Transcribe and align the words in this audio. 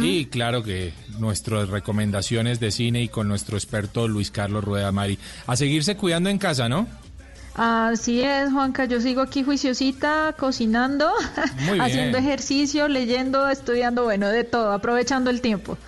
Y 0.00 0.26
claro 0.26 0.62
que 0.62 0.92
nuestras 1.18 1.68
recomendaciones 1.68 2.60
de 2.60 2.70
cine 2.70 3.02
y 3.02 3.08
con 3.08 3.28
nuestro 3.28 3.56
experto 3.56 4.08
Luis 4.08 4.30
Carlos 4.30 4.64
Rueda 4.64 4.92
Mari. 4.92 5.18
A 5.46 5.56
seguirse 5.56 5.96
cuidando 5.96 6.30
en 6.30 6.38
casa, 6.38 6.68
¿no? 6.68 6.86
Así 7.54 8.20
es, 8.20 8.52
Juanca. 8.52 8.84
Yo 8.84 9.00
sigo 9.00 9.22
aquí 9.22 9.42
juiciosita, 9.42 10.34
cocinando, 10.38 11.10
haciendo 11.80 12.18
ejercicio, 12.18 12.86
leyendo, 12.86 13.48
estudiando, 13.48 14.04
bueno, 14.04 14.28
de 14.28 14.44
todo, 14.44 14.72
aprovechando 14.72 15.30
el 15.30 15.40
tiempo. 15.40 15.78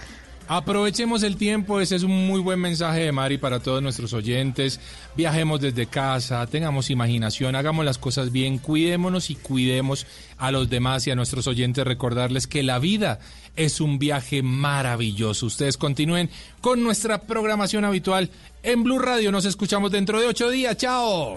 Aprovechemos 0.51 1.23
el 1.25 1.37
tiempo, 1.37 1.79
ese 1.79 1.97
es 1.97 2.03
un 2.05 2.27
muy 2.27 2.41
buen 2.41 2.59
mensaje 2.59 3.01
de 3.01 3.13
Mari 3.13 3.37
para 3.37 3.61
todos 3.61 3.83
nuestros 3.83 4.15
oyentes. 4.15 4.81
Viajemos 5.15 5.61
desde 5.61 5.87
casa, 5.87 6.47
tengamos 6.47 6.89
imaginación, 6.89 7.55
hagamos 7.55 7.85
las 7.85 7.99
cosas 7.99 8.33
bien, 8.33 8.57
cuidémonos 8.57 9.29
y 9.29 9.35
cuidemos 9.35 10.07
a 10.39 10.51
los 10.51 10.71
demás 10.71 11.07
y 11.07 11.11
a 11.11 11.15
nuestros 11.15 11.47
oyentes. 11.47 11.85
Recordarles 11.85 12.47
que 12.47 12.63
la 12.63 12.79
vida 12.79 13.19
es 13.57 13.83
un 13.83 13.99
viaje 13.99 14.43
maravilloso. 14.43 15.45
Ustedes 15.45 15.77
continúen 15.77 16.31
con 16.63 16.83
nuestra 16.83 17.21
programación 17.21 17.85
habitual 17.85 18.31
en 18.63 18.85
Blue 18.85 18.99
Radio. 18.99 19.31
Nos 19.31 19.45
escuchamos 19.45 19.91
dentro 19.91 20.19
de 20.19 20.29
ocho 20.29 20.49
días. 20.49 20.79
Chao. 20.79 21.37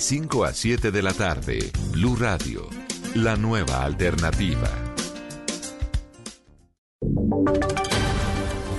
5 0.01 0.45
a 0.45 0.51
7 0.51 0.89
de 0.89 1.03
la 1.03 1.13
tarde, 1.13 1.71
Blue 1.91 2.15
Radio, 2.15 2.67
la 3.13 3.35
nueva 3.35 3.85
alternativa. 3.85 4.67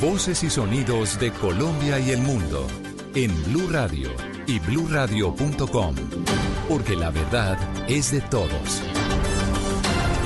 Voces 0.01 0.43
y 0.43 0.51
sonidos 0.51 1.21
de 1.21 1.31
Colombia 1.31 2.01
y 2.01 2.11
el 2.11 2.23
mundo 2.23 2.67
en 3.15 3.31
Blue 3.45 3.69
Radio 3.71 4.11
y 4.49 4.59
bluradio.com, 4.59 5.95
porque 6.69 6.97
la 6.97 7.11
verdad 7.11 7.57
es 7.89 8.11
de 8.11 8.21
todos. 8.23 8.83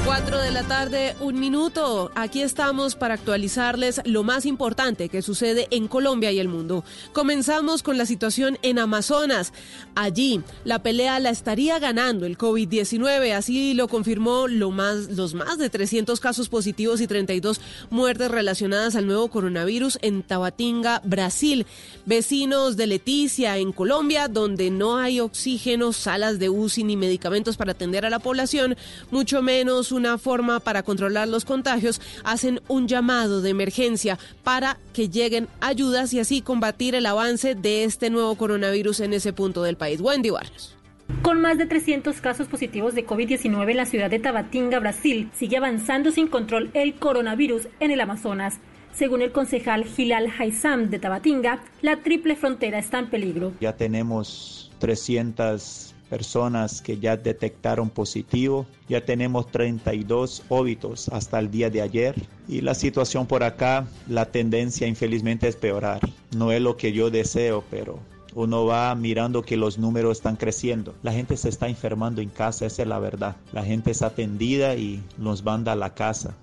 4 0.06 0.38
de 0.38 0.52
la 0.52 0.62
tarde, 0.62 1.16
un 1.18 1.40
minuto. 1.40 2.12
Aquí 2.14 2.40
estamos 2.40 2.94
para 2.94 3.14
actualizarles 3.14 4.00
lo 4.04 4.22
más 4.22 4.46
importante 4.46 5.08
que 5.08 5.20
sucede 5.20 5.66
en 5.72 5.88
Colombia 5.88 6.30
y 6.30 6.38
el 6.38 6.46
mundo. 6.46 6.84
Comenzamos 7.12 7.82
con 7.82 7.98
la 7.98 8.06
situación 8.06 8.56
en 8.62 8.78
Amazonas. 8.78 9.52
Allí, 9.96 10.42
la 10.62 10.80
pelea 10.80 11.18
la 11.18 11.30
estaría 11.30 11.80
ganando 11.80 12.24
el 12.24 12.38
COVID-19. 12.38 13.32
Así 13.32 13.74
lo 13.74 13.88
confirmó 13.88 14.46
lo 14.46 14.70
más, 14.70 15.08
los 15.08 15.34
más 15.34 15.58
de 15.58 15.70
300 15.70 16.20
casos 16.20 16.48
positivos 16.48 17.00
y 17.00 17.08
32 17.08 17.60
muertes 17.90 18.30
relacionadas 18.30 18.94
al 18.94 19.08
nuevo 19.08 19.26
coronavirus 19.26 19.98
en 20.02 20.22
Tabatinga, 20.22 21.00
Brasil. 21.02 21.66
Vecinos 22.04 22.76
de 22.76 22.86
Leticia, 22.86 23.58
en 23.58 23.72
Colombia, 23.72 24.28
donde 24.28 24.70
no 24.70 24.98
hay 24.98 25.18
oxígeno, 25.18 25.92
salas 25.92 26.38
de 26.38 26.48
UCI 26.48 26.84
ni 26.84 26.96
medicamentos 26.96 27.56
para 27.56 27.72
atender 27.72 28.06
a 28.06 28.10
la 28.10 28.20
población, 28.20 28.76
mucho 29.10 29.42
menos 29.42 29.90
una 29.96 30.18
forma 30.18 30.60
para 30.60 30.82
controlar 30.82 31.28
los 31.28 31.44
contagios, 31.44 32.00
hacen 32.24 32.60
un 32.68 32.86
llamado 32.86 33.40
de 33.40 33.50
emergencia 33.50 34.18
para 34.44 34.78
que 34.92 35.08
lleguen 35.08 35.48
ayudas 35.60 36.12
y 36.12 36.20
así 36.20 36.42
combatir 36.42 36.94
el 36.94 37.06
avance 37.06 37.54
de 37.54 37.84
este 37.84 38.10
nuevo 38.10 38.36
coronavirus 38.36 39.00
en 39.00 39.14
ese 39.14 39.32
punto 39.32 39.62
del 39.62 39.76
país. 39.76 40.00
Wendy 40.00 40.30
Barrios. 40.30 40.76
Con 41.22 41.40
más 41.40 41.56
de 41.58 41.66
300 41.66 42.20
casos 42.20 42.48
positivos 42.48 42.94
de 42.94 43.06
COVID-19 43.06 43.70
en 43.70 43.76
la 43.76 43.86
ciudad 43.86 44.10
de 44.10 44.18
Tabatinga, 44.18 44.78
Brasil, 44.80 45.30
sigue 45.34 45.56
avanzando 45.56 46.10
sin 46.10 46.26
control 46.26 46.70
el 46.74 46.94
coronavirus 46.94 47.68
en 47.80 47.90
el 47.90 48.00
Amazonas. 48.00 48.58
Según 48.92 49.22
el 49.22 49.30
concejal 49.30 49.84
Gilal 49.84 50.32
Haizam 50.38 50.88
de 50.88 50.98
Tabatinga, 50.98 51.62
la 51.82 51.96
triple 51.98 52.34
frontera 52.34 52.78
está 52.78 52.98
en 52.98 53.10
peligro. 53.10 53.52
Ya 53.60 53.76
tenemos 53.76 54.72
300 54.78 55.95
personas 56.08 56.80
que 56.82 56.98
ya 56.98 57.16
detectaron 57.16 57.90
positivo. 57.90 58.66
Ya 58.88 59.04
tenemos 59.04 59.50
32 59.50 60.44
óbitos 60.48 61.08
hasta 61.08 61.38
el 61.38 61.50
día 61.50 61.70
de 61.70 61.82
ayer 61.82 62.14
y 62.48 62.60
la 62.60 62.74
situación 62.74 63.26
por 63.26 63.42
acá, 63.42 63.86
la 64.08 64.26
tendencia 64.26 64.86
infelizmente 64.86 65.48
es 65.48 65.56
peorar. 65.56 66.00
No 66.36 66.52
es 66.52 66.60
lo 66.60 66.76
que 66.76 66.92
yo 66.92 67.10
deseo, 67.10 67.64
pero 67.70 67.98
uno 68.34 68.66
va 68.66 68.94
mirando 68.94 69.42
que 69.42 69.56
los 69.56 69.78
números 69.78 70.18
están 70.18 70.36
creciendo. 70.36 70.94
La 71.02 71.12
gente 71.12 71.36
se 71.36 71.48
está 71.48 71.68
enfermando 71.68 72.20
en 72.20 72.28
casa, 72.28 72.66
esa 72.66 72.82
es 72.82 72.88
la 72.88 72.98
verdad. 72.98 73.36
La 73.52 73.64
gente 73.64 73.90
es 73.90 74.02
atendida 74.02 74.76
y 74.76 75.02
nos 75.16 75.42
manda 75.42 75.72
a 75.72 75.76
la 75.76 75.94
casa 75.94 76.34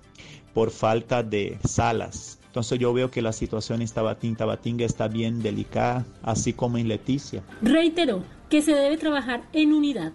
por 0.52 0.70
falta 0.70 1.22
de 1.22 1.58
salas. 1.66 2.38
Entonces 2.46 2.78
yo 2.78 2.92
veo 2.92 3.10
que 3.10 3.20
la 3.20 3.32
situación 3.32 3.82
en 3.82 3.88
Tabatinga, 3.88 4.86
está 4.86 5.08
bien 5.08 5.42
delicada, 5.42 6.06
así 6.22 6.52
como 6.52 6.78
en 6.78 6.86
Leticia. 6.86 7.42
Reitero, 7.62 8.22
que 8.54 8.62
se 8.62 8.72
debe 8.72 8.96
trabajar 8.96 9.42
en 9.52 9.72
unidad. 9.72 10.12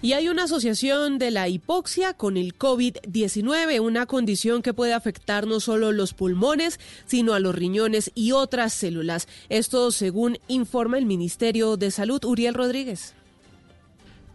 Y 0.00 0.14
hay 0.14 0.30
una 0.30 0.44
asociación 0.44 1.18
de 1.18 1.30
la 1.30 1.46
hipoxia 1.50 2.14
con 2.14 2.38
el 2.38 2.56
COVID-19, 2.56 3.78
una 3.78 4.06
condición 4.06 4.62
que 4.62 4.72
puede 4.72 4.94
afectar 4.94 5.46
no 5.46 5.60
solo 5.60 5.92
los 5.92 6.14
pulmones, 6.14 6.80
sino 7.04 7.34
a 7.34 7.38
los 7.38 7.54
riñones 7.54 8.12
y 8.14 8.32
otras 8.32 8.72
células. 8.72 9.28
Esto 9.50 9.90
según 9.90 10.38
informa 10.48 10.96
el 10.96 11.04
Ministerio 11.04 11.76
de 11.76 11.90
Salud, 11.90 12.24
Uriel 12.24 12.54
Rodríguez. 12.54 13.14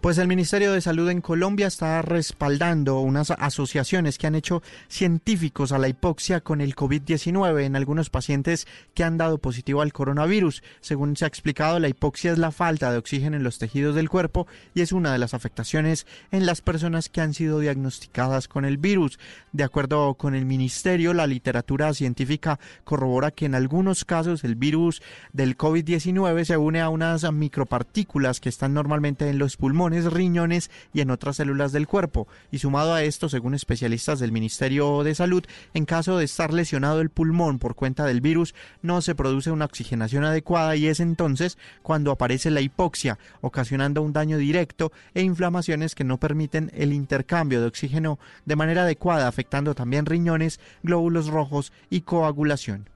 Pues 0.03 0.17
el 0.17 0.27
Ministerio 0.27 0.73
de 0.73 0.81
Salud 0.81 1.09
en 1.09 1.21
Colombia 1.21 1.65
está 1.65 2.01
respaldando 2.01 2.99
unas 2.99 3.31
asociaciones 3.31 4.17
que 4.17 4.27
han 4.27 4.35
hecho 4.35 4.61
científicos 4.89 5.71
a 5.71 5.77
la 5.77 5.87
hipoxia 5.87 6.41
con 6.41 6.59
el 6.59 6.75
COVID-19 6.75 7.63
en 7.63 7.77
algunos 7.77 8.09
pacientes 8.09 8.67
que 8.93 9.05
han 9.05 9.17
dado 9.17 9.37
positivo 9.37 9.81
al 9.81 9.93
coronavirus. 9.93 10.61
Según 10.81 11.15
se 11.15 11.23
ha 11.23 11.29
explicado, 11.29 11.79
la 11.79 11.87
hipoxia 11.87 12.33
es 12.33 12.37
la 12.37 12.51
falta 12.51 12.91
de 12.91 12.97
oxígeno 12.97 13.37
en 13.37 13.43
los 13.43 13.59
tejidos 13.59 13.95
del 13.95 14.09
cuerpo 14.09 14.45
y 14.75 14.81
es 14.81 14.91
una 14.91 15.13
de 15.13 15.19
las 15.19 15.33
afectaciones 15.33 16.05
en 16.31 16.45
las 16.45 16.59
personas 16.59 17.07
que 17.07 17.21
han 17.21 17.33
sido 17.33 17.59
diagnosticadas 17.59 18.49
con 18.49 18.65
el 18.65 18.77
virus. 18.77 19.19
De 19.53 19.63
acuerdo 19.63 20.15
con 20.15 20.35
el 20.35 20.45
Ministerio, 20.45 21.13
la 21.13 21.27
literatura 21.27 21.93
científica 21.93 22.59
corrobora 22.83 23.31
que 23.31 23.45
en 23.45 23.55
algunos 23.55 24.03
casos 24.03 24.43
el 24.43 24.55
virus 24.55 25.01
del 25.31 25.57
COVID-19 25.57 26.43
se 26.43 26.57
une 26.57 26.81
a 26.81 26.89
unas 26.89 27.31
micropartículas 27.31 28.41
que 28.41 28.49
están 28.49 28.73
normalmente 28.73 29.29
en 29.29 29.37
los 29.37 29.55
pulmones 29.55 29.92
riñones 30.01 30.71
y 30.93 31.01
en 31.01 31.11
otras 31.11 31.37
células 31.37 31.71
del 31.71 31.87
cuerpo. 31.87 32.27
Y 32.51 32.59
sumado 32.59 32.93
a 32.93 33.03
esto, 33.03 33.29
según 33.29 33.53
especialistas 33.53 34.19
del 34.19 34.31
Ministerio 34.31 35.03
de 35.03 35.15
Salud, 35.15 35.43
en 35.73 35.85
caso 35.85 36.17
de 36.17 36.25
estar 36.25 36.53
lesionado 36.53 37.01
el 37.01 37.09
pulmón 37.09 37.59
por 37.59 37.75
cuenta 37.75 38.05
del 38.05 38.21
virus, 38.21 38.55
no 38.81 39.01
se 39.01 39.15
produce 39.15 39.51
una 39.51 39.65
oxigenación 39.65 40.23
adecuada 40.23 40.75
y 40.75 40.87
es 40.87 40.99
entonces 40.99 41.57
cuando 41.81 42.11
aparece 42.11 42.51
la 42.51 42.61
hipoxia, 42.61 43.19
ocasionando 43.41 44.01
un 44.01 44.13
daño 44.13 44.37
directo 44.37 44.91
e 45.13 45.21
inflamaciones 45.21 45.95
que 45.95 46.03
no 46.03 46.19
permiten 46.19 46.71
el 46.73 46.93
intercambio 46.93 47.61
de 47.61 47.67
oxígeno 47.67 48.19
de 48.45 48.55
manera 48.55 48.83
adecuada, 48.83 49.27
afectando 49.27 49.75
también 49.75 50.05
riñones, 50.05 50.59
glóbulos 50.81 51.27
rojos 51.27 51.71
y 51.89 52.01
coagulación. 52.01 52.92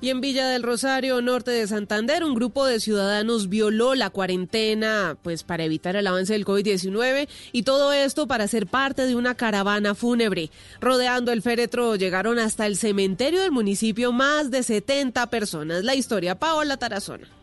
Y 0.00 0.10
en 0.10 0.20
Villa 0.20 0.48
del 0.48 0.62
Rosario, 0.62 1.20
norte 1.20 1.50
de 1.50 1.66
Santander, 1.66 2.22
un 2.22 2.34
grupo 2.34 2.64
de 2.64 2.78
ciudadanos 2.78 3.48
violó 3.48 3.96
la 3.96 4.10
cuarentena 4.10 5.16
pues 5.22 5.42
para 5.42 5.64
evitar 5.64 5.96
el 5.96 6.06
avance 6.06 6.34
del 6.34 6.44
COVID-19 6.44 7.28
y 7.50 7.64
todo 7.64 7.92
esto 7.92 8.28
para 8.28 8.46
ser 8.46 8.68
parte 8.68 9.06
de 9.06 9.16
una 9.16 9.34
caravana 9.34 9.96
fúnebre. 9.96 10.50
Rodeando 10.80 11.32
el 11.32 11.42
féretro 11.42 11.96
llegaron 11.96 12.38
hasta 12.38 12.66
el 12.66 12.76
cementerio 12.76 13.40
del 13.40 13.50
municipio 13.50 14.12
más 14.12 14.52
de 14.52 14.62
70 14.62 15.30
personas. 15.30 15.82
La 15.82 15.96
historia, 15.96 16.38
Paola 16.38 16.76
Tarazona. 16.76 17.37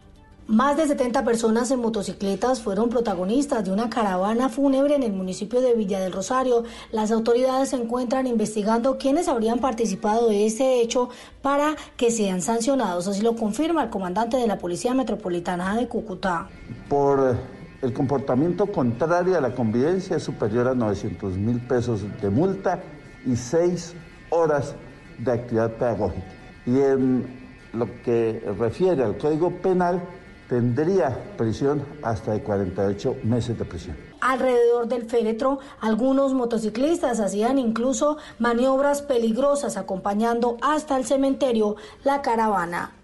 Más 0.48 0.78
de 0.78 0.86
70 0.86 1.24
personas 1.24 1.72
en 1.72 1.80
motocicletas 1.80 2.62
fueron 2.62 2.90
protagonistas 2.90 3.66
de 3.66 3.72
una 3.72 3.90
caravana 3.90 4.48
fúnebre 4.48 4.94
en 4.94 5.02
el 5.02 5.12
municipio 5.12 5.60
de 5.60 5.74
Villa 5.74 6.00
del 6.00 6.14
Rosario. 6.14 6.66
Las 6.92 7.10
autoridades 7.10 7.70
se 7.70 7.78
encuentran 7.78 8.28
investigando 8.28 9.00
quiénes 9.00 9.28
habrían 9.28 9.58
participado 9.58 10.30
de 10.30 10.46
este 10.46 10.82
hecho 10.82 11.10
para 11.42 11.76
que 11.98 12.12
sean 12.12 12.44
sancionados. 12.44 13.08
Así 13.08 13.24
lo 13.24 13.36
confirma 13.36 13.86
el 13.86 13.90
comandante 13.90 14.38
de 14.38 14.46
la 14.46 14.60
Policía 14.60 14.94
Metropolitana 14.94 15.76
de 15.76 15.88
Cúcuta. 15.88 16.48
Por 16.90 17.36
el 17.82 17.94
comportamiento 17.94 18.68
contrario 18.68 19.40
a 19.40 19.42
la 19.42 19.56
convivencia 19.56 20.18
es 20.18 20.24
superior 20.24 20.68
a 20.68 20.76
900 20.76 21.38
mil 21.40 21.60
pesos 21.60 22.02
de 22.22 22.30
multa 22.30 22.84
y 23.26 23.36
seis 23.36 23.96
horas 24.30 24.76
de 25.18 25.32
actividad 25.32 25.72
pedagógica. 25.72 26.28
Y 26.68 26.80
en 26.82 27.26
lo 27.74 27.88
que 28.04 28.44
refiere 28.60 29.04
al 29.04 29.18
Código 29.18 29.50
Penal, 29.50 30.04
tendría 30.50 31.36
prisión 31.38 31.84
hasta 32.02 32.34
de 32.34 32.42
48 32.42 33.18
meses 33.24 33.58
de 33.58 33.66
prisión. 33.66 33.98
Alrededor 34.22 34.88
del 34.88 35.06
féretro, 35.06 35.60
algunos 35.82 36.34
motociclistas 36.34 37.20
hacían 37.20 37.60
incluso 37.60 38.18
maniobras 38.40 39.02
peligrosas 39.02 39.78
acompañando 39.78 40.58
hasta 40.62 40.98
el 40.98 41.06
cementerio 41.06 41.76
la 42.04 42.22
caravana. 42.22 42.95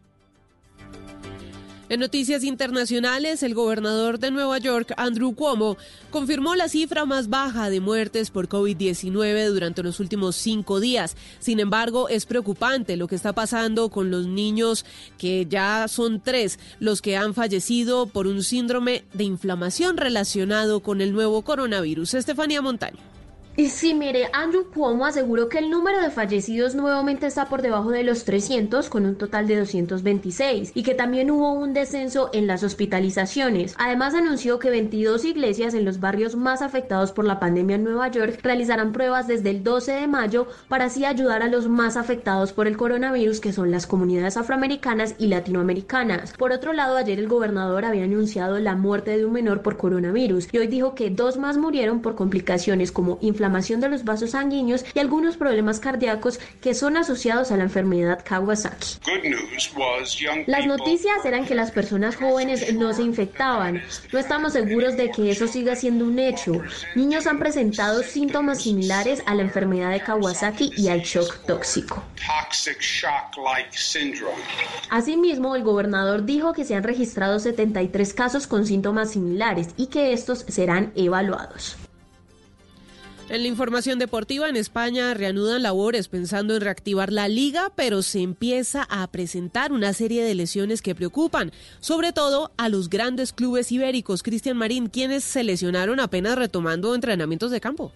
En 1.91 1.99
noticias 1.99 2.45
internacionales, 2.45 3.43
el 3.43 3.53
gobernador 3.53 4.17
de 4.17 4.31
Nueva 4.31 4.59
York, 4.59 4.93
Andrew 4.95 5.35
Cuomo, 5.35 5.75
confirmó 6.09 6.55
la 6.55 6.69
cifra 6.69 7.03
más 7.03 7.27
baja 7.27 7.69
de 7.69 7.81
muertes 7.81 8.31
por 8.31 8.47
COVID-19 8.47 9.49
durante 9.49 9.83
los 9.83 9.99
últimos 9.99 10.37
cinco 10.37 10.79
días. 10.79 11.17
Sin 11.39 11.59
embargo, 11.59 12.07
es 12.07 12.25
preocupante 12.25 12.95
lo 12.95 13.09
que 13.09 13.15
está 13.15 13.33
pasando 13.33 13.89
con 13.89 14.09
los 14.09 14.25
niños, 14.25 14.85
que 15.17 15.45
ya 15.49 15.89
son 15.89 16.21
tres 16.21 16.59
los 16.79 17.01
que 17.01 17.17
han 17.17 17.33
fallecido 17.33 18.05
por 18.07 18.25
un 18.25 18.41
síndrome 18.41 19.03
de 19.11 19.25
inflamación 19.25 19.97
relacionado 19.97 20.79
con 20.79 21.01
el 21.01 21.11
nuevo 21.11 21.41
coronavirus. 21.41 22.13
Estefanía 22.13 22.61
Montaño. 22.61 23.20
Y 23.57 23.67
sí, 23.67 23.93
mire, 23.93 24.29
Andrew 24.31 24.71
Cuomo 24.73 25.05
aseguró 25.05 25.49
que 25.49 25.57
el 25.57 25.69
número 25.69 26.01
de 26.01 26.09
fallecidos 26.09 26.73
nuevamente 26.73 27.27
está 27.27 27.49
por 27.49 27.61
debajo 27.61 27.89
de 27.89 28.05
los 28.05 28.23
300 28.23 28.87
con 28.87 29.05
un 29.05 29.17
total 29.17 29.45
de 29.45 29.57
226 29.57 30.71
y 30.73 30.83
que 30.83 30.93
también 30.93 31.29
hubo 31.31 31.51
un 31.51 31.73
descenso 31.73 32.29
en 32.31 32.47
las 32.47 32.63
hospitalizaciones. 32.63 33.75
Además 33.77 34.15
anunció 34.15 34.57
que 34.57 34.69
22 34.69 35.25
iglesias 35.25 35.73
en 35.73 35.83
los 35.83 35.99
barrios 35.99 36.37
más 36.37 36.61
afectados 36.61 37.11
por 37.11 37.25
la 37.25 37.41
pandemia 37.41 37.75
en 37.75 37.83
Nueva 37.83 38.07
York 38.07 38.39
realizarán 38.41 38.93
pruebas 38.93 39.27
desde 39.27 39.49
el 39.49 39.65
12 39.65 39.91
de 39.91 40.07
mayo 40.07 40.47
para 40.69 40.85
así 40.85 41.03
ayudar 41.03 41.43
a 41.43 41.49
los 41.49 41.67
más 41.67 41.97
afectados 41.97 42.53
por 42.53 42.67
el 42.67 42.77
coronavirus 42.77 43.41
que 43.41 43.51
son 43.51 43.69
las 43.69 43.85
comunidades 43.85 44.37
afroamericanas 44.37 45.15
y 45.17 45.27
latinoamericanas. 45.27 46.31
Por 46.37 46.53
otro 46.53 46.71
lado, 46.71 46.95
ayer 46.95 47.19
el 47.19 47.27
gobernador 47.27 47.83
había 47.83 48.05
anunciado 48.05 48.59
la 48.59 48.75
muerte 48.75 49.17
de 49.17 49.25
un 49.25 49.33
menor 49.33 49.61
por 49.61 49.75
coronavirus 49.75 50.47
y 50.53 50.57
hoy 50.57 50.67
dijo 50.67 50.95
que 50.95 51.09
dos 51.09 51.35
más 51.35 51.57
murieron 51.57 52.01
por 52.01 52.15
complicaciones 52.15 52.93
como 52.93 53.17
inflamación 53.19 53.40
inflamación 53.41 53.81
de 53.81 53.89
los 53.89 54.03
vasos 54.03 54.31
sanguíneos 54.31 54.85
y 54.93 54.99
algunos 54.99 55.35
problemas 55.35 55.79
cardíacos 55.79 56.39
que 56.61 56.75
son 56.75 56.95
asociados 56.95 57.49
a 57.51 57.57
la 57.57 57.63
enfermedad 57.63 58.23
Kawasaki. 58.23 58.99
Las 60.45 60.67
noticias 60.67 61.25
eran 61.25 61.45
que 61.47 61.55
las 61.55 61.71
personas 61.71 62.17
jóvenes 62.17 62.71
no 62.75 62.93
se 62.93 63.01
infectaban. 63.01 63.81
No 64.13 64.19
estamos 64.19 64.53
seguros 64.53 64.95
de 64.95 65.09
que 65.09 65.31
eso 65.31 65.47
siga 65.47 65.75
siendo 65.75 66.05
un 66.05 66.19
hecho. 66.19 66.61
Niños 66.93 67.25
han 67.25 67.39
presentado 67.39 68.03
síntomas 68.03 68.61
similares 68.61 69.23
a 69.25 69.33
la 69.33 69.41
enfermedad 69.41 69.89
de 69.89 70.01
Kawasaki 70.01 70.71
y 70.77 70.89
al 70.89 71.01
shock 71.01 71.43
tóxico. 71.47 72.03
Asimismo, 74.91 75.55
el 75.55 75.63
gobernador 75.63 76.25
dijo 76.25 76.53
que 76.53 76.63
se 76.63 76.75
han 76.75 76.83
registrado 76.83 77.39
73 77.39 78.13
casos 78.13 78.45
con 78.45 78.67
síntomas 78.67 79.11
similares 79.11 79.69
y 79.77 79.87
que 79.87 80.13
estos 80.13 80.45
serán 80.47 80.91
evaluados. 80.95 81.80
En 83.31 83.43
la 83.43 83.47
información 83.47 83.97
deportiva, 83.97 84.49
en 84.49 84.57
España 84.57 85.13
reanudan 85.13 85.63
labores 85.63 86.09
pensando 86.09 86.53
en 86.53 86.59
reactivar 86.59 87.13
la 87.13 87.29
liga, 87.29 87.71
pero 87.77 88.01
se 88.01 88.19
empieza 88.19 88.85
a 88.89 89.07
presentar 89.07 89.71
una 89.71 89.93
serie 89.93 90.21
de 90.21 90.35
lesiones 90.35 90.81
que 90.81 90.95
preocupan, 90.95 91.53
sobre 91.79 92.11
todo 92.11 92.51
a 92.57 92.67
los 92.67 92.89
grandes 92.89 93.31
clubes 93.31 93.71
ibéricos. 93.71 94.21
Cristian 94.21 94.57
Marín, 94.57 94.89
quienes 94.89 95.23
se 95.23 95.45
lesionaron 95.45 96.01
apenas 96.01 96.37
retomando 96.37 96.93
entrenamientos 96.93 97.51
de 97.51 97.61
campo. 97.61 97.93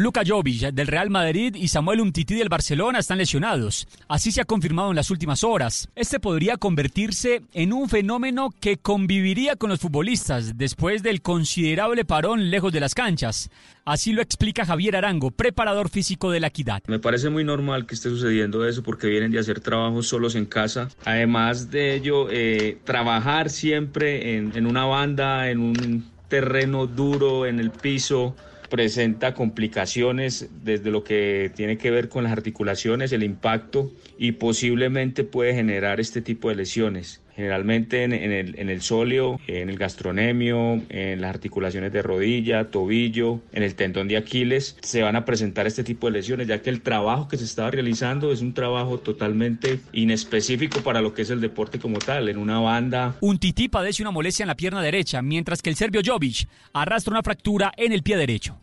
Luka 0.00 0.22
Jovic 0.24 0.70
del 0.70 0.86
Real 0.86 1.10
Madrid 1.10 1.56
y 1.56 1.66
Samuel 1.66 2.00
Umtiti 2.00 2.36
del 2.36 2.48
Barcelona 2.48 3.00
están 3.00 3.18
lesionados. 3.18 3.88
Así 4.06 4.30
se 4.30 4.40
ha 4.40 4.44
confirmado 4.44 4.90
en 4.90 4.94
las 4.94 5.10
últimas 5.10 5.42
horas. 5.42 5.88
Este 5.96 6.20
podría 6.20 6.56
convertirse 6.56 7.42
en 7.52 7.72
un 7.72 7.88
fenómeno 7.88 8.54
que 8.60 8.76
conviviría 8.76 9.56
con 9.56 9.70
los 9.70 9.80
futbolistas 9.80 10.56
después 10.56 11.02
del 11.02 11.20
considerable 11.20 12.04
parón 12.04 12.48
lejos 12.48 12.72
de 12.72 12.78
las 12.78 12.94
canchas. 12.94 13.50
Así 13.84 14.12
lo 14.12 14.22
explica 14.22 14.64
Javier 14.64 14.94
Arango, 14.94 15.32
preparador 15.32 15.88
físico 15.88 16.30
de 16.30 16.38
la 16.38 16.46
Equidad. 16.46 16.80
Me 16.86 17.00
parece 17.00 17.28
muy 17.28 17.42
normal 17.42 17.84
que 17.84 17.96
esté 17.96 18.08
sucediendo 18.08 18.68
eso 18.68 18.84
porque 18.84 19.08
vienen 19.08 19.32
de 19.32 19.40
hacer 19.40 19.58
trabajos 19.58 20.06
solos 20.06 20.36
en 20.36 20.46
casa. 20.46 20.90
Además 21.06 21.72
de 21.72 21.96
ello, 21.96 22.28
eh, 22.30 22.78
trabajar 22.84 23.50
siempre 23.50 24.36
en, 24.36 24.52
en 24.54 24.64
una 24.68 24.84
banda, 24.84 25.50
en 25.50 25.58
un 25.58 26.04
terreno 26.28 26.86
duro, 26.86 27.46
en 27.46 27.58
el 27.58 27.72
piso 27.72 28.36
presenta 28.68 29.34
complicaciones 29.34 30.48
desde 30.62 30.90
lo 30.90 31.04
que 31.04 31.50
tiene 31.54 31.78
que 31.78 31.90
ver 31.90 32.08
con 32.08 32.24
las 32.24 32.32
articulaciones, 32.32 33.12
el 33.12 33.22
impacto 33.22 33.92
y 34.18 34.32
posiblemente 34.32 35.24
puede 35.24 35.54
generar 35.54 36.00
este 36.00 36.22
tipo 36.22 36.48
de 36.48 36.56
lesiones. 36.56 37.20
Generalmente 37.38 38.02
en, 38.02 38.12
el, 38.12 38.58
en 38.58 38.68
el 38.68 38.82
sóleo, 38.82 39.38
en 39.46 39.70
el 39.70 39.78
gastronemio, 39.78 40.82
en 40.88 41.20
las 41.20 41.30
articulaciones 41.30 41.92
de 41.92 42.02
rodilla, 42.02 42.68
tobillo, 42.72 43.38
en 43.52 43.62
el 43.62 43.76
tendón 43.76 44.08
de 44.08 44.16
Aquiles, 44.16 44.76
se 44.82 45.02
van 45.02 45.14
a 45.14 45.24
presentar 45.24 45.64
este 45.68 45.84
tipo 45.84 46.08
de 46.08 46.14
lesiones, 46.14 46.48
ya 46.48 46.60
que 46.62 46.68
el 46.68 46.80
trabajo 46.80 47.28
que 47.28 47.36
se 47.36 47.44
estaba 47.44 47.70
realizando 47.70 48.32
es 48.32 48.40
un 48.40 48.54
trabajo 48.54 48.98
totalmente 48.98 49.78
inespecífico 49.92 50.80
para 50.80 51.00
lo 51.00 51.14
que 51.14 51.22
es 51.22 51.30
el 51.30 51.40
deporte 51.40 51.78
como 51.78 52.00
tal, 52.00 52.28
en 52.28 52.38
una 52.38 52.58
banda. 52.58 53.14
Un 53.20 53.38
tití 53.38 53.68
padece 53.68 54.02
una 54.02 54.10
molestia 54.10 54.42
en 54.42 54.48
la 54.48 54.56
pierna 54.56 54.82
derecha, 54.82 55.22
mientras 55.22 55.62
que 55.62 55.70
el 55.70 55.76
serbio 55.76 56.00
Jovic 56.04 56.48
arrastra 56.72 57.12
una 57.12 57.22
fractura 57.22 57.72
en 57.76 57.92
el 57.92 58.02
pie 58.02 58.16
derecho. 58.16 58.58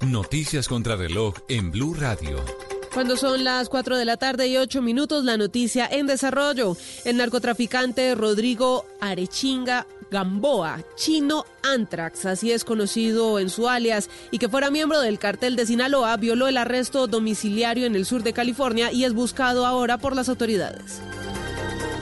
Noticias 0.00 0.66
contra 0.66 0.96
reloj 0.96 1.34
en 1.50 1.70
Blue 1.70 1.92
Radio. 1.92 2.65
Cuando 2.96 3.18
son 3.18 3.44
las 3.44 3.68
4 3.68 3.98
de 3.98 4.06
la 4.06 4.16
tarde 4.16 4.48
y 4.48 4.56
8 4.56 4.80
minutos, 4.80 5.22
la 5.22 5.36
noticia 5.36 5.86
en 5.86 6.06
desarrollo. 6.06 6.78
El 7.04 7.18
narcotraficante 7.18 8.14
Rodrigo 8.14 8.86
Arechinga 9.02 9.86
Gamboa, 10.10 10.82
chino 10.94 11.44
Antrax, 11.62 12.24
así 12.24 12.52
es 12.52 12.64
conocido 12.64 13.38
en 13.38 13.50
su 13.50 13.68
alias, 13.68 14.08
y 14.30 14.38
que 14.38 14.48
fuera 14.48 14.70
miembro 14.70 14.98
del 15.02 15.18
cartel 15.18 15.56
de 15.56 15.66
Sinaloa, 15.66 16.16
violó 16.16 16.48
el 16.48 16.56
arresto 16.56 17.06
domiciliario 17.06 17.84
en 17.84 17.96
el 17.96 18.06
sur 18.06 18.22
de 18.22 18.32
California 18.32 18.90
y 18.90 19.04
es 19.04 19.12
buscado 19.12 19.66
ahora 19.66 19.98
por 19.98 20.16
las 20.16 20.30
autoridades. 20.30 21.02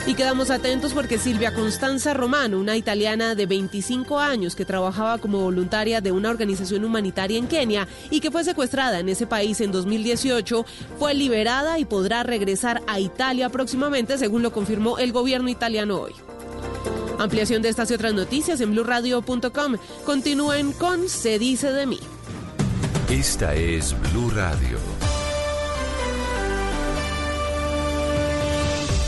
Y 0.07 0.15
quedamos 0.15 0.51
atentos 0.51 0.93
porque 0.93 1.19
Silvia 1.19 1.55
Constanza 1.55 2.13
Romano, 2.13 2.59
una 2.59 2.77
italiana 2.77 3.35
de 3.35 3.47
25 3.47 4.21
años 4.21 4.55
que 4.55 4.67
trabajaba 4.67 5.17
como 5.17 5.41
voluntaria 5.41 6.03
de 6.03 6.13
una 6.13 6.29
organización 6.29 6.85
humanitaria 6.85 7.39
en 7.39 7.47
Kenia 7.47 7.89
y 8.11 8.21
que 8.21 8.31
fue 8.31 8.45
secuestrada 8.45 8.99
en 8.99 9.09
ese 9.09 9.27
país 9.27 9.63
en 9.63 9.73
2018, 9.73 10.67
fue 10.99 11.15
liberada 11.15 11.79
y 11.79 11.87
podrá 11.87 12.23
regresar 12.23 12.83
a 12.87 13.01
Italia 13.01 13.49
próximamente, 13.49 14.19
según 14.19 14.43
lo 14.43 14.53
confirmó 14.53 14.99
el 14.99 15.11
gobierno 15.11 15.49
italiano 15.49 16.03
hoy. 16.03 16.13
Ampliación 17.19 17.63
de 17.63 17.71
estas 17.71 17.91
y 17.91 17.95
otras 17.95 18.13
noticias 18.13 18.61
en 18.61 18.73
blurradio.com. 18.73 19.77
Continúen 20.05 20.73
con 20.73 21.09
Se 21.09 21.39
dice 21.39 21.73
de 21.73 21.87
mí. 21.87 22.01
Esta 23.09 23.55
es 23.55 23.97
Blue 24.13 24.31
Radio. 24.31 24.94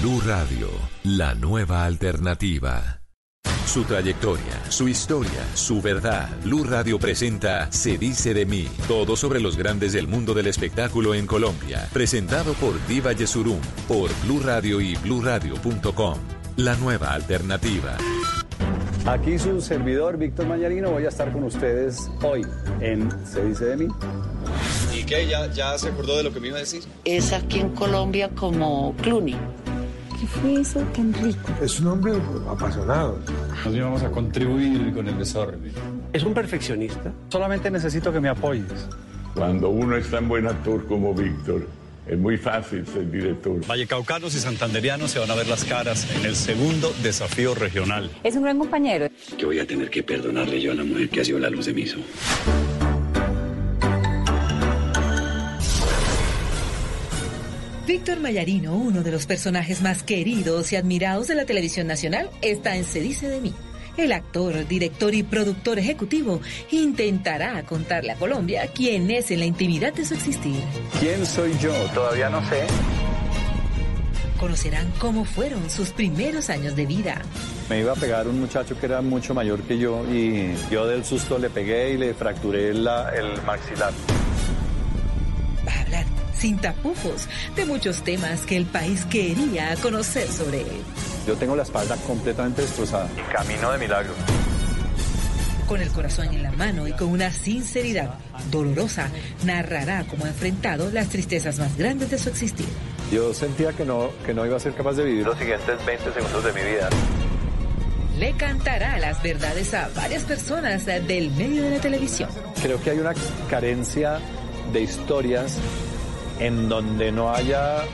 Blue 0.00 0.22
Radio, 0.24 0.68
la 1.04 1.34
nueva 1.34 1.84
alternativa. 1.84 3.02
Su 3.66 3.84
trayectoria, 3.84 4.70
su 4.70 4.88
historia, 4.88 5.44
su 5.52 5.82
verdad. 5.82 6.30
Blue 6.42 6.64
Radio 6.64 6.98
presenta 6.98 7.70
Se 7.70 7.98
dice 7.98 8.32
de 8.32 8.46
mí. 8.46 8.66
Todo 8.88 9.14
sobre 9.14 9.40
los 9.40 9.58
grandes 9.58 9.92
del 9.92 10.08
mundo 10.08 10.32
del 10.32 10.46
espectáculo 10.46 11.14
en 11.14 11.26
Colombia. 11.26 11.86
Presentado 11.92 12.54
por 12.54 12.74
Diva 12.86 13.12
Yesurum, 13.12 13.60
por 13.86 14.10
Blue 14.22 14.40
Radio 14.42 14.80
y 14.80 14.96
bluradio.com. 14.96 16.18
La 16.56 16.76
nueva 16.76 17.12
alternativa. 17.12 17.98
Aquí 19.04 19.38
su 19.38 19.60
servidor 19.60 20.16
Víctor 20.16 20.46
Mañarino 20.46 20.90
voy 20.92 21.04
a 21.04 21.08
estar 21.08 21.30
con 21.30 21.44
ustedes 21.44 22.10
hoy 22.22 22.46
en 22.80 23.10
Se 23.26 23.44
dice 23.44 23.66
de 23.66 23.76
mí. 23.76 23.88
¿Y 24.94 25.04
qué? 25.04 25.26
¿Ya, 25.26 25.46
ya 25.52 25.76
se 25.78 25.88
acordó 25.88 26.16
de 26.16 26.24
lo 26.24 26.32
que 26.32 26.40
me 26.40 26.48
iba 26.48 26.56
a 26.56 26.60
decir? 26.60 26.82
Es 27.04 27.32
aquí 27.32 27.60
en 27.60 27.70
Colombia 27.70 28.30
como 28.30 28.94
Clooney. 29.02 29.36
¿Qué 30.20 30.26
fue 30.26 30.60
eso 30.60 30.80
tan 30.94 31.14
rico? 31.14 31.50
Es 31.62 31.80
un 31.80 31.86
hombre 31.86 32.12
apasionado. 32.46 33.18
Nos 33.64 33.74
íbamos 33.74 34.02
a 34.02 34.10
contribuir 34.10 34.92
con 34.92 35.08
el 35.08 35.16
desorden. 35.16 35.72
Es 36.12 36.22
un 36.24 36.34
perfeccionista. 36.34 37.10
Solamente 37.30 37.70
necesito 37.70 38.12
que 38.12 38.20
me 38.20 38.28
apoyes. 38.28 38.86
Cuando 39.34 39.70
uno 39.70 39.96
está 39.96 40.18
en 40.18 40.28
buen 40.28 40.46
actor 40.46 40.86
como 40.86 41.14
Víctor, 41.14 41.66
es 42.06 42.18
muy 42.18 42.36
fácil 42.36 42.86
ser 42.86 43.10
director. 43.10 43.66
Vallecaucanos 43.66 44.34
y 44.34 44.40
santanderianos 44.40 45.10
se 45.10 45.20
van 45.20 45.30
a 45.30 45.34
ver 45.34 45.46
las 45.48 45.64
caras 45.64 46.06
en 46.14 46.26
el 46.26 46.36
segundo 46.36 46.92
desafío 47.02 47.54
regional. 47.54 48.10
Es 48.22 48.36
un 48.36 48.42
gran 48.42 48.58
compañero. 48.58 49.08
Que 49.38 49.46
voy 49.46 49.58
a 49.58 49.66
tener 49.66 49.88
que 49.88 50.02
perdonarle 50.02 50.60
yo 50.60 50.72
a 50.72 50.74
la 50.74 50.84
mujer 50.84 51.08
que 51.08 51.22
ha 51.22 51.24
sido 51.24 51.38
la 51.38 51.48
luz 51.48 51.64
de 51.64 51.72
mi 51.72 51.80
hijo. 51.80 52.00
Víctor 57.90 58.20
Mayarino, 58.20 58.76
uno 58.76 59.02
de 59.02 59.10
los 59.10 59.26
personajes 59.26 59.82
más 59.82 60.04
queridos 60.04 60.70
y 60.70 60.76
admirados 60.76 61.26
de 61.26 61.34
la 61.34 61.44
televisión 61.44 61.88
nacional, 61.88 62.30
está 62.40 62.76
en 62.76 62.84
Se 62.84 63.00
dice 63.00 63.26
de 63.26 63.40
mí. 63.40 63.52
El 63.96 64.12
actor, 64.12 64.64
director 64.68 65.12
y 65.12 65.24
productor 65.24 65.80
ejecutivo 65.80 66.40
intentará 66.70 67.60
contarle 67.64 68.12
a 68.12 68.14
Colombia 68.14 68.70
quién 68.72 69.10
es 69.10 69.32
en 69.32 69.40
la 69.40 69.46
intimidad 69.46 69.92
de 69.92 70.04
su 70.04 70.14
existir. 70.14 70.62
¿Quién 71.00 71.26
soy 71.26 71.52
yo? 71.58 71.72
Todavía 71.92 72.30
no 72.30 72.40
sé. 72.48 72.62
Conocerán 74.38 74.88
cómo 75.00 75.24
fueron 75.24 75.68
sus 75.68 75.90
primeros 75.90 76.48
años 76.48 76.76
de 76.76 76.86
vida. 76.86 77.20
Me 77.68 77.80
iba 77.80 77.90
a 77.90 77.96
pegar 77.96 78.28
un 78.28 78.38
muchacho 78.38 78.78
que 78.78 78.86
era 78.86 79.02
mucho 79.02 79.34
mayor 79.34 79.62
que 79.62 79.78
yo 79.78 80.04
y 80.08 80.54
yo 80.70 80.86
del 80.86 81.04
susto 81.04 81.40
le 81.40 81.50
pegué 81.50 81.94
y 81.94 81.98
le 81.98 82.14
fracturé 82.14 82.72
la, 82.72 83.10
el 83.16 83.42
maxilar. 83.42 83.92
Sin 86.40 86.56
tapujos 86.56 87.28
de 87.54 87.66
muchos 87.66 88.02
temas 88.02 88.46
que 88.46 88.56
el 88.56 88.64
país 88.64 89.04
quería 89.04 89.76
conocer 89.82 90.26
sobre 90.26 90.62
él. 90.62 90.82
Yo 91.26 91.36
tengo 91.36 91.54
la 91.54 91.64
espalda 91.64 91.96
completamente 92.06 92.62
destrozada 92.62 93.10
camino 93.30 93.70
de 93.72 93.78
milagro. 93.78 94.14
Con 95.68 95.82
el 95.82 95.90
corazón 95.90 96.28
en 96.28 96.42
la 96.42 96.50
mano 96.52 96.88
y 96.88 96.92
con 96.92 97.08
una 97.08 97.30
sinceridad 97.30 98.14
dolorosa, 98.50 99.10
narrará 99.44 100.04
cómo 100.08 100.24
ha 100.24 100.28
enfrentado 100.28 100.90
las 100.90 101.10
tristezas 101.10 101.58
más 101.58 101.76
grandes 101.76 102.10
de 102.10 102.18
su 102.18 102.30
existir. 102.30 102.66
Yo 103.12 103.34
sentía 103.34 103.74
que 103.74 103.84
no, 103.84 104.08
que 104.24 104.32
no 104.32 104.46
iba 104.46 104.56
a 104.56 104.60
ser 104.60 104.72
capaz 104.72 104.94
de 104.94 105.04
vivir 105.04 105.26
los 105.26 105.38
siguientes 105.38 105.84
20 105.84 106.12
segundos 106.12 106.42
de 106.42 106.52
mi 106.54 106.62
vida. 106.62 106.88
Le 108.18 108.32
cantará 108.32 108.98
las 108.98 109.22
verdades 109.22 109.74
a 109.74 109.90
varias 109.94 110.24
personas 110.24 110.86
del 110.86 111.30
medio 111.32 111.64
de 111.64 111.70
la 111.70 111.80
televisión. 111.80 112.30
Creo 112.62 112.82
que 112.82 112.90
hay 112.90 112.98
una 112.98 113.12
carencia 113.50 114.18
de 114.72 114.82
historias 114.82 115.58
en 116.40 116.68
donde 116.68 117.12
no 117.12 117.32
haya 117.32 117.84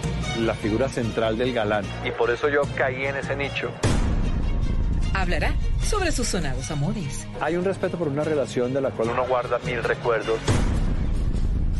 la 0.40 0.54
figura 0.54 0.88
central 0.88 1.36
del 1.36 1.52
galán. 1.52 1.84
Y 2.04 2.10
por 2.12 2.30
eso 2.30 2.48
yo 2.48 2.62
caí 2.76 3.04
en 3.04 3.16
ese 3.16 3.36
nicho. 3.36 3.70
Hablará 5.12 5.54
sobre 5.82 6.12
sus 6.12 6.28
sonados 6.28 6.70
amores. 6.70 7.26
Hay 7.40 7.56
un 7.56 7.64
respeto 7.64 7.98
por 7.98 8.08
una 8.08 8.22
relación 8.22 8.72
de 8.72 8.80
la 8.80 8.90
cual 8.90 9.10
uno 9.10 9.26
guarda 9.26 9.58
mil 9.60 9.82
recuerdos. 9.82 10.38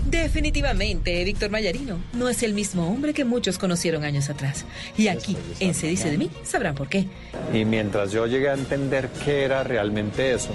Definitivamente, 0.06 1.22
Víctor 1.24 1.50
Mayarino 1.50 1.98
no 2.12 2.28
es 2.28 2.42
el 2.42 2.54
mismo 2.54 2.88
hombre 2.88 3.12
que 3.12 3.24
muchos 3.24 3.58
conocieron 3.58 4.04
años 4.04 4.30
atrás. 4.30 4.64
Y 4.96 5.08
aquí, 5.08 5.36
en 5.60 5.74
Se 5.74 5.88
dice 5.88 6.10
de 6.10 6.16
mí, 6.16 6.30
sabrán 6.44 6.74
por 6.74 6.88
qué. 6.88 7.06
Y 7.52 7.64
mientras 7.64 8.12
yo 8.12 8.26
llegué 8.26 8.48
a 8.50 8.54
entender 8.54 9.08
qué 9.24 9.44
era 9.44 9.64
realmente 9.64 10.32
eso, 10.32 10.50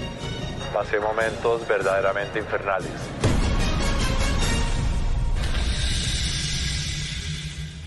pasé 0.72 0.98
momentos 0.98 1.68
verdaderamente 1.68 2.38
infernales. 2.38 2.90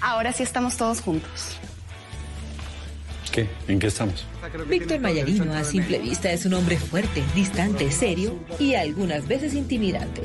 Ahora 0.05 0.31
sí 0.33 0.43
estamos 0.43 0.77
todos 0.77 1.01
juntos. 1.01 1.57
¿Qué? 3.31 3.49
¿En 3.67 3.79
qué 3.79 3.87
estamos? 3.87 4.23
Víctor 4.69 4.99
Mayarino 4.99 5.51
a 5.51 5.63
simple 5.63 5.97
vista 5.97 6.31
es 6.31 6.45
un 6.45 6.53
hombre 6.53 6.77
fuerte, 6.77 7.23
distante, 7.33 7.91
serio 7.91 8.35
y 8.59 8.75
algunas 8.75 9.27
veces 9.27 9.55
intimidante. 9.55 10.21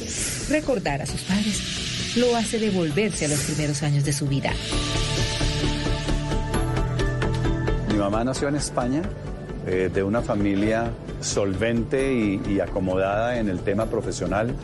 Recordar 0.50 1.00
a 1.00 1.06
sus 1.06 1.22
padres 1.22 2.14
lo 2.18 2.36
hace 2.36 2.58
devolverse 2.58 3.24
a 3.24 3.28
los 3.28 3.40
primeros 3.40 3.82
años 3.82 4.04
de 4.04 4.12
su 4.12 4.26
vida. 4.26 4.52
Mi 7.88 7.94
mamá 7.94 8.22
nació 8.22 8.48
en 8.48 8.56
España 8.56 9.00
eh, 9.66 9.90
de 9.92 10.02
una 10.02 10.20
familia 10.20 10.90
solvente 11.22 12.12
y, 12.12 12.42
y, 12.46 12.60
acomodada 12.60 13.38
en 13.38 13.48
el 13.48 13.60
tema 13.60 13.86
profesional, 13.86 14.54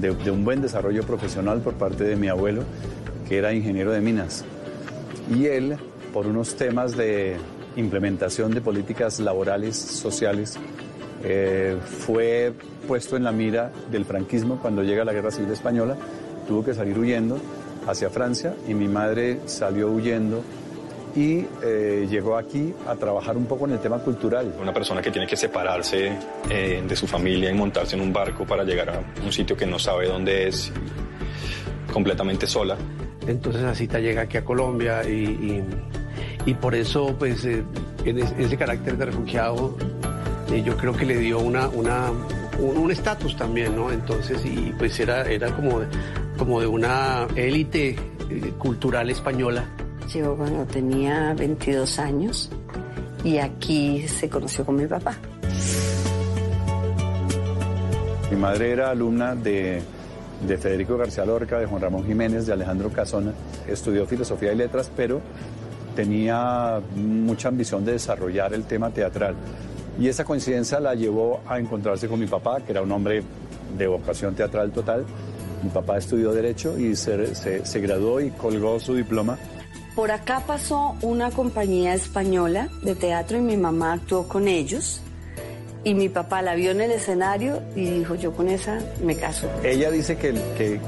de, 0.00 0.12
de 0.16 0.30
un 0.32 0.44
buen 0.44 0.62
desarrollo 0.62 1.04
profesional 1.04 1.60
por 1.60 1.74
parte 1.74 2.02
de 2.02 2.16
mi 2.16 2.26
abuelo, 2.26 2.64
que 3.28 3.38
era 3.38 3.52
ingeniero 3.52 3.92
de 3.92 4.00
minas. 4.00 4.44
Y 5.30 5.46
él, 5.46 5.76
por 6.12 6.26
unos 6.26 6.56
temas 6.56 6.96
de 6.96 7.36
implementación 7.76 8.52
de 8.52 8.60
políticas 8.60 9.20
laborales, 9.20 9.76
sociales, 9.76 10.58
eh, 11.22 11.78
fue 11.82 12.52
puesto 12.86 13.16
en 13.16 13.24
la 13.24 13.32
mira 13.32 13.72
del 13.90 14.04
franquismo 14.04 14.58
cuando 14.60 14.82
llega 14.82 15.04
la 15.04 15.12
Guerra 15.12 15.30
Civil 15.30 15.50
Española, 15.50 15.96
tuvo 16.46 16.64
que 16.64 16.74
salir 16.74 16.98
huyendo 16.98 17.38
hacia 17.86 18.10
Francia 18.10 18.54
y 18.68 18.74
mi 18.74 18.88
madre 18.88 19.40
salió 19.46 19.88
huyendo 19.88 20.42
y 21.16 21.46
eh, 21.62 22.06
llegó 22.10 22.36
aquí 22.36 22.74
a 22.86 22.96
trabajar 22.96 23.36
un 23.36 23.46
poco 23.46 23.66
en 23.66 23.72
el 23.72 23.78
tema 23.78 23.98
cultural. 23.98 24.54
Una 24.60 24.72
persona 24.72 25.00
que 25.00 25.10
tiene 25.10 25.26
que 25.26 25.36
separarse 25.36 26.12
eh, 26.50 26.82
de 26.86 26.96
su 26.96 27.06
familia 27.06 27.50
y 27.50 27.54
montarse 27.54 27.94
en 27.94 28.02
un 28.02 28.12
barco 28.12 28.44
para 28.44 28.64
llegar 28.64 28.90
a 28.90 29.00
un 29.24 29.32
sitio 29.32 29.56
que 29.56 29.66
no 29.66 29.78
sabe 29.78 30.08
dónde 30.08 30.48
es, 30.48 30.72
completamente 31.92 32.46
sola. 32.46 32.76
Entonces 33.26 33.62
Asita 33.64 33.98
llega 33.98 34.22
aquí 34.22 34.36
a 34.36 34.44
Colombia 34.44 35.08
y, 35.08 35.24
y, 35.24 35.64
y 36.46 36.54
por 36.54 36.74
eso 36.74 37.14
pues 37.18 37.44
eh, 37.44 37.64
ese 38.04 38.56
carácter 38.56 38.96
de 38.96 39.06
refugiado 39.06 39.76
eh, 40.50 40.62
yo 40.62 40.76
creo 40.76 40.92
que 40.92 41.06
le 41.06 41.18
dio 41.18 41.38
una 41.38 41.68
una 41.68 42.10
un 42.58 42.90
estatus 42.90 43.36
también, 43.36 43.74
¿no? 43.74 43.90
Entonces 43.90 44.44
y 44.44 44.72
pues 44.78 44.98
era 45.00 45.28
era 45.28 45.54
como 45.54 45.80
como 46.36 46.60
de 46.60 46.66
una 46.66 47.26
élite 47.34 47.96
eh, 48.30 48.52
cultural 48.58 49.10
española. 49.10 49.64
Llegó 50.12 50.36
cuando 50.36 50.64
tenía 50.66 51.34
22 51.34 51.98
años 51.98 52.50
y 53.24 53.38
aquí 53.38 54.06
se 54.06 54.28
conoció 54.28 54.64
con 54.64 54.76
mi 54.76 54.86
papá. 54.86 55.16
Mi 58.30 58.36
madre 58.36 58.72
era 58.72 58.90
alumna 58.90 59.34
de 59.34 59.82
de 60.46 60.58
Federico 60.58 60.96
García 60.96 61.24
Lorca, 61.24 61.58
de 61.58 61.66
Juan 61.66 61.80
Ramón 61.80 62.04
Jiménez, 62.06 62.46
de 62.46 62.52
Alejandro 62.52 62.90
Casona. 62.90 63.32
Estudió 63.66 64.06
filosofía 64.06 64.52
y 64.52 64.56
letras, 64.56 64.90
pero 64.94 65.20
tenía 65.96 66.80
mucha 66.96 67.48
ambición 67.48 67.84
de 67.84 67.92
desarrollar 67.92 68.52
el 68.52 68.64
tema 68.64 68.90
teatral. 68.90 69.34
Y 69.98 70.08
esa 70.08 70.24
coincidencia 70.24 70.80
la 70.80 70.94
llevó 70.94 71.40
a 71.46 71.58
encontrarse 71.58 72.08
con 72.08 72.18
mi 72.18 72.26
papá, 72.26 72.60
que 72.60 72.72
era 72.72 72.82
un 72.82 72.92
hombre 72.92 73.22
de 73.78 73.86
vocación 73.86 74.34
teatral 74.34 74.72
total. 74.72 75.04
Mi 75.62 75.70
papá 75.70 75.98
estudió 75.98 76.32
Derecho 76.32 76.78
y 76.78 76.94
se, 76.96 77.34
se, 77.34 77.64
se 77.64 77.80
graduó 77.80 78.20
y 78.20 78.30
colgó 78.30 78.78
su 78.80 78.94
diploma. 78.94 79.38
Por 79.94 80.10
acá 80.10 80.42
pasó 80.44 80.96
una 81.02 81.30
compañía 81.30 81.94
española 81.94 82.68
de 82.82 82.96
teatro 82.96 83.38
y 83.38 83.40
mi 83.40 83.56
mamá 83.56 83.92
actuó 83.92 84.26
con 84.26 84.48
ellos. 84.48 85.00
Y 85.84 85.94
mi 85.94 86.08
papá 86.08 86.40
la 86.40 86.54
vio 86.54 86.70
en 86.70 86.80
el 86.80 86.90
escenario 86.90 87.62
y 87.76 87.90
dijo, 87.90 88.14
yo 88.14 88.32
con 88.32 88.48
esa 88.48 88.78
me 89.02 89.16
caso. 89.16 89.50
Ella 89.62 89.90
dice 89.90 90.16
que, 90.16 90.32
que, 90.56 90.80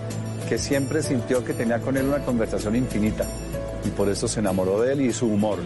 que 0.48 0.58
siempre 0.58 1.02
sintió 1.02 1.44
que 1.44 1.52
tenía 1.52 1.78
con 1.80 1.98
él 1.98 2.06
una 2.06 2.24
conversación 2.24 2.76
infinita 2.76 3.26
y 3.84 3.90
por 3.90 4.08
eso 4.08 4.26
se 4.26 4.40
enamoró 4.40 4.80
de 4.80 4.94
él 4.94 5.02
y 5.02 5.12
su 5.12 5.26
humor. 5.26 5.58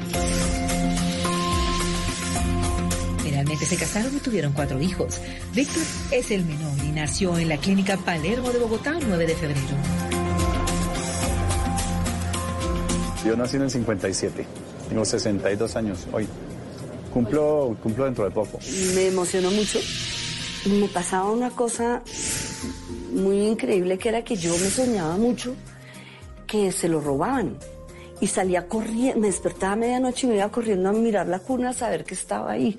Finalmente 3.22 3.64
se 3.64 3.76
casaron 3.76 4.16
y 4.16 4.18
tuvieron 4.18 4.52
cuatro 4.52 4.80
hijos. 4.80 5.20
Víctor 5.54 5.82
es 6.10 6.30
el 6.32 6.44
menor 6.44 6.72
y 6.84 6.90
nació 6.90 7.38
en 7.38 7.48
la 7.48 7.56
clínica 7.56 7.96
Palermo 7.98 8.50
de 8.50 8.58
Bogotá 8.58 8.98
el 8.98 9.08
9 9.08 9.26
de 9.26 9.34
febrero. 9.36 9.60
Yo 13.24 13.36
nací 13.36 13.56
en 13.56 13.62
el 13.62 13.70
57, 13.70 14.46
tengo 14.88 15.04
62 15.04 15.76
años 15.76 16.08
hoy. 16.10 16.26
Cumplo, 17.12 17.76
cumplo 17.82 18.04
dentro 18.04 18.24
de 18.24 18.30
poco. 18.30 18.58
Me 18.94 19.08
emocionó 19.08 19.50
mucho. 19.50 19.78
Me 20.66 20.88
pasaba 20.88 21.30
una 21.30 21.50
cosa 21.50 22.02
muy 23.12 23.48
increíble 23.48 23.98
que 23.98 24.08
era 24.08 24.22
que 24.22 24.36
yo 24.36 24.52
me 24.52 24.70
soñaba 24.70 25.16
mucho 25.16 25.54
que 26.46 26.72
se 26.72 26.88
lo 26.88 27.00
robaban. 27.00 27.56
Y 28.20 28.26
salía 28.26 28.68
corriendo, 28.68 29.20
me 29.20 29.28
despertaba 29.28 29.72
a 29.72 29.76
medianoche 29.76 30.26
y 30.26 30.30
me 30.30 30.36
iba 30.36 30.50
corriendo 30.50 30.90
a 30.90 30.92
mirar 30.92 31.26
la 31.26 31.38
cuna 31.38 31.70
a 31.70 31.72
saber 31.72 32.04
que 32.04 32.14
estaba 32.14 32.50
ahí. 32.50 32.78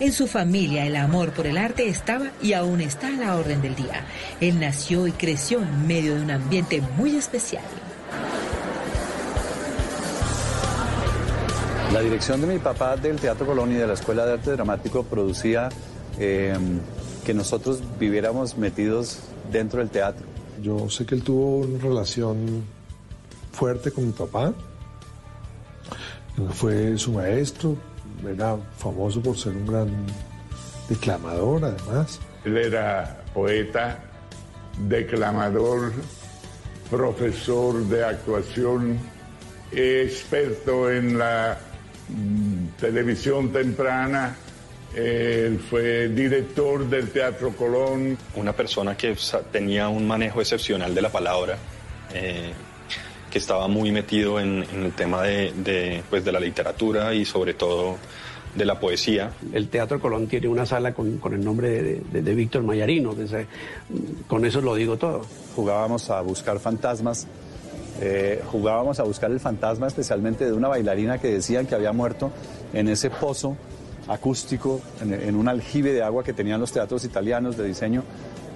En 0.00 0.12
su 0.12 0.26
familia 0.26 0.86
el 0.86 0.96
amor 0.96 1.32
por 1.32 1.46
el 1.46 1.58
arte 1.58 1.88
estaba 1.88 2.30
y 2.42 2.54
aún 2.54 2.80
está 2.80 3.08
a 3.08 3.10
la 3.10 3.36
orden 3.36 3.62
del 3.62 3.76
día. 3.76 4.04
Él 4.40 4.58
nació 4.58 5.06
y 5.06 5.12
creció 5.12 5.60
en 5.60 5.86
medio 5.86 6.14
de 6.14 6.22
un 6.22 6.30
ambiente 6.30 6.82
muy 6.96 7.16
especial. 7.16 7.64
La 11.92 12.02
dirección 12.02 12.40
de 12.40 12.46
mi 12.46 12.58
papá 12.58 12.96
del 12.96 13.16
Teatro 13.16 13.44
Colón 13.44 13.72
y 13.72 13.74
de 13.74 13.84
la 13.84 13.94
Escuela 13.94 14.24
de 14.24 14.34
Arte 14.34 14.52
Dramático 14.52 15.02
producía 15.02 15.70
eh, 16.20 16.56
que 17.26 17.34
nosotros 17.34 17.82
viviéramos 17.98 18.56
metidos 18.56 19.18
dentro 19.50 19.80
del 19.80 19.90
teatro. 19.90 20.24
Yo 20.62 20.88
sé 20.88 21.04
que 21.04 21.16
él 21.16 21.24
tuvo 21.24 21.66
una 21.66 21.82
relación 21.82 22.64
fuerte 23.50 23.90
con 23.90 24.06
mi 24.06 24.12
papá. 24.12 24.54
Fue 26.52 26.96
su 26.96 27.10
maestro, 27.12 27.76
era 28.24 28.56
famoso 28.78 29.20
por 29.20 29.36
ser 29.36 29.56
un 29.56 29.66
gran 29.66 30.06
declamador 30.88 31.64
además. 31.64 32.20
Él 32.44 32.56
era 32.56 33.20
poeta, 33.34 33.98
declamador, 34.86 35.92
profesor 36.88 37.82
de 37.86 38.04
actuación, 38.04 38.96
experto 39.72 40.88
en 40.88 41.18
la 41.18 41.58
televisión 42.78 43.50
temprana. 43.52 44.36
Él 44.94 45.60
fue 45.60 46.08
director 46.08 46.88
del 46.88 47.10
Teatro 47.10 47.50
Colón. 47.52 48.18
Una 48.34 48.52
persona 48.52 48.96
que 48.96 49.16
tenía 49.52 49.88
un 49.88 50.06
manejo 50.06 50.40
excepcional 50.40 50.94
de 50.94 51.02
la 51.02 51.10
palabra, 51.10 51.56
eh, 52.12 52.52
que 53.30 53.38
estaba 53.38 53.68
muy 53.68 53.92
metido 53.92 54.40
en, 54.40 54.64
en 54.72 54.84
el 54.86 54.92
tema 54.92 55.22
de, 55.22 55.52
de, 55.52 56.02
pues, 56.10 56.24
de 56.24 56.32
la 56.32 56.40
literatura 56.40 57.14
y 57.14 57.24
sobre 57.24 57.54
todo 57.54 57.98
de 58.52 58.64
la 58.64 58.80
poesía. 58.80 59.30
El 59.52 59.68
Teatro 59.68 60.00
Colón 60.00 60.26
tiene 60.26 60.48
una 60.48 60.66
sala 60.66 60.92
con, 60.92 61.18
con 61.18 61.34
el 61.34 61.44
nombre 61.44 61.70
de, 61.70 62.00
de- 62.12 62.22
de 62.22 62.34
Víctor 62.34 62.64
Mayarino. 62.64 63.14
que 63.14 63.28
se- 63.28 63.46
con 64.26 64.44
eso 64.44 64.60
lo 64.60 64.74
digo 64.74 64.96
todo. 64.96 65.24
Jugábamos 65.54 66.10
a 66.10 66.20
buscar 66.20 66.58
fantasmas. 66.58 67.28
Eh, 68.00 68.42
jugábamos 68.50 68.98
a 69.00 69.02
buscar 69.04 69.30
el 69.30 69.40
fantasma 69.40 69.86
especialmente 69.86 70.44
de 70.46 70.52
una 70.52 70.68
bailarina 70.68 71.18
que 71.18 71.28
decían 71.28 71.66
que 71.66 71.74
había 71.74 71.92
muerto 71.92 72.30
en 72.72 72.88
ese 72.88 73.10
pozo 73.10 73.56
acústico, 74.08 74.80
en, 75.00 75.12
en 75.14 75.36
un 75.36 75.48
aljibe 75.48 75.92
de 75.92 76.02
agua 76.02 76.24
que 76.24 76.32
tenían 76.32 76.60
los 76.60 76.72
teatros 76.72 77.04
italianos 77.04 77.56
de 77.56 77.64
diseño 77.64 78.02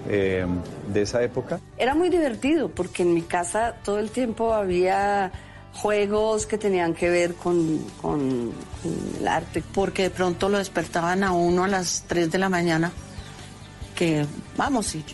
eh, 0.09 0.45
de 0.93 1.03
esa 1.03 1.23
época. 1.23 1.61
Era 1.79 1.95
muy 1.95 2.09
divertido 2.09 2.69
porque 2.71 3.03
en 3.03 3.15
mi 3.15 3.23
casa 3.23 3.75
todo 3.85 3.99
el 3.99 4.11
tiempo 4.11 4.53
había 4.53 5.31
juegos 5.75 6.47
que 6.47 6.57
tenían 6.59 6.95
que 6.95 7.09
ver 7.11 7.35
con, 7.35 7.79
con- 8.01 8.53
con 8.83 8.93
el 9.21 9.27
arte. 9.29 9.63
porque 9.75 10.05
de 10.05 10.11
pronto 10.11 10.49
lo 10.49 10.59
despertaban 10.59 11.25
a 11.25 11.33
uno 11.33 11.65
a 11.65 11.69
las 11.69 12.05
3 12.07 12.31
de 12.31 12.39
la 12.39 12.49
mañana, 12.49 12.93
que 13.95 14.25
vamos, 14.57 14.95
y 14.95 15.05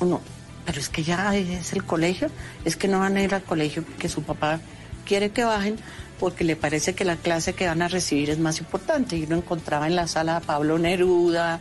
uno, 0.00 0.20
pero 0.68 0.80
es 0.80 0.90
que 0.90 1.02
ya 1.02 1.34
es 1.34 1.72
el 1.72 1.82
colegio, 1.82 2.28
es 2.66 2.76
que 2.76 2.88
no 2.88 3.00
van 3.00 3.16
a 3.16 3.22
ir 3.22 3.34
al 3.34 3.42
colegio 3.42 3.82
porque 3.82 4.06
su 4.10 4.22
papá 4.22 4.60
quiere 5.06 5.30
que 5.30 5.42
bajen 5.42 5.78
porque 6.20 6.44
le 6.44 6.56
parece 6.56 6.94
que 6.94 7.06
la 7.06 7.16
clase 7.16 7.54
que 7.54 7.66
van 7.66 7.80
a 7.80 7.88
recibir 7.88 8.28
es 8.28 8.38
más 8.38 8.58
importante. 8.58 9.16
Y 9.16 9.24
uno 9.24 9.36
encontraba 9.36 9.86
en 9.86 9.96
la 9.96 10.06
sala 10.06 10.36
a 10.36 10.40
Pablo 10.40 10.78
Neruda, 10.78 11.60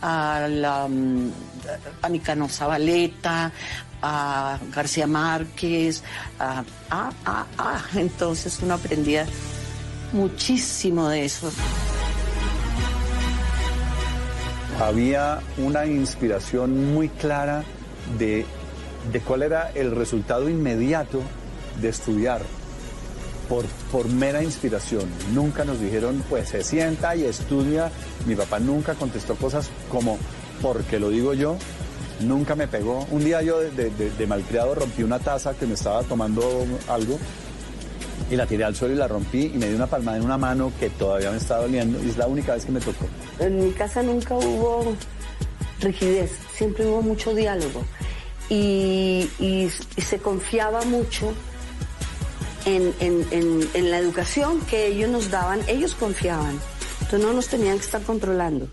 a, 0.00 0.46
la, 0.48 0.86
mm, 0.86 1.32
a 2.02 2.08
Nicanor 2.08 2.48
Zabaleta, 2.48 3.50
a 4.00 4.60
García 4.72 5.08
Márquez, 5.08 6.04
a, 6.38 6.62
a, 6.88 7.10
a, 7.24 7.46
a. 7.58 7.82
Entonces 7.96 8.60
uno 8.62 8.74
aprendía 8.74 9.26
muchísimo 10.12 11.08
de 11.08 11.24
eso. 11.24 11.50
había 14.80 15.40
una 15.56 15.86
inspiración 15.86 16.92
muy 16.92 17.08
clara 17.08 17.64
de, 18.18 18.44
de 19.12 19.20
cuál 19.20 19.42
era 19.42 19.70
el 19.74 19.90
resultado 19.90 20.48
inmediato 20.48 21.20
de 21.80 21.88
estudiar 21.88 22.42
por, 23.48 23.64
por 23.92 24.08
mera 24.08 24.42
inspiración. 24.42 25.04
Nunca 25.32 25.64
nos 25.64 25.80
dijeron, 25.80 26.22
pues 26.28 26.48
se 26.48 26.64
sienta 26.64 27.16
y 27.16 27.24
estudia. 27.24 27.90
Mi 28.26 28.34
papá 28.34 28.58
nunca 28.58 28.94
contestó 28.94 29.34
cosas 29.36 29.70
como, 29.90 30.18
porque 30.62 30.98
lo 30.98 31.10
digo 31.10 31.34
yo, 31.34 31.56
nunca 32.20 32.54
me 32.54 32.66
pegó. 32.66 33.06
Un 33.10 33.24
día 33.24 33.42
yo 33.42 33.60
de, 33.60 34.26
malcriado 34.26 34.74
rompí 34.74 35.02
una 35.02 35.18
taza 35.18 35.54
que 35.54 35.66
me 35.66 35.74
estaba 35.74 36.02
tomando 36.02 36.42
algo 36.88 37.18
y 38.30 38.36
la 38.36 38.46
tiré 38.46 38.64
al 38.64 38.74
suelo 38.74 38.94
y 38.94 38.96
la 38.96 39.06
rompí 39.06 39.52
y 39.54 39.58
me 39.58 39.66
dio 39.66 39.76
una 39.76 39.86
palmada 39.86 40.16
en 40.16 40.24
una 40.24 40.38
mano 40.38 40.72
que 40.80 40.90
todavía 40.90 41.30
me 41.30 41.36
está 41.36 41.58
doliendo 41.58 42.02
y 42.02 42.10
es 42.10 42.16
la 42.16 42.26
única 42.26 42.54
vez 42.54 42.64
que 42.64 42.72
me 42.72 42.80
tocó. 42.80 43.06
En 43.38 43.64
mi 43.64 43.72
casa 43.72 44.02
nunca 44.02 44.34
hubo 44.34 44.94
rigidez, 45.80 46.32
siempre 46.56 46.86
hubo 46.86 47.02
mucho 47.02 47.34
diálogo 47.34 47.84
y, 48.48 49.28
se 49.98 50.18
confiaba 50.18 50.82
mucho 50.82 51.32
en, 52.64 52.94
en- 53.00 53.68
en- 53.74 53.90
la 53.90 53.98
educación 53.98 54.60
que 54.62 54.86
ellos 54.86 55.10
nos 55.10 55.30
daban, 55.30 55.60
ellos 55.68 55.94
confiaban, 55.94 56.58
entonces 57.00 57.20
no 57.20 57.32
nos 57.32 57.48
tenían 57.48 57.78
que 57.78 57.84
estar 57.84 58.02
controlando. 58.02 58.68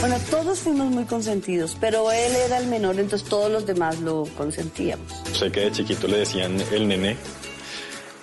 Bueno, 0.00 0.16
todos 0.30 0.60
fuimos 0.60 0.90
muy 0.90 1.04
consentidos, 1.04 1.76
pero 1.80 2.10
él 2.12 2.32
era 2.46 2.58
el 2.58 2.66
menor, 2.68 2.98
entonces 3.00 3.28
todos 3.28 3.50
los 3.50 3.66
demás 3.66 3.98
lo 4.00 4.24
consentíamos. 4.36 5.12
Sé 5.32 5.50
que 5.50 5.60
de 5.60 5.72
chiquito 5.72 6.06
le 6.06 6.18
decían 6.18 6.56
el 6.72 6.86
nené. 6.86 7.16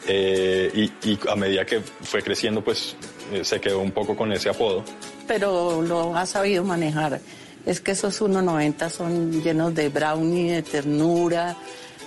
eh, 0.08 0.90
y, 1.04 1.20
a 1.30 1.36
medida 1.36 1.66
que 1.66 1.82
fue 1.82 2.22
creciendo, 2.22 2.64
pues 2.64 2.96
se 3.44 3.60
quedó 3.62 3.80
un 3.80 3.92
poco 3.92 4.16
con 4.16 4.32
ese 4.32 4.50
apodo. 4.50 4.84
pero 5.28 5.82
lo 5.82 6.16
ha 6.16 6.26
sabido 6.26 6.64
manejar. 6.64 7.20
Es 7.66 7.82
que 7.82 7.92
esos 7.92 8.22
1.90 8.22 8.90
son 8.90 9.42
llenos 9.42 9.74
de 9.74 9.90
brownie, 9.90 10.52
de 10.52 10.62
ternura, 10.62 11.56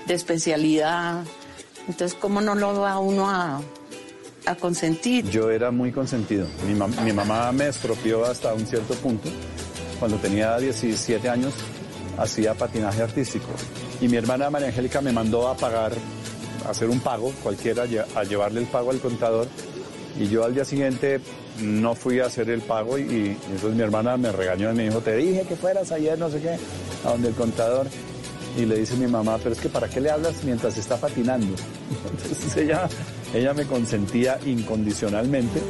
de 0.06 0.14
especialidad. 0.14 1.24
Entonces, 1.88 2.16
¿cómo 2.20 2.40
no 2.40 2.54
lo 2.54 2.80
va 2.80 2.98
uno 3.00 3.28
a, 3.28 3.60
a 4.46 4.54
consentir? 4.54 5.28
Yo 5.30 5.50
era 5.50 5.70
muy 5.72 5.90
consentido. 5.90 6.46
Mi, 6.66 6.74
mam- 6.74 6.96
mi 7.02 7.12
mamá 7.12 7.50
me 7.50 7.68
estropeó 7.68 8.24
hasta 8.24 8.54
un 8.54 8.66
cierto 8.66 8.94
punto. 8.94 9.28
Cuando 9.98 10.16
tenía 10.18 10.56
17 10.58 11.28
años 11.28 11.52
hacía 12.18 12.54
patinaje 12.54 13.02
artístico. 13.02 13.46
Y 14.00 14.06
mi 14.08 14.16
hermana 14.16 14.50
María 14.50 14.68
Angélica 14.68 15.00
me 15.00 15.10
mandó 15.12 15.48
a 15.48 15.56
pagar, 15.56 15.92
a 16.66 16.70
hacer 16.70 16.88
un 16.88 17.00
pago 17.00 17.32
cualquiera, 17.42 17.84
a 18.14 18.22
llevarle 18.24 18.60
el 18.60 18.66
pago 18.66 18.92
al 18.92 19.00
contador. 19.00 19.48
Y 20.18 20.28
yo 20.28 20.44
al 20.44 20.52
día 20.52 20.64
siguiente 20.64 21.20
no 21.62 21.94
fui 21.94 22.18
a 22.18 22.26
hacer 22.26 22.50
el 22.50 22.60
pago 22.60 22.98
y, 22.98 23.36
entonces 23.50 23.74
mi 23.74 23.82
hermana 23.82 24.16
me 24.16 24.32
regañó 24.32 24.72
y 24.72 24.74
me 24.74 24.84
dijo, 24.84 25.00
te 25.00 25.16
dije 25.16 25.42
que 25.48 25.54
fueras 25.54 25.92
ayer, 25.92 26.18
no 26.18 26.28
sé 26.28 26.40
qué, 26.40 26.56
a 27.04 27.10
donde 27.10 27.28
el 27.28 27.34
contador. 27.34 27.86
Y 28.56 28.64
le 28.64 28.78
dice 28.78 28.96
mi 28.96 29.06
mamá, 29.06 29.38
pero 29.38 29.54
es 29.54 29.60
que 29.60 29.68
¿para 29.68 29.88
qué 29.88 30.00
le 30.00 30.10
hablas 30.10 30.42
mientras 30.42 30.76
está 30.76 30.96
patinando? 30.96 31.46
Entonces 32.10 32.56
ella, 32.56 32.88
ella 33.32 33.54
me 33.54 33.64
consentía 33.64 34.38
incondicionalmente. 34.44 35.60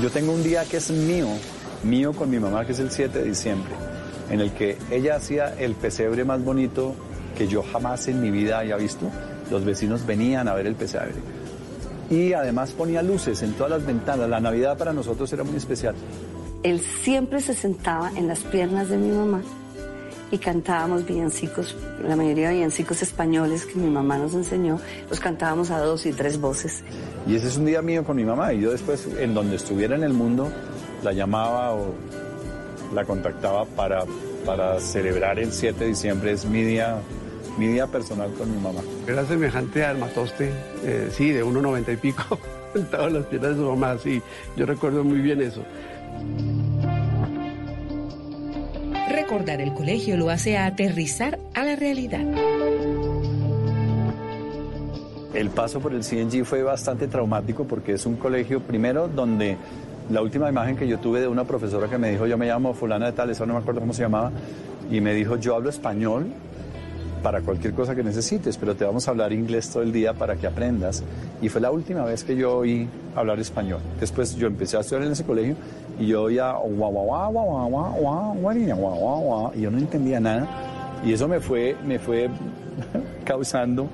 Yo 0.00 0.10
tengo 0.10 0.32
un 0.32 0.44
día 0.44 0.64
que 0.64 0.76
es 0.76 0.90
mío, 0.90 1.28
mío 1.82 2.12
con 2.12 2.30
mi 2.30 2.38
mamá, 2.38 2.64
que 2.64 2.72
es 2.72 2.78
el 2.78 2.90
7 2.90 3.18
de 3.18 3.24
diciembre, 3.24 3.72
en 4.30 4.40
el 4.40 4.52
que 4.52 4.78
ella 4.90 5.16
hacía 5.16 5.54
el 5.58 5.74
pesebre 5.74 6.24
más 6.24 6.44
bonito 6.44 6.94
que 7.36 7.48
yo 7.48 7.62
jamás 7.62 8.06
en 8.06 8.20
mi 8.20 8.30
vida 8.30 8.60
haya 8.60 8.76
visto. 8.76 9.10
Los 9.50 9.64
vecinos 9.64 10.06
venían 10.06 10.46
a 10.46 10.54
ver 10.54 10.66
el 10.66 10.76
pesebre. 10.76 11.14
Y 12.10 12.32
además 12.32 12.72
ponía 12.72 13.02
luces 13.02 13.42
en 13.42 13.52
todas 13.52 13.70
las 13.70 13.86
ventanas. 13.86 14.28
La 14.28 14.40
Navidad 14.40 14.76
para 14.76 14.92
nosotros 14.92 15.32
era 15.32 15.44
muy 15.44 15.56
especial. 15.56 15.94
Él 16.62 16.80
siempre 16.80 17.40
se 17.40 17.54
sentaba 17.54 18.10
en 18.16 18.26
las 18.26 18.40
piernas 18.40 18.88
de 18.88 18.98
mi 18.98 19.16
mamá 19.16 19.42
y 20.32 20.38
cantábamos 20.38 21.06
villancicos, 21.06 21.76
la 22.06 22.14
mayoría 22.16 22.48
de 22.48 22.56
villancicos 22.56 23.02
españoles 23.02 23.66
que 23.66 23.74
mi 23.76 23.90
mamá 23.90 24.18
nos 24.18 24.34
enseñó, 24.34 24.78
los 25.08 25.18
cantábamos 25.18 25.70
a 25.70 25.78
dos 25.80 26.06
y 26.06 26.12
tres 26.12 26.40
voces. 26.40 26.84
Y 27.26 27.34
ese 27.34 27.48
es 27.48 27.56
un 27.56 27.66
día 27.66 27.82
mío 27.82 28.04
con 28.04 28.16
mi 28.16 28.24
mamá. 28.24 28.52
Y 28.52 28.60
yo 28.60 28.70
después, 28.70 29.08
en 29.18 29.34
donde 29.34 29.56
estuviera 29.56 29.96
en 29.96 30.04
el 30.04 30.12
mundo, 30.12 30.50
la 31.02 31.12
llamaba 31.12 31.74
o, 31.74 31.94
la 32.94 33.04
contactaba 33.04 33.64
para, 33.64 34.04
para 34.44 34.80
celebrar 34.80 35.38
el 35.38 35.52
7 35.52 35.78
de 35.78 35.86
diciembre. 35.86 36.32
Es 36.32 36.44
mi 36.44 36.62
día, 36.62 37.00
mi 37.60 37.66
día 37.66 37.86
personal 37.86 38.32
con 38.32 38.50
mi 38.50 38.58
mamá. 38.58 38.80
Era 39.06 39.26
semejante 39.26 39.84
al 39.84 39.98
matoste, 39.98 40.50
eh, 40.82 41.10
sí, 41.12 41.30
de 41.30 41.44
1,90 41.44 41.92
y 41.92 41.96
pico, 41.98 42.38
sentado 42.72 43.08
en 43.08 43.14
las 43.14 43.26
piernas 43.26 43.50
de 43.50 43.56
su 43.56 43.68
mamá, 43.68 43.98
sí. 44.02 44.22
Yo 44.56 44.64
recuerdo 44.64 45.04
muy 45.04 45.18
bien 45.18 45.42
eso. 45.42 45.62
Recordar 49.10 49.60
el 49.60 49.74
colegio 49.74 50.16
lo 50.16 50.30
hace 50.30 50.56
aterrizar 50.56 51.38
a 51.52 51.62
la 51.62 51.76
realidad. 51.76 52.24
El 55.34 55.50
paso 55.50 55.80
por 55.80 55.92
el 55.92 56.02
CNG 56.02 56.46
fue 56.46 56.62
bastante 56.62 57.08
traumático 57.08 57.64
porque 57.64 57.92
es 57.92 58.06
un 58.06 58.16
colegio, 58.16 58.60
primero, 58.60 59.06
donde 59.06 59.58
la 60.08 60.22
última 60.22 60.48
imagen 60.48 60.76
que 60.76 60.88
yo 60.88 60.98
tuve 60.98 61.20
de 61.20 61.28
una 61.28 61.44
profesora 61.44 61.88
que 61.88 61.98
me 61.98 62.10
dijo, 62.10 62.26
yo 62.26 62.38
me 62.38 62.46
llamo 62.46 62.72
fulana 62.72 63.06
de 63.06 63.12
tal, 63.12 63.28
eso 63.28 63.44
no 63.44 63.52
me 63.52 63.60
acuerdo 63.60 63.80
cómo 63.80 63.92
se 63.92 64.02
llamaba, 64.02 64.32
y 64.90 65.02
me 65.02 65.12
dijo, 65.12 65.36
yo 65.36 65.54
hablo 65.54 65.68
español 65.68 66.32
para 67.22 67.40
cualquier 67.42 67.74
cosa 67.74 67.94
que 67.94 68.02
necesites, 68.02 68.56
pero 68.56 68.74
te 68.74 68.84
vamos 68.84 69.06
a 69.06 69.10
hablar 69.10 69.32
inglés 69.32 69.70
todo 69.70 69.82
el 69.82 69.92
día 69.92 70.14
para 70.14 70.36
que 70.36 70.46
aprendas. 70.46 71.02
Y 71.40 71.48
fue 71.48 71.60
la 71.60 71.70
última 71.70 72.04
vez 72.04 72.24
que 72.24 72.36
yo 72.36 72.58
oí 72.58 72.88
hablar 73.14 73.38
español. 73.40 73.80
Después 73.98 74.36
yo 74.36 74.46
empecé 74.46 74.76
a 74.76 74.80
estudiar 74.80 75.04
en 75.04 75.12
ese 75.12 75.24
colegio 75.24 75.56
y 75.98 76.06
yo 76.06 76.22
oía 76.22 76.52
guau, 76.52 76.90
guau, 76.92 77.04
guau, 77.04 77.70
guau, 77.70 79.20
guau, 79.22 79.52
y 79.54 79.60
yo 79.60 79.70
no 79.70 79.78
entendía 79.78 80.20
nada. 80.20 80.48
Y 81.04 81.12
eso 81.12 81.28
me 81.28 81.40
fue, 81.40 81.76
me 81.84 81.98
fue 81.98 82.28
causando 83.24 83.88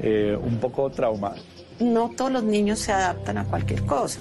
eh, 0.00 0.36
un 0.40 0.56
poco 0.58 0.90
trauma. 0.90 1.34
No 1.80 2.10
todos 2.16 2.32
los 2.32 2.42
niños 2.42 2.78
se 2.78 2.92
adaptan 2.92 3.38
a 3.38 3.44
cualquier 3.44 3.82
cosa. 3.84 4.20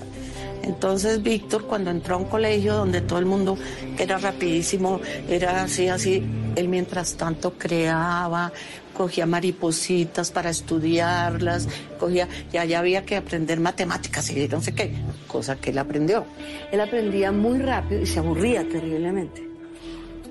Entonces 0.65 1.21
Víctor 1.21 1.65
cuando 1.65 1.91
entró 1.91 2.15
a 2.15 2.17
un 2.17 2.25
colegio 2.25 2.75
donde 2.75 3.01
todo 3.01 3.19
el 3.19 3.25
mundo 3.25 3.55
era 3.99 4.17
rapidísimo, 4.17 4.99
era 5.29 5.63
así, 5.63 5.87
así, 5.87 6.23
él 6.55 6.67
mientras 6.69 7.15
tanto 7.15 7.53
creaba, 7.53 8.51
cogía 8.95 9.27
maripositas 9.27 10.31
para 10.31 10.49
estudiarlas, 10.49 11.67
cogía, 11.99 12.27
ya, 12.51 12.65
ya 12.65 12.79
había 12.79 13.05
que 13.05 13.15
aprender 13.15 13.59
matemáticas 13.59 14.31
y 14.31 14.47
no 14.47 14.59
sé 14.59 14.73
qué, 14.73 14.91
cosa 15.27 15.55
que 15.57 15.69
él 15.69 15.77
aprendió. 15.77 16.25
Él 16.71 16.81
aprendía 16.81 17.31
muy 17.31 17.59
rápido 17.59 18.01
y 18.01 18.07
se 18.07 18.17
aburría 18.17 18.67
terriblemente. 18.67 19.47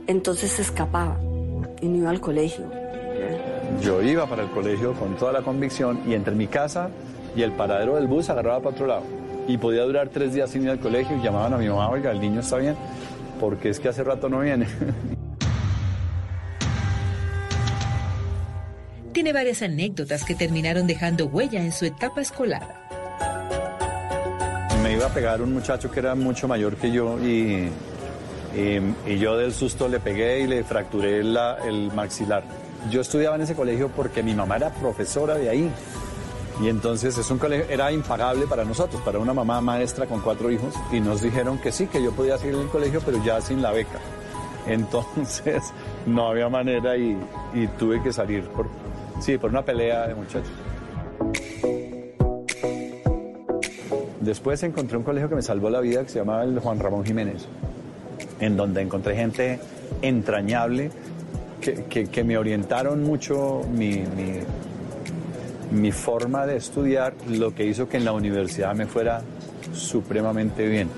Entonces 0.08 0.50
se 0.50 0.62
escapaba 0.62 1.16
y 1.80 1.86
no 1.86 1.98
iba 1.98 2.10
al 2.10 2.20
colegio. 2.20 2.64
Yo 3.80 4.02
iba 4.02 4.26
para 4.28 4.42
el 4.42 4.50
colegio 4.50 4.94
con 4.94 5.16
toda 5.16 5.32
la 5.32 5.42
convicción 5.42 6.00
y 6.08 6.14
entre 6.14 6.34
mi 6.34 6.48
casa 6.48 6.90
y 7.36 7.42
el 7.42 7.52
paradero 7.52 7.94
del 7.94 8.08
bus 8.08 8.30
agarraba 8.30 8.58
para 8.58 8.74
otro 8.74 8.86
lado 8.88 9.23
y 9.46 9.58
podía 9.58 9.82
durar 9.82 10.08
tres 10.08 10.32
días 10.34 10.50
sin 10.50 10.62
ir 10.62 10.70
al 10.70 10.78
colegio 10.78 11.16
y 11.16 11.22
llamaban 11.22 11.54
a 11.54 11.58
mi 11.58 11.68
mamá, 11.68 11.90
oiga, 11.90 12.10
el 12.10 12.20
niño 12.20 12.40
está 12.40 12.56
bien, 12.56 12.76
porque 13.40 13.68
es 13.70 13.80
que 13.80 13.88
hace 13.88 14.02
rato 14.04 14.28
no 14.28 14.40
viene. 14.40 14.66
Tiene 19.12 19.32
varias 19.32 19.62
anécdotas 19.62 20.24
que 20.24 20.34
terminaron 20.34 20.88
dejando 20.88 21.26
huella 21.26 21.62
en 21.62 21.70
su 21.72 21.84
etapa 21.84 22.20
escolar. 22.20 22.62
Me 24.82 24.92
iba 24.92 25.06
a 25.06 25.14
pegar 25.14 25.40
un 25.40 25.54
muchacho 25.54 25.88
que 25.90 26.00
era 26.00 26.16
mucho 26.16 26.48
mayor 26.48 26.76
que 26.76 26.90
yo 26.90 27.18
y, 27.20 27.70
y, 28.56 29.18
yo 29.18 29.36
del 29.36 29.54
susto 29.54 29.88
le 29.88 30.00
pegué 30.00 30.40
y 30.40 30.46
le 30.48 30.64
fracturé 30.64 31.22
la, 31.22 31.58
el 31.64 31.92
maxilar. 31.92 32.42
Yo 32.90 33.00
estudiaba 33.00 33.36
en 33.36 33.42
ese 33.42 33.54
colegio 33.54 33.88
porque 33.88 34.22
mi 34.22 34.34
mamá 34.34 34.56
era 34.56 34.70
profesora 34.70 35.36
de 35.36 35.48
ahí. 35.48 35.70
Y 36.60 36.68
entonces 36.68 37.18
es 37.18 37.30
un 37.30 37.38
colegio, 37.38 37.66
era 37.68 37.90
impagable 37.90 38.46
para 38.46 38.64
nosotros, 38.64 39.02
para 39.02 39.18
una 39.18 39.34
mamá 39.34 39.60
maestra 39.60 40.06
con 40.06 40.20
cuatro 40.20 40.50
hijos, 40.50 40.74
y 40.92 41.00
nos 41.00 41.20
dijeron 41.20 41.58
que 41.58 41.72
sí, 41.72 41.86
que 41.86 42.02
yo 42.02 42.12
podía 42.12 42.38
seguir 42.38 42.54
en 42.54 42.62
el 42.62 42.68
colegio, 42.68 43.00
pero 43.04 43.22
ya 43.24 43.40
sin 43.40 43.60
la 43.60 43.72
beca. 43.72 43.98
Entonces 44.66 45.62
no 46.06 46.28
había 46.28 46.48
manera 46.48 46.96
y, 46.96 47.18
tuve 47.78 48.02
que 48.02 48.12
salir 48.12 48.44
por, 48.44 48.66
sí, 49.20 49.36
por 49.36 49.50
una 49.50 49.62
pelea 49.62 50.06
de 50.06 50.14
muchachos. 50.14 50.52
Después 54.20 54.62
encontré 54.62 54.96
un 54.96 55.02
colegio 55.02 55.28
que 55.28 55.34
me 55.34 55.42
salvó 55.42 55.68
la 55.68 55.80
vida 55.80 56.02
que 56.02 56.08
se 56.08 56.18
llamaba 56.20 56.44
el 56.44 56.58
Juan 56.58 56.78
Ramón 56.78 57.04
Jiménez, 57.04 57.46
en 58.40 58.56
donde 58.56 58.80
encontré 58.80 59.16
gente 59.16 59.60
entrañable 60.00 60.90
que, 61.60 62.24
me 62.24 62.38
orientaron 62.38 63.02
mucho 63.02 63.62
mi 63.70 64.02
mi 65.70 65.92
forma 65.92 66.46
de 66.46 66.56
estudiar 66.56 67.14
lo 67.28 67.54
que 67.54 67.66
hizo 67.66 67.88
que 67.88 67.96
en 67.96 68.04
la 68.04 68.12
universidad 68.12 68.74
me 68.74 68.86
fuera 68.86 69.22
supremamente 69.72 70.66
bien. 70.68 70.88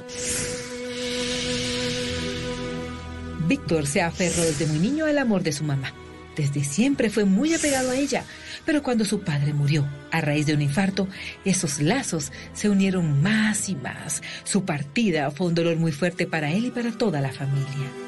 Víctor 3.46 3.86
se 3.86 4.02
aferró 4.02 4.42
desde 4.42 4.66
muy 4.66 4.78
niño 4.78 5.06
al 5.06 5.18
amor 5.18 5.42
de 5.42 5.52
su 5.52 5.64
mamá. 5.64 5.92
Desde 6.36 6.64
siempre 6.64 7.08
fue 7.08 7.24
muy 7.24 7.54
apegado 7.54 7.90
a 7.90 7.96
ella, 7.96 8.24
pero 8.66 8.82
cuando 8.82 9.04
su 9.04 9.20
padre 9.20 9.54
murió 9.54 9.86
a 10.10 10.20
raíz 10.20 10.46
de 10.46 10.54
un 10.54 10.60
infarto, 10.60 11.08
esos 11.44 11.80
lazos 11.80 12.30
se 12.52 12.68
unieron 12.68 13.22
más 13.22 13.68
y 13.70 13.76
más. 13.76 14.22
Su 14.44 14.64
partida 14.64 15.30
fue 15.30 15.46
un 15.46 15.54
dolor 15.54 15.76
muy 15.76 15.92
fuerte 15.92 16.26
para 16.26 16.52
él 16.52 16.66
y 16.66 16.70
para 16.70 16.90
toda 16.92 17.20
la 17.22 17.32
familia. 17.32 18.05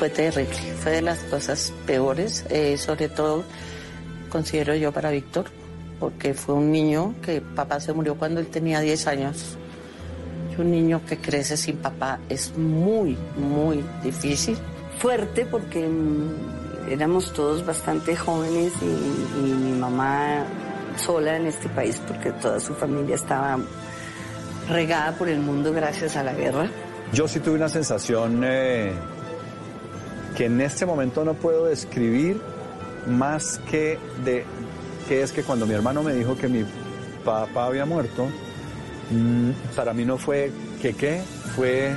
Fue 0.00 0.08
terrible, 0.08 0.56
fue 0.82 0.92
de 0.92 1.02
las 1.02 1.18
cosas 1.24 1.74
peores, 1.84 2.46
eh, 2.48 2.78
sobre 2.78 3.10
todo 3.10 3.44
considero 4.30 4.74
yo 4.74 4.92
para 4.92 5.10
Víctor, 5.10 5.44
porque 5.98 6.32
fue 6.32 6.54
un 6.54 6.72
niño 6.72 7.14
que 7.22 7.42
papá 7.42 7.80
se 7.80 7.92
murió 7.92 8.14
cuando 8.14 8.40
él 8.40 8.46
tenía 8.46 8.80
10 8.80 9.06
años. 9.08 9.58
Y 10.56 10.58
un 10.58 10.70
niño 10.70 11.02
que 11.06 11.18
crece 11.18 11.58
sin 11.58 11.76
papá 11.76 12.18
es 12.30 12.56
muy, 12.56 13.18
muy 13.36 13.84
difícil. 14.02 14.56
Fuerte 14.98 15.44
porque 15.44 15.86
mm, 15.86 16.88
éramos 16.92 17.34
todos 17.34 17.66
bastante 17.66 18.16
jóvenes 18.16 18.72
y, 18.80 19.38
y 19.38 19.52
mi 19.52 19.78
mamá 19.78 20.46
sola 20.96 21.36
en 21.36 21.44
este 21.44 21.68
país 21.68 22.00
porque 22.08 22.32
toda 22.32 22.58
su 22.58 22.72
familia 22.72 23.16
estaba 23.16 23.58
regada 24.66 25.12
por 25.12 25.28
el 25.28 25.40
mundo 25.40 25.74
gracias 25.74 26.16
a 26.16 26.22
la 26.24 26.32
guerra. 26.32 26.70
Yo 27.12 27.28
sí 27.28 27.38
tuve 27.40 27.56
una 27.56 27.68
sensación 27.68 28.40
eh, 28.44 28.94
que 30.36 30.46
en 30.46 30.60
este 30.60 30.86
momento 30.86 31.24
no 31.24 31.34
puedo 31.34 31.66
describir 31.66 32.40
más 33.06 33.58
que 33.70 33.98
de 34.24 34.44
que 35.08 35.22
es 35.22 35.32
que 35.32 35.42
cuando 35.42 35.66
mi 35.66 35.74
hermano 35.74 36.02
me 36.02 36.14
dijo 36.14 36.36
que 36.36 36.48
mi 36.48 36.64
papá 37.24 37.66
había 37.66 37.84
muerto, 37.84 38.28
mm, 39.10 39.74
para 39.74 39.92
mí 39.92 40.04
no 40.04 40.18
fue 40.18 40.52
que 40.80 40.94
qué, 40.94 41.20
fue 41.56 41.94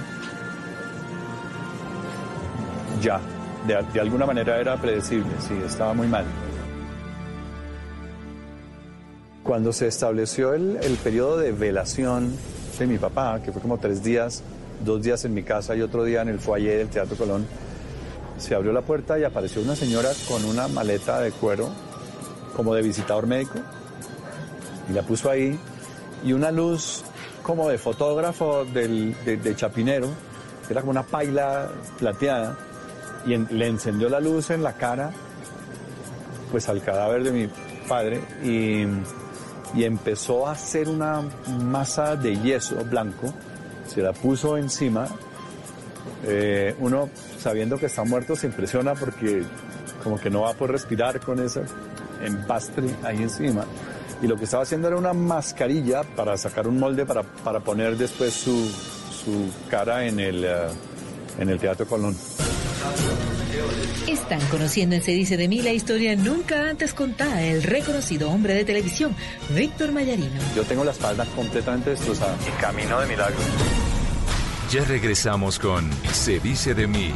ya, 3.01 3.19
de, 3.67 3.83
de 3.93 3.99
alguna 3.99 4.25
manera 4.25 4.59
era 4.59 4.77
predecible, 4.77 5.29
sí, 5.39 5.53
estaba 5.65 5.93
muy 5.93 6.07
mal. 6.07 6.25
Cuando 9.43 9.73
se 9.73 9.87
estableció 9.87 10.53
el, 10.53 10.79
el 10.81 10.95
periodo 10.95 11.37
de 11.37 11.51
velación 11.51 12.33
de 12.79 12.87
mi 12.87 12.97
papá, 12.97 13.41
que 13.43 13.51
fue 13.51 13.61
como 13.61 13.77
tres 13.77 14.01
días, 14.01 14.41
dos 14.83 15.03
días 15.03 15.23
en 15.25 15.33
mi 15.33 15.43
casa 15.43 15.75
y 15.75 15.81
otro 15.81 16.03
día 16.03 16.21
en 16.21 16.29
el 16.29 16.39
foyer 16.39 16.77
del 16.79 16.87
Teatro 16.87 17.15
Colón, 17.15 17.45
se 18.37 18.55
abrió 18.55 18.71
la 18.71 18.81
puerta 18.81 19.17
y 19.19 19.23
apareció 19.23 19.61
una 19.61 19.75
señora 19.75 20.09
con 20.27 20.43
una 20.45 20.67
maleta 20.67 21.19
de 21.19 21.31
cuero, 21.31 21.69
como 22.55 22.73
de 22.75 22.81
visitador 22.81 23.27
médico, 23.27 23.59
y 24.89 24.93
la 24.93 25.01
puso 25.03 25.29
ahí, 25.29 25.59
y 26.23 26.33
una 26.33 26.51
luz 26.51 27.03
como 27.41 27.69
de 27.69 27.77
fotógrafo 27.77 28.65
del, 28.65 29.15
de, 29.25 29.55
chapinero, 29.55 30.07
que 30.67 30.73
era 30.73 30.81
como 30.81 30.91
una 30.91 31.03
paila 31.03 31.69
plateada, 31.99 32.57
y 33.25 33.37
le 33.37 33.67
encendió 33.67 34.09
la 34.09 34.19
luz 34.19 34.49
en 34.49 34.63
la 34.63 34.73
cara, 34.73 35.11
pues 36.51 36.69
al 36.69 36.81
cadáver 36.81 37.23
de 37.23 37.31
mi 37.31 37.49
padre, 37.87 38.21
y, 38.43 38.85
y 39.77 39.83
empezó 39.83 40.47
a 40.47 40.51
hacer 40.51 40.89
una 40.89 41.21
masa 41.61 42.15
de 42.15 42.37
yeso 42.39 42.83
blanco, 42.85 43.33
se 43.87 44.01
la 44.01 44.13
puso 44.13 44.57
encima, 44.57 45.07
eh, 46.25 46.75
uno 46.79 47.09
sabiendo 47.39 47.77
que 47.77 47.87
está 47.87 48.03
muerto 48.03 48.35
se 48.35 48.47
impresiona 48.47 48.93
porque 48.93 49.43
como 50.03 50.19
que 50.19 50.29
no 50.29 50.41
va 50.41 50.51
a 50.51 50.53
poder 50.53 50.73
respirar 50.73 51.19
con 51.19 51.39
ese 51.39 51.61
empastre 52.23 52.87
ahí 53.03 53.17
encima. 53.17 53.65
Y 54.21 54.27
lo 54.27 54.37
que 54.37 54.45
estaba 54.45 54.63
haciendo 54.63 54.87
era 54.87 54.97
una 54.97 55.13
mascarilla 55.13 56.03
para 56.03 56.37
sacar 56.37 56.67
un 56.67 56.79
molde 56.79 57.05
para, 57.05 57.23
para 57.23 57.59
poner 57.59 57.97
después 57.97 58.33
su, 58.33 58.69
su 59.23 59.49
cara 59.69 60.05
en 60.05 60.19
el, 60.19 60.45
uh, 60.45 61.41
en 61.41 61.49
el 61.49 61.59
Teatro 61.59 61.85
Colón. 61.85 62.15
Están 64.07 64.39
conociendo 64.49 64.95
en 64.95 65.03
Se 65.03 65.11
dice 65.11 65.37
de 65.37 65.47
mí 65.47 65.61
la 65.61 65.71
historia 65.71 66.15
nunca 66.15 66.69
antes 66.69 66.93
contada 66.93 67.37
del 67.37 67.63
reconocido 67.63 68.29
hombre 68.29 68.53
de 68.53 68.63
televisión, 68.63 69.15
Víctor 69.55 69.91
Mayarino. 69.91 70.39
Yo 70.55 70.63
tengo 70.63 70.83
la 70.83 70.91
espalda 70.91 71.25
completamente 71.35 71.91
destrozada. 71.91 72.35
Y 72.47 72.61
camino 72.61 72.99
de 72.99 73.07
milagro. 73.07 73.37
Ya 74.73 74.83
regresamos 74.83 75.59
con 75.59 75.87
Se 76.11 76.39
dice 76.39 76.73
de 76.73 76.87
mí. 76.87 77.13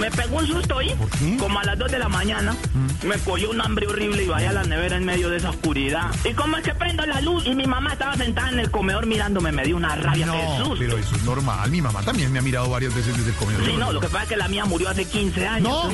Me 0.00 0.10
pegó 0.10 0.36
un 0.38 0.46
susto 0.46 0.78
ahí, 0.78 0.94
como 1.38 1.58
a 1.60 1.64
las 1.64 1.78
2 1.78 1.90
de 1.92 1.98
la 1.98 2.08
mañana. 2.08 2.56
Me 3.04 3.16
cogió 3.18 3.50
un 3.50 3.60
hambre 3.60 3.86
horrible 3.86 4.24
y 4.24 4.28
vaya 4.28 4.50
a 4.50 4.52
la 4.52 4.62
nevera 4.64 4.96
en 4.96 5.04
medio 5.04 5.28
de 5.30 5.36
esa 5.38 5.50
oscuridad. 5.50 6.10
Y 6.28 6.34
como 6.34 6.56
es 6.56 6.62
que 6.64 6.74
prendo 6.74 7.04
la 7.06 7.20
luz 7.20 7.44
y 7.46 7.54
mi 7.54 7.66
mamá 7.66 7.92
estaba 7.92 8.16
sentada 8.16 8.50
en 8.50 8.58
el 8.60 8.70
comedor 8.70 9.06
mirándome, 9.06 9.52
me 9.52 9.64
dio 9.64 9.76
una 9.76 9.96
rabia 9.96 10.26
No, 10.26 10.34
Jesús. 10.58 10.78
pero 10.78 10.98
eso 10.98 11.14
es 11.16 11.22
normal. 11.24 11.70
Mi 11.70 11.80
mamá 11.80 12.02
también 12.02 12.32
me 12.32 12.38
ha 12.38 12.42
mirado 12.42 12.68
varias 12.70 12.94
veces 12.94 13.16
desde 13.16 13.30
el 13.30 13.36
comedor. 13.36 13.64
Sí, 13.64 13.72
no, 13.78 13.92
lo 13.92 14.00
que 14.00 14.08
pasa 14.08 14.22
es 14.24 14.28
que 14.30 14.36
la 14.36 14.48
mía 14.48 14.64
murió 14.64 14.88
hace 14.88 15.04
15 15.04 15.46
años. 15.46 15.68
No, 15.84 15.90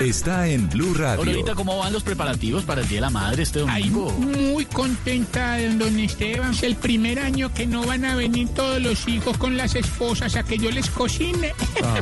Está 0.00 0.46
en 0.48 0.68
Blue 0.68 0.94
Radio. 0.94 1.18
Aurorita, 1.20 1.54
¿cómo 1.54 1.78
van 1.78 1.92
los 1.92 2.02
preparativos 2.02 2.64
para 2.64 2.82
el 2.82 2.88
Día 2.88 2.98
de 2.98 3.00
la 3.02 3.10
Madre 3.10 3.42
este 3.42 3.60
domingo? 3.60 4.10
Muy 4.12 4.64
contenta, 4.66 5.58
don 5.72 5.98
Esteban. 5.98 6.52
Es 6.52 6.62
el 6.62 6.76
primer 6.76 7.18
año 7.18 7.52
que 7.52 7.66
no 7.66 7.84
van 7.84 8.04
a 8.04 8.14
venir 8.14 8.48
todos 8.48 8.80
los 8.80 9.06
hijos 9.08 9.36
con 9.38 9.56
las 9.56 9.74
esposas 9.74 10.36
a 10.36 10.42
que 10.44 10.58
yo 10.58 10.70
les 10.70 10.88
cocine. 10.90 11.52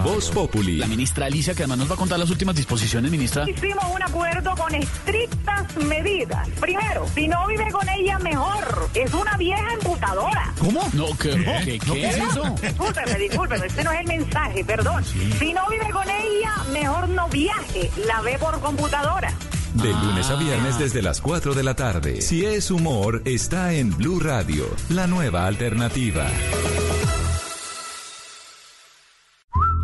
Voz 0.05 0.31
Populi. 0.57 0.77
La 0.77 0.87
ministra 0.87 1.27
Alicia, 1.27 1.55
que 1.55 1.63
además 1.63 1.79
nos 1.79 1.91
va 1.91 1.95
a 1.95 1.99
contar 1.99 2.19
las 2.19 2.31
últimas 2.31 2.55
disposiciones, 2.57 3.11
ministra. 3.11 3.49
Hicimos 3.49 3.85
un 3.93 4.03
acuerdo 4.03 4.55
con 4.57 4.75
estrictas 4.75 5.77
medidas. 5.77 6.49
Primero, 6.61 7.07
si 7.15 7.29
no 7.29 7.47
vive 7.47 7.71
con 7.71 7.89
ella, 7.89 8.19
mejor. 8.19 8.89
Es 8.95 9.13
una 9.13 9.37
vieja 9.37 9.75
emputadora. 9.75 10.53
¿Cómo? 10.59 10.89
No, 10.93 11.07
¿qué, 11.19 11.31
¿qué, 11.65 11.79
No, 11.87 11.95
qué 11.95 12.09
es 12.09 12.17
eso? 12.17 12.55
Discúlpeme, 12.63 13.19
discúlpeme, 13.19 13.67
este 13.67 13.85
no 13.85 13.93
es 13.93 14.01
el 14.01 14.07
mensaje, 14.07 14.65
perdón. 14.65 15.05
Si 15.05 15.53
no 15.53 15.69
vive 15.69 15.91
con 15.91 16.09
ella, 16.09 16.55
mejor 16.73 17.09
no 17.09 17.29
viaje. 17.29 17.91
La 18.07 18.21
ve 18.23 18.39
por 18.39 18.59
computadora. 18.61 19.33
De 19.75 19.93
lunes 19.93 20.31
a 20.31 20.37
viernes 20.37 20.79
desde 20.79 21.03
las 21.03 21.21
4 21.21 21.55
de 21.55 21.63
la 21.63 21.75
tarde. 21.75 22.23
Si 22.23 22.47
es 22.47 22.71
humor, 22.71 23.21
está 23.27 23.75
en 23.75 23.95
Blue 23.95 24.21
Radio, 24.21 24.65
la 24.89 25.07
nueva 25.07 25.47
alternativa. 25.47 26.27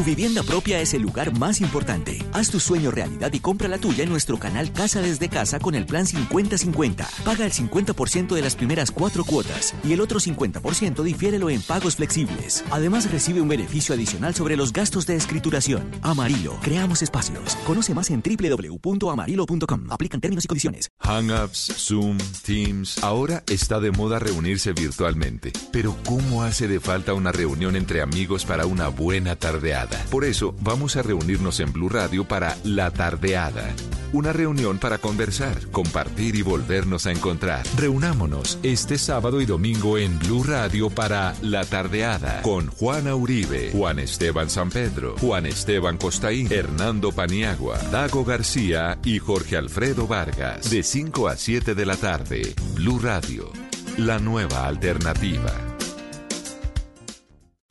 Tu 0.00 0.04
vivienda 0.04 0.42
propia 0.42 0.80
es 0.80 0.94
el 0.94 1.02
lugar 1.02 1.38
más 1.38 1.60
importante. 1.60 2.24
Haz 2.32 2.48
tu 2.48 2.58
sueño 2.58 2.90
realidad 2.90 3.30
y 3.34 3.38
compra 3.38 3.68
la 3.68 3.76
tuya 3.76 4.02
en 4.02 4.08
nuestro 4.08 4.38
canal 4.38 4.72
Casa 4.72 5.02
desde 5.02 5.28
Casa 5.28 5.58
con 5.60 5.74
el 5.74 5.84
plan 5.84 6.06
50-50. 6.06 7.06
Paga 7.22 7.44
el 7.44 7.52
50% 7.52 8.34
de 8.34 8.40
las 8.40 8.56
primeras 8.56 8.90
cuatro 8.90 9.26
cuotas 9.26 9.74
y 9.84 9.92
el 9.92 10.00
otro 10.00 10.18
50% 10.18 11.02
difiérelo 11.02 11.50
en 11.50 11.60
pagos 11.60 11.96
flexibles. 11.96 12.64
Además 12.70 13.12
recibe 13.12 13.42
un 13.42 13.48
beneficio 13.48 13.94
adicional 13.94 14.34
sobre 14.34 14.56
los 14.56 14.72
gastos 14.72 15.04
de 15.04 15.16
escrituración. 15.16 15.90
Amarillo, 16.00 16.56
creamos 16.62 17.02
espacios. 17.02 17.56
Conoce 17.66 17.92
más 17.92 18.08
en 18.08 18.22
www.amarillo.com. 18.22 19.86
Aplican 19.90 20.22
términos 20.22 20.46
y 20.46 20.48
condiciones. 20.48 20.88
Hangouts, 21.00 21.74
Zoom, 21.76 22.16
Teams. 22.42 23.04
Ahora 23.04 23.44
está 23.46 23.80
de 23.80 23.90
moda 23.90 24.18
reunirse 24.18 24.72
virtualmente. 24.72 25.52
Pero 25.70 25.94
¿cómo 26.06 26.42
hace 26.42 26.68
de 26.68 26.80
falta 26.80 27.12
una 27.12 27.32
reunión 27.32 27.76
entre 27.76 28.00
amigos 28.00 28.46
para 28.46 28.64
una 28.64 28.88
buena 28.88 29.36
tardeada? 29.36 29.89
Por 30.10 30.24
eso 30.24 30.54
vamos 30.60 30.96
a 30.96 31.02
reunirnos 31.02 31.60
en 31.60 31.72
Blue 31.72 31.88
Radio 31.88 32.26
para 32.26 32.56
La 32.64 32.90
Tardeada. 32.90 33.74
Una 34.12 34.32
reunión 34.32 34.78
para 34.78 34.98
conversar, 34.98 35.70
compartir 35.70 36.34
y 36.34 36.42
volvernos 36.42 37.06
a 37.06 37.12
encontrar. 37.12 37.64
Reunámonos 37.76 38.58
este 38.64 38.98
sábado 38.98 39.40
y 39.40 39.46
domingo 39.46 39.98
en 39.98 40.18
Blue 40.18 40.42
Radio 40.42 40.90
para 40.90 41.34
La 41.42 41.64
Tardeada 41.64 42.42
con 42.42 42.66
Juana 42.68 43.14
Uribe, 43.14 43.70
Juan 43.72 44.00
Esteban 44.00 44.50
San 44.50 44.70
Pedro, 44.70 45.14
Juan 45.20 45.46
Esteban 45.46 45.96
Costaín, 45.96 46.48
Hernando 46.50 47.12
Paniagua, 47.12 47.78
Dago 47.92 48.24
García 48.24 48.98
y 49.04 49.18
Jorge 49.20 49.56
Alfredo 49.56 50.06
Vargas. 50.06 50.70
De 50.70 50.82
5 50.82 51.28
a 51.28 51.36
7 51.36 51.74
de 51.74 51.86
la 51.86 51.96
tarde, 51.96 52.54
Blue 52.74 52.98
Radio, 52.98 53.52
la 53.96 54.18
nueva 54.18 54.66
alternativa. 54.66 55.52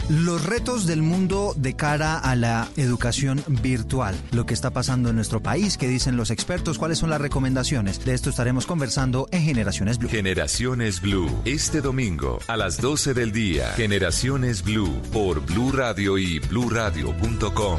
Los 0.09 0.43
retos 0.43 0.87
del 0.87 1.03
mundo 1.03 1.53
de 1.55 1.75
cara 1.75 2.17
a 2.17 2.35
la 2.35 2.67
educación 2.77 3.43
virtual, 3.61 4.15
lo 4.31 4.47
que 4.47 4.55
está 4.55 4.71
pasando 4.71 5.09
en 5.09 5.15
nuestro 5.15 5.39
país, 5.39 5.77
qué 5.77 5.87
dicen 5.87 6.17
los 6.17 6.31
expertos, 6.31 6.79
cuáles 6.79 6.97
son 6.97 7.11
las 7.11 7.21
recomendaciones. 7.21 8.03
De 8.03 8.15
esto 8.15 8.31
estaremos 8.31 8.65
conversando 8.65 9.27
en 9.31 9.43
Generaciones 9.43 9.99
Blue. 9.99 10.09
Generaciones 10.09 10.99
Blue, 10.99 11.29
este 11.45 11.81
domingo 11.81 12.39
a 12.47 12.57
las 12.57 12.81
12 12.81 13.13
del 13.13 13.31
día. 13.31 13.73
Generaciones 13.73 14.63
Blue 14.63 14.99
por 15.13 15.45
Blue 15.45 15.71
Radio 15.71 16.17
y 16.17 16.39
bluradio.com. 16.39 17.77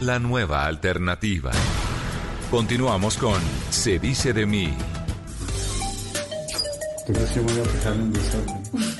La 0.00 0.18
nueva 0.18 0.64
alternativa. 0.64 1.50
Continuamos 2.50 3.18
con 3.18 3.38
Se 3.68 3.98
dice 3.98 4.32
de 4.32 4.46
mí. 4.46 4.74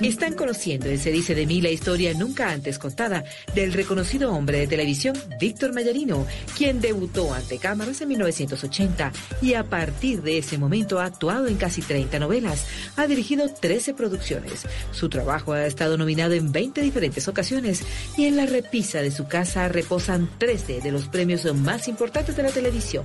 Están 0.03 0.35
conociendo 0.35 0.87
en 0.87 0.99
Se 0.99 1.13
dice 1.13 1.35
de 1.35 1.47
mí 1.47 1.61
la 1.61 1.71
historia 1.71 2.15
nunca 2.15 2.51
antes 2.51 2.79
contada 2.79 3.25
del 3.55 3.73
reconocido 3.73 4.33
hombre 4.33 4.61
de 4.61 4.67
televisión 4.67 5.17
Víctor 5.39 5.73
Mayarino, 5.75 6.27
quien 6.57 6.81
debutó 6.81 7.33
ante 7.33 7.59
cámaras 7.59 8.01
en 8.01 8.09
1980 8.09 9.13
y 9.43 9.55
a 9.55 9.65
partir 9.65 10.23
de 10.23 10.39
ese 10.39 10.59
momento 10.59 11.01
ha 11.01 11.05
actuado 11.05 11.47
en 11.47 11.57
casi 11.57 11.83
30 11.83 12.19
novelas, 12.19 12.67
ha 12.97 13.07
dirigido 13.07 13.49
13 13.49 13.95
producciones. 13.95 14.67
Su 14.93 15.09
trabajo 15.09 15.53
ha 15.53 15.67
estado 15.67 15.99
nominado 15.99 16.35
en 16.35 16.53
20 16.53 16.81
diferentes 16.81 17.29
ocasiones 17.29 17.83
y 18.17 18.27
en 18.27 18.37
la 18.37 18.47
repisa 18.47 19.03
de 19.03 19.11
su 19.11 19.29
casa 19.29 19.69
reposan 19.69 20.31
13 20.39 20.81
de 20.81 20.93
los 20.93 21.09
premios 21.09 21.45
más 21.55 21.89
importantes 21.89 22.37
de 22.37 22.43
la 22.43 22.51
televisión. 22.51 23.05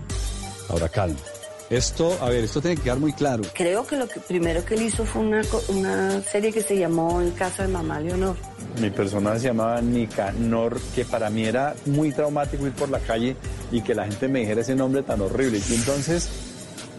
Ahora 0.69 0.89
calma. 0.89 1.19
Esto, 1.69 2.15
a 2.21 2.29
ver, 2.29 2.43
esto 2.43 2.61
tiene 2.61 2.77
que 2.77 2.83
quedar 2.83 2.99
muy 2.99 3.13
claro. 3.13 3.43
Creo 3.53 3.87
que 3.87 3.97
lo 3.97 4.07
que 4.07 4.19
primero 4.19 4.63
que 4.63 4.75
él 4.75 4.83
hizo 4.83 5.03
fue 5.03 5.23
una, 5.23 5.41
una 5.69 6.21
serie 6.21 6.53
que 6.53 6.61
se 6.61 6.77
llamó 6.77 7.21
En 7.21 7.31
casa 7.31 7.63
de 7.63 7.69
mamá 7.69 7.99
Leonor. 7.99 8.35
Mi 8.79 8.91
personaje 8.91 9.39
se 9.39 9.47
llamaba 9.47 9.81
Nicanor, 9.81 10.79
que 10.93 11.05
para 11.05 11.29
mí 11.29 11.45
era 11.45 11.73
muy 11.85 12.11
traumático 12.11 12.67
ir 12.67 12.73
por 12.73 12.89
la 12.89 12.99
calle 12.99 13.35
y 13.71 13.81
que 13.81 13.95
la 13.95 14.05
gente 14.05 14.27
me 14.27 14.41
dijera 14.41 14.61
ese 14.61 14.75
nombre 14.75 15.01
tan 15.01 15.21
horrible. 15.21 15.59
Y 15.67 15.73
entonces 15.73 16.29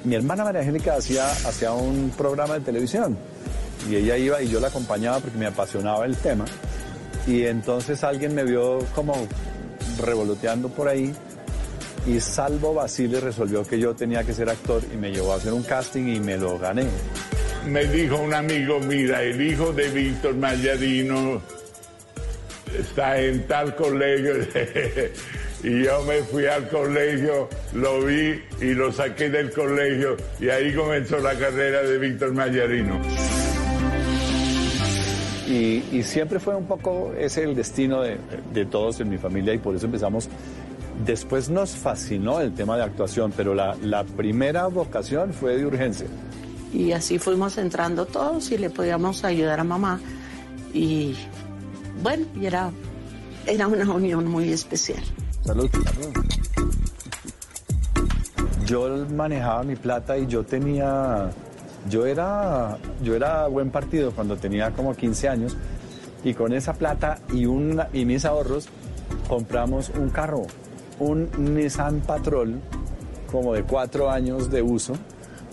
mi 0.02 0.16
hermana 0.16 0.42
María 0.42 0.60
Angélica 0.62 0.96
hacía, 0.96 1.30
hacía 1.30 1.72
un 1.72 2.12
programa 2.16 2.54
de 2.54 2.60
televisión 2.60 3.16
y 3.88 3.96
ella 3.96 4.16
iba 4.16 4.42
y 4.42 4.48
yo 4.48 4.58
la 4.58 4.68
acompañaba 4.68 5.20
porque 5.20 5.38
me 5.38 5.46
apasionaba 5.46 6.06
el 6.06 6.16
tema. 6.16 6.44
Y 7.26 7.44
entonces 7.44 8.02
alguien 8.02 8.34
me 8.34 8.44
vio 8.44 8.78
como 8.94 9.14
revoloteando 10.00 10.68
por 10.68 10.88
ahí 10.88 11.12
y 12.06 12.20
Salvo 12.20 12.72
Basile 12.74 13.20
resolvió 13.20 13.64
que 13.64 13.78
yo 13.78 13.94
tenía 13.94 14.22
que 14.22 14.32
ser 14.32 14.48
actor 14.48 14.82
y 14.92 14.96
me 14.96 15.10
llevó 15.10 15.32
a 15.32 15.36
hacer 15.36 15.52
un 15.52 15.62
casting 15.62 16.06
y 16.06 16.20
me 16.20 16.36
lo 16.36 16.58
gané. 16.58 16.86
Me 17.68 17.84
dijo 17.86 18.16
un 18.16 18.32
amigo, 18.32 18.78
mira, 18.78 19.22
el 19.22 19.40
hijo 19.40 19.72
de 19.72 19.88
Víctor 19.88 20.36
Mayarino 20.36 21.42
está 22.78 23.20
en 23.20 23.44
tal 23.48 23.74
colegio. 23.74 24.34
y 25.64 25.82
yo 25.82 26.02
me 26.04 26.22
fui 26.22 26.46
al 26.46 26.68
colegio, 26.68 27.48
lo 27.74 28.04
vi 28.04 28.40
y 28.60 28.74
lo 28.74 28.92
saqué 28.92 29.28
del 29.28 29.50
colegio 29.50 30.16
y 30.38 30.48
ahí 30.48 30.72
comenzó 30.74 31.18
la 31.18 31.34
carrera 31.34 31.82
de 31.82 31.98
Víctor 31.98 32.32
Mayarino. 32.32 33.00
Y, 35.48 35.82
y 35.92 36.02
siempre 36.04 36.38
fue 36.38 36.54
un 36.54 36.66
poco 36.66 37.12
ese 37.18 37.42
el 37.42 37.56
destino 37.56 38.02
de, 38.02 38.18
de 38.52 38.64
todos 38.66 39.00
en 39.00 39.08
mi 39.08 39.18
familia 39.18 39.54
y 39.54 39.58
por 39.58 39.74
eso 39.74 39.86
empezamos. 39.86 40.28
Después 41.04 41.50
nos 41.50 41.70
fascinó 41.70 42.40
el 42.40 42.54
tema 42.54 42.76
de 42.76 42.84
actuación, 42.84 43.32
pero 43.36 43.54
la, 43.54 43.76
la 43.82 44.04
primera 44.04 44.66
vocación 44.66 45.32
fue 45.32 45.56
de 45.56 45.66
urgencia. 45.66 46.06
Y 46.72 46.92
así 46.92 47.18
fuimos 47.18 47.58
entrando 47.58 48.06
todos 48.06 48.50
y 48.50 48.58
le 48.58 48.70
podíamos 48.70 49.24
ayudar 49.24 49.60
a 49.60 49.64
mamá. 49.64 50.00
Y 50.72 51.14
bueno, 52.02 52.26
y 52.34 52.46
era, 52.46 52.70
era 53.46 53.66
una 53.66 53.90
unión 53.92 54.26
muy 54.26 54.52
especial. 54.52 55.02
Salud. 55.44 55.70
Yo 58.66 59.06
manejaba 59.14 59.62
mi 59.62 59.76
plata 59.76 60.18
y 60.18 60.26
yo 60.26 60.44
tenía, 60.44 61.30
yo 61.88 62.04
era, 62.04 62.78
yo 63.02 63.14
era 63.14 63.46
buen 63.46 63.70
partido 63.70 64.10
cuando 64.10 64.36
tenía 64.36 64.72
como 64.72 64.94
15 64.94 65.28
años 65.28 65.56
y 66.24 66.34
con 66.34 66.52
esa 66.52 66.74
plata 66.74 67.20
y, 67.32 67.46
una, 67.46 67.88
y 67.92 68.04
mis 68.04 68.24
ahorros 68.24 68.68
compramos 69.28 69.90
un 69.90 70.10
carro, 70.10 70.46
un 70.98 71.28
Nissan 71.38 72.00
Patrol 72.00 72.60
como 73.30 73.54
de 73.54 73.62
cuatro 73.62 74.10
años 74.10 74.50
de 74.50 74.62
uso 74.62 74.94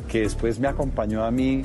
que 0.07 0.21
después 0.21 0.59
me 0.59 0.67
acompañó 0.67 1.23
a 1.23 1.31
mí. 1.31 1.61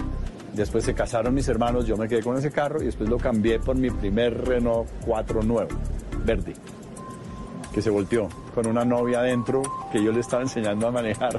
Después 0.55 0.85
se 0.85 0.95
casaron 0.95 1.35
mis 1.35 1.47
hermanos, 1.49 1.87
yo 1.87 1.97
me 1.97 2.09
quedé 2.09 2.23
con 2.23 2.37
ese 2.37 2.51
carro 2.51 2.83
y 2.83 2.87
después 2.87 3.09
lo 3.09 3.19
cambié 3.19 3.59
por 3.59 3.77
mi 3.77 3.91
primer 3.91 4.47
Renault 4.47 4.89
4 5.05 5.43
nuevo, 5.43 5.71
verde 6.25 6.55
que 7.73 7.83
se 7.83 7.91
volteó 7.91 8.29
con 8.55 8.67
una 8.67 8.85
novia 8.85 9.21
adentro 9.21 9.63
que 9.93 10.03
yo 10.03 10.11
le 10.11 10.21
estaba 10.21 10.43
enseñando 10.43 10.89
a 10.89 10.91
manejar 10.91 11.39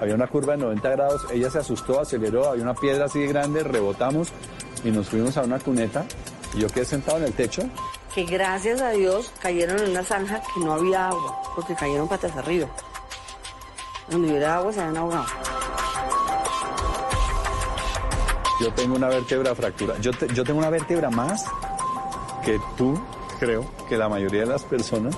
había 0.00 0.14
una 0.14 0.26
curva 0.26 0.54
de 0.56 0.62
90 0.62 0.90
grados, 0.90 1.26
ella 1.30 1.50
se 1.50 1.58
asustó, 1.58 2.00
aceleró, 2.00 2.48
había 2.48 2.62
una 2.62 2.74
piedra 2.74 3.04
así 3.04 3.20
de 3.20 3.26
grande, 3.26 3.62
rebotamos 3.62 4.28
y 4.82 4.90
nos 4.90 5.10
fuimos 5.10 5.36
a 5.36 5.42
una 5.42 5.58
cuneta 5.58 6.06
y 6.54 6.60
yo 6.60 6.68
quedé 6.68 6.86
sentado 6.86 7.18
en 7.18 7.24
el 7.24 7.34
techo. 7.34 7.62
Que 8.14 8.24
gracias 8.24 8.80
a 8.80 8.90
Dios 8.90 9.30
cayeron 9.40 9.78
en 9.78 9.90
una 9.90 10.02
zanja 10.04 10.40
que 10.54 10.60
no 10.60 10.72
había 10.72 11.08
agua, 11.08 11.40
porque 11.54 11.74
cayeron 11.74 12.08
patas 12.08 12.34
arriba. 12.36 12.68
Donde 14.08 14.28
hubiera 14.30 14.56
agua 14.56 14.72
se 14.72 14.80
habían 14.80 14.96
ahogado. 14.96 15.26
Yo 18.60 18.72
tengo 18.74 18.96
una 18.96 19.08
vértebra 19.08 19.54
fractura. 19.54 19.94
Yo, 20.00 20.10
te- 20.12 20.26
yo 20.34 20.42
tengo 20.44 20.58
una 20.58 20.70
vértebra 20.70 21.08
más 21.08 21.44
que 22.44 22.58
tú, 22.76 23.00
creo, 23.38 23.64
que 23.88 23.96
la 23.96 24.08
mayoría 24.08 24.40
de 24.40 24.46
las 24.46 24.64
personas. 24.64 25.14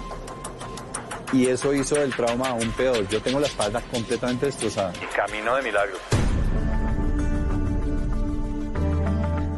Y 1.33 1.47
eso 1.47 1.73
hizo 1.73 1.95
del 1.95 2.15
trauma 2.15 2.51
aún 2.51 2.71
peor. 2.73 3.09
Yo 3.09 3.23
tengo 3.23 3.41
la 3.41 3.47
espalda 3.47 3.81
completamente 3.91 4.47
destrozada. 4.47 4.93
Camino 5.17 5.57
de 5.57 5.63
milagro. 5.63 5.97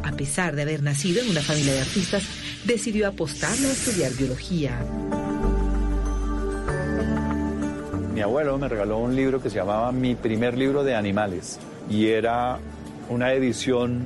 A 0.03 0.11
pesar 0.13 0.55
de 0.55 0.61
haber 0.61 0.81
nacido 0.81 1.21
en 1.21 1.29
una 1.31 1.41
familia 1.41 1.73
de 1.73 1.81
artistas, 1.81 2.23
decidió 2.65 3.07
apostarle 3.07 3.67
a 3.67 3.71
estudiar 3.71 4.11
biología. 4.13 4.79
Mi 8.13 8.21
abuelo 8.21 8.57
me 8.57 8.67
regaló 8.67 8.99
un 8.99 9.15
libro 9.15 9.41
que 9.41 9.49
se 9.49 9.57
llamaba 9.57 9.91
Mi 9.91 10.15
primer 10.15 10.57
libro 10.57 10.83
de 10.83 10.95
animales. 10.95 11.59
Y 11.89 12.07
era 12.07 12.57
una 13.09 13.33
edición 13.33 14.05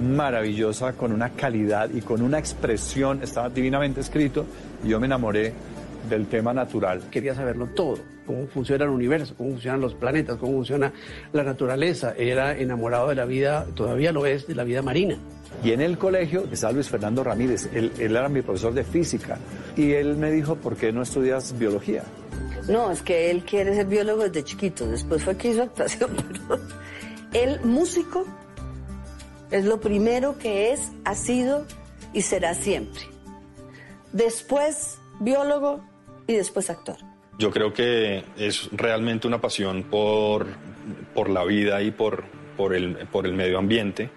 maravillosa, 0.00 0.92
con 0.92 1.12
una 1.12 1.30
calidad 1.30 1.90
y 1.92 2.00
con 2.00 2.22
una 2.22 2.38
expresión. 2.38 3.22
Estaba 3.22 3.48
divinamente 3.48 4.00
escrito 4.00 4.46
y 4.84 4.88
yo 4.88 5.00
me 5.00 5.06
enamoré 5.06 5.52
del 6.08 6.26
tema 6.26 6.52
natural. 6.52 7.02
Quería 7.10 7.34
saberlo 7.34 7.66
todo, 7.68 7.98
cómo 8.26 8.46
funciona 8.46 8.84
el 8.84 8.90
universo, 8.90 9.34
cómo 9.36 9.50
funcionan 9.50 9.80
los 9.80 9.94
planetas, 9.94 10.36
cómo 10.36 10.52
funciona 10.52 10.92
la 11.32 11.42
naturaleza. 11.42 12.14
Era 12.16 12.56
enamorado 12.56 13.08
de 13.08 13.14
la 13.14 13.24
vida, 13.24 13.66
todavía 13.74 14.12
lo 14.12 14.26
es, 14.26 14.46
de 14.46 14.54
la 14.54 14.64
vida 14.64 14.82
marina. 14.82 15.16
Y 15.62 15.72
en 15.72 15.80
el 15.80 15.96
colegio 15.96 16.46
estaba 16.50 16.72
Luis 16.72 16.88
Fernando 16.88 17.24
Ramírez, 17.24 17.70
él, 17.72 17.92
él 17.98 18.16
era 18.16 18.28
mi 18.28 18.42
profesor 18.42 18.74
de 18.74 18.84
física. 18.84 19.38
Y 19.76 19.92
él 19.92 20.16
me 20.16 20.30
dijo, 20.30 20.56
¿por 20.56 20.76
qué 20.76 20.92
no 20.92 21.02
estudias 21.02 21.56
biología? 21.58 22.04
No, 22.68 22.90
es 22.90 23.02
que 23.02 23.30
él 23.30 23.44
quiere 23.44 23.74
ser 23.74 23.86
biólogo 23.86 24.24
desde 24.24 24.44
chiquito. 24.44 24.86
Después 24.86 25.22
fue 25.22 25.36
que 25.36 25.50
hizo 25.50 25.62
actuación, 25.62 26.10
pero 26.48 26.60
él, 27.32 27.60
músico, 27.64 28.26
es 29.50 29.64
lo 29.64 29.80
primero 29.80 30.38
que 30.38 30.72
es, 30.72 30.92
ha 31.04 31.14
sido 31.14 31.66
y 32.12 32.22
será 32.22 32.54
siempre. 32.54 33.02
Después, 34.12 34.98
biólogo 35.20 35.84
y 36.26 36.34
después 36.34 36.70
actor. 36.70 36.96
Yo 37.38 37.50
creo 37.50 37.72
que 37.72 38.24
es 38.36 38.68
realmente 38.72 39.26
una 39.26 39.40
pasión 39.40 39.82
por, 39.84 40.46
por 41.14 41.28
la 41.28 41.44
vida 41.44 41.82
y 41.82 41.90
por, 41.90 42.24
por, 42.56 42.74
el, 42.74 43.08
por 43.08 43.26
el 43.26 43.34
medio 43.34 43.58
ambiente 43.58 44.10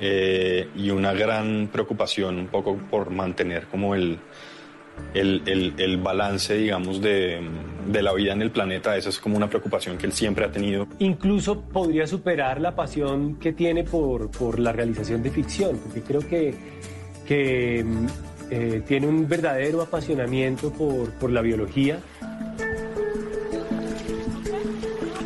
eh, 0.00 0.68
y 0.76 0.90
una 0.90 1.12
gran 1.12 1.68
preocupación 1.72 2.38
un 2.38 2.46
poco 2.46 2.76
por 2.90 3.10
mantener 3.10 3.66
como 3.66 3.94
el, 3.94 4.18
el, 5.14 5.74
el- 5.78 5.96
balance, 5.98 6.54
digamos, 6.56 7.00
de, 7.00 7.40
de 7.86 8.02
la 8.02 8.12
vida 8.14 8.32
en 8.32 8.42
el 8.42 8.50
planeta. 8.50 8.96
Esa 8.96 9.08
es 9.10 9.18
como 9.18 9.36
una 9.36 9.48
preocupación 9.48 9.98
que 9.98 10.06
él 10.06 10.12
siempre 10.12 10.44
ha 10.44 10.50
tenido. 10.50 10.86
incluso 10.98 11.60
podría 11.62 12.06
superar 12.06 12.60
la 12.60 12.74
pasión 12.74 13.36
que 13.36 13.52
tiene 13.52 13.84
por, 13.84 14.30
por 14.30 14.58
la 14.58 14.72
realización 14.72 15.22
de 15.22 15.30
ficción, 15.30 15.78
porque 15.78 16.00
creo 16.02 16.20
que, 16.26 16.54
que 17.26 17.84
eh, 18.50 18.82
tiene 18.86 19.06
un 19.06 19.28
verdadero 19.28 19.82
apasionamiento 19.82 20.72
por, 20.72 21.10
por 21.12 21.30
la 21.30 21.40
biología. 21.42 21.98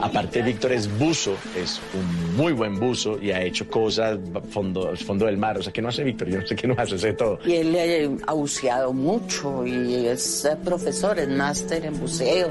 Aparte, 0.04 0.42
Víctor 0.42 0.72
es 0.72 0.98
buzo, 0.98 1.34
es 1.56 1.80
un 1.94 2.36
muy 2.36 2.52
buen 2.52 2.78
buzo 2.78 3.18
y 3.18 3.30
ha 3.30 3.40
hecho 3.42 3.66
cosas 3.66 4.18
fondo, 4.50 4.94
fondo 4.96 5.24
del 5.24 5.38
mar. 5.38 5.56
O 5.56 5.62
sea, 5.62 5.72
¿qué 5.72 5.80
no 5.80 5.88
hace 5.88 6.04
Víctor? 6.04 6.28
Yo 6.28 6.40
no 6.40 6.46
sé 6.46 6.54
qué 6.54 6.68
no 6.68 6.74
hace, 6.76 6.98
sé 6.98 7.14
todo. 7.14 7.38
Y 7.46 7.54
él 7.54 7.74
eh, 7.74 8.10
ha 8.26 8.34
buceado 8.34 8.92
mucho 8.92 9.66
y 9.66 10.06
es 10.06 10.44
eh, 10.44 10.58
profesor, 10.62 11.18
es 11.18 11.28
máster 11.30 11.86
en 11.86 11.98
buceo. 11.98 12.48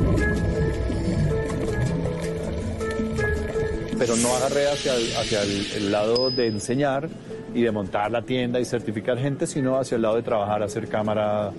Pero 3.99 4.15
no 4.15 4.35
agarré 4.35 4.71
hacia, 4.71 4.95
el, 4.95 5.15
hacia 5.15 5.43
el, 5.43 5.67
el 5.75 5.91
lado 5.91 6.31
de 6.31 6.47
enseñar 6.47 7.07
y 7.53 7.61
de 7.61 7.71
montar 7.71 8.09
la 8.09 8.23
tienda 8.23 8.59
y 8.59 8.65
certificar 8.65 9.19
gente, 9.19 9.45
sino 9.45 9.77
hacia 9.77 9.97
el 9.97 10.01
lado 10.01 10.15
de 10.15 10.23
trabajar, 10.23 10.63
hacer 10.63 10.87
cámara 10.87 11.51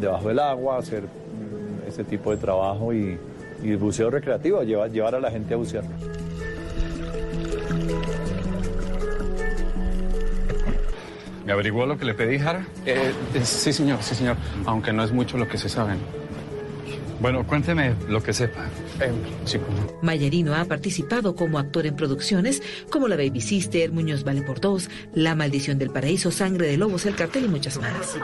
debajo 0.00 0.26
del 0.26 0.40
agua, 0.40 0.78
hacer 0.78 1.04
mm, 1.04 1.86
ese 1.86 2.02
tipo 2.02 2.32
de 2.32 2.38
trabajo 2.38 2.92
y, 2.92 3.16
y 3.62 3.74
buceo 3.74 4.10
recreativo, 4.10 4.62
llevar, 4.62 4.90
llevar 4.90 5.14
a 5.14 5.20
la 5.20 5.30
gente 5.30 5.54
a 5.54 5.56
bucear. 5.56 5.84
¿Me 11.48 11.54
averiguó 11.54 11.86
lo 11.86 11.96
que 11.96 12.04
le 12.04 12.12
pedí, 12.12 12.38
Jara? 12.38 12.66
Eh, 12.84 13.10
eh, 13.34 13.40
sí, 13.42 13.72
señor, 13.72 14.02
sí, 14.02 14.14
señor. 14.14 14.36
Aunque 14.66 14.92
no 14.92 15.02
es 15.02 15.12
mucho 15.12 15.38
lo 15.38 15.48
que 15.48 15.56
se 15.56 15.70
sabe. 15.70 15.94
Bueno, 17.20 17.46
cuénteme 17.46 17.94
lo 18.06 18.22
que 18.22 18.34
sepa. 18.34 18.66
Eh, 19.00 19.10
sí, 19.46 19.58
Mayerino 20.02 20.54
ha 20.54 20.66
participado 20.66 21.34
como 21.34 21.58
actor 21.58 21.86
en 21.86 21.96
producciones 21.96 22.62
como 22.90 23.08
La 23.08 23.16
Baby 23.16 23.40
Sister, 23.40 23.90
Muñoz 23.90 24.24
Vale 24.24 24.42
por 24.42 24.60
Dos, 24.60 24.90
La 25.14 25.34
Maldición 25.34 25.78
del 25.78 25.88
Paraíso, 25.88 26.30
Sangre 26.30 26.66
de 26.66 26.76
Lobos, 26.76 27.06
El 27.06 27.14
Cartel 27.14 27.46
y 27.46 27.48
muchas 27.48 27.80
más. 27.80 28.18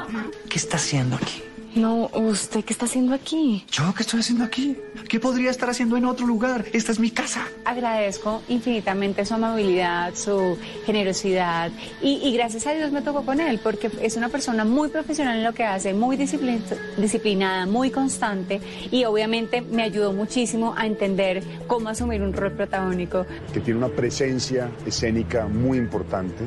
¿Qué 0.51 0.59
está 0.59 0.77
haciendo 0.77 1.17
aquí? 1.17 1.43
No, 1.77 2.09
¿usted 2.15 2.65
qué 2.65 2.73
está 2.73 2.85
haciendo 2.87 3.15
aquí? 3.15 3.65
¿Yo 3.71 3.93
qué 3.97 4.03
estoy 4.05 4.21
haciendo 4.21 4.45
aquí? 4.45 4.77
¿Qué 5.09 5.19
podría 5.19 5.51
estar 5.51 5.69
haciendo 5.69 5.97
en 5.97 6.05
otro 6.05 6.25
lugar? 6.27 6.65
Esta 6.73 6.93
es 6.93 7.01
mi 7.01 7.11
casa. 7.11 7.47
Agradezco 7.65 8.43
infinitamente 8.49 9.25
su 9.25 9.35
amabilidad, 9.35 10.15
su 10.15 10.57
generosidad 10.87 11.73
y, 12.01 12.21
y 12.23 12.33
gracias 12.37 12.67
a 12.69 12.75
Dios 12.75 12.93
me 12.93 13.03
tocó 13.03 13.25
con 13.25 13.41
él 13.41 13.59
porque 13.63 13.91
es 14.01 14.17
una 14.17 14.29
persona 14.29 14.65
muy 14.65 14.89
profesional 14.89 15.39
en 15.39 15.45
lo 15.45 15.53
que 15.53 15.65
hace, 15.65 15.95
muy 15.95 16.17
disciplin- 16.17 16.63
disciplinada, 16.97 17.67
muy 17.67 17.91
constante 17.91 18.61
y 18.93 19.05
obviamente 19.05 19.61
me 19.61 19.83
ayudó 19.83 20.13
muchísimo 20.13 20.75
a 20.77 20.87
entender 20.87 21.43
cómo 21.67 21.89
asumir 21.89 22.23
un 22.23 22.33
rol 22.33 22.53
protagónico. 22.53 23.27
que 23.53 23.59
tiene 23.61 23.79
una 23.79 23.89
presencia 23.89 24.69
escénica 24.87 25.47
muy 25.49 25.79
importante, 25.79 26.45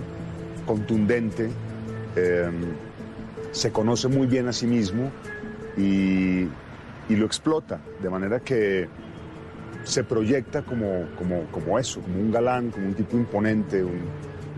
contundente, 0.65 1.49
eh, 2.15 2.49
se 3.51 3.71
conoce 3.71 4.07
muy 4.07 4.27
bien 4.27 4.47
a 4.47 4.53
sí 4.53 4.65
mismo 4.67 5.11
y, 5.77 6.41
y 7.09 7.15
lo 7.15 7.25
explota, 7.25 7.79
de 8.01 8.09
manera 8.09 8.39
que 8.39 8.87
se 9.83 10.03
proyecta 10.03 10.63
como, 10.63 11.05
como, 11.17 11.43
como 11.51 11.79
eso, 11.79 12.01
como 12.01 12.19
un 12.19 12.31
galán, 12.31 12.71
como 12.71 12.87
un 12.87 12.93
tipo 12.93 13.15
imponente, 13.17 13.83
un, 13.83 14.01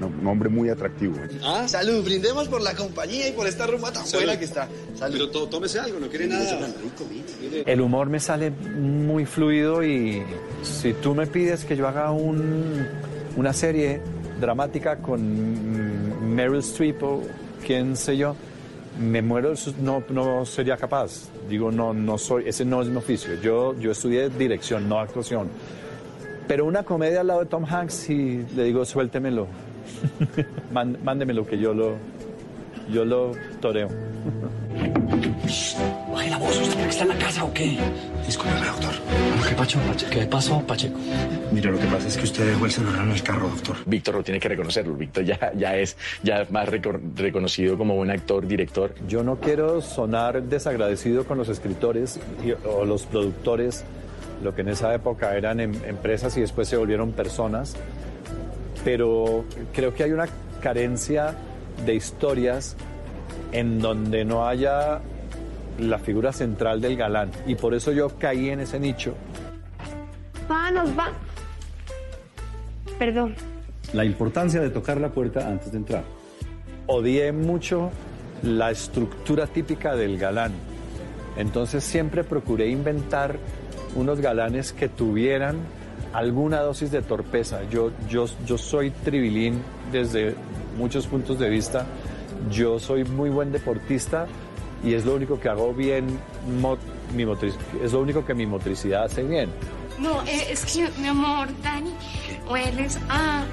un 0.02 0.28
hombre 0.28 0.50
muy 0.50 0.70
atractivo. 0.70 1.16
Ah, 1.44 1.68
salud, 1.68 2.04
brindemos 2.04 2.48
por 2.48 2.62
la 2.62 2.74
compañía 2.74 3.28
y 3.28 3.34
por 3.34 3.46
esta 3.48 3.68
rumba 3.68 3.92
tan 3.92 4.06
Salud. 4.08 4.24
buena 4.26 4.40
que 4.40 4.46
está. 4.46 4.68
Salud. 4.96 5.14
Pero 5.14 5.30
tó- 5.30 5.48
tómese 5.48 5.80
algo, 5.80 6.00
no 6.00 6.08
quiere 6.08 6.26
Sí, 6.26 6.32
nada. 6.32 6.68
rico, 6.82 7.06
mire. 7.42 7.64
El 7.72 7.82
humor 7.82 8.10
me 8.10 8.20
sale 8.20 8.50
muy 8.50 9.26
fluido 9.26 9.84
y 9.84 10.24
si 10.64 10.94
tú 10.94 11.14
me 11.14 11.28
pides 11.28 11.66
que 11.66 11.76
yo 11.76 11.88
haga 11.88 12.12
un- 12.12 12.88
una 13.36 13.52
serie 13.54 14.02
dramática 14.40 14.98
con 14.98 16.34
Meryl 16.34 16.60
Streep 16.60 17.04
o 17.04 17.22
quién 17.66 17.96
sé 17.98 18.16
yo, 18.18 18.36
me 19.00 19.22
muero, 19.22 19.54
no, 19.82 20.04
no 20.10 20.46
sería 20.46 20.78
capaz. 20.78 21.30
Digo, 21.50 21.72
no, 21.72 21.94
no 21.94 22.18
soy, 22.18 22.44
ese 22.48 22.66
no 22.66 22.82
es 22.82 22.88
mi 22.90 22.98
oficio. 22.98 23.36
Yo, 23.42 23.74
yo 23.80 23.92
estudié 23.92 24.30
dirección, 24.30 24.88
no 24.90 25.00
actuación. 25.00 25.48
Pero 26.48 26.66
una 26.66 26.84
comedia 26.84 27.22
al 27.22 27.28
lado 27.28 27.40
de 27.42 27.46
Tom 27.46 27.66
Hanks 27.66 28.10
y 28.10 28.46
le 28.56 28.64
digo, 28.66 28.84
suéltemelo. 28.86 29.48
Man- 30.74 30.98
mándemelo 31.04 31.46
que 31.46 31.58
yo 31.58 31.74
lo, 31.74 31.94
yo 32.92 33.06
lo 33.06 33.32
toreo. 33.60 33.90
La 36.30 36.38
voz, 36.38 36.58
¿usted 36.60 36.74
cree 36.74 36.84
que 36.86 36.90
está 36.90 37.04
en 37.04 37.10
la 37.10 37.18
casa 37.18 37.44
o 37.44 37.54
qué? 37.54 37.78
Discúlpeme, 38.26 38.66
doctor. 38.68 38.94
¿Qué, 39.48 39.56
Pacho? 39.56 39.80
Pache- 39.88 40.06
¿Qué 40.12 40.26
pasó, 40.28 40.60
Pacheco? 40.62 40.98
Mira, 41.52 41.72
lo 41.72 41.80
que 41.80 41.86
pasa 41.88 42.08
es 42.08 42.18
que 42.18 42.24
usted 42.24 42.48
dejó 42.52 42.66
el 42.66 42.72
celular 42.72 43.04
en 43.06 43.12
el 43.12 43.24
carro, 43.24 43.50
doctor. 43.50 43.78
Víctor 43.86 44.16
lo 44.16 44.24
tiene 44.24 44.40
que 44.40 44.50
reconocerlo. 44.50 44.94
Víctor 44.96 45.24
ya, 45.24 45.52
ya 45.56 45.76
es 45.76 45.98
ya 46.22 46.42
es 46.42 46.52
más 46.52 46.68
reco- 46.70 47.00
reconocido 47.16 47.78
como 47.78 47.96
buen 47.96 48.12
actor, 48.12 48.46
director. 48.46 48.94
Yo 49.08 49.24
no 49.24 49.38
quiero 49.38 49.82
sonar 49.82 50.44
desagradecido 50.44 51.26
con 51.26 51.38
los 51.40 51.50
escritores 51.50 52.20
y- 52.46 52.52
o 52.68 52.86
los 52.86 53.06
productores, 53.08 53.84
lo 54.44 54.54
que 54.54 54.62
en 54.62 54.70
esa 54.70 54.94
época 54.94 55.36
eran 55.36 55.60
em- 55.60 55.74
empresas 55.88 56.38
y 56.38 56.42
después 56.42 56.68
se 56.68 56.78
volvieron 56.78 57.12
personas, 57.12 57.76
pero 58.86 59.46
creo 59.74 59.94
que 59.96 60.04
hay 60.04 60.12
una 60.12 60.28
carencia 60.62 61.34
de 61.86 61.96
historias 61.96 62.76
en 63.52 63.80
donde 63.80 64.26
no 64.26 64.48
haya 64.48 65.00
la 65.80 65.98
figura 65.98 66.32
central 66.32 66.82
del 66.82 66.96
galán 66.98 67.32
y 67.48 67.56
por 67.56 67.74
eso 67.74 67.92
yo 67.92 68.10
caí 68.18 68.50
en 68.50 68.62
ese 68.62 68.80
nicho. 68.80 69.16
Va, 70.50 70.72
nos 70.72 70.98
va. 70.98 71.10
Perdón. 72.98 73.36
La 73.94 74.06
importancia 74.06 74.62
de 74.62 74.70
tocar 74.70 75.00
la 75.00 75.10
puerta 75.10 75.48
antes 75.48 75.72
de 75.72 75.78
entrar. 75.78 76.04
Odié 76.88 77.32
mucho 77.32 77.92
la 78.44 78.72
estructura 78.72 79.48
típica 79.48 79.96
del 79.96 80.18
galán. 80.18 80.52
Entonces 81.38 81.84
siempre 81.84 82.24
procuré 82.24 82.68
inventar 82.68 83.38
unos 83.96 84.20
galanes 84.20 84.74
que 84.74 84.90
tuvieran 84.90 85.58
alguna 86.14 86.62
dosis 86.62 86.92
de 86.92 87.02
torpeza. 87.02 87.62
Yo, 87.70 87.92
yo, 88.10 88.26
yo 88.46 88.58
soy 88.58 88.92
tribilín 88.92 89.62
desde 89.92 90.36
muchos 90.78 91.08
puntos 91.08 91.40
de 91.40 91.50
vista. 91.50 91.86
Yo 92.52 92.80
soy 92.80 93.04
muy 93.04 93.30
buen 93.30 93.52
deportista 93.52 94.28
y 94.84 94.94
es 94.94 95.06
lo 95.06 95.16
único 95.16 95.40
que 95.40 95.50
hago 95.50 95.74
bien, 95.74 96.20
mi 97.16 97.26
motriz, 97.26 97.56
es 97.84 97.92
lo 97.94 98.00
único 98.02 98.26
que 98.26 98.34
mi 98.34 98.46
motricidad 98.46 99.04
hace 99.06 99.24
bien. 99.24 99.50
No, 100.00 100.22
eh, 100.24 100.48
es 100.52 100.66
que, 100.66 100.88
mi 101.02 101.08
amor, 101.10 101.48
Dani, 101.62 101.92
hueles 102.50 102.98
a, 103.10 103.44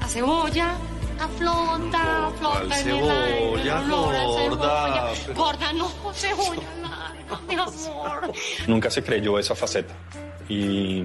a 0.00 0.08
cebolla, 0.08 0.74
a 1.20 1.28
flota, 1.28 2.30
flota 2.38 2.80
en 2.80 2.88
el 2.88 3.10
aire, 3.10 3.38
cebolla, 3.38 3.80
olor 3.80 4.14
a 4.14 4.38
cebolla. 4.38 5.34
Gorda, 5.36 5.72
no, 5.74 5.88
cebolla, 6.14 6.62
nada, 6.80 7.12
mi 7.48 7.54
amor. 7.54 8.32
Nunca 8.66 8.90
se 8.90 9.02
creyó 9.02 9.38
esa 9.38 9.54
faceta 9.54 9.92
y, 10.48 11.04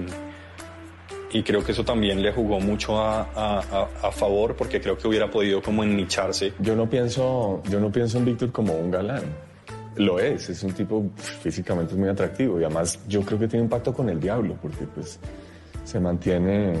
y 1.32 1.42
creo 1.42 1.62
que 1.62 1.72
eso 1.72 1.84
también 1.84 2.22
le 2.22 2.32
jugó 2.32 2.58
mucho 2.58 2.98
a, 2.98 3.20
a- 3.34 3.60
a- 3.70 4.08
a 4.08 4.10
favor 4.12 4.56
porque 4.56 4.80
creo 4.80 4.96
que 4.96 5.06
hubiera 5.06 5.30
podido 5.30 5.60
como 5.62 5.84
ennicharse. 5.84 6.54
Yo 6.58 6.74
no 6.74 6.88
pienso, 6.88 7.62
yo 7.68 7.78
no 7.80 7.92
pienso 7.92 8.16
en 8.18 8.24
Víctor 8.24 8.50
como 8.50 8.72
un 8.74 8.90
galán. 8.90 9.49
Lo 9.96 10.18
es, 10.18 10.48
es 10.48 10.62
un 10.62 10.72
tipo 10.72 11.10
físicamente 11.16 11.94
muy 11.94 12.08
atractivo 12.08 12.60
y 12.60 12.64
además 12.64 12.98
yo 13.08 13.22
creo 13.22 13.38
que 13.38 13.48
tiene 13.48 13.64
un 13.64 13.68
pacto 13.68 13.92
con 13.92 14.08
el 14.08 14.20
diablo 14.20 14.56
porque 14.62 14.86
pues 14.94 15.18
se 15.84 15.98
mantiene, 15.98 16.74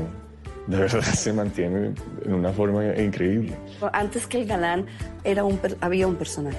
de 0.66 0.76
verdad 0.76 1.02
se 1.14 1.32
mantiene 1.32 1.92
en 2.24 2.34
una 2.34 2.52
forma 2.52 2.86
increíble. 2.96 3.56
Antes 3.92 4.26
que 4.26 4.38
el 4.40 4.46
galán 4.46 4.86
era 5.24 5.44
un 5.44 5.58
había 5.80 6.06
un 6.06 6.16
personaje. 6.16 6.58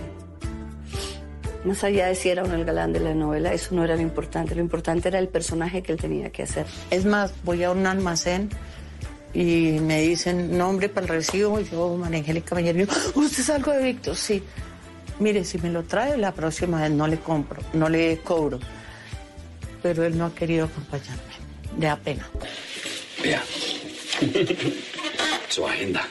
Más 1.64 1.84
allá 1.84 2.08
de 2.08 2.16
si 2.16 2.30
era 2.30 2.43
o 2.43 2.47
no 2.47 2.56
el 2.56 2.66
galán 2.66 2.91
de 2.91 2.99
la 2.99 3.14
novela, 3.14 3.54
eso 3.54 3.76
no 3.76 3.84
era 3.84 3.95
lo 3.95 4.02
importante. 4.02 4.56
Lo 4.56 4.62
importante 4.62 5.10
era 5.10 5.20
el 5.20 5.28
personaje 5.28 5.84
que 5.84 5.91
él 5.91 5.99
tenía 5.99 6.32
que 6.32 6.43
hacer. 6.43 6.66
Es 6.89 7.06
más, 7.06 7.34
voy 7.43 7.64
a 7.64 7.72
un 7.72 7.86
almacén 7.86 8.49
y 9.34 9.78
me 9.80 10.02
dicen 10.02 10.58
nombre 10.58 10.89
para 10.89 11.06
el 11.06 11.10
recibo. 11.10 11.60
y 11.60 11.66
Yo, 11.66 11.95
María 11.97 12.20
Angélica 12.20 12.56
Mañero, 12.56 12.91
¿usted 13.16 13.39
es 13.39 13.49
algo 13.52 13.72
de 13.72 13.84
Víctor? 13.84 14.16
Sí. 14.16 14.43
Mire, 15.22 15.43
si 15.45 15.59
me 15.59 15.69
lo 15.69 15.84
trae, 15.84 16.17
la 16.17 16.34
próxima 16.34 16.82
vez 16.82 16.89
no 16.89 17.07
le 17.07 17.19
compro, 17.19 17.61
no 17.74 17.88
le 17.88 18.17
cobro. 18.24 18.59
Pero 19.84 20.03
él 20.03 20.17
no 20.17 20.26
ha 20.26 20.34
querido 20.34 20.65
acompañarme. 20.65 21.34
De 21.78 21.86
da 21.86 21.95
pena. 21.95 22.28
Vea. 23.24 23.43
Su 25.47 25.67
agenda. 25.67 26.01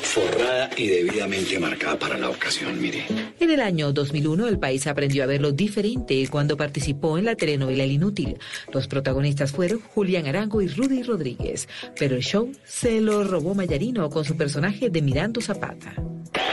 Forrada 0.00 0.70
y 0.78 0.86
debidamente 0.86 1.58
marcada 1.58 1.98
para 1.98 2.16
la 2.16 2.30
ocasión, 2.30 2.80
mire. 2.80 3.04
En 3.38 3.50
el 3.50 3.60
año 3.60 3.92
2001, 3.92 4.48
el 4.48 4.58
país 4.58 4.86
aprendió 4.86 5.22
a 5.22 5.26
verlo 5.26 5.52
diferente 5.52 6.26
cuando 6.30 6.56
participó 6.56 7.18
en 7.18 7.26
la 7.26 7.34
telenovela 7.34 7.84
El 7.84 7.92
Inútil. 7.92 8.38
Los 8.72 8.88
protagonistas 8.88 9.52
fueron 9.52 9.80
Julián 9.80 10.26
Arango 10.26 10.62
y 10.62 10.68
Rudy 10.68 11.02
Rodríguez, 11.02 11.68
pero 11.98 12.16
el 12.16 12.22
show 12.22 12.50
se 12.64 12.98
lo 13.02 13.24
robó 13.24 13.54
Mayarino 13.54 14.08
con 14.08 14.24
su 14.24 14.38
personaje 14.38 14.88
de 14.88 15.02
Mirando 15.02 15.42
Zapata. 15.42 15.92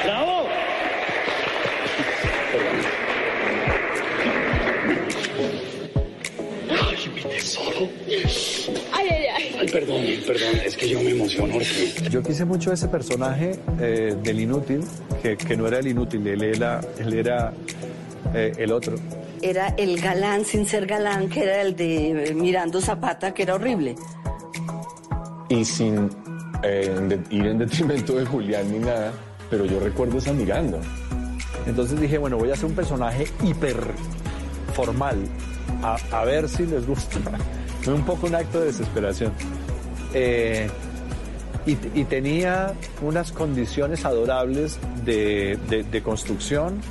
¡Bravo! 0.04 0.33
Ay, 8.92 9.08
ay, 9.10 9.26
ay. 9.36 9.56
Ay, 9.60 9.68
perdón, 9.70 10.02
perdón, 10.28 10.56
es 10.66 10.76
que 10.78 10.90
yo 10.90 11.02
me 11.02 11.12
emociono. 11.12 11.54
porque- 11.54 12.10
Yo 12.10 12.22
quise 12.24 12.46
mucho 12.46 12.72
ese 12.74 12.88
personaje 12.88 13.60
eh, 13.80 14.16
del 14.22 14.40
inútil, 14.40 14.82
que, 15.22 15.38
que 15.38 15.56
no 15.58 15.68
era 15.68 15.80
el 15.80 15.88
inútil, 15.88 16.26
él 16.28 16.44
era, 16.44 16.82
él 17.00 17.14
era 17.14 17.54
eh, 18.34 18.54
el 18.58 18.72
otro. 18.72 18.96
Era 19.42 19.68
el 19.78 20.00
galán 20.00 20.46
sin 20.46 20.66
ser 20.66 20.86
galán, 20.86 21.30
que 21.30 21.44
era 21.44 21.62
el 21.62 21.76
de 21.76 22.30
eh, 22.30 22.34
Mirando 22.34 22.80
Zapata, 22.82 23.34
que 23.34 23.44
era 23.44 23.56
horrible. 23.56 23.96
Y 25.50 25.66
sin 25.66 26.10
eh, 26.64 26.90
de- 27.08 27.36
ir 27.36 27.46
en 27.48 27.58
detrimento 27.60 28.16
de 28.16 28.26
Julián 28.26 28.72
ni 28.72 28.80
nada, 28.80 29.12
pero 29.50 29.66
yo 29.66 29.80
recuerdo 29.80 30.18
esa 30.18 30.32
Miranda. 30.34 30.80
Entonces 31.68 32.00
dije, 32.00 32.18
bueno, 32.18 32.38
voy 32.38 32.50
a 32.50 32.54
hacer 32.54 32.66
un 32.66 32.76
personaje 32.76 33.26
hiper 33.44 33.78
formal, 34.74 35.18
a, 35.82 35.98
a 36.12 36.26
ver 36.26 36.48
si 36.50 36.66
les 36.66 36.86
gusta. 36.88 37.20
Fue 37.84 37.94
un 37.94 38.04
poco 38.06 38.28
un 38.28 38.36
acto 38.36 38.60
de 38.60 38.68
desesperación. 38.68 39.32
Eh, 40.14 40.70
y, 41.66 41.76
tenía 42.04 42.74
unas 43.02 43.32
condiciones 43.32 44.04
adorables 44.04 44.78
de, 45.06 45.58
de- 45.70 45.84
de 45.84 46.04
construcción, 46.04 46.82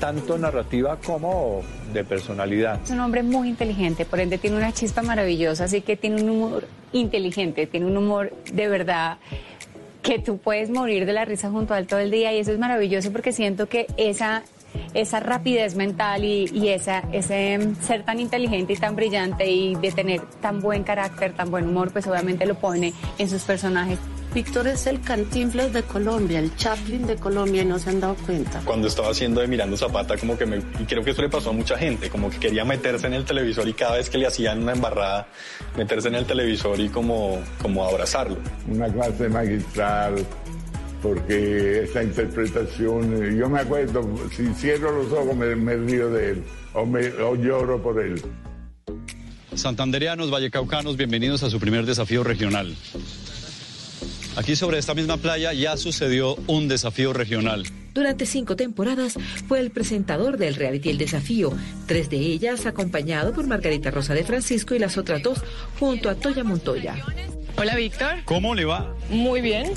tanto 0.00 0.36
narrativa 0.36 0.98
como 0.98 1.62
de 1.94 2.04
personalidad. 2.04 2.78
Es 2.84 2.90
un 2.90 3.00
hombre 3.00 3.22
muy 3.22 3.48
inteligente, 3.48 4.04
por 4.04 4.20
ende 4.20 4.36
tiene 4.36 4.56
una 4.56 4.72
chispa 4.72 5.00
maravillosa, 5.00 5.64
así 5.64 5.80
que 5.80 5.96
tiene 5.96 6.22
un 6.22 6.28
humor 6.28 6.66
inteligente, 6.92 7.66
tiene 7.66 7.86
un 7.86 7.96
humor 7.96 8.32
de 8.52 8.68
verdad 8.68 9.16
que 10.02 10.18
tú 10.18 10.36
puedes 10.38 10.68
morir 10.68 11.06
de 11.06 11.12
la 11.14 11.24
risa 11.24 11.48
junto 11.50 11.72
a 11.72 11.78
él 11.78 11.86
todo 11.86 12.00
el 12.00 12.10
día 12.10 12.34
y 12.34 12.38
eso 12.38 12.52
es 12.52 12.58
maravilloso 12.58 13.12
porque 13.12 13.32
siento 13.32 13.66
que 13.68 13.86
esa, 13.96 14.42
esa 14.94 15.20
rapidez 15.20 15.74
mental 15.74 16.24
y, 16.24 16.48
y 16.52 16.68
esa, 16.68 17.00
ese 17.12 17.58
mm, 17.58 17.76
ser 17.82 18.04
tan 18.04 18.20
inteligente 18.20 18.72
y 18.72 18.76
tan 18.76 18.96
brillante 18.96 19.50
y 19.50 19.74
de 19.76 19.92
tener 19.92 20.20
tan 20.40 20.60
buen 20.60 20.82
carácter, 20.84 21.32
tan 21.34 21.50
buen 21.50 21.68
humor, 21.68 21.90
pues 21.92 22.06
obviamente 22.06 22.46
lo 22.46 22.54
pone 22.54 22.92
en 23.18 23.28
sus 23.28 23.42
personajes. 23.42 23.98
Víctor 24.34 24.66
es 24.66 24.86
el 24.86 25.02
cantinflas 25.02 25.74
de 25.74 25.82
Colombia, 25.82 26.38
el 26.38 26.56
Chaplin 26.56 27.06
de 27.06 27.16
Colombia 27.16 27.62
y 27.62 27.64
no 27.66 27.78
se 27.78 27.90
han 27.90 28.00
dado 28.00 28.14
cuenta. 28.14 28.62
Cuando 28.64 28.88
estaba 28.88 29.10
haciendo 29.10 29.42
de 29.42 29.46
Mirando 29.46 29.76
Zapata, 29.76 30.16
como 30.16 30.38
que 30.38 30.46
me, 30.46 30.56
y 30.56 30.84
creo 30.86 31.04
que 31.04 31.10
eso 31.10 31.20
le 31.20 31.28
pasó 31.28 31.50
a 31.50 31.52
mucha 31.52 31.76
gente, 31.76 32.08
como 32.08 32.30
que 32.30 32.38
quería 32.38 32.64
meterse 32.64 33.08
en 33.08 33.12
el 33.12 33.26
televisor 33.26 33.68
y 33.68 33.74
cada 33.74 33.96
vez 33.96 34.08
que 34.08 34.16
le 34.16 34.26
hacían 34.26 34.62
una 34.62 34.72
embarrada, 34.72 35.26
meterse 35.76 36.08
en 36.08 36.14
el 36.14 36.24
televisor 36.24 36.80
y 36.80 36.88
como, 36.88 37.40
como 37.60 37.84
abrazarlo. 37.84 38.38
Una 38.66 38.90
clase 38.90 39.28
magistral, 39.28 40.26
porque 41.02 41.82
esa 41.82 42.02
interpretación, 42.02 43.22
eh, 43.22 43.36
yo 43.36 43.48
me 43.48 43.60
acuerdo, 43.60 44.08
si 44.34 44.46
cierro 44.54 45.02
los 45.02 45.12
ojos 45.12 45.36
me, 45.36 45.54
me 45.56 45.76
río 45.76 46.10
de 46.10 46.30
él, 46.30 46.44
o, 46.72 46.86
me, 46.86 47.08
o 47.08 47.34
lloro 47.34 47.82
por 47.82 48.00
él. 48.00 48.22
Santanderianos, 49.54 50.30
vallecaucanos, 50.30 50.96
bienvenidos 50.96 51.42
a 51.42 51.50
su 51.50 51.60
primer 51.60 51.84
desafío 51.84 52.24
regional. 52.24 52.74
Aquí 54.36 54.56
sobre 54.56 54.78
esta 54.78 54.94
misma 54.94 55.18
playa 55.18 55.52
ya 55.52 55.76
sucedió 55.76 56.36
un 56.46 56.68
desafío 56.68 57.12
regional. 57.12 57.64
Durante 57.92 58.24
cinco 58.24 58.56
temporadas 58.56 59.18
fue 59.46 59.60
el 59.60 59.70
presentador 59.70 60.38
del 60.38 60.54
reality 60.54 60.88
El 60.88 60.96
Desafío, 60.96 61.52
tres 61.86 62.08
de 62.08 62.16
ellas 62.16 62.64
acompañado 62.64 63.34
por 63.34 63.46
Margarita 63.46 63.90
Rosa 63.90 64.14
de 64.14 64.24
Francisco 64.24 64.74
y 64.74 64.78
las 64.78 64.96
otras 64.96 65.22
dos 65.22 65.42
junto 65.78 66.08
a 66.08 66.14
Toya 66.14 66.44
Montoya. 66.44 66.96
Hola, 67.56 67.76
Víctor. 67.76 68.24
¿Cómo 68.24 68.54
le 68.54 68.64
va? 68.64 68.94
Muy 69.10 69.42
bien. 69.42 69.72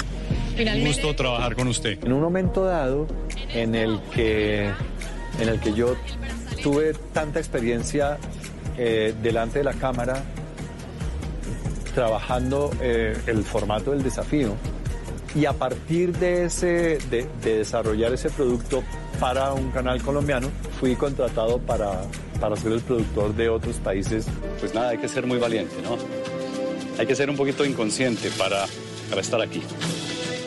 Un 0.57 0.85
gusto 0.85 1.13
trabajar 1.15 1.55
con 1.55 1.67
usted. 1.67 2.03
En 2.03 2.13
un 2.13 2.21
momento 2.21 2.63
dado 2.63 3.07
en 3.53 3.75
el 3.75 3.99
que, 4.13 4.69
en 5.39 5.49
el 5.49 5.59
que 5.59 5.73
yo 5.73 5.95
tuve 6.63 6.93
tanta 7.13 7.39
experiencia 7.39 8.17
eh, 8.77 9.13
delante 9.21 9.59
de 9.59 9.65
la 9.65 9.73
cámara, 9.73 10.23
trabajando 11.93 12.71
eh, 12.81 13.17
el 13.27 13.43
formato 13.43 13.91
del 13.91 14.01
desafío, 14.01 14.55
y 15.35 15.45
a 15.45 15.51
partir 15.51 16.17
de, 16.17 16.45
ese, 16.45 16.99
de, 17.09 17.27
de 17.43 17.57
desarrollar 17.57 18.13
ese 18.13 18.29
producto 18.29 18.81
para 19.19 19.51
un 19.51 19.71
canal 19.71 20.01
colombiano, 20.01 20.47
fui 20.79 20.95
contratado 20.95 21.59
para, 21.59 22.03
para 22.39 22.55
ser 22.55 22.71
el 22.71 22.79
productor 22.79 23.35
de 23.35 23.49
otros 23.49 23.75
países. 23.77 24.27
Pues 24.61 24.73
nada, 24.73 24.89
hay 24.89 24.97
que 24.97 25.09
ser 25.09 25.27
muy 25.27 25.37
valiente, 25.37 25.75
¿no? 25.83 25.97
Hay 26.97 27.05
que 27.05 27.15
ser 27.15 27.29
un 27.29 27.35
poquito 27.35 27.65
inconsciente 27.65 28.29
para, 28.37 28.65
para 29.09 29.19
estar 29.19 29.41
aquí. 29.41 29.61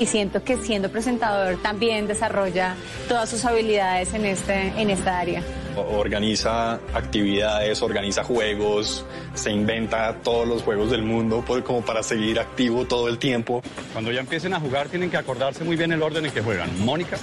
Y 0.00 0.06
siento 0.06 0.44
que 0.44 0.56
siendo 0.58 0.90
presentador 0.90 1.60
también 1.60 2.06
desarrolla 2.06 2.76
todas 3.08 3.28
sus 3.28 3.44
habilidades 3.44 4.14
en, 4.14 4.24
este, 4.26 4.68
en 4.80 4.90
esta 4.90 5.18
área. 5.18 5.42
Organiza 5.76 6.74
actividades, 6.94 7.82
organiza 7.82 8.22
juegos, 8.24 9.04
se 9.34 9.50
inventa 9.50 10.14
todos 10.22 10.46
los 10.46 10.62
juegos 10.62 10.90
del 10.90 11.02
mundo 11.02 11.44
pues, 11.46 11.62
como 11.64 11.82
para 11.82 12.02
seguir 12.02 12.38
activo 12.38 12.84
todo 12.84 13.08
el 13.08 13.18
tiempo. 13.18 13.62
Cuando 13.92 14.12
ya 14.12 14.20
empiecen 14.20 14.54
a 14.54 14.60
jugar 14.60 14.88
tienen 14.88 15.10
que 15.10 15.16
acordarse 15.16 15.64
muy 15.64 15.76
bien 15.76 15.92
el 15.92 16.02
orden 16.02 16.26
en 16.26 16.32
que 16.32 16.42
juegan. 16.42 16.70
Mónica, 16.84 17.16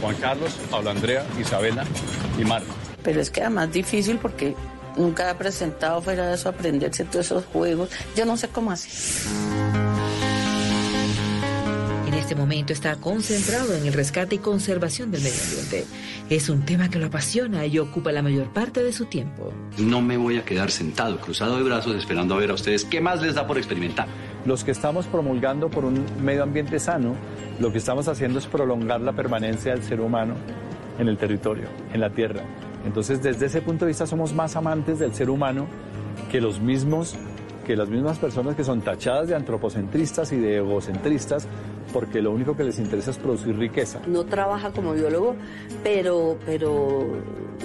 Juan 0.00 0.16
Carlos, 0.16 0.56
Pablo 0.70 0.90
Andrea, 0.90 1.24
Isabela 1.40 1.84
y 2.38 2.44
Marta. 2.44 2.72
Pero 3.02 3.20
es 3.20 3.30
que 3.30 3.40
además 3.40 3.72
difícil 3.72 4.18
porque 4.18 4.54
nunca 4.96 5.30
ha 5.30 5.38
presentado 5.38 6.00
fuera 6.02 6.28
de 6.28 6.34
eso 6.34 6.48
aprenderse 6.48 7.04
todos 7.04 7.26
esos 7.26 7.44
juegos. 7.46 7.90
Yo 8.16 8.24
no 8.24 8.36
sé 8.36 8.48
cómo 8.48 8.70
así. 8.70 8.90
En 12.10 12.18
este 12.18 12.34
momento 12.34 12.72
está 12.72 12.96
concentrado 12.96 13.72
en 13.72 13.86
el 13.86 13.92
rescate 13.92 14.34
y 14.34 14.38
conservación 14.38 15.12
del 15.12 15.22
medio 15.22 15.40
ambiente. 15.44 15.86
Es 16.28 16.48
un 16.48 16.64
tema 16.64 16.90
que 16.90 16.98
lo 16.98 17.06
apasiona 17.06 17.66
y 17.66 17.78
ocupa 17.78 18.10
la 18.10 18.20
mayor 18.20 18.52
parte 18.52 18.82
de 18.82 18.92
su 18.92 19.04
tiempo. 19.04 19.52
No 19.78 20.02
me 20.02 20.16
voy 20.16 20.36
a 20.36 20.44
quedar 20.44 20.72
sentado, 20.72 21.20
cruzado 21.20 21.56
de 21.56 21.62
brazos, 21.62 21.94
esperando 21.94 22.34
a 22.34 22.38
ver 22.38 22.50
a 22.50 22.54
ustedes 22.54 22.84
qué 22.84 23.00
más 23.00 23.22
les 23.22 23.36
da 23.36 23.46
por 23.46 23.58
experimentar. 23.58 24.08
Los 24.44 24.64
que 24.64 24.72
estamos 24.72 25.06
promulgando 25.06 25.70
por 25.70 25.84
un 25.84 26.04
medio 26.20 26.42
ambiente 26.42 26.80
sano, 26.80 27.14
lo 27.60 27.70
que 27.70 27.78
estamos 27.78 28.08
haciendo 28.08 28.40
es 28.40 28.46
prolongar 28.48 29.00
la 29.02 29.12
permanencia 29.12 29.72
del 29.72 29.84
ser 29.84 30.00
humano 30.00 30.34
en 30.98 31.06
el 31.06 31.16
territorio, 31.16 31.68
en 31.92 32.00
la 32.00 32.10
tierra. 32.10 32.42
Entonces, 32.84 33.22
desde 33.22 33.46
ese 33.46 33.62
punto 33.62 33.84
de 33.84 33.90
vista, 33.90 34.08
somos 34.08 34.34
más 34.34 34.56
amantes 34.56 34.98
del 34.98 35.14
ser 35.14 35.30
humano 35.30 35.68
que 36.28 36.40
los 36.40 36.58
mismos 36.58 37.14
que 37.70 37.76
las 37.76 37.88
mismas 37.88 38.18
personas 38.18 38.56
que 38.56 38.64
son 38.64 38.80
tachadas 38.80 39.28
de 39.28 39.36
antropocentristas 39.36 40.32
y 40.32 40.38
de 40.38 40.56
egocentristas, 40.56 41.46
porque 41.92 42.20
lo 42.22 42.30
único 42.32 42.56
que 42.56 42.64
les 42.64 42.78
interesa 42.78 43.10
es 43.10 43.18
producir 43.18 43.56
riqueza. 43.56 44.00
No 44.06 44.24
trabaja 44.24 44.70
como 44.72 44.92
biólogo, 44.94 45.34
pero, 45.82 46.38
pero 46.46 47.06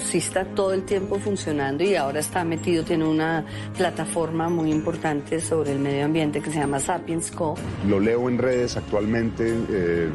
sí 0.02 0.18
está 0.20 0.46
todo 0.46 0.74
el 0.74 0.84
tiempo 0.84 1.18
funcionando 1.20 1.84
y 1.84 1.96
ahora 1.96 2.20
está 2.20 2.44
metido, 2.44 2.84
tiene 2.84 3.06
una 3.08 3.46
plataforma 3.78 4.50
muy 4.50 4.72
importante 4.72 5.40
sobre 5.40 5.72
el 5.72 5.80
medio 5.80 6.06
ambiente 6.06 6.42
que 6.42 6.52
se 6.52 6.60
llama 6.60 6.80
Sapiens 6.80 7.32
Co. 7.32 7.56
Lo 7.88 8.00
leo 8.00 8.28
en 8.30 8.38
redes 8.38 8.78
actualmente. 8.78 9.54
eh, 9.70 10.10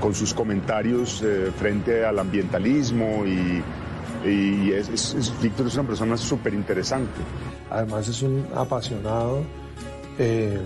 con 0.00 0.14
sus 0.14 0.34
comentarios 0.34 1.22
eh, 1.24 1.50
frente 1.58 2.04
al 2.04 2.18
ambientalismo 2.18 3.24
y, 3.26 3.62
y 4.28 4.70
es, 4.72 4.88
es- 4.90 5.14
es- 5.14 5.42
Víctor 5.42 5.66
es 5.66 5.74
una 5.74 5.84
persona 5.86 6.16
súper 6.16 6.52
interesante. 6.54 7.10
Además 7.70 8.06
es 8.08 8.20
un 8.22 8.44
apasionado, 8.54 9.42
eh, 10.18 10.58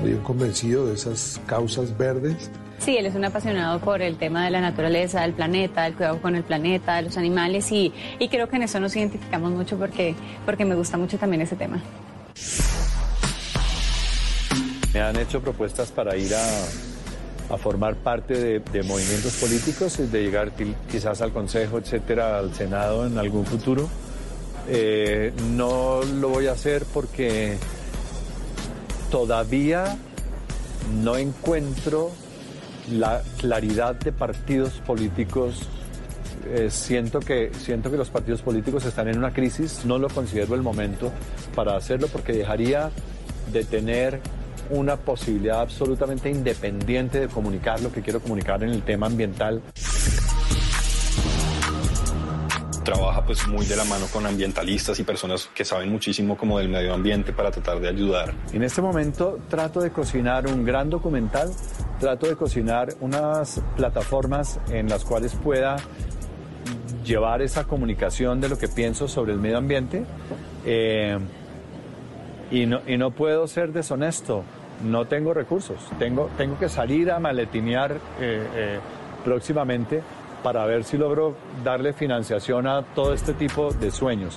muy 0.00 0.14
convencido 0.22 0.86
de 0.86 0.94
esas 0.94 1.40
causas 1.46 1.96
verdes. 1.96 2.50
Sí, 2.78 2.96
él 2.96 3.06
es 3.06 3.14
un 3.14 3.24
apasionado 3.24 3.78
por 3.80 4.02
el 4.02 4.16
tema 4.16 4.44
de 4.44 4.50
la 4.50 4.60
naturaleza, 4.60 5.22
del 5.22 5.32
planeta, 5.32 5.84
del 5.84 5.94
cuidado 5.94 6.20
con 6.20 6.34
el 6.34 6.42
planeta, 6.42 6.96
de 6.96 7.02
los 7.02 7.16
animales 7.16 7.70
y, 7.72 7.92
y 8.18 8.28
creo 8.28 8.48
que 8.48 8.56
en 8.56 8.64
eso 8.64 8.78
nos 8.80 8.94
identificamos 8.96 9.52
mucho 9.52 9.78
porque, 9.78 10.14
porque 10.44 10.64
me 10.64 10.74
gusta 10.74 10.98
mucho 10.98 11.16
también 11.16 11.40
ese 11.42 11.56
tema. 11.56 11.80
Me 14.92 15.00
han 15.00 15.16
hecho 15.16 15.40
propuestas 15.40 15.90
para 15.90 16.16
ir 16.16 16.32
a, 16.34 17.54
a 17.54 17.56
formar 17.58 17.96
parte 17.96 18.34
de, 18.34 18.60
de 18.60 18.82
movimientos 18.82 19.32
políticos, 19.40 19.96
de 20.12 20.22
llegar 20.22 20.54
qui- 20.54 20.74
quizás 20.90 21.20
al 21.22 21.32
Consejo, 21.32 21.78
etcétera, 21.78 22.38
al 22.38 22.54
Senado 22.54 23.06
en 23.06 23.18
algún 23.18 23.46
futuro. 23.46 23.88
Eh, 24.68 25.32
no 25.52 26.00
lo 26.02 26.28
voy 26.28 26.46
a 26.46 26.52
hacer 26.52 26.84
porque 26.92 27.56
todavía 29.14 29.96
no 31.04 31.16
encuentro 31.16 32.10
la 32.90 33.22
claridad 33.38 33.94
de 33.94 34.10
partidos 34.10 34.72
políticos. 34.84 35.68
Eh, 36.46 36.66
siento, 36.68 37.20
que, 37.20 37.52
siento 37.54 37.92
que 37.92 37.96
los 37.96 38.10
partidos 38.10 38.42
políticos 38.42 38.84
están 38.84 39.06
en 39.06 39.18
una 39.18 39.32
crisis. 39.32 39.82
No 39.84 39.98
lo 39.98 40.08
considero 40.08 40.56
el 40.56 40.62
momento 40.62 41.12
para 41.54 41.76
hacerlo 41.76 42.08
porque 42.08 42.32
dejaría 42.32 42.90
de 43.52 43.62
tener 43.62 44.18
una 44.70 44.96
posibilidad 44.96 45.60
absolutamente 45.60 46.28
independiente 46.28 47.20
de 47.20 47.28
comunicar 47.28 47.80
lo 47.82 47.92
que 47.92 48.02
quiero 48.02 48.18
comunicar 48.18 48.64
en 48.64 48.70
el 48.70 48.82
tema 48.82 49.06
ambiental. 49.06 49.62
Trabaja 52.84 53.24
pues 53.24 53.48
muy 53.48 53.64
de 53.64 53.76
la 53.76 53.84
mano 53.84 54.06
con 54.12 54.26
ambientalistas 54.26 54.98
y 55.00 55.04
personas 55.04 55.48
que 55.54 55.64
saben 55.64 55.90
muchísimo 55.90 56.36
como 56.36 56.58
del 56.58 56.68
medio 56.68 56.92
ambiente 56.92 57.32
para 57.32 57.50
tratar 57.50 57.80
de 57.80 57.88
ayudar. 57.88 58.34
En 58.52 58.62
este 58.62 58.82
momento 58.82 59.38
trato 59.48 59.80
de 59.80 59.90
cocinar 59.90 60.46
un 60.46 60.64
gran 60.64 60.90
documental, 60.90 61.50
trato 61.98 62.26
de 62.26 62.36
cocinar 62.36 62.88
unas 63.00 63.62
plataformas 63.74 64.60
en 64.68 64.90
las 64.90 65.02
cuales 65.02 65.34
pueda 65.34 65.76
llevar 67.04 67.40
esa 67.40 67.64
comunicación 67.64 68.40
de 68.42 68.50
lo 68.50 68.58
que 68.58 68.68
pienso 68.68 69.08
sobre 69.08 69.32
el 69.32 69.38
medio 69.38 69.58
ambiente. 69.58 70.04
Eh, 70.66 71.18
y, 72.50 72.66
no, 72.66 72.82
y 72.86 72.98
no 72.98 73.12
puedo 73.12 73.46
ser 73.46 73.72
deshonesto, 73.72 74.44
no 74.84 75.06
tengo 75.06 75.32
recursos, 75.32 75.78
tengo, 75.98 76.28
tengo 76.36 76.58
que 76.58 76.68
salir 76.68 77.10
a 77.10 77.18
maletinear 77.18 77.92
eh, 78.20 78.46
eh, 78.54 78.78
próximamente 79.24 80.02
para 80.44 80.66
ver 80.66 80.84
si 80.84 80.98
logro 80.98 81.34
darle 81.64 81.94
financiación 81.94 82.66
a 82.66 82.82
todo 82.94 83.14
este 83.14 83.32
tipo 83.32 83.72
de 83.72 83.90
sueños. 83.90 84.36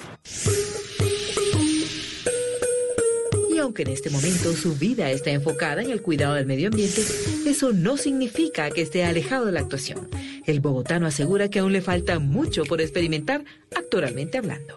Y 3.53 3.59
aunque 3.59 3.81
en 3.81 3.89
este 3.89 4.09
momento 4.09 4.53
su 4.53 4.75
vida 4.75 5.11
está 5.11 5.31
enfocada 5.31 5.81
en 5.81 5.91
el 5.91 6.01
cuidado 6.01 6.35
del 6.35 6.45
medio 6.45 6.69
ambiente, 6.69 7.01
eso 7.45 7.73
no 7.73 7.97
significa 7.97 8.71
que 8.71 8.83
esté 8.83 9.03
alejado 9.03 9.47
de 9.47 9.51
la 9.51 9.59
actuación. 9.59 10.07
El 10.45 10.61
bogotano 10.61 11.07
asegura 11.07 11.49
que 11.49 11.59
aún 11.59 11.73
le 11.73 11.81
falta 11.81 12.19
mucho 12.19 12.63
por 12.63 12.79
experimentar 12.79 13.43
actoralmente 13.75 14.37
hablando. 14.37 14.75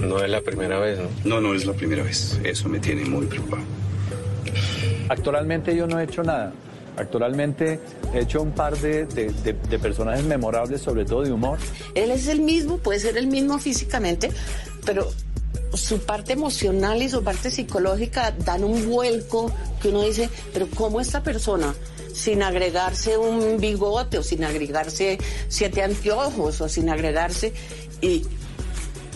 No 0.00 0.18
es 0.18 0.28
la 0.28 0.40
primera 0.40 0.80
vez, 0.80 0.98
¿no? 0.98 1.36
No, 1.36 1.40
no 1.40 1.54
es 1.54 1.66
la 1.66 1.74
primera 1.74 2.02
vez. 2.02 2.40
Eso 2.42 2.68
me 2.68 2.80
tiene 2.80 3.04
muy 3.04 3.26
preocupado. 3.26 3.62
Actualmente 5.08 5.76
yo 5.76 5.86
no 5.86 6.00
he 6.00 6.04
hecho 6.04 6.24
nada. 6.24 6.52
Actualmente 6.96 7.80
he 8.12 8.20
hecho 8.20 8.40
un 8.42 8.52
par 8.52 8.76
de, 8.78 9.06
de- 9.06 9.30
de- 9.32 9.52
de 9.52 9.78
personajes 9.78 10.24
memorables, 10.24 10.80
sobre 10.80 11.04
todo 11.04 11.22
de 11.22 11.32
humor. 11.32 11.58
Él 11.94 12.10
es 12.10 12.28
el 12.28 12.40
mismo, 12.40 12.78
puede 12.78 13.00
ser 13.00 13.16
el 13.16 13.26
mismo 13.26 13.58
físicamente, 13.58 14.30
pero 14.84 15.10
su 15.72 15.98
parte 16.00 16.34
emocional 16.34 17.02
y 17.02 17.08
su 17.08 17.24
parte 17.24 17.50
psicológica 17.50 18.30
dan 18.44 18.62
un 18.62 18.88
vuelco 18.88 19.50
que 19.82 19.88
uno 19.88 20.02
dice, 20.02 20.28
pero 20.52 20.68
¿cómo 20.72 21.00
esta 21.00 21.22
persona, 21.24 21.74
sin 22.14 22.44
agregarse 22.44 23.18
un 23.18 23.58
bigote 23.58 24.18
o 24.18 24.22
sin 24.22 24.44
agregarse 24.44 25.18
siete 25.48 25.82
anteojos 25.82 26.60
o 26.60 26.68
sin 26.68 26.90
agregarse, 26.90 27.52
y 28.00 28.24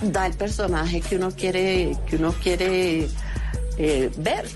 da 0.02 0.26
el 0.26 0.34
personaje 0.34 1.00
que 1.00 1.14
uno 1.16 1.30
quiere, 1.30 1.96
que 2.08 2.16
uno 2.16 2.34
quiere 2.42 3.06
eh, 3.76 4.10
ver? 4.18 4.46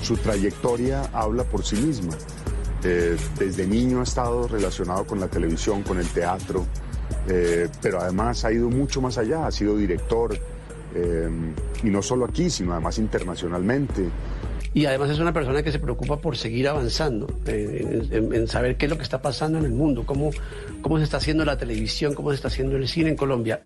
Su 0.00 0.16
trayectoria 0.16 1.02
habla 1.12 1.42
por 1.42 1.66
sí 1.66 1.74
misma. 1.74 2.16
Eh, 2.90 3.16
desde 3.38 3.66
niño 3.66 4.00
ha 4.00 4.04
estado 4.04 4.48
relacionado 4.48 5.04
con 5.04 5.20
la 5.20 5.28
televisión, 5.28 5.82
con 5.82 5.98
el 5.98 6.06
teatro, 6.08 6.64
eh, 7.28 7.68
pero 7.82 8.00
además 8.00 8.46
ha 8.46 8.52
ido 8.52 8.70
mucho 8.70 9.02
más 9.02 9.18
allá, 9.18 9.46
ha 9.46 9.50
sido 9.50 9.76
director, 9.76 10.34
eh, 10.94 11.28
y 11.82 11.90
no 11.90 12.00
solo 12.02 12.24
aquí, 12.24 12.48
sino 12.48 12.72
además 12.72 12.96
internacionalmente. 12.98 14.08
Y 14.72 14.86
además 14.86 15.10
es 15.10 15.18
una 15.18 15.34
persona 15.34 15.62
que 15.62 15.70
se 15.70 15.78
preocupa 15.80 16.16
por 16.18 16.36
seguir 16.38 16.66
avanzando, 16.68 17.26
eh, 17.46 18.06
en, 18.10 18.14
en- 18.24 18.34
en 18.34 18.48
saber 18.48 18.76
qué 18.78 18.86
es 18.86 18.90
lo 18.90 18.96
que 18.96 19.02
está 19.02 19.20
pasando 19.20 19.58
en 19.58 19.64
el 19.66 19.72
mundo, 19.72 20.04
cómo, 20.06 20.30
cómo 20.80 20.96
se 20.96 21.04
está 21.04 21.18
haciendo 21.18 21.44
la 21.44 21.58
televisión, 21.58 22.14
cómo 22.14 22.30
se 22.30 22.36
está 22.36 22.48
haciendo 22.48 22.76
el 22.76 22.88
cine 22.88 23.10
en 23.10 23.16
Colombia. 23.16 23.62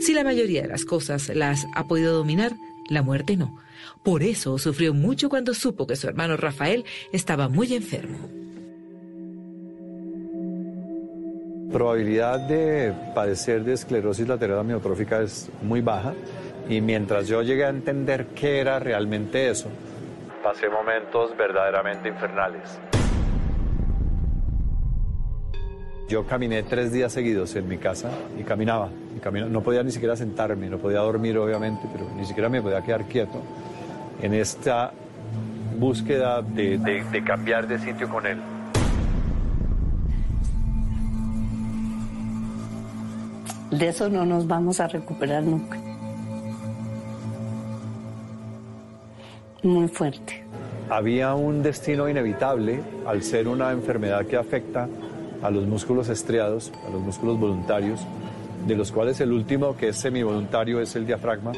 Si 0.00 0.12
la 0.12 0.24
mayoría 0.24 0.62
de 0.62 0.68
las 0.68 0.84
cosas 0.84 1.28
las 1.34 1.66
ha 1.74 1.84
podido 1.86 2.14
dominar, 2.14 2.52
la 2.88 3.02
muerte 3.02 3.36
no. 3.36 3.56
Por 4.04 4.22
eso 4.22 4.58
sufrió 4.58 4.92
mucho 4.92 5.30
cuando 5.30 5.54
supo 5.54 5.86
que 5.86 5.96
su 5.96 6.06
hermano 6.06 6.36
Rafael 6.36 6.84
estaba 7.10 7.48
muy 7.48 7.72
enfermo. 7.72 8.28
Probabilidad 11.72 12.38
de 12.40 12.92
padecer 13.14 13.64
de 13.64 13.72
esclerosis 13.72 14.28
lateral 14.28 14.58
amiotrófica 14.58 15.22
es 15.22 15.50
muy 15.62 15.80
baja 15.80 16.12
y 16.68 16.82
mientras 16.82 17.28
yo 17.28 17.40
llegué 17.40 17.64
a 17.64 17.70
entender 17.70 18.26
qué 18.34 18.60
era 18.60 18.78
realmente 18.78 19.48
eso, 19.48 19.70
pasé 20.42 20.68
momentos 20.68 21.34
verdaderamente 21.38 22.10
infernales. 22.10 22.78
Yo 26.10 26.26
caminé 26.26 26.62
tres 26.62 26.92
días 26.92 27.10
seguidos 27.10 27.56
en 27.56 27.66
mi 27.66 27.78
casa 27.78 28.10
y 28.38 28.44
caminaba, 28.44 28.90
y 29.16 29.20
caminaba. 29.20 29.50
No 29.50 29.62
podía 29.62 29.82
ni 29.82 29.90
siquiera 29.90 30.14
sentarme, 30.14 30.68
no 30.68 30.76
podía 30.76 30.98
dormir 30.98 31.38
obviamente, 31.38 31.88
pero 31.90 32.06
ni 32.14 32.26
siquiera 32.26 32.50
me 32.50 32.60
podía 32.60 32.82
quedar 32.82 33.06
quieto 33.06 33.40
en 34.22 34.34
esta 34.34 34.92
búsqueda 35.78 36.40
de, 36.42 36.78
de- 36.78 37.04
de 37.04 37.24
cambiar 37.24 37.66
de 37.66 37.78
sitio 37.78 38.08
con 38.08 38.26
él. 38.26 38.38
De 43.70 43.88
eso 43.88 44.08
no 44.08 44.24
nos 44.24 44.46
vamos 44.46 44.78
a 44.80 44.86
recuperar 44.86 45.42
nunca. 45.42 45.78
Muy 49.62 49.88
fuerte. 49.88 50.44
Había 50.90 51.34
un 51.34 51.62
destino 51.62 52.08
inevitable 52.08 52.80
al 53.06 53.22
ser 53.22 53.48
una 53.48 53.72
enfermedad 53.72 54.26
que 54.26 54.36
afecta 54.36 54.88
a 55.42 55.50
los 55.50 55.66
músculos 55.66 56.08
estriados, 56.08 56.72
a 56.86 56.90
los 56.90 57.00
músculos 57.00 57.40
voluntarios, 57.40 58.00
de 58.66 58.76
los 58.76 58.92
cuales 58.92 59.20
el 59.20 59.32
último, 59.32 59.76
que 59.76 59.88
es 59.88 59.96
semivoluntario, 59.96 60.80
es 60.80 60.94
el 60.94 61.06
diafragma. 61.06 61.52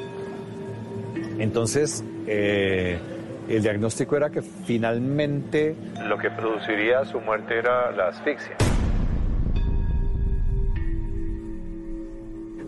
Entonces, 1.38 2.02
eh, 2.26 2.98
el 3.48 3.62
diagnóstico 3.62 4.16
era 4.16 4.30
que 4.30 4.42
finalmente 4.42 5.74
lo 6.08 6.18
que 6.18 6.30
produciría 6.30 7.04
su 7.04 7.20
muerte 7.20 7.58
era 7.58 7.90
la 7.92 8.08
asfixia. 8.08 8.56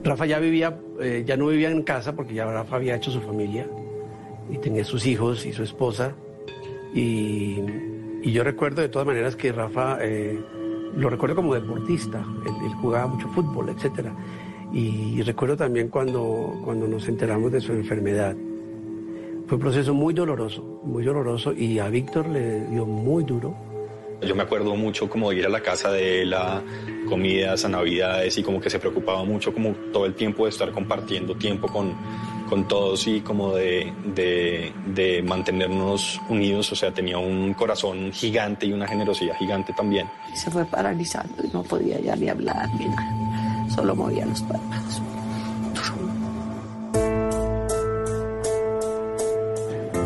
Rafa 0.04 0.26
ya 0.26 0.38
vivía, 0.38 0.78
eh, 1.00 1.24
ya 1.26 1.36
no 1.36 1.48
vivía 1.48 1.70
en 1.70 1.82
casa 1.82 2.14
porque 2.14 2.34
ya 2.34 2.46
Rafa 2.46 2.76
había 2.76 2.94
hecho 2.94 3.10
su 3.10 3.20
familia 3.20 3.66
y 4.48 4.58
tenía 4.58 4.84
sus 4.84 5.06
hijos 5.06 5.44
y 5.44 5.52
su 5.52 5.62
esposa. 5.62 6.14
Y, 6.94 7.60
y 8.22 8.32
yo 8.32 8.44
recuerdo 8.44 8.82
de 8.82 8.88
todas 8.88 9.06
maneras 9.06 9.36
que 9.36 9.52
Rafa, 9.52 9.98
eh, 10.00 10.38
lo 10.96 11.10
recuerdo 11.10 11.36
como 11.36 11.54
deportista, 11.54 12.24
él, 12.46 12.52
él 12.64 12.74
jugaba 12.80 13.08
mucho 13.08 13.28
fútbol, 13.28 13.68
etc. 13.68 14.08
Y, 14.72 15.22
recuerdo 15.22 15.56
también 15.56 15.88
cuando, 15.88 16.60
cuando 16.64 16.86
nos 16.86 17.08
enteramos 17.08 17.52
de 17.52 17.60
su 17.60 17.72
enfermedad. 17.72 18.36
Fue 19.48 19.56
un 19.56 19.62
proceso 19.62 19.94
muy 19.94 20.12
doloroso, 20.12 20.62
muy 20.84 21.02
doloroso 21.02 21.54
y 21.54 21.78
a 21.78 21.88
Víctor 21.88 22.28
le 22.28 22.66
dio 22.66 22.84
muy 22.84 23.24
duro. 23.24 23.56
Yo 24.20 24.34
me 24.34 24.42
acuerdo 24.42 24.76
mucho 24.76 25.08
como 25.08 25.30
de 25.30 25.36
ir 25.36 25.46
a 25.46 25.48
la 25.48 25.62
casa 25.62 25.90
de 25.90 26.20
él 26.20 26.34
a 26.34 26.62
comidas, 27.08 27.64
a 27.64 27.70
navidades 27.70 28.36
y 28.36 28.42
como 28.42 28.60
que 28.60 28.68
se 28.68 28.78
preocupaba 28.78 29.24
mucho 29.24 29.54
como 29.54 29.72
todo 29.90 30.04
el 30.04 30.14
tiempo 30.14 30.44
de 30.44 30.50
estar 30.50 30.70
compartiendo 30.70 31.34
tiempo 31.34 31.66
con, 31.66 31.94
con 32.50 32.68
todos 32.68 33.06
y 33.06 33.22
como 33.22 33.54
de, 33.54 33.90
de, 34.14 34.70
de 34.88 35.22
mantenernos 35.22 36.20
unidos, 36.28 36.70
o 36.72 36.76
sea, 36.76 36.92
tenía 36.92 37.16
un 37.16 37.54
corazón 37.54 38.12
gigante 38.12 38.66
y 38.66 38.72
una 38.74 38.86
generosidad 38.86 39.34
gigante 39.38 39.72
también. 39.72 40.06
Se 40.34 40.50
fue 40.50 40.66
paralizando 40.66 41.42
y 41.42 41.48
no 41.48 41.62
podía 41.62 41.98
ya 42.00 42.14
ni 42.16 42.28
hablar 42.28 42.68
ni 42.78 42.84
nada, 42.84 43.70
solo 43.70 43.96
movía 43.96 44.26
los 44.26 44.42
párpados. 44.42 45.00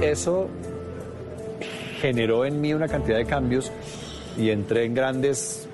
Eso 0.03 0.49
generó 2.01 2.45
en 2.45 2.61
mí 2.61 2.75
una 2.75 2.89
cantidad 2.89 3.17
de 3.17 3.25
cambios 3.25 3.71
y 4.37 4.51
entré 4.51 4.85
en 4.85 4.95
grandes 4.95 5.69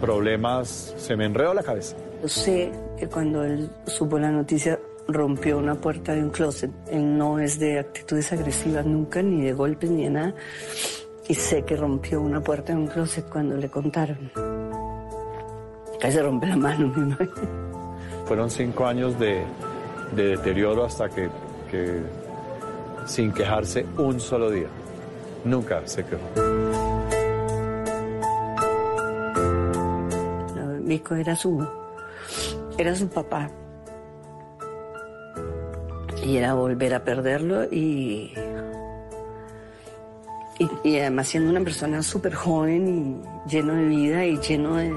problemas, 0.00 0.94
se 0.96 1.16
me 1.16 1.26
enredó 1.26 1.52
la 1.52 1.64
cabeza. 1.64 1.96
Yo 2.22 2.28
sé 2.28 2.70
que 2.96 3.08
cuando 3.08 3.44
él 3.44 3.68
supo 3.86 4.18
la 4.18 4.30
noticia 4.30 4.78
rompió 5.08 5.58
una 5.58 5.74
puerta 5.74 6.14
de 6.14 6.22
un 6.22 6.30
closet. 6.30 6.70
Él 6.90 7.18
no 7.18 7.40
es 7.40 7.58
de 7.58 7.80
actitudes 7.80 8.32
agresivas 8.32 8.86
nunca, 8.86 9.20
ni 9.20 9.44
de 9.44 9.52
golpes, 9.52 9.90
ni 9.90 10.04
de 10.04 10.10
nada. 10.10 10.34
Y 11.28 11.34
sé 11.34 11.64
que 11.64 11.76
rompió 11.76 12.20
una 12.20 12.40
puerta 12.40 12.72
de 12.72 12.78
un 12.78 12.86
closet 12.86 13.28
cuando 13.28 13.56
le 13.56 13.68
contaron. 13.68 14.30
Casi 16.00 16.12
se 16.12 16.22
rompe 16.22 16.46
la 16.46 16.56
mano, 16.56 16.92
mi 16.94 17.10
madre. 17.10 17.28
Fueron 18.26 18.50
cinco 18.50 18.86
años 18.86 19.18
de, 19.18 19.42
de 20.14 20.22
deterioro 20.28 20.84
hasta 20.84 21.08
que, 21.08 21.28
que 21.70 22.00
sin 23.06 23.32
quejarse 23.32 23.86
un 23.98 24.20
solo 24.20 24.50
día. 24.50 24.68
Nunca 25.44 25.80
se 25.86 26.04
quejó. 26.04 26.22
Vico 30.82 31.14
era 31.14 31.36
su, 31.36 31.66
era 32.76 32.94
su 32.94 33.08
papá. 33.08 33.48
Y 36.24 36.36
era 36.36 36.54
volver 36.54 36.94
a 36.94 37.04
perderlo 37.04 37.64
y, 37.64 38.34
y, 40.58 40.68
y 40.84 40.98
además 40.98 41.28
siendo 41.28 41.50
una 41.50 41.60
persona 41.60 42.02
súper 42.02 42.34
joven 42.34 43.22
y 43.46 43.48
lleno 43.48 43.74
de 43.74 43.84
vida 43.84 44.24
y 44.26 44.36
lleno 44.38 44.76
de, 44.76 44.92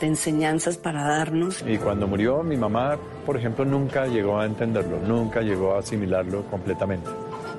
de 0.00 0.06
enseñanzas 0.06 0.76
para 0.76 1.04
darnos. 1.04 1.62
Y 1.66 1.76
cuando 1.78 2.06
murió 2.06 2.42
mi 2.42 2.56
mamá, 2.56 2.96
por 3.26 3.36
ejemplo, 3.36 3.64
nunca 3.64 4.06
llegó 4.06 4.38
a 4.38 4.46
entenderlo, 4.46 4.98
nunca 5.06 5.42
llegó 5.42 5.74
a 5.74 5.80
asimilarlo 5.80 6.42
completamente. 6.44 7.10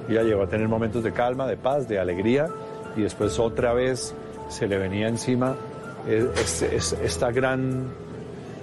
Ella 0.09 0.23
llegó 0.23 0.43
a 0.43 0.47
tener 0.47 0.67
momentos 0.67 1.03
de 1.03 1.11
calma, 1.11 1.47
de 1.47 1.57
paz, 1.57 1.87
de 1.87 1.99
alegría 1.99 2.47
y 2.95 3.01
después 3.01 3.39
otra 3.39 3.73
vez 3.73 4.13
se 4.49 4.67
le 4.67 4.77
venía 4.77 5.07
encima 5.07 5.55
es- 6.07 6.93
esta 7.03 7.31
gran 7.31 7.85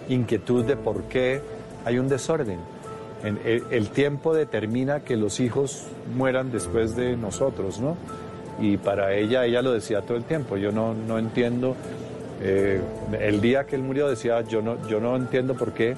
inquietud 0.08 0.64
de 0.64 0.76
por 0.76 1.02
qué 1.04 1.40
hay 1.84 1.98
un 1.98 2.08
desorden. 2.08 2.58
En- 3.24 3.38
el, 3.44 3.64
el 3.70 3.88
tiempo 3.90 4.34
determina 4.34 5.00
que 5.00 5.16
los 5.16 5.40
hijos 5.40 5.86
mueran 6.16 6.50
después 6.52 6.94
de 6.96 7.16
nosotros, 7.16 7.80
¿no? 7.80 7.96
Y 8.60 8.76
para 8.76 9.14
ella, 9.14 9.44
ella 9.44 9.62
lo 9.62 9.72
decía 9.72 10.02
todo 10.02 10.16
el 10.16 10.24
tiempo, 10.24 10.56
yo 10.56 10.70
no, 10.72 10.94
no 10.94 11.18
entiendo, 11.18 11.74
eh, 12.40 12.80
el 13.20 13.40
día 13.40 13.64
que 13.64 13.76
él 13.76 13.82
murió 13.82 14.08
decía, 14.08 14.40
yo 14.42 14.60
no, 14.62 14.76
yo 14.88 15.00
no 15.00 15.16
entiendo 15.16 15.54
por 15.54 15.72
qué 15.72 15.96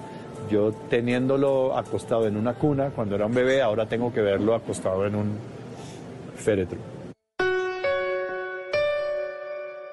yo 0.51 0.72
teniéndolo 0.90 1.76
acostado 1.76 2.26
en 2.26 2.36
una 2.36 2.55
cuna 2.55 2.90
cuando 2.90 3.14
era 3.14 3.26
un 3.26 3.34
bebé, 3.34 3.62
ahora 3.62 3.86
tengo 3.86 4.12
que 4.12 4.20
verlo 4.20 4.55
acostado 4.55 5.07
en 5.07 5.14
un 5.14 5.32
féretro. 6.36 6.78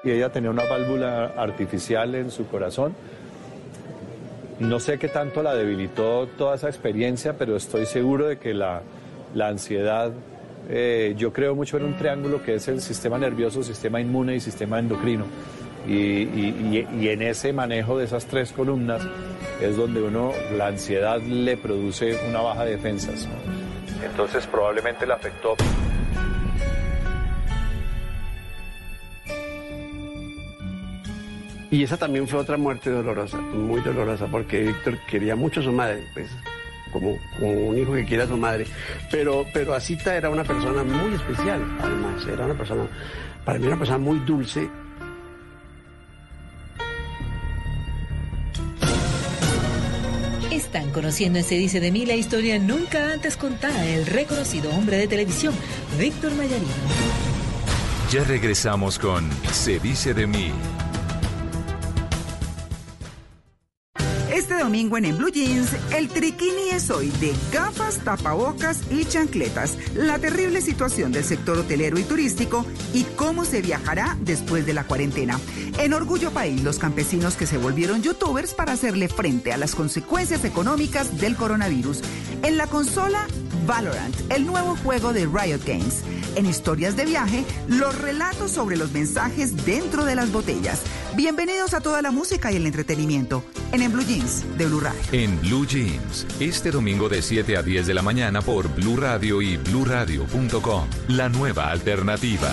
Y 0.04 0.10
ella 0.12 0.30
tenía 0.30 0.50
una 0.50 0.64
válvula 0.66 1.34
artificial 1.38 2.16
en 2.16 2.32
su 2.32 2.48
corazón. 2.48 2.94
No 4.60 4.80
sé 4.80 4.98
qué 4.98 5.08
tanto 5.08 5.44
la 5.44 5.54
debilitó 5.56 6.28
toda 6.38 6.56
esa 6.56 6.68
experiencia, 6.70 7.38
pero 7.38 7.56
estoy 7.56 7.86
seguro 7.86 8.28
de 8.28 8.38
que 8.38 8.54
la, 8.54 8.82
la 9.36 9.48
ansiedad, 9.48 10.12
eh, 10.70 11.14
yo 11.18 11.32
creo 11.34 11.56
mucho 11.56 11.78
en 11.78 11.86
un 11.86 11.98
triángulo 11.98 12.44
que 12.44 12.56
es 12.56 12.68
el 12.68 12.82
sistema 12.82 13.18
nervioso, 13.18 13.64
sistema 13.64 14.02
inmune 14.02 14.36
y 14.36 14.40
sistema 14.40 14.80
endocrino. 14.80 15.26
Y, 15.88 15.94
y- 15.94 16.88
y- 16.92 17.04
y 17.04 17.10
en 17.10 17.24
ese 17.24 17.54
manejo 17.54 17.98
de 17.98 18.06
esas 18.06 18.26
tres 18.26 18.52
columnas 18.52 19.02
es 19.62 19.78
donde 19.78 20.02
uno, 20.02 20.34
la 20.56 20.68
ansiedad 20.68 21.22
le 21.22 21.56
produce 21.58 22.18
una 22.28 22.42
baja 22.42 22.66
de 22.66 22.72
defensas. 22.72 23.28
Entonces 24.04 24.48
probablemente 24.48 25.06
le 25.06 25.14
afectó. 25.14 25.56
Y 31.70 31.84
esa 31.84 31.96
también 31.96 32.28
fue 32.28 32.38
otra 32.38 32.58
muerte 32.58 32.90
dolorosa, 32.90 33.38
muy 33.38 33.80
dolorosa, 33.80 34.28
porque 34.28 34.62
Víctor 34.62 34.98
quería 35.10 35.38
mucho 35.38 35.62
a 35.62 35.64
su 35.64 35.72
madre, 35.72 36.04
pues, 36.14 36.30
como, 36.92 37.18
como 37.40 37.70
un 37.70 37.78
hijo 37.78 37.94
que 37.94 38.04
quiere 38.04 38.24
a 38.24 38.28
su 38.28 38.36
madre. 38.36 38.66
Pero, 39.10 39.46
pero 39.54 39.74
Asita 39.74 40.18
era 40.18 40.30
una 40.30 40.44
persona 40.44 40.84
muy 40.84 41.14
especial, 41.14 41.62
además, 41.82 42.28
era 42.28 42.46
una 42.46 42.56
persona, 42.56 42.84
para 43.46 43.58
mí 43.58 43.68
una 43.68 43.78
persona 43.78 44.00
muy 44.00 44.20
dulce. 44.20 44.70
Conociendo 51.02 51.40
en 51.40 51.46
Se 51.46 51.56
dice 51.56 51.80
de 51.80 51.92
mí 51.92 52.06
la 52.06 52.14
historia 52.14 52.60
nunca 52.60 53.12
antes 53.12 53.36
contada 53.36 53.82
del 53.82 54.06
reconocido 54.06 54.70
hombre 54.70 54.98
de 54.98 55.08
televisión, 55.08 55.52
Víctor 55.98 56.36
Mayarino. 56.36 56.70
Ya 58.12 58.24
regresamos 58.24 59.00
con 59.00 59.28
Se 59.52 59.80
dice 59.80 60.14
de 60.14 60.28
mí. 60.28 60.52
Domingo 64.62 64.96
en 64.96 65.06
En 65.06 65.18
Blue 65.18 65.32
Jeans, 65.32 65.72
el 65.92 66.08
triquini 66.08 66.70
es 66.72 66.92
hoy 66.92 67.10
de 67.20 67.34
gafas, 67.52 67.98
tapabocas 67.98 68.82
y 68.92 69.06
chancletas, 69.06 69.76
la 69.96 70.20
terrible 70.20 70.62
situación 70.62 71.12
del 71.12 71.24
sector 71.24 71.58
hotelero 71.58 71.98
y 71.98 72.04
turístico 72.04 72.64
y 72.94 73.04
cómo 73.16 73.44
se 73.44 73.64
viajará 73.64 74.16
después 74.22 74.68
de 74.68 74.76
la 74.76 74.84
cuarentena. 74.84 75.40
En 75.80 75.94
Orgullo 75.94 76.30
País, 76.30 76.62
los 76.64 76.78
campesinos 76.78 77.36
que 77.36 77.48
se 77.48 77.58
volvieron 77.58 78.04
youtubers 78.04 78.54
para 78.54 78.74
hacerle 78.74 79.08
frente 79.08 79.52
a 79.52 79.58
las 79.58 79.74
consecuencias 79.74 80.46
económicas 80.46 81.20
del 81.20 81.36
coronavirus. 81.36 82.02
En 82.44 82.58
la 82.58 82.68
consola, 82.68 83.26
Valorant, 83.66 84.16
el 84.30 84.46
nuevo 84.46 84.76
juego 84.84 85.12
de 85.12 85.26
Riot 85.26 85.66
Games. 85.66 86.04
En 86.36 86.46
historias 86.46 86.96
de 86.96 87.06
viaje, 87.06 87.46
los 87.68 87.98
relatos 88.00 88.52
sobre 88.52 88.78
los 88.78 88.92
mensajes 88.92 89.66
dentro 89.66 90.06
de 90.06 90.16
las 90.16 90.32
botellas. 90.32 90.82
Bienvenidos 91.14 91.74
a 91.74 91.82
toda 91.82 92.02
la 92.02 92.10
música 92.12 92.54
y 92.54 92.56
el 92.56 92.66
entretenimiento 92.66 93.44
en 93.74 93.82
En 93.82 93.92
Blue 93.92 94.04
Jeans 94.04 94.46
de 94.58 94.66
Blue 94.66 94.80
Radio. 94.80 95.02
En 95.12 95.42
Blue 95.42 95.66
Jeans, 95.68 96.26
este 96.40 96.72
domingo 96.72 97.10
de 97.10 97.22
7 97.22 97.58
a 97.58 97.62
10 97.62 97.86
de 97.88 97.94
la 97.94 98.02
mañana 98.02 98.42
por 98.42 98.74
Blue 98.74 98.96
Radio 98.96 99.42
y 99.42 99.58
bluradio.com. 99.58 100.88
La 101.10 101.28
nueva 101.28 101.70
alternativa. 101.70 102.50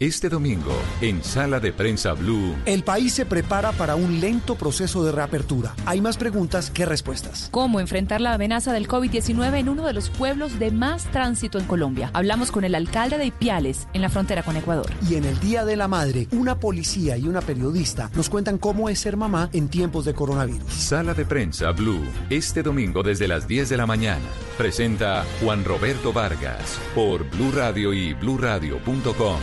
Este 0.00 0.30
domingo, 0.30 0.72
en 1.02 1.22
Sala 1.22 1.60
de 1.60 1.74
Prensa 1.74 2.14
Blue, 2.14 2.56
El 2.64 2.84
país 2.84 3.12
se 3.12 3.26
prepara 3.26 3.70
para 3.72 3.96
un 3.96 4.18
lento 4.18 4.54
proceso 4.54 5.04
de 5.04 5.12
reapertura. 5.12 5.74
Hay 5.84 6.00
más 6.00 6.16
preguntas 6.16 6.70
que 6.70 6.86
respuestas. 6.86 7.48
¿Cómo 7.50 7.80
enfrentar 7.80 8.22
la 8.22 8.32
amenaza 8.32 8.72
del 8.72 8.88
COVID-19 8.88 9.58
en 9.58 9.68
uno 9.68 9.84
de 9.84 9.92
los 9.92 10.08
pueblos 10.08 10.58
de 10.58 10.70
más 10.70 11.04
tránsito 11.10 11.58
en 11.58 11.66
Colombia? 11.66 12.08
Hablamos 12.14 12.50
con 12.50 12.64
el 12.64 12.76
alcalde 12.76 13.18
de 13.18 13.26
Ipiales, 13.26 13.88
en 13.92 14.00
la 14.00 14.08
frontera 14.08 14.42
con 14.42 14.56
Ecuador. 14.56 14.90
Y 15.06 15.16
en 15.16 15.26
el 15.26 15.38
Día 15.38 15.66
de 15.66 15.76
la 15.76 15.86
Madre, 15.86 16.28
una 16.30 16.58
policía 16.58 17.18
y 17.18 17.28
una 17.28 17.42
periodista 17.42 18.10
nos 18.16 18.30
cuentan 18.30 18.56
cómo 18.56 18.88
es 18.88 19.00
ser 19.00 19.18
mamá 19.18 19.50
en 19.52 19.68
tiempos 19.68 20.06
de 20.06 20.14
coronavirus. 20.14 20.72
Sala 20.72 21.12
de 21.12 21.26
Prensa 21.26 21.72
Blue, 21.72 22.00
este 22.30 22.62
domingo 22.62 23.02
desde 23.02 23.28
las 23.28 23.46
10 23.46 23.68
de 23.68 23.76
la 23.76 23.84
mañana. 23.84 24.24
Presenta 24.56 25.26
Juan 25.42 25.62
Roberto 25.62 26.10
Vargas 26.10 26.80
por 26.94 27.28
Blue 27.28 27.52
Radio 27.52 27.92
y 27.92 28.14
bluradio.com. 28.14 29.40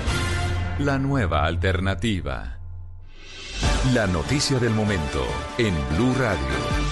La 0.79 0.99
nueva 0.99 1.43
alternativa. 1.43 2.59
La 3.95 4.05
noticia 4.05 4.59
del 4.59 4.75
momento 4.75 5.25
en 5.57 5.73
Blue 5.95 6.13
Radio. 6.13 6.87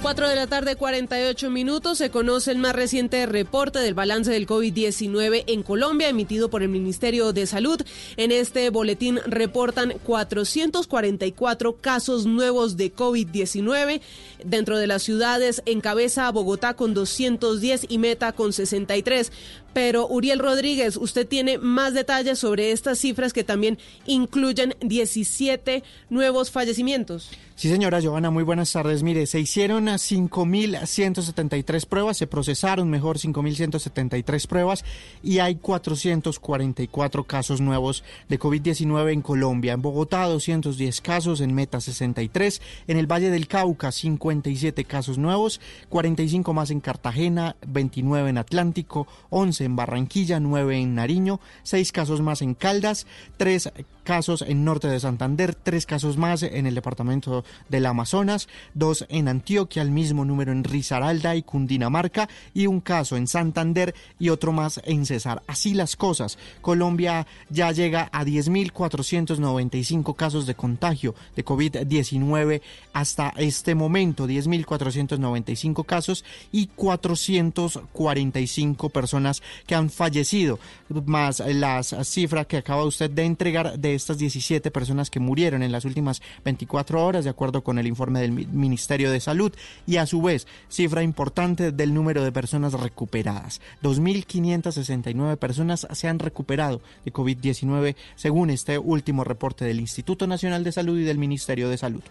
4 0.00 0.28
de 0.28 0.36
la 0.36 0.46
tarde, 0.46 0.76
48 0.76 1.50
minutos. 1.50 1.98
Se 1.98 2.10
conoce 2.10 2.52
el 2.52 2.58
más 2.58 2.74
reciente 2.74 3.26
reporte 3.26 3.80
del 3.80 3.94
balance 3.94 4.30
del 4.30 4.46
COVID-19 4.46 5.42
en 5.48 5.64
Colombia, 5.64 6.08
emitido 6.08 6.48
por 6.50 6.62
el 6.62 6.68
Ministerio 6.68 7.32
de 7.32 7.46
Salud. 7.46 7.82
En 8.16 8.30
este 8.30 8.70
boletín 8.70 9.18
reportan 9.26 9.94
444 10.04 11.76
casos 11.78 12.26
nuevos 12.26 12.76
de 12.76 12.94
COVID-19. 12.94 14.00
Dentro 14.44 14.78
de 14.78 14.86
las 14.86 15.02
ciudades, 15.02 15.62
encabeza 15.66 16.26
a 16.26 16.32
Bogotá 16.32 16.74
con 16.74 16.94
210 16.94 17.86
y 17.88 17.98
Meta 17.98 18.32
con 18.32 18.52
63. 18.52 19.32
Pero 19.72 20.08
Uriel 20.08 20.38
Rodríguez, 20.38 20.96
usted 20.96 21.26
tiene 21.26 21.58
más 21.58 21.94
detalles 21.94 22.38
sobre 22.38 22.72
estas 22.72 22.98
cifras 22.98 23.32
que 23.32 23.44
también 23.44 23.78
incluyen 24.06 24.74
17 24.80 25.82
nuevos 26.10 26.50
fallecimientos. 26.50 27.30
Sí, 27.58 27.68
señora 27.68 27.98
Giovanna, 27.98 28.30
muy 28.30 28.44
buenas 28.44 28.72
tardes. 28.72 29.02
Mire, 29.02 29.26
se 29.26 29.40
hicieron 29.40 29.86
5.173 29.86 31.86
pruebas, 31.86 32.16
se 32.16 32.28
procesaron 32.28 32.88
mejor 32.88 33.18
5.173 33.18 34.46
pruebas 34.46 34.84
y 35.24 35.40
hay 35.40 35.56
444 35.56 37.24
casos 37.24 37.60
nuevos 37.60 38.04
de 38.28 38.38
COVID-19 38.38 39.12
en 39.12 39.22
Colombia. 39.22 39.72
En 39.72 39.82
Bogotá, 39.82 40.26
210 40.26 41.00
casos, 41.00 41.40
en 41.40 41.52
Meta 41.52 41.80
63, 41.80 42.62
en 42.86 42.96
el 42.96 43.10
Valle 43.10 43.30
del 43.30 43.48
Cauca 43.48 43.90
57 44.28 44.84
casos 44.84 45.18
nuevos, 45.18 45.60
45 45.88 46.52
más 46.52 46.70
en 46.70 46.80
Cartagena, 46.80 47.56
29 47.66 48.30
en 48.30 48.38
Atlántico, 48.38 49.06
11 49.30 49.64
en 49.64 49.76
Barranquilla, 49.76 50.38
9 50.40 50.78
en 50.78 50.94
Nariño, 50.94 51.40
6 51.62 51.92
casos 51.92 52.20
más 52.20 52.42
en 52.42 52.54
Caldas, 52.54 53.06
3 53.38 53.72
casos 54.08 54.40
en 54.40 54.64
norte 54.64 54.88
de 54.88 55.00
Santander, 55.00 55.54
3 55.54 55.84
casos 55.84 56.16
más 56.16 56.42
en 56.42 56.66
el 56.66 56.74
departamento 56.74 57.44
del 57.68 57.84
Amazonas, 57.84 58.48
2 58.72 59.04
en 59.10 59.28
Antioquia, 59.28 59.82
el 59.82 59.90
mismo 59.90 60.24
número 60.24 60.50
en 60.50 60.64
Risaralda 60.64 61.36
y 61.36 61.42
Cundinamarca 61.42 62.26
y 62.54 62.68
un 62.68 62.80
caso 62.80 63.18
en 63.18 63.26
Santander 63.26 63.94
y 64.18 64.30
otro 64.30 64.52
más 64.52 64.80
en 64.84 65.04
Cesar. 65.04 65.42
Así 65.46 65.74
las 65.74 65.94
cosas. 65.94 66.38
Colombia 66.62 67.26
ya 67.50 67.70
llega 67.70 68.08
a 68.10 68.24
10.495 68.24 70.16
casos 70.16 70.46
de 70.46 70.54
contagio 70.54 71.14
de 71.36 71.44
COVID-19 71.44 72.62
hasta 72.94 73.34
este 73.36 73.74
momento, 73.74 74.26
10.495 74.26 75.84
casos 75.84 76.24
y 76.50 76.68
445 76.68 78.88
personas 78.88 79.42
que 79.66 79.74
han 79.74 79.90
fallecido, 79.90 80.58
más 81.04 81.40
las 81.40 81.94
cifras 82.04 82.46
que 82.46 82.56
acaba 82.56 82.84
usted 82.84 83.10
de 83.10 83.26
entregar 83.26 83.78
de 83.78 83.97
estas 83.98 84.16
17 84.16 84.70
personas 84.70 85.10
que 85.10 85.20
murieron 85.20 85.62
en 85.62 85.72
las 85.72 85.84
últimas 85.84 86.22
24 86.44 87.04
horas, 87.04 87.24
de 87.24 87.30
acuerdo 87.30 87.62
con 87.62 87.78
el 87.78 87.86
informe 87.86 88.20
del 88.20 88.32
Ministerio 88.32 89.10
de 89.10 89.20
Salud, 89.20 89.52
y 89.86 89.96
a 89.96 90.06
su 90.06 90.22
vez, 90.22 90.46
cifra 90.70 91.02
importante 91.02 91.72
del 91.72 91.92
número 91.92 92.24
de 92.24 92.32
personas 92.32 92.72
recuperadas. 92.72 93.60
2.569 93.82 95.36
personas 95.36 95.86
se 95.92 96.08
han 96.08 96.18
recuperado 96.18 96.80
de 97.04 97.12
COVID-19, 97.12 97.96
según 98.16 98.50
este 98.50 98.78
último 98.78 99.24
reporte 99.24 99.64
del 99.64 99.80
Instituto 99.80 100.26
Nacional 100.26 100.64
de 100.64 100.72
Salud 100.72 100.98
y 100.98 101.04
del 101.04 101.18
Ministerio 101.18 101.68
de 101.68 101.78
Salud. 101.78 102.02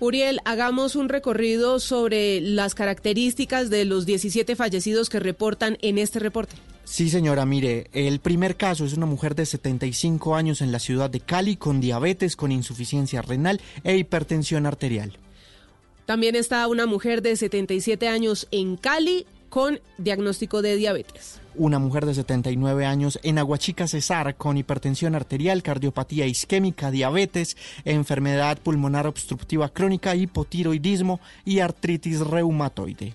Uriel, 0.00 0.40
hagamos 0.44 0.94
un 0.94 1.08
recorrido 1.08 1.80
sobre 1.80 2.40
las 2.40 2.76
características 2.76 3.68
de 3.68 3.84
los 3.84 4.06
17 4.06 4.54
fallecidos 4.54 5.08
que 5.08 5.18
reportan 5.18 5.76
en 5.82 5.98
este 5.98 6.20
reporte. 6.20 6.54
Sí, 6.90 7.10
señora, 7.10 7.44
mire, 7.44 7.90
el 7.92 8.18
primer 8.18 8.56
caso 8.56 8.84
es 8.86 8.94
una 8.94 9.04
mujer 9.04 9.34
de 9.34 9.44
75 9.44 10.34
años 10.34 10.62
en 10.62 10.72
la 10.72 10.78
ciudad 10.78 11.10
de 11.10 11.20
Cali 11.20 11.56
con 11.56 11.80
diabetes, 11.80 12.34
con 12.34 12.50
insuficiencia 12.50 13.20
renal 13.20 13.60
e 13.84 13.98
hipertensión 13.98 14.64
arterial. 14.64 15.12
También 16.06 16.34
está 16.34 16.66
una 16.66 16.86
mujer 16.86 17.20
de 17.20 17.36
77 17.36 18.08
años 18.08 18.48
en 18.50 18.78
Cali 18.78 19.26
con 19.50 19.80
diagnóstico 19.98 20.62
de 20.62 20.76
diabetes. 20.76 21.40
Una 21.54 21.78
mujer 21.78 22.06
de 22.06 22.14
79 22.14 22.86
años 22.86 23.20
en 23.22 23.38
Aguachica 23.38 23.86
Cesar 23.86 24.34
con 24.36 24.56
hipertensión 24.56 25.14
arterial, 25.14 25.62
cardiopatía 25.62 26.26
isquémica, 26.26 26.90
diabetes, 26.90 27.58
enfermedad 27.84 28.58
pulmonar 28.58 29.06
obstructiva 29.06 29.68
crónica, 29.68 30.16
hipotiroidismo 30.16 31.20
y 31.44 31.60
artritis 31.60 32.20
reumatoide. 32.20 33.12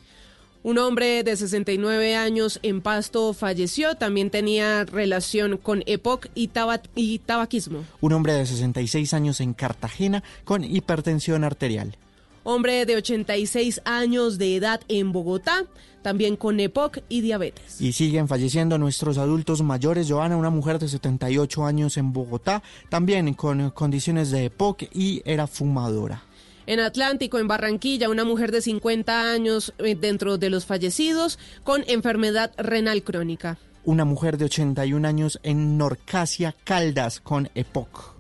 Un 0.64 0.78
hombre 0.78 1.24
de 1.24 1.36
69 1.36 2.16
años 2.16 2.60
en 2.64 2.82
Pasto 2.82 3.34
falleció, 3.34 3.96
también 3.96 4.30
tenía 4.30 4.86
relación 4.86 5.58
con 5.58 5.84
EPOC 5.86 6.28
y, 6.36 6.50
y 6.96 7.20
tabaquismo. 7.20 7.84
Un 8.00 8.14
hombre 8.14 8.34
de 8.34 8.46
66 8.46 9.14
años 9.14 9.42
en 9.42 9.54
Cartagena 9.54 10.24
con 10.46 10.64
hipertensión 10.64 11.44
arterial 11.44 11.98
hombre 12.44 12.86
de 12.86 12.96
86 12.98 13.82
años 13.86 14.38
de 14.38 14.58
edad 14.58 14.82
en 14.88 15.12
Bogotá, 15.12 15.66
también 16.02 16.36
con 16.36 16.60
EPOC 16.60 17.00
y 17.10 17.22
diabetes. 17.22 17.80
Y 17.80 17.94
siguen 17.94 18.28
falleciendo 18.28 18.78
nuestros 18.78 19.18
adultos 19.18 19.62
mayores. 19.62 20.10
Joana, 20.10 20.38
una 20.38 20.50
mujer 20.50 20.80
de 20.80 20.90
78 20.90 21.66
años 21.66 21.98
en 21.98 22.12
Bogotá, 22.12 22.62
también 22.90 23.34
con 23.34 23.72
condiciones 23.72 24.30
de 24.30 24.46
EPOC 24.46 24.84
y 24.94 25.22
era 25.26 25.48
fumadora. 25.48 26.24
En 26.66 26.80
Atlántico, 26.80 27.40
en 27.40 27.48
Barranquilla, 27.48 28.10
una 28.10 28.24
mujer 28.24 28.52
de 28.52 28.62
50 28.62 29.32
años 29.32 29.74
eh, 29.80 29.96
dentro 29.96 30.38
de 30.38 30.50
los 30.50 30.66
fallecidos 30.66 31.38
con 31.64 31.84
enfermedad 31.88 32.52
renal 32.58 33.04
crónica. 33.04 33.58
Una 33.84 34.06
mujer 34.06 34.38
de 34.38 34.46
81 34.46 35.06
años 35.06 35.40
en 35.44 35.78
Norcasia, 35.78 36.56
Caldas, 36.64 37.20
con 37.20 37.50
EPOC. 37.54 38.14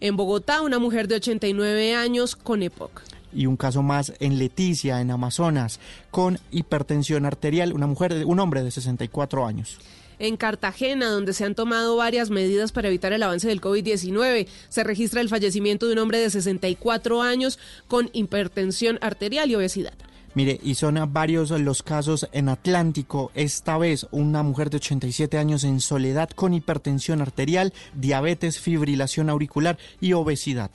En 0.00 0.16
Bogotá, 0.16 0.62
una 0.62 0.80
mujer 0.80 1.06
de 1.06 1.16
89 1.16 1.94
años 1.94 2.34
con 2.34 2.62
EPOC 2.62 3.02
y 3.34 3.46
un 3.46 3.56
caso 3.56 3.82
más 3.82 4.12
en 4.20 4.38
Leticia, 4.38 5.00
en 5.00 5.10
Amazonas, 5.10 5.80
con 6.10 6.38
hipertensión 6.50 7.26
arterial, 7.26 7.72
una 7.72 7.86
mujer, 7.86 8.24
un 8.24 8.38
hombre 8.38 8.62
de 8.62 8.70
64 8.70 9.44
años. 9.46 9.78
En 10.18 10.36
Cartagena, 10.36 11.08
donde 11.08 11.32
se 11.32 11.44
han 11.44 11.54
tomado 11.54 11.96
varias 11.96 12.30
medidas 12.30 12.72
para 12.72 12.88
evitar 12.88 13.12
el 13.12 13.22
avance 13.22 13.48
del 13.48 13.60
COVID-19, 13.60 14.46
se 14.68 14.84
registra 14.84 15.20
el 15.20 15.28
fallecimiento 15.28 15.86
de 15.86 15.94
un 15.94 15.98
hombre 15.98 16.18
de 16.18 16.30
64 16.30 17.22
años 17.22 17.58
con 17.88 18.10
hipertensión 18.12 18.98
arterial 19.02 19.50
y 19.50 19.54
obesidad. 19.54 19.94
Mire, 20.34 20.58
y 20.64 20.74
son 20.74 20.98
varios 21.12 21.50
los 21.50 21.84
casos 21.84 22.28
en 22.32 22.48
Atlántico. 22.48 23.30
Esta 23.34 23.78
vez 23.78 24.08
una 24.10 24.42
mujer 24.42 24.68
de 24.68 24.78
87 24.78 25.38
años 25.38 25.62
en 25.62 25.80
soledad 25.80 26.28
con 26.30 26.54
hipertensión 26.54 27.20
arterial, 27.20 27.72
diabetes, 27.94 28.58
fibrilación 28.58 29.30
auricular 29.30 29.78
y 30.00 30.12
obesidad. 30.12 30.72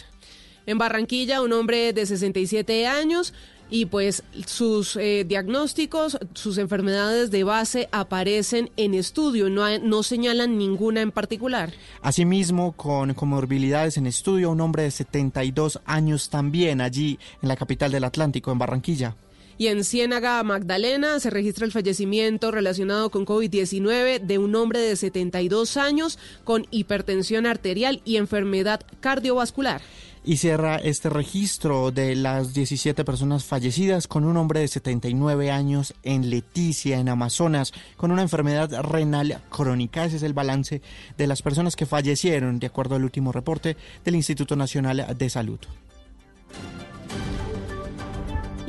En 0.65 0.77
Barranquilla, 0.77 1.41
un 1.41 1.51
hombre 1.51 1.91
de 1.91 2.05
67 2.05 2.87
años 2.87 3.33
y 3.69 3.85
pues 3.85 4.23
sus 4.45 4.95
eh, 4.95 5.25
diagnósticos, 5.27 6.17
sus 6.33 6.57
enfermedades 6.57 7.31
de 7.31 7.43
base 7.43 7.89
aparecen 7.91 8.71
en 8.77 8.93
estudio, 8.93 9.49
no, 9.49 9.79
no 9.79 10.03
señalan 10.03 10.57
ninguna 10.57 11.01
en 11.01 11.11
particular. 11.11 11.71
Asimismo, 12.01 12.73
con 12.73 13.13
comorbilidades 13.13 13.97
en 13.97 14.07
estudio, 14.07 14.51
un 14.51 14.61
hombre 14.61 14.83
de 14.83 14.91
72 14.91 15.79
años 15.85 16.29
también 16.29 16.81
allí 16.81 17.19
en 17.41 17.49
la 17.49 17.55
capital 17.55 17.91
del 17.91 18.03
Atlántico, 18.03 18.51
en 18.51 18.59
Barranquilla. 18.59 19.15
Y 19.59 19.67
en 19.67 19.83
Ciénaga, 19.83 20.41
Magdalena, 20.41 21.19
se 21.19 21.29
registra 21.29 21.65
el 21.65 21.73
fallecimiento 21.73 22.49
relacionado 22.49 23.09
con 23.09 23.25
COVID-19 23.25 24.21
de 24.21 24.37
un 24.37 24.55
hombre 24.55 24.79
de 24.79 24.95
72 24.95 25.75
años 25.75 26.17
con 26.45 26.65
hipertensión 26.71 27.45
arterial 27.45 28.01
y 28.05 28.15
enfermedad 28.15 28.79
cardiovascular 29.01 29.81
y 30.29 30.37
cierra 30.37 30.75
este 30.75 31.09
registro 31.09 31.89
de 31.89 32.15
las 32.15 32.53
17 32.53 33.03
personas 33.03 33.45
fallecidas 33.45 34.07
con 34.07 34.25
un 34.25 34.37
hombre 34.37 34.59
de 34.59 34.67
79 34.67 35.49
años 35.49 35.95
en 36.03 36.29
Leticia, 36.29 36.99
en 36.99 37.09
Amazonas, 37.09 37.73
con 37.97 38.11
una 38.11 38.21
enfermedad 38.21 38.83
renal 38.83 39.41
crónica. 39.49 40.05
Ese 40.05 40.17
es 40.17 40.21
el 40.21 40.33
balance 40.33 40.83
de 41.17 41.25
las 41.25 41.41
personas 41.41 41.75
que 41.75 41.87
fallecieron, 41.87 42.59
de 42.59 42.67
acuerdo 42.67 42.93
al 42.93 43.05
último 43.05 43.31
reporte 43.31 43.75
del 44.05 44.13
Instituto 44.13 44.55
Nacional 44.55 45.15
de 45.17 45.29
Salud. 45.31 45.59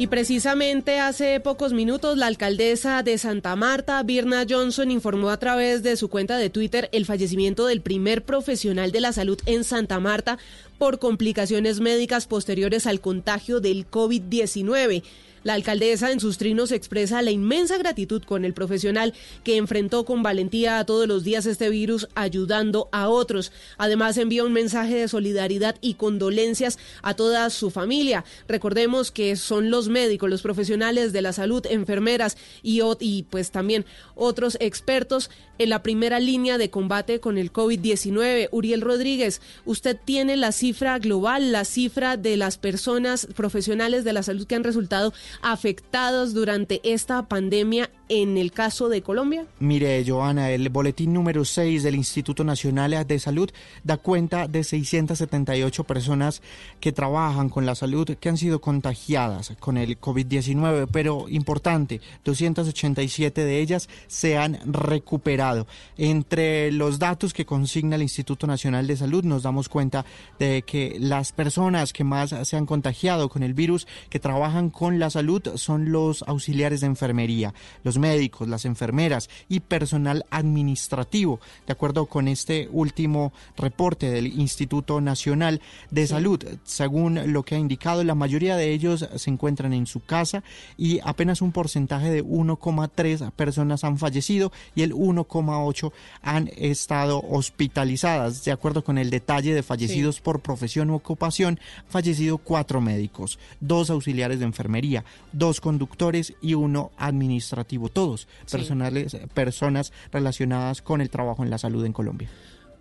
Y 0.01 0.07
precisamente 0.07 0.99
hace 0.99 1.41
pocos 1.41 1.75
minutos 1.75 2.17
la 2.17 2.27
alcaldesa 2.27 3.03
de 3.03 3.19
Santa 3.19 3.55
Marta, 3.55 4.03
Birna 4.03 4.47
Johnson, 4.49 4.91
informó 4.91 5.29
a 5.29 5.37
través 5.37 5.83
de 5.83 5.95
su 5.99 6.09
cuenta 6.09 6.39
de 6.39 6.49
Twitter 6.49 6.89
el 6.93 7.05
fallecimiento 7.05 7.67
del 7.67 7.83
primer 7.83 8.25
profesional 8.25 8.93
de 8.93 9.01
la 9.01 9.13
salud 9.13 9.39
en 9.45 9.63
Santa 9.63 10.01
Marta 10.01 10.39
por 10.79 11.01
complicaciones 11.01 11.81
médicas 11.81 12.27
posteriores 12.27 12.87
al 12.87 13.03
contagio 13.03 13.61
del 13.61 13.91
COVID-19. 13.91 15.03
La 15.43 15.55
alcaldesa 15.55 16.11
en 16.13 16.21
sus 16.21 16.37
trinos 16.37 16.71
expresa 16.71 17.23
la 17.23 17.31
inmensa 17.31 17.79
gratitud 17.79 18.23
con 18.23 18.45
el 18.45 18.53
profesional 18.53 19.15
que 19.43 19.57
enfrentó 19.57 20.05
con 20.05 20.23
valentía 20.23 20.79
a 20.79 20.85
todos 20.85 21.09
los 21.09 21.25
días 21.25 21.47
este 21.47 21.71
virus 21.71 22.09
ayudando 22.15 22.89
a 22.93 23.09
otros. 23.09 23.51
Además 23.79 24.19
envía 24.19 24.45
un 24.45 24.53
mensaje 24.53 24.97
de 24.97 25.09
solidaridad 25.09 25.77
y 25.81 25.95
condolencias 25.95 26.79
a 27.03 27.15
toda 27.15 27.49
su 27.49 27.71
familia. 27.71 28.25
Recordemos 28.49 29.11
que 29.11 29.37
son 29.37 29.71
los 29.71 29.89
médicos, 29.89 30.29
los 30.29 30.43
profesionales 30.43 31.13
de 31.15 31.23
la 31.23 31.33
salud, 31.33 31.65
enfermeras 31.71 32.37
y, 32.63 32.83
y 33.01 33.23
pues 33.23 33.51
también 33.51 33.87
otros 34.15 34.59
expertos 34.61 35.31
en 35.61 35.69
la 35.69 35.83
primera 35.83 36.19
línea 36.21 36.57
de 36.57 36.71
combate 36.71 37.21
con 37.21 37.37
el 37.37 37.53
COVID-19. 37.53 38.49
Uriel 38.51 38.81
Rodríguez, 38.81 39.43
usted 39.67 39.95
tiene 40.03 40.39
cifras 40.39 40.53
cifra 40.53 40.99
global, 40.99 41.53
la 41.53 41.67
cifra 41.67 42.17
de 42.17 42.39
las 42.39 42.57
personas 42.57 43.27
profesionales 43.37 44.03
de 44.03 44.15
la 44.15 44.23
salud 44.23 44.47
que 44.47 44.55
han 44.55 44.65
resultado 44.65 45.13
afectados 45.43 46.33
durante 46.33 46.81
esta 46.83 47.29
pandemia 47.29 47.91
en 48.09 48.39
el 48.39 48.53
caso 48.53 48.89
de 48.89 49.03
Colombia? 49.03 49.47
Mire, 49.61 50.03
Joana, 50.07 50.51
el 50.51 50.69
boletín 50.71 51.13
número 51.13 51.45
6 51.45 51.83
del 51.83 51.95
Instituto 51.95 52.43
Nacional 52.43 53.07
de 53.07 53.19
Salud 53.19 53.51
da 53.85 53.99
cuenta 53.99 54.49
de 54.49 54.65
678 54.65 55.85
personas 55.85 56.43
que 56.81 56.91
trabajan 56.91 57.51
con 57.51 57.67
la 57.67 57.75
salud 57.75 58.17
que 58.19 58.29
han 58.29 58.37
sido 58.37 58.61
contagiadas 58.61 59.53
con 59.61 59.77
el 59.77 60.01
COVID-19, 60.01 60.89
pero 60.91 61.29
importante, 61.29 62.01
287 62.25 63.45
de 63.45 63.61
ellas 63.61 63.89
se 64.09 64.37
han 64.37 64.59
recuperado. 64.65 65.50
Entre 65.97 66.73
los 66.73 66.99
datos 66.99 67.33
que 67.33 67.47
consigna 67.47 67.97
el 67.97 68.03
Instituto 68.03 68.47
Nacional 68.47 68.87
de 68.87 68.97
Salud 68.97 69.25
nos 69.25 69.43
damos 69.43 69.69
cuenta 69.69 70.05
de 70.39 70.63
que 70.63 70.97
las 70.99 71.33
personas 71.33 71.93
que 71.93 72.05
más 72.05 72.35
se 72.43 72.57
han 72.57 72.67
contagiado 72.67 73.29
con 73.29 73.43
el 73.43 73.55
virus 73.55 73.87
que 74.09 74.21
trabajan 74.21 74.71
con 74.71 74.99
la 74.99 75.11
salud 75.11 75.43
son 75.57 75.93
los 75.93 76.23
auxiliares 76.27 76.81
de 76.81 76.87
enfermería, 76.87 77.55
los 77.85 77.99
médicos, 77.99 78.49
las 78.49 78.65
enfermeras 78.65 79.29
y 79.49 79.61
personal 79.61 80.25
administrativo. 80.31 81.41
De 81.67 81.73
acuerdo 81.73 82.07
con 82.07 82.29
este 82.29 82.69
último 82.73 83.33
reporte 83.57 84.11
del 84.11 84.27
Instituto 84.27 85.01
Nacional 85.01 85.61
de 85.91 86.07
Salud, 86.07 86.45
según 86.65 87.33
lo 87.33 87.43
que 87.43 87.55
ha 87.55 87.59
indicado, 87.59 88.05
la 88.05 88.15
mayoría 88.15 88.57
de 88.57 88.73
ellos 88.73 89.09
se 89.15 89.31
encuentran 89.31 89.73
en 89.73 89.87
su 89.87 90.01
casa 90.01 90.43
y 90.77 91.01
apenas 91.05 91.43
un 91.43 91.53
porcentaje 91.53 92.11
de 92.11 92.25
1,3 92.25 93.31
personas 93.33 93.85
han 93.85 93.99
fallecido 93.99 94.53
y 94.75 94.83
el 94.83 94.93
1,8 95.41 95.93
han 96.23 96.51
estado 96.57 97.23
hospitalizadas. 97.29 98.45
De 98.45 98.53
acuerdo 98.53 98.85
con 98.85 98.99
el 98.99 99.11
detalle 99.11 99.55
de 99.55 99.63
fallecidos 99.63 100.17
sí. 100.17 100.23
por 100.23 100.41
profesión 100.41 100.91
u 100.91 100.95
ocupación, 100.95 101.59
fallecido 101.89 102.39
cuatro 102.39 102.81
médicos, 102.81 103.39
dos 103.61 103.91
auxiliares 103.91 104.39
de 104.39 104.45
enfermería, 104.45 105.05
dos 105.33 105.61
conductores 105.61 106.35
y 106.41 106.55
uno 106.55 106.91
administrativo 106.97 107.89
todos 107.89 108.29
personales, 108.51 109.17
personas 109.35 109.93
relacionadas 110.13 110.83
con 110.83 111.01
el 111.01 111.11
trabajo 111.11 111.43
en 111.43 111.51
la 111.51 111.59
salud 111.59 111.85
en 111.85 111.93
Colombia. 111.93 112.29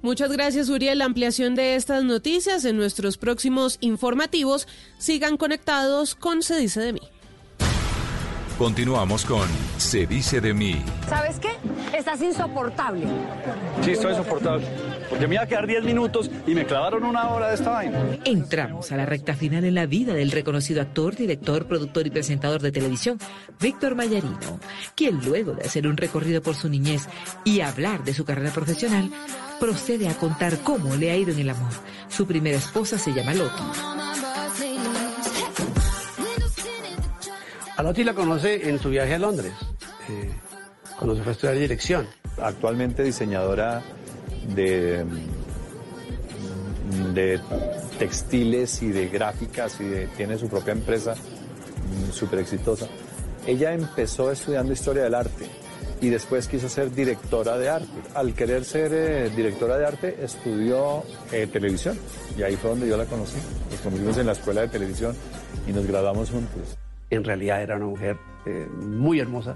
Muchas 0.01 0.31
gracias, 0.31 0.69
Uriel. 0.69 0.99
La 0.99 1.05
ampliación 1.05 1.55
de 1.55 1.75
estas 1.75 2.03
noticias 2.05 2.63
en 2.63 2.77
nuestros 2.77 3.17
próximos 3.17 3.77
informativos. 3.81 4.67
Sigan 4.97 5.35
conectados 5.35 6.15
con 6.15 6.41
Se 6.41 6.57
Dice 6.57 6.79
de 6.79 6.93
mí. 6.93 7.01
Continuamos 8.59 9.23
con 9.23 9.47
Se 9.77 10.05
Dice 10.05 10.41
de 10.41 10.53
mí. 10.53 10.83
¿Sabes 11.07 11.39
qué? 11.39 11.47
Estás 11.97 12.21
insoportable. 12.21 13.07
Sí, 13.81 13.91
estoy 13.91 14.11
insoportable. 14.11 14.67
Porque 15.09 15.27
me 15.27 15.35
iba 15.35 15.45
a 15.45 15.47
quedar 15.47 15.65
10 15.65 15.85
minutos 15.85 16.29
y 16.45 16.53
me 16.53 16.65
clavaron 16.65 17.05
una 17.05 17.29
hora 17.29 17.47
de 17.47 17.55
esta 17.55 17.69
vaina. 17.69 18.17
Entramos 18.25 18.91
a 18.91 18.97
la 18.97 19.05
recta 19.05 19.33
final 19.33 19.63
en 19.63 19.75
la 19.75 19.85
vida 19.85 20.13
del 20.13 20.29
reconocido 20.31 20.81
actor, 20.81 21.15
director, 21.15 21.67
productor 21.67 22.05
y 22.07 22.09
presentador 22.09 22.61
de 22.61 22.73
televisión, 22.73 23.17
Víctor 23.61 23.95
Mayarino, 23.95 24.59
quien 24.93 25.23
luego 25.23 25.53
de 25.53 25.65
hacer 25.65 25.87
un 25.87 25.95
recorrido 25.95 26.41
por 26.41 26.55
su 26.55 26.67
niñez 26.67 27.07
y 27.45 27.61
hablar 27.61 28.03
de 28.03 28.13
su 28.13 28.25
carrera 28.25 28.51
profesional, 28.51 29.09
procede 29.57 30.09
a 30.09 30.17
contar 30.17 30.57
cómo 30.63 30.97
le 30.97 31.11
ha 31.11 31.15
ido 31.15 31.31
en 31.31 31.39
el 31.39 31.49
amor. 31.51 31.71
Su 32.09 32.27
primera 32.27 32.57
esposa 32.57 32.97
se 32.97 33.13
llama 33.13 33.33
Loti. 33.33 33.63
A 37.79 37.81
la 37.81 38.13
conoce 38.13 38.67
en 38.67 38.77
su 38.77 38.89
viaje 38.89 39.15
a 39.15 39.19
Londres, 39.19 39.53
eh, 40.09 40.29
cuando 40.97 41.15
se 41.15 41.21
fue 41.21 41.29
a 41.29 41.31
estudiar 41.31 41.57
dirección. 41.57 42.07
Actualmente 42.37 43.03
diseñadora 43.03 43.81
de, 44.53 45.05
textiles 47.97 48.83
y 48.83 48.89
de 48.89 49.07
gráficas 49.07 49.79
y 49.79 50.07
tiene 50.17 50.37
su 50.37 50.49
propia 50.49 50.73
empresa 50.73 51.15
súper 52.11 52.39
exitosa. 52.39 52.85
Ella 53.47 53.71
empezó 53.71 54.29
estudiando 54.29 54.73
historia 54.73 55.03
del 55.03 55.15
arte 55.15 55.47
y 56.01 56.09
después 56.09 56.49
quiso 56.49 56.67
ser 56.67 56.91
directora 56.91 57.57
de 57.57 57.69
arte. 57.69 57.87
Al 58.13 58.33
querer 58.33 58.65
ser 58.65 58.91
eh, 58.93 59.29
directora 59.33 59.77
de 59.77 59.85
arte, 59.85 60.17
estudió 60.21 61.05
eh, 61.31 61.47
televisión 61.47 61.97
y 62.37 62.43
ahí 62.43 62.57
fue 62.57 62.71
donde 62.71 62.89
yo 62.89 62.97
la 62.97 63.05
conocí. 63.05 63.37
Nos 63.71 63.79
conocimos 63.79 64.17
en 64.17 64.25
la 64.25 64.33
escuela 64.33 64.59
de 64.59 64.67
televisión 64.67 65.15
y 65.65 65.71
nos 65.71 65.87
graduamos 65.87 66.29
juntos. 66.29 66.77
En 67.09 67.23
realidad 67.23 67.61
era 67.61 67.75
una 67.75 67.87
mujer 67.87 68.17
eh, 68.45 68.67
muy 68.81 69.19
hermosa, 69.19 69.55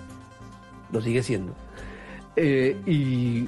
lo 0.91 1.01
sigue 1.01 1.21
siendo. 1.21 1.53
Eh, 2.35 2.75
y, 2.85 3.47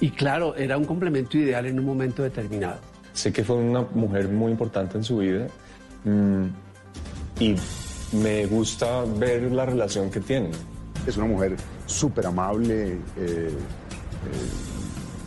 y 0.00 0.10
claro, 0.10 0.54
era 0.56 0.78
un 0.78 0.84
complemento 0.84 1.36
ideal 1.36 1.66
en 1.66 1.78
un 1.78 1.84
momento 1.84 2.22
determinado. 2.22 2.78
Sé 3.12 3.32
que 3.32 3.44
fue 3.44 3.56
una 3.56 3.82
mujer 3.94 4.28
muy 4.28 4.52
importante 4.52 4.96
en 4.96 5.04
su 5.04 5.18
vida 5.18 5.48
mmm, 6.04 6.46
y 7.38 7.56
me 8.12 8.46
gusta 8.46 9.04
ver 9.04 9.50
la 9.52 9.66
relación 9.66 10.10
que 10.10 10.20
tienen. 10.20 10.52
Es 11.06 11.16
una 11.16 11.26
mujer 11.26 11.56
súper 11.86 12.26
amable, 12.26 12.92
eh, 12.92 12.98
eh, 13.16 13.52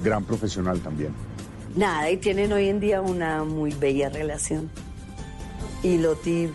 gran 0.03 0.23
profesional 0.23 0.79
también. 0.79 1.13
Nada, 1.75 2.09
y 2.11 2.17
tienen 2.17 2.53
hoy 2.53 2.69
en 2.69 2.79
día 2.79 3.01
una 3.01 3.43
muy 3.43 3.71
bella 3.73 4.09
relación. 4.09 4.69
Y 5.81 5.97
Loti 5.97 6.49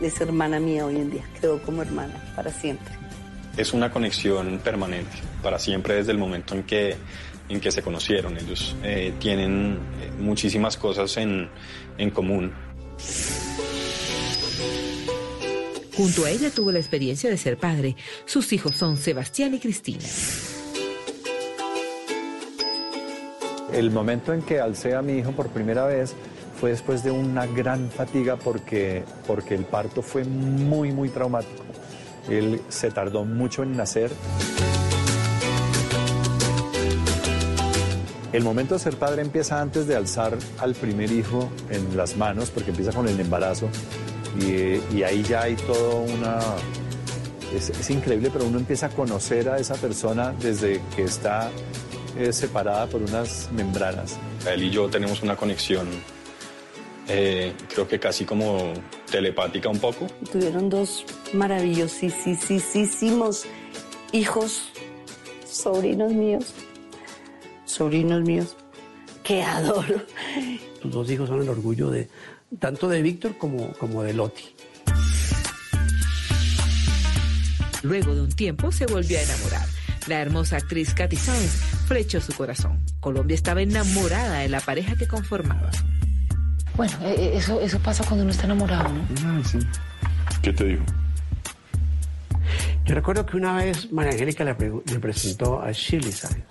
es 0.00 0.20
hermana 0.20 0.60
mía 0.60 0.86
hoy 0.86 0.96
en 0.96 1.10
día, 1.10 1.24
quedó 1.40 1.60
como 1.62 1.82
hermana 1.82 2.14
para 2.34 2.52
siempre. 2.52 2.94
Es 3.56 3.72
una 3.72 3.90
conexión 3.90 4.58
permanente, 4.62 5.16
para 5.42 5.58
siempre 5.58 5.94
desde 5.94 6.12
el 6.12 6.18
momento 6.18 6.54
en 6.54 6.62
que, 6.62 6.96
en 7.48 7.60
que 7.60 7.70
se 7.70 7.82
conocieron. 7.82 8.36
Ellos 8.36 8.76
eh, 8.82 9.12
tienen 9.18 9.78
muchísimas 10.18 10.76
cosas 10.76 11.16
en, 11.16 11.48
en 11.98 12.10
común. 12.10 12.52
Junto 15.96 16.24
a 16.24 16.30
ella 16.30 16.50
tuvo 16.50 16.72
la 16.72 16.78
experiencia 16.78 17.28
de 17.28 17.36
ser 17.36 17.58
padre. 17.58 17.96
Sus 18.24 18.52
hijos 18.52 18.74
son 18.74 18.96
Sebastián 18.96 19.52
y 19.54 19.58
Cristina. 19.58 20.04
El 23.72 23.90
momento 23.90 24.32
en 24.32 24.42
que 24.42 24.60
alcé 24.60 24.94
a 24.94 25.02
mi 25.02 25.18
hijo 25.18 25.32
por 25.32 25.48
primera 25.48 25.84
vez 25.86 26.14
fue 26.60 26.70
después 26.70 27.02
de 27.02 27.10
una 27.10 27.46
gran 27.46 27.88
fatiga 27.88 28.36
porque, 28.36 29.02
porque 29.26 29.54
el 29.54 29.64
parto 29.64 30.02
fue 30.02 30.24
muy, 30.24 30.92
muy 30.92 31.08
traumático. 31.08 31.64
Él 32.28 32.60
se 32.68 32.90
tardó 32.90 33.24
mucho 33.24 33.62
en 33.62 33.78
nacer. 33.78 34.10
El 38.34 38.44
momento 38.44 38.74
de 38.74 38.80
ser 38.80 38.96
padre 38.96 39.22
empieza 39.22 39.58
antes 39.58 39.86
de 39.86 39.96
alzar 39.96 40.36
al 40.58 40.74
primer 40.74 41.10
hijo 41.10 41.50
en 41.70 41.96
las 41.96 42.18
manos, 42.18 42.50
porque 42.50 42.70
empieza 42.70 42.92
con 42.92 43.08
el 43.08 43.18
embarazo. 43.18 43.70
Y, 44.38 44.80
y 44.94 45.02
ahí 45.02 45.22
ya 45.22 45.42
hay 45.42 45.56
todo 45.56 46.02
una... 46.02 46.40
Es, 47.56 47.70
es, 47.70 47.90
increíble, 47.90 48.30
pero 48.30 48.44
uno 48.44 48.58
empieza 48.58 48.86
a 48.86 48.88
conocer 48.90 49.48
a 49.48 49.58
esa 49.58 49.74
persona 49.74 50.34
desde 50.40 50.80
que 50.94 51.04
está 51.04 51.50
eh, 52.16 52.32
separada 52.32 52.86
por 52.86 53.02
unas 53.02 53.48
membranas. 53.50 54.18
Él 54.46 54.62
y 54.64 54.70
yo 54.70 54.88
tenemos 54.88 55.22
una 55.22 55.34
conexión 55.34 55.88
eh, 57.12 57.52
creo 57.68 57.88
que 57.88 57.98
casi 57.98 58.24
como 58.24 58.72
telepática 59.10 59.68
un 59.68 59.80
poco. 59.80 60.06
Tuvieron 60.30 60.70
dos 60.70 61.04
maravillosísimos 61.32 63.46
hijos, 64.12 64.70
sobrinos 65.44 66.12
míos, 66.12 66.54
sobrinos 67.64 68.22
míos, 68.22 68.56
que 69.24 69.42
adoro. 69.42 70.02
Tus 70.80 70.92
dos 70.92 71.10
hijos 71.10 71.28
son 71.28 71.42
el 71.42 71.48
orgullo 71.48 71.90
de 71.90 72.08
tanto 72.60 72.88
de 72.88 73.02
Víctor 73.02 73.36
como, 73.36 73.72
como 73.72 74.04
de 74.04 74.14
Loti. 74.14 74.54
Luego 77.82 78.14
de 78.14 78.20
un 78.20 78.32
tiempo 78.32 78.70
se 78.70 78.86
volvió 78.86 79.18
a 79.18 79.22
enamorar. 79.22 79.66
La 80.06 80.20
hermosa 80.20 80.58
actriz 80.58 80.94
Katy 80.94 81.16
Sáenz 81.16 81.50
flechó 81.88 82.20
su 82.20 82.32
corazón. 82.34 82.84
Colombia 83.00 83.34
estaba 83.34 83.62
enamorada 83.62 84.38
de 84.40 84.48
la 84.48 84.60
pareja 84.60 84.94
que 84.96 85.08
conformaba. 85.08 85.72
Bueno, 86.80 86.96
eso, 87.04 87.60
eso 87.60 87.78
pasa 87.80 88.02
cuando 88.06 88.22
uno 88.22 88.32
está 88.32 88.46
enamorado, 88.46 88.88
¿no? 88.88 89.06
Ah, 89.26 89.42
sí. 89.44 89.58
¿Qué 90.40 90.50
te 90.50 90.64
dijo? 90.64 90.82
Yo 92.86 92.94
recuerdo 92.94 93.26
que 93.26 93.36
una 93.36 93.54
vez 93.56 93.92
María 93.92 94.12
Angélica 94.12 94.44
le, 94.44 94.56
le 94.86 94.98
presentó 94.98 95.60
a 95.60 95.72
Shirley 95.72 96.10
Sáenz. 96.10 96.42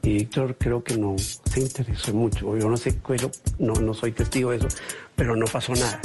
Y 0.00 0.14
Víctor 0.14 0.56
creo 0.56 0.82
que 0.82 0.96
no 0.96 1.16
se 1.18 1.60
interesó 1.60 2.14
mucho. 2.14 2.56
Yo 2.56 2.70
no 2.70 2.78
sé, 2.78 2.98
no, 3.58 3.74
no 3.74 3.92
soy 3.92 4.12
testigo 4.12 4.52
de 4.52 4.56
eso, 4.56 4.68
pero 5.14 5.36
no 5.36 5.44
pasó 5.44 5.74
nada. 5.74 6.00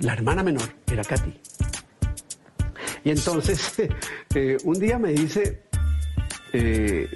La 0.00 0.12
hermana 0.12 0.42
menor 0.42 0.68
era 0.92 1.02
Katy. 1.04 1.40
Y 3.04 3.10
entonces, 3.12 3.80
eh, 4.34 4.58
un 4.62 4.78
día 4.78 4.98
me 4.98 5.12
dice 5.12 5.62
eh, 6.52 7.08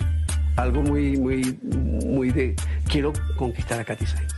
algo 0.57 0.81
muy, 0.81 1.19
muy, 1.19 1.59
muy 1.63 2.31
de 2.31 2.57
quiero 2.93 3.11
conquistar 3.37 3.81
a 3.81 3.85
Katy 3.85 4.05
Sainz. 4.05 4.35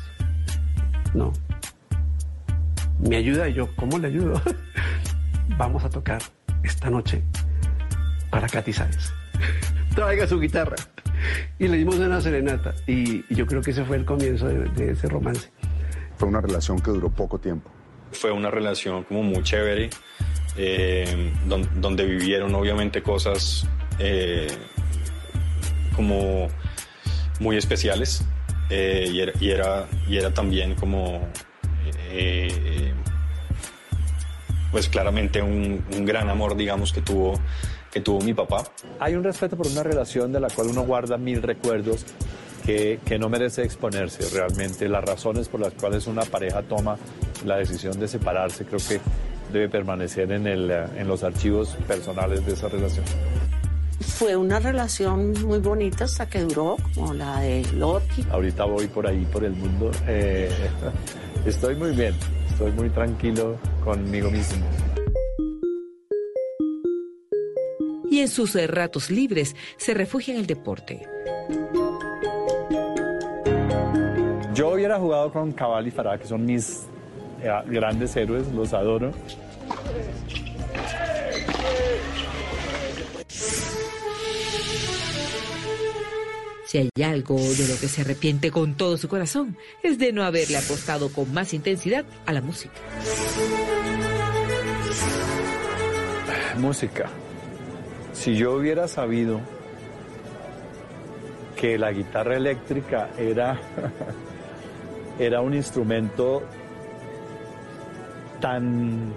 No. 1.12 1.32
Me 3.00 3.16
ayuda 3.16 3.48
y 3.48 3.54
yo, 3.54 3.68
¿cómo 3.74 3.98
le 3.98 4.06
ayudo? 4.06 4.40
Vamos 5.58 5.84
a 5.84 5.90
tocar 5.90 6.22
esta 6.62 6.88
noche 6.88 7.24
para 8.30 8.48
Katy 8.48 8.72
Sainz. 8.72 9.12
Traiga 9.96 10.28
su 10.28 10.38
guitarra. 10.38 10.76
y 11.58 11.66
le 11.66 11.78
dimos 11.78 11.96
una 11.96 12.20
serenata. 12.20 12.74
Y, 12.86 13.24
yo 13.34 13.44
creo 13.44 13.60
que 13.60 13.72
ese 13.72 13.84
fue 13.84 13.96
el 13.96 14.04
comienzo 14.04 14.46
de, 14.46 14.92
ese 14.92 15.08
romance. 15.08 15.50
Fue 16.16 16.28
una 16.28 16.40
relación 16.40 16.78
que 16.78 16.92
duró 16.92 17.10
poco 17.10 17.40
tiempo. 17.40 17.68
Fue 18.12 18.30
una 18.30 18.52
relación 18.52 19.02
como 19.02 19.24
muy 19.24 19.42
chévere, 19.42 19.90
eh, 20.56 21.32
donde, 21.46 22.06
vivieron 22.06 22.54
obviamente 22.54 23.02
cosas 23.02 23.66
eh, 23.98 24.46
como 25.96 26.46
muy 27.40 27.56
especiales 27.56 28.24
eh, 28.70 29.08
y, 29.10 29.20
era, 29.20 29.86
y, 30.08 30.16
era, 30.16 30.32
también 30.32 30.74
como 30.74 31.28
pues 34.70 34.88
claramente 34.88 35.42
un, 35.42 35.84
un, 35.94 36.04
gran 36.04 36.28
amor 36.28 36.56
digamos 36.56 36.92
que 36.92 37.00
tuvo 37.00 37.34
que 37.94 38.00
tuvo 38.00 38.20
mi 38.22 38.34
papá. 38.34 38.64
Hay 38.98 39.14
un 39.14 39.22
respeto 39.22 39.56
por 39.56 39.68
una 39.68 39.84
relación 39.84 40.32
de 40.32 40.40
la 40.40 40.48
cual 40.48 40.66
uno 40.66 40.82
guarda 40.82 41.16
mil 41.16 41.40
recuerdos 41.42 42.04
que, 42.66 42.98
que, 43.06 43.18
no 43.20 43.28
merece 43.28 43.62
exponerse 43.62 44.28
realmente. 44.36 44.88
Las 44.88 45.04
razones 45.04 45.48
por 45.48 45.60
las 45.60 45.74
cuales 45.74 46.08
una 46.08 46.22
pareja 46.22 46.62
toma 46.62 46.98
la 47.44 47.56
decisión 47.56 47.98
de 48.00 48.08
separarse 48.08 48.64
creo 48.64 48.80
que 48.80 49.00
debe 49.52 49.68
permanecer 49.68 50.32
en, 50.32 50.48
el, 50.48 50.70
en 50.70 51.06
los 51.06 51.22
archivos 51.22 51.76
personales 51.86 52.44
de 52.44 52.54
esa 52.54 52.68
relación. 52.68 53.04
Fue 54.00 54.36
una 54.36 54.60
relación 54.60 55.32
muy 55.44 55.58
bonita 55.58 56.04
hasta 56.04 56.28
que 56.28 56.40
duró, 56.40 56.76
como 56.94 57.14
la 57.14 57.40
de 57.40 57.66
Loki. 57.74 58.24
Ahorita 58.30 58.64
voy 58.64 58.86
por 58.86 59.06
ahí, 59.06 59.26
por 59.32 59.44
el 59.44 59.52
mundo. 59.52 59.90
Eh, 60.06 60.50
estoy 61.46 61.74
muy 61.76 61.92
bien, 61.92 62.14
estoy 62.48 62.72
muy 62.72 62.90
tranquilo 62.90 63.56
conmigo 63.84 64.30
mismo. 64.30 64.64
y 68.14 68.20
en 68.20 68.28
sus 68.28 68.54
ratos 68.68 69.10
libres 69.10 69.56
se 69.76 69.92
refugia 69.92 70.34
en 70.34 70.40
el 70.40 70.46
deporte. 70.46 71.02
Yo 74.54 74.70
hubiera 74.70 75.00
jugado 75.00 75.32
con 75.32 75.50
Cabal 75.50 75.88
y 75.88 75.90
Farah, 75.90 76.16
que 76.16 76.28
son 76.28 76.44
mis 76.44 76.86
eh, 77.42 77.50
grandes 77.66 78.14
héroes, 78.14 78.46
los 78.52 78.72
adoro. 78.72 79.10
Si 86.74 86.78
hay 86.78 87.04
algo 87.04 87.36
de 87.36 87.68
lo 87.68 87.78
que 87.80 87.86
se 87.86 88.00
arrepiente 88.00 88.50
con 88.50 88.74
todo 88.74 88.96
su 88.96 89.06
corazón, 89.06 89.56
es 89.84 89.96
de 89.96 90.12
no 90.12 90.24
haberle 90.24 90.56
apostado 90.56 91.08
con 91.08 91.32
más 91.32 91.54
intensidad 91.54 92.04
a 92.26 92.32
la 92.32 92.40
música. 92.40 92.74
Música. 96.58 97.08
Si 98.12 98.34
yo 98.34 98.56
hubiera 98.56 98.88
sabido 98.88 99.40
que 101.54 101.78
la 101.78 101.92
guitarra 101.92 102.38
eléctrica 102.38 103.08
era, 103.16 103.56
era 105.20 105.42
un 105.42 105.54
instrumento 105.54 106.42
tan, 108.40 109.14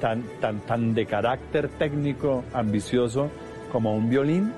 tan, 0.00 0.24
tan, 0.40 0.66
tan 0.66 0.94
de 0.94 1.06
carácter 1.06 1.68
técnico, 1.68 2.42
ambicioso 2.54 3.30
como 3.70 3.94
un 3.94 4.10
violín, 4.10 4.52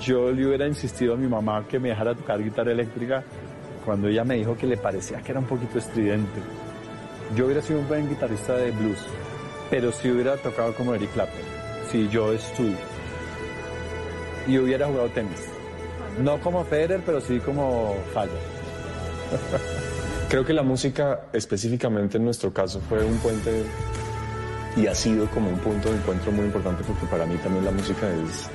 yo 0.00 0.30
le 0.30 0.46
hubiera 0.46 0.66
insistido 0.66 1.14
a 1.14 1.16
mi 1.16 1.26
mamá 1.26 1.64
que 1.68 1.78
me 1.78 1.90
dejara 1.90 2.14
tocar 2.14 2.42
guitarra 2.42 2.72
eléctrica 2.72 3.22
cuando 3.84 4.08
ella 4.08 4.24
me 4.24 4.36
dijo 4.36 4.56
que 4.56 4.66
le 4.66 4.76
parecía 4.76 5.20
que 5.22 5.32
era 5.32 5.40
un 5.40 5.46
poquito 5.46 5.78
estridente. 5.78 6.40
Yo 7.36 7.46
hubiera 7.46 7.62
sido 7.62 7.80
un 7.80 7.88
buen 7.88 8.08
guitarrista 8.08 8.56
de 8.56 8.70
blues 8.72 9.06
pero 9.70 9.92
si 9.92 10.10
hubiera 10.10 10.36
tocado 10.36 10.74
como 10.74 10.94
Eric 10.94 11.12
Clapton, 11.12 11.40
si 11.90 12.08
yo 12.08 12.32
estudio 12.32 12.76
y 14.48 14.58
hubiera 14.58 14.88
jugado 14.88 15.08
tenis. 15.10 15.40
No 16.20 16.40
como 16.40 16.64
Federer, 16.64 17.02
pero 17.06 17.20
sí 17.20 17.38
como 17.38 17.94
Falla. 18.12 18.32
Creo 20.28 20.44
que 20.44 20.52
la 20.52 20.64
música, 20.64 21.20
específicamente 21.32 22.18
en 22.18 22.24
nuestro 22.24 22.52
caso, 22.52 22.80
fue 22.88 23.04
un 23.04 23.16
puente 23.18 23.64
y 24.76 24.86
ha 24.86 24.94
sido 24.94 25.26
como 25.30 25.50
un 25.50 25.58
punto 25.58 25.90
de 25.90 25.96
encuentro 25.96 26.32
muy 26.32 26.46
importante 26.46 26.82
porque 26.84 27.06
para 27.06 27.26
mí 27.26 27.36
también 27.36 27.64
la 27.64 27.70
música 27.70 28.08
es 28.08 28.48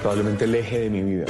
probablemente 0.00 0.44
el 0.44 0.54
eje 0.54 0.78
de 0.80 0.90
mi 0.90 1.02
vida. 1.02 1.26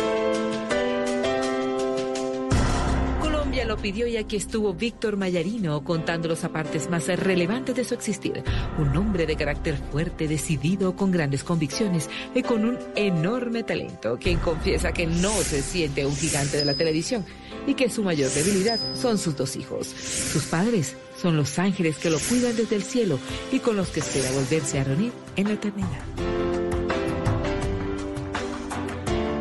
lo 3.69 3.77
pidió 3.77 4.07
y 4.07 4.17
aquí 4.17 4.37
estuvo 4.37 4.73
Víctor 4.73 5.19
Mayarino 5.19 5.85
contando 5.85 6.27
los 6.27 6.43
apartes 6.43 6.89
más 6.89 7.07
relevantes 7.07 7.77
de 7.77 7.85
su 7.85 7.93
existir. 7.93 8.43
Un 8.79 8.97
hombre 8.97 9.27
de 9.27 9.37
carácter 9.37 9.79
fuerte, 9.93 10.27
decidido, 10.27 10.97
con 10.97 11.11
grandes 11.11 11.45
convicciones 11.45 12.09
y 12.35 12.43
con 12.43 12.65
un 12.65 12.79
enorme 12.97 13.65
talento, 13.65 14.19
quien 14.19 14.39
confiesa 14.39 14.93
que 14.93 15.07
no 15.07 15.33
se 15.43 15.61
siente 15.61 16.07
un 16.07 16.17
gigante 16.17 16.57
de 16.57 16.65
la 16.65 16.73
televisión 16.73 17.27
y 17.67 17.75
que 17.75 17.91
su 17.91 18.03
mayor 18.03 18.31
debilidad 18.31 18.81
son 18.95 19.19
sus 19.19 19.37
dos 19.37 19.55
hijos. 19.55 19.87
Sus 19.87 20.45
padres 20.47 20.97
son 21.21 21.37
los 21.37 21.59
ángeles 21.59 21.99
que 21.99 22.09
lo 22.09 22.19
cuidan 22.19 22.57
desde 22.57 22.77
el 22.77 22.83
cielo 22.83 23.19
y 23.53 23.59
con 23.59 23.77
los 23.77 23.91
que 23.91 24.01
espera 24.01 24.31
volverse 24.33 24.81
a 24.81 24.85
reunir 24.85 25.13
en 25.37 25.49
la 25.49 25.53
eternidad. 25.53 26.39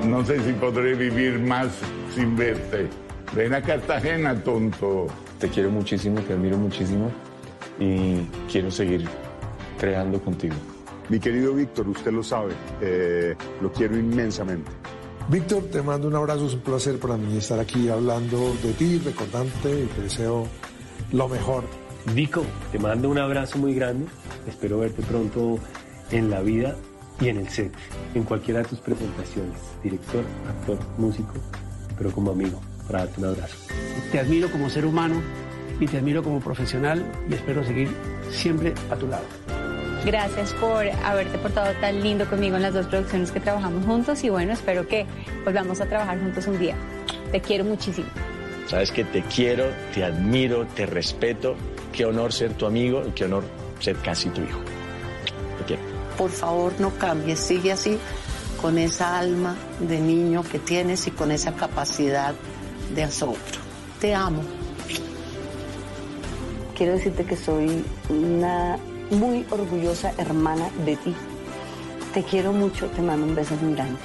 No 0.07 0.25
sé 0.25 0.39
si 0.39 0.53
podré 0.53 0.95
vivir 0.95 1.37
más 1.37 1.67
sin 2.15 2.37
verte. 2.37 2.87
Ven 3.35 3.53
a 3.53 3.61
Cartagena, 3.61 4.41
tonto. 4.41 5.07
Te 5.37 5.49
quiero 5.49 5.69
muchísimo, 5.69 6.21
te 6.21 6.31
admiro 6.31 6.57
muchísimo 6.57 7.11
y 7.77 8.21
quiero 8.49 8.71
seguir 8.71 9.05
creando 9.77 10.19
contigo. 10.21 10.55
Mi 11.09 11.19
querido 11.19 11.53
Víctor, 11.53 11.89
usted 11.89 12.11
lo 12.11 12.23
sabe, 12.23 12.53
eh, 12.81 13.35
lo 13.61 13.71
quiero 13.71 13.97
inmensamente. 13.97 14.71
Víctor, 15.27 15.63
te 15.63 15.81
mando 15.81 16.07
un 16.07 16.15
abrazo, 16.15 16.47
es 16.47 16.53
un 16.53 16.61
placer 16.61 16.97
para 16.99 17.17
mí 17.17 17.37
estar 17.37 17.59
aquí 17.59 17.89
hablando 17.89 18.55
de 18.63 18.71
ti, 18.73 18.99
recordándote 18.99 19.83
y 19.83 19.85
te 19.87 20.01
deseo 20.03 20.47
lo 21.11 21.27
mejor. 21.27 21.65
Vico, 22.13 22.43
te 22.71 22.79
mando 22.79 23.09
un 23.09 23.17
abrazo 23.17 23.57
muy 23.57 23.75
grande, 23.75 24.05
espero 24.47 24.79
verte 24.79 25.03
pronto 25.03 25.59
en 26.11 26.29
la 26.29 26.39
vida 26.41 26.77
y 27.19 27.29
en 27.29 27.37
el 27.37 27.49
set, 27.49 27.73
en 28.13 28.23
cualquiera 28.23 28.61
de 28.61 28.65
tus 28.65 28.79
presentaciones, 28.79 29.59
director, 29.83 30.23
actor, 30.47 30.77
músico, 30.97 31.33
pero 31.97 32.11
como 32.11 32.31
amigo 32.31 32.61
para 32.87 32.99
darte 32.99 33.19
un 33.19 33.27
abrazo. 33.27 33.55
Te 34.11 34.19
admiro 34.19 34.49
como 34.51 34.69
ser 34.69 34.85
humano 34.85 35.21
y 35.79 35.85
te 35.85 35.97
admiro 35.97 36.23
como 36.23 36.39
profesional 36.39 37.05
y 37.29 37.33
espero 37.33 37.63
seguir 37.63 37.89
siempre 38.31 38.73
a 38.89 38.95
tu 38.95 39.07
lado. 39.07 39.25
Gracias 40.05 40.53
por 40.53 40.87
haberte 41.03 41.37
portado 41.37 41.73
tan 41.81 42.01
lindo 42.01 42.25
conmigo 42.29 42.55
en 42.55 42.61
las 42.61 42.73
dos 42.73 42.87
producciones 42.87 43.31
que 43.31 43.39
trabajamos 43.39 43.85
juntos 43.85 44.23
y 44.23 44.29
bueno, 44.29 44.53
espero 44.53 44.87
que 44.87 45.05
volvamos 45.43 45.81
a 45.81 45.85
trabajar 45.85 46.19
juntos 46.19 46.47
un 46.47 46.59
día. 46.59 46.75
Te 47.31 47.41
quiero 47.41 47.65
muchísimo. 47.65 48.07
Sabes 48.67 48.91
que 48.91 49.03
te 49.03 49.21
quiero, 49.23 49.65
te 49.93 50.03
admiro, 50.03 50.65
te 50.67 50.85
respeto. 50.85 51.55
Qué 51.91 52.05
honor 52.05 52.31
ser 52.31 52.53
tu 52.53 52.65
amigo 52.65 53.03
y 53.07 53.11
qué 53.11 53.25
honor 53.25 53.43
ser 53.79 53.95
casi 53.97 54.29
tu 54.29 54.41
hijo. 54.41 54.59
Te 55.59 55.63
quiero. 55.65 55.96
Por 56.17 56.31
favor, 56.31 56.73
no 56.79 56.97
cambies, 56.97 57.39
sigue 57.39 57.71
así 57.71 57.99
con 58.61 58.77
esa 58.77 59.19
alma 59.19 59.55
de 59.79 59.99
niño 59.99 60.43
que 60.43 60.59
tienes 60.59 61.07
y 61.07 61.11
con 61.11 61.31
esa 61.31 61.53
capacidad 61.53 62.33
de 62.93 63.03
asombro. 63.03 63.39
Te 63.99 64.15
amo. 64.15 64.41
Quiero 66.75 66.93
decirte 66.93 67.25
que 67.25 67.35
soy 67.35 67.83
una 68.09 68.77
muy 69.09 69.45
orgullosa 69.49 70.13
hermana 70.17 70.69
de 70.85 70.95
ti. 70.97 71.15
Te 72.13 72.23
quiero 72.23 72.51
mucho, 72.51 72.87
te 72.87 73.01
mando 73.01 73.25
un 73.25 73.35
beso 73.35 73.55
muy 73.55 73.73
grande. 73.73 73.99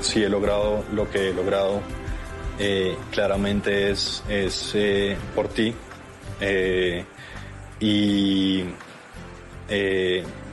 Sí, 0.00 0.22
he 0.22 0.28
logrado 0.28 0.84
lo 0.92 1.10
que 1.10 1.30
he 1.30 1.34
logrado. 1.34 1.80
Eh, 2.58 2.96
claramente 3.10 3.90
es, 3.90 4.22
es 4.28 4.72
eh, 4.74 5.16
por 5.34 5.48
ti. 5.48 5.74
Eh, 6.40 7.04
y 7.80 8.64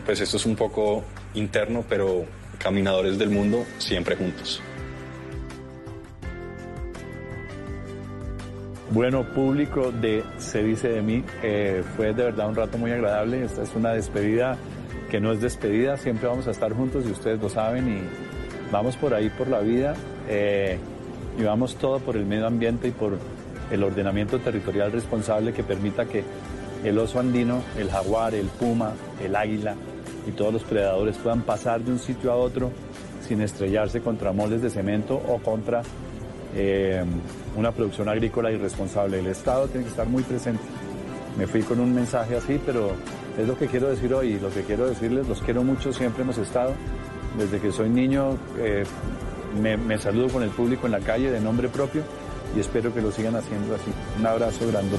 pues 0.06 0.22
esto 0.22 0.38
es 0.38 0.46
un 0.46 0.56
poco 0.56 1.04
interno, 1.34 1.84
pero 1.90 2.26
caminadores 2.60 3.18
del 3.18 3.30
mundo 3.32 3.66
siempre 3.80 4.16
juntos. 4.16 4.62
Bueno, 8.92 9.26
público 9.34 9.92
de 9.92 10.24
Se 10.38 10.64
dice 10.64 10.90
de 10.90 11.02
mí, 11.02 11.24
eh, 11.44 11.84
fue 11.98 12.14
de 12.14 12.24
verdad 12.24 12.48
un 12.48 12.56
rato 12.56 12.78
muy 12.78 12.92
agradable. 12.92 13.44
Esta 13.44 13.64
es 13.64 13.76
una 13.76 13.92
despedida 13.92 14.58
que 15.10 15.20
no 15.20 15.32
es 15.32 15.42
despedida, 15.42 15.98
siempre 15.98 16.28
vamos 16.28 16.48
a 16.48 16.52
estar 16.52 16.74
juntos 16.74 17.06
y 17.08 17.12
ustedes 17.12 17.42
lo 17.42 17.50
saben 17.50 17.88
y 17.88 18.02
vamos 18.72 18.96
por 18.98 19.14
ahí 19.14 19.30
por 19.30 19.48
la 19.48 19.60
vida 19.60 19.96
eh, 20.28 20.78
y 21.38 21.44
vamos 21.44 21.76
todo 21.76 22.00
por 22.00 22.16
el 22.16 22.26
medio 22.26 22.48
ambiente 22.48 22.88
y 22.88 22.92
por 22.92 23.18
el 23.72 23.84
ordenamiento 23.84 24.40
territorial 24.40 24.92
responsable 24.92 25.54
que 25.54 25.64
permita 25.64 26.06
que 26.06 26.24
el 26.84 26.98
oso 26.98 27.20
andino, 27.20 27.62
el 27.78 27.90
jaguar, 27.90 28.34
el 28.34 28.48
puma, 28.48 28.94
el 29.24 29.36
águila 29.36 29.76
y 30.28 30.32
todos 30.32 30.54
los 30.54 30.64
predadores 30.64 31.18
puedan 31.18 31.42
pasar 31.42 31.82
de 31.82 31.92
un 31.92 32.00
sitio 32.00 32.32
a 32.32 32.36
otro 32.36 32.72
sin 33.28 33.42
estrellarse 33.42 34.02
contra 34.02 34.32
moldes 34.32 34.62
de 34.62 34.70
cemento 34.70 35.16
o 35.16 35.40
contra 35.40 35.82
eh, 36.56 37.04
una 37.56 37.72
producción 37.72 38.10
agrícola 38.10 38.52
irresponsable. 38.52 39.20
El 39.20 39.28
Estado 39.28 39.68
tiene 39.68 39.84
que 39.84 39.90
estar 39.90 40.08
muy 40.08 40.24
presente. 40.24 40.64
Me 41.38 41.48
fui 41.48 41.62
con 41.64 41.80
un 41.80 41.94
mensaje 41.94 42.36
así, 42.36 42.60
pero 42.66 42.92
es 43.38 43.48
lo 43.48 43.58
que 43.58 43.68
quiero 43.68 43.90
decir 43.90 44.14
hoy. 44.14 44.40
Lo 44.40 44.50
que 44.50 44.62
quiero 44.62 44.88
decirles, 44.88 45.28
los 45.28 45.42
quiero 45.42 45.64
mucho, 45.64 45.92
siempre 45.92 46.24
hemos 46.24 46.38
estado 46.38 46.74
Desde 47.38 47.60
que 47.60 47.72
soy 47.72 47.90
niño 47.90 48.38
eh, 48.58 48.84
me, 49.62 49.76
me 49.76 49.98
saludo 49.98 50.30
con 50.30 50.44
el 50.44 50.50
público 50.50 50.86
en 50.86 50.94
la 50.94 51.00
calle 51.00 51.32
de 51.32 51.42
nombre 51.42 51.68
propio 51.68 52.04
y 52.56 52.60
espero 52.60 52.94
que 52.94 53.02
lo 53.02 53.12
sigan 53.12 53.36
haciendo 53.36 53.76
así. 53.76 53.92
Un 54.20 54.26
abrazo 54.26 54.68
grande. 54.68 54.98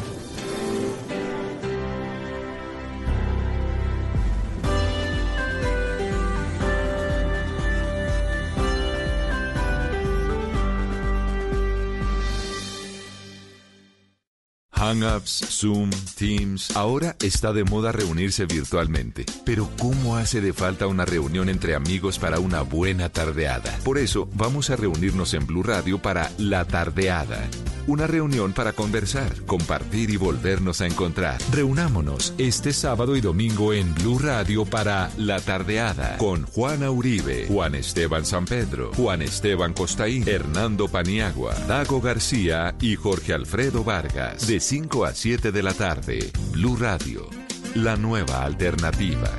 Hangouts, 14.87 15.45
Zoom, 15.51 15.91
Teams. 16.17 16.77
Ahora 16.77 17.17
está 17.21 17.53
de 17.53 17.65
moda 17.65 17.91
reunirse 17.91 18.47
virtualmente. 18.47 19.27
Pero 19.45 19.69
¿cómo 19.81 20.17
hace 20.17 20.41
de 20.41 20.53
falta 20.53 20.87
una 20.87 21.05
reunión 21.05 21.49
entre 21.49 21.75
amigos 21.75 22.21
para 22.21 22.39
una 22.39 22.63
buena 22.63 23.09
tardeada? 23.09 23.77
Por 23.85 23.99
eso 23.99 24.29
vamos 24.35 24.71
a 24.71 24.77
reunirnos 24.77 25.35
en 25.35 25.45
Blue 25.45 25.65
Radio 25.65 26.01
para 26.01 26.31
La 26.39 26.65
Tardeada. 26.67 27.49
Una 27.87 28.09
reunión 28.09 28.53
para 28.53 28.73
conversar, 28.73 29.33
compartir 29.47 30.11
y 30.11 30.17
volvernos 30.17 30.81
a 30.81 30.87
encontrar. 30.87 31.39
Reunámonos 31.53 32.35
este 32.37 32.73
sábado 32.73 33.15
y 33.15 33.21
domingo 33.21 33.73
en 33.73 33.95
Blue 33.95 34.19
Radio 34.19 34.65
para 34.65 35.09
La 35.17 35.39
Tardeada 35.39 36.17
con 36.19 36.47
Juana 36.47 36.91
Uribe, 36.91 37.47
Juan 37.47 37.77
Esteban 37.77 38.25
San 38.25 38.45
Pedro, 38.45 38.91
Juan 38.95 39.23
Esteban 39.23 39.73
Costaín, 39.73 40.29
Hernando 40.29 40.89
Paniagua, 40.89 41.55
Dago 41.69 42.01
García 42.01 42.75
y 42.81 42.97
Jorge 42.97 43.33
Alfredo 43.35 43.85
Vargas. 43.85 44.49
De 44.49 44.59
5 44.59 45.05
a 45.05 45.15
7 45.15 45.53
de 45.53 45.63
la 45.63 45.73
tarde, 45.73 46.33
Blue 46.51 46.77
Radio, 46.77 47.29
la 47.77 47.97
nueva 47.97 48.43
alternativa. 48.43 49.31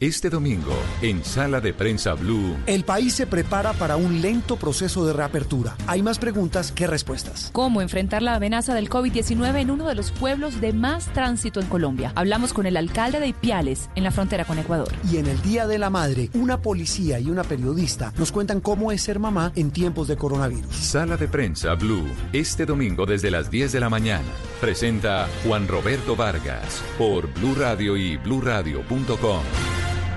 Este 0.00 0.30
domingo, 0.30 0.72
en 1.02 1.22
Sala 1.22 1.60
de 1.60 1.74
Prensa 1.74 2.14
Blue, 2.14 2.56
El 2.64 2.84
país 2.84 3.12
se 3.12 3.26
prepara 3.26 3.74
para 3.74 3.96
un 3.96 4.22
lento 4.22 4.56
proceso 4.56 5.04
de 5.04 5.12
reapertura. 5.12 5.76
Hay 5.86 6.00
más 6.02 6.18
preguntas 6.18 6.72
que 6.72 6.86
respuestas. 6.86 7.50
¿Cómo 7.52 7.82
enfrentar 7.82 8.22
la 8.22 8.34
amenaza 8.34 8.72
del 8.72 8.88
COVID-19 8.88 9.60
en 9.60 9.70
uno 9.70 9.86
de 9.86 9.94
los 9.94 10.10
pueblos 10.10 10.58
de 10.58 10.72
más 10.72 11.12
tránsito 11.12 11.60
en 11.60 11.66
Colombia? 11.66 12.12
Hablamos 12.14 12.54
con 12.54 12.64
el 12.64 12.78
alcalde 12.78 13.20
de 13.20 13.26
Ipiales, 13.26 13.90
en 13.94 14.04
la 14.04 14.10
frontera 14.10 14.46
con 14.46 14.58
Ecuador. 14.58 14.88
Y 15.12 15.18
en 15.18 15.26
el 15.26 15.42
Día 15.42 15.66
de 15.66 15.76
la 15.78 15.90
Madre, 15.90 16.30
una 16.32 16.62
policía 16.62 17.20
y 17.20 17.28
una 17.28 17.44
periodista 17.44 18.14
nos 18.16 18.32
cuentan 18.32 18.62
cómo 18.62 18.92
es 18.92 19.02
ser 19.02 19.18
mamá 19.18 19.52
en 19.54 19.70
tiempos 19.70 20.08
de 20.08 20.16
coronavirus. 20.16 20.74
Sala 20.74 21.18
de 21.18 21.28
Prensa 21.28 21.74
Blue, 21.74 22.08
este 22.32 22.64
domingo 22.64 23.04
desde 23.04 23.30
las 23.30 23.50
10 23.50 23.72
de 23.72 23.80
la 23.80 23.90
mañana. 23.90 24.32
Presenta 24.62 25.28
Juan 25.44 25.68
Roberto 25.68 26.16
Vargas 26.16 26.82
por 26.96 27.30
Blue 27.34 27.54
Radio 27.54 27.98
y 27.98 28.16
bluradio.com. 28.16 29.42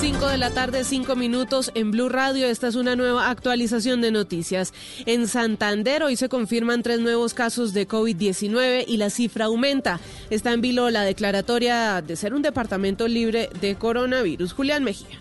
5 0.00 0.28
de 0.28 0.38
la 0.38 0.48
tarde, 0.48 0.82
5 0.82 1.14
minutos 1.14 1.70
en 1.74 1.90
Blue 1.90 2.08
Radio. 2.08 2.46
Esta 2.46 2.68
es 2.68 2.74
una 2.74 2.96
nueva 2.96 3.28
actualización 3.28 4.00
de 4.00 4.10
noticias. 4.10 4.72
En 5.04 5.28
Santander 5.28 6.02
hoy 6.02 6.16
se 6.16 6.30
confirman 6.30 6.82
tres 6.82 7.00
nuevos 7.00 7.34
casos 7.34 7.74
de 7.74 7.86
COVID-19 7.86 8.86
y 8.88 8.96
la 8.96 9.10
cifra 9.10 9.44
aumenta. 9.44 10.00
Está 10.30 10.54
en 10.54 10.62
vilo 10.62 10.88
la 10.88 11.02
declaratoria 11.02 12.00
de 12.00 12.16
ser 12.16 12.32
un 12.32 12.40
departamento 12.40 13.08
libre 13.08 13.50
de 13.60 13.74
coronavirus. 13.74 14.54
Julián 14.54 14.84
Mejía. 14.84 15.20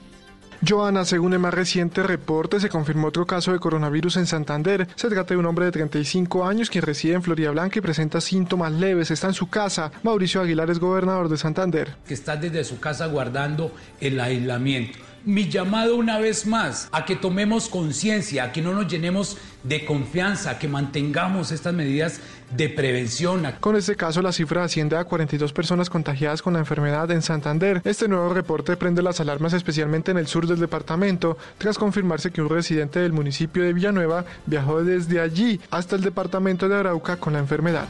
Joana, 0.67 1.05
según 1.05 1.31
el 1.33 1.39
más 1.39 1.53
reciente 1.53 2.03
reporte, 2.03 2.59
se 2.59 2.67
confirmó 2.67 3.07
otro 3.07 3.25
caso 3.25 3.53
de 3.53 3.59
coronavirus 3.59 4.17
en 4.17 4.25
Santander. 4.25 4.87
Se 4.95 5.07
trata 5.07 5.33
de 5.33 5.39
un 5.39 5.45
hombre 5.45 5.65
de 5.65 5.71
35 5.71 6.45
años 6.45 6.69
quien 6.69 6.83
reside 6.83 7.13
en 7.13 7.23
Florida 7.23 7.51
Blanca 7.51 7.79
y 7.79 7.81
presenta 7.81 8.19
síntomas 8.19 8.73
leves. 8.73 9.09
Está 9.09 9.27
en 9.27 9.33
su 9.33 9.49
casa. 9.49 9.91
Mauricio 10.03 10.41
Aguilar 10.41 10.69
es 10.69 10.79
gobernador 10.79 11.29
de 11.29 11.37
Santander. 11.37 11.95
Que 12.05 12.13
está 12.13 12.35
desde 12.35 12.65
su 12.65 12.79
casa 12.79 13.05
guardando 13.05 13.71
el 14.01 14.19
aislamiento. 14.19 14.99
Mi 15.25 15.49
llamado 15.49 15.95
una 15.95 16.17
vez 16.17 16.45
más 16.45 16.87
a 16.91 17.05
que 17.05 17.15
tomemos 17.15 17.67
conciencia, 17.67 18.45
a 18.45 18.51
que 18.51 18.61
no 18.61 18.73
nos 18.73 18.87
llenemos 18.87 19.37
de 19.63 19.85
confianza, 19.85 20.51
a 20.51 20.59
que 20.59 20.67
mantengamos 20.67 21.51
estas 21.51 21.73
medidas 21.73 22.21
de 22.55 22.69
prevención. 22.69 23.45
Con 23.59 23.75
este 23.75 23.95
caso, 23.95 24.21
la 24.21 24.31
cifra 24.31 24.63
asciende 24.63 24.97
a 24.97 25.03
42 25.03 25.51
personas 25.53 25.89
contagiadas 25.89 26.41
con 26.41 26.53
la 26.53 26.59
enfermedad 26.59 27.11
en 27.11 27.21
Santander. 27.21 27.81
Este 27.83 28.07
nuevo 28.07 28.33
reporte 28.33 28.77
prende 28.77 29.01
las 29.01 29.19
alarmas 29.19 29.53
especialmente 29.53 30.11
en 30.11 30.17
el 30.17 30.27
sur 30.27 30.47
del 30.47 30.59
departamento, 30.59 31.37
tras 31.57 31.77
confirmarse 31.77 32.31
que 32.31 32.41
un 32.41 32.49
residente 32.49 32.99
del 32.99 33.13
municipio 33.13 33.63
de 33.63 33.73
Villanueva 33.73 34.25
viajó 34.45 34.83
desde 34.83 35.19
allí 35.19 35.59
hasta 35.69 35.95
el 35.95 36.01
departamento 36.01 36.69
de 36.69 36.75
Arauca 36.75 37.17
con 37.17 37.33
la 37.33 37.39
enfermedad. 37.39 37.87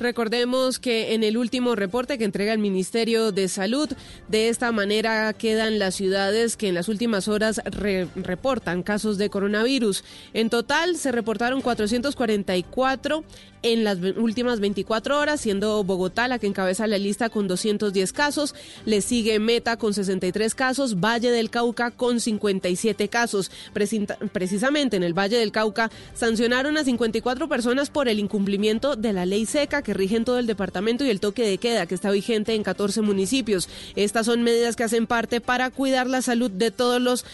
Recordemos 0.00 0.78
que 0.78 1.12
en 1.12 1.22
el 1.22 1.36
último 1.36 1.76
reporte 1.76 2.16
que 2.16 2.24
entrega 2.24 2.54
el 2.54 2.58
Ministerio 2.58 3.32
de 3.32 3.48
Salud, 3.48 3.90
de 4.28 4.48
esta 4.48 4.72
manera 4.72 5.30
quedan 5.34 5.78
las 5.78 5.94
ciudades 5.94 6.56
que 6.56 6.68
en 6.68 6.74
las 6.74 6.88
últimas 6.88 7.28
horas 7.28 7.60
re 7.66 8.08
reportan 8.16 8.82
casos 8.82 9.18
de 9.18 9.28
coronavirus. 9.28 10.02
En 10.32 10.48
total 10.48 10.96
se 10.96 11.12
reportaron 11.12 11.60
444 11.60 13.24
en 13.62 13.84
las 13.84 13.98
últimas 14.16 14.60
24 14.60 15.18
horas, 15.18 15.40
siendo 15.40 15.84
Bogotá 15.84 16.28
la 16.28 16.38
que 16.38 16.46
encabeza 16.46 16.86
la 16.86 16.98
lista 16.98 17.28
con 17.28 17.48
210 17.48 18.12
casos, 18.12 18.54
le 18.86 19.00
sigue 19.00 19.38
Meta 19.38 19.76
con 19.76 19.94
63 19.94 20.54
casos, 20.54 21.00
Valle 21.00 21.30
del 21.30 21.50
Cauca 21.50 21.90
con 21.90 22.20
57 22.20 23.08
casos. 23.08 23.50
Precisamente 23.72 24.96
en 24.96 25.02
el 25.02 25.18
Valle 25.18 25.36
del 25.36 25.52
Cauca 25.52 25.90
sancionaron 26.14 26.76
a 26.76 26.84
54 26.84 27.48
personas 27.48 27.90
por 27.90 28.08
el 28.08 28.18
incumplimiento 28.18 28.96
de 28.96 29.12
la 29.12 29.26
ley 29.26 29.46
seca 29.46 29.82
que 29.82 29.94
rige 29.94 30.16
en 30.16 30.24
todo 30.24 30.38
el 30.38 30.46
departamento 30.46 31.04
y 31.04 31.10
el 31.10 31.20
toque 31.20 31.44
de 31.44 31.58
queda 31.58 31.86
que 31.86 31.94
está 31.94 32.10
vigente 32.10 32.54
en 32.54 32.62
14 32.62 33.02
municipios. 33.02 33.68
Estas 33.96 34.26
son 34.26 34.42
medidas 34.42 34.76
que 34.76 34.84
hacen 34.84 35.06
parte 35.06 35.40
para 35.40 35.70
cuidar 35.70 36.06
la 36.06 36.22
salud 36.22 36.50
de 36.50 36.70
todos 36.70 37.00
los, 37.00 37.24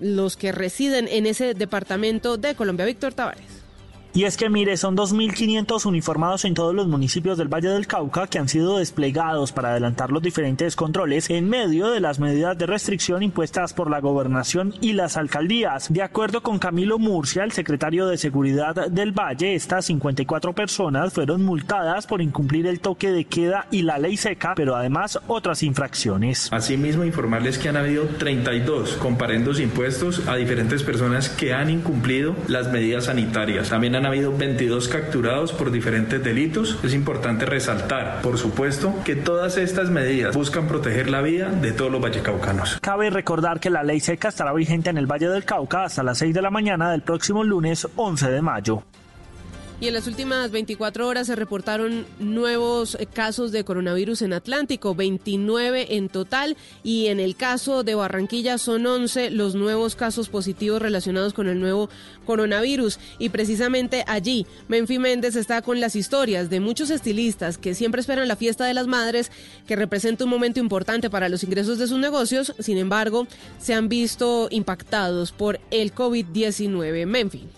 los 0.00 0.36
que 0.36 0.52
residen 0.52 1.08
en 1.08 1.26
ese 1.26 1.54
departamento 1.54 2.36
de 2.36 2.54
Colombia. 2.54 2.86
Víctor 2.86 3.14
Tavares. 3.14 3.63
Y 4.16 4.26
es 4.26 4.36
que 4.36 4.48
mire, 4.48 4.76
son 4.76 4.96
2.500 4.96 5.86
uniformados 5.86 6.44
en 6.44 6.54
todos 6.54 6.72
los 6.72 6.86
municipios 6.86 7.36
del 7.36 7.52
Valle 7.52 7.70
del 7.70 7.88
Cauca 7.88 8.28
que 8.28 8.38
han 8.38 8.48
sido 8.48 8.78
desplegados 8.78 9.50
para 9.50 9.70
adelantar 9.70 10.12
los 10.12 10.22
diferentes 10.22 10.76
controles 10.76 11.30
en 11.30 11.48
medio 11.48 11.90
de 11.90 11.98
las 11.98 12.20
medidas 12.20 12.56
de 12.56 12.66
restricción 12.66 13.24
impuestas 13.24 13.72
por 13.72 13.90
la 13.90 14.00
gobernación 14.00 14.72
y 14.80 14.92
las 14.92 15.16
alcaldías. 15.16 15.92
De 15.92 16.02
acuerdo 16.02 16.44
con 16.44 16.60
Camilo 16.60 17.00
Murcia, 17.00 17.42
el 17.42 17.50
secretario 17.50 18.06
de 18.06 18.16
Seguridad 18.16 18.86
del 18.88 19.10
Valle, 19.10 19.56
estas 19.56 19.86
54 19.86 20.52
personas 20.52 21.12
fueron 21.12 21.42
multadas 21.42 22.06
por 22.06 22.22
incumplir 22.22 22.68
el 22.68 22.78
toque 22.78 23.10
de 23.10 23.24
queda 23.24 23.66
y 23.72 23.82
la 23.82 23.98
ley 23.98 24.16
seca, 24.16 24.52
pero 24.54 24.76
además 24.76 25.18
otras 25.26 25.64
infracciones. 25.64 26.52
Asimismo, 26.52 27.02
informarles 27.02 27.58
que 27.58 27.68
han 27.68 27.76
habido 27.76 28.04
32 28.04 28.92
comparendos 28.92 29.58
impuestos 29.58 30.28
a 30.28 30.36
diferentes 30.36 30.84
personas 30.84 31.28
que 31.30 31.52
han 31.52 31.68
incumplido 31.68 32.36
las 32.46 32.70
medidas 32.70 33.06
sanitarias. 33.06 33.70
También 33.70 33.96
han 33.96 34.03
habido 34.06 34.36
22 34.36 34.88
capturados 34.88 35.52
por 35.52 35.70
diferentes 35.70 36.22
delitos. 36.22 36.78
Es 36.82 36.94
importante 36.94 37.46
resaltar, 37.46 38.20
por 38.22 38.38
supuesto, 38.38 38.94
que 39.04 39.16
todas 39.16 39.56
estas 39.56 39.90
medidas 39.90 40.34
buscan 40.34 40.66
proteger 40.66 41.10
la 41.10 41.22
vida 41.22 41.50
de 41.50 41.72
todos 41.72 41.90
los 41.90 42.00
vallecaucanos. 42.00 42.78
Cabe 42.80 43.10
recordar 43.10 43.60
que 43.60 43.70
la 43.70 43.82
ley 43.82 44.00
seca 44.00 44.28
estará 44.28 44.52
vigente 44.52 44.90
en 44.90 44.98
el 44.98 45.06
Valle 45.06 45.28
del 45.28 45.44
Cauca 45.44 45.84
hasta 45.84 46.02
las 46.02 46.18
6 46.18 46.34
de 46.34 46.42
la 46.42 46.50
mañana 46.50 46.90
del 46.90 47.02
próximo 47.02 47.44
lunes 47.44 47.86
11 47.96 48.30
de 48.30 48.42
mayo. 48.42 48.82
Y 49.80 49.88
en 49.88 49.94
las 49.94 50.06
últimas 50.06 50.52
24 50.52 51.06
horas 51.06 51.26
se 51.26 51.34
reportaron 51.34 52.06
nuevos 52.20 52.96
casos 53.12 53.50
de 53.50 53.64
coronavirus 53.64 54.22
en 54.22 54.32
Atlántico, 54.32 54.94
29 54.94 55.96
en 55.96 56.08
total, 56.08 56.56
y 56.84 57.08
en 57.08 57.18
el 57.18 57.34
caso 57.34 57.82
de 57.82 57.96
Barranquilla 57.96 58.56
son 58.56 58.86
11 58.86 59.30
los 59.30 59.56
nuevos 59.56 59.96
casos 59.96 60.28
positivos 60.28 60.80
relacionados 60.80 61.34
con 61.34 61.48
el 61.48 61.58
nuevo 61.58 61.90
coronavirus. 62.24 63.00
Y 63.18 63.30
precisamente 63.30 64.04
allí, 64.06 64.46
Menfi 64.68 64.98
Méndez 65.00 65.34
está 65.34 65.60
con 65.60 65.80
las 65.80 65.96
historias 65.96 66.50
de 66.50 66.60
muchos 66.60 66.90
estilistas 66.90 67.58
que 67.58 67.74
siempre 67.74 68.00
esperan 68.00 68.28
la 68.28 68.36
fiesta 68.36 68.64
de 68.64 68.74
las 68.74 68.86
madres, 68.86 69.32
que 69.66 69.76
representa 69.76 70.24
un 70.24 70.30
momento 70.30 70.60
importante 70.60 71.10
para 71.10 71.28
los 71.28 71.42
ingresos 71.42 71.78
de 71.78 71.88
sus 71.88 71.98
negocios, 71.98 72.54
sin 72.60 72.78
embargo, 72.78 73.26
se 73.58 73.74
han 73.74 73.88
visto 73.88 74.46
impactados 74.50 75.32
por 75.32 75.58
el 75.70 75.92
COVID-19. 75.92 77.06
Menfi. 77.06 77.48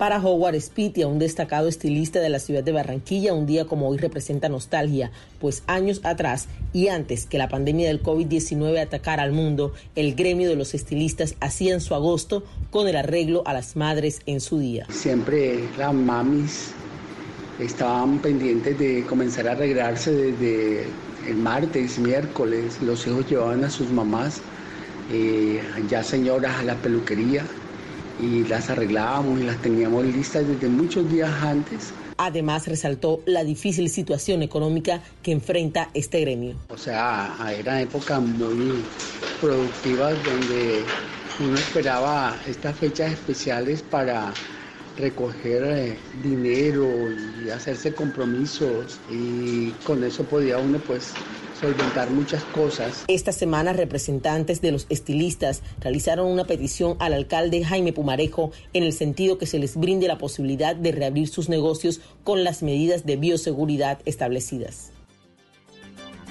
Para 0.00 0.18
Howard 0.18 0.58
Spitia, 0.58 1.06
un 1.06 1.18
destacado 1.18 1.68
estilista 1.68 2.20
de 2.20 2.30
la 2.30 2.38
ciudad 2.38 2.64
de 2.64 2.72
Barranquilla, 2.72 3.34
un 3.34 3.44
día 3.44 3.66
como 3.66 3.86
hoy 3.86 3.98
representa 3.98 4.48
nostalgia, 4.48 5.10
pues 5.38 5.62
años 5.66 6.00
atrás 6.04 6.48
y 6.72 6.88
antes 6.88 7.26
que 7.26 7.36
la 7.36 7.50
pandemia 7.50 7.86
del 7.86 8.02
COVID-19 8.02 8.80
atacara 8.80 9.22
al 9.22 9.32
mundo, 9.32 9.74
el 9.96 10.14
gremio 10.14 10.48
de 10.48 10.56
los 10.56 10.72
estilistas 10.72 11.34
hacían 11.40 11.82
su 11.82 11.94
agosto 11.94 12.44
con 12.70 12.88
el 12.88 12.96
arreglo 12.96 13.42
a 13.44 13.52
las 13.52 13.76
madres 13.76 14.22
en 14.24 14.40
su 14.40 14.58
día. 14.58 14.86
Siempre 14.88 15.68
las 15.76 15.92
mamis 15.92 16.70
estaban 17.58 18.20
pendientes 18.20 18.78
de 18.78 19.04
comenzar 19.04 19.48
a 19.48 19.52
arreglarse 19.52 20.12
desde 20.12 20.86
el 21.28 21.36
martes, 21.36 21.98
miércoles, 21.98 22.80
los 22.80 23.06
hijos 23.06 23.28
llevaban 23.28 23.64
a 23.64 23.68
sus 23.68 23.90
mamás, 23.90 24.40
eh, 25.12 25.60
ya 25.90 26.02
señoras, 26.02 26.58
a 26.58 26.62
la 26.62 26.76
peluquería 26.76 27.44
y 28.20 28.44
las 28.44 28.70
arreglábamos 28.70 29.40
y 29.40 29.44
las 29.44 29.60
teníamos 29.62 30.04
listas 30.04 30.46
desde 30.46 30.68
muchos 30.68 31.10
días 31.10 31.30
antes. 31.42 31.92
Además, 32.18 32.66
resaltó 32.66 33.20
la 33.24 33.44
difícil 33.44 33.88
situación 33.88 34.42
económica 34.42 35.00
que 35.22 35.32
enfrenta 35.32 35.88
este 35.94 36.20
gremio. 36.20 36.54
O 36.68 36.76
sea, 36.76 37.34
eran 37.58 37.78
épocas 37.78 38.20
muy 38.20 38.84
productivas 39.40 40.14
donde 40.24 40.84
uno 41.40 41.56
esperaba 41.56 42.36
estas 42.46 42.76
fechas 42.76 43.12
especiales 43.12 43.82
para 43.82 44.34
recoger 44.98 45.62
eh, 45.64 45.98
dinero 46.22 46.86
y 47.42 47.48
hacerse 47.48 47.94
compromisos 47.94 48.98
y 49.10 49.70
con 49.86 50.04
eso 50.04 50.24
podía 50.24 50.58
uno 50.58 50.78
pues 50.78 51.14
solventar 51.60 52.10
muchas 52.10 52.42
cosas. 52.44 53.04
Esta 53.08 53.32
semana 53.32 53.72
representantes 53.72 54.60
de 54.60 54.72
los 54.72 54.86
estilistas 54.88 55.62
realizaron 55.80 56.26
una 56.26 56.44
petición 56.44 56.96
al 56.98 57.12
alcalde 57.12 57.64
Jaime 57.64 57.92
Pumarejo 57.92 58.50
en 58.72 58.82
el 58.82 58.92
sentido 58.92 59.38
que 59.38 59.46
se 59.46 59.58
les 59.58 59.76
brinde 59.76 60.08
la 60.08 60.18
posibilidad 60.18 60.74
de 60.74 60.92
reabrir 60.92 61.28
sus 61.28 61.48
negocios 61.48 62.00
con 62.24 62.44
las 62.44 62.62
medidas 62.62 63.04
de 63.04 63.16
bioseguridad 63.16 63.98
establecidas. 64.04 64.92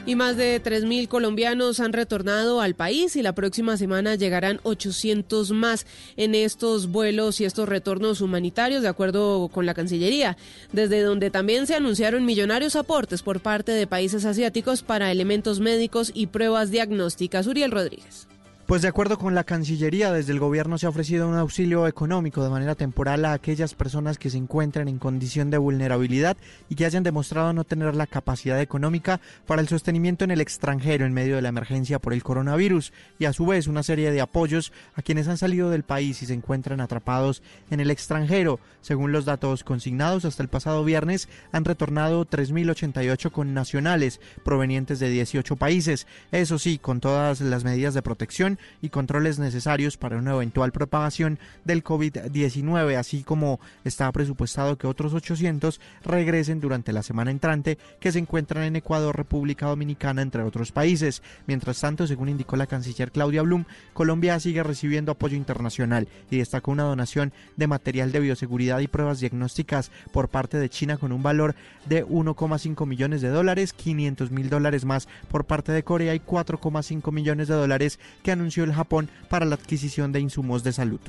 Y 0.10 0.15
más 0.15 0.38
de 0.38 0.60
3.000 0.60 1.07
colombianos 1.07 1.80
han 1.80 1.94
retornado 1.94 2.61
al 2.61 2.73
país 2.73 3.15
y 3.15 3.22
la 3.22 3.34
próxima 3.34 3.77
semana 3.77 4.15
llegarán 4.15 4.60
800 4.64 5.52
más 5.52 5.86
en 6.18 6.34
estos 6.34 6.88
vuelos 6.88 7.40
y 7.40 7.45
estos 7.45 7.69
retornos 7.69 8.19
humanitarios, 8.19 8.81
de 8.81 8.88
acuerdo 8.88 9.49
con 9.49 9.68
la 9.68 9.76
Cancillería, 9.76 10.36
desde 10.72 11.03
donde 11.03 11.30
también 11.30 11.68
se 11.68 11.76
anunciaron 11.76 12.26
millonarios 12.26 12.76
aportes 12.76 13.22
por 13.22 13.40
parte 13.40 13.72
de 13.72 13.86
países 13.86 14.26
asiáticos 14.26 14.81
para 14.81 15.11
elementos 15.11 15.60
médicos 15.60 16.11
y 16.15 16.26
pruebas 16.26 16.72
diagnósticas. 16.72 17.45
Uriel 17.45 17.69
Rodríguez. 17.69 18.27
Pues 18.69 18.83
de 18.83 18.87
acuerdo 18.87 19.17
con 19.17 19.33
la 19.33 19.45
Cancillería, 19.45 20.11
desde 20.11 20.31
el 20.31 20.37
gobierno 20.37 20.77
se 20.77 20.85
ha 20.85 20.89
ofrecido 20.89 21.27
un 21.27 21.33
auxilio 21.33 21.87
económico 21.87 22.43
de 22.43 22.51
manera 22.51 22.75
temporal 22.75 23.25
a 23.25 23.33
aquellas 23.33 23.73
personas 23.73 24.19
que 24.19 24.29
se 24.29 24.37
encuentran 24.37 24.87
en 24.87 24.99
condición 24.99 25.49
de 25.49 25.57
vulnerabilidad 25.57 26.37
y 26.69 26.75
que 26.75 26.85
hayan 26.85 27.01
demostrado 27.01 27.51
no 27.51 27.63
tener 27.63 27.95
la 27.95 28.05
capacidad 28.05 28.61
económica 28.61 29.21
para 29.47 29.63
el 29.63 29.67
sostenimiento 29.67 30.23
en 30.23 30.29
el 30.29 30.39
extranjero 30.39 31.07
en 31.07 31.13
medio 31.13 31.35
de 31.35 31.41
la 31.41 31.49
emergencia 31.49 31.97
por 31.97 32.13
el 32.13 32.21
coronavirus 32.21 32.93
y 33.17 33.25
a 33.25 33.33
su 33.33 33.47
vez 33.47 33.65
una 33.65 33.81
serie 33.81 34.11
de 34.11 34.21
apoyos 34.21 34.71
a 34.93 35.01
quienes 35.01 35.27
han 35.27 35.39
salido 35.39 35.71
del 35.71 35.81
país 35.81 36.21
y 36.21 36.27
se 36.27 36.35
encuentran 36.35 36.79
atrapados 36.79 37.41
en 37.71 37.79
el 37.79 37.89
extranjero. 37.89 38.59
Según 38.81 39.11
los 39.11 39.25
datos 39.25 39.63
consignados, 39.63 40.25
hasta 40.25 40.43
el 40.43 40.49
pasado 40.49 40.83
viernes 40.83 41.27
han 41.51 41.65
retornado 41.65 42.23
3.088 42.27 43.31
connacionales 43.31 44.21
provenientes 44.43 44.99
de 44.99 45.09
18 45.09 45.55
países, 45.55 46.05
eso 46.31 46.59
sí, 46.59 46.77
con 46.77 46.99
todas 46.99 47.41
las 47.41 47.63
medidas 47.63 47.95
de 47.95 48.03
protección 48.03 48.59
y 48.81 48.90
controles 48.90 49.40
necesarios 49.40 49.98
para 49.98 50.18
una 50.18 50.34
eventual 50.34 50.72
propagación 50.72 51.40
del 51.65 51.84
COVID-19, 51.84 52.95
así 52.95 53.23
como 53.23 53.60
está 53.84 54.11
presupuestado 54.11 54.77
que 54.77 54.88
otros 54.88 55.14
800 55.14 55.80
regresen 56.03 56.60
durante 56.60 56.94
la 56.94 57.03
semana 57.03 57.31
entrante 57.31 57.77
que 57.99 58.11
se 58.11 58.19
encuentran 58.19 58.64
en 58.64 58.76
Ecuador, 58.76 59.15
República 59.15 59.68
Dominicana, 59.68 60.22
entre 60.22 60.44
otros 60.44 60.72
países. 60.72 61.22
Mientras 61.48 61.80
tanto, 61.80 62.07
según 62.07 62.30
indicó 62.30 62.56
la 62.56 62.68
canciller 62.68 63.11
Claudia 63.11 63.41
Blum, 63.41 63.65
Colombia 63.94 64.40
sigue 64.40 64.64
recibiendo 64.64 65.11
apoyo 65.11 65.38
internacional 65.38 66.07
y 66.30 66.38
destacó 66.38 66.72
una 66.72 66.84
donación 66.84 67.34
de 67.57 67.68
material 67.68 68.11
de 68.11 68.19
bioseguridad 68.19 68.80
y 68.80 68.88
pruebas 68.88 69.19
diagnósticas 69.19 69.91
por 70.11 70.30
parte 70.30 70.57
de 70.57 70.69
China 70.69 70.98
con 70.98 71.11
un 71.11 71.23
valor 71.23 71.56
de 71.86 72.06
1,5 72.06 72.86
millones 72.86 73.22
de 73.22 73.30
dólares, 73.30 73.73
500 73.73 74.31
mil 74.31 74.49
dólares 74.49 74.86
más 74.86 75.07
por 75.30 75.45
parte 75.45 75.72
de 75.72 75.84
Corea 75.84 76.15
y 76.15 76.19
4,5 76.19 77.11
millones 77.11 77.48
de 77.48 77.56
dólares 77.56 77.99
que 78.23 78.31
anunció 78.31 78.48
el 78.57 78.73
Japón 78.73 79.09
para 79.30 79.45
la 79.45 79.55
adquisición 79.55 80.11
de 80.11 80.19
insumos 80.19 80.63
de 80.63 80.73
salud. 80.73 80.99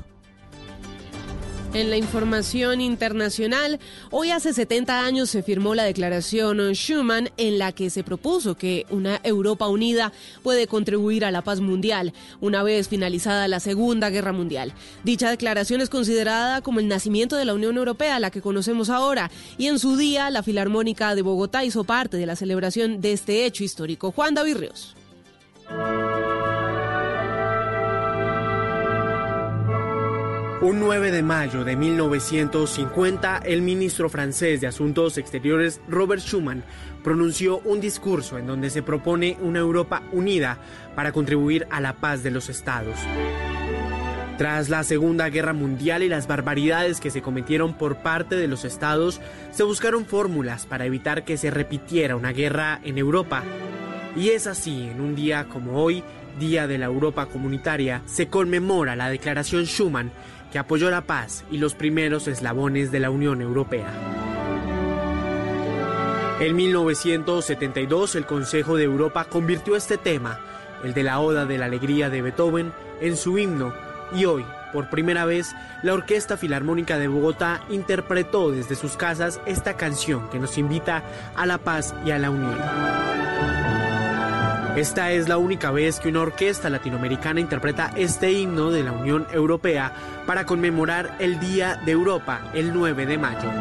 En 1.73 1.89
la 1.89 1.95
información 1.95 2.81
internacional, 2.81 3.79
hoy 4.09 4.31
hace 4.31 4.51
70 4.51 5.05
años 5.05 5.29
se 5.29 5.41
firmó 5.41 5.73
la 5.73 5.85
declaración 5.85 6.59
Schuman 6.73 7.29
en 7.37 7.59
la 7.59 7.71
que 7.71 7.89
se 7.89 8.03
propuso 8.03 8.55
que 8.55 8.85
una 8.89 9.21
Europa 9.23 9.69
unida 9.69 10.11
puede 10.43 10.67
contribuir 10.67 11.23
a 11.23 11.31
la 11.31 11.43
paz 11.43 11.61
mundial 11.61 12.11
una 12.41 12.61
vez 12.61 12.89
finalizada 12.89 13.47
la 13.47 13.61
Segunda 13.61 14.09
Guerra 14.09 14.33
Mundial. 14.33 14.73
Dicha 15.05 15.29
declaración 15.29 15.79
es 15.79 15.89
considerada 15.89 16.59
como 16.59 16.81
el 16.81 16.89
nacimiento 16.89 17.37
de 17.37 17.45
la 17.45 17.53
Unión 17.53 17.77
Europea, 17.77 18.19
la 18.19 18.31
que 18.31 18.41
conocemos 18.41 18.89
ahora, 18.89 19.31
y 19.57 19.67
en 19.67 19.79
su 19.79 19.95
día 19.95 20.29
la 20.29 20.43
Filarmónica 20.43 21.15
de 21.15 21.21
Bogotá 21.21 21.63
hizo 21.63 21.85
parte 21.85 22.17
de 22.17 22.25
la 22.25 22.35
celebración 22.35 22.99
de 22.99 23.13
este 23.13 23.45
hecho 23.45 23.63
histórico. 23.63 24.11
Juan 24.11 24.33
David 24.33 24.57
Ríos. 24.57 24.97
Un 30.61 30.79
9 30.79 31.09
de 31.09 31.23
mayo 31.23 31.63
de 31.63 31.75
1950, 31.75 33.37
el 33.45 33.63
ministro 33.63 34.09
francés 34.09 34.61
de 34.61 34.67
Asuntos 34.67 35.17
Exteriores 35.17 35.81
Robert 35.87 36.21
Schuman 36.21 36.63
pronunció 37.03 37.61
un 37.61 37.81
discurso 37.81 38.37
en 38.37 38.45
donde 38.45 38.69
se 38.69 38.83
propone 38.83 39.39
una 39.41 39.57
Europa 39.57 40.03
unida 40.11 40.59
para 40.93 41.13
contribuir 41.13 41.65
a 41.71 41.81
la 41.81 41.93
paz 41.93 42.21
de 42.21 42.29
los 42.29 42.47
estados. 42.47 42.99
Tras 44.37 44.69
la 44.69 44.83
Segunda 44.83 45.29
Guerra 45.29 45.53
Mundial 45.53 46.03
y 46.03 46.09
las 46.09 46.27
barbaridades 46.27 46.99
que 46.99 47.09
se 47.09 47.23
cometieron 47.23 47.73
por 47.73 47.97
parte 47.97 48.35
de 48.35 48.47
los 48.47 48.63
estados, 48.63 49.19
se 49.49 49.63
buscaron 49.63 50.05
fórmulas 50.05 50.67
para 50.67 50.85
evitar 50.85 51.23
que 51.23 51.37
se 51.37 51.49
repitiera 51.49 52.15
una 52.15 52.33
guerra 52.33 52.79
en 52.83 52.99
Europa. 52.99 53.41
Y 54.15 54.29
es 54.29 54.45
así, 54.45 54.89
en 54.91 55.01
un 55.01 55.15
día 55.15 55.45
como 55.45 55.81
hoy, 55.81 56.03
Día 56.39 56.65
de 56.65 56.77
la 56.77 56.85
Europa 56.85 57.25
Comunitaria, 57.25 58.01
se 58.05 58.27
conmemora 58.27 58.95
la 58.95 59.09
Declaración 59.09 59.65
Schuman 59.65 60.11
que 60.51 60.59
apoyó 60.59 60.89
la 60.89 61.01
paz 61.01 61.43
y 61.49 61.57
los 61.57 61.75
primeros 61.75 62.27
eslabones 62.27 62.91
de 62.91 62.99
la 62.99 63.09
Unión 63.09 63.41
Europea. 63.41 63.91
En 66.39 66.55
1972 66.55 68.15
el 68.15 68.25
Consejo 68.25 68.75
de 68.75 68.83
Europa 68.83 69.25
convirtió 69.25 69.75
este 69.75 69.97
tema, 69.97 70.39
el 70.83 70.93
de 70.93 71.03
la 71.03 71.19
Oda 71.19 71.45
de 71.45 71.57
la 71.57 71.65
Alegría 71.65 72.09
de 72.09 72.21
Beethoven, 72.21 72.73
en 72.99 73.15
su 73.15 73.37
himno 73.37 73.73
y 74.13 74.25
hoy, 74.25 74.45
por 74.73 74.89
primera 74.89 75.25
vez, 75.25 75.53
la 75.83 75.93
Orquesta 75.93 76.37
Filarmónica 76.37 76.97
de 76.97 77.07
Bogotá 77.07 77.61
interpretó 77.69 78.51
desde 78.51 78.75
sus 78.75 78.97
casas 78.97 79.39
esta 79.45 79.75
canción 79.75 80.29
que 80.29 80.39
nos 80.39 80.57
invita 80.57 81.03
a 81.35 81.45
la 81.45 81.57
paz 81.57 81.93
y 82.05 82.11
a 82.11 82.17
la 82.17 82.29
unión. 82.29 84.00
Esta 84.75 85.11
es 85.11 85.27
la 85.27 85.37
única 85.37 85.69
vez 85.69 85.99
que 85.99 86.07
una 86.07 86.21
orquesta 86.21 86.69
latinoamericana 86.69 87.41
interpreta 87.41 87.91
este 87.97 88.31
himno 88.31 88.71
de 88.71 88.83
la 88.83 88.93
Unión 88.93 89.27
Europea 89.33 90.23
para 90.25 90.45
conmemorar 90.45 91.17
el 91.19 91.41
Día 91.41 91.81
de 91.85 91.91
Europa 91.91 92.49
el 92.53 92.73
9 92.73 93.05
de 93.05 93.17
mayo. 93.17 93.51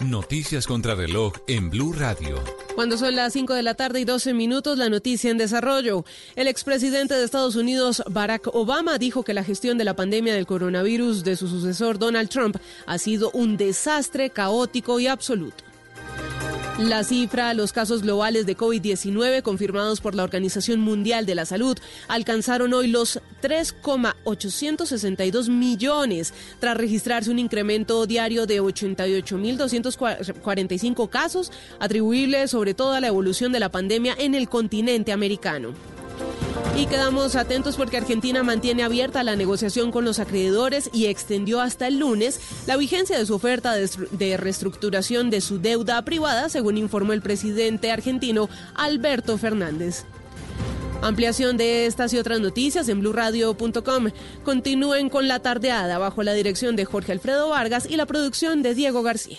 Noticias 0.00 0.66
contra 0.66 0.94
reloj 0.94 1.34
en 1.48 1.68
Blue 1.68 1.92
Radio. 1.92 2.42
Cuando 2.74 2.96
son 2.96 3.14
las 3.14 3.34
5 3.34 3.52
de 3.52 3.62
la 3.62 3.74
tarde 3.74 4.00
y 4.00 4.04
12 4.06 4.32
minutos, 4.32 4.78
la 4.78 4.88
noticia 4.88 5.30
en 5.30 5.36
desarrollo. 5.36 6.06
El 6.34 6.48
expresidente 6.48 7.12
de 7.12 7.24
Estados 7.24 7.56
Unidos, 7.56 8.02
Barack 8.08 8.46
Obama, 8.54 8.96
dijo 8.96 9.22
que 9.22 9.34
la 9.34 9.44
gestión 9.44 9.76
de 9.76 9.84
la 9.84 9.96
pandemia 9.96 10.32
del 10.32 10.46
coronavirus 10.46 11.24
de 11.24 11.36
su 11.36 11.46
sucesor, 11.46 11.98
Donald 11.98 12.30
Trump, 12.30 12.56
ha 12.86 12.96
sido 12.96 13.30
un 13.34 13.58
desastre 13.58 14.30
caótico 14.30 14.98
y 14.98 15.08
absoluto. 15.08 15.67
La 16.78 17.02
cifra, 17.02 17.54
los 17.54 17.72
casos 17.72 18.02
globales 18.02 18.46
de 18.46 18.56
COVID-19 18.56 19.42
confirmados 19.42 20.00
por 20.00 20.14
la 20.14 20.22
Organización 20.22 20.78
Mundial 20.78 21.26
de 21.26 21.34
la 21.34 21.44
Salud 21.44 21.76
alcanzaron 22.06 22.72
hoy 22.72 22.86
los 22.86 23.20
3,862 23.40 25.48
millones, 25.48 26.32
tras 26.60 26.76
registrarse 26.76 27.32
un 27.32 27.40
incremento 27.40 28.06
diario 28.06 28.46
de 28.46 28.62
88.245 28.62 31.10
casos, 31.10 31.50
atribuibles 31.80 32.52
sobre 32.52 32.74
todo 32.74 32.92
a 32.92 33.00
la 33.00 33.08
evolución 33.08 33.50
de 33.50 33.58
la 33.58 33.70
pandemia 33.70 34.14
en 34.16 34.36
el 34.36 34.48
continente 34.48 35.10
americano. 35.10 35.74
Y 36.76 36.86
quedamos 36.86 37.34
atentos 37.34 37.76
porque 37.76 37.96
Argentina 37.96 38.42
mantiene 38.42 38.84
abierta 38.84 39.24
la 39.24 39.34
negociación 39.34 39.90
con 39.90 40.04
los 40.04 40.20
acreedores 40.20 40.90
y 40.92 41.06
extendió 41.06 41.60
hasta 41.60 41.88
el 41.88 41.98
lunes 41.98 42.40
la 42.66 42.76
vigencia 42.76 43.18
de 43.18 43.26
su 43.26 43.34
oferta 43.34 43.74
de 43.74 44.36
reestructuración 44.36 45.28
de 45.28 45.40
su 45.40 45.58
deuda 45.58 46.00
privada, 46.02 46.48
según 46.48 46.78
informó 46.78 47.12
el 47.14 47.22
presidente 47.22 47.90
argentino 47.90 48.48
Alberto 48.74 49.38
Fernández. 49.38 50.04
Ampliación 51.02 51.56
de 51.56 51.86
estas 51.86 52.12
y 52.12 52.18
otras 52.18 52.40
noticias 52.40 52.88
en 52.88 53.00
blurradio.com. 53.00 54.10
Continúen 54.44 55.08
con 55.08 55.28
la 55.28 55.40
tardeada 55.40 55.98
bajo 55.98 56.22
la 56.22 56.32
dirección 56.32 56.76
de 56.76 56.84
Jorge 56.84 57.12
Alfredo 57.12 57.48
Vargas 57.50 57.86
y 57.88 57.96
la 57.96 58.06
producción 58.06 58.62
de 58.62 58.74
Diego 58.74 59.02
García. 59.02 59.38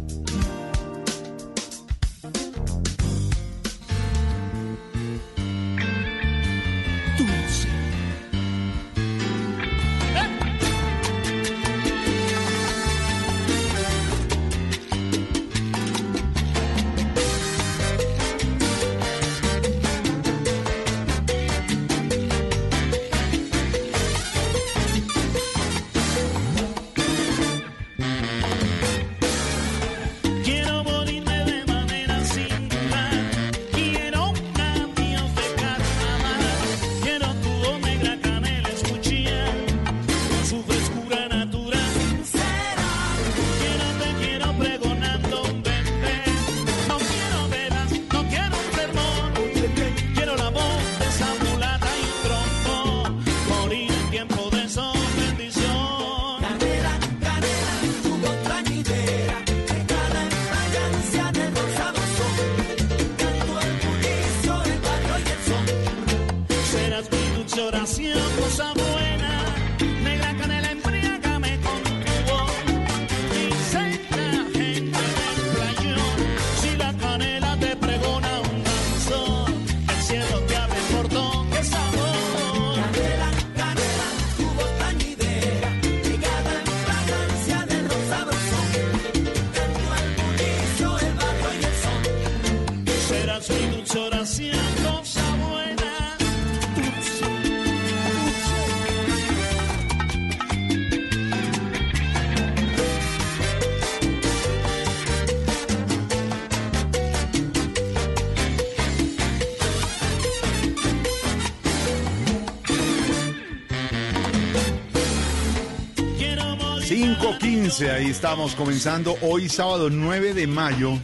Ahí 117.89 118.11
estamos 118.11 118.53
comenzando 118.53 119.17
hoy 119.23 119.49
sábado 119.49 119.89
9 119.89 120.35
de 120.35 120.45
mayo, 120.45 120.99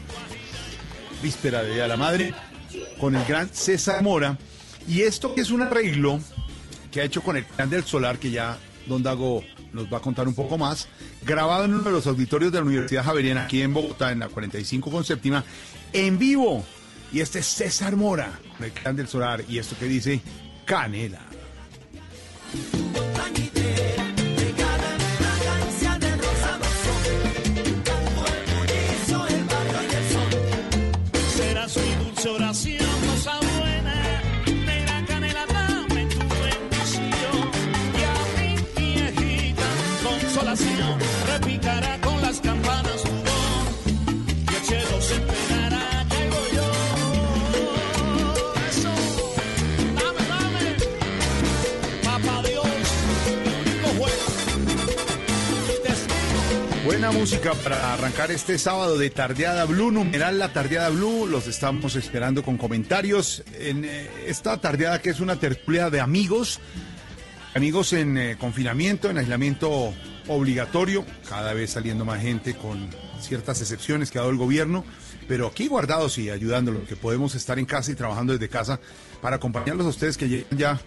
víspera 1.23 1.63
de 1.63 1.73
Día 1.73 1.87
la 1.87 1.97
Madre, 1.97 2.33
con 2.99 3.15
el 3.15 3.25
gran 3.25 3.49
César 3.51 4.03
Mora. 4.03 4.37
Y 4.87 5.01
esto 5.01 5.33
que 5.33 5.41
es 5.41 5.49
un 5.49 5.63
arreglo 5.63 6.19
que 6.91 7.01
ha 7.01 7.03
hecho 7.03 7.23
con 7.23 7.35
el 7.35 7.45
Plan 7.45 7.69
del 7.69 7.83
Solar, 7.83 8.19
que 8.19 8.29
ya 8.29 8.59
Don 8.85 9.01
Dago 9.01 9.43
nos 9.73 9.91
va 9.91 9.97
a 9.97 10.01
contar 10.01 10.27
un 10.27 10.35
poco 10.35 10.57
más, 10.57 10.87
grabado 11.25 11.65
en 11.65 11.73
uno 11.73 11.83
de 11.83 11.91
los 11.91 12.05
auditorios 12.05 12.51
de 12.51 12.59
la 12.59 12.65
Universidad 12.65 13.03
Javeriana 13.03 13.45
aquí 13.45 13.61
en 13.61 13.73
Bogotá, 13.73 14.11
en 14.11 14.19
la 14.19 14.27
45 14.27 14.91
con 14.91 15.03
séptima, 15.03 15.43
en 15.93 16.19
vivo. 16.19 16.63
Y 17.11 17.21
este 17.21 17.39
es 17.39 17.47
César 17.47 17.95
Mora, 17.95 18.39
con 18.55 18.65
el 18.65 18.71
Clan 18.71 18.95
del 18.95 19.07
Solar, 19.07 19.43
y 19.49 19.57
esto 19.57 19.75
que 19.79 19.85
dice 19.85 20.21
Canela. 20.65 21.21
Música 57.11 57.53
para 57.63 57.93
arrancar 57.93 58.31
este 58.31 58.57
sábado 58.57 58.97
de 58.97 59.09
Tardeada 59.09 59.65
Blue, 59.65 59.91
numeral 59.91 60.39
la 60.39 60.51
Tardeada 60.51 60.89
Blue. 60.89 61.25
Los 61.25 61.47
estamos 61.47 61.95
esperando 61.95 62.43
con 62.43 62.57
comentarios 62.57 63.43
en 63.59 63.85
eh, 63.85 64.09
esta 64.25 64.57
tardeada 64.57 65.01
que 65.01 65.11
es 65.11 65.19
una 65.19 65.37
tertulia 65.37 65.89
de 65.89 66.01
amigos, 66.01 66.59
amigos 67.55 67.93
en 67.93 68.17
eh, 68.17 68.37
confinamiento, 68.37 69.09
en 69.09 69.19
aislamiento 69.19 69.93
obligatorio, 70.27 71.05
cada 71.29 71.53
vez 71.53 71.71
saliendo 71.71 72.03
más 72.03 72.21
gente 72.21 72.55
con 72.55 72.89
ciertas 73.21 73.61
excepciones 73.61 74.11
que 74.11 74.17
ha 74.17 74.21
dado 74.21 74.31
el 74.31 74.37
gobierno, 74.37 74.83
pero 75.27 75.47
aquí 75.47 75.67
guardados 75.67 76.17
y 76.17 76.29
ayudándolos, 76.29 76.87
que 76.89 76.97
podemos 76.97 77.35
estar 77.35 77.57
en 77.57 77.65
casa 77.65 77.91
y 77.91 77.95
trabajando 77.95 78.33
desde 78.33 78.49
casa 78.49 78.79
para 79.21 79.37
acompañarlos 79.37 79.85
a 79.85 79.89
ustedes 79.89 80.17
que 80.17 80.27
llegan 80.27 80.57
ya 80.57 80.81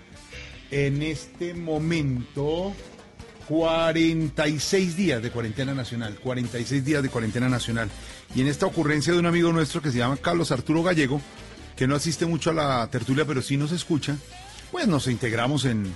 en 0.70 1.02
este 1.02 1.54
momento 1.54 2.74
46 3.50 4.96
días 4.96 5.20
de 5.20 5.32
cuarentena 5.32 5.74
nacional, 5.74 6.14
46 6.22 6.84
días 6.84 7.02
de 7.02 7.08
cuarentena 7.08 7.48
nacional. 7.48 7.90
Y 8.32 8.42
en 8.42 8.46
esta 8.46 8.64
ocurrencia 8.64 9.12
de 9.12 9.18
un 9.18 9.26
amigo 9.26 9.52
nuestro 9.52 9.82
que 9.82 9.90
se 9.90 9.98
llama 9.98 10.16
Carlos 10.18 10.52
Arturo 10.52 10.84
Gallego, 10.84 11.20
que 11.74 11.88
no 11.88 11.96
asiste 11.96 12.26
mucho 12.26 12.50
a 12.50 12.54
la 12.54 12.88
tertulia, 12.92 13.24
pero 13.24 13.42
sí 13.42 13.56
nos 13.56 13.72
escucha, 13.72 14.16
pues 14.70 14.86
nos 14.86 15.08
integramos 15.08 15.64
en, 15.64 15.92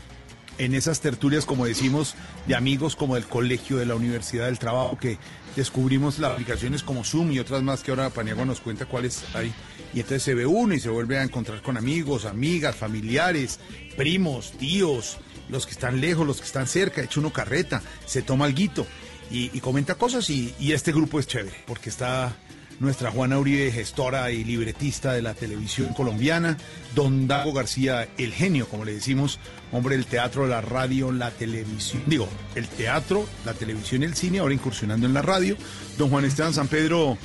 en 0.59 0.75
esas 0.75 1.01
tertulias, 1.01 1.47
como 1.47 1.65
decimos, 1.65 2.17
de 2.49 2.57
amigos 2.57 2.97
como 2.97 3.15
del 3.15 3.27
colegio, 3.27 3.77
de 3.77 3.87
la 3.87 3.95
universidad, 3.95 4.47
del 4.47 4.59
trabajo, 4.59 4.99
que 4.99 5.19
descubrimos 5.55 6.19
las 6.19 6.33
aplicaciones 6.33 6.83
como 6.83 7.05
Zoom 7.05 7.31
y 7.31 7.39
otras 7.39 7.63
más 7.63 7.85
que 7.85 7.93
ahora 7.93 8.11
Paniagua 8.11 8.47
nos 8.47 8.61
cuenta 8.61 8.87
cuáles 8.87 9.23
hay. 9.33 9.55
Y 9.95 10.01
entonces 10.01 10.25
se 10.25 10.35
ve 10.35 10.45
uno 10.45 10.75
y 10.75 10.81
se 10.81 10.89
vuelve 10.89 11.19
a 11.19 11.23
encontrar 11.23 11.63
con 11.63 11.77
amigos, 11.77 12.25
amigas, 12.25 12.75
familiares, 12.75 13.61
primos, 13.97 14.51
tíos, 14.59 15.19
los 15.49 15.67
que 15.67 15.73
están 15.73 16.01
lejos, 16.01 16.27
los 16.27 16.39
que 16.39 16.47
están 16.47 16.67
cerca, 16.67 17.03
echa 17.03 17.21
uno 17.21 17.33
carreta, 17.33 17.83
se 18.07 18.23
toma 18.23 18.45
alguito 18.47 18.87
y, 19.31 19.51
y 19.57 19.61
comenta 19.61 19.97
cosas 19.97 20.29
y, 20.31 20.55
este 20.73 20.93
grupo 20.93 21.21
es 21.21 21.27
chévere, 21.27 21.57
porque 21.67 21.91
está 21.91 22.37
nuestra 22.81 23.11
Juana 23.11 23.39
Uribe, 23.39 23.71
gestora 23.71 24.31
y 24.33 24.45
libretista 24.45 25.13
de 25.13 25.23
la 25.23 25.35
televisión 25.35 25.95
colombiana, 25.95 26.57
don 26.95 27.29
Dago 27.29 27.53
García, 27.53 28.09
el 28.19 28.33
genio, 28.33 28.69
como 28.69 28.85
le 28.85 28.95
decimos, 28.95 29.39
hombre 29.73 29.97
del 29.97 30.07
teatro, 30.07 30.47
la 30.47 30.61
radio, 30.61 31.13
la 31.13 31.31
televisión, 31.31 32.03
digo, 32.07 32.29
el 32.55 32.67
teatro, 32.67 33.27
la 33.45 33.55
televisión 33.55 34.03
y 34.03 34.07
el 34.07 34.15
cine, 34.15 34.41
ahora 34.41 34.55
incursionando 34.55 35.07
en 35.07 35.15
la 35.15 35.23
radio, 35.23 35.57
don 35.99 36.11
Juan 36.11 36.25
Esteban 36.25 36.53
San 36.53 36.69
Pedro, 36.69 37.17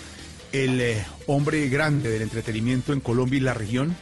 el 0.52 0.82
eh, 0.82 1.06
hombre 1.28 1.68
grande 1.70 2.10
del 2.10 2.22
entretenimiento 2.22 2.94
en 2.94 3.00
Colombia 3.00 3.38
y 3.38 3.42
la 3.42 3.54
región, 3.54 3.96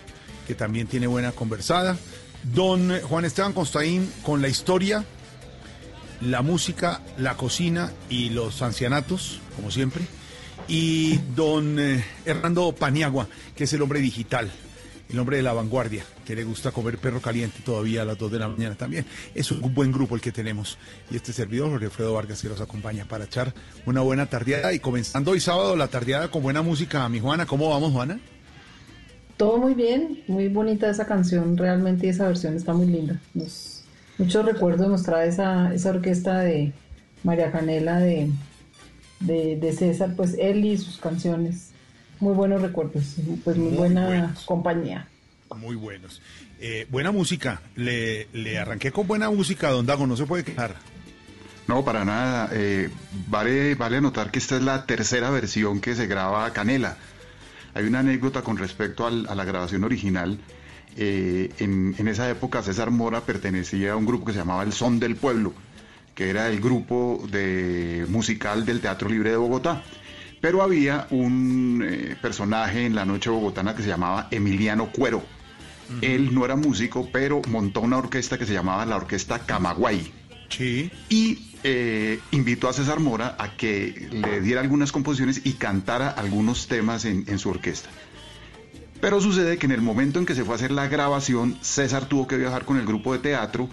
que 0.48 0.56
también 0.56 0.88
tiene 0.88 1.08
buena 1.08 1.32
conversada. 1.32 1.98
Don 2.44 3.00
Juan 3.02 3.26
Esteban 3.26 3.54
Constaín 3.54 4.12
con 4.24 4.42
la 4.42 4.48
historia, 4.48 5.04
la 6.22 6.42
música, 6.42 7.02
la 7.18 7.36
cocina 7.36 7.92
y 8.10 8.30
los 8.30 8.62
ancianatos, 8.62 9.40
como 9.56 9.72
siempre. 9.72 10.04
y 10.68 11.18
don 11.36 11.80
eh, 11.80 12.04
Hernando 12.26 12.74
Paniagua, 12.74 13.28
que 13.56 13.64
es 13.66 13.74
el 13.74 13.82
hombre 13.82 14.00
digital, 14.02 14.52
el 15.10 15.20
hombre 15.20 15.38
de 15.38 15.44
la 15.44 15.54
vanguardia, 15.54 16.04
que 16.26 16.36
le 16.36 16.44
gusta 16.44 16.72
comer 16.72 16.98
perro 16.98 17.22
caliente 17.22 17.60
todavía 17.64 18.02
a 18.02 18.06
las 18.06 18.18
2 18.18 18.32
de 18.32 18.40
la 18.40 18.50
mañana 18.50 18.76
también. 18.76 19.06
Es 19.34 19.52
un 19.52 19.74
buen 19.74 19.92
grupo 19.92 20.16
el 20.16 20.22
que 20.22 20.34
tenemos. 20.34 20.78
Y 21.10 21.16
este 21.16 21.32
servidor, 21.32 21.70
Jorge 21.70 21.86
Alfredo 21.86 22.14
Vargas, 22.14 22.42
que 22.42 22.50
nos 22.50 22.60
acompaña 22.60 23.06
para 23.06 23.26
echar 23.26 23.54
una 23.86 24.02
buena 24.02 24.26
tardeada 24.26 24.74
y 24.74 24.80
comenzando 24.80 25.32
hoy 25.32 25.40
sábado 25.40 25.76
la 25.78 25.88
tardeada 25.88 26.30
con 26.30 26.44
buena 26.44 26.62
música. 26.62 27.08
Mi 27.08 27.20
Juana, 27.20 27.46
¿cómo 27.46 27.70
vamos, 27.70 27.94
Juana? 27.94 28.20
Todo 29.38 29.60
muy 29.60 29.76
bien, 29.76 30.24
muy 30.28 30.48
bonita 30.48 30.90
esa 30.90 31.06
canción, 31.06 31.56
realmente 31.58 32.10
esa 32.10 32.28
versión 32.28 32.56
está 32.56 32.74
muy 32.74 32.88
linda. 32.88 33.20
muchos 34.18 34.44
recuerdos 34.44 34.90
nos 34.90 35.04
trae 35.04 35.30
esa, 35.30 35.72
esa 35.74 35.92
orquesta 35.92 36.40
de 36.40 36.74
María 37.24 37.52
Canela 37.52 38.00
de, 38.00 38.32
de, 39.20 39.74
César, 39.74 40.14
pues 40.16 40.36
él 40.40 40.66
y 40.66 40.78
sus 40.78 40.98
canciones. 40.98 41.70
Muy 42.20 42.34
buenos 42.34 42.64
recuerdos, 42.64 43.16
pues 43.44 43.58
muy, 43.58 43.78
buena 43.78 44.34
compañía. 44.46 45.08
Muy 45.56 45.76
buenos. 45.76 46.20
Eh, 46.60 46.88
buena 46.90 47.12
música, 47.12 47.62
le, 47.76 48.28
le, 48.34 48.58
arranqué 48.58 48.92
con 48.92 49.06
buena 49.06 49.30
música, 49.30 49.70
don 49.70 49.86
Dago, 49.86 50.08
no 50.08 50.18
se 50.18 50.26
puede 50.26 50.44
quejar. 50.44 50.76
No, 51.68 51.86
para 51.86 52.06
nada. 52.06 52.50
Eh, 52.54 52.90
vale, 53.28 53.76
vale 53.76 53.98
anotar 53.98 54.32
que 54.32 54.40
esta 54.40 54.56
es 54.56 54.64
la 54.64 54.86
tercera 54.88 55.30
versión 55.30 55.80
que 55.80 55.94
se 55.96 56.08
graba 56.08 56.52
Canela. 56.54 56.98
Hay 57.74 57.86
una 57.86 58.00
anécdota 58.00 58.42
con 58.42 58.58
respecto 58.58 59.06
a 59.06 59.12
la 59.12 59.46
grabación 59.46 59.84
original. 59.84 60.40
Eh, 60.96 61.52
en, 61.60 61.96
en, 61.98 62.08
esa 62.08 62.30
época 62.30 62.64
César 62.64 62.90
Mora 62.90 63.22
pertenecía 63.22 63.94
a 63.94 63.96
un 63.96 64.06
grupo 64.06 64.26
que 64.26 64.34
se 64.34 64.40
llamaba 64.40 64.64
El 64.64 64.74
Son 64.74 65.00
del 65.00 65.16
Pueblo 65.16 65.54
que 66.18 66.32
era 66.32 66.50
el 66.50 66.60
grupo 66.60 67.24
de 67.30 68.08
musical 68.10 68.66
del 68.66 68.82
Teatro 68.82 69.08
Libre 69.08 69.30
de 69.30 69.38
Bogotá. 69.38 69.84
Pero 70.42 70.64
había 70.64 71.06
un 71.12 71.86
eh, 71.88 72.16
personaje 72.20 72.88
en 72.88 72.96
la 72.96 73.06
noche 73.06 73.30
bogotana 73.30 73.76
que 73.76 73.84
se 73.84 73.90
llamaba 73.90 74.28
Emiliano 74.32 74.92
Cuero. 74.92 75.24
Él 76.02 76.34
no 76.34 76.44
era 76.44 76.56
músico, 76.56 77.08
pero 77.14 77.42
montó 77.48 77.82
una 77.82 77.98
orquesta 77.98 78.38
que 78.38 78.48
se 78.48 78.54
llamaba 78.54 78.86
la 78.86 78.98
Orquesta 78.98 79.40
Camagüey. 79.46 80.12
Sí. 80.50 80.92
Y 81.08 81.54
eh, 81.64 82.20
invitó 82.32 82.70
a 82.70 82.74
César 82.74 83.00
Mora 83.00 83.36
a 83.40 83.56
que 83.56 84.08
le 84.12 84.42
diera 84.42 84.62
algunas 84.62 84.92
composiciones 84.92 85.42
y 85.44 85.54
cantara 85.54 86.10
algunos 86.10 86.68
temas 86.68 87.06
en, 87.06 87.26
en 87.28 87.40
su 87.40 87.50
orquesta. 87.50 87.90
Pero 89.02 89.22
sucede 89.22 89.58
que 89.58 89.68
en 89.68 89.72
el 89.74 89.82
momento 89.82 90.20
en 90.20 90.26
que 90.26 90.36
se 90.36 90.44
fue 90.44 90.56
a 90.56 90.58
hacer 90.58 90.72
la 90.72 90.88
grabación, 90.88 91.58
César 91.62 92.06
tuvo 92.06 92.28
que 92.28 92.38
viajar 92.38 92.66
con 92.66 92.78
el 92.78 92.86
grupo 92.86 93.14
de 93.14 93.20
teatro 93.20 93.70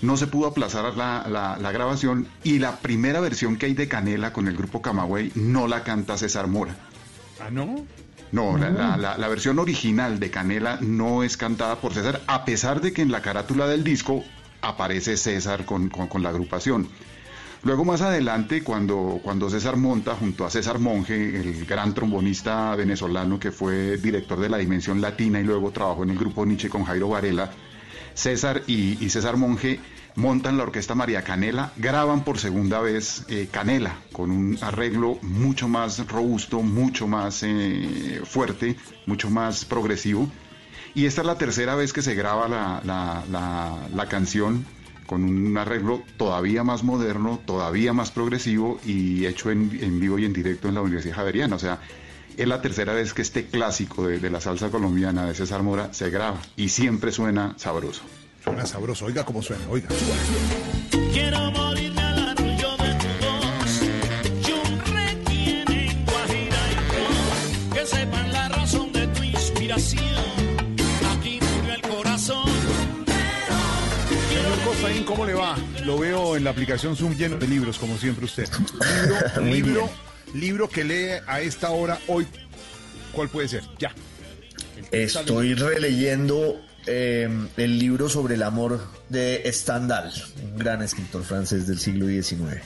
no 0.00 0.16
se 0.16 0.26
pudo 0.26 0.46
aplazar 0.46 0.96
la, 0.96 1.70
grabación 1.72 2.28
y 2.44 2.58
la 2.58 2.76
primera 2.76 3.20
versión 3.20 3.56
que 3.56 3.66
hay 3.66 3.74
de 3.74 3.88
Canela 3.88 4.32
con 4.32 4.48
el 4.48 4.56
grupo 4.56 4.80
Camagüey 4.82 5.32
no 5.34 5.66
la 5.66 5.82
canta 5.82 6.16
César 6.16 6.46
Mora. 6.46 6.76
¿Ah, 7.40 7.50
no? 7.50 7.84
No, 8.30 8.58
La, 8.58 9.28
versión 9.28 9.58
original 9.58 10.20
de 10.20 10.30
Canela 10.30 10.78
no 10.80 11.22
es 11.22 11.36
cantada 11.36 11.80
por 11.80 11.94
César, 11.94 12.20
a 12.26 12.44
pesar 12.44 12.80
de 12.80 12.92
que 12.92 13.02
en 13.02 13.10
la 13.10 13.22
carátula 13.22 13.66
del 13.66 13.84
disco 13.84 14.22
aparece 14.60 15.16
César 15.16 15.64
con, 15.64 15.90
la 16.20 16.28
agrupación. 16.28 16.88
Luego 17.64 17.84
más 17.84 18.02
adelante, 18.02 18.62
cuando, 18.62 19.20
cuando 19.22 19.50
César 19.50 19.76
monta 19.76 20.14
junto 20.14 20.44
a 20.44 20.50
César 20.50 20.78
Monge, 20.78 21.40
el 21.40 21.66
gran 21.66 21.92
trombonista 21.92 22.76
venezolano 22.76 23.40
que 23.40 23.50
fue 23.50 23.96
director 23.96 24.38
de 24.38 24.48
la 24.48 24.58
Dimensión 24.58 25.00
Latina 25.00 25.40
y 25.40 25.44
luego 25.44 25.72
trabajó 25.72 26.04
en 26.04 26.10
el 26.10 26.18
grupo 26.18 26.46
Nietzsche 26.46 26.68
con 26.68 26.84
Jairo 26.84 27.08
Varela, 27.08 27.50
César 28.14 28.62
y, 28.66 28.96
César 29.10 29.36
Monge 29.36 29.80
montan 30.14 30.56
la 30.56 30.64
orquesta 30.64 30.94
María 30.96 31.22
Canela, 31.22 31.72
graban 31.76 32.24
por 32.24 32.38
segunda 32.38 32.80
vez 32.80 33.24
eh, 33.28 33.48
Canela, 33.50 33.94
con 34.12 34.30
un 34.32 34.58
arreglo 34.60 35.18
mucho 35.22 35.68
más 35.68 36.04
robusto, 36.08 36.60
mucho 36.60 37.06
más 37.06 37.42
eh, 37.44 38.20
fuerte, 38.24 38.76
mucho 39.06 39.30
más 39.30 39.64
progresivo. 39.64 40.28
Y 40.94 41.06
esta 41.06 41.20
es 41.20 41.26
la 41.28 41.38
tercera 41.38 41.76
vez 41.76 41.92
que 41.92 42.02
se 42.02 42.16
graba 42.16 42.48
la, 42.48 44.06
canción 44.08 44.66
con 45.08 45.24
un 45.24 45.56
arreglo 45.56 46.02
todavía 46.18 46.62
más 46.64 46.84
moderno, 46.84 47.40
todavía 47.46 47.94
más 47.94 48.10
progresivo 48.10 48.78
y 48.84 49.24
hecho 49.24 49.50
en, 49.50 49.98
vivo 49.98 50.18
y 50.18 50.26
en 50.26 50.34
directo 50.34 50.68
en 50.68 50.74
la 50.74 50.82
Universidad 50.82 51.16
Javeriana. 51.16 51.56
O 51.56 51.58
sea, 51.58 51.80
es 52.36 52.46
la 52.46 52.60
tercera 52.60 52.92
vez 52.92 53.14
que 53.14 53.22
este 53.22 53.46
clásico 53.46 54.06
de, 54.06 54.30
la 54.30 54.42
salsa 54.42 54.68
colombiana 54.68 55.24
de 55.24 55.34
César 55.34 55.62
Mora 55.62 55.94
se 55.94 56.10
graba 56.10 56.38
y 56.56 56.68
siempre 56.68 57.10
suena 57.10 57.54
sabroso. 57.56 58.02
Suena 58.44 58.66
sabroso, 58.66 59.06
oiga 59.06 59.24
cómo 59.24 59.42
suena, 59.42 59.64
oiga. 59.70 59.88
Quiero 61.10 61.50
morirme 61.52 62.07
¿cómo 75.08 75.24
le 75.24 75.32
va? 75.32 75.56
Lo 75.86 75.98
veo 75.98 76.36
en 76.36 76.44
la 76.44 76.50
aplicación 76.50 76.94
Zoom 76.94 77.16
lleno 77.16 77.38
de 77.38 77.48
libros, 77.48 77.78
como 77.78 77.96
siempre 77.96 78.26
usted. 78.26 78.46
Libro, 79.36 79.50
libro 79.50 79.90
libro 80.34 80.68
que 80.68 80.84
lee 80.84 81.22
a 81.26 81.40
esta 81.40 81.70
hora 81.70 81.98
hoy, 82.08 82.26
¿cuál 83.12 83.30
puede 83.30 83.48
ser? 83.48 83.64
Ya. 83.78 83.90
Estoy 84.92 85.54
releyendo 85.54 86.60
em, 86.86 87.48
el 87.56 87.78
libro 87.78 88.10
sobre 88.10 88.34
el 88.34 88.42
amor 88.42 88.86
de 89.08 89.50
Stendhal, 89.50 90.12
un 90.42 90.58
gran 90.58 90.82
escritor 90.82 91.24
francés 91.24 91.66
del 91.66 91.78
siglo 91.78 92.06
XIX. 92.06 92.62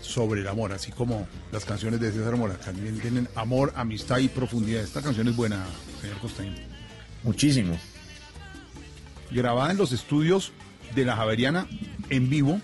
Sobre 0.00 0.40
el 0.40 0.48
amor, 0.48 0.72
así 0.72 0.90
como 0.90 1.28
las 1.52 1.64
canciones 1.64 2.00
de 2.00 2.10
César 2.10 2.36
Mora, 2.36 2.54
también 2.54 2.98
tienen 2.98 3.28
amor, 3.36 3.72
amistad 3.76 4.18
y 4.18 4.26
profundidad. 4.26 4.82
Esta 4.82 5.00
canción 5.00 5.28
es 5.28 5.36
buena, 5.36 5.64
señor 6.00 6.18
Costaín. 6.18 6.56
Muchísimo. 7.22 7.78
Grabada 9.30 9.70
en 9.70 9.76
los 9.76 9.92
estudios 9.92 10.52
de 10.94 11.04
la 11.04 11.16
Javeriana 11.16 11.66
en 12.10 12.28
vivo, 12.30 12.60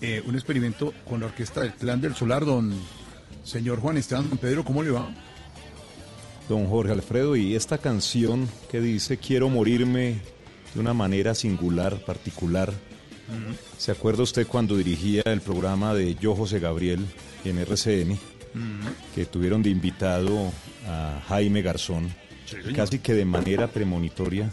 eh, 0.00 0.22
un 0.26 0.34
experimento 0.34 0.92
con 1.08 1.20
la 1.20 1.26
orquesta 1.26 1.60
del 1.60 1.72
Clan 1.74 2.00
del 2.00 2.14
Solar, 2.14 2.44
don 2.44 2.72
Señor 3.44 3.80
Juan 3.80 3.96
Esteban 3.96 4.28
Pedro, 4.40 4.64
¿cómo 4.64 4.82
le 4.82 4.90
va? 4.90 5.08
Don 6.48 6.66
Jorge 6.66 6.92
Alfredo, 6.92 7.36
y 7.36 7.54
esta 7.54 7.78
canción 7.78 8.48
que 8.70 8.80
dice 8.80 9.16
Quiero 9.16 9.48
morirme 9.48 10.20
de 10.74 10.80
una 10.80 10.94
manera 10.94 11.34
singular, 11.34 12.04
particular. 12.04 12.72
¿Se 13.78 13.92
acuerda 13.92 14.24
usted 14.24 14.46
cuando 14.46 14.76
dirigía 14.76 15.22
el 15.24 15.40
programa 15.40 15.94
de 15.94 16.14
Yo 16.16 16.34
José 16.34 16.58
Gabriel 16.58 17.06
en 17.44 17.58
RCN? 17.58 18.18
Que 19.14 19.24
tuvieron 19.24 19.62
de 19.62 19.70
invitado 19.70 20.52
a 20.86 21.22
Jaime 21.28 21.62
Garzón, 21.62 22.12
casi 22.74 22.98
que 22.98 23.14
de 23.14 23.24
manera 23.24 23.68
premonitoria, 23.68 24.50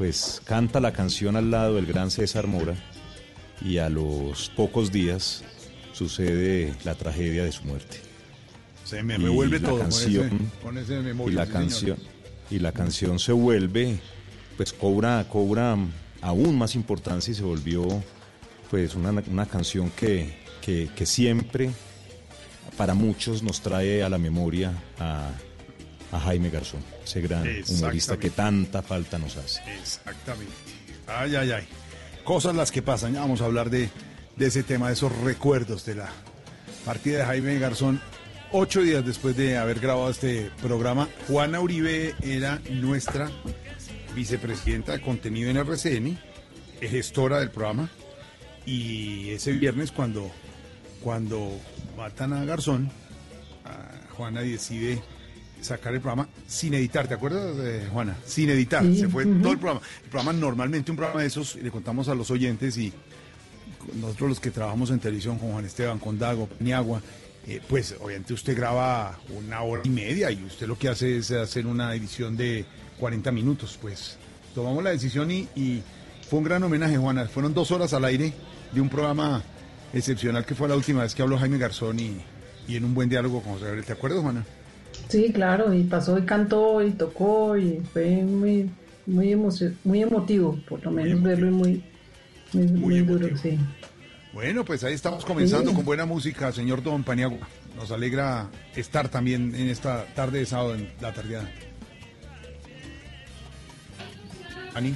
pues 0.00 0.40
canta 0.46 0.80
la 0.80 0.94
canción 0.94 1.36
al 1.36 1.50
lado 1.50 1.74
del 1.74 1.84
gran 1.84 2.10
César 2.10 2.46
Mora 2.46 2.74
y 3.60 3.76
a 3.76 3.90
los 3.90 4.48
pocos 4.56 4.90
días 4.90 5.44
sucede 5.92 6.72
la 6.84 6.94
tragedia 6.94 7.44
de 7.44 7.52
su 7.52 7.64
muerte. 7.64 7.98
Se 8.86 9.02
me 9.02 9.18
revuelve 9.18 9.60
todo 9.60 9.78
canción, 9.78 10.50
con 10.62 10.78
ese, 10.78 11.02
memoria, 11.02 11.30
y 11.30 11.36
la 11.36 11.46
canción 11.46 11.98
y 12.50 12.60
la 12.60 12.72
canción 12.72 13.18
se 13.18 13.32
vuelve 13.32 13.98
pues 14.56 14.72
cobra 14.72 15.26
cobra 15.28 15.76
aún 16.22 16.56
más 16.56 16.76
importancia 16.76 17.32
y 17.32 17.34
se 17.34 17.42
volvió 17.42 18.02
pues 18.70 18.94
una, 18.94 19.44
canción 19.44 19.90
que, 19.90 20.34
que, 20.62 21.04
siempre 21.04 21.72
para 22.78 22.94
muchos 22.94 23.42
nos 23.42 23.60
trae 23.60 24.02
a 24.02 24.08
la 24.08 24.16
memoria 24.16 24.72
a, 24.98 25.28
Jaime 26.18 26.50
Garzón, 26.50 26.82
ese 27.04 27.20
gran 27.20 27.46
humorista 27.68 28.18
que 28.18 28.30
tanta 28.30 28.82
falta 28.82 29.18
nos 29.18 29.36
hace. 29.36 29.60
Exactamente. 29.80 30.52
Ay, 31.06 31.36
ay, 31.36 31.52
ay. 31.52 31.68
Cosas 32.24 32.56
las 32.56 32.72
que 32.72 32.82
pasan. 32.82 33.14
Ya 33.14 33.20
vamos 33.20 33.40
a 33.40 33.44
hablar 33.44 33.70
de, 33.70 33.88
de 34.36 34.46
ese 34.46 34.62
tema, 34.62 34.88
de 34.88 34.94
esos 34.94 35.16
recuerdos 35.20 35.84
de 35.84 35.96
la 35.96 36.08
partida 36.84 37.18
de 37.18 37.24
Jaime 37.26 37.58
Garzón 37.58 38.00
Ocho 38.52 38.82
días 38.82 39.06
después 39.06 39.36
de 39.36 39.56
haber 39.56 39.78
grabado 39.78 40.10
este 40.10 40.50
programa, 40.60 41.08
Juana 41.28 41.60
Uribe 41.60 42.16
era 42.20 42.60
nuestra 42.68 43.30
vicepresidenta 44.16 44.90
de 44.90 45.00
contenido 45.00 45.50
en 45.50 45.56
RCN, 45.56 46.18
gestora 46.80 47.38
del 47.38 47.52
programa, 47.52 47.88
y 48.66 49.30
ese 49.30 49.52
viernes 49.52 49.92
cuando, 49.92 50.28
cuando 51.00 51.48
matan 51.96 52.32
a 52.32 52.44
Garzón, 52.44 52.90
Juana 54.16 54.40
decide 54.40 55.00
sacar 55.62 55.94
el 55.94 56.00
programa 56.00 56.28
sin 56.46 56.74
editar, 56.74 57.08
¿te 57.08 57.14
acuerdas, 57.14 57.56
de 57.56 57.86
Juana? 57.92 58.16
Sin 58.24 58.50
editar, 58.50 58.84
se 58.94 59.08
fue 59.08 59.24
todo 59.24 59.52
el 59.52 59.58
programa. 59.58 59.80
El 60.04 60.10
programa 60.10 60.32
normalmente, 60.32 60.90
un 60.90 60.96
programa 60.96 61.20
de 61.20 61.26
esos, 61.26 61.56
le 61.56 61.70
contamos 61.70 62.08
a 62.08 62.14
los 62.14 62.30
oyentes 62.30 62.76
y 62.78 62.92
nosotros 63.94 64.28
los 64.30 64.40
que 64.40 64.50
trabajamos 64.50 64.90
en 64.90 65.00
televisión 65.00 65.38
con 65.38 65.52
Juan 65.52 65.64
Esteban, 65.64 65.98
con 65.98 66.18
Dago, 66.18 66.48
Niagua, 66.60 67.00
eh, 67.46 67.60
pues 67.66 67.94
obviamente 68.00 68.34
usted 68.34 68.56
graba 68.56 69.18
una 69.34 69.62
hora 69.62 69.82
y 69.84 69.88
media 69.88 70.30
y 70.30 70.44
usted 70.44 70.66
lo 70.66 70.78
que 70.78 70.88
hace 70.88 71.16
es 71.16 71.30
hacer 71.30 71.66
una 71.66 71.94
edición 71.94 72.36
de 72.36 72.64
40 72.98 73.32
minutos. 73.32 73.78
Pues 73.80 74.16
tomamos 74.54 74.84
la 74.84 74.90
decisión 74.90 75.30
y, 75.30 75.82
fue 76.28 76.38
un 76.38 76.44
gran 76.44 76.62
homenaje, 76.62 76.96
Juana. 76.96 77.26
Fueron 77.26 77.52
dos 77.54 77.72
horas 77.72 77.92
al 77.92 78.04
aire 78.04 78.32
de 78.70 78.80
un 78.80 78.88
programa 78.88 79.42
excepcional 79.92 80.46
que 80.46 80.54
fue 80.54 80.68
la 80.68 80.76
última 80.76 81.02
vez 81.02 81.12
que 81.12 81.22
habló 81.22 81.36
Jaime 81.36 81.58
Garzón 81.58 81.98
y, 81.98 82.20
en 82.68 82.84
un 82.84 82.94
buen 82.94 83.08
diálogo 83.08 83.42
con 83.42 83.54
José 83.54 83.64
Gabriel. 83.64 83.84
¿Te 83.84 83.94
acuerdas, 83.94 84.20
Juana? 84.20 84.46
Sí, 85.10 85.32
claro, 85.32 85.74
y 85.74 85.82
pasó 85.84 86.18
y 86.18 86.22
cantó 86.22 86.82
y 86.82 86.92
tocó 86.92 87.56
y 87.56 87.80
fue 87.92 88.22
muy, 88.22 88.70
muy, 89.06 89.32
emocio- 89.32 89.74
muy 89.84 90.02
emotivo, 90.02 90.58
por 90.68 90.82
lo 90.84 90.90
menos 90.90 91.20
verlo 91.22 91.48
y 91.48 91.50
muy, 91.50 91.84
muy, 92.52 92.66
muy 92.68 92.98
duro, 93.00 93.36
sí. 93.36 93.58
Bueno, 94.32 94.64
pues 94.64 94.84
ahí 94.84 94.94
estamos 94.94 95.24
comenzando 95.24 95.70
Sí. 95.70 95.76
con 95.76 95.84
buena 95.84 96.06
música, 96.06 96.52
señor 96.52 96.82
Don 96.82 97.02
Paniagua. 97.02 97.48
Nos 97.76 97.90
alegra 97.90 98.48
estar 98.76 99.08
también 99.08 99.54
en 99.56 99.68
esta 99.68 100.04
tarde 100.14 100.38
de 100.40 100.46
sábado 100.46 100.74
en 100.76 100.88
la 101.00 101.12
tardeada. 101.12 101.50
Ani, 104.74 104.94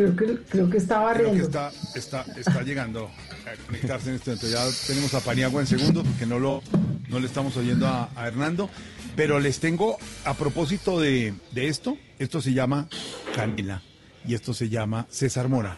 Creo 0.00 0.16
que, 0.16 0.42
creo 0.48 0.70
que 0.70 0.78
estaba 0.78 1.12
creo 1.12 1.26
que 1.26 1.38
riendo. 1.40 1.46
está, 1.46 1.72
está, 1.94 2.24
está 2.38 2.62
llegando 2.62 3.10
a 3.46 3.66
conectarse 3.66 4.08
en 4.08 4.14
este 4.14 4.30
momento. 4.30 4.48
Ya 4.48 4.64
tenemos 4.86 5.12
a 5.12 5.20
Paniagua 5.20 5.60
en 5.60 5.66
segundo 5.66 6.02
porque 6.02 6.24
no 6.24 6.38
lo 6.38 6.62
no 7.10 7.20
le 7.20 7.26
estamos 7.26 7.54
oyendo 7.58 7.86
a, 7.86 8.08
a 8.16 8.26
Hernando. 8.28 8.70
Pero 9.14 9.40
les 9.40 9.58
tengo, 9.60 9.98
a 10.24 10.32
propósito 10.34 10.98
de, 11.00 11.34
de 11.52 11.68
esto, 11.68 11.98
esto 12.18 12.40
se 12.40 12.54
llama 12.54 12.88
Canela 13.34 13.82
y 14.26 14.34
esto 14.34 14.54
se 14.54 14.70
llama 14.70 15.06
César 15.10 15.48
Mora. 15.48 15.76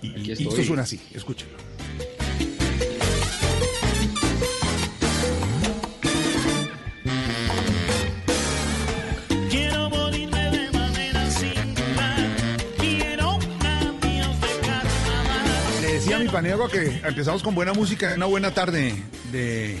Y, 0.00 0.30
y 0.30 0.32
esto 0.32 0.62
suena 0.64 0.82
así, 0.82 0.98
escúchenlo. 1.12 1.58
Paniagua 16.30 16.70
que 16.70 17.00
empezamos 17.04 17.42
con 17.42 17.56
buena 17.56 17.72
música, 17.72 18.12
una 18.14 18.26
buena 18.26 18.54
tarde 18.54 18.94
de, 19.32 19.78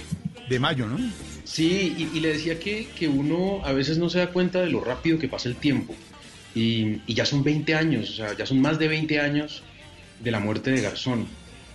de 0.48 0.58
mayo, 0.58 0.86
¿no? 0.86 0.98
Sí, 1.44 2.10
y, 2.12 2.20
le 2.20 2.32
decía 2.32 2.58
que, 2.58 2.88
que 2.88 3.06
uno 3.08 3.60
a 3.64 3.72
veces 3.72 3.98
no 3.98 4.10
se 4.10 4.18
da 4.18 4.30
cuenta 4.30 4.60
de 4.60 4.70
lo 4.70 4.80
rápido 4.80 5.18
que 5.18 5.28
pasa 5.28 5.48
el 5.48 5.56
tiempo. 5.56 5.94
Y, 6.54 7.02
y 7.06 7.14
ya 7.14 7.24
son 7.24 7.44
20 7.44 7.74
años, 7.74 8.10
o 8.10 8.12
sea, 8.14 8.36
ya 8.36 8.46
son 8.46 8.60
más 8.60 8.78
de 8.80 8.88
20 8.88 9.20
años 9.20 9.62
de 10.18 10.30
la 10.30 10.40
muerte 10.40 10.72
de 10.72 10.80
Garzón. 10.80 11.28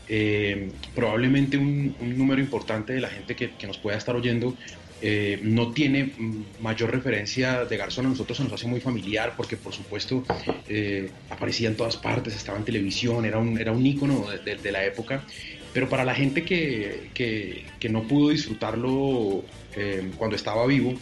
Eh, 0.10 0.72
probablemente 0.94 1.58
un, 1.58 1.96
un 2.02 2.18
número 2.18 2.42
importante 2.42 2.94
de 2.94 3.00
la 3.00 3.08
gente 3.08 3.36
que, 3.36 3.52
que 3.52 3.68
nos 3.68 3.78
pueda 3.78 3.98
estar 3.98 4.16
oyendo 4.16 4.56
eh, 5.02 5.40
no 5.44 5.72
tiene 5.74 6.14
mm, 6.18 6.44
mayor 6.60 6.92
referencia 6.92 7.66
de 7.66 7.78
Garzón. 7.78 8.06
A 8.08 8.10
nosotros 8.10 8.38
se 8.38 8.44
nos 8.44 8.54
hace 8.54 8.68
muy 8.68 8.80
familiar 8.82 9.34
porque, 9.36 9.58
por 9.58 9.74
supuesto, 9.74 10.24
eh, 10.68 11.12
aparecía 11.30 11.68
en 11.70 11.76
todas 11.76 11.98
partes, 11.98 12.36
estaba 12.36 12.58
en 12.58 12.66
televisión, 12.66 13.26
era 13.26 13.38
un, 13.40 13.58
era 13.60 13.72
un 13.72 13.86
ícono 13.86 14.30
de, 14.30 14.40
de- 14.40 14.58
de 14.62 14.72
la 14.72 14.86
época. 14.86 15.26
Pero 15.74 15.90
para 15.90 16.06
la 16.06 16.16
gente 16.16 16.44
que, 16.46 17.12
que- 17.14 17.66
que 17.80 17.90
no 17.90 18.08
pudo 18.08 18.30
disfrutarlo 18.30 19.44
eh, 19.76 20.12
cuando 20.18 20.36
estaba 20.38 20.66
vivo, 20.66 20.94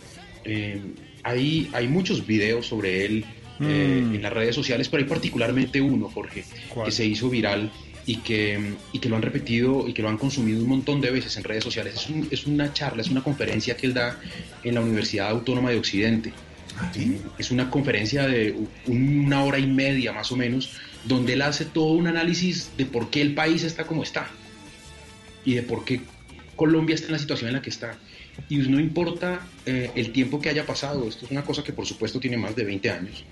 hay, 1.23 1.69
hay 1.73 1.87
muchos 1.87 2.25
videos 2.25 2.67
sobre 2.67 3.05
él 3.05 3.25
Mm. 3.59 4.15
en 4.15 4.21
las 4.23 4.33
redes 4.33 4.55
sociales, 4.55 4.89
pero 4.89 5.03
hay 5.03 5.09
particularmente 5.09 5.79
uno, 5.79 6.09
Jorge, 6.09 6.43
¿Cuál? 6.73 6.85
que 6.87 6.91
se 6.91 7.05
hizo 7.05 7.29
viral 7.29 7.71
y 8.05 8.17
que, 8.17 8.73
y 8.91 8.99
que 8.99 9.07
lo 9.09 9.15
han 9.15 9.21
repetido 9.21 9.88
y 9.88 9.93
que 9.93 10.01
lo 10.01 10.09
han 10.09 10.17
consumido 10.17 10.61
un 10.61 10.67
montón 10.69 10.99
de 11.01 11.09
veces 11.11 11.35
en 11.38 11.43
redes 11.43 11.63
sociales. 11.63 11.95
Es, 11.95 12.09
un- 12.09 12.27
es 12.31 12.45
una 12.45 12.73
charla, 12.73 13.01
es 13.01 13.09
una 13.09 13.23
conferencia 13.23 13.77
que 13.77 13.88
él 13.88 13.93
da 13.93 14.19
en 14.63 14.75
la 14.75 14.81
Universidad 14.81 15.30
Autónoma 15.30 15.69
de 15.71 15.77
Occidente. 15.77 16.34
Es 17.38 17.51
una 17.51 17.69
conferencia 17.69 18.27
de 18.27 18.55
una 18.88 19.43
hora 19.43 19.59
y 19.59 19.67
media 19.67 20.11
más 20.11 20.31
o 20.31 20.35
menos, 20.35 20.71
donde 21.05 21.34
él 21.34 21.41
hace 21.43 21.65
todo 21.65 21.91
un 21.93 22.07
análisis 22.07 22.71
de 22.77 22.85
por 22.85 23.09
qué 23.09 23.21
el 23.21 23.34
país 23.35 23.63
está 23.63 23.85
como 23.85 24.03
está 24.03 24.30
y 25.45 25.53
de 25.53 25.63
por 25.63 25.85
qué 25.85 26.01
Colombia 26.55 26.95
está 26.95 27.07
en 27.07 27.13
la 27.13 27.19
situación 27.19 27.49
en 27.49 27.55
la 27.55 27.61
que 27.61 27.69
está. 27.69 27.97
Y 28.49 28.57
no 28.57 28.80
importa 28.80 29.45
eh, 29.65 29.91
el 29.95 30.11
tiempo 30.11 30.41
que 30.41 30.49
haya 30.49 30.65
pasado, 30.65 31.07
esto 31.07 31.25
es 31.25 31.31
una 31.31 31.43
cosa 31.43 31.63
que 31.63 31.73
por 31.73 31.85
supuesto 31.85 32.19
tiene 32.19 32.38
más 32.38 32.55
de 32.55 32.63
20 32.65 32.89
años, 32.89 33.23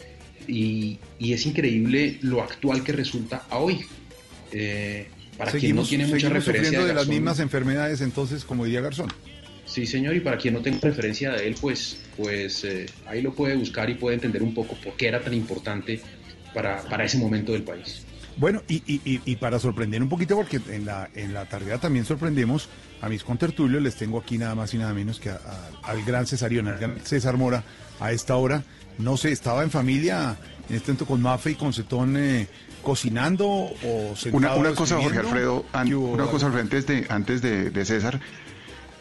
y, 0.47 0.97
y 1.19 1.33
es 1.33 1.45
increíble 1.45 2.17
lo 2.21 2.41
actual 2.41 2.83
que 2.83 2.91
resulta 2.91 3.43
a 3.49 3.57
hoy. 3.59 3.79
Eh, 4.51 5.07
para 5.37 5.51
quien 5.51 5.75
no 5.75 5.83
tiene 5.83 6.05
mucha 6.05 6.29
referencia 6.29 6.69
sufriendo 6.69 6.87
de 6.87 6.93
las 6.93 7.07
mismas 7.07 7.39
enfermedades, 7.39 8.01
entonces, 8.01 8.43
como 8.45 8.65
diría 8.65 8.81
Garzón. 8.81 9.11
Sí, 9.65 9.85
señor, 9.87 10.15
y 10.15 10.19
para 10.19 10.37
quien 10.37 10.53
no 10.53 10.61
tenga 10.61 10.79
referencia 10.81 11.31
de 11.31 11.47
él, 11.47 11.55
pues, 11.59 11.97
pues 12.17 12.63
eh, 12.65 12.85
ahí 13.07 13.21
lo 13.21 13.33
puede 13.33 13.55
buscar 13.55 13.89
y 13.89 13.93
puede 13.95 14.15
entender 14.15 14.43
un 14.43 14.53
poco 14.53 14.75
por 14.83 14.95
qué 14.97 15.07
era 15.07 15.21
tan 15.21 15.33
importante 15.33 16.01
para, 16.53 16.81
para 16.83 17.05
ese 17.05 17.17
momento 17.17 17.53
del 17.53 17.63
país. 17.63 18.03
Bueno, 18.37 18.61
y, 18.67 18.75
y- 18.85 19.01
y- 19.05 19.21
y 19.25 19.35
para 19.37 19.59
sorprender 19.59 20.01
un 20.01 20.09
poquito, 20.09 20.35
porque 20.35 20.59
en 20.69 20.85
la, 20.85 21.09
en 21.15 21.33
la 21.33 21.45
tardía 21.45 21.77
también 21.77 22.05
sorprendemos 22.05 22.67
a 23.01 23.07
mis 23.09 23.23
contertulios, 23.23 23.81
les 23.81 23.95
tengo 23.95 24.19
aquí 24.19 24.37
nada 24.37 24.55
más 24.55 24.73
y 24.73 24.77
nada 24.77 24.93
menos 24.93 25.19
que 25.19 25.29
a- 25.29 25.35
a- 25.83 25.89
al 25.89 26.03
gran 26.03 26.27
Cesarión, 26.27 26.67
al 26.67 26.77
gran 26.77 26.99
César 27.05 27.37
Mora, 27.37 27.63
a 27.99 28.11
esta 28.11 28.35
hora. 28.35 28.63
No 28.97 29.15
sé, 29.15 29.31
estaba 29.31 29.63
en 29.63 29.71
familia, 29.71 30.35
en 30.69 30.75
este 30.75 30.89
momento 30.91 31.05
con 31.05 31.21
Mafe 31.21 31.51
y 31.51 31.55
con 31.55 31.73
Cetón 31.73 32.15
eh, 32.17 32.47
cocinando 32.81 33.47
o 33.47 34.13
sentado 34.15 34.37
Una, 34.37 34.55
una 34.55 34.75
cosa, 34.75 34.97
Jorge. 35.01 35.19
Alfredo, 35.19 35.65
an- 35.73 35.87
¿Qué 35.87 35.95
hubo? 35.95 36.11
una 36.11 36.25
cosa, 36.25 36.47
Alfredo, 36.47 36.63
antes 36.63 36.87
de, 36.87 37.05
antes 37.09 37.41
de, 37.41 37.69
de 37.69 37.85
César. 37.85 38.19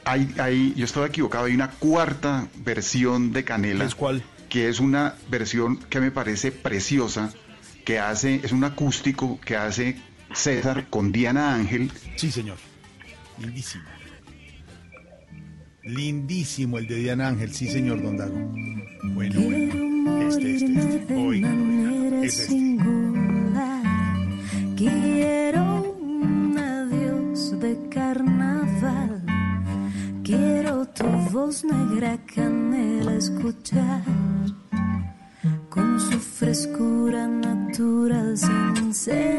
Hay, 0.05 0.33
hay, 0.39 0.73
yo 0.77 0.85
estaba 0.85 1.07
equivocado, 1.07 1.45
hay 1.45 1.55
una 1.55 1.71
cuarta 1.71 2.49
versión 2.65 3.33
de 3.33 3.45
Canela. 3.45 3.85
¿Es 3.85 3.95
cuál? 3.95 4.23
Que 4.49 4.69
es 4.69 4.81
una 4.81 5.15
versión 5.31 5.77
que 5.77 6.01
me 6.01 6.11
parece 6.11 6.53
preciosa, 6.53 7.33
que 7.85 7.99
hace, 7.99 8.41
es 8.43 8.53
un 8.53 8.65
acústico 8.65 9.39
que 9.45 9.57
hace 9.57 9.97
César 10.35 10.87
con 10.91 11.13
Diana 11.13 11.55
Ángel. 11.55 11.91
Sí, 12.17 12.31
señor. 12.31 12.57
Lindísimo. 13.39 13.85
Lindísimo 15.83 16.79
el 16.79 16.87
de 16.87 16.97
Diana 16.97 17.29
Ángel, 17.29 17.55
sí, 17.55 17.67
señor 17.69 18.03
Don 18.03 18.17
Dago. 18.17 18.35
Bueno, 19.15 19.41
bueno. 19.41 20.29
Este, 20.29 20.55
este, 20.57 20.73
este. 20.79 21.15
Oigan, 21.15 21.61
oigan. 22.07 22.25
Es 22.25 22.41
este. 22.41 22.55
Quiero 24.81 25.63
un 26.01 26.57
adiós 26.57 27.61
de 27.61 27.77
carnaval. 27.91 29.23
Quiero 30.25 30.87
tu 30.87 31.05
voz 31.31 31.63
negra 31.65 32.17
canela 32.35 33.13
escuchar. 33.13 34.03
Con 35.69 36.01
su 36.01 36.19
frescura 36.19 37.29
natural 37.29 38.39
sincera. 38.39 39.30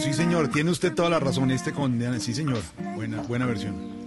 Sí, 0.00 0.12
señor. 0.12 0.48
Tiene 0.48 0.70
usted 0.70 0.94
toda 0.94 1.08
la 1.10 1.20
razón. 1.20 1.50
Este 1.50 1.72
con 1.72 1.98
sí, 2.20 2.34
señor. 2.34 2.58
Buena, 2.96 3.22
buena 3.22 3.46
versión. 3.46 4.05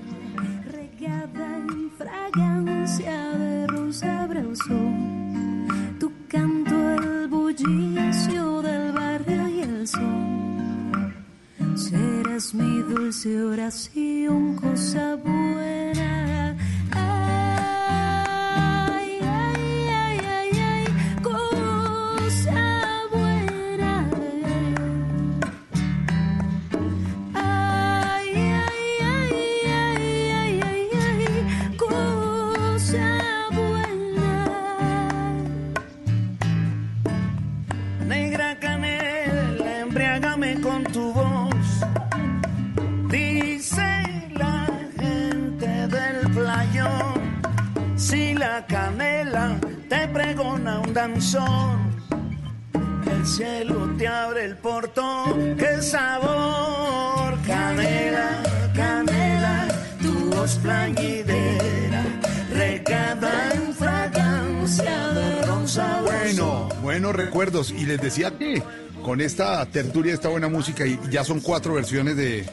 Y 67.78 67.86
les 67.86 68.02
decía 68.02 68.38
que 68.38 68.62
con 69.04 69.22
esta 69.22 69.66
tertulia, 69.66 70.14
esta 70.14 70.30
buena 70.30 70.48
música, 70.48 70.86
y 70.86 71.00
ya 71.10 71.24
son 71.24 71.40
cuatro 71.40 71.74
versiones 71.74 72.16
de, 72.16 72.46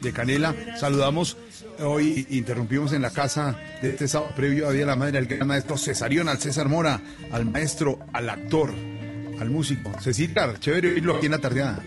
de 0.00 0.12
Canela. 0.12 0.54
Saludamos, 0.76 1.36
hoy 1.80 2.26
interrumpimos 2.30 2.92
en 2.92 3.02
la 3.02 3.10
casa 3.10 3.56
de 3.80 3.90
este 3.90 4.08
sábado 4.08 4.32
previo 4.34 4.68
a 4.68 4.72
Día 4.72 4.86
la 4.86 4.96
Madre 4.96 5.18
al 5.18 5.26
gran 5.26 5.46
maestro 5.46 5.76
Cesarión, 5.76 6.28
al 6.28 6.38
César 6.38 6.68
Mora, 6.68 7.00
al 7.30 7.46
maestro, 7.46 8.00
al 8.12 8.28
actor, 8.28 8.70
al 9.40 9.50
músico. 9.50 9.92
Cecilia, 10.00 10.54
chévere 10.58 10.92
oírlo 10.92 11.16
aquí 11.16 11.26
en 11.26 11.32
la 11.32 11.38
tardeada. 11.38 11.82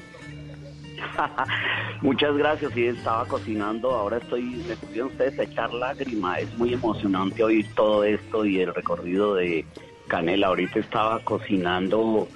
Muchas 2.02 2.36
gracias, 2.38 2.74
sí, 2.74 2.86
estaba 2.88 3.26
cocinando, 3.26 3.92
ahora 3.92 4.18
estoy, 4.18 4.44
me 4.68 4.76
pudieron 4.76 5.10
ustedes 5.10 5.40
echar 5.40 5.74
lágrima, 5.74 6.40
es 6.40 6.58
muy 6.58 6.74
emocionante 6.74 7.44
oír 7.44 7.66
todo 7.76 8.04
esto 8.04 8.46
y 8.46 8.60
el 8.60 8.74
recorrido 8.74 9.36
de 9.36 9.66
Canela, 10.08 10.48
ahorita 10.48 10.80
estaba 10.80 11.20
cocinando 11.24 12.28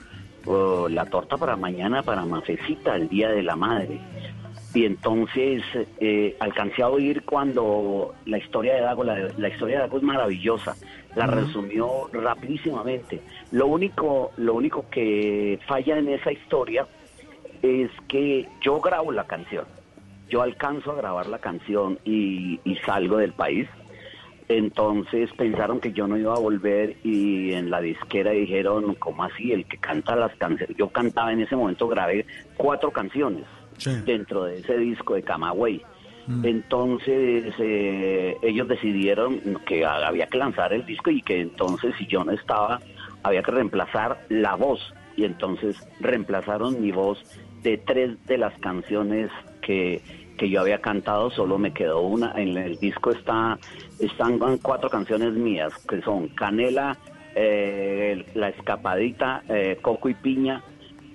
oh, 0.45 0.88
la 0.90 1.06
torta 1.06 1.38
para 1.38 1.56
mañana, 1.56 2.03
para 2.03 2.26
Mafecita, 2.26 2.95
el 2.95 3.10
Día 3.10 3.30
de 3.30 3.44
la 3.44 3.56
Madre. 3.56 3.99
Y 4.74 4.86
entonces 4.86 5.64
eh, 5.99 6.36
alcancé 6.40 6.84
a 6.84 6.90
oír 6.90 7.24
cuando 7.24 8.14
la 8.26 8.38
historia 8.38 8.76
de 8.76 8.82
Dago, 8.82 9.03
la, 9.03 9.18
la 9.36 9.49
historia 9.49 9.78
de 9.78 9.82
Dago 9.82 9.98
es 9.98 10.03
maravillosa, 10.03 10.76
la 11.16 11.26
resumió 11.26 12.07
rapidísimamente. 12.14 13.20
Lo 13.52 13.66
único, 13.66 14.32
lo 14.38 14.53
único 14.53 14.86
que 14.90 15.60
falla 15.68 15.98
en 15.98 16.10
esa 16.10 16.32
historia 16.32 16.88
es 17.64 17.90
que 18.07 18.48
yo 18.61 18.80
grabo 18.80 19.11
la 19.11 19.26
canción, 19.26 19.66
yo 20.30 20.44
alcanzo 20.44 20.91
a 20.91 20.95
grabar 20.95 21.28
la 21.28 21.40
canción 21.40 21.98
y, 22.06 22.60
y 22.64 22.76
salgo 22.86 23.18
del 23.18 23.34
país. 23.34 23.68
Entonces 24.50 25.30
pensaron 25.38 25.80
que 25.80 25.94
yo 25.94 26.08
no 26.08 26.18
iba 26.18 26.34
a 26.34 26.40
volver 26.40 26.98
y 27.04 27.54
en 27.54 27.70
la 27.70 27.82
disquera 27.82 28.32
dijeron, 28.32 28.96
¿cómo 28.96 29.24
así? 29.24 29.52
El 29.52 29.66
que 29.66 29.78
canta 29.78 30.16
las 30.16 30.36
canciones. 30.38 30.76
Yo 30.76 30.90
cantaba 30.90 31.32
en 31.32 31.42
ese 31.42 31.56
momento, 31.56 31.88
grabé 31.88 32.26
cuatro 32.58 32.92
canciones 32.92 33.46
dentro 34.06 34.46
de 34.46 34.58
ese 34.58 34.78
disco 34.78 35.14
de 35.14 35.22
Camagüey. 35.22 35.82
Entonces 36.44 37.54
eh, 37.60 38.38
ellos 38.42 38.68
decidieron 38.68 39.40
que 39.66 39.86
había 39.86 40.28
que 40.28 40.38
lanzar 40.38 40.74
el 40.74 40.86
disco 40.86 41.10
y 41.10 41.22
que 41.22 41.42
entonces 41.42 41.96
si 41.98 42.06
yo 42.06 42.24
no 42.24 42.32
estaba 42.32 42.80
había 43.24 43.42
que 43.42 43.52
reemplazar 43.52 44.26
la 44.30 44.56
voz 44.56 44.94
y 45.18 45.26
entonces 45.26 45.76
reemplazaron 46.00 46.82
mi 46.82 46.92
voz 46.92 47.24
de 47.64 47.78
tres 47.78 48.24
de 48.28 48.38
las 48.38 48.58
canciones 48.60 49.32
que, 49.62 50.02
que 50.40 50.49
yo 50.49 50.61
había 50.61 50.80
cantado, 50.80 51.30
solo 51.30 51.60
me 51.60 51.74
quedó 51.74 52.02
una. 52.02 52.32
En 52.36 52.57
el 52.57 52.80
disco 52.80 53.11
está 53.11 53.60
están 53.99 54.40
cuatro 54.60 54.90
canciones 54.90 55.34
mías 55.34 55.74
que 55.88 56.02
son 56.02 56.30
Canela, 56.30 56.98
eh, 57.36 58.26
La 58.34 58.49
Escapadita, 58.49 59.44
eh, 59.49 59.78
Coco 59.82 60.10
y 60.10 60.14
Piña 60.16 60.64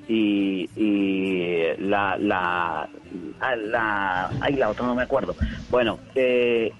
y, 0.07 0.69
y 0.77 1.63
la, 1.79 2.17
la, 2.19 2.89
ah, 3.41 3.57
la, 3.57 4.31
ay, 4.41 4.55
la 4.57 4.69
otra 4.69 4.87
no 4.87 4.95
me 4.95 5.03
acuerdo. 5.03 5.35
Bueno, 5.71 5.99
eh, 6.15 6.71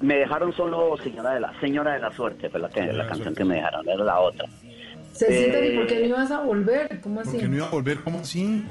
me 0.00 0.16
dejaron 0.16 0.52
solo 0.54 0.96
Señora 1.04 1.34
de 1.34 1.40
la 1.40 1.60
Señora 1.60 1.92
de 1.92 2.00
la 2.00 2.10
Suerte, 2.12 2.48
fue 2.48 2.60
la, 2.60 2.70
que, 2.70 2.90
la 2.92 3.06
canción 3.06 3.34
que 3.34 3.44
me 3.44 3.56
dejaron, 3.56 3.86
era 3.86 4.04
la 4.04 4.20
otra. 4.20 4.48
Cecita, 5.12 5.60
¿y 5.60 5.68
Eh, 5.68 5.76
por 5.76 5.86
qué 5.86 5.98
no 6.00 6.06
ibas 6.06 6.30
a 6.30 6.40
volver? 6.40 7.00
¿Cómo 7.02 7.20
así? 7.20 7.32
¿Por 7.32 7.40
qué 7.40 7.48
no 7.48 7.56
iba 7.56 7.66
a 7.66 7.70
volver? 7.70 7.98
¿Cómo 7.98 8.20
así? 8.20 8.64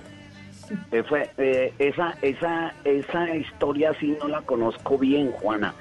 Eh, 0.91 1.03
fue, 1.03 1.30
eh, 1.38 1.73
esa, 1.80 2.15
esa, 2.22 2.73
esa 2.84 3.35
historia 3.35 3.94
sí 3.99 4.15
no 4.19 4.27
la 4.27 4.41
conozco 4.41 4.98
bien, 4.98 5.31
Juana. 5.31 5.73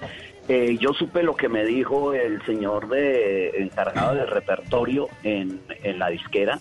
Eh, 0.49 0.77
yo 0.81 0.93
supe 0.93 1.23
lo 1.23 1.35
que 1.35 1.49
me 1.49 1.65
dijo 1.65 2.15
el 2.15 2.41
señor 2.43 2.89
de, 2.89 3.49
encargado 3.59 4.15
del 4.15 4.29
repertorio 4.29 5.09
en, 5.25 5.61
en 5.83 5.99
la 5.99 6.09
disquera. 6.09 6.59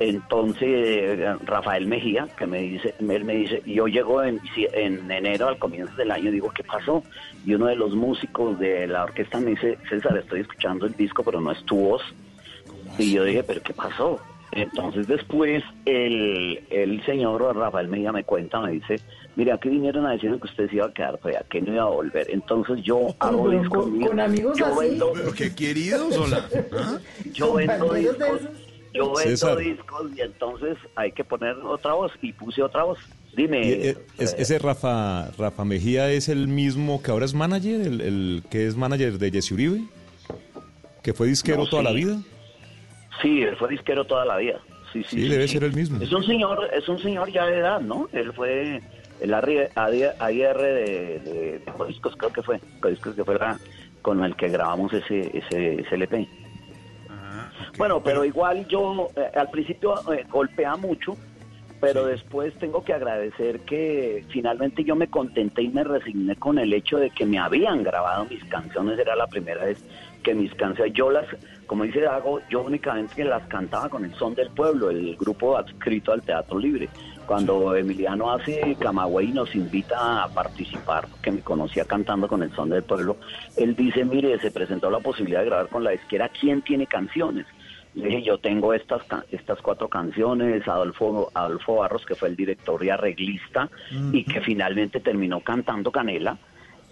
Entonces, 0.00 1.20
Rafael 1.44 1.86
Mejía, 1.86 2.26
que 2.36 2.46
me 2.46 2.62
dice, 2.62 2.94
él 2.98 3.24
me 3.24 3.36
dice, 3.36 3.62
yo 3.66 3.86
llego 3.86 4.22
en, 4.24 4.40
en 4.56 5.10
enero 5.10 5.46
al 5.46 5.58
comienzo 5.58 5.94
del 5.94 6.10
año, 6.10 6.32
digo, 6.32 6.50
¿qué 6.50 6.64
pasó? 6.64 7.04
Y 7.44 7.54
uno 7.54 7.66
de 7.66 7.76
los 7.76 7.94
músicos 7.94 8.58
de 8.58 8.88
la 8.88 9.04
orquesta 9.04 9.38
me 9.38 9.50
dice, 9.50 9.78
César, 9.88 10.16
estoy 10.16 10.40
escuchando 10.40 10.86
el 10.86 10.94
disco, 10.94 11.22
pero 11.22 11.40
no 11.40 11.52
es 11.52 11.62
tu 11.64 11.76
voz. 11.76 12.02
Y 12.98 13.12
yo 13.12 13.22
dije, 13.22 13.44
¿pero 13.44 13.62
qué 13.62 13.74
pasó? 13.74 14.18
Entonces 14.52 15.06
después 15.06 15.62
el, 15.86 16.62
el 16.70 17.04
señor 17.06 17.42
Rafael 17.56 17.88
Mejía 17.88 18.12
me 18.12 18.22
cuenta, 18.24 18.60
me 18.60 18.72
dice, 18.72 18.96
mira, 19.34 19.54
aquí 19.54 19.70
vinieron 19.70 20.04
a 20.06 20.12
decir 20.12 20.30
que 20.38 20.46
usted 20.46 20.68
se 20.68 20.76
iba 20.76 20.86
a 20.86 20.92
quedar 20.92 21.18
fea, 21.22 21.42
que 21.50 21.62
no 21.62 21.72
iba 21.72 21.82
a 21.84 21.88
volver. 21.88 22.26
Entonces 22.30 22.84
yo 22.84 23.14
hago 23.18 23.48
discos 23.50 23.84
con- 23.86 24.00
con 24.00 24.20
amigos 24.20 24.58
yo 24.58 24.66
así. 24.66 24.88
vendo, 24.90 25.12
Pero 25.14 25.32
qué 25.32 25.54
queridos, 25.54 26.16
hola. 26.18 26.46
¿Ah? 26.78 26.98
yo 27.32 27.54
vendo 27.54 27.94
discos, 27.94 28.40
yo 28.92 29.04
vendo 29.14 29.16
César. 29.16 29.56
discos 29.56 30.10
y 30.14 30.20
entonces 30.20 30.76
hay 30.96 31.12
que 31.12 31.24
poner 31.24 31.56
otra 31.56 31.94
voz 31.94 32.12
y 32.20 32.32
puse 32.34 32.62
otra 32.62 32.84
voz. 32.84 32.98
Dime, 33.34 33.66
Y, 33.66 33.70
eh, 33.72 33.96
es- 34.18 34.34
ese 34.38 34.58
Rafa, 34.58 35.30
Rafa 35.38 35.64
Mejía 35.64 36.10
es 36.10 36.28
el 36.28 36.46
mismo 36.46 37.02
que 37.02 37.10
ahora 37.10 37.24
es 37.24 37.32
manager, 37.32 37.80
el, 37.80 38.00
el 38.02 38.42
que 38.50 38.66
es 38.66 38.76
manager 38.76 39.18
de 39.18 39.30
Jesse 39.30 39.52
Uribe, 39.52 39.80
que 41.02 41.14
fue 41.14 41.26
disquero 41.28 41.64
No, 41.64 41.70
toda 41.70 41.80
sí. 41.82 41.88
la 41.88 41.92
vida. 41.94 42.18
Sí, 43.22 43.42
él 43.42 43.56
fue 43.56 43.68
disquero 43.70 44.04
toda 44.04 44.24
la 44.24 44.36
vida. 44.36 44.60
Sí, 44.92 45.02
sí, 45.04 45.16
Sí, 45.16 45.22
sí, 45.22 45.28
debe 45.28 45.48
sí. 45.48 45.54
ser 45.54 45.64
el 45.64 45.72
mismo. 45.72 46.02
Es 46.02 46.12
un 46.12 46.24
señor, 46.24 46.68
es 46.74 46.86
un 46.88 46.98
señor 46.98 47.30
ya 47.32 47.46
de 47.46 47.58
edad, 47.58 47.80
¿no? 47.80 48.08
Él 48.12 48.32
fue 48.34 48.82
el 49.20 49.32
AR 49.34 49.48
AIR 49.74 50.58
de, 50.58 51.20
de, 51.20 51.58
de 51.60 51.72
Codiscos, 51.76 52.14
creo 52.16 52.32
que 52.32 52.42
fue, 52.42 52.60
Codiscos 52.80 53.14
que 53.14 53.24
fue 53.24 53.38
la, 53.38 53.58
con 54.02 54.22
el 54.22 54.36
que 54.36 54.48
grabamos 54.48 54.92
ese, 54.92 55.30
ese, 55.36 55.80
ese 55.80 55.94
LP. 55.94 56.28
Bueno, 57.78 58.02
pero 58.02 58.24
igual 58.24 58.66
yo 58.68 59.08
eh, 59.16 59.30
al 59.34 59.50
principio 59.50 59.94
eh, 60.12 60.26
golpea 60.30 60.76
mucho, 60.76 61.16
pero 61.80 62.04
después 62.04 62.52
tengo 62.58 62.84
que 62.84 62.92
agradecer 62.92 63.60
que 63.60 64.24
finalmente 64.28 64.84
yo 64.84 64.94
me 64.94 65.08
contenté 65.08 65.62
y 65.62 65.68
me 65.68 65.82
resigné 65.82 66.36
con 66.36 66.58
el 66.58 66.72
hecho 66.72 66.98
de 66.98 67.10
que 67.10 67.24
me 67.24 67.38
habían 67.38 67.82
grabado 67.82 68.26
mis 68.26 68.44
canciones, 68.44 68.98
era 68.98 69.16
la 69.16 69.26
primera 69.26 69.64
vez 69.64 69.82
que 70.22 70.34
mis 70.34 70.54
canciones, 70.54 70.92
yo 70.94 71.10
las, 71.10 71.26
como 71.72 71.84
dice 71.84 72.02
Dago, 72.02 72.42
yo 72.50 72.60
únicamente 72.60 73.24
las 73.24 73.46
cantaba 73.46 73.88
con 73.88 74.04
el 74.04 74.12
son 74.16 74.34
del 74.34 74.50
pueblo, 74.50 74.90
el 74.90 75.16
grupo 75.16 75.56
adscrito 75.56 76.12
al 76.12 76.20
Teatro 76.20 76.58
Libre. 76.58 76.90
Cuando 77.24 77.74
Emiliano 77.74 78.30
hace 78.30 78.76
Camagüey 78.78 79.30
y 79.30 79.32
nos 79.32 79.54
invita 79.54 80.22
a 80.22 80.28
participar, 80.28 81.08
que 81.22 81.32
me 81.32 81.40
conocía 81.40 81.86
cantando 81.86 82.28
con 82.28 82.42
el 82.42 82.52
son 82.52 82.68
del 82.68 82.82
pueblo, 82.82 83.16
él 83.56 83.74
dice, 83.74 84.04
mire, 84.04 84.38
se 84.38 84.50
presentó 84.50 84.90
la 84.90 84.98
posibilidad 84.98 85.40
de 85.40 85.46
grabar 85.46 85.68
con 85.68 85.82
la 85.82 85.92
disquera, 85.92 86.28
¿quién 86.28 86.60
tiene 86.60 86.86
canciones? 86.86 87.46
Le 87.94 88.08
dije, 88.08 88.22
yo 88.22 88.36
tengo 88.36 88.74
estas 88.74 89.00
estas 89.30 89.62
cuatro 89.62 89.88
canciones, 89.88 90.68
Adolfo, 90.68 91.30
Adolfo 91.32 91.76
Barros, 91.76 92.04
que 92.04 92.14
fue 92.14 92.28
el 92.28 92.36
director 92.36 92.84
y 92.84 92.90
arreglista, 92.90 93.70
y 94.12 94.24
que 94.24 94.42
finalmente 94.42 95.00
terminó 95.00 95.40
cantando 95.40 95.90
Canela. 95.90 96.36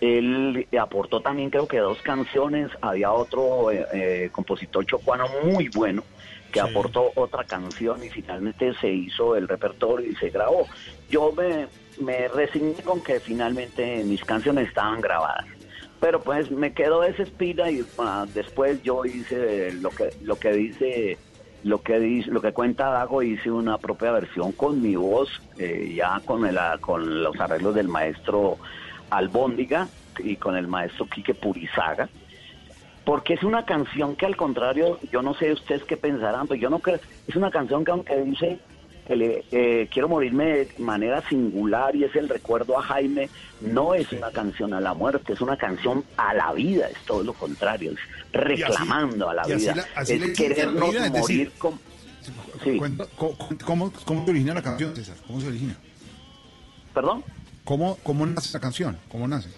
Él 0.00 0.66
aportó 0.80 1.20
también 1.20 1.50
creo 1.50 1.68
que 1.68 1.78
dos 1.78 2.00
canciones, 2.02 2.70
había 2.80 3.12
otro 3.12 3.70
eh, 3.70 3.86
eh, 3.92 4.28
compositor 4.32 4.86
chocuano 4.86 5.26
muy 5.44 5.68
bueno 5.68 6.02
que 6.50 6.60
aportó 6.60 7.12
otra 7.14 7.44
canción 7.44 8.02
y 8.02 8.08
finalmente 8.08 8.74
se 8.80 8.88
hizo 8.88 9.36
el 9.36 9.46
repertorio 9.46 10.10
y 10.10 10.16
se 10.16 10.30
grabó. 10.30 10.66
Yo 11.08 11.32
me, 11.32 11.68
me 12.00 12.28
resigné 12.28 12.74
con 12.82 13.02
que 13.02 13.20
finalmente 13.20 14.02
mis 14.04 14.24
canciones 14.24 14.68
estaban 14.68 15.00
grabadas. 15.00 15.46
Pero 16.00 16.20
pues 16.20 16.50
me 16.50 16.72
quedó 16.72 17.04
esa 17.04 17.22
espina 17.22 17.70
y 17.70 17.84
ah, 17.98 18.26
después 18.34 18.82
yo 18.82 19.04
hice 19.04 19.72
lo 19.74 19.90
que 19.90 20.10
lo 20.22 20.38
que 20.38 20.52
dice 20.52 21.18
lo 21.62 21.82
que 21.82 22.00
dice 22.00 22.30
lo 22.30 22.40
que 22.40 22.52
cuenta 22.52 22.88
Dago 22.88 23.22
hice 23.22 23.50
una 23.50 23.76
propia 23.76 24.10
versión 24.12 24.52
con 24.52 24.80
mi 24.80 24.96
voz 24.96 25.28
eh, 25.58 25.92
ya 25.94 26.22
con 26.24 26.46
el, 26.46 26.58
con 26.80 27.22
los 27.22 27.38
arreglos 27.38 27.74
del 27.74 27.88
maestro 27.88 28.56
Albóndiga 29.10 29.88
y 30.18 30.36
con 30.36 30.56
el 30.56 30.66
maestro 30.68 31.06
Quique 31.06 31.34
Purizaga 31.34 32.08
porque 33.04 33.34
es 33.34 33.42
una 33.42 33.64
canción 33.64 34.14
que 34.16 34.26
al 34.26 34.36
contrario 34.36 34.98
yo 35.10 35.22
no 35.22 35.34
sé 35.34 35.52
ustedes 35.52 35.82
qué 35.84 35.96
pensarán 35.96 36.46
pero 36.46 36.60
yo 36.60 36.70
no 36.70 36.78
creo 36.80 36.98
es 37.26 37.34
una 37.36 37.50
canción 37.50 37.84
que 37.84 37.90
aunque 37.90 38.16
dice 38.22 38.58
que 39.06 39.16
le, 39.16 39.44
eh, 39.50 39.88
quiero 39.90 40.08
morirme 40.08 40.44
de 40.44 40.68
manera 40.78 41.20
singular 41.28 41.96
y 41.96 42.04
es 42.04 42.14
el 42.14 42.28
recuerdo 42.28 42.78
a 42.78 42.82
Jaime, 42.82 43.28
no 43.60 43.92
es 43.94 44.12
una 44.12 44.30
canción 44.30 44.72
a 44.72 44.80
la 44.80 44.94
muerte, 44.94 45.32
es 45.32 45.40
una 45.40 45.56
canción 45.56 46.04
a 46.16 46.32
la 46.32 46.52
vida, 46.52 46.86
es 46.86 46.98
todo 47.06 47.24
lo 47.24 47.32
contrario, 47.32 47.90
es 47.90 47.98
reclamando 48.32 49.28
a 49.28 49.34
la 49.34 49.42
vida, 49.56 49.74
la- 49.74 50.02
es 50.02 50.36
querernos 50.36 50.90
vida, 50.92 51.06
es 51.06 51.10
morir 51.10 51.48
decir, 51.48 51.52
con... 51.58 51.80
Cuenta- 52.78 53.06
¿Cómo, 53.16 53.36
cómo, 53.64 53.92
cómo 54.04 54.24
se 54.24 54.30
origina 54.30 54.54
la 54.54 54.62
canción, 54.62 54.94
César? 54.94 55.16
¿Cómo 55.26 55.40
se 55.40 55.48
origina? 55.48 55.74
¿Perdón? 56.94 57.24
¿Cómo, 57.64 57.98
cómo 58.02 58.26
nace 58.26 58.52
la 58.52 58.60
canción? 58.60 58.98
¿Cómo 59.10 59.28
nace? 59.28 59.50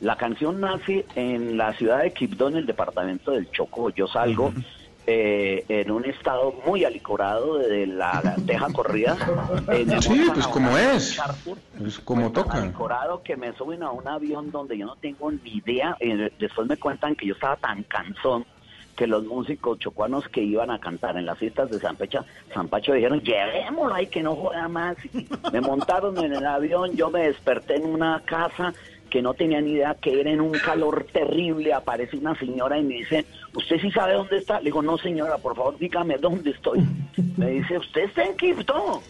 La 0.00 0.16
canción 0.16 0.60
nace 0.60 1.04
en 1.14 1.56
la 1.58 1.72
ciudad 1.74 2.02
de 2.02 2.12
Quibdó, 2.12 2.48
en 2.48 2.56
el 2.56 2.66
departamento 2.66 3.32
del 3.32 3.50
Chocó. 3.50 3.90
Yo 3.90 4.06
salgo 4.06 4.52
eh, 5.06 5.64
en 5.68 5.90
un 5.90 6.04
estado 6.06 6.54
muy 6.66 6.84
alicorado 6.84 7.58
de 7.58 7.86
la 7.86 8.36
teja 8.46 8.68
corrida. 8.72 9.16
en 9.68 10.00
Sí, 10.02 10.08
Hermosa, 10.14 10.32
pues 10.34 10.46
como 10.46 10.78
es. 10.78 11.16
Carrefour. 11.16 11.58
Pues 11.78 11.98
como 11.98 12.32
toca. 12.32 12.58
alicorado 12.62 13.22
que 13.22 13.36
me 13.36 13.52
suben 13.54 13.82
a 13.82 13.90
un 13.90 14.06
avión 14.08 14.50
donde 14.50 14.78
yo 14.78 14.86
no 14.86 14.96
tengo 14.96 15.30
ni 15.30 15.54
idea. 15.56 15.96
eh, 16.00 16.32
después 16.38 16.66
me 16.68 16.76
cuentan 16.78 17.14
que 17.14 17.26
yo 17.26 17.34
estaba 17.34 17.56
tan 17.56 17.82
cansón 17.84 18.46
que 18.96 19.06
los 19.06 19.24
músicos 19.24 19.78
chocuanos 19.78 20.28
que 20.28 20.42
iban 20.42 20.70
a 20.70 20.78
cantar 20.78 21.16
en 21.16 21.26
las 21.26 21.38
fiestas 21.38 21.70
de 21.70 21.78
San 21.78 21.96
Pecha, 21.96 22.24
San 22.52 22.68
Pacho 22.68 22.92
dijeron, 22.92 23.20
llevémoslo 23.20 23.94
ahí 23.94 24.06
que 24.06 24.22
no 24.22 24.36
joda 24.36 24.68
más. 24.68 24.96
Me 25.52 25.60
montaron 25.60 26.18
en 26.18 26.34
el 26.34 26.46
avión, 26.46 26.94
yo 26.94 27.10
me 27.10 27.22
desperté 27.22 27.76
en 27.76 27.86
una 27.86 28.20
casa 28.24 28.74
que 29.10 29.20
no 29.20 29.34
tenía 29.34 29.60
ni 29.60 29.72
idea 29.72 29.94
que 29.94 30.20
era 30.20 30.30
en 30.30 30.40
un 30.40 30.52
calor 30.52 31.06
terrible, 31.12 31.74
aparece 31.74 32.16
una 32.16 32.34
señora 32.38 32.78
y 32.78 32.84
me 32.84 32.94
dice, 32.94 33.26
¿usted 33.54 33.80
sí 33.80 33.90
sabe 33.90 34.14
dónde 34.14 34.38
está? 34.38 34.58
Le 34.58 34.66
digo, 34.66 34.82
no 34.82 34.96
señora, 34.98 35.36
por 35.38 35.56
favor 35.56 35.76
dígame 35.78 36.16
dónde 36.16 36.50
estoy. 36.50 36.86
Me 37.36 37.50
dice, 37.50 37.76
¿usted 37.76 38.02
está 38.02 38.24
en 38.24 38.36
Quibdó? 38.36 39.02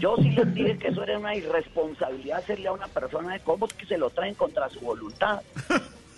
Yo 0.00 0.16
sí 0.16 0.30
les 0.30 0.54
dije 0.54 0.76
que 0.78 0.88
eso 0.88 1.02
era 1.02 1.18
una 1.18 1.34
irresponsabilidad 1.34 2.38
hacerle 2.38 2.68
a 2.68 2.72
una 2.72 2.88
persona 2.88 3.32
de 3.32 3.40
cómo 3.40 3.66
es 3.66 3.72
que 3.72 3.86
se 3.86 3.96
lo 3.96 4.10
traen 4.10 4.34
contra 4.34 4.68
su 4.68 4.80
voluntad. 4.80 5.40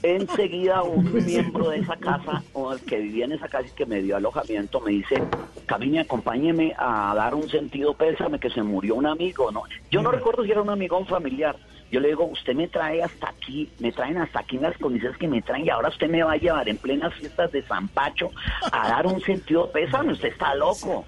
Enseguida 0.02 0.82
un 0.82 1.12
miembro 1.26 1.70
de 1.70 1.78
esa 1.78 1.96
casa, 1.96 2.42
o 2.52 2.72
el 2.72 2.80
que 2.80 2.98
vivía 2.98 3.24
en 3.24 3.32
esa 3.32 3.48
casa 3.48 3.68
y 3.68 3.72
que 3.72 3.86
me 3.86 4.00
dio 4.00 4.16
alojamiento, 4.16 4.80
me 4.80 4.92
dice, 4.92 5.22
camine, 5.66 6.00
acompáñeme 6.00 6.74
a 6.78 7.14
dar 7.14 7.34
un 7.34 7.48
sentido 7.48 7.94
pésame 7.94 8.38
que 8.38 8.50
se 8.50 8.62
murió 8.62 8.94
un 8.94 9.06
amigo, 9.06 9.50
¿no? 9.50 9.64
Yo 9.90 10.02
no 10.02 10.10
recuerdo 10.10 10.44
si 10.44 10.52
era 10.52 10.62
un 10.62 10.70
amigo 10.70 10.96
o 10.96 11.00
un 11.00 11.06
familiar. 11.06 11.56
Yo 11.90 12.00
le 12.00 12.08
digo, 12.08 12.24
usted 12.26 12.54
me 12.54 12.68
trae 12.68 13.02
hasta 13.02 13.30
aquí, 13.30 13.70
me 13.78 13.92
traen 13.92 14.18
hasta 14.18 14.40
aquí 14.40 14.56
en 14.56 14.62
las 14.62 14.76
condiciones 14.76 15.16
que 15.16 15.26
me 15.26 15.40
traen 15.40 15.64
y 15.64 15.70
ahora 15.70 15.88
usted 15.88 16.08
me 16.08 16.22
va 16.22 16.32
a 16.32 16.36
llevar 16.36 16.68
en 16.68 16.76
plenas 16.76 17.14
fiestas 17.14 17.50
de 17.50 17.62
San 17.62 17.88
Pacho 17.88 18.30
a 18.70 18.88
dar 18.88 19.06
un 19.06 19.20
sentido 19.22 19.70
pésame, 19.72 20.12
usted 20.12 20.28
está 20.28 20.54
loco. 20.54 21.06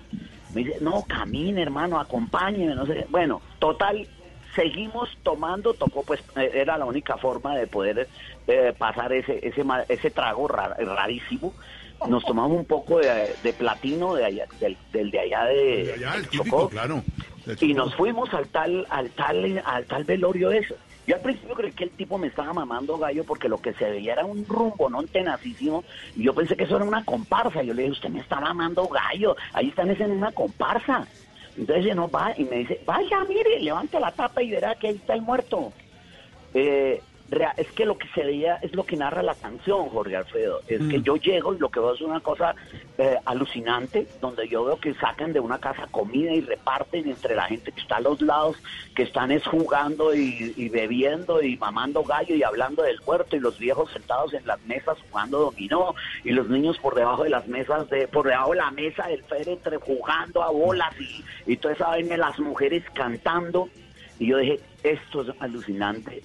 Me 0.55 0.65
dice, 0.65 0.79
no, 0.81 1.05
camine 1.07 1.63
hermano, 1.63 2.01
acompáñeme, 2.01 2.75
no 2.75 2.87
sé. 2.87 3.07
Bueno, 3.11 3.43
total, 3.59 4.09
seguimos 4.55 5.09
tomando, 5.23 5.75
tocó 5.75 6.03
pues, 6.03 6.23
era 6.35 6.79
la 6.79 6.85
única 6.85 7.17
forma 7.17 7.57
de 7.57 7.67
poder 7.67 8.09
eh, 8.51 8.73
pasar 8.77 9.13
ese, 9.13 9.39
ese, 9.47 9.63
ese 9.89 10.11
trago 10.11 10.49
ra- 10.49 10.75
rarísimo. 10.79 11.55
Nos 12.09 12.25
tomamos 12.25 12.57
un 12.59 12.65
poco 12.65 12.99
de, 12.99 13.37
de 13.43 13.53
platino 13.53 14.15
de 14.15 14.25
allá, 14.25 14.47
del, 14.59 14.77
del 14.93 15.11
de 15.11 15.21
allá 15.21 15.45
de, 15.45 15.85
De 15.85 15.93
allá, 15.95 16.15
el 16.17 16.23
de 16.23 16.29
típico, 16.29 16.45
Chocó. 16.63 16.69
claro. 16.71 17.03
Y 17.61 17.75
nos 17.75 17.95
fuimos 17.95 18.33
al 18.33 18.49
tal, 18.49 18.87
al 18.91 19.11
tal, 19.11 19.63
al 19.65 19.85
tal 19.87 20.05
velorio 20.05 20.51
eso. 20.51 20.75
Yo 21.07 21.17
al 21.17 21.23
principio 21.23 21.55
creí 21.55 21.73
que 21.73 21.85
el 21.85 21.91
tipo 21.91 22.17
me 22.19 22.29
estaba 22.29 22.53
mamando 22.53 22.97
gallo 22.97 23.25
porque 23.25 23.49
lo 23.49 23.59
que 23.61 23.73
se 23.75 23.85
veía 23.91 24.13
era 24.15 24.25
un 24.25 24.47
rumbo, 24.47 24.89
no 24.89 25.03
tenacísimo. 25.03 25.85
Y 26.17 26.23
yo 26.25 26.35
pensé 26.35 26.57
que 26.57 26.65
eso 26.65 26.77
era 26.77 26.85
una 26.85 27.05
comparsa. 27.05 27.63
Yo 27.63 27.75
le 27.75 27.83
dije, 27.83 27.93
usted 27.93 28.11
me 28.11 28.21
está 28.21 28.41
mamando 28.41 28.87
gallo. 28.87 29.37
Ahí 29.53 29.69
están 29.69 29.91
es 29.91 30.01
en 30.01 30.13
una 30.13 30.31
comparsa. 30.33 31.07
Entonces 31.57 31.95
no 31.97 32.09
va 32.09 32.33
y 32.37 32.45
me 32.45 32.57
dice, 32.59 32.81
vaya, 32.87 33.25
mire, 33.29 33.59
levante 33.61 33.99
la 34.01 34.13
tapa 34.13 34.43
y 34.43 34.51
verá 34.51 34.75
que 34.77 34.89
ahí 34.89 34.97
está 34.97 35.15
el 35.15 35.23
muerto. 35.23 35.73
Eh, 36.55 37.03
rea- 37.31 37.55
es 37.57 37.71
que 37.73 37.85
lo 37.85 37.97
que 37.97 38.09
se 38.09 38.25
veía 38.25 38.57
es 38.57 38.75
lo 38.75 38.85
que 38.85 38.97
narra 38.97 39.23
la 39.23 39.35
canción, 39.35 39.89
Jorge 39.89 40.17
Alfredo. 40.17 40.61
Es 40.67 40.81
que 40.89 41.01
yo 41.03 41.17
llego 41.17 41.55
y 41.55 41.59
lo 41.59 41.71
que 41.71 41.81
veo 41.81 41.95
es 41.95 42.01
una 42.01 42.21
cosa 42.21 42.55
eh, 42.99 43.17
alucinante, 43.25 44.07
donde 44.21 44.49
yo 44.49 44.65
veo 44.65 44.79
que 44.81 44.93
sacan 44.95 45.33
de 45.33 45.41
una 45.41 45.59
casa 45.59 45.87
comida 45.91 46.33
y 46.33 46.41
reparten 46.41 47.09
entre 47.09 47.35
la 47.35 47.45
gente 47.45 47.73
que 47.73 47.81
está 47.81 47.97
a 47.97 48.01
los 48.01 48.21
lados, 48.21 48.57
que 48.95 49.05
están 49.05 49.31
es 49.31 49.47
jugando 49.47 50.15
y, 50.15 50.53
y 50.57 50.69
bebiendo 50.69 51.41
y 51.43 51.57
mamando 51.57 52.03
gallo 52.03 52.35
y 52.35 52.43
hablando 52.43 52.83
del 52.83 53.01
puerto 53.01 53.37
y 53.37 53.41
los 53.41 53.59
viejos 53.59 53.91
sentados 53.93 54.35
en 54.35 54.47
las 54.47 54.61
mesas 54.67 54.99
jugando 55.09 55.39
dominó 55.41 55.95
y 56.25 56.31
los 56.33 56.49
niños 56.49 56.79
por 56.79 56.95
debajo 56.95 57.25
de 57.25 57.31
las 57.31 57.47
mesas, 57.49 57.89
de, 57.91 58.09
por 58.09 58.27
debajo 58.27 58.51
de 58.51 58.57
la 58.57 58.71
mesa 58.71 59.07
del 59.07 59.23
féretre 59.25 59.77
jugando 59.79 60.43
a 60.43 60.51
bolas 60.51 60.93
y, 61.01 61.25
y 61.53 61.57
toda 61.57 61.75
esa 61.75 61.87
vaina, 61.89 62.17
las 62.17 62.39
mujeres 62.39 62.83
cantando. 62.95 63.69
Y 64.19 64.27
yo 64.27 64.37
dije, 64.37 64.61
esto 64.83 65.23
es 65.23 65.29
alucinante. 65.41 66.23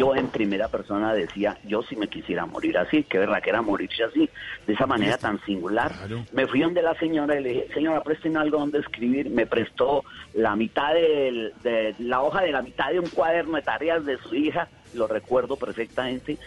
Yo 0.00 0.16
en 0.16 0.28
primera 0.28 0.68
persona 0.68 1.12
decía, 1.12 1.58
yo 1.66 1.82
si 1.82 1.94
me 1.94 2.08
quisiera 2.08 2.46
morir 2.46 2.78
así, 2.78 3.04
que 3.04 3.18
verdad 3.18 3.42
que 3.42 3.50
era 3.50 3.60
morirse 3.60 4.02
así, 4.02 4.30
de 4.66 4.72
esa 4.72 4.86
manera 4.86 5.18
tan 5.18 5.38
singular. 5.44 5.92
Me 6.32 6.46
fui 6.46 6.60
donde 6.62 6.80
la 6.80 6.94
señora 6.94 7.38
y 7.38 7.42
le 7.42 7.48
dije, 7.50 7.68
señora, 7.74 8.02
présteme 8.02 8.38
algo 8.38 8.60
donde 8.60 8.78
escribir. 8.78 9.28
Me 9.28 9.44
prestó 9.44 10.02
la 10.32 10.56
mitad 10.56 10.94
del- 10.94 11.52
de, 11.62 11.94
la 11.98 12.22
hoja 12.22 12.40
de 12.40 12.50
la 12.50 12.62
mitad 12.62 12.90
de 12.90 12.98
un 13.00 13.10
cuaderno 13.10 13.56
de 13.56 13.62
tareas 13.62 14.02
de 14.06 14.16
su 14.22 14.34
hija, 14.34 14.68
lo 14.94 15.06
recuerdo 15.06 15.56
perfectamente. 15.56 16.38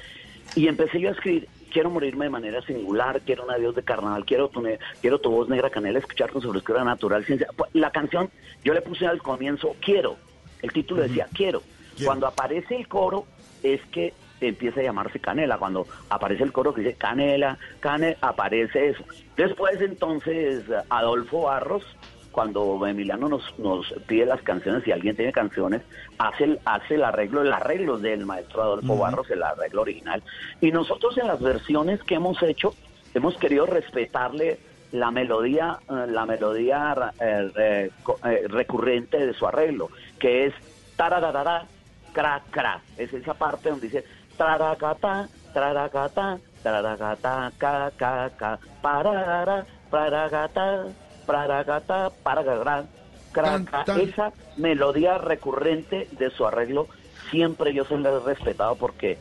Y 0.55 0.67
empecé 0.67 0.99
yo 0.99 1.09
a 1.09 1.11
escribir, 1.11 1.47
quiero 1.71 1.91
morirme 1.91 2.25
de 2.25 2.31
manera 2.31 2.59
singular, 2.63 3.21
quiero 3.21 3.43
un 3.43 3.51
adiós 3.51 3.75
de 3.75 3.83
carnaval, 3.83 4.25
quiero 4.25 4.47
tu, 4.49 4.63
quiero 4.99 5.19
tu 5.19 5.29
voz 5.29 5.47
negra 5.47 5.69
canela, 5.69 5.99
escuchar 5.99 6.31
con 6.31 6.43
oscura 6.43 6.83
natural, 6.83 7.23
ciencia. 7.23 7.49
Pues, 7.55 7.69
La 7.75 7.91
canción, 7.91 8.31
yo 8.63 8.73
le 8.73 8.81
puse 8.81 9.05
al 9.05 9.21
comienzo, 9.21 9.75
quiero. 9.79 10.15
El 10.63 10.71
título 10.71 11.03
decía, 11.03 11.27
quiero. 11.31 11.61
Cuando 12.03 12.25
aparece 12.25 12.75
el 12.75 12.87
coro, 12.87 13.27
es 13.63 13.81
que 13.87 14.13
empieza 14.41 14.81
a 14.81 14.83
llamarse 14.83 15.19
Canela. 15.19 15.57
Cuando 15.57 15.87
aparece 16.09 16.43
el 16.43 16.51
coro 16.51 16.73
que 16.73 16.81
dice 16.81 16.95
Canela, 16.95 17.57
Canela, 17.79 18.17
aparece 18.21 18.89
eso. 18.89 19.03
Después 19.35 19.81
entonces 19.81 20.63
Adolfo 20.89 21.43
Barros, 21.43 21.83
cuando 22.31 22.85
Emiliano 22.85 23.29
nos, 23.29 23.57
nos 23.59 23.93
pide 24.07 24.25
las 24.25 24.41
canciones, 24.41 24.83
si 24.83 24.91
alguien 24.91 25.15
tiene 25.15 25.31
canciones, 25.31 25.81
hace 26.17 26.45
el, 26.45 26.59
hace 26.65 26.95
el 26.95 27.03
arreglo, 27.03 27.41
el 27.41 27.53
arreglo 27.53 27.97
del 27.97 28.25
maestro 28.25 28.63
Adolfo. 28.63 28.97
Barros, 28.97 29.29
el 29.31 29.43
arreglo 29.43 29.81
original. 29.83 30.21
Y 30.59 30.71
nosotros 30.71 31.17
en 31.17 31.27
las 31.27 31.39
versiones 31.41 32.03
que 32.03 32.15
hemos 32.15 32.41
hecho, 32.43 32.73
hemos 33.13 33.37
querido 33.37 33.65
respetarle 33.65 34.59
la 34.91 35.11
melodía, 35.11 35.79
eh, 35.89 36.05
la 36.07 36.25
melodía 36.25 37.13
eh, 37.19 37.49
eh, 37.57 38.47
recurrente 38.47 39.25
de 39.25 39.33
su 39.33 39.45
arreglo, 39.47 39.89
que 40.19 40.45
es 40.45 40.53
tarararara, 40.95 41.65
cra, 42.13 42.41
cra. 42.51 42.81
Es 42.97 43.11
esa 43.13 43.33
parte 43.33 43.69
donde 43.69 43.87
dice 43.87 44.05
taracata, 44.37 45.27
taracata, 45.53 46.39
taracata, 46.63 47.51
ca, 47.57 47.91
ca, 47.97 48.29
ca, 48.37 48.59
pararara, 48.81 49.65
paragata, 49.89 50.85
paragata, 51.25 52.11
paragara, 52.23 52.85
cra, 53.31 53.63
cra. 53.65 53.83
Esa 54.01 54.31
melodía 54.57 55.17
recurrente 55.17 56.07
de 56.17 56.29
su 56.31 56.45
arreglo 56.45 56.87
siempre 57.31 57.73
yo 57.73 57.83
se 57.85 57.97
la 57.97 58.09
he 58.11 58.19
respetado 58.19 58.75
porque 58.75 59.17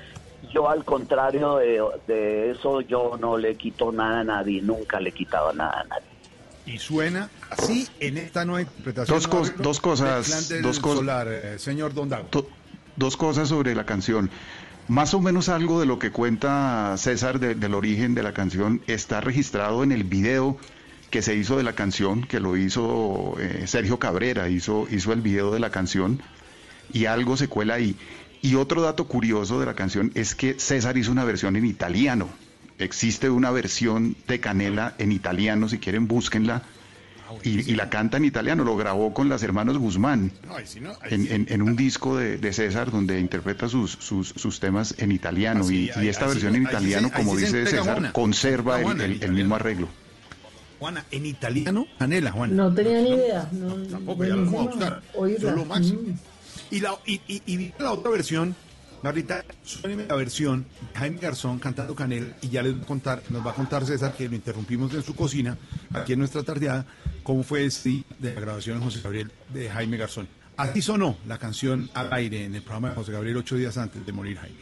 yo 0.52 0.69
al 0.69 0.85
contrario 0.85 1.56
de, 1.56 1.82
de 2.06 2.51
eso 2.51 2.81
yo 2.82 3.16
no 3.19 3.36
le 3.39 3.55
quito 3.56 3.90
nada 3.93 4.20
a 4.20 4.24
nadie, 4.24 4.60
nunca 4.60 5.01
le 5.01 5.10
he 5.10 5.12
quitado 5.12 5.52
nada 5.52 5.81
a 5.81 5.85
nadie. 5.85 6.05
Y 6.66 6.78
suena 6.78 7.28
así 7.51 7.89
en 7.98 8.19
esta 8.19 8.44
nueva 8.44 8.62
interpretación. 8.62 9.16
Dos 9.19 9.28
cos- 9.28 9.55
dos 9.56 9.81
cosas, 9.81 10.48
del 10.48 10.62
dos 10.62 10.78
cosas. 10.78 11.27
Eh, 11.28 11.59
señor 11.59 11.93
Don 11.93 12.09
Dago. 12.09 12.28
Do- 12.97 13.06
dos 13.06 13.16
cosas 13.16 13.48
sobre 13.48 13.74
la 13.74 13.85
canción. 13.85 14.31
Más 14.89 15.14
o 15.14 15.20
menos 15.20 15.48
algo 15.48 15.81
de 15.81 15.86
lo 15.86 15.98
que 15.98 16.10
cuenta 16.10 16.94
César 16.98 17.39
de- 17.39 17.55
del 17.55 17.74
origen 17.74 18.14
de 18.14 18.23
la 18.23 18.32
canción 18.35 18.81
está 18.86 19.20
registrado 19.20 19.82
en 19.85 19.93
el 19.93 20.05
video 20.05 20.56
que 21.10 21.23
se 21.23 21.35
hizo 21.36 21.56
de 21.56 21.62
la 21.62 21.74
canción, 21.74 22.23
que 22.24 22.40
lo 22.40 22.56
hizo 22.56 23.35
eh, 23.39 23.64
Sergio 23.66 23.98
Cabrera, 23.98 24.48
hizo, 24.48 24.86
hizo 24.90 25.12
el 25.12 25.20
video 25.20 25.52
de 25.52 25.60
la 25.60 25.70
canción 25.70 26.20
y 26.93 27.05
algo 27.05 27.36
se 27.36 27.48
cuela 27.48 27.74
ahí. 27.74 27.97
Y 28.40 28.55
otro 28.56 28.82
dato 28.82 29.06
curioso 29.06 29.60
de 29.60 29.66
la 29.66 29.74
canción 29.74 30.10
es 30.14 30.35
que 30.35 30.59
César 30.59 30.97
hizo 30.97 31.12
una 31.12 31.24
versión 31.24 31.55
en 31.56 31.64
italiano. 31.66 32.28
Existe 32.78 33.31
una 33.31 33.51
versión 33.51 34.16
de 34.27 34.40
Canela 34.40 34.94
en 34.98 35.12
italiano, 35.12 35.69
si 35.69 35.78
quieren 35.78 36.09
búsquenla. 36.09 36.62
Y, 37.43 37.71
y 37.71 37.75
la 37.75 37.89
canta 37.91 38.17
en 38.17 38.25
italiano, 38.25 38.65
lo 38.65 38.77
grabó 38.77 39.13
con 39.15 39.29
las 39.29 39.43
hermanos 39.43 39.79
Guzmán 39.79 40.33
en, 41.11 41.27
en- 41.33 41.47
en 41.49 41.63
un 41.63 41.77
disco 41.77 42.17
de, 42.17 42.39
de 42.39 42.53
César 42.53 42.91
donde 42.91 43.19
interpreta 43.21 43.69
sus, 43.69 43.93
sus, 43.93 44.29
sus 44.29 44.61
temas 44.61 44.95
en 44.99 45.13
italiano 45.13 45.61
Así, 45.65 45.91
y, 46.01 46.09
esta 46.09 46.27
versión 46.27 46.55
en 46.57 46.63
italiano, 46.65 47.11
como 47.15 47.37
dice 47.37 47.67
César, 47.67 48.13
conserva 48.13 48.77
Ah, 48.77 48.81
el, 48.93 49.01
el- 49.01 49.23
el 49.23 49.33
mismo 49.33 49.55
arreglo. 49.55 49.89
Juana, 50.79 51.05
en 51.13 51.27
italiano, 51.27 51.87
Canela, 51.99 52.33
Juana. 52.33 52.55
No 52.55 52.75
tenía 52.75 53.01
ni 53.03 53.11
idea. 53.11 53.49
No, 53.53 53.75
Tampoco, 53.89 54.25
ya 54.25 54.35
lo 54.35 54.45
vamos 54.47 54.55
a 54.55 54.71
buscar. 54.71 55.03
oírla. 55.15 55.51
Son 55.51 55.59
lo 55.61 55.65
máximo. 55.65 56.01
Mm. 56.03 56.15
Y 56.75 56.81
la, 56.81 56.95
y, 57.07 57.21
y, 57.29 57.43
y 57.47 57.57
vi 57.57 57.73
la 57.79 57.93
otra 57.93 58.11
versión, 58.11 58.57
Marita, 59.03 59.45
suéneme 59.65 60.07
la 60.07 60.15
versión 60.15 60.65
Jaime 60.95 61.19
Garzón 61.19 61.59
cantando 61.59 61.95
Canela 61.95 62.37
y 62.41 62.51
ya 62.51 62.62
les 62.62 62.73
voy 62.73 62.83
a 62.83 62.87
contar, 62.87 63.20
nos 63.31 63.45
va 63.45 63.51
a 63.51 63.55
contar 63.55 63.85
César 63.85 64.15
que 64.15 64.29
lo 64.29 64.37
interrumpimos 64.37 64.95
en 64.95 65.03
su 65.03 65.16
cocina, 65.16 65.59
aquí 65.93 66.12
en 66.12 66.20
nuestra 66.20 66.45
tardeada, 66.45 66.87
cómo 67.24 67.43
fue 67.43 67.65
este 67.65 68.05
de 68.20 68.33
la 68.33 68.41
grabación 68.41 68.79
de 68.79 68.85
José 68.85 69.01
Gabriel 69.03 69.33
de 69.53 69.69
Jaime 69.69 69.97
Garzón. 69.97 70.29
Así 70.57 70.83
sonó 70.83 71.16
la 71.27 71.39
canción 71.39 71.91
al 71.95 72.12
aire 72.12 72.45
en 72.45 72.55
el 72.55 72.62
programa 72.62 72.91
de 72.91 72.95
José 72.95 73.11
Gabriel 73.11 73.39
ocho 73.39 73.57
días 73.57 73.77
antes 73.77 74.07
de 74.07 74.12
morir 74.12 74.39
Jaime. 74.39 74.59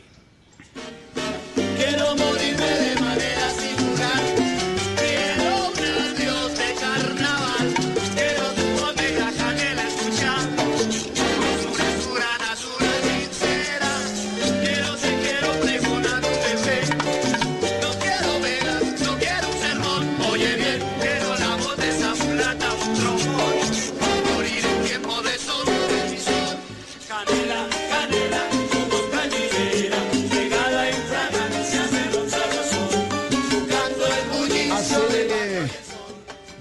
Quiero 1.77 2.17
morirme 2.17 2.65
de 2.65 3.01
manera 3.01 3.51
singular. 3.51 4.40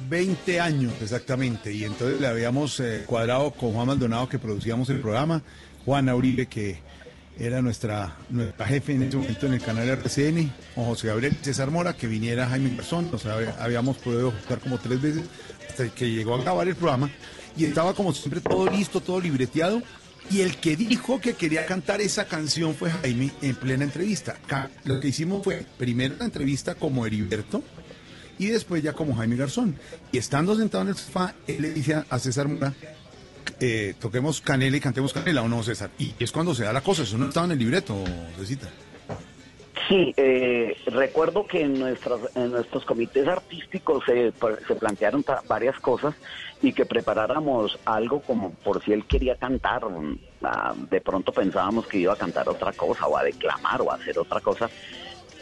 20 0.09 0.59
años 0.59 0.93
exactamente. 1.01 1.71
Y 1.71 1.84
entonces 1.84 2.19
le 2.19 2.27
habíamos 2.27 2.80
eh, 2.80 3.03
cuadrado 3.05 3.51
con 3.51 3.73
Juan 3.73 3.88
Maldonado 3.88 4.27
que 4.27 4.39
producíamos 4.39 4.89
el 4.89 4.99
programa, 4.99 5.41
Juan 5.85 6.09
Uribe 6.09 6.47
que 6.47 6.80
era 7.39 7.61
nuestra, 7.61 8.17
nuestra 8.30 8.65
jefe 8.65 8.93
en 8.93 9.03
ese 9.03 9.15
momento 9.15 9.45
en 9.45 9.53
el 9.53 9.61
canal 9.61 9.88
RCN, 9.88 10.51
con 10.76 10.85
José 10.85 11.07
Gabriel 11.07 11.38
César 11.41 11.71
Mora, 11.71 11.95
que 11.95 12.05
viniera 12.05 12.49
Jaime 12.49 12.76
Garzón, 12.76 13.09
o 13.13 13.17
sea, 13.17 13.38
habíamos 13.59 13.97
podido 13.97 14.31
jugar 14.31 14.59
como 14.59 14.77
tres 14.77 15.01
veces 15.01 15.23
hasta 15.69 15.88
que 15.88 16.11
llegó 16.11 16.35
a 16.35 16.41
acabar 16.41 16.67
el 16.67 16.76
programa 16.76 17.09
y 17.55 17.63
estaba 17.63 17.93
como 17.93 18.13
siempre 18.13 18.41
todo 18.41 18.69
listo, 18.69 18.99
todo 18.99 19.21
libreteado. 19.21 19.81
Y 20.31 20.41
el 20.41 20.57
que 20.57 20.76
dijo 20.76 21.19
que 21.19 21.34
quería 21.34 21.65
cantar 21.65 22.01
esa 22.01 22.26
canción 22.26 22.76
fue 22.76 22.91
Jaime 22.91 23.31
en 23.41 23.55
plena 23.55 23.84
entrevista. 23.84 24.38
Lo 24.84 24.99
que 24.99 25.07
hicimos 25.07 25.43
fue 25.43 25.65
primero 25.77 26.15
la 26.19 26.26
entrevista 26.26 26.76
como 26.76 27.05
Heriberto 27.05 27.63
y 28.39 28.47
después 28.47 28.81
ya 28.81 28.93
como 28.93 29.13
Jaime 29.15 29.35
Garzón. 29.35 29.75
Y 30.11 30.17
estando 30.17 30.55
sentado 30.55 30.81
en 30.83 30.89
el 30.89 30.95
sofá, 30.95 31.35
él 31.47 31.61
le 31.61 31.71
dice 31.73 31.93
a- 32.09 32.17
César 32.19 32.47
Mora, 32.47 32.73
eh, 33.59 33.93
toquemos 33.99 34.41
canela 34.41 34.77
y 34.77 34.79
cantemos 34.79 35.13
canela 35.13 35.41
o 35.43 35.47
no, 35.47 35.61
César. 35.61 35.91
Y 35.99 36.13
es 36.19 36.31
cuando 36.31 36.55
se 36.55 36.63
da 36.63 36.73
la 36.73 36.81
cosa, 36.81 37.03
eso 37.03 37.17
no 37.17 37.27
estaba 37.27 37.45
en 37.45 37.51
el 37.51 37.59
libreto, 37.59 37.95
Cecita. 38.37 38.67
Sí, 39.87 40.13
eh, 40.17 40.75
recuerdo 40.87 41.47
que 41.47 41.61
en, 41.61 41.79
nuestros 41.79 42.21
en 42.35 42.51
nuestros 42.51 42.85
comités 42.85 43.27
artísticos 43.27 44.03
se, 44.05 44.31
se 44.67 44.75
plantearon 44.75 45.25
varias 45.47 45.79
cosas 45.79 46.13
y 46.61 46.73
que 46.73 46.85
preparáramos 46.85 47.79
algo 47.85 48.21
como 48.21 48.51
por 48.51 48.83
si 48.83 48.91
él 48.93 49.05
quería 49.05 49.35
cantar. 49.37 49.85
mm, 49.89 50.19
ah, 50.43 50.75
de 50.91 51.01
pronto 51.01 51.31
pensábamos 51.31 51.87
que 51.87 51.97
iba 51.99 52.13
a 52.13 52.17
cantar 52.17 52.47
otra 52.49 52.71
cosa 52.73 53.07
o 53.07 53.17
a 53.17 53.23
declamar 53.23 53.81
o 53.81 53.91
a 53.91 53.95
hacer 53.95 54.19
otra 54.19 54.39
cosa. 54.41 54.69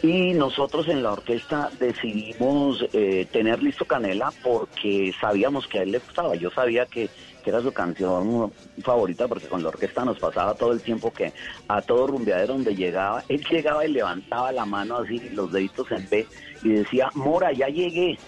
Y 0.02 0.32
nosotros 0.32 0.86
en 0.88 1.02
la 1.02 1.12
orquesta 1.12 1.70
decidimos 1.80 2.84
eh, 2.92 3.26
tener 3.32 3.60
listo 3.60 3.84
Canela 3.84 4.30
porque 4.44 5.12
sabíamos 5.20 5.66
que 5.66 5.80
a 5.80 5.82
él 5.82 5.90
le 5.90 5.98
gustaba. 5.98 6.36
Yo 6.36 6.50
sabía 6.50 6.86
que, 6.86 7.08
que 7.42 7.50
era 7.50 7.60
su 7.60 7.72
canción 7.72 8.52
favorita 8.80 9.26
porque 9.26 9.48
con 9.48 9.60
la 9.60 9.70
orquesta 9.70 10.04
nos 10.04 10.20
pasaba 10.20 10.54
todo 10.54 10.70
el 10.72 10.82
tiempo 10.82 11.12
que 11.12 11.32
a 11.66 11.82
todo 11.82 12.06
rumbeadero 12.06 12.52
donde 12.52 12.76
llegaba, 12.76 13.24
él 13.28 13.44
llegaba 13.50 13.84
y 13.84 13.92
levantaba 13.92 14.52
la 14.52 14.64
mano 14.64 14.98
así, 14.98 15.18
los 15.30 15.50
deditos 15.50 15.90
en 15.90 16.08
B 16.08 16.26
y 16.62 16.68
decía, 16.68 17.10
Mora, 17.14 17.52
ya 17.52 17.66
llegué. 17.66 18.18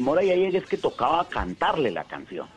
Mora, 0.00 0.24
ya 0.24 0.34
llegué, 0.34 0.58
es 0.58 0.66
que 0.66 0.76
tocaba 0.76 1.28
cantarle 1.28 1.92
la 1.92 2.02
canción. 2.02 2.48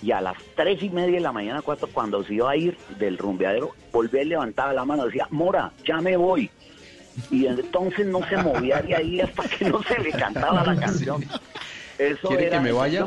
Y 0.00 0.12
a 0.12 0.22
las 0.22 0.38
tres 0.56 0.82
y 0.82 0.88
media 0.88 1.16
de 1.16 1.20
la 1.20 1.32
mañana, 1.32 1.60
cuatro, 1.60 1.88
cuando 1.92 2.24
se 2.24 2.34
iba 2.34 2.50
a 2.50 2.56
ir 2.56 2.78
del 2.98 3.18
rumbeadero, 3.18 3.74
volvía 3.92 4.22
y 4.22 4.26
levantaba 4.26 4.72
la 4.72 4.86
mano, 4.86 5.04
decía, 5.04 5.26
Mora, 5.30 5.72
ya 5.84 6.00
me 6.00 6.16
voy 6.16 6.50
y 7.30 7.46
entonces 7.46 8.06
no 8.06 8.26
se 8.28 8.36
movía 8.36 8.82
de 8.82 8.94
ahí 8.94 9.20
hasta 9.20 9.48
que 9.48 9.64
no 9.66 9.82
se 9.82 9.98
le 9.98 10.10
cantaba 10.12 10.64
la 10.64 10.76
canción. 10.78 11.24
Eso 11.98 12.28
¿Quiere 12.28 12.46
era, 12.46 12.58
que 12.58 12.64
me 12.64 12.72
vaya? 12.72 13.06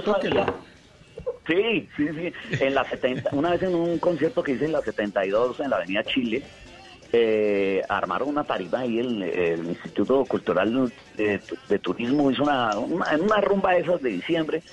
Sí, 1.48 1.90
sí, 1.98 2.08
sí. 2.10 2.34
En 2.60 2.76
la 2.76 2.88
70, 2.88 3.30
una 3.34 3.52
vez 3.52 3.64
en 3.64 3.74
un 3.74 3.98
concierto 4.00 4.44
que 4.44 4.54
hice 4.54 4.66
en 4.66 4.74
la 4.74 4.82
72 4.82 5.60
en 5.60 5.70
la 5.70 5.78
Avenida 5.78 6.04
Chile, 6.04 6.44
eh, 7.14 7.82
armaron 7.90 8.30
una 8.30 8.44
tarima 8.44 8.80
ahí, 8.80 9.00
el, 9.00 9.24
el 9.24 9.66
Instituto 9.66 10.24
Cultural 10.26 10.92
de, 11.18 11.42
de 11.68 11.80
Turismo 11.80 12.32
hizo 12.32 12.44
una, 12.44 12.78
una, 12.78 13.18
una 13.18 13.42
rumba 13.42 13.74
de 13.74 13.80
esas 13.80 14.02
de 14.02 14.12
diciembre 14.12 14.64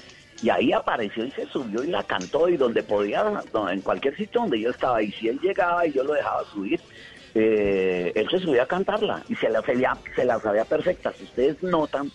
y 0.41 0.51
ahí 0.51 0.73
apareció 0.73 1.25
y 1.25 1.31
se 1.33 1.47
subió 1.47 1.83
y 1.83 1.89
la 1.89 2.05
cantó 2.05 2.49
y 2.49 2.57
donde 2.57 2.83
podía, 2.83 3.43
en 3.71 3.81
cualquier 3.81 4.17
sitio 4.17 4.43
donde 4.43 4.61
yo 4.61 4.71
estaba 4.71 5.03
y 5.03 5.11
si 5.13 5.29
él 5.29 5.41
llegaba 5.41 5.87
y 5.87 5.93
yo 5.93 6.05
lo 6.05 6.15
dejaba 6.15 6.45
subir, 6.53 6.81
eh, 7.41 8.13
él 8.17 8.29
se 8.31 8.41
subía 8.41 8.65
a 8.65 8.67
cantarla 8.67 9.23
y 9.29 9.37
se 9.37 9.49
la, 9.49 9.63
sabía, 9.63 9.97
se 10.17 10.25
la 10.25 10.41
sabía 10.41 10.65
perfecta. 10.65 11.13
Si 11.13 11.25
ustedes 11.25 11.63
notan, 11.63 12.11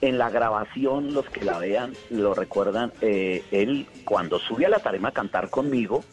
en 0.00 0.18
la 0.18 0.30
grabación, 0.30 1.14
los 1.14 1.28
que 1.30 1.44
la 1.44 1.58
vean 1.58 1.94
lo 2.10 2.34
recuerdan, 2.34 2.92
eh, 3.00 3.42
él 3.50 3.86
cuando 4.04 4.38
sube 4.38 4.66
a 4.66 4.68
la 4.68 4.78
tarima 4.78 5.08
a 5.08 5.12
cantar 5.12 5.50
conmigo, 5.50 6.04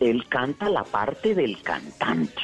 él 0.00 0.26
canta 0.28 0.68
la 0.68 0.84
parte 0.84 1.34
del 1.34 1.62
cantante 1.62 2.42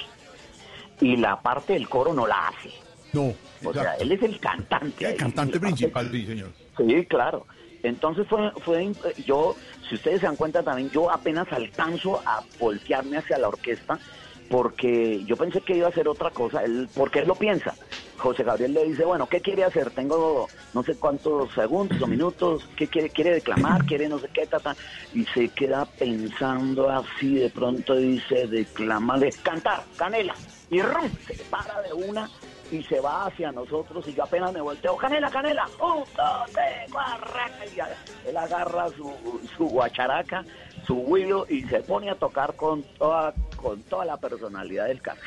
y 1.01 1.17
la 1.17 1.41
parte 1.41 1.75
del 1.75 1.89
coro 1.89 2.13
no 2.13 2.27
la 2.27 2.49
hace. 2.49 2.71
No. 3.13 3.35
O 3.65 3.73
sea, 3.73 3.95
él 3.97 4.13
es 4.13 4.23
el 4.23 4.39
cantante. 4.41 5.07
El 5.07 5.17
cantante 5.17 5.61
principal, 5.61 6.11
sí, 6.11 6.27
señor. 6.27 6.51
Sí, 6.77 7.07
claro. 7.07 7.47
Entonces 7.83 8.27
fue, 8.29 8.51
fue, 8.65 8.93
yo, 9.27 9.57
si 9.89 9.97
ustedes 9.97 10.21
se 10.21 10.27
dan 10.27 10.37
cuenta 10.37 10.63
también, 10.63 10.91
yo 10.91 11.11
apenas 11.11 11.51
alcanzo 11.53 12.23
a 12.25 12.43
voltearme 12.59 13.19
hacia 13.19 13.39
la 13.39 13.49
orquesta 13.49 13.99
porque 14.49 15.25
yo 15.25 15.37
pensé 15.37 15.61
que 15.61 15.77
iba 15.77 15.87
a 15.87 15.91
hacer 15.91 16.09
otra 16.09 16.31
cosa, 16.31 16.63
él, 16.65 16.89
porque 16.95 17.21
él 17.21 17.29
lo 17.29 17.35
piensa. 17.35 17.75
José 18.19 18.45
Gabriel 18.45 18.75
le 18.75 18.85
dice, 18.85 19.05
bueno, 19.05 19.27
¿qué 19.27 19.41
quiere 19.41 19.65
hacer? 19.65 19.91
Tengo 19.91 20.47
no 20.75 20.83
sé 20.83 20.95
cuántos 20.97 21.53
segundos 21.55 22.01
o 22.01 22.07
minutos, 22.07 22.69
¿qué 22.77 22.87
quiere? 22.87 23.11
¿Quiere 23.11 23.33
declamar? 23.33 23.85
¿Quiere 23.85 24.09
no 24.09 24.19
sé 24.19 24.29
qué? 24.33 24.47
Ta, 24.47 24.61
ta? 24.61 24.77
Y 25.13 25.25
se 25.27 25.49
queda 25.49 25.87
pensando 25.87 26.89
así, 26.89 27.35
de 27.35 27.51
pronto 27.51 27.97
dice, 27.97 28.47
declamarle, 28.47 29.33
cantar, 29.43 29.85
canela. 29.97 30.35
Y 30.71 30.81
¡rum! 30.81 31.11
se 31.27 31.35
para 31.45 31.83
de 31.83 31.93
una 31.93 32.31
y 32.73 32.83
se 32.85 33.01
va 33.01 33.27
hacia 33.27 33.53
nosotros 33.53 34.07
y 34.09 34.15
yo 34.15 34.25
apenas 34.25 34.53
me 34.53 34.61
volteo, 34.61 34.97
canela, 34.97 35.31
canela, 35.31 35.69
un, 35.79 36.05
dos, 36.17 36.51
tres, 36.53 36.91
guarraca, 36.91 37.67
y 37.67 38.29
él 38.29 38.37
agarra 38.37 38.89
su, 38.89 39.13
su 39.57 39.67
guacharaca, 39.67 40.43
su 40.87 40.95
huilo 40.95 41.45
y 41.49 41.63
se 41.65 41.81
pone 41.81 42.11
a 42.11 42.15
tocar 42.15 42.57
con 42.57 42.83
toda, 42.99 43.35
con 43.63 43.83
toda 43.85 44.05
la 44.05 44.17
personalidad 44.17 44.87
del 44.89 45.01
caso. 45.01 45.21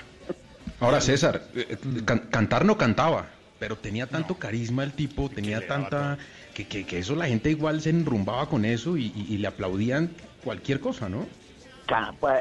Ahora, 0.80 1.00
César, 1.02 1.44
eh, 1.56 1.78
can- 2.04 2.28
cantar 2.30 2.66
no 2.66 2.78
cantaba, 2.78 3.28
pero 3.60 3.78
tenía 3.78 4.08
tanto 4.08 4.36
carisma 4.36 4.84
el 4.84 4.92
tipo, 4.94 5.30
tenía 5.30 5.66
tanta... 5.66 6.18
Que, 6.54 6.68
que, 6.68 6.86
que 6.86 7.00
eso 7.00 7.16
la 7.16 7.28
gente 7.28 7.50
igual 7.52 7.82
se 7.82 7.90
enrumbaba 7.90 8.48
con 8.48 8.64
eso 8.66 8.96
y, 8.98 9.08
y- 9.16 9.34
y 9.34 9.38
le 9.40 9.48
aplaudían 9.48 10.12
cualquier 10.44 10.80
cosa, 10.80 11.10
¿no? 11.10 11.26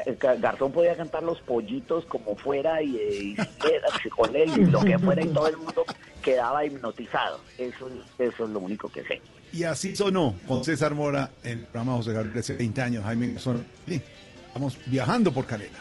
Eh, 0.05 0.17
Garzón 0.39 0.71
podía 0.71 0.95
cantar 0.95 1.21
los 1.21 1.39
pollitos 1.41 2.05
como 2.05 2.35
fuera 2.35 2.81
y, 2.81 2.95
eh, 2.95 3.23
y 3.23 3.35
si 4.01 4.09
con 4.09 4.35
él 4.35 4.49
y 4.57 4.65
lo 4.65 4.79
que 4.81 4.97
fuera 4.97 5.21
y 5.23 5.27
todo 5.27 5.47
el 5.47 5.57
mundo 5.57 5.85
quedaba 6.23 6.65
hipnotizado. 6.65 7.39
Eso, 7.57 7.87
es- 7.89 8.27
eso 8.31 8.43
es 8.45 8.49
lo 8.49 8.59
único 8.59 8.89
que 8.89 9.03
sé. 9.03 9.21
Y 9.53 9.63
así 9.63 9.95
sonó 9.95 10.35
con 10.47 10.63
César 10.65 10.95
Mora 10.95 11.29
en 11.43 11.59
el 11.59 11.65
programa 11.65 11.93
José 11.97 12.13
Gabriel 12.13 12.39
hace 12.39 12.53
20 12.55 12.81
años. 12.81 13.03
Jaime 13.05 13.27
Garzón. 13.33 13.65
Estamos 14.55 14.77
viajando 14.85 15.33
por 15.33 15.45
Canela. 15.45 15.79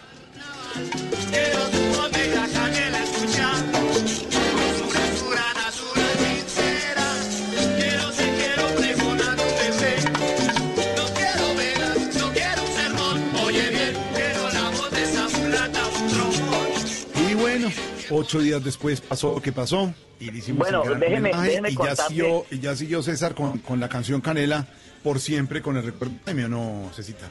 Un 17.16 17.36
un 17.54 17.64
un 17.64 17.72
ocho 18.10 18.40
días 18.40 18.62
después 18.62 19.00
pasó 19.00 19.32
lo 19.34 19.42
que 19.42 19.52
pasó. 19.52 19.92
Y 20.20 20.30
le 20.30 20.38
hicimos 20.38 20.60
Bueno, 20.60 20.82
gran 20.82 21.00
déjeme- 21.00 21.32
déjeme 21.42 21.70
y 21.70 21.76
ya 21.76 21.96
siguió, 21.96 22.46
ya 22.50 22.76
siguió 22.76 23.02
César 23.02 23.34
con, 23.34 23.58
con 23.58 23.80
la 23.80 23.88
canción 23.88 24.20
Canela 24.20 24.66
por 25.02 25.20
siempre 25.20 25.60
con 25.60 25.76
el 25.76 25.84
recuerdo 25.84 26.14
premio, 26.24 26.48
¿no, 26.48 26.90
Cecita? 26.94 27.30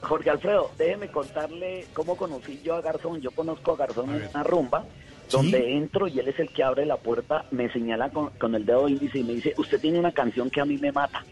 Jorge 0.00 0.30
Alfredo, 0.30 0.70
déjeme 0.78 1.08
contarle 1.08 1.86
cómo 1.92 2.16
conocí 2.16 2.60
yo 2.62 2.74
a 2.74 2.80
Garzón. 2.80 3.20
Yo 3.20 3.30
conozco 3.30 3.72
a 3.72 3.76
Garzón 3.76 4.14
en 4.14 4.28
una 4.28 4.42
rumba 4.42 4.84
donde 5.30 5.76
entro 5.76 6.06
y 6.06 6.18
él 6.18 6.28
es 6.28 6.38
el 6.38 6.50
que 6.50 6.62
abre 6.62 6.86
la 6.86 6.96
puerta, 6.96 7.46
me 7.50 7.68
señala 7.72 8.10
con, 8.10 8.30
con 8.30 8.54
el 8.54 8.64
dedo 8.64 8.88
índice 8.88 9.18
y 9.18 9.24
me 9.24 9.34
dice, 9.34 9.54
usted 9.56 9.80
tiene 9.80 9.98
una 9.98 10.12
canción 10.12 10.50
que 10.50 10.60
a 10.60 10.64
mí 10.64 10.78
me 10.78 10.92
mata. 10.92 11.24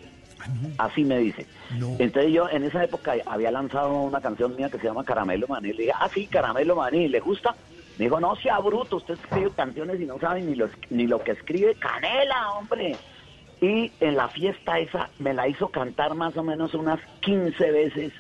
Así 0.77 1.05
me 1.05 1.19
dice. 1.19 1.47
Entonces 1.99 2.33
yo 2.33 2.49
en 2.51 2.65
esa 2.65 2.85
época 2.85 3.15
había 3.27 3.51
lanzado 3.51 3.93
una 4.03 4.21
canción 4.21 4.55
mía 4.57 4.69
que 4.69 4.79
se 4.79 4.85
llama 4.85 5.05
Caramelo 5.05 5.47
Maní. 5.47 5.73
Le 5.73 5.85
dije, 5.85 5.93
ah, 5.99 6.09
sí, 6.13 6.27
Caramelo 6.27 6.77
Maní, 6.77 7.09
¿le 7.09 7.21
gusta? 7.21 7.55
Me 7.99 8.07
dijo, 8.07 8.21
no 8.21 8.37
sea 8.37 8.59
bruto, 8.59 8.97
usted 8.97 9.15
escribe 9.15 9.51
canciones 9.57 10.01
y 10.01 10.05
no 10.05 10.19
sabe 10.19 10.43
ni 10.43 10.55
lo, 10.55 10.69
ni 10.91 11.07
lo 11.07 11.23
que 11.23 11.33
escribe. 11.33 11.75
Canela, 11.77 12.51
hombre. 12.51 12.97
Y 13.61 13.91
en 14.01 14.17
la 14.17 14.29
fiesta 14.29 14.79
esa 14.79 15.09
me 15.19 15.33
la 15.33 15.49
hizo 15.49 15.69
cantar 15.69 16.15
más 16.15 16.37
o 16.37 16.43
menos 16.43 16.75
unas 16.75 17.01
15 17.21 17.71
veces 17.71 18.13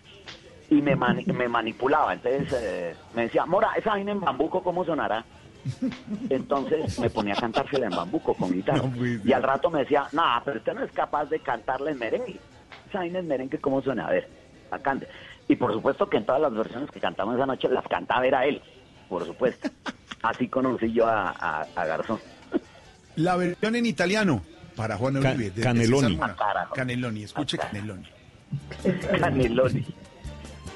y 0.78 0.82
me, 0.82 0.96
mani- 0.96 1.24
me 1.26 1.48
manipulaba. 1.48 2.12
Entonces 2.14 2.52
eh, 2.52 2.94
me 3.14 3.22
decía, 3.22 3.46
Mora, 3.46 3.70
esa 3.76 3.90
vaina 3.90 4.12
en 4.12 4.20
bambuco, 4.20 4.62
¿cómo 4.62 4.84
sonará? 4.84 5.24
Entonces 6.30 6.98
me 6.98 7.08
ponía 7.10 7.34
a 7.34 7.36
cantársela 7.40 7.86
en 7.86 7.96
bambuco 7.96 8.34
con 8.34 8.52
guitarra. 8.52 8.82
y 9.24 9.32
al 9.32 9.42
rato 9.42 9.70
me 9.70 9.80
decía, 9.80 10.06
nah, 10.12 10.40
pero 10.44 10.58
usted 10.58 10.74
no 10.74 10.82
es 10.84 10.92
capaz 10.92 11.26
de 11.26 11.40
cantarla 11.40 11.90
en 11.90 11.98
merengue. 11.98 12.38
Esa 12.88 12.98
vaina 12.98 13.18
en 13.20 13.28
merengue, 13.28 13.58
¿cómo 13.58 13.80
suena? 13.82 14.06
A 14.06 14.10
ver, 14.10 14.28
la 14.70 14.78
cante. 14.80 15.08
Y 15.48 15.56
por 15.56 15.72
supuesto 15.72 16.08
que 16.08 16.16
en 16.18 16.26
todas 16.26 16.40
las 16.40 16.52
versiones 16.54 16.90
que 16.90 17.00
cantamos 17.00 17.36
esa 17.36 17.46
noche 17.46 17.68
las 17.68 17.86
cantaba 17.86 18.26
era 18.26 18.44
él, 18.46 18.60
por 19.08 19.24
supuesto. 19.26 19.68
Así 20.22 20.48
conocí 20.48 20.92
yo 20.92 21.06
a, 21.06 21.30
a- 21.30 21.66
a 21.76 21.84
Garzón. 21.86 22.18
La 23.16 23.36
versión 23.36 23.76
en 23.76 23.86
italiano 23.86 24.42
para 24.74 24.96
Juan 24.96 25.20
Ca- 25.20 25.30
Uribe. 25.32 25.50
de- 25.50 25.62
Caneloni. 25.62 26.16
Mora. 26.16 26.36
Caneloni, 26.74 27.22
escuche 27.24 27.56
Caneloni. 27.58 28.06
Caneloni. 29.20 29.86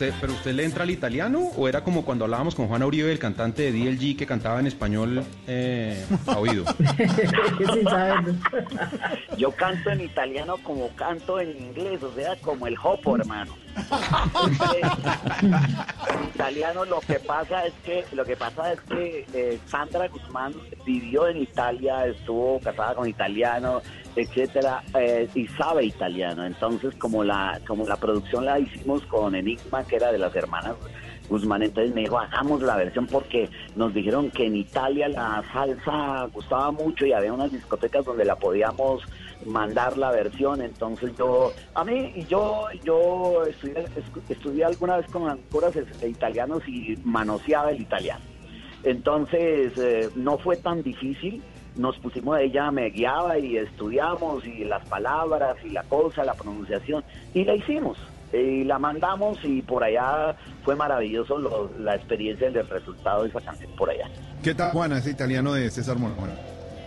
usted, 0.00 0.14
pero 0.18 0.32
usted 0.32 0.54
le 0.54 0.64
entra 0.64 0.84
al 0.84 0.90
italiano 0.90 1.50
o 1.56 1.68
era 1.68 1.84
como 1.84 2.06
cuando 2.06 2.24
hablábamos 2.24 2.54
con 2.54 2.68
Juan 2.68 2.82
Uribe, 2.82 3.12
el 3.12 3.18
cantante 3.18 3.70
de 3.70 3.72
DLG 3.72 4.16
que 4.16 4.24
cantaba 4.24 4.58
en 4.58 4.66
español 4.66 5.22
eh, 5.46 6.02
a 6.26 6.38
oído. 6.38 6.64
Sin 7.74 7.84
saberlo. 7.84 8.34
Yo 9.36 9.50
canto 9.50 9.90
en 9.90 10.00
italiano 10.00 10.56
como 10.62 10.88
canto 10.94 11.38
en 11.38 11.50
inglés, 11.50 12.02
o 12.02 12.14
sea, 12.14 12.34
como 12.36 12.66
el 12.66 12.76
hopo, 12.82 13.16
hermano. 13.16 13.54
en 16.12 16.24
italiano 16.34 16.84
lo 16.86 17.00
que 17.00 17.20
pasa 17.20 17.66
es 17.66 17.74
que 17.84 18.04
lo 18.12 18.24
que 18.24 18.36
pasa 18.36 18.72
es 18.72 18.80
que 18.80 19.26
eh, 19.34 19.58
Sandra 19.66 20.08
Guzmán 20.08 20.54
vivió 20.84 21.28
en 21.28 21.36
Italia, 21.42 22.06
estuvo 22.06 22.58
casada 22.60 22.94
con 22.94 23.06
italiano, 23.06 23.82
etcétera, 24.16 24.82
eh, 24.98 25.28
y 25.34 25.46
sabe 25.48 25.84
italiano. 25.84 26.44
Entonces, 26.44 26.94
como 26.96 27.24
la 27.24 27.60
como 27.66 27.86
la 27.86 27.96
producción 27.96 28.44
la 28.44 28.58
hicimos 28.58 29.02
con 29.06 29.34
Enigma, 29.34 29.84
que 29.84 29.96
era 29.96 30.12
de 30.12 30.18
las 30.18 30.34
hermanas 30.34 30.76
Guzmán, 31.28 31.62
entonces 31.62 31.94
me 31.94 32.00
dijo, 32.00 32.18
hagamos 32.18 32.60
la 32.60 32.76
versión 32.76 33.06
porque 33.06 33.48
nos 33.76 33.94
dijeron 33.94 34.30
que 34.32 34.46
en 34.46 34.56
Italia 34.56 35.08
la 35.08 35.44
salsa 35.52 36.28
gustaba 36.32 36.72
mucho 36.72 37.06
y 37.06 37.12
había 37.12 37.32
unas 37.32 37.52
discotecas 37.52 38.04
donde 38.04 38.24
la 38.24 38.34
podíamos 38.34 39.02
mandar 39.46 39.96
la 39.96 40.10
versión, 40.10 40.60
entonces 40.60 41.16
yo, 41.16 41.52
a 41.74 41.84
mí, 41.84 42.26
yo, 42.28 42.66
yo 42.84 43.44
estudié, 43.44 43.86
estudié 44.28 44.64
alguna 44.64 44.96
vez 44.96 45.06
con 45.10 45.38
curas 45.50 45.74
italianos 46.02 46.66
y 46.66 46.98
manoseaba 47.04 47.70
el 47.70 47.80
italiano. 47.80 48.24
Entonces, 48.82 49.72
eh, 49.78 50.08
no 50.16 50.38
fue 50.38 50.56
tan 50.56 50.82
difícil, 50.82 51.42
nos 51.76 51.96
pusimos, 51.98 52.38
ella 52.40 52.70
me 52.70 52.90
guiaba 52.90 53.38
y 53.38 53.56
estudiamos 53.56 54.44
y 54.46 54.64
las 54.64 54.84
palabras 54.86 55.56
y 55.64 55.70
la 55.70 55.82
cosa, 55.84 56.24
la 56.24 56.34
pronunciación, 56.34 57.04
y 57.34 57.44
la 57.44 57.54
hicimos. 57.54 57.98
Y 58.32 58.62
la 58.64 58.78
mandamos 58.78 59.38
y 59.42 59.60
por 59.62 59.82
allá 59.82 60.36
fue 60.64 60.76
maravilloso 60.76 61.36
lo- 61.38 61.70
la 61.80 61.96
experiencia 61.96 62.50
del 62.50 62.68
resultado 62.68 63.24
de 63.24 63.28
esa 63.30 63.40
canción 63.40 63.70
por 63.76 63.90
allá. 63.90 64.08
¿Qué 64.42 64.54
tal, 64.54 64.70
Juana, 64.70 64.98
ese 64.98 65.10
italiano 65.10 65.52
de 65.52 65.68
César? 65.70 65.96
Bueno, 65.98 66.14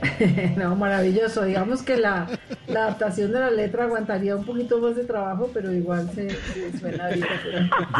No, 0.57 0.75
maravilloso. 0.75 1.43
Digamos 1.43 1.81
que 1.81 1.97
la, 1.97 2.27
la 2.67 2.83
adaptación 2.87 3.31
de 3.31 3.39
la 3.39 3.49
letra 3.51 3.85
aguantaría 3.85 4.35
un 4.35 4.45
poquito 4.45 4.79
más 4.79 4.95
de 4.95 5.03
trabajo, 5.05 5.49
pero 5.53 5.71
igual 5.71 6.09
se, 6.13 6.29
se 6.29 6.77
suena 6.79 7.05
ahorita. 7.07 7.27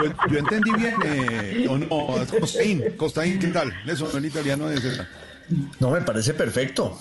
yo, 0.04 0.30
yo 0.32 0.40
entendí 0.40 0.72
bien, 0.74 0.96
eh, 1.06 1.66
o 1.70 1.78
no, 1.78 1.88
Costaín, 2.40 2.84
Costaín, 2.98 3.40
¿qué 3.40 3.48
tal? 3.48 3.74
Eso, 3.88 4.18
el 4.18 4.26
italiano 4.26 4.68
de 4.68 4.78
César. 4.80 5.08
No, 5.80 5.92
me 5.92 6.02
parece 6.02 6.34
perfecto. 6.34 6.98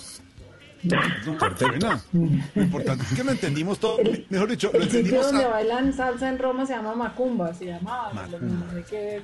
Perfecto. 1.38 1.88
Lo 2.54 2.62
importante 2.62 3.04
es 3.04 3.14
que 3.16 3.24
lo 3.24 3.30
entendimos 3.32 3.78
todo. 3.78 3.98
Mejor 4.30 4.50
dicho, 4.50 4.70
lo 4.72 4.78
El 4.80 4.84
sitio 4.84 4.98
entendimos. 5.00 5.26
donde 5.26 5.44
a- 5.44 5.48
bailan 5.48 5.92
salsa 5.92 6.28
en 6.28 6.38
Roma 6.38 6.66
se 6.66 6.72
llama 6.74 6.94
Macumba, 6.94 7.54
se 7.54 7.66
llamaba. 7.66 8.26
lo 8.30 8.38
mismo, 8.38 8.64
hay 8.74 8.82
que 8.82 8.96
ver. 8.96 9.22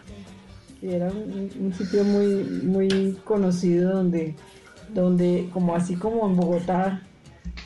Y 0.80 0.90
era 0.94 1.06
un, 1.08 1.50
un 1.58 1.74
sitio 1.74 2.04
muy, 2.04 2.44
muy 2.62 3.18
conocido 3.24 3.92
donde, 3.94 4.36
donde, 4.94 5.48
como 5.52 5.74
así 5.74 5.96
como 5.96 6.24
en 6.28 6.36
Bogotá, 6.36 7.02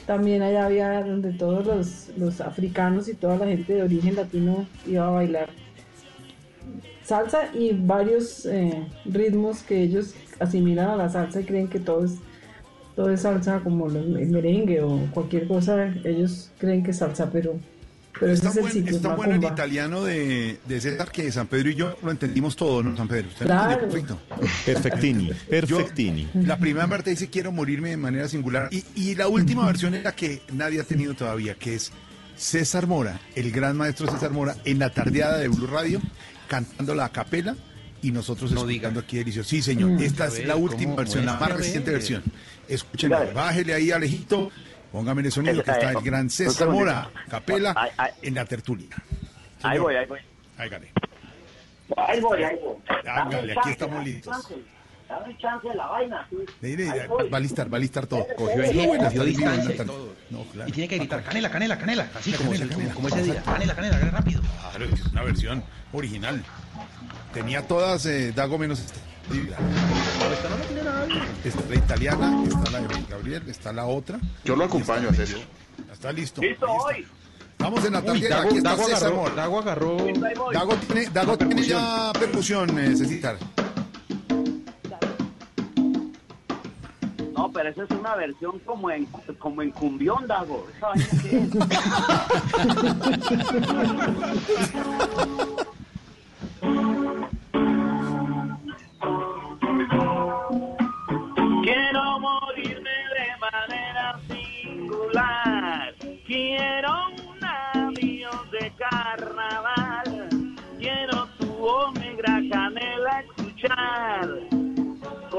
también 0.06 0.40
allá 0.40 0.64
había 0.64 1.02
donde 1.04 1.32
todos 1.32 1.66
los, 1.66 2.08
los 2.16 2.40
africanos 2.40 3.08
y 3.08 3.14
toda 3.14 3.36
la 3.36 3.46
gente 3.46 3.74
de 3.74 3.82
origen 3.82 4.16
latino 4.16 4.66
iba 4.86 5.06
a 5.06 5.10
bailar 5.10 5.50
salsa 7.04 7.50
y 7.54 7.72
varios 7.72 8.46
eh, 8.46 8.86
ritmos 9.04 9.62
que 9.62 9.82
ellos 9.82 10.14
asimilan 10.40 10.88
a 10.90 10.96
la 10.96 11.08
salsa 11.08 11.40
y 11.40 11.44
creen 11.44 11.68
que 11.68 11.80
todo 11.80 12.04
es 12.04 12.12
todo 12.96 13.10
es 13.10 13.22
salsa 13.22 13.60
como 13.60 13.88
los- 13.88 14.04
el 14.20 14.28
merengue 14.30 14.82
o 14.82 15.08
cualquier 15.12 15.46
cosa 15.48 15.86
ellos 16.04 16.50
creen 16.58 16.82
que 16.82 16.90
es 16.90 16.98
salsa 16.98 17.30
pero 17.30 17.58
pero 18.20 18.30
ese 18.32 18.46
es 18.46 18.56
el 18.56 18.68
sitio 18.70 18.96
está 18.96 19.14
bueno 19.16 19.34
el 19.34 19.42
italiano 19.42 20.04
de, 20.04 20.58
de 20.68 20.80
César 20.82 21.10
que 21.10 21.32
San 21.32 21.46
Pedro 21.46 21.70
y 21.70 21.74
yo 21.74 21.96
lo 22.02 22.10
entendimos 22.10 22.54
todo, 22.54 22.82
¿no, 22.82 22.94
San 22.96 23.08
Pedro? 23.08 23.28
Usted 23.28 23.46
Claro. 23.46 23.80
perfecto. 23.80 24.18
Perfectini, 24.66 25.30
perfectini. 25.48 26.28
Yo, 26.34 26.40
la 26.42 26.58
primera 26.58 26.86
parte 26.86 27.08
dice 27.10 27.28
quiero 27.30 27.52
morirme 27.52 27.88
de 27.90 27.96
manera 27.96 28.28
singular 28.28 28.68
y, 28.70 28.84
y 28.94 29.14
la 29.14 29.28
última 29.28 29.66
versión 29.66 29.94
es 29.94 30.04
la 30.04 30.12
que 30.12 30.42
nadie 30.52 30.80
ha 30.80 30.84
tenido 30.84 31.14
todavía, 31.14 31.54
que 31.54 31.74
es 31.74 31.90
César 32.36 32.86
Mora, 32.86 33.18
el 33.34 33.50
gran 33.50 33.76
maestro 33.78 34.06
César 34.10 34.30
Mora, 34.30 34.56
en 34.66 34.78
la 34.78 34.90
tardeada 34.90 35.38
de 35.38 35.48
Blue 35.48 35.66
Radio, 35.66 36.00
cantando 36.48 36.94
la 36.94 37.08
capela 37.10 37.54
y 38.02 38.10
nosotros 38.10 38.50
escuchando 38.52 39.00
aquí 39.00 39.18
delicioso. 39.18 39.48
Sí, 39.48 39.62
señor, 39.62 39.90
Mm. 39.90 40.02
esta 40.02 40.26
es 40.26 40.38
ver, 40.38 40.46
la 40.48 40.54
¿cómo 40.54 40.64
última 40.66 40.94
versión, 40.96 41.24
la 41.26 41.34
más 41.34 41.52
reciente 41.52 41.90
ver? 41.90 42.00
versión. 42.00 42.22
Escúchenla, 42.68 43.20
Dale. 43.20 43.32
bájele 43.32 43.74
ahí, 43.74 43.90
Alejito, 43.90 44.50
póngame 44.90 45.22
el 45.22 45.32
sonido, 45.32 45.62
que 45.62 45.70
está 45.70 45.90
el 45.90 46.00
gran 46.02 46.28
César 46.30 46.68
Mora, 46.68 47.10
capela, 47.28 47.74
Ay, 47.76 47.90
ay. 47.96 48.10
en 48.22 48.34
la 48.34 48.44
tertulia. 48.44 48.88
Ahí 49.62 49.72
Señor. 49.76 49.82
voy, 49.82 49.94
ahí 49.96 50.06
voy. 50.06 50.18
Hágale. 50.58 50.92
Ahí 51.96 52.20
voy, 52.20 52.42
ahí 52.42 52.56
voy. 52.62 52.76
Hágale, 53.08 53.36
Dame 53.48 53.52
aquí 53.60 53.70
estamos 53.70 54.04
listos. 54.04 54.48
Dame 55.12 55.36
chance 55.36 55.68
de 55.68 55.74
la 55.74 55.86
vaina. 55.88 56.26
Mire, 56.62 56.90
Ahí 56.90 57.00
va 57.30 57.36
a 57.36 57.40
listar, 57.40 57.70
va 57.72 57.76
a 57.76 57.80
listar 57.80 58.06
todo. 58.06 58.26
Cogió 58.34 58.62
distancia 58.62 58.86
buenas 58.86 59.14
y 59.14 59.16
tardes. 59.42 59.86
todo. 59.86 60.14
No, 60.30 60.44
claro. 60.44 60.68
Y 60.70 60.72
tiene 60.72 60.88
que 60.88 60.96
gritar 60.96 61.22
canela, 61.22 61.50
canela, 61.50 61.76
canela. 61.78 62.08
Así 62.14 62.32
como, 62.32 62.50
Canela, 62.52 62.66
se- 62.66 62.72
canela. 62.72 62.94
como 62.94 63.08
ese 63.08 63.22
día. 63.22 63.42
Canela, 63.42 63.74
canela, 63.74 63.98
canela, 63.98 64.18
rápido. 64.18 64.40
Claro, 64.70 64.84
es 64.86 65.06
una 65.06 65.22
versión 65.22 65.62
original. 65.92 66.42
Tenía 67.34 67.66
todas 67.66 68.06
eh, 68.06 68.32
Dago 68.34 68.56
menos 68.56 68.80
esta. 68.80 68.98
Esta 69.32 70.48
no 70.48 70.56
la 70.56 70.64
tiene 70.64 70.82
nadie. 70.82 71.22
Está 71.44 71.60
la 71.68 71.74
italiana, 71.76 72.44
está 72.44 72.70
la 72.70 72.80
de 72.80 73.02
Gabriel, 73.10 73.42
está 73.48 73.72
la 73.72 73.84
otra. 73.84 74.18
Yo 74.44 74.56
lo 74.56 74.64
acompaño 74.64 75.10
a 75.10 75.12
César. 75.14 75.40
Está 75.92 76.10
listo. 76.10 76.40
Listo, 76.40 76.66
ahí 76.66 76.96
hoy. 77.00 77.06
Estamos 77.52 77.84
en 77.84 77.92
la 77.92 78.02
tarde. 78.02 78.28
Dago, 78.28 78.48
Aquí 78.48 78.56
está 78.56 78.70
Dago 78.70 78.84
César 78.84 79.12
agarró. 79.12 79.36
Dago 79.36 79.58
agarró. 79.60 79.96
Ahí 80.06 80.12
tiene, 80.86 81.06
Dago 81.12 81.36
tiene 81.38 81.62
ya 81.64 82.12
percusión, 82.18 82.78
eh. 82.78 82.94
No, 87.34 87.50
pero 87.50 87.70
esa 87.70 87.84
es 87.84 87.90
una 87.90 88.14
versión 88.14 88.58
como 88.60 88.90
en, 88.90 89.06
como 89.38 89.62
en 89.62 89.70
cumbión, 89.70 90.26
Dago. 90.26 90.66
¿Esa? 90.76 90.92
Quiero 101.62 102.20
morirme 102.20 102.90
de 102.90 103.36
manera 103.40 104.20
singular. 104.28 105.94
Quiero 106.26 107.08
un 107.08 107.44
avión 107.44 108.50
de 108.50 108.72
carnaval. 108.76 110.28
Quiero 110.78 111.28
tu 111.38 111.46
voz 111.46 111.94
negra 111.94 112.40
canela 112.50 113.20
escuchar. 113.20 114.61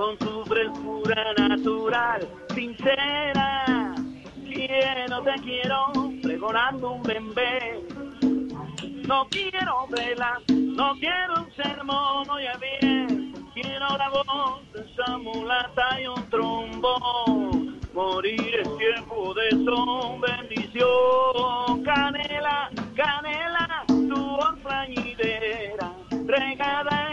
Con 0.04 0.20
su 0.20 0.44
frescura 0.44 1.34
natural, 1.38 2.28
sincera. 2.54 3.96
Quiero, 4.44 5.22
te 5.22 5.34
quiero, 5.42 5.94
pregonando 6.22 6.92
un 6.92 7.04
bembé. 7.04 7.80
No 9.08 9.26
quiero 9.30 9.88
velas, 9.88 10.40
no 10.50 10.94
quiero 11.00 11.36
un 11.38 11.56
sermón, 11.56 12.30
oye 12.30 12.52
bien. 12.60 13.34
Quiero 13.54 13.98
la 13.98 14.10
voz 14.10 14.74
de 14.74 14.82
esa 14.82 15.18
mulata 15.20 16.02
y 16.02 16.08
un 16.08 16.30
trombón. 16.30 17.80
Morir 17.94 18.60
es 18.60 18.78
tiempo 18.78 19.34
de 19.36 19.52
son 19.52 20.20
bendición. 20.20 21.82
Canela, 21.86 22.70
canela, 22.94 23.86
tu 23.88 24.38
plañidera, 24.62 25.94
regada 26.26 27.13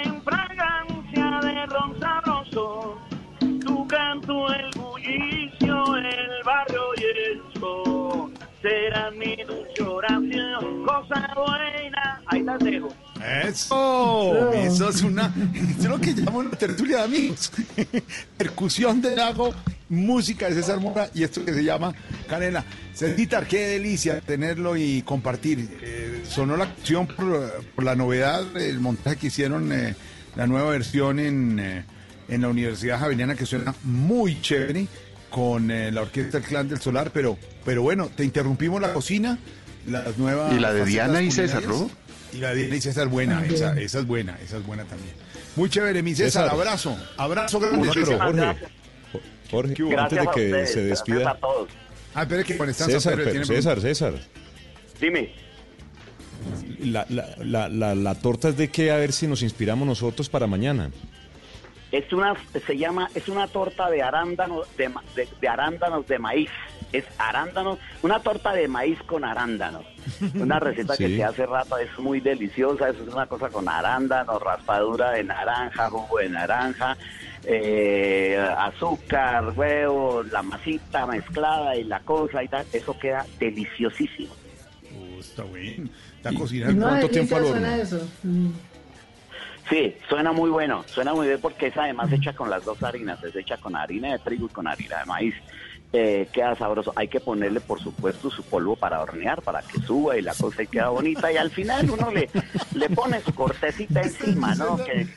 en 1.85 1.95
fragancia 1.95 2.01
de 2.01 2.01
ron 2.01 2.01
sabroso. 2.01 2.99
Tu 3.39 3.87
canto, 3.89 4.53
el 4.53 4.71
bullicio, 4.77 5.97
el 5.97 6.45
barrio 6.45 6.83
y 6.97 7.31
el 7.31 7.61
sol. 7.61 8.33
Será 8.63 9.11
mi 9.11 9.37
dulce 9.37 9.83
oración, 9.83 10.87
cosa 10.87 11.35
buena. 11.35 12.23
Ahí 12.27 12.43
las 12.43 12.59
dejo. 12.59 12.89
Eso, 13.45 14.51
eso 14.53 14.89
es 14.89 15.03
una, 15.03 15.33
es 15.79 15.85
lo 15.85 16.01
que 16.01 16.13
llamo 16.13 16.39
una 16.39 16.51
tertulia 16.51 16.99
de 16.99 17.05
amigos. 17.05 17.53
Percusión 18.37 19.03
de 19.03 19.15
Dago, 19.15 19.53
música 19.91 20.49
de 20.49 20.55
César 20.55 20.81
Mora 20.81 21.11
y 21.15 21.25
esto 21.25 21.45
que 21.45 21.53
se 21.53 21.63
llama 21.63 21.93
Canela. 22.29 22.65
Cecitar, 22.95 23.47
qué 23.47 23.67
delicia 23.67 24.21
tenerlo 24.21 24.77
y 24.77 25.03
compartir. 25.03 25.79
Eh, 25.83 26.23
sonó 26.27 26.57
la 26.57 26.65
acción 26.65 27.07
por, 27.07 27.63
por 27.75 27.85
la 27.85 27.95
novedad, 27.95 28.45
el 28.57 28.81
montaje 28.81 29.17
que 29.17 29.27
hicieron, 29.27 29.71
eh, 29.73 29.95
la 30.37 30.47
nueva 30.47 30.71
versión 30.71 31.19
en, 31.19 31.59
eh, 31.59 31.85
en 32.29 32.43
la 32.43 32.49
Universidad 32.49 32.99
Javeriana 33.01 33.35
que 33.35 33.47
suena 33.47 33.75
muy 33.85 34.41
chévere 34.41 34.87
con 35.31 35.71
eh, 35.71 35.91
la 35.93 36.03
orquesta 36.03 36.39
El 36.39 36.45
Clan 36.45 36.69
del 36.69 36.81
Solar, 36.81 37.11
pero, 37.13 37.39
pero 37.65 37.83
bueno, 37.83 38.11
te 38.15 38.25
interrumpimos 38.25 38.81
la 38.81 38.93
cocina, 38.93 39.39
las 39.87 40.19
nuevas 40.19 40.53
Y 40.53 40.59
la 40.59 40.73
de 40.73 40.85
Diana 40.85 41.23
y 41.23 41.31
César. 41.31 41.63
¿no? 41.67 41.91
Y 42.33 42.39
la 42.39 42.51
de 42.51 42.57
Diana 42.63 42.77
y 42.77 42.81
César 42.81 43.07
es 43.07 43.11
buena, 43.13 43.45
esa, 43.47 43.79
esa 43.81 43.99
es 44.01 44.07
buena, 44.07 44.39
esa 44.45 44.59
es 44.59 44.67
buena 44.67 44.85
también. 44.85 45.15
Muy 45.57 45.69
chévere, 45.69 46.03
mi 46.03 46.15
César, 46.15 46.45
César. 46.45 46.59
abrazo, 46.59 46.97
abrazo 47.17 47.61
grande. 47.61 47.93
César. 47.93 48.19
Jorge, 48.19 48.57
Jorge, 49.51 49.75
¿Qué 49.75 49.83
hubo? 49.83 49.99
antes 49.99 50.19
de 50.19 50.25
que 50.27 50.47
ustedes, 50.47 50.73
se 50.73 50.83
despida. 50.85 51.31
a 51.31 51.35
todos. 51.37 51.69
Ah, 52.15 52.27
que 52.27 52.55
César, 52.73 53.15
Pedro 53.15 53.17
pero 53.17 53.31
tiene 53.31 53.47
César, 53.47 53.81
César. 53.81 54.15
Dime. 55.01 55.33
La, 56.81 57.05
la, 57.09 57.27
la, 57.39 57.69
la, 57.69 57.95
la 57.95 58.15
torta 58.15 58.49
es 58.49 58.57
de 58.57 58.69
qué, 58.71 58.91
a 58.91 58.97
ver 58.97 59.13
si 59.13 59.27
nos 59.27 59.43
inspiramos 59.43 59.87
nosotros 59.87 60.29
para 60.29 60.47
mañana. 60.47 60.91
Es 61.93 62.13
una, 62.13 62.35
se 62.67 62.79
llama, 62.79 63.11
es 63.15 63.29
una 63.29 63.49
torta 63.49 63.91
de 63.91 64.01
arándanos 64.03 64.67
de, 64.77 64.89
ma- 64.89 65.03
de- 65.17 65.29
de 65.41 65.49
arándanos 65.49 66.07
de 66.07 66.19
maíz. 66.19 66.49
Es 66.93 67.05
arándanos, 67.19 67.79
una 68.03 68.21
torta 68.21 68.53
de 68.53 68.67
maíz 68.69 68.99
con 69.07 69.25
arándanos. 69.25 69.85
Una 70.35 70.59
receta 70.61 70.97
que 70.97 71.09
se 71.17 71.25
hace 71.25 71.47
rato, 71.47 71.77
es 71.79 71.89
muy 71.99 72.21
deliciosa. 72.21 72.89
Eso 72.91 73.03
es 73.03 73.13
una 73.13 73.27
cosa 73.27 73.49
con 73.49 73.69
arándanos, 73.69 74.41
raspadura 74.41 75.11
de 75.13 75.25
naranja, 75.25 75.91
jugo 75.91 76.19
de 76.19 76.29
naranja, 76.31 76.97
eh, 77.45 78.39
azúcar, 78.59 79.53
huevo, 79.57 80.23
la 80.23 80.43
masita 80.43 81.07
mezclada 81.07 81.77
y 81.77 81.85
la 81.85 82.01
cosa 82.01 82.43
y 82.43 82.49
tal. 82.49 82.65
Eso 82.73 82.97
queda 82.99 83.27
deliciosísimo. 83.39 84.33
Oh, 84.97 85.21
está 85.21 85.43
bien. 85.45 85.91
Está 86.21 86.35
cocinando. 86.35 86.79
No, 86.79 86.89
¿Cuánto 86.89 87.09
tiempo 87.09 87.37
al 87.37 87.45
horno? 87.45 87.53
suena 87.57 87.77
eso. 87.79 88.07
Sí, 89.71 89.95
suena 90.07 90.33
muy 90.33 90.51
bueno, 90.51 90.85
suena 90.87 91.15
muy 91.15 91.29
bien 91.29 91.41
porque 91.41 91.69
es 91.69 91.77
además 91.79 92.13
hecha 92.13 92.35
con 92.35 92.51
las 92.51 92.65
dos 92.65 92.83
harinas, 92.83 93.23
es 93.25 93.35
hecha 93.35 93.57
con 93.57 93.75
harina 93.75 94.13
de 94.13 94.19
trigo 94.19 94.47
y 94.47 94.49
con 94.51 94.67
harina 94.67 94.99
de 94.99 95.05
maíz. 95.07 95.35
Eh, 95.93 96.29
queda 96.33 96.55
sabroso. 96.55 96.93
Hay 96.95 97.09
que 97.09 97.19
ponerle, 97.19 97.61
por 97.61 97.81
supuesto, 97.83 98.31
su 98.31 98.45
polvo 98.45 98.77
para 98.77 99.01
hornear, 99.01 99.43
para 99.43 99.61
que 99.63 99.81
suba 99.81 100.17
y 100.17 100.23
la 100.23 100.35
cosa 100.35 100.63
y 100.63 100.69
queda 100.69 100.89
bonita. 100.91 101.33
Y 101.33 101.37
al 101.37 101.51
final 101.51 101.91
uno 101.91 102.11
le, 102.13 102.31
le 102.75 102.89
pone 102.91 103.21
su 103.23 103.35
cortecita 103.35 104.01
encima, 104.01 104.55
¿no? 104.55 104.77
Que, 104.77 105.09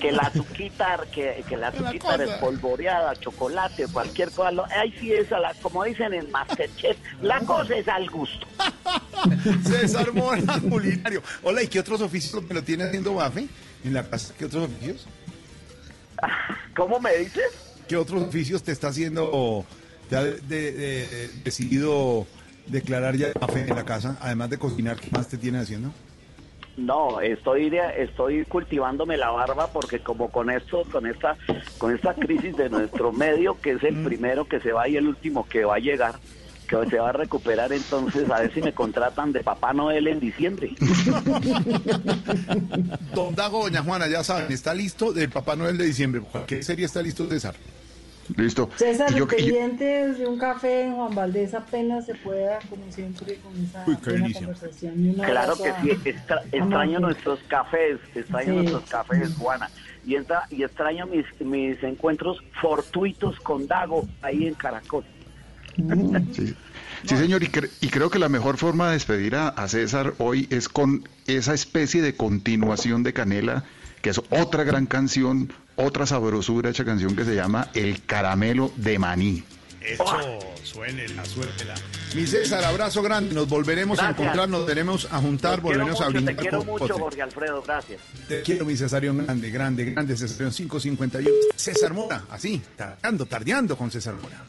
que 0.00 0.12
la 0.12 0.22
azuquita, 0.22 1.00
que, 1.12 1.42
que 1.48 1.56
la 1.56 1.68
azuquita 1.68 2.14
espolvoreada, 2.14 3.16
chocolate, 3.16 3.88
cualquier 3.88 4.30
cosa. 4.30 4.52
lo- 4.52 4.66
Ahí 4.66 4.94
sí 5.00 5.12
es, 5.12 5.32
a 5.32 5.40
la, 5.40 5.52
como 5.54 5.82
dicen 5.82 6.14
en 6.14 6.30
Masterchef, 6.30 6.96
la 7.22 7.40
cosa 7.40 7.74
es 7.74 7.88
al 7.88 8.08
gusto. 8.08 8.46
César 9.64 10.12
Mora, 10.12 10.60
culinario. 10.70 11.22
Hola, 11.42 11.62
¿y 11.64 11.66
qué 11.66 11.80
otros 11.80 12.00
oficios 12.02 12.40
me 12.44 12.54
lo 12.54 12.62
tiene 12.62 12.84
haciendo 12.84 13.14
Bafe 13.14 13.48
en 13.84 13.92
la 13.94 14.08
casa? 14.08 14.32
¿Qué 14.38 14.44
otros 14.44 14.64
oficios? 14.70 15.08
¿Cómo 16.76 17.00
me 17.00 17.14
dices? 17.16 17.50
¿Qué 17.88 17.96
otros 17.96 18.22
oficios 18.22 18.62
te 18.62 18.70
está 18.70 18.88
haciendo, 18.88 19.66
te 20.10 20.16
ha 20.16 20.24
de- 20.24 20.40
de- 20.40 20.72
de- 20.72 21.28
decidido 21.44 22.26
declarar 22.66 23.16
ya 23.16 23.28
Bafe 23.40 23.60
en 23.60 23.74
la 23.74 23.84
casa? 23.84 24.16
Además 24.20 24.50
de 24.50 24.58
cocinar, 24.58 24.96
¿qué 24.98 25.08
más 25.12 25.28
te 25.28 25.38
tiene 25.38 25.58
haciendo? 25.58 25.92
No, 26.76 27.20
estoy 27.20 27.70
estoy 27.98 28.44
cultivándome 28.44 29.16
la 29.16 29.30
barba 29.30 29.68
porque 29.72 30.00
como 30.00 30.30
con 30.30 30.50
esto, 30.50 30.82
con 30.90 31.06
esta, 31.06 31.36
con 31.78 31.94
esta 31.94 32.14
crisis 32.14 32.56
de 32.56 32.70
nuestro 32.70 33.12
medio, 33.12 33.60
que 33.60 33.72
es 33.72 33.82
el 33.82 34.02
primero 34.02 34.46
que 34.48 34.60
se 34.60 34.72
va 34.72 34.88
y 34.88 34.96
el 34.96 35.06
último 35.08 35.46
que 35.48 35.64
va 35.64 35.76
a 35.76 35.78
llegar, 35.78 36.14
que 36.68 36.76
se 36.88 36.98
va 36.98 37.10
a 37.10 37.12
recuperar, 37.12 37.72
entonces 37.72 38.30
a 38.30 38.40
ver 38.40 38.54
si 38.54 38.62
me 38.62 38.72
contratan 38.72 39.32
de 39.32 39.40
Papá 39.40 39.72
Noel 39.74 40.06
en 40.06 40.20
diciembre. 40.20 40.70
Don 43.14 43.34
Dago, 43.34 43.62
doña 43.64 43.82
Juana, 43.82 44.08
ya 44.08 44.24
saben, 44.24 44.50
está 44.52 44.72
listo 44.74 45.12
del 45.12 45.28
Papá 45.30 45.56
Noel 45.56 45.76
de 45.76 45.84
diciembre. 45.84 46.22
¿Qué 46.46 46.62
serie 46.62 46.86
está 46.86 47.02
listo, 47.02 47.28
César? 47.28 47.54
Listo. 48.36 48.70
César, 48.76 49.10
Y 49.12 49.16
yo- 49.18 49.26
pendientes 49.28 50.18
de 50.18 50.26
un 50.26 50.38
café 50.38 50.84
en 50.84 50.94
Juan 50.94 51.14
Valdés 51.14 51.54
apenas 51.54 52.06
se 52.06 52.14
pueda, 52.14 52.58
como 52.68 52.90
siempre, 52.92 53.36
con 53.36 53.52
esa 53.64 53.84
Uy, 53.86 53.96
buena 54.04 54.32
conversación. 54.32 55.06
Y 55.10 55.14
Claro 55.14 55.56
que 55.56 55.68
a- 55.70 55.82
sí, 55.82 55.90
extra- 56.04 56.42
extraño 56.52 57.00
nuestros 57.00 57.40
cafés, 57.48 57.98
extraño 58.14 58.50
Sí. 58.50 58.56
nuestros 58.56 58.84
cafés, 58.88 59.34
Juana. 59.36 59.70
Y, 60.06 60.14
entra, 60.14 60.44
y 60.50 60.62
extraño 60.62 61.06
mis, 61.06 61.24
mis 61.40 61.82
encuentros 61.82 62.38
fortuitos 62.60 63.38
con 63.40 63.66
Dago 63.66 64.06
ahí 64.22 64.46
en 64.46 64.54
Caracol. 64.54 65.04
Sí, 66.34 66.54
Sí, 67.04 67.16
señor, 67.16 67.42
y, 67.42 67.46
cre- 67.46 67.70
y 67.80 67.88
creo 67.88 68.10
que 68.10 68.18
la 68.18 68.28
mejor 68.28 68.58
forma 68.58 68.88
de 68.88 68.92
despedir 68.94 69.34
a, 69.34 69.48
a 69.48 69.68
César 69.68 70.12
hoy 70.18 70.46
es 70.50 70.68
con 70.68 71.08
esa 71.26 71.54
especie 71.54 72.02
de 72.02 72.14
continuación 72.14 73.02
de 73.02 73.14
Canela, 73.14 73.64
que 74.02 74.10
es 74.10 74.20
otra 74.30 74.64
gran 74.64 74.86
canción, 74.86 75.52
otra 75.76 76.06
sabrosura 76.06 76.70
hecha 76.70 76.84
canción 76.84 77.16
que 77.16 77.24
se 77.24 77.34
llama 77.34 77.68
El 77.74 78.04
Caramelo 78.04 78.72
de 78.76 78.98
Maní. 78.98 79.44
Eso, 79.80 80.04
suénela, 80.62 81.24
suéltela. 81.24 81.74
Mi 82.14 82.26
César, 82.26 82.62
abrazo 82.64 83.02
grande. 83.02 83.34
Nos 83.34 83.48
volveremos 83.48 83.98
a 83.98 84.10
encontrar, 84.10 84.46
nos 84.48 84.66
tenemos 84.66 85.08
a 85.10 85.18
juntar, 85.20 85.62
volveremos 85.62 85.98
a 86.00 86.04
mucho, 86.04 86.12
te 86.12 86.24
brindar. 86.24 86.36
quiero 86.36 86.58
con 86.58 86.66
mucho. 86.66 86.98
Jorge 86.98 87.22
Alfredo, 87.22 87.62
gracias. 87.62 88.00
Te 88.28 88.42
quiero, 88.42 88.66
mi 88.66 88.76
Cesarión 88.76 89.24
grande, 89.24 89.50
grande, 89.50 89.84
grande, 89.86 90.16
Cesarión 90.16 90.52
551. 90.52 91.30
César 91.56 91.94
Mora, 91.94 92.24
así, 92.30 92.60
tardeando, 92.76 93.24
tardeando 93.24 93.76
con 93.76 93.90
César 93.90 94.14
Mora. 94.20 94.44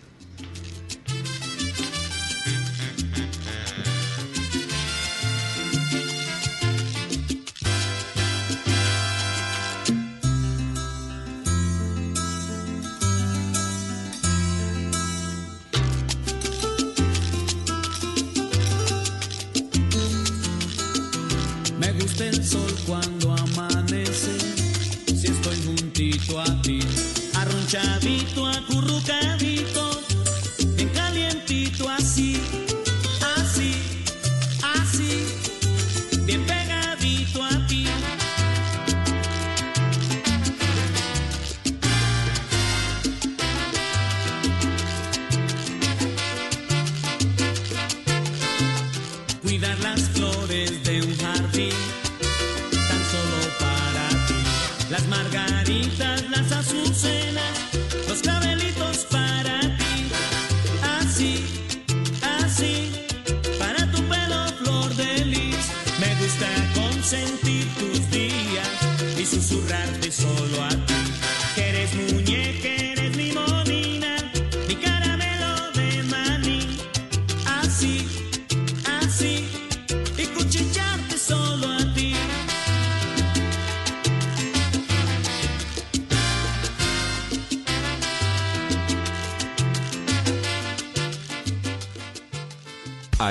Arrunchadito, 27.72 28.45
acurrucadito, 28.45 29.40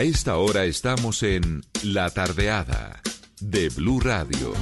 A 0.01 0.03
esta 0.03 0.39
hora 0.39 0.65
estamos 0.65 1.23
en 1.23 1.61
La 1.83 2.09
Tardeada 2.09 3.03
de 3.39 3.69
Blue 3.69 4.01
Radio. 4.01 4.55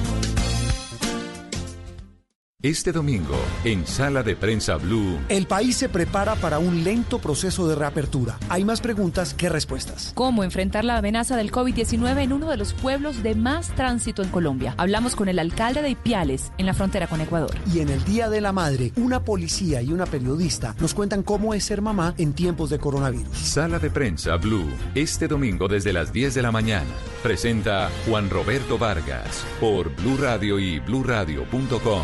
Este 2.61 2.91
domingo, 2.91 3.37
en 3.63 3.87
Sala 3.87 4.21
de 4.21 4.35
Prensa 4.35 4.75
Blue, 4.75 5.17
El 5.29 5.47
país 5.47 5.77
se 5.77 5.87
prepara 5.87 6.35
para 6.35 6.59
un 6.59 6.83
lento 6.83 7.19
proceso 7.19 7.69
de 7.69 7.75
reapertura. 7.75 8.37
Hay 8.49 8.65
más 8.65 8.81
preguntas 8.81 9.33
que 9.33 9.47
respuestas. 9.47 10.11
¿Cómo 10.13 10.43
enfrentar 10.43 10.83
la 10.83 10.97
amenaza 10.97 11.37
del 11.37 11.53
COVID-19 11.53 12.21
en 12.21 12.33
uno 12.33 12.49
de 12.49 12.57
los 12.57 12.73
pueblos 12.73 13.23
de 13.23 13.33
más 13.33 13.73
tránsito 13.75 14.23
en 14.23 14.27
Colombia? 14.27 14.75
Hablamos 14.75 15.15
con 15.15 15.29
el 15.29 15.39
alcalde 15.39 15.81
de 15.81 15.91
Ipiales, 15.91 16.51
en 16.57 16.65
la 16.65 16.73
frontera 16.73 17.07
con 17.07 17.21
Ecuador. 17.21 17.55
Y 17.73 17.79
en 17.79 17.87
el 17.87 18.03
Día 18.03 18.29
de 18.29 18.41
la 18.41 18.51
Madre, 18.51 18.91
una 18.97 19.23
policía 19.23 19.81
y 19.81 19.93
una 19.93 20.05
periodista 20.05 20.75
nos 20.81 20.93
cuentan 20.93 21.23
cómo 21.23 21.53
es 21.53 21.63
ser 21.63 21.81
mamá 21.81 22.13
en 22.17 22.33
tiempos 22.33 22.69
de 22.69 22.79
coronavirus. 22.79 23.37
Sala 23.37 23.79
de 23.79 23.89
Prensa 23.89 24.35
Blue, 24.35 24.67
este 24.95 25.29
domingo 25.29 25.69
desde 25.69 25.93
las 25.93 26.11
10 26.11 26.33
de 26.33 26.41
la 26.41 26.51
mañana. 26.51 26.91
Presenta 27.23 27.89
Juan 28.05 28.29
Roberto 28.29 28.77
Vargas 28.77 29.45
por 29.61 29.95
Blue 29.95 30.17
Radio 30.17 30.59
y 30.59 30.79
bluradio.com. 30.79 32.03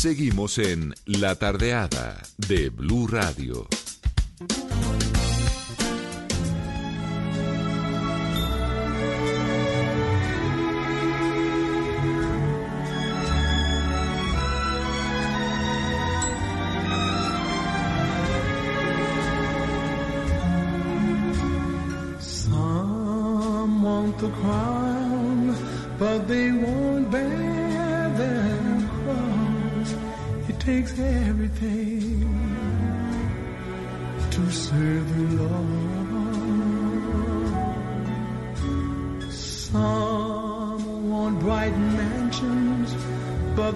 Seguimos 0.00 0.58
en 0.58 0.94
La 1.06 1.34
Tardeada 1.34 2.22
de 2.36 2.70
Blue 2.70 3.08
Radio. 3.08 3.66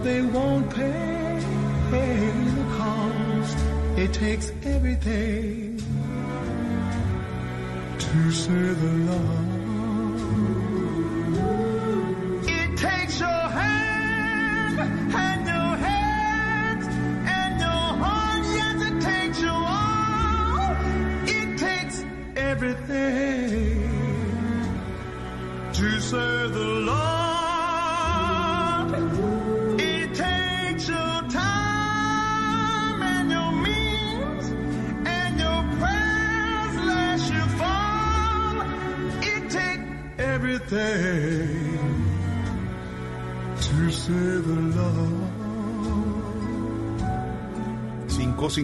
They 0.02 0.20
won't 0.20 0.68
pay 0.74 1.40
the 1.90 2.64
cost. 2.76 3.58
It 3.96 4.12
takes 4.12 4.50
everything 4.64 5.76
to 7.98 8.32
serve 8.32 8.80
the 8.80 9.12
Lord. 9.12 9.51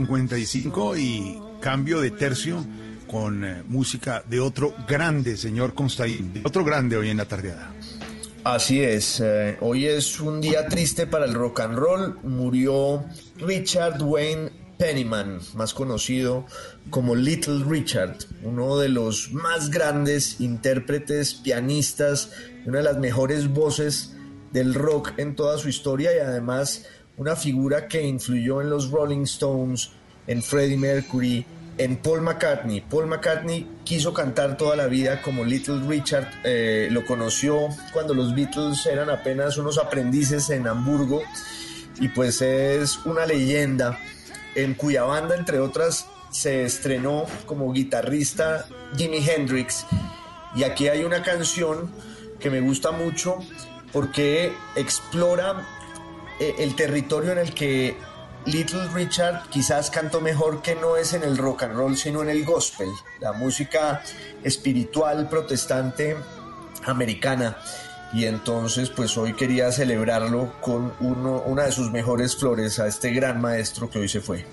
5.55 0.09 0.99
y 0.99 1.39
cambio 1.61 2.01
de 2.01 2.11
tercio 2.11 2.65
con 3.07 3.45
eh, 3.45 3.63
música 3.69 4.23
de 4.29 4.41
otro 4.41 4.75
grande, 4.89 5.37
señor 5.37 5.75
Constaín. 5.75 6.43
Otro 6.45 6.65
grande 6.65 6.97
hoy 6.97 7.11
en 7.11 7.19
la 7.19 7.27
tardeada. 7.27 7.73
Así 8.45 8.83
es, 8.83 9.21
eh, 9.21 9.59
hoy 9.61 9.87
es 9.87 10.21
un 10.21 10.41
día 10.41 10.67
triste 10.69 11.07
para 11.07 11.27
el 11.27 11.35
rock 11.35 11.61
and 11.61 11.77
roll. 11.77 12.19
Murió 12.23 13.05
Richard 13.37 14.03
Wayne 14.03 14.51
Pennyman, 14.79 15.41
más 15.55 15.75
conocido 15.75 16.47
como 16.89 17.15
Little 17.15 17.65
Richard, 17.65 18.17
uno 18.43 18.79
de 18.79 18.89
los 18.89 19.33
más 19.33 19.71
grandes 19.71 20.41
intérpretes, 20.41 21.35
pianistas, 21.35 22.31
una 22.65 22.79
de 22.79 22.85
las 22.85 22.99
mejores 22.99 23.49
voces 23.49 24.15
del 24.53 24.73
rock 24.73 25.13
en 25.19 25.35
toda 25.35 25.59
su 25.59 25.69
historia 25.69 26.15
y 26.17 26.21
además 26.21 26.87
una 27.19 27.35
figura 27.35 27.89
que 27.89 28.03
influyó 28.03 28.63
en 28.63 28.71
los 28.71 28.91
Rolling 28.91 29.23
Stones, 29.23 29.91
en 30.29 30.43
Freddie 30.43 30.77
Mercury, 30.77 31.45
en 31.79 31.97
Paul 31.97 32.21
McCartney. 32.21 32.81
Paul 32.83 33.07
McCartney 33.07 33.67
quiso 33.85 34.13
cantar 34.13 34.57
toda 34.57 34.77
la 34.77 34.87
vida 34.87 35.23
como 35.23 35.45
Little 35.45 35.81
Richard, 35.89 36.29
eh, 36.45 36.89
lo 36.91 37.05
conoció 37.05 37.69
cuando 37.93 38.15
los 38.15 38.35
Beatles 38.35 38.87
eran 38.87 39.11
apenas 39.11 39.57
unos 39.57 39.79
aprendices 39.79 40.51
en 40.51 40.69
Hamburgo 40.69 41.23
y 42.01 42.09
pues 42.09 42.43
es 42.43 42.99
una 43.05 43.27
leyenda 43.27 43.99
en 44.55 44.75
cuya 44.75 45.05
banda, 45.05 45.37
entre 45.37 45.61
otras, 45.61 46.07
se 46.31 46.65
estrenó 46.65 47.27
como 47.47 47.73
guitarrista 47.73 48.67
Jimi 48.97 49.19
Hendrix. 49.27 49.87
Y 50.55 50.65
aquí 50.65 50.89
hay 50.89 51.05
una 51.05 51.23
canción 51.23 51.91
que 52.39 52.51
me 52.51 52.61
gusta 52.61 52.91
mucho 52.91 53.39
porque 53.93 54.53
explora 54.77 55.67
eh, 56.41 56.57
el 56.59 56.75
territorio 56.77 57.33
en 57.33 57.39
el 57.39 57.55
que 57.55 57.97
Little 58.49 58.89
Richard 58.95 59.51
quizás 59.51 59.91
cantó 59.91 60.23
mejor 60.23 60.63
que 60.63 60.75
no 60.75 60.97
es 60.97 61.13
en 61.13 61.23
el 61.23 61.37
rock 61.37 61.65
and 61.65 61.75
roll, 61.75 61.99
sino 61.99 62.23
en 62.23 62.31
el 62.31 62.47
gospel, 62.47 62.89
la 63.21 63.35
música 63.35 64.03
espiritual 64.43 65.29
protestante 65.29 66.17
americana. 66.87 67.59
Y 68.11 68.25
entonces, 68.25 68.89
pues 68.89 69.19
hoy 69.19 69.35
quería 69.35 69.71
celebrarlo 69.71 70.55
con 70.63 70.95
uno, 71.01 71.43
una 71.43 71.65
de 71.65 71.73
sus 71.73 71.91
mejores 71.91 72.37
flores 72.37 72.79
a 72.79 72.87
este 72.87 73.11
gran 73.11 73.39
maestro 73.39 73.91
que 73.91 73.99
hoy 73.99 74.09
se 74.09 74.23
fue. 74.23 74.47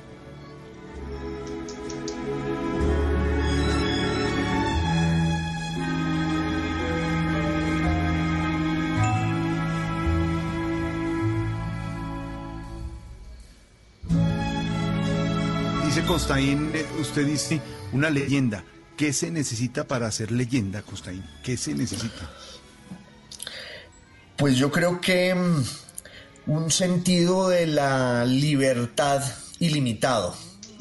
Eh, 16.15 16.85
usted 17.01 17.25
dice 17.25 17.59
una 17.91 18.09
leyenda. 18.09 18.63
¿Qué 18.95 19.11
se 19.11 19.31
necesita 19.31 19.83
para 19.83 20.07
hacer 20.07 20.31
leyenda, 20.31 20.81
Constaín? 20.81 21.25
¿Qué 21.43 21.57
se 21.57 21.75
necesita? 21.75 22.31
Pues 24.37 24.55
yo 24.55 24.71
creo 24.71 25.01
que 25.01 25.35
mm, 25.35 25.63
un 26.47 26.71
sentido 26.71 27.49
de 27.49 27.67
la 27.67 28.23
libertad 28.23 29.23
ilimitado. 29.59 30.33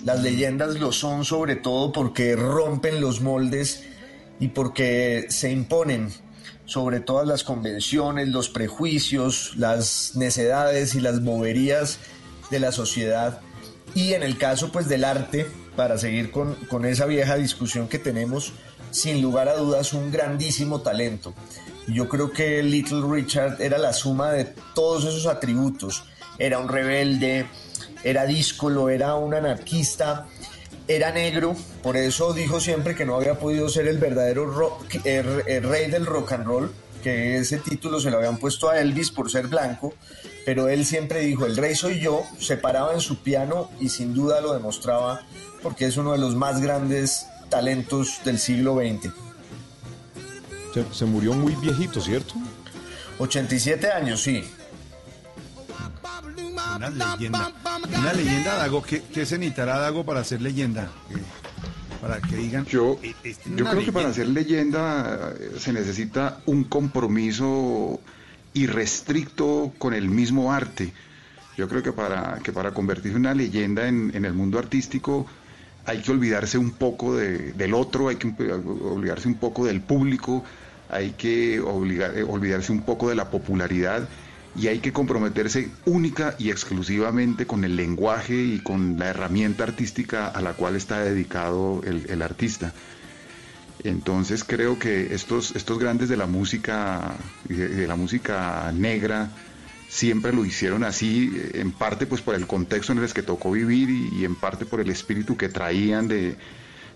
Las 0.05 0.23
leyendas 0.23 0.79
lo 0.79 0.93
son 0.93 1.25
sobre 1.25 1.57
todo 1.57 1.91
porque 1.91 2.37
rompen 2.37 3.01
los 3.01 3.21
moldes 3.21 3.83
y 4.39 4.49
porque 4.49 5.27
se 5.31 5.51
imponen 5.51 6.13
sobre 6.65 7.01
todas 7.01 7.27
las 7.27 7.43
convenciones, 7.43 8.29
los 8.29 8.51
prejuicios, 8.51 9.57
las 9.57 10.13
necedades 10.15 10.95
y 10.95 11.01
las 11.01 11.25
boberías 11.25 11.99
de 12.53 12.61
la 12.61 12.71
sociedad. 12.71 13.41
Y 13.95 14.15
en 14.15 14.23
el 14.23 14.39
caso 14.39 14.71
pues 14.73 14.89
del 14.89 15.05
arte, 15.05 15.47
para 15.77 15.99
seguir 15.99 16.31
con, 16.31 16.55
con 16.69 16.85
esa 16.85 17.07
vieja 17.07 17.37
discusión 17.37 17.89
que 17.89 17.99
tenemos, 17.99 18.53
sin 18.91 19.21
lugar 19.23 19.49
a 19.49 19.57
dudas 19.57 19.93
un 19.93 20.11
grandísimo 20.11 20.81
talento. 20.81 21.35
Yo 21.87 22.09
creo 22.09 22.31
que 22.33 22.63
Little 22.63 23.03
Richard 23.09 23.61
era 23.61 23.79
la 23.79 23.93
suma 23.93 24.33
de 24.33 24.47
todos 24.75 25.05
esos 25.05 25.27
atributos. 25.27 26.05
Era 26.39 26.59
un 26.59 26.69
rebelde, 26.69 27.47
era 28.03 28.25
díscolo, 28.27 28.89
era 28.89 29.15
un 29.17 29.35
anarquista, 29.35 30.27
era 30.89 31.13
negro, 31.13 31.55
por 31.83 31.97
eso 31.97 32.33
dijo 32.33 32.61
siempre 32.61 32.95
que 32.95 33.05
no 33.05 33.17
había 33.17 33.39
podido 33.39 33.69
ser 33.69 33.87
el 33.89 33.99
verdadero 33.99 34.79
el- 35.05 35.43
el 35.47 35.63
rey 35.63 35.91
del 35.91 36.05
rock 36.07 36.33
and 36.33 36.47
roll, 36.47 36.73
que 37.03 37.39
ese 37.39 37.59
título 37.59 38.01
se 38.01 38.11
lo 38.11 38.17
habían 38.19 38.39
puesto 38.39 38.69
a 38.71 38.79
Elvis 38.81 39.11
por 39.11 39.31
ser 39.31 39.47
blanco, 39.47 39.95
pero 40.45 40.69
él 40.69 40.85
siempre 40.85 41.21
dijo, 41.21 41.47
el 41.47 41.57
rey 41.57 41.75
soy 41.75 42.01
yo, 42.01 42.23
se 42.39 42.57
paraba 42.57 42.93
en 42.95 43.01
su 43.01 43.23
piano 43.23 43.71
y 43.81 43.89
sin 43.89 44.15
duda 44.15 44.41
lo 44.41 44.53
demostraba 44.55 45.23
porque 45.63 45.87
es 45.87 45.97
uno 45.97 46.13
de 46.13 46.19
los 46.19 46.35
más 46.35 46.61
grandes 46.61 47.27
talentos 47.49 48.19
del 48.25 48.39
siglo 48.39 48.77
XX. 48.77 49.13
Se, 50.75 50.85
se 50.93 51.05
murió 51.05 51.33
muy 51.35 51.55
viejito, 51.57 52.01
¿cierto? 52.01 52.35
87 53.19 53.91
años, 53.93 54.21
sí. 54.23 54.43
Una 56.77 56.91
leyenda. 56.91 57.53
Una 57.99 58.13
leyenda, 58.13 58.57
Dago. 58.57 58.83
¿Qué, 58.83 59.03
qué 59.13 59.25
se 59.25 59.39
necesitará, 59.39 59.79
Dago, 59.79 60.05
para 60.05 60.21
hacer 60.21 60.41
leyenda? 60.43 60.91
Eh, 61.11 61.15
Para 62.01 62.21
que 62.21 62.37
digan. 62.37 62.67
Yo, 62.67 62.99
"Eh, 63.03 63.15
este 63.23 63.31
es 63.31 63.39
yo 63.57 63.65
creo 63.65 63.85
que 63.85 63.93
para 63.93 64.09
leyenda". 64.09 64.11
hacer 64.11 64.29
leyenda 64.29 65.33
eh, 65.39 65.53
se 65.59 65.73
necesita 65.73 66.41
un 66.47 66.65
compromiso 66.65 68.01
irrestricto 68.55 69.73
con 69.79 69.95
el 69.95 70.09
mismo 70.09 70.53
arte. 70.53 70.93
Yo 71.57 71.69
creo 71.69 71.83
que 71.83 71.93
para, 71.93 72.41
que 72.43 72.53
para 72.53 72.73
convertirse 72.73 73.11
en 73.17 73.21
una 73.23 73.35
leyenda 73.35 73.87
en, 73.87 74.11
en 74.15 74.25
el 74.25 74.33
mundo 74.35 74.59
artístico 74.59 75.27
hay 75.87 76.01
que 76.01 76.11
olvidarse 76.13 76.57
un 76.59 76.71
poco 76.73 77.15
de- 77.17 77.53
del 77.53 77.75
otro, 77.75 78.09
hay 78.09 78.17
que 78.17 78.29
olvidarse 78.49 79.29
un 79.29 79.35
poco 79.35 79.67
del 79.67 79.83
público, 79.83 80.43
hay 80.89 81.11
que 81.13 81.61
obligar- 81.61 82.17
eh, 82.17 82.23
olvidarse 82.23 82.73
un 82.73 82.83
poco 82.83 83.09
de 83.09 83.15
la 83.15 83.31
popularidad 83.31 84.09
y 84.57 84.69
hay 84.69 84.79
que 84.79 84.93
comprometerse 84.93 85.69
única 85.85 86.37
y 86.39 86.51
exclusivamente 86.51 87.47
con 87.47 87.65
el 87.65 87.77
lenguaje 87.77 88.35
y 88.37 88.61
con 88.61 88.99
la 88.99 89.09
herramienta 89.09 89.65
artística 89.65 90.29
a 90.29 90.41
la 90.41 90.55
cual 90.55 90.77
está 90.77 91.01
dedicado 91.01 91.83
el, 91.85 92.07
el 92.09 92.23
artista. 92.23 92.73
Entonces 93.83 94.45
creo 94.45 94.79
que 94.79 95.15
estos, 95.15 95.57
estos 95.57 95.79
grandes 95.79 96.09
de 96.09 96.17
la 96.17 96.27
música, 96.27 97.17
de, 97.49 97.87
la 97.87 97.97
música 97.97 98.73
negra, 98.73 99.31
siempre 99.89 100.33
lo 100.33 100.45
hicieron 100.45 100.85
así, 100.85 101.31
en 101.55 101.73
parte 101.73 102.07
pues 102.07 102.23
por 102.23 102.35
el 102.35 102.47
contexto 102.47 102.93
en 102.93 102.99
el 102.99 103.13
que 103.13 103.23
tocó 103.23 103.51
vivir 103.51 103.91
y, 103.91 104.21
y 104.21 104.25
en 104.25 104.37
parte 104.37 104.65
por 104.65 104.81
el 104.81 104.91
espíritu 104.91 105.37
que 105.37 105.49
traían 105.49 106.09
de 106.09 106.37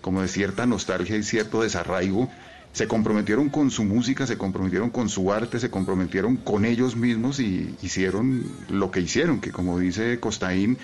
como 0.01 0.21
de 0.21 0.27
cierta 0.27 0.65
nostalgia 0.65 1.17
y 1.17 1.23
cierto 1.23 1.61
desarraigo. 1.61 2.29
Se 2.71 2.87
comprometieron 2.87 3.49
con 3.49 3.71
su 3.71 3.83
música, 3.83 4.27
se 4.27 4.37
comprometieron 4.37 4.91
con 4.91 5.09
su 5.09 5.33
arte, 5.33 5.59
se 5.59 5.71
comprometieron 5.71 6.37
con 6.37 6.65
ellos 6.65 6.95
mismos 6.95 7.39
y 7.39 7.75
hicieron 7.81 8.43
lo 8.69 8.91
que 8.91 9.01
hicieron, 9.01 9.41
que 9.41 9.51
como 9.51 9.79
dice 9.79 10.19
Costaín, 10.19 10.77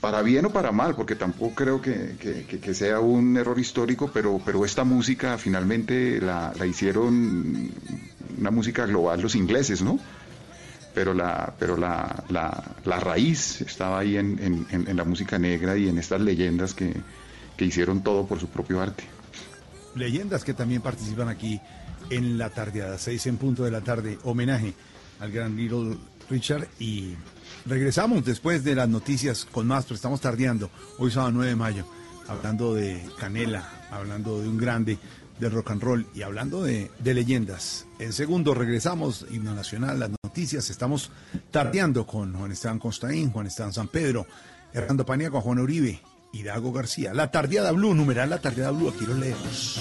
para 0.00 0.22
bien 0.22 0.44
o 0.46 0.50
para 0.50 0.72
mal, 0.72 0.94
porque 0.94 1.14
tampoco 1.14 1.54
creo 1.54 1.80
que, 1.82 2.16
que- 2.18 2.74
sea 2.74 3.00
un 3.00 3.36
error 3.36 3.58
histórico, 3.58 4.10
pero, 4.12 4.40
pero 4.44 4.64
esta 4.64 4.84
música 4.84 5.36
finalmente 5.38 6.20
la, 6.20 6.52
la 6.58 6.66
hicieron 6.66 7.70
una 8.38 8.50
música 8.50 8.86
global 8.86 9.20
los 9.20 9.34
ingleses, 9.34 9.82
¿no? 9.82 9.98
Pero 10.94 11.14
la, 11.14 11.54
pero 11.58 11.76
la, 11.76 12.24
la, 12.30 12.64
la 12.84 13.00
raíz 13.00 13.60
estaba 13.60 14.00
ahí 14.00 14.16
en, 14.16 14.38
en- 14.70 14.88
en- 14.88 14.96
la 14.96 15.04
música 15.04 15.38
negra 15.38 15.76
y 15.76 15.88
en 15.88 15.98
estas 15.98 16.20
leyendas 16.20 16.74
que, 16.74 16.92
que 17.56 17.64
hicieron 17.64 18.02
todo 18.02 18.26
por 18.26 18.38
su 18.40 18.48
propio 18.48 18.80
arte. 18.80 19.04
leyendas 19.94 20.44
que 20.44 20.54
también 20.54 20.82
participan 20.82 21.28
aquí 21.28 21.60
en 22.10 22.38
la 22.38 22.50
tardeada, 22.50 22.98
seis 22.98 23.26
en 23.26 23.36
punto 23.36 23.64
de 23.64 23.70
la 23.70 23.80
tarde, 23.82 24.18
homenaje 24.24 24.74
al 25.20 25.30
gran 25.30 25.56
Little 25.56 25.96
Richard 26.28 26.66
y 26.78 27.14
regresamos 27.66 28.24
después 28.24 28.64
de 28.64 28.74
las 28.74 28.88
noticias 28.88 29.46
con 29.50 29.66
más, 29.66 29.84
pero 29.84 29.96
estamos 29.96 30.20
tardeando, 30.20 30.70
hoy 30.98 31.10
sábado 31.10 31.32
9 31.32 31.50
de 31.50 31.56
mayo, 31.56 31.86
hablando 32.28 32.74
de 32.74 33.04
Canela, 33.18 33.68
hablando 33.90 34.40
de 34.40 34.48
un 34.48 34.58
grande 34.58 34.98
del 35.38 35.52
rock 35.52 35.70
and 35.70 35.82
roll 35.82 36.06
y 36.14 36.22
hablando 36.22 36.62
de, 36.62 36.90
leyendas. 37.02 37.86
En 37.98 38.12
segundo 38.12 38.54
regresamos, 38.54 39.26
himno 39.30 39.54
nacional, 39.54 39.98
las 39.98 40.10
noticias, 40.22 40.70
estamos 40.70 41.10
tardeando 41.50 42.06
con 42.06 42.34
Juan 42.34 42.52
Esteban 42.52 42.78
Constaín, 42.78 43.30
Juan 43.30 43.46
Esteban 43.46 43.72
San 43.72 43.88
Pedro, 43.88 44.26
Hernando 44.72 45.04
Paniagua, 45.04 45.40
Juan 45.40 45.58
Uribe 45.58 46.00
y 46.32 46.42
Dago 46.42 46.72
García. 46.72 47.14
La 47.14 47.30
tardeada 47.30 47.72
blue, 47.72 47.94
numeral 47.94 48.30
la 48.30 48.38
tardeada 48.38 48.70
blue, 48.70 48.90
aquí 48.90 49.06
lo 49.06 49.14
leemos. 49.14 49.80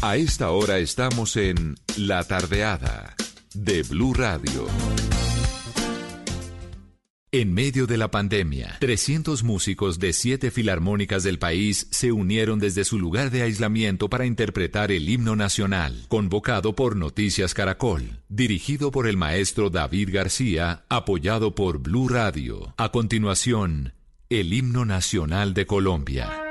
A 0.00 0.16
esta 0.16 0.52
hora 0.52 0.78
estamos 0.78 1.36
en 1.36 1.74
La 1.96 2.22
Tardeada 2.22 3.16
de 3.52 3.82
Blue 3.82 4.14
Radio. 4.14 4.68
En 7.32 7.52
medio 7.52 7.88
de 7.88 7.98
la 7.98 8.08
pandemia, 8.08 8.76
300 8.78 9.42
músicos 9.42 9.98
de 9.98 10.12
siete 10.12 10.52
filarmónicas 10.52 11.24
del 11.24 11.40
país 11.40 11.88
se 11.90 12.12
unieron 12.12 12.60
desde 12.60 12.84
su 12.84 12.96
lugar 12.96 13.32
de 13.32 13.42
aislamiento 13.42 14.08
para 14.08 14.24
interpretar 14.24 14.92
el 14.92 15.08
himno 15.08 15.34
nacional, 15.34 16.06
convocado 16.06 16.76
por 16.76 16.94
Noticias 16.94 17.52
Caracol, 17.52 18.20
dirigido 18.28 18.92
por 18.92 19.08
el 19.08 19.16
maestro 19.16 19.68
David 19.68 20.10
García, 20.12 20.84
apoyado 20.88 21.56
por 21.56 21.80
Blue 21.80 22.08
Radio. 22.08 22.72
A 22.76 22.92
continuación, 22.92 23.94
el 24.30 24.52
himno 24.52 24.84
nacional 24.84 25.54
de 25.54 25.66
Colombia. 25.66 26.47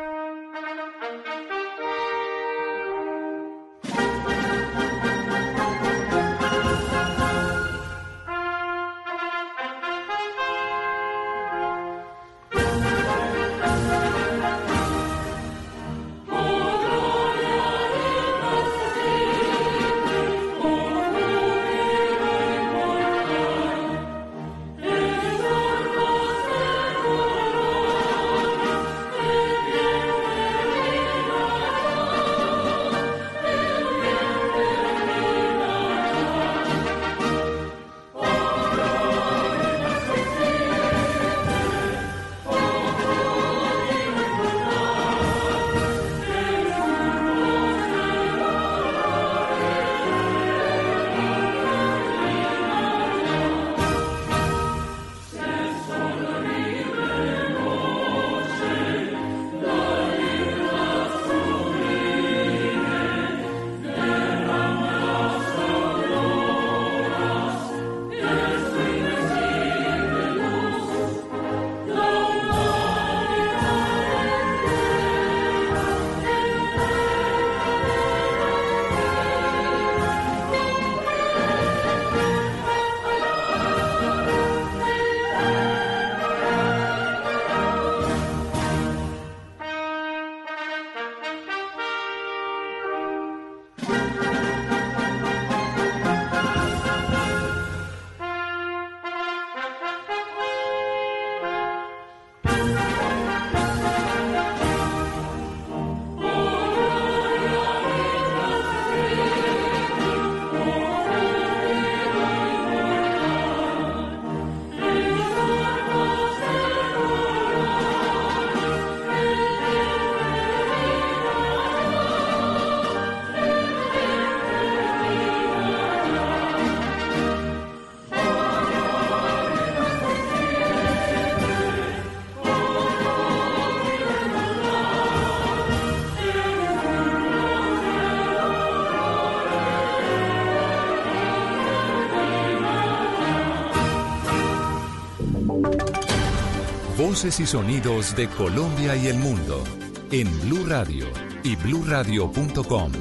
Y 147.23 147.47
sonidos 147.47 148.15
de 148.15 148.27
Colombia 148.27 148.95
y 148.95 149.07
el 149.07 149.17
mundo 149.17 149.63
en 150.11 150.29
Blue 150.41 150.67
Radio 150.67 151.07
y 151.43 151.55
bluradio.com, 151.55 152.91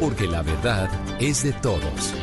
porque 0.00 0.26
la 0.26 0.40
verdad 0.40 0.88
es 1.20 1.42
de 1.42 1.52
todos. 1.52 2.14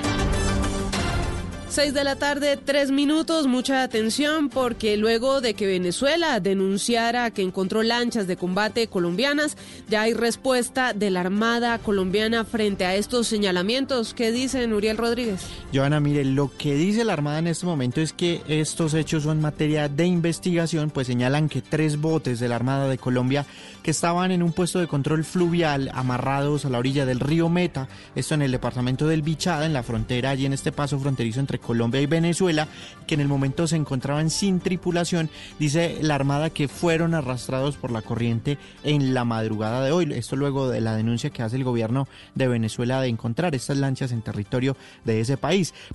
6 1.70 1.94
de 1.94 2.04
la 2.04 2.16
tarde, 2.16 2.58
tres 2.58 2.90
minutos, 2.90 3.46
mucha 3.46 3.84
atención 3.84 4.50
porque 4.50 4.98
luego 4.98 5.40
de 5.40 5.54
que 5.54 5.68
Venezuela 5.68 6.40
denunciara 6.40 7.30
que 7.30 7.44
encontró 7.44 7.84
lanchas 7.84 8.26
de 8.26 8.36
combate 8.36 8.88
colombianas, 8.88 9.56
ya 9.88 10.02
hay 10.02 10.14
respuesta 10.16 10.94
de 10.94 11.12
la 11.12 11.20
Armada 11.20 11.78
colombiana 11.78 12.44
frente 12.44 12.86
a 12.86 12.96
estos 12.96 13.28
señalamientos. 13.28 14.16
¿Qué 14.16 14.32
dice 14.32 14.66
Uriel 14.66 14.98
Rodríguez? 14.98 15.42
Joana, 15.72 16.00
mire, 16.00 16.26
lo 16.26 16.52
que 16.58 16.74
dice 16.74 17.06
la 17.06 17.14
Armada 17.14 17.38
en 17.38 17.46
este 17.46 17.68
momento 17.68 18.02
es 18.02 18.12
que 18.12 18.42
estos 18.48 18.96
hechos 18.96 19.22
son 19.22 19.40
materia 19.40 19.88
de 19.88 20.08
investigación, 20.08 20.90
pues 20.90 21.06
señalan 21.06 21.48
que 21.48 21.62
tres 21.62 22.02
botes 22.02 22.40
de 22.40 22.48
la 22.48 22.56
Armada 22.56 22.88
de 22.88 22.98
Colombia 22.98 23.46
que 23.84 23.92
estaban 23.92 24.32
en 24.32 24.42
un 24.42 24.52
puesto 24.52 24.80
de 24.80 24.88
control 24.88 25.24
fluvial 25.24 25.92
amarrados 25.94 26.66
a 26.66 26.70
la 26.70 26.80
orilla 26.80 27.06
del 27.06 27.20
río 27.20 27.50
Meta, 27.50 27.88
esto 28.16 28.34
en 28.34 28.42
el 28.42 28.52
departamento 28.52 29.08
del 29.08 29.22
Bichada, 29.22 29.68
en 29.68 29.74
la 29.74 29.84
frontera, 29.84 30.32
allí 30.32 30.48
en 30.48 30.54
este 30.54 30.72
paso 30.72 31.00
fronterizo 31.00 31.40
entre 31.40 31.60
Colombia 31.60 32.02
y 32.02 32.08
Venezuela, 32.08 32.68
que 33.06 33.14
en 33.14 33.22
el 33.22 33.28
momento 33.28 33.68
se 33.68 33.76
encontraban 33.76 34.32
sin 34.32 34.60
tripulación, 34.62 35.30
dice 35.60 36.00
la 36.02 36.16
Armada 36.16 36.50
que 36.50 36.68
fueron 36.68 37.14
arrastrados 37.14 37.78
por 37.78 37.92
la 37.92 38.02
corriente 38.02 38.58
en 38.84 39.14
la 39.14 39.24
madrugada 39.24 39.84
de 39.86 39.92
hoy. 39.92 40.12
Esto 40.14 40.36
luego 40.36 40.68
de 40.68 40.82
la 40.82 40.96
denuncia 40.96 41.30
que 41.30 41.44
hace 41.44 41.58
el 41.58 41.64
gobierno 41.64 42.08
de 42.34 42.48
Venezuela 42.48 43.02
de 43.02 43.08
encontrar 43.08 43.54
estas 43.54 43.78
lanchas 43.78 44.12
en 44.12 44.24
territorio 44.24 44.76
de 45.06 45.22
ese 45.22 45.38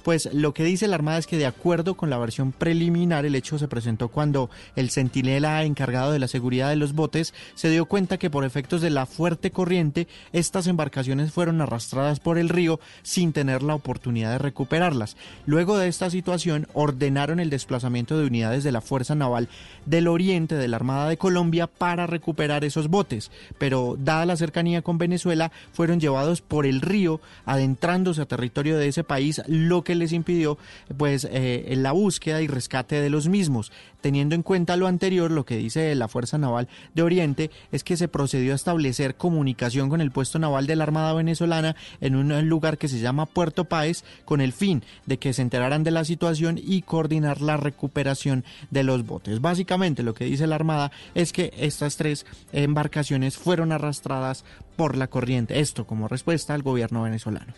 Pues 0.02 0.28
lo 0.32 0.54
que 0.54 0.64
dice 0.64 0.88
la 0.88 0.96
Armada 0.96 1.18
es 1.18 1.26
que 1.26 1.36
de 1.36 1.46
acuerdo 1.46 1.96
con 1.96 2.10
la 2.10 2.18
versión 2.18 2.52
preliminar, 2.52 3.24
el 3.24 3.34
hecho 3.34 3.58
se 3.58 3.68
presentó 3.68 4.08
cuando 4.08 4.50
el 4.76 4.90
centinela 4.90 5.64
encargado 5.64 6.12
de 6.12 6.18
la 6.18 6.28
seguridad 6.28 6.68
de 6.68 6.76
los 6.76 6.94
botes 6.94 7.34
se 7.54 7.70
dio 7.70 7.86
cuenta 7.86 8.18
que 8.18 8.30
por 8.30 8.44
efectos 8.44 8.80
de 8.80 8.90
la 8.90 9.06
fuerte 9.06 9.50
corriente, 9.50 10.08
estas 10.32 10.66
embarcaciones 10.66 11.32
fueron 11.32 11.60
arrastradas 11.60 12.20
por 12.20 12.38
el 12.38 12.48
río 12.48 12.80
sin 13.02 13.32
tener 13.32 13.62
la 13.62 13.74
oportunidad 13.74 14.32
de 14.32 14.38
recuperarlas. 14.38 15.16
Luego 15.46 15.78
de 15.78 15.88
esta 15.88 16.10
situación, 16.10 16.66
ordenaron 16.72 17.40
el 17.40 17.50
desplazamiento 17.50 18.18
de 18.18 18.26
unidades 18.26 18.64
de 18.64 18.72
la 18.72 18.80
Fuerza 18.80 19.14
Naval 19.14 19.48
del 19.86 20.08
Oriente 20.08 20.54
de 20.54 20.68
la 20.68 20.76
Armada 20.76 21.08
de 21.08 21.16
Colombia 21.16 21.66
para 21.66 22.06
recuperar 22.06 22.64
esos 22.64 22.88
botes, 22.88 23.30
pero 23.58 23.96
dada 23.98 24.26
la 24.26 24.36
cercanía 24.36 24.82
con 24.82 24.98
Venezuela, 24.98 25.52
fueron 25.72 26.00
llevados 26.00 26.40
por 26.40 26.66
el 26.66 26.80
río, 26.80 27.20
adentrándose 27.44 28.22
a 28.22 28.26
territorio 28.26 28.76
de 28.76 28.88
ese 28.88 29.04
país, 29.04 29.42
lo 29.54 29.84
que 29.84 29.94
les 29.94 30.12
impidió 30.12 30.58
pues 30.96 31.26
eh, 31.30 31.72
la 31.76 31.92
búsqueda 31.92 32.42
y 32.42 32.46
rescate 32.46 33.00
de 33.00 33.10
los 33.10 33.28
mismos. 33.28 33.72
Teniendo 34.00 34.34
en 34.34 34.42
cuenta 34.42 34.76
lo 34.76 34.86
anterior, 34.86 35.30
lo 35.30 35.46
que 35.46 35.56
dice 35.56 35.94
la 35.94 36.08
Fuerza 36.08 36.36
Naval 36.36 36.68
de 36.94 37.02
Oriente 37.02 37.50
es 37.72 37.84
que 37.84 37.96
se 37.96 38.08
procedió 38.08 38.52
a 38.52 38.56
establecer 38.56 39.14
comunicación 39.14 39.88
con 39.88 40.02
el 40.02 40.10
puesto 40.10 40.38
naval 40.38 40.66
de 40.66 40.76
la 40.76 40.84
Armada 40.84 41.14
venezolana 41.14 41.74
en 42.02 42.14
un 42.14 42.48
lugar 42.48 42.76
que 42.76 42.88
se 42.88 43.00
llama 43.00 43.24
Puerto 43.26 43.64
Páez 43.64 44.04
con 44.26 44.42
el 44.42 44.52
fin 44.52 44.82
de 45.06 45.18
que 45.18 45.32
se 45.32 45.40
enteraran 45.40 45.84
de 45.84 45.90
la 45.90 46.04
situación 46.04 46.60
y 46.62 46.82
coordinar 46.82 47.40
la 47.40 47.56
recuperación 47.56 48.44
de 48.70 48.82
los 48.82 49.06
botes. 49.06 49.40
Básicamente 49.40 50.02
lo 50.02 50.12
que 50.12 50.26
dice 50.26 50.46
la 50.46 50.56
Armada 50.56 50.90
es 51.14 51.32
que 51.32 51.54
estas 51.56 51.96
tres 51.96 52.26
embarcaciones 52.52 53.38
fueron 53.38 53.72
arrastradas 53.72 54.44
por 54.76 54.96
la 54.96 55.06
corriente. 55.06 55.60
Esto 55.60 55.86
como 55.86 56.08
respuesta 56.08 56.54
al 56.54 56.62
gobierno 56.62 57.02
venezolano. 57.02 57.54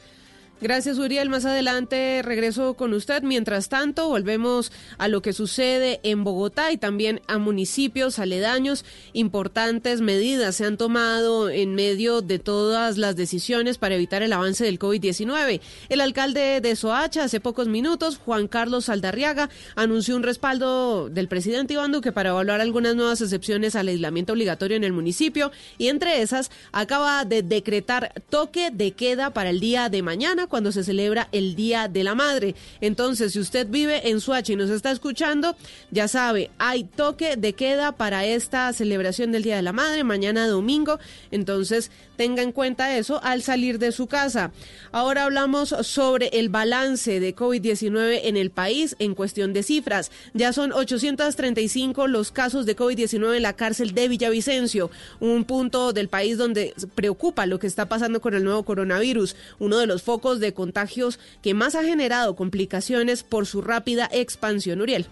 Gracias, 0.59 0.97
Uriel. 0.97 1.29
Más 1.29 1.45
adelante 1.45 2.23
regreso 2.25 2.75
con 2.75 2.95
usted. 2.95 3.23
Mientras 3.23 3.69
tanto, 3.69 4.09
volvemos 4.09 4.73
a 4.97 5.07
lo 5.07 5.21
que 5.21 5.35
sucede 5.35 6.01
en 6.03 6.25
Bogotá 6.25 6.73
y 6.73 6.79
también 6.79 7.21
a 7.27 7.37
municipios 7.37 8.19
aledaños. 8.19 8.87
Importantes 9.13 10.01
medidas 10.01 10.57
se 10.57 10.65
han 10.65 10.79
tomado 10.79 11.51
en 11.51 11.75
medio 11.75 12.23
de 12.23 12.39
todas 12.39 12.97
las 12.97 13.17
decisiones 13.17 13.77
para 13.77 13.97
evitar 13.97 14.23
el 14.23 14.33
avance 14.33 14.65
del 14.65 14.79
COVID-19. 14.79 15.61
El 15.91 16.01
alcalde 16.01 16.63
de 16.63 16.75
Soacha, 16.75 17.25
hace 17.25 17.39
pocos 17.39 17.69
minutos, 17.69 18.17
Juan 18.17 18.49
Carlos 18.49 18.87
Saldarriaga, 18.87 19.51
anunció 19.75 20.17
un 20.17 20.23
respaldo 20.23 21.11
del 21.11 21.29
presidente 21.29 21.75
Iván 21.75 21.93
Duque 21.93 22.13
para 22.13 22.31
evaluar 22.31 22.63
algunas 22.63 22.97
nuevas 22.97 23.21
excepciones 23.21 23.77
al 23.77 23.89
aislamiento 23.89 24.33
obligatorio 24.33 24.79
en 24.79 24.85
el 24.85 24.95
municipio 24.95 25.53
y 25.77 25.89
entre 25.89 26.23
esas 26.23 26.51
acaba 26.73 27.27
de 27.27 27.43
decretar 27.43 28.15
toque 28.31 28.71
de 28.71 28.93
queda 28.93 29.35
para 29.35 29.51
el 29.51 29.61
día 29.61 29.91
de 29.91 30.01
mañana 30.01 30.46
cuando 30.49 30.73
se 30.73 30.85
celebra 30.85 31.29
el 31.33 31.55
Día 31.55 31.89
de 31.89 32.05
la 32.05 32.15
Madre. 32.15 32.55
Entonces, 32.81 33.33
si 33.33 33.41
usted 33.41 33.67
vive 33.69 34.09
en 34.09 34.21
Suacha 34.21 34.53
y 34.53 34.57
nos 34.57 34.71
está 34.71 34.91
escuchando, 34.91 35.57
ya 35.91 36.09
sabe, 36.09 36.51
hay 36.59 36.85
toque 36.85 37.37
de 37.37 37.53
queda 37.53 37.93
para 37.93 38.25
esta 38.25 38.73
celebración 38.73 39.33
del 39.33 39.43
Día 39.43 39.57
de 39.57 39.63
la 39.63 39.73
Madre, 39.73 40.05
mañana 40.05 40.47
domingo. 40.47 40.99
Entonces, 41.31 41.91
tenga 42.17 42.43
en 42.43 42.53
cuenta 42.53 42.97
eso 42.97 43.21
al 43.23 43.43
salir 43.43 43.79
de 43.79 43.93
su 43.93 44.07
casa. 44.07 44.51
Ahora 44.93 45.25
hablamos 45.25 45.75
sobre 45.83 46.29
el 46.29 46.49
balance 46.49 47.21
de 47.21 47.35
COVID-19 47.35 48.21
en 48.25 48.37
el 48.37 48.51
país 48.51 48.97
en 48.99 49.15
cuestión 49.15 49.53
de 49.53 49.63
cifras. 49.63 50.11
Ya 50.35 50.53
son 50.53 50.73
835 50.73 52.07
los 52.07 52.33
casos 52.33 52.67
de 52.67 52.77
COVID-19 52.77 53.37
en 53.37 53.43
la 53.43 53.55
cárcel 53.55 53.95
de 53.95 54.09
Villavicencio, 54.09 54.91
un 55.21 55.45
punto 55.45 55.93
del 55.93 56.09
país 56.09 56.39
donde 56.39 56.75
preocupa 56.95 57.47
lo 57.47 57.59
que 57.59 57.67
está 57.67 57.89
pasando 57.89 58.21
con 58.21 58.35
el 58.35 58.45
nuevo 58.45 58.65
coronavirus, 58.65 59.37
uno 59.59 59.79
de 59.79 59.87
los 59.87 60.03
focos 60.03 60.41
de 60.41 60.55
contagios 60.55 61.19
que 61.43 61.55
más 61.55 61.75
ha 61.75 61.85
generado 61.85 62.37
complicaciones 62.37 63.23
por 63.23 63.47
su 63.47 63.63
rápida 63.63 64.09
expansión. 64.13 64.81
Uriel. 64.81 65.07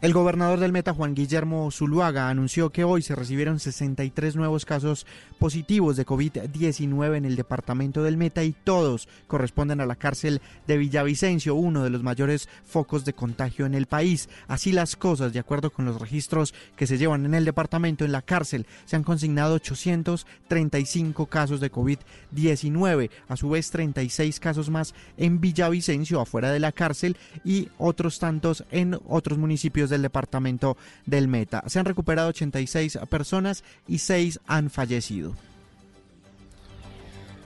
El 0.00 0.14
gobernador 0.14 0.60
del 0.60 0.72
Meta, 0.72 0.94
Juan 0.94 1.14
Guillermo 1.14 1.70
Zuluaga, 1.70 2.30
anunció 2.30 2.70
que 2.70 2.84
hoy 2.84 3.02
se 3.02 3.14
recibieron 3.14 3.60
63 3.60 4.34
nuevos 4.34 4.64
casos 4.64 5.06
positivos 5.40 5.96
de 5.96 6.04
COVID-19 6.04 7.16
en 7.16 7.24
el 7.24 7.34
departamento 7.34 8.02
del 8.02 8.18
Meta 8.18 8.44
y 8.44 8.52
todos 8.52 9.08
corresponden 9.26 9.80
a 9.80 9.86
la 9.86 9.96
cárcel 9.96 10.42
de 10.66 10.76
Villavicencio, 10.76 11.54
uno 11.54 11.82
de 11.82 11.88
los 11.88 12.02
mayores 12.02 12.46
focos 12.64 13.06
de 13.06 13.14
contagio 13.14 13.64
en 13.64 13.74
el 13.74 13.86
país. 13.86 14.28
Así 14.48 14.70
las 14.70 14.96
cosas, 14.96 15.32
de 15.32 15.38
acuerdo 15.38 15.70
con 15.70 15.86
los 15.86 15.98
registros 15.98 16.54
que 16.76 16.86
se 16.86 16.98
llevan 16.98 17.24
en 17.24 17.34
el 17.34 17.46
departamento, 17.46 18.04
en 18.04 18.12
la 18.12 18.20
cárcel 18.20 18.66
se 18.84 18.96
han 18.96 19.02
consignado 19.02 19.54
835 19.54 21.24
casos 21.26 21.58
de 21.58 21.72
COVID-19, 21.72 23.10
a 23.26 23.36
su 23.36 23.48
vez 23.48 23.70
36 23.70 24.40
casos 24.40 24.68
más 24.68 24.94
en 25.16 25.40
Villavicencio, 25.40 26.20
afuera 26.20 26.52
de 26.52 26.60
la 26.60 26.72
cárcel, 26.72 27.16
y 27.44 27.70
otros 27.78 28.18
tantos 28.18 28.64
en 28.70 28.98
otros 29.08 29.38
municipios 29.38 29.88
del 29.88 30.02
departamento 30.02 30.76
del 31.06 31.28
Meta. 31.28 31.64
Se 31.66 31.78
han 31.78 31.86
recuperado 31.86 32.28
86 32.28 32.98
personas 33.08 33.64
y 33.88 33.98
6 33.98 34.40
han 34.46 34.68
fallecido. 34.68 35.29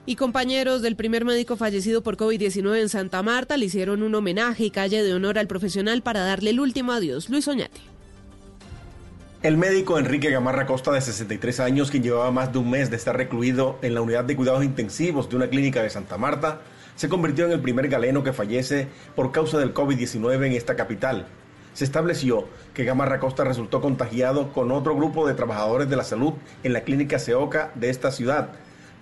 Y 0.07 0.17
compañeros 0.17 0.83
del 0.83 0.97
primer 0.97 1.25
médico 1.25 1.57
fallecido 1.57 2.03
por 2.03 2.19
COVID-19 2.19 2.79
en 2.79 2.89
Santa 2.91 3.23
Marta 3.23 3.57
le 3.57 3.67
hicieron 3.67 4.03
un 4.03 4.15
homenaje 4.15 4.65
y 4.65 4.71
calle 4.71 5.03
de 5.03 5.15
honor 5.15 5.39
al 5.39 5.47
profesional 5.47 6.03
para 6.03 6.21
darle 6.21 6.51
el 6.51 6.61
último 6.61 6.93
adiós. 6.93 7.31
Luis 7.31 7.49
Oñate. 7.49 7.81
El 9.43 9.57
médico 9.57 9.99
Enrique 9.99 10.31
Gamarra 10.31 10.67
Costa, 10.67 10.91
de 10.93 11.01
63 11.01 11.61
años, 11.61 11.91
quien 11.91 12.03
llevaba 12.03 12.31
más 12.31 12.53
de 12.53 12.59
un 12.59 12.71
mes 12.71 12.91
de 12.91 12.97
estar 12.97 13.17
recluido 13.17 13.79
en 13.83 13.95
la 13.95 14.03
unidad 14.03 14.25
de 14.25 14.37
cuidados 14.37 14.65
intensivos 14.65 15.29
de 15.29 15.37
una 15.37 15.49
clínica 15.49 15.83
de 15.83 15.91
Santa 15.91 16.19
Marta, 16.19 16.61
se 16.97 17.09
convirtió 17.09 17.47
en 17.47 17.53
el 17.53 17.61
primer 17.61 17.89
galeno 17.89 18.23
que 18.23 18.33
fallece 18.33 18.89
por 19.15 19.33
causa 19.33 19.59
del 19.59 19.75
COVID-19 19.75 20.47
en 20.47 20.53
esta 20.53 20.77
capital. 20.77 21.27
Se 21.73 21.85
estableció 21.85 22.47
que 22.73 22.85
Gamarra 22.85 23.21
Costa 23.21 23.45
resultó 23.45 23.81
contagiado 23.81 24.53
con 24.53 24.71
otro 24.71 24.95
grupo 24.95 25.27
de 25.27 25.35
trabajadores 25.35 25.91
de 25.91 25.97
la 25.97 26.05
salud 26.05 26.35
en 26.63 26.73
la 26.73 26.83
clínica 26.83 27.19
Seoca 27.19 27.73
de 27.75 27.91
esta 27.91 28.13
ciudad, 28.13 28.51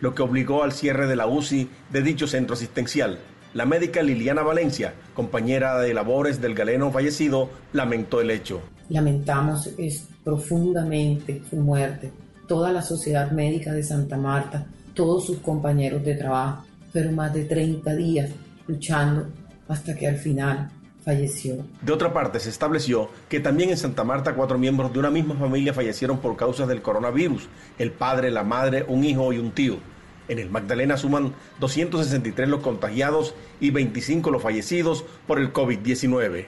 lo 0.02 0.14
que 0.14 0.22
obligó 0.22 0.64
al 0.64 0.72
cierre 0.72 1.06
de 1.06 1.14
la 1.14 1.28
UCI 1.28 1.70
de 1.90 2.02
dicho 2.02 2.26
centro 2.26 2.54
asistencial. 2.54 3.20
La 3.54 3.66
médica 3.66 4.02
Liliana 4.02 4.42
Valencia, 4.42 4.94
compañera 5.14 5.78
de 5.78 5.94
labores 5.94 6.40
del 6.40 6.56
galeno 6.56 6.90
fallecido, 6.90 7.48
lamentó 7.72 8.20
el 8.20 8.32
hecho. 8.32 8.60
Lamentamos 8.88 9.70
es 9.78 10.08
profundamente 10.24 11.40
su 11.48 11.56
muerte. 11.56 12.10
Toda 12.48 12.72
la 12.72 12.82
sociedad 12.82 13.30
médica 13.30 13.72
de 13.72 13.84
Santa 13.84 14.16
Marta, 14.16 14.66
todos 14.92 15.24
sus 15.24 15.38
compañeros 15.38 16.04
de 16.04 16.16
trabajo, 16.16 16.64
fueron 16.92 17.14
más 17.14 17.32
de 17.32 17.44
30 17.44 17.94
días 17.94 18.30
luchando 18.66 19.28
hasta 19.68 19.94
que 19.94 20.08
al 20.08 20.16
final 20.16 20.68
falleció. 21.04 21.58
De 21.80 21.92
otra 21.92 22.12
parte, 22.12 22.40
se 22.40 22.48
estableció 22.48 23.08
que 23.28 23.38
también 23.38 23.70
en 23.70 23.76
Santa 23.76 24.02
Marta 24.02 24.34
cuatro 24.34 24.58
miembros 24.58 24.92
de 24.92 24.98
una 24.98 25.10
misma 25.10 25.36
familia 25.36 25.72
fallecieron 25.72 26.18
por 26.18 26.36
causas 26.36 26.66
del 26.66 26.82
coronavirus, 26.82 27.48
el 27.78 27.92
padre, 27.92 28.32
la 28.32 28.42
madre, 28.42 28.84
un 28.88 29.04
hijo 29.04 29.32
y 29.32 29.38
un 29.38 29.52
tío. 29.52 29.91
En 30.28 30.38
el 30.38 30.50
Magdalena 30.50 30.96
suman 30.96 31.34
263 31.60 32.48
los 32.48 32.62
contagiados 32.62 33.34
y 33.60 33.70
25 33.70 34.30
los 34.30 34.42
fallecidos 34.42 35.04
por 35.26 35.38
el 35.38 35.52
COVID-19. 35.52 36.46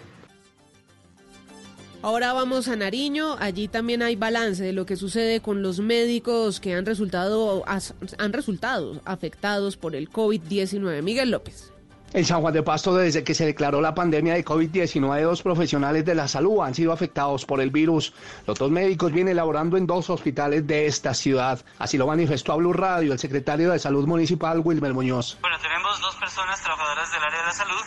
Ahora 2.02 2.34
vamos 2.34 2.68
a 2.68 2.76
Nariño, 2.76 3.36
allí 3.40 3.66
también 3.66 4.02
hay 4.02 4.14
balance 4.14 4.62
de 4.62 4.74
lo 4.74 4.84
que 4.84 4.96
sucede 4.96 5.40
con 5.40 5.62
los 5.62 5.80
médicos 5.80 6.60
que 6.60 6.74
han 6.74 6.84
resultado, 6.84 7.64
han 7.66 8.32
resultado 8.34 9.00
afectados 9.06 9.78
por 9.78 9.96
el 9.96 10.10
COVID-19. 10.10 11.02
Miguel 11.02 11.30
López. 11.30 11.73
En 12.14 12.24
San 12.24 12.42
Juan 12.42 12.54
de 12.54 12.62
Pasto, 12.62 12.94
desde 12.94 13.24
que 13.24 13.34
se 13.34 13.44
declaró 13.44 13.80
la 13.80 13.92
pandemia 13.92 14.34
de 14.34 14.44
COVID-19, 14.44 15.20
dos 15.22 15.42
profesionales 15.42 16.04
de 16.04 16.14
la 16.14 16.28
salud 16.28 16.62
han 16.62 16.72
sido 16.72 16.92
afectados 16.92 17.44
por 17.44 17.60
el 17.60 17.70
virus. 17.70 18.14
Los 18.46 18.56
dos 18.56 18.70
médicos 18.70 19.10
vienen 19.10 19.34
laborando 19.34 19.76
en 19.76 19.84
dos 19.84 20.08
hospitales 20.10 20.64
de 20.64 20.86
esta 20.86 21.12
ciudad. 21.12 21.64
Así 21.76 21.98
lo 21.98 22.06
manifestó 22.06 22.52
a 22.52 22.56
Blue 22.56 22.72
Radio 22.72 23.12
el 23.12 23.18
secretario 23.18 23.72
de 23.72 23.80
Salud 23.80 24.06
Municipal, 24.06 24.60
Wilmer 24.60 24.94
Muñoz. 24.94 25.38
Bueno, 25.40 25.58
tenemos 25.58 26.00
dos 26.00 26.14
personas 26.14 26.62
trabajadoras 26.62 27.10
del 27.10 27.24
área 27.24 27.40
de 27.40 27.46
la 27.46 27.52
salud 27.52 27.82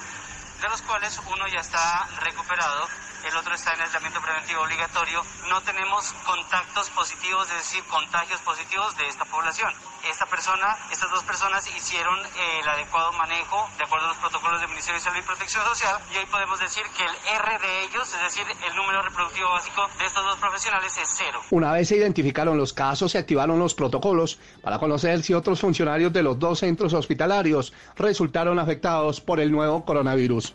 de 0.62 0.68
los 0.68 0.82
cuales 0.82 1.22
uno 1.26 1.48
ya 1.48 1.62
está 1.62 2.06
recuperado, 2.22 2.86
el 3.28 3.36
otro 3.36 3.54
está 3.54 3.74
en 3.74 3.82
aislamiento 3.82 4.22
preventivo 4.22 4.62
obligatorio. 4.62 5.22
No 5.50 5.62
tenemos 5.62 6.14
contactos 6.26 6.90
positivos, 6.92 7.50
es 7.52 7.58
decir, 7.58 7.84
contagios 7.86 8.40
positivos 8.42 8.96
de 8.98 9.08
esta 9.08 9.26
población. 9.26 9.74
Esta 10.10 10.26
persona, 10.28 10.78
estas 10.92 11.12
dos 11.12 11.24
personas 11.24 11.68
hicieron 11.68 12.18
eh, 12.20 12.60
el 12.62 12.70
adecuado 12.70 13.12
manejo 13.14 13.68
de 13.78 13.84
acuerdo 13.84 14.06
a 14.06 14.10
los 14.10 14.18
protocolos 14.18 14.62
del 14.62 14.70
Ministerio 14.70 15.00
de 15.00 15.04
Salud 15.04 15.20
y 15.20 15.24
Protección 15.24 15.66
Social 15.66 15.98
y 16.14 16.18
hoy 16.18 16.26
podemos 16.32 16.60
decir 16.60 16.84
que 16.96 17.04
el 17.04 17.12
R 17.12 17.60
de 17.60 17.84
ellos, 17.84 18.08
es 18.16 18.22
decir, 18.24 18.46
el 18.66 18.76
número 18.76 19.02
reproductivo 19.02 19.50
básico 19.50 19.90
de 20.00 20.06
estos 20.06 20.24
dos 20.24 20.38
profesionales 20.38 20.98
es 20.98 21.10
cero. 21.18 21.42
Una 21.52 21.74
vez 21.74 21.90
se 21.90 21.98
identificaron 21.98 22.58
los 22.58 22.72
casos, 22.72 23.12
se 23.12 23.18
activaron 23.18 23.60
los 23.60 23.76
protocolos 23.76 24.40
para 24.62 24.80
conocer 24.80 25.22
si 25.24 25.34
otros 25.34 25.60
funcionarios 25.60 26.14
de 26.14 26.24
los 26.24 26.40
dos 26.40 26.60
centros 26.60 26.94
hospitalarios 26.94 27.74
resultaron 27.98 28.60
afectados 28.60 29.20
por 29.20 29.42
el 29.42 29.52
nuevo 29.52 29.84
coronavirus. 29.84 30.54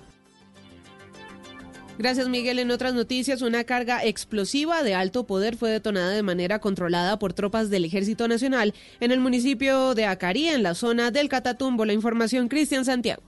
Gracias, 1.98 2.28
Miguel. 2.28 2.58
En 2.58 2.70
otras 2.70 2.94
noticias, 2.94 3.42
una 3.42 3.64
carga 3.64 4.04
explosiva 4.04 4.82
de 4.82 4.94
alto 4.94 5.24
poder 5.24 5.56
fue 5.56 5.70
detonada 5.70 6.10
de 6.10 6.22
manera 6.22 6.58
controlada 6.58 7.18
por 7.18 7.32
tropas 7.34 7.70
del 7.70 7.84
Ejército 7.84 8.28
Nacional 8.28 8.74
en 9.00 9.12
el 9.12 9.20
municipio 9.20 9.94
de 9.94 10.06
Acarí, 10.06 10.48
en 10.48 10.62
la 10.62 10.74
zona 10.74 11.10
del 11.10 11.28
Catatumbo. 11.28 11.84
La 11.84 11.92
información, 11.92 12.48
Cristian 12.48 12.84
Santiago. 12.84 13.22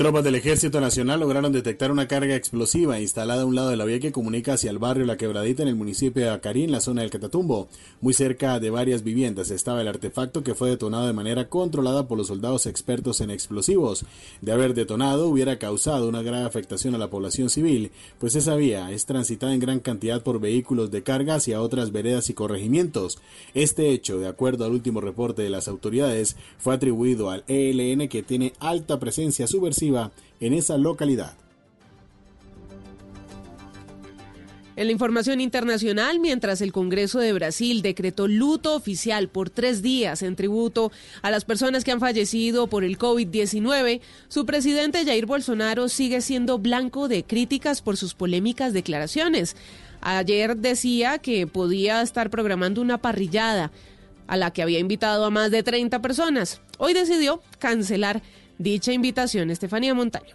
Tropas 0.00 0.24
del 0.24 0.36
Ejército 0.36 0.80
Nacional 0.80 1.20
lograron 1.20 1.52
detectar 1.52 1.92
una 1.92 2.08
carga 2.08 2.34
explosiva 2.34 2.98
instalada 2.98 3.42
a 3.42 3.44
un 3.44 3.54
lado 3.54 3.68
de 3.68 3.76
la 3.76 3.84
vía 3.84 4.00
que 4.00 4.12
comunica 4.12 4.54
hacia 4.54 4.70
el 4.70 4.78
barrio 4.78 5.04
La 5.04 5.18
Quebradita 5.18 5.62
en 5.62 5.68
el 5.68 5.74
municipio 5.74 6.22
de 6.22 6.30
Acarí, 6.30 6.64
en 6.64 6.72
la 6.72 6.80
zona 6.80 7.02
del 7.02 7.10
Catatumbo. 7.10 7.68
Muy 8.00 8.14
cerca 8.14 8.58
de 8.60 8.70
varias 8.70 9.04
viviendas 9.04 9.50
estaba 9.50 9.82
el 9.82 9.88
artefacto 9.88 10.42
que 10.42 10.54
fue 10.54 10.70
detonado 10.70 11.06
de 11.06 11.12
manera 11.12 11.50
controlada 11.50 12.08
por 12.08 12.16
los 12.16 12.28
soldados 12.28 12.64
expertos 12.64 13.20
en 13.20 13.30
explosivos. 13.30 14.06
De 14.40 14.52
haber 14.52 14.72
detonado, 14.72 15.28
hubiera 15.28 15.58
causado 15.58 16.08
una 16.08 16.22
grave 16.22 16.46
afectación 16.46 16.94
a 16.94 16.98
la 16.98 17.10
población 17.10 17.50
civil, 17.50 17.90
pues 18.18 18.36
esa 18.36 18.56
vía 18.56 18.90
es 18.92 19.04
transitada 19.04 19.52
en 19.52 19.60
gran 19.60 19.80
cantidad 19.80 20.22
por 20.22 20.40
vehículos 20.40 20.90
de 20.90 21.02
carga 21.02 21.34
hacia 21.34 21.60
otras 21.60 21.92
veredas 21.92 22.30
y 22.30 22.32
corregimientos. 22.32 23.18
Este 23.52 23.90
hecho, 23.90 24.18
de 24.18 24.28
acuerdo 24.28 24.64
al 24.64 24.72
último 24.72 25.02
reporte 25.02 25.42
de 25.42 25.50
las 25.50 25.68
autoridades, 25.68 26.36
fue 26.56 26.72
atribuido 26.72 27.28
al 27.28 27.44
ELN 27.48 28.08
que 28.08 28.22
tiene 28.22 28.54
alta 28.60 28.98
presencia 28.98 29.46
subversiva 29.46 29.89
en 30.40 30.54
esa 30.54 30.76
localidad. 30.76 31.34
En 34.80 34.86
la 34.86 34.92
información 34.92 35.42
internacional, 35.42 36.20
mientras 36.20 36.62
el 36.62 36.72
Congreso 36.72 37.18
de 37.18 37.34
Brasil 37.34 37.82
decretó 37.82 38.28
luto 38.28 38.74
oficial 38.74 39.28
por 39.28 39.50
tres 39.50 39.82
días 39.82 40.22
en 40.22 40.36
tributo 40.36 40.90
a 41.20 41.30
las 41.30 41.44
personas 41.44 41.84
que 41.84 41.90
han 41.90 42.00
fallecido 42.00 42.66
por 42.66 42.82
el 42.82 42.96
COVID-19, 42.96 44.00
su 44.28 44.46
presidente 44.46 45.04
Jair 45.04 45.26
Bolsonaro 45.26 45.90
sigue 45.90 46.22
siendo 46.22 46.58
blanco 46.58 47.08
de 47.08 47.24
críticas 47.24 47.82
por 47.82 47.98
sus 47.98 48.14
polémicas 48.14 48.72
declaraciones. 48.72 49.54
Ayer 50.00 50.56
decía 50.56 51.18
que 51.18 51.46
podía 51.46 52.00
estar 52.00 52.30
programando 52.30 52.80
una 52.80 52.96
parrillada 52.96 53.72
a 54.28 54.36
la 54.38 54.50
que 54.52 54.62
había 54.62 54.78
invitado 54.78 55.26
a 55.26 55.30
más 55.30 55.50
de 55.50 55.62
30 55.62 56.00
personas. 56.00 56.62
Hoy 56.78 56.94
decidió 56.94 57.42
cancelar 57.58 58.22
dicha 58.60 58.92
invitación, 58.92 59.50
Estefanía 59.50 59.94
Montaño. 59.94 60.34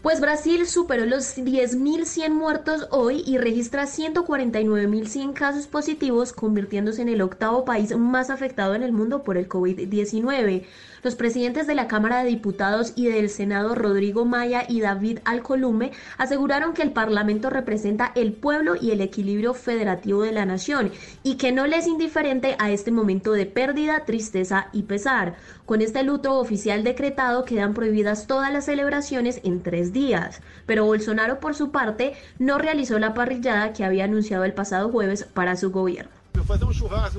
Pues 0.00 0.20
Brasil 0.20 0.66
superó 0.68 1.06
los 1.06 1.36
10.100 1.36 2.30
muertos 2.30 2.86
hoy 2.92 3.24
y 3.26 3.36
registra 3.36 3.84
149.100 3.84 5.32
casos 5.32 5.66
positivos, 5.66 6.32
convirtiéndose 6.32 7.02
en 7.02 7.08
el 7.08 7.20
octavo 7.20 7.64
país 7.64 7.94
más 7.96 8.30
afectado 8.30 8.76
en 8.76 8.84
el 8.84 8.92
mundo 8.92 9.24
por 9.24 9.36
el 9.36 9.48
COVID-19. 9.48 10.64
Los 11.08 11.16
presidentes 11.16 11.66
de 11.66 11.74
la 11.74 11.88
Cámara 11.88 12.22
de 12.22 12.28
Diputados 12.28 12.92
y 12.94 13.06
del 13.06 13.30
Senado, 13.30 13.74
Rodrigo 13.74 14.26
Maya 14.26 14.66
y 14.68 14.82
David 14.82 15.20
Alcolume, 15.24 15.90
aseguraron 16.18 16.74
que 16.74 16.82
el 16.82 16.92
Parlamento 16.92 17.48
representa 17.48 18.12
el 18.14 18.34
pueblo 18.34 18.76
y 18.76 18.90
el 18.90 19.00
equilibrio 19.00 19.54
federativo 19.54 20.20
de 20.20 20.32
la 20.32 20.44
nación 20.44 20.92
y 21.22 21.36
que 21.36 21.50
no 21.50 21.66
les 21.66 21.78
es 21.78 21.86
indiferente 21.86 22.56
a 22.58 22.70
este 22.70 22.90
momento 22.90 23.32
de 23.32 23.46
pérdida, 23.46 24.04
tristeza 24.04 24.68
y 24.74 24.82
pesar. 24.82 25.36
Con 25.64 25.80
este 25.80 26.02
luto 26.02 26.38
oficial 26.38 26.84
decretado 26.84 27.46
quedan 27.46 27.72
prohibidas 27.72 28.26
todas 28.26 28.52
las 28.52 28.66
celebraciones 28.66 29.40
en 29.44 29.62
tres 29.62 29.94
días, 29.94 30.42
pero 30.66 30.84
Bolsonaro 30.84 31.40
por 31.40 31.54
su 31.54 31.70
parte 31.70 32.16
no 32.38 32.58
realizó 32.58 32.98
la 32.98 33.14
parrillada 33.14 33.72
que 33.72 33.82
había 33.82 34.04
anunciado 34.04 34.44
el 34.44 34.52
pasado 34.52 34.90
jueves 34.90 35.24
para 35.24 35.56
su 35.56 35.70
gobierno. 35.70 36.10
Um 36.36 36.72
churrasco 36.72 37.18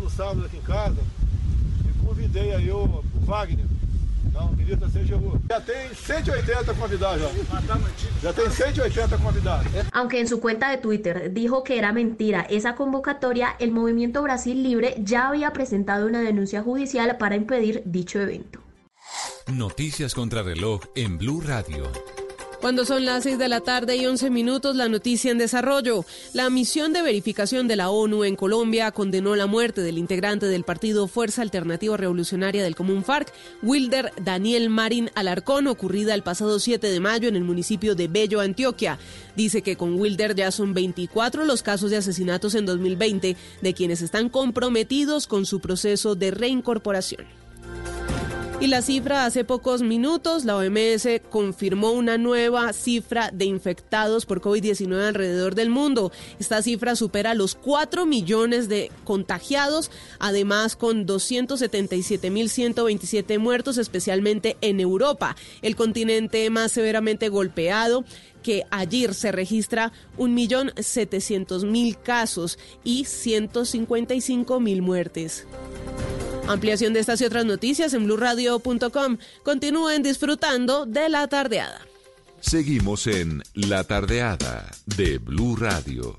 em 2.20 2.68
e 2.68 3.26
Wagner. 3.26 3.78
Não, 4.40 4.53
ministro 4.53 4.88
da 4.88 4.88
CGU. 4.88 5.40
Já 5.49 5.60
tem 5.60 5.94
180 5.94 6.74
convidados 6.74 7.22
já. 7.22 7.30
Já 8.22 8.34
tem 8.34 8.49
180 8.49 9.18
convidados. 9.18 9.68
Aunque 9.91 10.20
en 10.20 10.28
su 10.28 10.40
cuenta 10.40 10.70
de 10.70 10.78
Twitter 10.78 11.34
dijo 11.34 11.64
que 11.64 11.78
era 11.78 11.91
mentira 11.91 12.45
esa 12.49 12.76
convocatoria, 12.76 13.56
el 13.60 13.72
Movimiento 13.72 14.22
Brasil 14.22 14.64
Libre 14.64 14.95
ya 14.99 15.28
había 15.28 15.52
presentado 15.52 16.07
una 16.07 16.22
denuncia 16.22 16.61
judicial 16.64 17.18
para 17.18 17.36
impedir 17.36 17.84
dicho 17.86 18.20
evento. 18.20 18.61
Noticias 19.52 20.14
contra 20.14 20.41
reloj 20.41 20.82
en 20.95 21.18
Blue 21.18 21.41
Radio. 21.41 21.91
Cuando 22.61 22.84
son 22.84 23.06
las 23.06 23.23
6 23.23 23.38
de 23.38 23.48
la 23.48 23.61
tarde 23.61 23.95
y 23.95 24.06
11 24.06 24.30
minutos, 24.30 24.76
la 24.76 24.90
noticia 24.90 25.31
en 25.31 25.38
desarrollo. 25.38 26.03
La 26.34 26.49
misión 26.49 26.91
de 26.91 27.02
verificación 27.02 27.69
de 27.69 27.77
la 27.77 27.90
ONU 27.90 28.26
en 28.26 28.36
Colombia 28.36 28.91
condenó 28.91 29.38
la 29.38 29.48
muerte 29.48 29.81
del 29.81 29.98
integrante 29.98 30.45
del 30.45 30.65
partido 30.65 31.07
Fuerza 31.07 31.41
Alternativa 31.41 31.95
Revolucionaria 31.95 32.61
del 32.61 32.76
Común 32.76 33.06
FARC, 33.06 33.31
Wilder 33.64 34.11
Daniel 34.22 34.69
Marín 34.69 35.10
Alarcón, 35.15 35.68
ocurrida 35.68 36.14
el 36.14 36.22
pasado 36.22 36.60
7 36.60 36.88
de 36.88 36.99
mayo 36.99 37.30
en 37.30 37.38
el 37.38 37.45
municipio 37.45 37.95
de 37.95 38.10
Bello, 38.10 38.41
Antioquia. 38.41 38.99
Dice 39.38 39.61
que 39.61 39.77
con 39.77 39.98
Wilder 39.98 40.36
ya 40.36 40.52
son 40.52 40.73
24 40.73 41.45
los 41.45 41.64
casos 41.64 41.91
de 41.91 41.98
asesinatos 41.98 42.56
en 42.56 42.65
2020 42.65 43.38
de 43.61 43.73
quienes 43.73 44.02
están 44.02 44.27
comprometidos 44.27 45.27
con 45.27 45.45
su 45.45 45.61
proceso 45.61 46.15
de 46.15 46.31
reincorporación. 46.31 47.39
Y 48.61 48.68
la 48.68 48.81
cifra 48.81 49.23
hace 49.23 49.45
pocos 49.45 49.81
minutos, 49.81 50.44
la 50.44 50.57
OMS 50.57 51.07
confirmó 51.30 51.94
una 51.94 52.18
nueva 52.18 52.73
cifra 52.73 53.31
de 53.31 53.45
infectados 53.45 54.26
por 54.26 54.41
COVID-19 54.41 55.07
alrededor 55.07 55.56
del 55.56 55.69
mundo. 55.69 56.11
Esta 56.40 56.61
cifra 56.61 56.98
supera 56.98 57.36
los 57.36 57.56
4 57.56 58.06
millones 58.06 58.68
de 58.68 58.91
contagiados, 59.06 59.91
además 60.19 60.76
con 60.76 61.07
277.127 61.07 63.40
muertos, 63.40 63.77
especialmente 63.77 64.57
en 64.60 64.81
Europa, 64.81 65.38
el 65.61 65.77
continente 65.77 66.49
más 66.49 66.73
severamente 66.73 67.30
golpeado 67.30 68.03
que 68.44 68.64
ayer 68.72 69.14
se 69.14 69.32
registra 69.32 69.91
1.700.000 70.18 71.98
casos 72.02 72.57
y 72.84 73.03
155.000 73.03 74.82
muertes. 74.82 75.45
Ampliación 76.48 76.94
de 76.94 76.99
estas 76.99 77.22
y 77.22 77.26
otras 77.26 77.45
noticias 77.45 77.94
en 77.94 78.06
blurradio.com. 78.06 79.18
Continúen 79.44 80.02
disfrutando 80.02 80.86
de 80.86 81.10
la 81.10 81.28
tardeada. 81.28 81.86
Seguimos 82.41 83.06
en 83.07 83.44
La 83.53 83.84
Tardeada 83.84 84.72
de 84.86 85.18
Blue 85.18 85.56
Radio. 85.57 86.16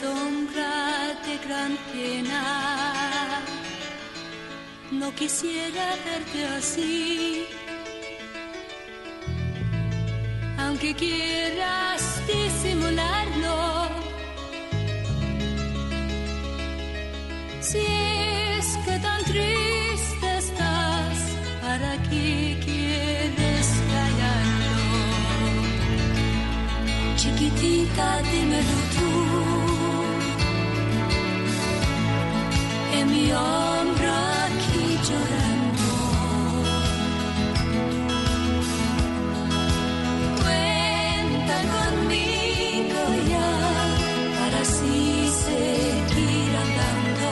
Sombra 0.00 0.74
de 1.24 1.34
gran 1.46 1.72
pena. 1.92 2.42
No 4.90 5.08
quisiera 5.14 5.86
verte 6.06 6.40
así. 6.58 7.46
aunque 10.68 10.94
quieras 10.94 12.02
disimularlo. 12.26 13.88
Si 17.60 17.78
es 18.58 18.66
que 18.84 18.98
tan 18.98 19.24
triste 19.24 20.28
estás, 20.38 21.18
¿para 21.62 21.92
qué 22.08 22.58
quieres 22.66 23.66
callarlo? 23.92 24.76
Chiquitita, 27.16 28.22
dímelo 28.30 28.87
mi 33.28 33.34
aquí 33.34 34.98
llorando. 35.06 35.88
Cuenta 40.42 41.56
conmigo 41.74 43.00
ya 43.28 43.50
para 44.38 44.58
así 44.60 45.30
seguir 45.44 46.50
andando. 46.64 47.28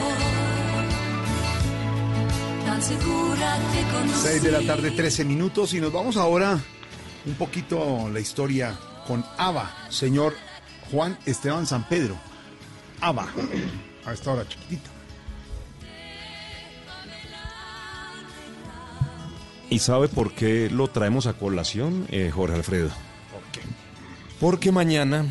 Tan 2.67 2.83
segura 2.83 3.59
te 3.73 3.81
conocí. 3.93 4.21
6 4.23 4.43
de 4.43 4.53
la 4.53 4.63
tarde, 4.63 4.91
13 4.91 5.25
minutos 5.25 5.75
y 5.75 5.81
nos 5.81 5.93
vamos 5.93 6.17
ahora 6.17 6.59
un 7.25 7.35
poquito 7.35 8.09
la 8.13 8.21
historia 8.21 8.79
con 9.07 9.25
Ava, 9.39 9.75
señor 9.89 10.35
Juan 10.91 11.19
Esteban 11.27 11.67
San 11.67 11.89
Pedro. 11.89 12.17
Ava, 13.01 13.29
a 14.05 14.13
esta 14.13 14.33
hora 14.33 14.47
chiquitita. 14.49 14.96
¿Y 19.69 19.81
sabe 19.81 20.09
por 20.09 20.33
qué 20.33 20.71
lo 20.71 20.89
traemos 20.89 21.27
a 21.27 21.33
colación, 21.33 22.07
eh, 22.11 22.31
Jorge 22.33 22.57
Alfredo? 22.57 22.91
Porque 24.41 24.71
mañana, 24.71 25.27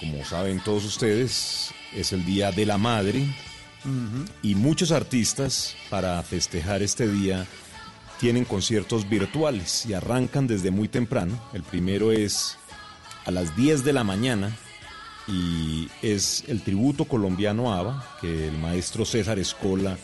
como 0.00 0.24
saben 0.24 0.60
todos 0.60 0.84
ustedes, 0.84 1.70
es 1.94 2.12
el 2.12 2.24
Día 2.24 2.50
de 2.50 2.66
la 2.66 2.78
Madre 2.78 3.24
y 4.42 4.54
muchos 4.54 4.90
artistas 4.90 5.76
para 5.90 6.22
festejar 6.22 6.82
este 6.82 7.08
día 7.08 7.46
tienen 8.18 8.44
conciertos 8.44 9.08
virtuales 9.08 9.86
y 9.86 9.94
arrancan 9.94 10.46
desde 10.46 10.70
muy 10.70 10.88
temprano. 10.88 11.38
El 11.52 11.62
primero 11.62 12.10
es 12.10 12.58
a 13.24 13.30
las 13.30 13.56
10 13.56 13.84
de 13.84 13.92
la 13.92 14.02
mañana 14.02 14.56
y 15.28 15.88
es 16.02 16.44
el 16.48 16.62
tributo 16.62 17.04
colombiano 17.04 17.72
ABBA 17.72 18.18
que 18.20 18.48
el 18.48 18.58
maestro 18.58 19.04
César 19.04 19.38
Escola 19.38 19.96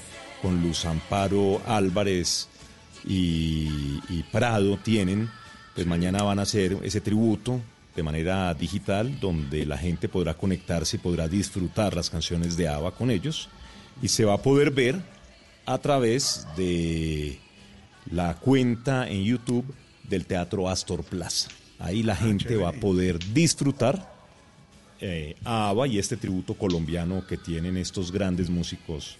con 0.42 0.62
Luz 0.62 0.84
Amparo 0.84 1.60
Álvarez 1.66 2.48
y, 3.06 4.00
y 4.08 4.24
Prado 4.32 4.78
tienen, 4.78 5.30
pues 5.74 5.86
mañana 5.86 6.22
van 6.22 6.38
a 6.38 6.42
hacer 6.42 6.78
ese 6.82 7.00
tributo 7.00 7.60
de 7.94 8.02
manera 8.02 8.52
digital 8.54 9.18
donde 9.20 9.64
la 9.64 9.78
gente 9.78 10.08
podrá 10.08 10.34
conectarse 10.34 10.96
y 10.96 11.00
podrá 11.00 11.28
disfrutar 11.28 11.94
las 11.94 12.10
canciones 12.10 12.56
de 12.56 12.68
ABBA 12.68 12.92
con 12.92 13.10
ellos 13.10 13.48
y 14.02 14.08
se 14.08 14.24
va 14.24 14.34
a 14.34 14.42
poder 14.42 14.70
ver 14.70 15.00
a 15.66 15.78
través 15.78 16.46
de 16.56 17.38
la 18.10 18.34
cuenta 18.34 19.08
en 19.08 19.22
YouTube 19.22 19.64
del 20.02 20.26
Teatro 20.26 20.68
Astor 20.68 21.04
Plaza. 21.04 21.48
Ahí 21.78 22.02
la 22.02 22.16
gente 22.16 22.56
va 22.56 22.70
a 22.70 22.72
poder 22.72 23.18
disfrutar 23.32 24.12
eh, 25.00 25.36
a 25.44 25.68
ABBA 25.70 25.88
y 25.88 25.98
este 25.98 26.16
tributo 26.16 26.54
colombiano 26.54 27.26
que 27.26 27.36
tienen 27.36 27.76
estos 27.76 28.10
grandes 28.10 28.50
músicos 28.50 29.16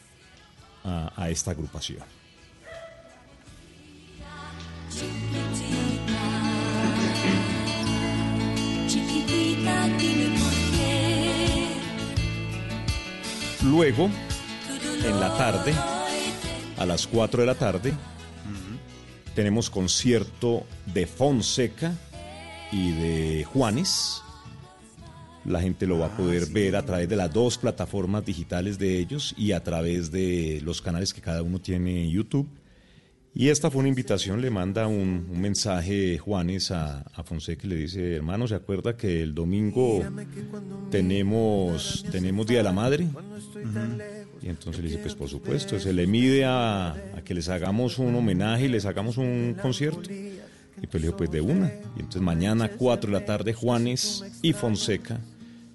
a, 0.82 1.12
a 1.16 1.31
esta 1.31 1.52
agrupación. 1.52 2.02
Luego, 13.65 14.11
en 15.05 15.21
la 15.21 15.37
tarde, 15.37 15.75
a 16.77 16.87
las 16.87 17.07
4 17.07 17.41
de 17.41 17.47
la 17.47 17.55
tarde, 17.55 17.95
tenemos 19.35 19.71
concierto 19.71 20.65
de 20.87 21.07
Fonseca 21.07 21.93
y 22.71 22.93
de 22.93 23.45
Juanes. 23.45 24.23
La 25.45 25.61
gente 25.61 25.87
lo 25.87 25.99
va 25.99 26.07
a 26.07 26.16
poder 26.16 26.47
ver 26.47 26.77
a 26.77 26.85
través 26.85 27.09
de 27.09 27.16
las 27.16 27.33
dos 27.33 27.59
plataformas 27.59 28.25
digitales 28.25 28.79
de 28.79 28.99
ellos 28.99 29.35
y 29.37 29.53
a 29.53 29.62
través 29.62 30.11
de 30.11 30.61
los 30.62 30.81
canales 30.81 31.12
que 31.12 31.21
cada 31.21 31.43
uno 31.43 31.59
tiene 31.59 32.05
en 32.05 32.11
YouTube. 32.11 32.47
Y 33.36 33.48
esta 33.48 33.69
fue 33.69 33.81
una 33.81 33.89
invitación, 33.89 34.40
le 34.40 34.48
manda 34.48 34.86
un, 34.86 35.27
mensaje 35.40 36.19
Juanes 36.19 36.70
a, 36.70 37.05
Fonseca 37.24 37.66
y 37.66 37.70
le 37.70 37.77
dice, 37.77 38.15
hermano, 38.15 38.47
¿se 38.47 38.55
acuerda 38.55 38.97
que 38.97 39.23
el 39.23 39.35
domingo 39.35 40.05
tenemos, 40.90 42.05
tenemos 42.12 42.47
Día 42.47 42.59
de 42.59 42.65
la 42.65 42.73
Madre? 42.73 43.09
Y 44.40 44.48
entonces 44.48 44.85
le 44.85 44.90
dice, 44.90 45.01
pues 45.01 45.16
por 45.16 45.28
supuesto, 45.28 45.81
se 45.81 45.93
le 45.93 46.06
mide 46.06 46.44
a, 46.44 46.90
a 46.93 47.23
que 47.24 47.35
les 47.35 47.48
hagamos 47.48 47.98
un 47.98 48.15
homenaje 48.15 48.66
y 48.66 48.69
les 48.69 48.85
hagamos 48.85 49.16
un 49.16 49.56
concierto. 49.61 50.12
Y 50.12 50.86
pues 50.86 51.02
le 51.02 51.09
dijo, 51.09 51.16
pues 51.16 51.31
de 51.31 51.40
una. 51.40 51.73
Y 51.97 52.01
entonces 52.01 52.23
mañana, 52.23 52.69
4 52.69 53.11
de 53.11 53.19
la 53.19 53.24
tarde, 53.24 53.52
Juanes 53.52 54.23
y 54.43 54.52
Fonseca 54.52 55.19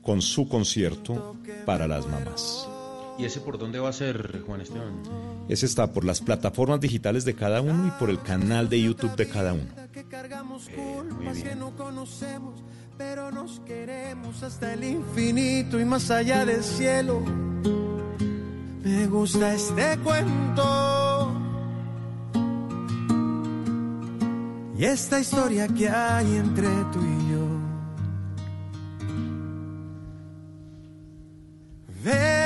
con 0.02 0.22
su 0.22 0.48
concierto 0.48 1.36
para 1.66 1.88
las 1.88 2.08
mamás. 2.08 2.70
¿Y 3.20 3.26
ese 3.26 3.42
por 3.42 3.58
dónde 3.58 3.80
va 3.80 3.90
a 3.90 3.94
ser, 3.94 4.44
Juan 4.48 4.62
Esteban? 4.62 5.04
Ese 5.50 5.66
está 5.66 5.92
por 5.92 6.06
las 6.06 6.22
plataformas 6.22 6.80
digitales 6.80 7.26
de 7.26 7.36
cada 7.36 7.60
uno 7.60 7.88
y 7.88 7.92
por 8.00 8.10
el 8.10 8.22
canal 8.22 8.70
de 8.70 8.82
YouTube 8.82 9.16
de 9.18 9.28
cada 9.28 9.52
uno. 9.54 9.66
Culpas 10.74 11.44
que 11.44 11.54
no 11.54 11.76
conocemos, 11.76 12.64
pero 12.98 13.30
nos 13.30 13.60
queremos 13.62 14.42
hasta 14.42 14.74
el 14.74 14.86
infinito 14.86 15.78
y 15.80 15.84
más 15.84 16.10
allá 16.12 16.46
del 16.46 16.64
cielo. 16.64 17.22
Me 18.84 19.08
gusta 19.08 19.54
este 19.54 19.98
cuento. 20.00 21.36
Y 24.78 24.86
esta 24.86 25.20
historia 25.20 25.68
que 25.68 25.90
hay 25.90 26.38
entre 26.38 26.68
tú 26.94 27.00
y 27.02 27.32
yo. 27.34 27.46
Ven, 32.02 32.39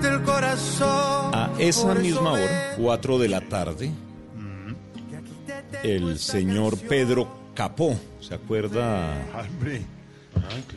cuidarte 0.00 0.08
el 0.16 0.22
corazón. 0.22 1.34
A 1.34 1.50
esa 1.58 1.94
misma 1.94 2.32
hora, 2.32 2.74
4 2.78 3.18
de 3.18 3.28
la 3.28 3.40
tarde, 3.40 3.90
el 5.82 6.18
señor 6.18 6.76
Pedro 6.78 7.28
Capó, 7.54 7.94
¿se 8.20 8.34
acuerda? 8.34 9.14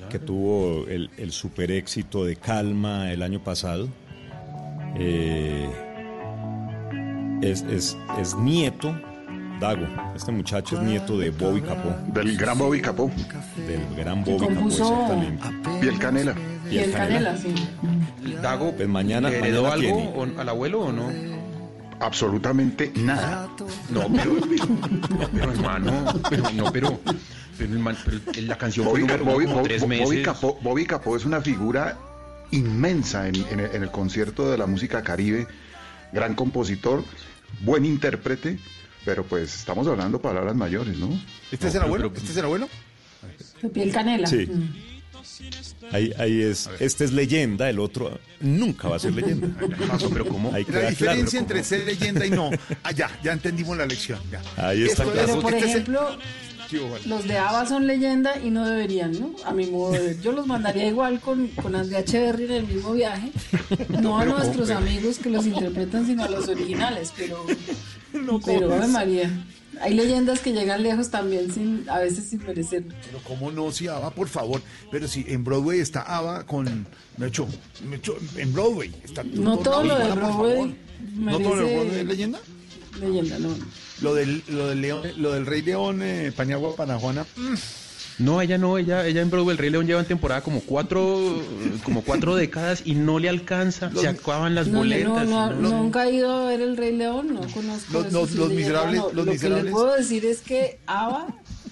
Que 0.10 0.20
tuvo 0.20 0.86
el, 0.88 1.10
el 1.18 1.32
super 1.32 1.72
éxito 1.72 2.26
de 2.26 2.36
Calma 2.36 3.12
el 3.12 3.22
año 3.22 3.40
pasado. 3.44 3.88
Eh, 4.98 5.70
es, 7.42 7.62
es- 7.64 7.98
es 8.20 8.36
nieto, 8.36 8.96
Dago, 9.60 9.86
este 10.16 10.32
muchacho 10.32 10.78
es 10.78 10.84
nieto 10.84 11.18
de 11.18 11.30
Bobby 11.30 11.62
Capó. 11.62 11.96
Del 12.14 12.38
gran 12.38 12.58
Bobby 12.58 12.82
Capó. 12.82 13.10
Del 13.68 13.96
gran 13.96 14.24
Bobby 14.24 14.48
Capó, 14.48 14.68
exactamente. 14.68 15.48
Piel 15.82 15.98
Canela. 16.00 16.36
Y 16.74 16.78
el 16.80 16.92
canela, 16.92 17.38
sí. 17.38 17.54
Dago, 18.42 18.74
Pues 18.76 18.88
mañana, 18.90 19.30
¿le 19.30 19.38
heredó 19.40 19.64
mañana 19.64 19.88
algo 19.88 19.98
tiene. 20.16 20.34
o- 20.38 20.40
al 20.42 20.50
abuelo 20.50 20.80
o 20.82 20.92
no? 20.92 21.10
Absolutamente 22.00 22.92
nada. 22.96 23.50
No, 23.90 24.02
pero, 24.12 24.36
pero, 24.50 25.30
pero, 25.32 25.52
hermano, 25.52 26.06
pero 26.30 26.50
no, 26.52 26.72
pero, 26.72 27.00
la 28.42 28.58
canción 28.58 28.86
Bobby, 28.86 29.02
número 29.02 29.24
uno 29.24 29.34
Bobby- 29.34 29.46
como 29.46 29.56
Bobby- 29.58 29.64
tres 29.68 29.82
Bobby 29.82 30.00
meses. 30.00 30.26
Capó, 30.26 30.60
Bobby 30.62 30.86
Capó 30.86 31.16
es 31.16 31.26
una 31.26 31.42
figura 31.42 31.98
inmensa 32.52 33.28
en, 33.28 33.36
en 33.52 33.60
el, 33.60 33.76
en 33.76 33.84
el 33.84 33.92
concierto 33.92 34.50
de 34.52 34.58
la 34.58 34.66
música 34.68 35.02
caribe, 35.02 35.48
gran 36.12 36.36
compositor, 36.36 37.04
buen 37.62 37.86
intérprete, 37.86 38.60
pero 39.06 39.24
pues 39.24 39.56
estamos 39.56 39.88
hablando 39.88 40.22
palabras 40.22 40.56
mayores, 40.56 40.98
¿no? 40.98 41.10
¿Este 41.52 41.68
es 41.68 41.76
el 41.76 41.84
abuelo? 41.84 42.12
¿Este 42.16 42.32
es 42.32 42.38
el 42.38 42.46
abuelo? 42.46 42.68
De 43.62 43.70
piel 43.70 43.92
canela. 43.92 44.28
Sí. 44.28 44.46
Mm. 44.48 44.93
Ahí, 45.92 46.12
ahí 46.18 46.42
es, 46.42 46.70
este 46.80 47.06
es 47.06 47.12
leyenda, 47.14 47.70
el 47.70 47.80
otro 47.80 48.20
nunca 48.40 48.88
va 48.90 48.96
a 48.98 49.00
ser 49.00 49.14
leyenda. 49.14 49.48
pero 50.14 50.26
¿cómo? 50.28 50.54
Ahí 50.54 50.64
La 50.64 50.68
queda 50.68 50.80
claro. 50.80 50.90
diferencia 50.90 51.40
entre 51.40 51.64
ser 51.64 51.86
leyenda 51.86 52.26
y 52.26 52.30
no. 52.32 52.50
Ah, 52.84 52.92
ya, 52.92 53.10
ya 53.24 53.34
entendimos 53.34 53.78
la 53.78 53.86
lección. 53.86 54.20
ya. 54.32 54.42
Ahí 54.58 54.84
está 54.84 55.04
Esto 55.04 55.14
claro. 55.14 55.28
es- 55.28 55.32
Pero 55.32 55.42
por 55.42 55.54
este 55.54 55.70
ejemplo, 55.70 56.18
los 57.06 57.28
de 57.28 57.38
ABBA 57.38 57.66
son 57.68 57.86
leyenda 57.86 58.40
y 58.44 58.50
no 58.50 58.66
deberían, 58.68 59.12
¿no? 59.20 59.36
A 59.46 59.54
mi 59.54 59.68
modo 59.68 59.92
de 59.92 60.00
ver. 60.00 60.22
Yo 60.22 60.32
los 60.32 60.48
mandaría 60.48 60.88
igual 60.88 61.20
con, 61.20 61.48
con 61.50 61.76
Andrea 61.76 62.00
Echeverry 62.00 62.46
en 62.46 62.52
el 62.52 62.68
mismo 62.68 62.94
viaje. 62.94 63.32
No 64.02 64.18
a 64.18 64.26
nuestros 64.26 64.70
amigos 64.72 65.20
que 65.20 65.30
los 65.30 65.46
interpretan, 65.46 66.06
sino 66.08 66.24
a 66.24 66.30
los 66.30 66.48
originales. 66.48 67.14
Pero, 67.16 67.46
No, 68.14 68.40
pero. 68.40 68.70
María. 68.88 69.30
Hay 69.82 69.94
leyendas 69.94 70.40
que 70.40 70.54
llegan 70.54 70.84
lejos 70.84 71.10
también, 71.10 71.52
sin, 71.52 71.88
a 71.90 72.00
veces 72.00 72.26
sin 72.30 72.44
merecerlo. 72.46 72.94
Pero 73.06 73.20
cómo 73.24 73.52
no, 73.52 73.72
si 73.72 73.88
ABBA, 73.88 74.12
por 74.12 74.28
favor. 74.28 74.62
Pero 74.92 75.08
si 75.08 75.26
en 75.28 75.44
Broadway 75.44 75.80
está 75.80 76.02
ABBA 76.02 76.46
con... 76.46 76.88
Me 77.18 77.28
hecho, 77.28 77.48
me 77.88 77.98
hecho, 77.98 78.16
en 78.38 78.54
Broadway 78.54 78.94
está... 79.04 79.24
No 79.24 79.58
todo 79.58 79.84
lo 79.84 79.98
de. 79.98 80.12
Broadway 80.12 80.76
¿No 81.16 81.40
todo 81.40 81.56
lo 81.56 81.68
de 81.68 81.76
Broadway 81.76 82.00
es 82.00 82.06
leyenda? 82.06 82.40
Leyenda, 83.00 83.40
no. 83.40 83.50
Lo 84.02 84.14
del, 84.16 84.44
lo 84.48 84.68
del, 84.68 84.82
león, 84.82 85.02
lo 85.18 85.34
del 85.34 85.46
Rey 85.46 85.62
León, 85.62 86.02
eh, 86.02 86.32
Paniagua 86.36 86.76
para 86.76 86.98
Juana. 87.00 87.26
mm, 87.36 87.54
No, 88.20 88.42
ella 88.42 88.58
no, 88.60 88.78
ella, 88.78 89.08
ella 89.08 89.22
en 89.22 89.30
Broadway, 89.32 89.54
el 89.54 89.58
Rey 89.58 89.70
León 89.72 89.88
lleva 89.88 90.00
en 90.00 90.06
temporada 90.06 90.42
como 90.42 90.62
cuatro, 90.62 91.42
como 91.84 92.04
cuatro 92.04 92.36
décadas 92.38 92.84
y 92.86 92.94
no 92.96 93.18
le 93.20 93.28
alcanza, 93.30 93.92
se 93.96 94.08
acaban 94.08 94.54
las 94.56 94.68
No, 94.68 94.74
no, 94.74 94.80
boletas. 94.80 95.28
no, 95.28 95.52
no- 95.54 95.70
nunca 95.70 96.06
he 96.08 96.14
ido 96.16 96.32
a 96.32 96.46
ver 96.50 96.62
el 96.62 96.78
Rey 96.78 96.96
León, 96.96 97.34
no 97.34 97.42
conozco. 97.42 97.92
Los- 97.94 98.12
los- 98.14 98.32
los 98.34 98.52
miserables- 98.52 98.98
no. 98.98 99.12
los 99.14 99.26
Lo 99.26 99.32
que 99.34 99.50
le 99.50 99.72
puedo 99.72 99.96
decir 99.96 100.26
es 100.26 100.42
que 100.42 100.80
ABBA 100.86 101.28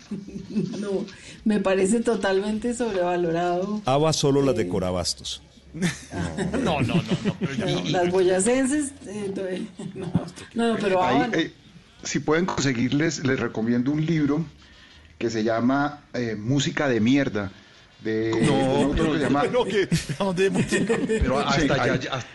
no, 0.80 1.06
me 1.46 1.60
parece 1.60 2.00
totalmente 2.02 2.74
sobrevalorado. 2.74 3.82
ABBA 3.86 4.14
solo 4.14 4.42
las 4.42 4.56
de 4.56 4.68
Corabastos. 4.68 5.42
No, 5.74 6.82
no, 6.82 6.82
no, 6.82 6.96
no. 6.96 7.02
no. 7.66 7.90
Las 7.90 8.12
boyacenses, 8.12 8.92
eh, 9.08 9.32
no, 9.96 10.12
no, 10.56 10.74
no, 10.74 10.78
pero 10.82 11.02
Ahí, 11.04 11.22
ABBA. 11.22 11.38
eh, 11.38 11.54
si 12.04 12.20
pueden 12.20 12.46
conseguirles, 12.46 13.24
les 13.26 13.40
recomiendo 13.40 13.92
un 13.92 14.06
libro 14.06 14.44
que 15.22 15.30
se 15.30 15.44
llama 15.44 16.02
eh, 16.14 16.36
Música 16.38 16.90
de 16.90 17.00
Mierda, 17.00 17.52
de 18.04 18.32
No, 18.46 18.90
pero- 19.42 19.46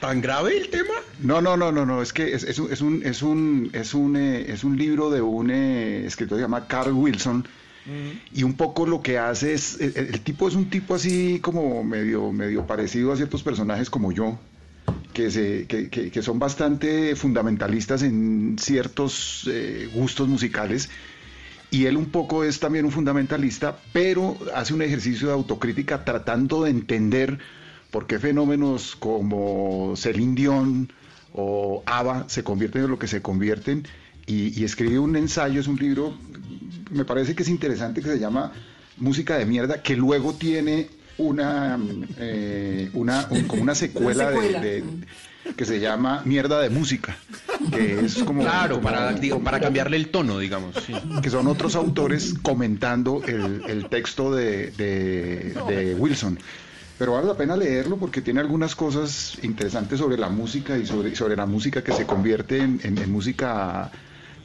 tan 0.01 0.21
grave 0.21 0.57
el 0.57 0.69
tema. 0.69 0.95
No, 1.21 1.41
no, 1.41 1.57
no, 1.57 1.73
no, 1.73 1.85
no, 1.85 2.01
es 2.03 2.13
que 2.13 2.33
es, 2.35 2.45
es 2.45 2.59
un, 2.59 2.73
es 2.73 2.81
un, 2.81 3.03
es 3.05 3.23
un, 3.23 3.71
es 3.73 3.93
un, 3.95 4.17
eh, 4.17 4.47
es 4.53 4.63
un 4.65 4.77
libro 4.79 5.11
de 5.11 5.21
un 5.23 5.51
eh, 5.51 6.07
escritor 6.07 6.37
que 6.39 6.43
se 6.43 6.45
llama 6.45 6.67
Carl 6.69 6.93
Wilson 6.93 7.47
y 8.35 8.43
un 8.43 8.55
poco 8.55 8.85
lo 8.85 9.01
que 9.01 9.17
hace 9.17 9.55
es, 9.55 9.81
el, 9.81 9.93
el 9.97 10.21
tipo 10.21 10.49
es 10.49 10.55
un 10.57 10.69
tipo 10.69 10.97
así 10.97 11.39
como 11.41 11.85
medio, 11.85 12.33
medio 12.33 12.67
parecido 12.67 13.13
a 13.13 13.17
ciertos 13.17 13.45
personajes 13.45 13.91
como 13.91 14.11
yo, 14.11 14.39
que, 15.13 15.31
se, 15.31 15.67
que, 15.69 15.89
que- 15.89 16.11
que 16.11 16.23
son 16.23 16.39
bastante 16.41 17.15
fundamentalistas 17.15 18.03
en 18.03 18.57
ciertos 18.61 19.49
eh, 19.51 19.89
gustos 19.95 20.27
musicales. 20.29 20.91
Y 21.71 21.87
él 21.87 21.97
un 21.97 22.07
poco 22.07 22.45
es 22.45 22.61
también 22.61 22.85
un 22.85 22.93
fundamentalista, 22.93 23.79
pero 23.93 24.37
hace 24.55 24.73
un 24.73 24.83
ejercicio 24.83 25.29
de 25.29 25.35
autocrítica 25.35 26.05
tratando 26.05 26.63
de 26.65 26.71
entender 26.71 27.39
por 27.91 28.07
qué 28.07 28.19
fenómenos 28.19 28.95
como 28.97 29.95
Celine 29.97 30.35
Dion 30.35 30.93
o 31.33 31.83
ABBA 31.87 32.25
se 32.29 32.43
convierten 32.45 32.85
en 32.85 32.91
lo 32.91 32.99
que 32.99 33.09
se 33.09 33.21
convierten. 33.21 33.85
Y, 34.27 34.59
y 34.61 34.65
escribe 34.65 34.99
un 34.99 35.17
ensayo, 35.17 35.61
es 35.61 35.69
un 35.69 35.77
libro, 35.77 36.17
me 36.91 37.05
parece 37.05 37.35
que 37.35 37.43
es 37.43 37.49
interesante, 37.49 38.01
que 38.03 38.09
se 38.09 38.19
llama 38.19 38.53
Música 38.97 39.37
de 39.37 39.45
Mierda, 39.47 39.83
que 39.83 39.97
luego 39.97 40.33
tiene 40.35 40.89
una, 41.19 41.79
eh, 42.19 42.91
una 42.95 43.27
un- 43.31 43.43
como 43.45 43.63
una 43.63 43.75
secuela, 43.75 44.31
de- 44.31 44.37
secuela. 44.37 44.61
de- 44.61 44.85
que 45.55 45.65
se 45.65 45.79
llama 45.81 46.23
Mierda 46.25 46.61
de 46.61 46.71
Música, 46.71 47.17
que 47.73 48.01
es 48.01 48.17
como... 48.25 48.43
Claro, 48.43 48.77
como- 48.77 48.85
para, 48.89 49.13
digo, 49.13 49.43
para 49.43 49.61
cambiarle 49.61 49.97
el 49.97 50.09
tono, 50.09 50.39
digamos. 50.39 50.75
sí. 50.87 50.93
que 51.23 51.31
son 51.31 51.47
otros 51.47 51.77
autores 51.77 52.35
comentando 52.43 53.23
el, 53.27 53.63
el 53.69 53.89
texto 53.89 54.35
de, 54.35 54.71
de- 54.73 55.55
de 55.69 55.95
Wilson. 55.95 56.39
Pero 56.99 57.13
vale 57.13 57.27
la 57.27 57.37
pena 57.37 57.57
leerlo 57.57 57.99
porque 57.99 58.23
tiene 58.23 58.41
algunas 58.41 58.75
cosas 58.75 59.37
interesantes 59.43 59.99
sobre 59.99 60.17
la 60.17 60.31
música 60.31 60.79
y 60.79 60.87
sobre, 60.87 61.15
sobre 61.15 61.37
la 61.37 61.45
música 61.47 61.85
que 61.85 61.93
se 61.93 62.07
convierte 62.07 62.59
en, 62.59 62.81
en- 62.83 62.97
en 62.99 63.13
música 63.13 63.91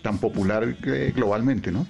tan 0.02 0.18
popular 0.20 0.76
eh, 0.84 1.14
globalmente, 1.16 1.72
¿no? 1.72 1.88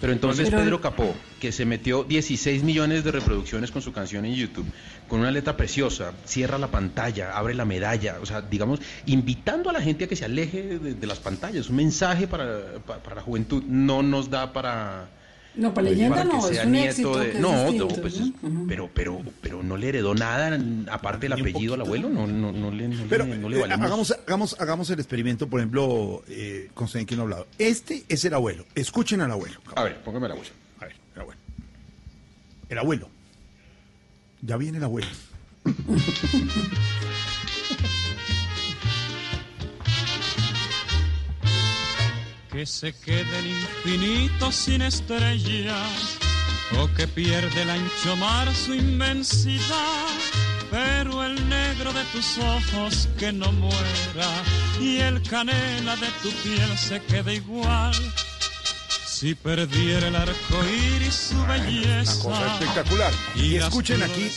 Pero 0.00 0.12
entonces 0.12 0.48
Pero- 0.50 0.62
Pedro 0.62 0.80
Capó, 0.80 1.14
que 1.38 1.52
se 1.52 1.64
metió 1.64 2.04
16 2.04 2.62
millones 2.62 3.04
de 3.04 3.12
reproducciones 3.12 3.70
con 3.70 3.80
su 3.82 3.92
canción 3.92 4.24
en 4.24 4.34
YouTube, 4.34 4.66
con 5.08 5.20
una 5.20 5.30
letra 5.30 5.56
preciosa, 5.56 6.12
cierra 6.24 6.58
la 6.58 6.68
pantalla, 6.70 7.36
abre 7.36 7.54
la 7.54 7.64
medalla, 7.64 8.18
o 8.20 8.26
sea, 8.26 8.42
digamos, 8.42 8.80
invitando 9.06 9.70
a 9.70 9.72
la 9.72 9.80
gente 9.80 10.04
a 10.04 10.08
que 10.08 10.16
se 10.16 10.24
aleje 10.24 10.78
de, 10.78 10.94
de 10.94 11.06
las 11.06 11.18
pantallas, 11.20 11.68
un 11.70 11.76
mensaje 11.76 12.26
para, 12.28 12.78
pa- 12.86 12.98
para 13.02 13.16
la 13.16 13.22
juventud, 13.22 13.62
no 13.66 14.02
nos 14.02 14.30
da 14.30 14.52
para... 14.52 15.10
No, 15.54 15.74
para 15.74 15.88
leyenda 15.90 16.18
para 16.18 16.30
que 16.30 16.36
no, 16.36 16.48
es 16.48 16.54
sea 16.56 16.66
un 16.66 16.72
nieto 16.72 16.88
éxito. 16.90 17.18
de- 17.18 17.30
que 17.30 17.36
es 17.36 17.40
no, 17.40 17.50
distinto, 17.62 17.88
no, 17.88 18.02
pues, 18.02 18.20
¿no? 18.20 18.26
es- 18.26 18.32
pero, 18.68 18.90
pero, 18.94 19.22
pero 19.40 19.62
no 19.64 19.76
le 19.76 19.88
heredó 19.88 20.14
nada, 20.14 20.56
aparte 20.92 21.28
del 21.28 21.32
apellido 21.32 21.74
al 21.74 21.80
abuelo, 21.80 22.08
no, 22.08 22.28
no, 22.28 22.52
no 22.52 22.70
le, 22.70 22.86
no 22.86 22.94
le- 22.96 23.08
Pero 23.08 23.24
no 23.26 23.48
le 23.48 23.56
eh, 23.56 23.60
valimos. 23.62 23.86
hagamos, 23.86 24.14
hagamos, 24.24 24.56
hagamos 24.60 24.90
el 24.90 25.00
experimento, 25.00 25.48
por 25.48 25.58
ejemplo, 25.58 26.22
eh, 26.28 26.68
Constantino 26.74 27.08
que 27.08 27.16
no 27.16 27.22
ha 27.22 27.24
hablado. 27.24 27.46
Este 27.58 28.04
es 28.08 28.24
el 28.24 28.34
abuelo. 28.34 28.66
Escuchen 28.76 29.20
al 29.20 29.32
abuelo. 29.32 29.58
A 29.74 29.82
ver, 29.82 30.00
póngame 30.02 30.26
el 30.26 30.32
abuelo. 30.32 30.50
A 30.80 30.84
ver, 30.84 30.94
el 31.16 31.20
abuelo. 31.22 31.40
El 32.68 32.78
abuelo. 32.78 33.08
Ya 34.42 34.56
viene 34.56 34.78
el 34.78 34.84
abuelo. 34.84 35.08
que 42.52 42.66
se 42.66 42.92
quede 42.92 43.38
el 43.38 43.46
infinito 43.46 44.50
sin 44.50 44.82
estrellas 44.82 46.18
o 46.80 46.92
que 46.94 47.06
pierde 47.06 47.62
el 47.62 47.70
ancho 47.70 48.16
mar 48.16 48.52
su 48.54 48.74
inmensidad. 48.74 50.08
Pero 50.70 51.24
el 51.24 51.48
negro 51.48 51.92
de 51.92 52.04
tus 52.12 52.38
ojos 52.38 53.08
que 53.18 53.32
no 53.32 53.50
muera 53.52 54.42
y 54.80 54.98
el 54.98 55.22
canela 55.22 55.96
de 55.96 56.08
tu 56.22 56.30
piel 56.42 56.76
se 56.76 57.00
quede 57.02 57.36
igual. 57.36 57.94
Si 59.18 59.34
perdiera 59.34 60.06
el 60.06 60.14
arco 60.14 60.64
iris 60.94 61.12
su 61.12 61.44
belleza. 61.44 62.22
Cosa 62.22 62.52
espectacular. 62.54 63.12
Y 63.34 63.56
escuchen 63.56 64.00
aquí 64.00 64.30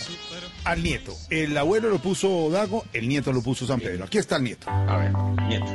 al 0.64 0.82
nieto. 0.82 1.16
El 1.30 1.56
abuelo 1.56 1.88
lo 1.88 2.00
puso 2.00 2.50
Dago, 2.50 2.84
el 2.92 3.08
nieto 3.08 3.32
lo 3.32 3.43
puso 3.43 3.68
San 3.68 3.80
Pedro. 3.80 4.06
Aquí 4.06 4.18
está 4.18 4.38
el 4.38 4.43
nieto. 4.45 4.68
A 4.72 4.98
ver, 4.98 5.14
nieto. 5.48 5.72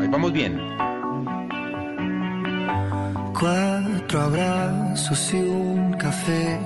Ahí 0.00 0.08
vamos 0.08 0.32
bien. 0.32 0.60
Cuatro 3.36 4.20
abrazos 4.20 5.34
y 5.34 5.38
un 5.38 5.92
café. 5.94 6.56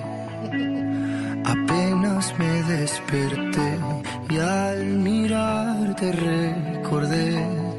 Apenas 1.47 2.39
me 2.39 2.62
desperté 2.64 3.78
y 4.28 4.36
al 4.36 4.84
mirarte 4.84 6.12
recordé 6.12 7.69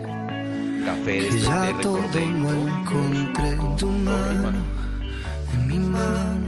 Café 0.86 1.22
después 1.22 1.44
ya 1.44 1.62
de 1.62 1.74
todo 1.76 1.98
lo 1.98 2.08
encontré 2.10 3.50
en 3.50 3.76
tu 3.78 3.88
mano, 3.88 4.54
en 5.54 5.68
mi 5.68 5.80
mano, 5.80 6.48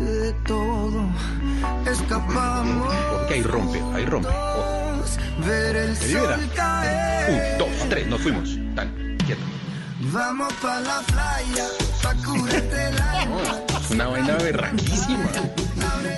de 0.00 0.32
todo 0.46 1.02
escapamos. 1.90 2.94
Ok, 3.24 3.30
ahí 3.30 3.42
rompe, 3.42 3.82
ahí 3.94 4.04
rompe. 4.04 4.28
Oh, 4.28 5.02
Ver 5.46 5.76
el 5.76 5.90
¿Me 5.90 6.06
libera? 6.06 6.38
Un, 7.28 7.58
dos, 7.58 7.88
tres, 7.88 8.06
nos 8.06 8.20
fuimos. 8.20 8.58
Tan, 8.74 9.16
quieto. 9.26 9.42
Vamos 10.12 10.52
pa' 10.54 10.80
la 10.80 11.00
playa, 11.00 11.66
pa' 12.02 12.14
curarte. 12.24 12.90
Es 13.80 13.90
una 13.90 14.06
vaina 14.08 14.34
berraquísima. 14.36 15.30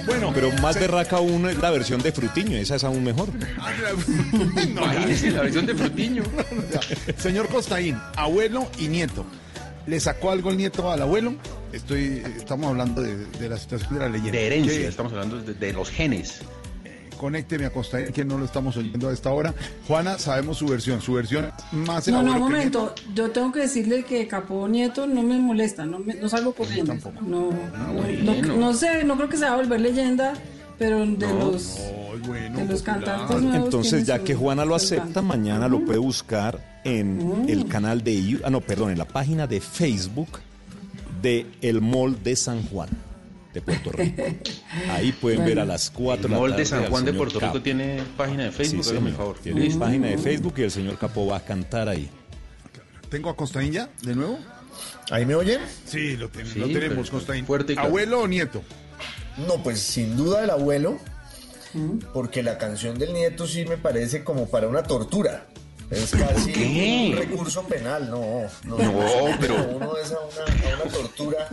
Bueno, 0.07 0.33
Pero 0.35 0.53
más 0.61 0.79
berraca 0.79 1.17
aún 1.17 1.49
es 1.49 1.59
la 1.59 1.71
versión 1.71 2.03
de 2.03 2.13
Frutiño, 2.13 2.57
esa 2.57 2.77
es 2.77 2.85
aún 2.85 3.03
mejor. 3.05 3.29
Imagínese 4.63 5.31
la 5.31 5.43
versión 5.43 5.67
de 5.67 5.75
Frutiño. 5.75 6.23
Señor 7.19 7.49
Costaín, 7.49 7.99
abuelo 8.17 8.69
y 8.79 8.89
nieto. 8.89 9.25
¿Le 9.87 10.01
sacó 10.01 10.31
algo 10.31 10.51
el 10.51 10.57
nieto 10.57 10.91
al 10.91 11.03
abuelo? 11.03 11.35
Estoy, 11.73 12.23
estamos 12.37 12.69
hablando 12.69 13.03
de, 13.03 13.27
de 13.27 13.49
la 13.49 13.59
situación 13.59 13.95
de 13.95 14.01
la 14.01 14.09
leyenda. 14.09 14.33
De 14.33 14.47
herencia, 14.47 14.79
¿Qué? 14.79 14.87
estamos 14.87 15.13
hablando 15.13 15.43
de, 15.43 15.55
de 15.55 15.73
los 15.73 15.91
genes. 15.91 16.41
Conécteme 17.15 17.67
a 17.67 17.70
Costaín, 17.70 18.12
que 18.12 18.25
no 18.25 18.39
lo 18.39 18.44
estamos 18.44 18.76
oyendo 18.76 19.09
a 19.09 19.12
esta 19.12 19.33
hora. 19.33 19.55
Juana, 19.86 20.18
sabemos 20.18 20.59
su 20.59 20.67
versión, 20.67 21.01
su 21.01 21.15
versión 21.15 21.51
más 21.73 22.07
No, 22.09 22.23
no, 22.23 22.33
un 22.33 22.36
que 22.36 22.41
momento. 22.41 22.94
Yo 23.15 23.31
tengo 23.31 23.52
que 23.52 23.60
decirle 23.60 24.05
que 24.05 24.26
Capó 24.26 24.68
Nieto 24.68 25.07
no 25.07 25.23
me 25.23 25.39
molesta, 25.39 25.84
no, 25.84 25.99
me, 25.99 26.15
no 26.15 26.28
salgo 26.28 26.52
corriendo. 26.52 26.94
No, 27.23 27.51
no, 28.23 28.34
no, 28.43 28.57
no 28.57 28.75
sé, 28.75 29.05
no 29.05 29.17
creo 29.17 29.28
que 29.28 29.36
se 29.36 29.44
va 29.44 29.52
a 29.52 29.57
volver 29.57 29.81
leyenda, 29.81 30.34
pero 30.78 31.07
de 31.07 31.34
los, 31.34 31.78
de 32.28 32.67
los 32.68 32.83
cantantes 32.83 33.43
nuevos. 33.43 33.65
Entonces, 33.65 34.07
ya 34.07 34.18
que 34.18 34.34
Juana 34.34 34.65
lo 34.65 34.75
acepta, 34.75 35.23
mañana 35.23 35.68
lo 35.68 35.84
puede 35.84 35.99
buscar 35.99 36.81
en 36.84 37.47
el 37.49 37.67
canal 37.67 38.02
de 38.05 38.41
ah 38.44 38.51
no, 38.51 38.60
perdón, 38.60 38.91
en 38.91 38.99
la 38.99 39.07
página 39.07 39.47
de 39.47 39.60
Facebook 39.60 40.41
de 41.23 41.47
El 41.62 41.81
Mall 41.81 42.23
de 42.23 42.36
San 42.36 42.62
Juan 42.65 42.91
de 43.55 43.62
Puerto 43.62 43.92
Rico. 43.92 44.23
Ahí 44.91 45.12
pueden 45.12 45.44
ver 45.44 45.60
a 45.60 45.65
las 45.65 45.89
4 45.91 46.16
El 46.16 46.23
de 46.23 46.28
la 46.28 46.39
Mall 46.39 46.50
de 46.50 46.57
tarde 46.57 46.66
San 46.66 46.91
Juan 46.91 47.05
de 47.05 47.10
señor 47.12 47.16
Puerto 47.24 47.41
Rico 47.41 47.52
Capo. 47.52 47.62
tiene 47.62 48.02
página 48.16 48.44
de 48.44 48.50
Facebook, 48.52 48.84
Sí, 48.84 48.91
señor. 48.91 49.12
favor. 49.12 49.39
Tiene 49.42 49.70
página 49.76 50.08
de 50.08 50.18
Facebook 50.18 50.55
y 50.58 50.62
el 50.62 50.70
señor 50.70 50.99
Capo 50.99 51.26
va 51.26 51.36
a 51.39 51.44
cantar 51.44 51.89
ahí. 51.89 52.10
¿Tengo 53.08 53.31
a 53.31 53.36
Costaín 53.36 53.73
ya, 53.73 53.89
de 54.02 54.15
nuevo? 54.15 54.39
¿Ahí 55.10 55.24
me 55.24 55.34
oyen? 55.36 55.60
Sí, 55.86 56.16
lo, 56.16 56.28
ten- 56.31 56.47
Sí, 56.47 56.58
lo 56.58 56.66
tenemos, 56.66 57.10
Costaín. 57.10 57.47
fuerte. 57.47 57.74
¿Abuelo 57.78 58.23
o 58.23 58.26
nieto? 58.28 58.62
No, 59.47 59.62
pues 59.62 59.78
sin 59.81 60.16
duda 60.16 60.42
el 60.42 60.50
abuelo, 60.50 60.99
porque 62.12 62.42
la 62.42 62.58
canción 62.58 62.99
del 62.99 63.12
nieto 63.12 63.47
sí 63.47 63.65
me 63.66 63.76
parece 63.76 64.24
como 64.24 64.49
para 64.49 64.66
una 64.68 64.83
tortura. 64.83 65.47
Es 65.91 66.10
casi 66.12 66.50
qué? 66.52 67.10
un 67.12 67.18
recurso 67.18 67.62
penal, 67.68 68.10
no. 68.10 68.42
No, 68.65 68.78
No, 68.78 69.36
pero- 69.41 69.68
Uno 69.76 69.97
es 69.97 70.10
a 70.10 70.16
una, 70.18 70.70
a 70.73 70.83
una 70.83 70.92
tortura. 70.92 71.49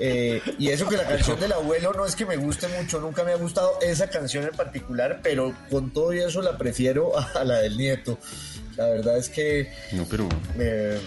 Eh, 0.00 0.40
y 0.58 0.68
eso 0.68 0.88
que 0.88 0.96
la 0.96 1.06
canción 1.06 1.38
del 1.40 1.52
abuelo 1.52 1.92
no 1.92 2.04
es 2.06 2.14
que 2.16 2.24
me 2.26 2.36
guste 2.36 2.66
mucho, 2.68 3.00
nunca 3.00 3.24
me 3.24 3.32
ha 3.32 3.36
gustado 3.36 3.72
esa 3.82 4.08
canción 4.08 4.44
en 4.44 4.50
particular, 4.56 5.20
pero 5.22 5.54
con 5.70 5.90
todo 5.90 6.12
y 6.12 6.18
eso 6.20 6.42
la 6.42 6.56
prefiero 6.58 7.12
a 7.18 7.44
la 7.44 7.58
del 7.58 7.76
nieto. 7.76 8.18
La 8.76 8.86
verdad 8.88 9.16
es 9.18 9.28
que... 9.28 9.72
No, 9.92 10.04
pero... 10.08 10.28
eh, 10.58 10.98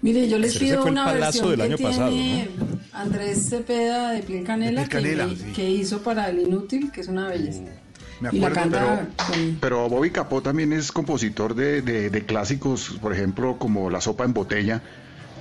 Mire, 0.00 0.28
yo 0.28 0.36
les 0.38 0.56
pido 0.58 0.84
una 0.84 1.04
palazo 1.04 1.46
versión 1.46 1.50
del 1.50 1.58
que 1.58 1.64
año 1.64 1.76
tiene 1.76 1.92
pasado, 1.92 2.76
Andrés 2.92 3.48
Cepeda 3.48 4.10
de 4.10 4.22
Piel 4.22 4.44
Canela, 4.44 4.80
De 4.82 4.88
Piel 4.88 5.02
Canela, 5.02 5.28
que, 5.28 5.36
sí. 5.36 5.52
que 5.54 5.70
hizo 5.70 6.02
para 6.02 6.28
El 6.28 6.40
Inútil, 6.40 6.90
que 6.90 7.02
es 7.02 7.08
una 7.08 7.28
belleza. 7.28 7.62
Me 8.20 8.28
y 8.32 8.38
la 8.40 8.48
acuerdo, 8.48 8.70
canta 8.72 9.08
con- 9.28 9.58
Pero 9.60 9.88
Bobby 9.88 10.10
Capó 10.10 10.42
también 10.42 10.72
es 10.72 10.90
compositor 10.90 11.54
de, 11.54 11.82
de- 11.82 12.10
de 12.10 12.26
clásicos, 12.26 12.96
por 13.00 13.12
ejemplo, 13.12 13.58
como 13.58 13.90
La 13.90 14.00
Sopa 14.00 14.24
en 14.24 14.32
Botella, 14.34 14.82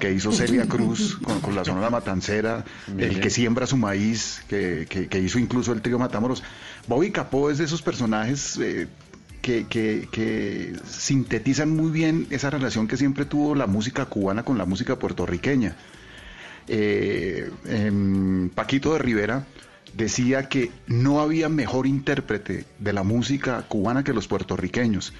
que 0.01 0.11
hizo 0.11 0.31
Celia 0.33 0.65
Cruz 0.65 1.15
con, 1.23 1.39
con 1.39 1.55
la 1.55 1.63
Sonora 1.63 1.89
Matancera, 1.89 2.65
El 2.97 3.19
que 3.21 3.29
siembra 3.29 3.65
su 3.67 3.77
maíz, 3.77 4.43
que, 4.49 4.85
que- 4.89 5.07
que 5.07 5.19
hizo 5.19 5.39
incluso 5.39 5.71
el 5.71 5.81
trío 5.81 5.97
Matamoros. 5.99 6.43
Bobby 6.87 7.11
Capó 7.11 7.49
es 7.51 7.59
de 7.59 7.65
esos 7.65 7.81
personajes 7.81 8.57
eh, 8.57 8.87
que, 9.41 9.67
que- 9.67 10.09
que 10.11 10.73
sintetizan 10.89 11.69
muy 11.75 11.91
bien 11.91 12.27
esa 12.31 12.49
relación 12.49 12.87
que 12.87 12.97
siempre 12.97 13.25
tuvo 13.25 13.55
la 13.55 13.67
música 13.67 14.05
cubana 14.05 14.43
con 14.43 14.57
la 14.57 14.65
música 14.65 14.97
puertorriqueña. 14.99 15.75
eh, 16.67 17.49
em, 17.65 18.49
Paquito 18.49 18.93
de 18.93 18.99
Rivera 18.99 19.45
decía 19.93 20.47
que 20.49 20.71
no 20.87 21.19
había 21.21 21.49
mejor 21.49 21.85
intérprete 21.87 22.65
de 22.79 22.93
la 22.93 23.03
música 23.03 23.63
cubana 23.67 24.03
que 24.03 24.13
los 24.13 24.27
puertorriqueños. 24.27 25.13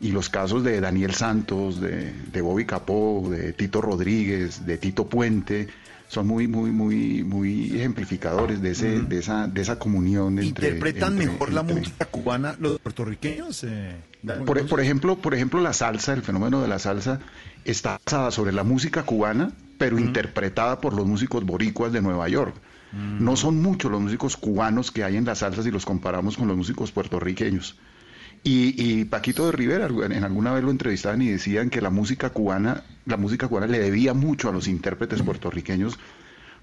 Y 0.00 0.12
los 0.12 0.28
casos 0.30 0.64
de 0.64 0.80
Daniel 0.80 1.12
Santos, 1.14 1.80
de, 1.80 2.12
de 2.32 2.40
Bobby 2.40 2.64
Capó, 2.64 3.28
de 3.30 3.52
Tito 3.52 3.82
Rodríguez, 3.82 4.64
de 4.64 4.78
Tito 4.78 5.06
Puente, 5.06 5.68
son 6.08 6.26
muy, 6.26 6.48
muy, 6.48 6.70
muy, 6.70 7.22
muy 7.22 7.76
ejemplificadores 7.76 8.62
de 8.62 8.70
ese, 8.70 9.00
de 9.02 9.18
esa, 9.18 9.46
de 9.46 9.60
esa 9.60 9.78
comunión 9.78 10.38
entre. 10.38 10.68
¿Interpretan 10.68 11.12
entre- 11.12 11.26
mejor 11.26 11.52
la 11.52 11.62
música 11.62 12.04
cubana 12.06 12.56
los 12.58 12.78
puertorriqueños? 12.80 13.62
eh, 13.64 13.94
por, 14.46 14.66
por 14.66 14.80
ejemplo, 14.80 15.16
por 15.18 15.34
ejemplo, 15.34 15.60
la 15.60 15.72
salsa, 15.72 16.12
el 16.14 16.22
fenómeno 16.22 16.60
de 16.62 16.68
la 16.68 16.78
salsa, 16.78 17.20
está 17.64 18.00
basada 18.04 18.30
sobre 18.30 18.52
la 18.52 18.64
música 18.64 19.02
cubana, 19.04 19.52
pero 19.78 19.98
interpretada 19.98 20.80
por 20.80 20.94
los 20.94 21.06
músicos 21.06 21.44
boricuas 21.44 21.92
de 21.92 22.00
Nueva 22.02 22.28
York. 22.28 22.54
No 22.92 23.36
son 23.36 23.62
muchos 23.62 23.90
los 23.92 24.00
músicos 24.00 24.36
cubanos 24.36 24.90
que 24.90 25.04
hay 25.04 25.16
en 25.16 25.24
la 25.24 25.36
salsa 25.36 25.62
si 25.62 25.70
los 25.70 25.86
comparamos 25.86 26.36
con 26.36 26.48
los 26.48 26.56
músicos 26.56 26.90
puertorriqueños. 26.90 27.76
Y, 28.42 28.74
y 29.00 29.04
Paquito 29.04 29.46
de 29.46 29.52
Rivera, 29.52 29.86
en 29.86 30.24
alguna 30.24 30.52
vez 30.54 30.64
lo 30.64 30.70
entrevistaban 30.70 31.20
y 31.20 31.28
decían 31.28 31.68
que 31.68 31.82
la 31.82 31.90
música 31.90 32.30
cubana, 32.30 32.82
la 33.04 33.18
música 33.18 33.48
cubana 33.48 33.66
le 33.66 33.78
debía 33.78 34.14
mucho 34.14 34.48
a 34.48 34.52
los 34.52 34.66
intérpretes 34.66 35.22
puertorriqueños 35.22 35.98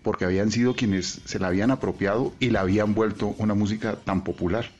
porque 0.01 0.25
habían 0.25 0.51
sido 0.51 0.73
quienes 0.75 1.21
se 1.25 1.37
la 1.39 1.47
habían 1.47 1.69
apropiado 1.69 2.33
y 2.39 2.49
la 2.49 2.61
habían 2.61 2.93
vuelto 2.95 3.35
una 3.37 3.53
música 3.53 3.95
tan 3.97 4.23
popular. 4.23 4.71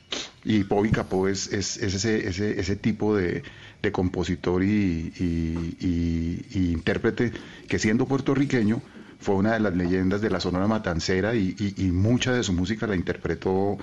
Y 0.44 0.62
Bobby 0.64 0.90
Capó 0.90 1.28
es, 1.28 1.52
es- 1.52 1.76
es 1.76 1.94
ese, 1.94 2.28
ese, 2.28 2.58
ese 2.60 2.76
tipo 2.76 3.14
de, 3.16 3.42
de 3.82 3.92
compositor 3.92 4.62
y, 4.64 5.12
y- 5.18 5.76
y- 5.80 6.72
intérprete 6.72 7.32
que 7.68 7.78
siendo 7.78 8.06
puertorriqueño 8.06 8.80
fue 9.20 9.34
una 9.36 9.52
de 9.54 9.60
las 9.60 9.74
leyendas 9.76 10.20
de 10.20 10.30
la 10.30 10.40
Sonora 10.40 10.66
Matancera 10.66 11.34
y- 11.34 11.54
y 11.76 11.84
mucha 11.92 12.32
de 12.32 12.42
su 12.42 12.52
música 12.52 12.86
la 12.86 12.96
interpretó 12.96 13.76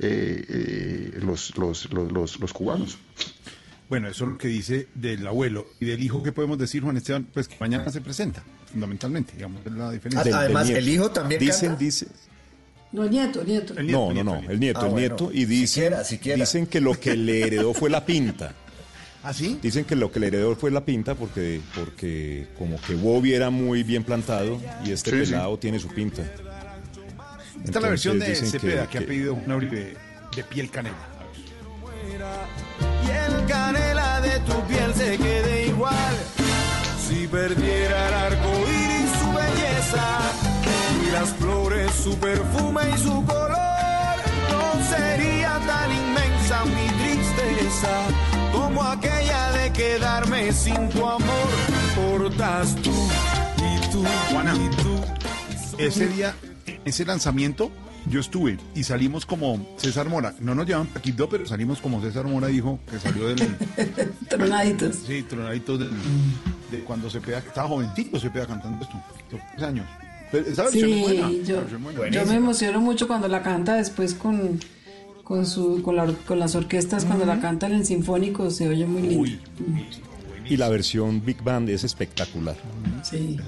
eh, 0.00 0.44
eh, 0.48 1.18
los, 1.22 1.56
los, 1.56 1.92
los, 1.92 2.10
los- 2.12 2.40
los 2.40 2.52
cubanos. 2.52 2.98
Bueno, 3.88 4.08
eso 4.08 4.24
es 4.24 4.30
lo 4.30 4.38
que 4.38 4.48
dice 4.48 4.86
del 4.94 5.26
abuelo. 5.26 5.66
Y 5.80 5.84
del 5.86 6.02
hijo, 6.02 6.22
¿qué 6.22 6.30
podemos 6.32 6.58
decir, 6.58 6.82
Juan 6.82 6.96
Esteban? 6.96 7.26
Pues 7.32 7.48
que 7.48 7.56
mañana 7.58 7.90
se 7.90 8.00
presenta, 8.00 8.42
fundamentalmente, 8.70 9.32
digamos, 9.34 9.66
es 9.66 9.72
la 9.72 9.90
diferencia. 9.90 10.32
Ah, 10.36 10.40
además, 10.40 10.70
el 10.70 10.88
hijo 10.88 11.10
también 11.10 11.40
Dicen, 11.40 11.70
canta. 11.70 11.84
dice, 11.84 12.06
No, 12.92 13.04
nieto, 13.08 13.42
nieto. 13.42 13.74
no, 13.82 14.12
no, 14.12 14.22
no, 14.22 14.36
el 14.48 14.60
nieto, 14.60 14.80
Ah, 14.80 14.84
el 14.86 14.90
bueno, 14.92 15.08
nieto, 15.08 15.30
y 15.32 15.44
dicen, 15.44 15.66
siquiera, 15.84 16.04
siquiera. 16.04 16.38
dicen 16.44 16.66
que 16.66 16.80
lo 16.80 16.98
que 17.00 17.16
le 17.16 17.42
heredó 17.42 17.74
fue 17.74 17.90
la 17.90 18.06
pinta. 18.06 18.54
¿Ah, 19.24 19.34
sí? 19.34 19.58
Dicen 19.60 19.84
que 19.84 19.96
lo 19.96 20.10
que 20.12 20.18
le 20.20 20.28
heredó 20.28 20.54
fue 20.56 20.70
la 20.70 20.84
pinta 20.84 21.14
porque, 21.16 21.60
porque 21.74 22.46
como 22.56 22.80
que 22.80 22.94
Bobby 22.94 23.34
era 23.34 23.50
muy 23.50 23.82
bien 23.82 24.02
plantado 24.04 24.58
y 24.84 24.92
este 24.92 25.10
Sí, 25.10 25.26
sí. 25.26 25.32
pelado 25.32 25.58
tiene 25.58 25.78
su 25.80 25.88
pinta. 25.88 26.22
Esta 27.64 27.78
es 27.78 27.82
la 27.82 27.88
versión 27.90 28.18
de 28.18 28.34
Cepeda 28.34 28.86
que, 28.88 28.98
ha 28.98 29.00
que- 29.00 29.06
pedido 29.06 29.34
una 29.34 29.56
Uribe 29.56 29.96
de 30.34 30.44
piel 30.44 30.70
canela. 30.70 30.96
y 33.06 33.10
el 33.10 33.46
canela 33.46 34.20
de 34.20 34.38
tu 34.40 34.60
piel 34.66 34.94
se 34.94 35.16
quede 35.18 35.66
igual. 35.68 36.14
Si 37.08 37.26
perdiera 37.26 38.08
el 38.08 38.14
arco 38.14 38.50
iris 38.68 39.10
su 39.20 39.32
belleza 39.32 40.18
y 41.06 41.10
las 41.12 41.28
flores 41.30 41.90
su 41.92 42.16
perfume 42.18 42.82
y 42.94 42.98
su 42.98 43.24
color, 43.24 44.16
no 44.50 44.96
sería 44.96 45.58
tan 45.66 45.90
inmensa 45.92 46.64
mi 46.66 46.88
tristeza 47.02 48.06
como 48.52 48.82
aquella 48.84 49.50
de 49.52 49.72
quedarme 49.72 50.52
sin 50.52 50.88
tu 50.90 51.04
amor. 51.06 51.48
Portas 51.96 52.74
tú 52.76 52.92
y 53.58 53.90
tú 53.90 54.04
y 54.04 54.76
tú. 54.82 55.00
Ese 55.78 56.06
día, 56.08 56.34
ese 56.84 57.04
lanzamiento, 57.04 57.70
yo 58.08 58.20
estuve 58.20 58.58
y 58.74 58.82
salimos 58.84 59.26
como 59.26 59.66
César 59.76 60.08
Mora. 60.08 60.34
No 60.40 60.54
nos 60.54 60.66
llaman 60.66 60.86
Paquito, 60.86 61.28
pero 61.28 61.46
salimos 61.46 61.80
como 61.80 62.00
César 62.00 62.26
Mora 62.26 62.46
dijo 62.48 62.78
que 62.90 62.98
salió 62.98 63.26
del. 63.28 63.56
Tronaditos. 64.28 64.96
Sí, 65.06 65.22
tronaditos 65.22 65.78
del- 65.80 65.90
de 66.70 66.80
cuando 66.84 67.10
se 67.10 67.20
pega. 67.20 67.38
Estaba 67.38 67.68
jovencito 67.68 68.18
se 68.18 68.30
pega 68.30 68.46
cantando 68.46 68.82
esto. 68.84 68.96
Tres 69.28 69.62
años. 69.62 69.86
Pero 70.32 70.46
esa 70.46 70.62
versión 70.64 70.90
es 70.92 71.00
buena. 71.02 71.28
Sí, 71.28 71.42
yo, 71.44 71.56
versión 71.56 71.86
es 71.86 71.96
buena. 71.96 72.16
yo 72.16 72.26
me 72.26 72.34
emociono 72.36 72.80
mucho 72.80 73.06
cuando 73.08 73.26
la 73.28 73.42
canta 73.42 73.74
después 73.74 74.14
con, 74.14 74.60
con, 75.24 75.44
su, 75.44 75.82
con, 75.82 75.96
la 75.96 76.06
con 76.26 76.38
las 76.38 76.54
orquestas, 76.54 77.04
cuando 77.04 77.26
la 77.26 77.40
cantan 77.40 77.72
en 77.72 77.84
sinfónico, 77.84 78.50
se 78.50 78.68
oye 78.68 78.86
muy 78.86 79.02
lindo. 79.02 79.38
Y 80.50 80.56
la 80.56 80.68
versión 80.68 81.24
Big 81.24 81.42
Band 81.42 81.70
es 81.70 81.84
espectacular. 81.84 82.56
Sí. 83.04 83.38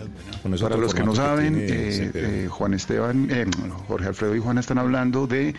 Con 0.42 0.52
Para 0.56 0.76
los 0.76 0.94
que 0.94 1.02
no 1.02 1.14
saben, 1.14 1.54
tiene 1.54 1.66
eh, 1.66 2.10
eh, 2.14 2.48
Juan 2.48 2.74
Esteban, 2.74 3.28
eh, 3.30 3.46
Jorge 3.88 4.06
Alfredo 4.06 4.36
y 4.36 4.38
Juana 4.38 4.60
están 4.60 4.78
hablando 4.78 5.26
de 5.26 5.54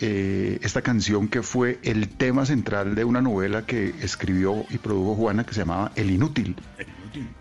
eh, 0.00 0.58
esta 0.62 0.82
canción 0.82 1.28
que 1.28 1.42
fue 1.42 1.78
el 1.82 2.08
tema 2.10 2.44
central 2.44 2.94
de 2.94 3.04
una 3.04 3.22
novela 3.22 3.64
que 3.64 3.94
escribió 4.02 4.64
y 4.68 4.76
produjo 4.78 5.14
Juana 5.14 5.44
que 5.44 5.54
se 5.54 5.60
llamaba 5.60 5.90
El 5.96 6.10
Inútil. 6.10 6.54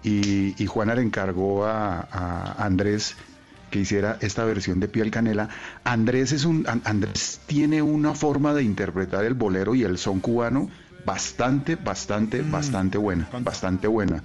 Y, 0.04 0.56
y 0.62 0.66
Juana 0.68 0.96
le 0.96 1.02
encargó 1.02 1.66
a, 1.66 2.00
a 2.12 2.64
Andrés 2.66 3.16
que 3.72 3.80
hiciera 3.80 4.18
esta 4.22 4.46
versión 4.46 4.80
de 4.80 4.88
Piel 4.88 5.10
Canela. 5.12 5.50
Andrés 5.84 6.32
es 6.32 6.46
un 6.46 6.66
An- 6.68 6.84
Andrés 6.86 7.42
tiene 7.48 7.82
una 7.82 8.14
forma 8.14 8.54
de 8.54 8.64
interpretar 8.64 9.26
el 9.26 9.34
bolero 9.34 9.74
y 9.76 9.84
el 9.84 9.98
son 9.98 10.20
cubano 10.20 10.70
bastante, 11.06 11.75
bastante, 11.75 12.41
bastante 12.41 12.98
buena, 12.98 13.27
bastante 13.41 13.88
buena. 13.88 14.23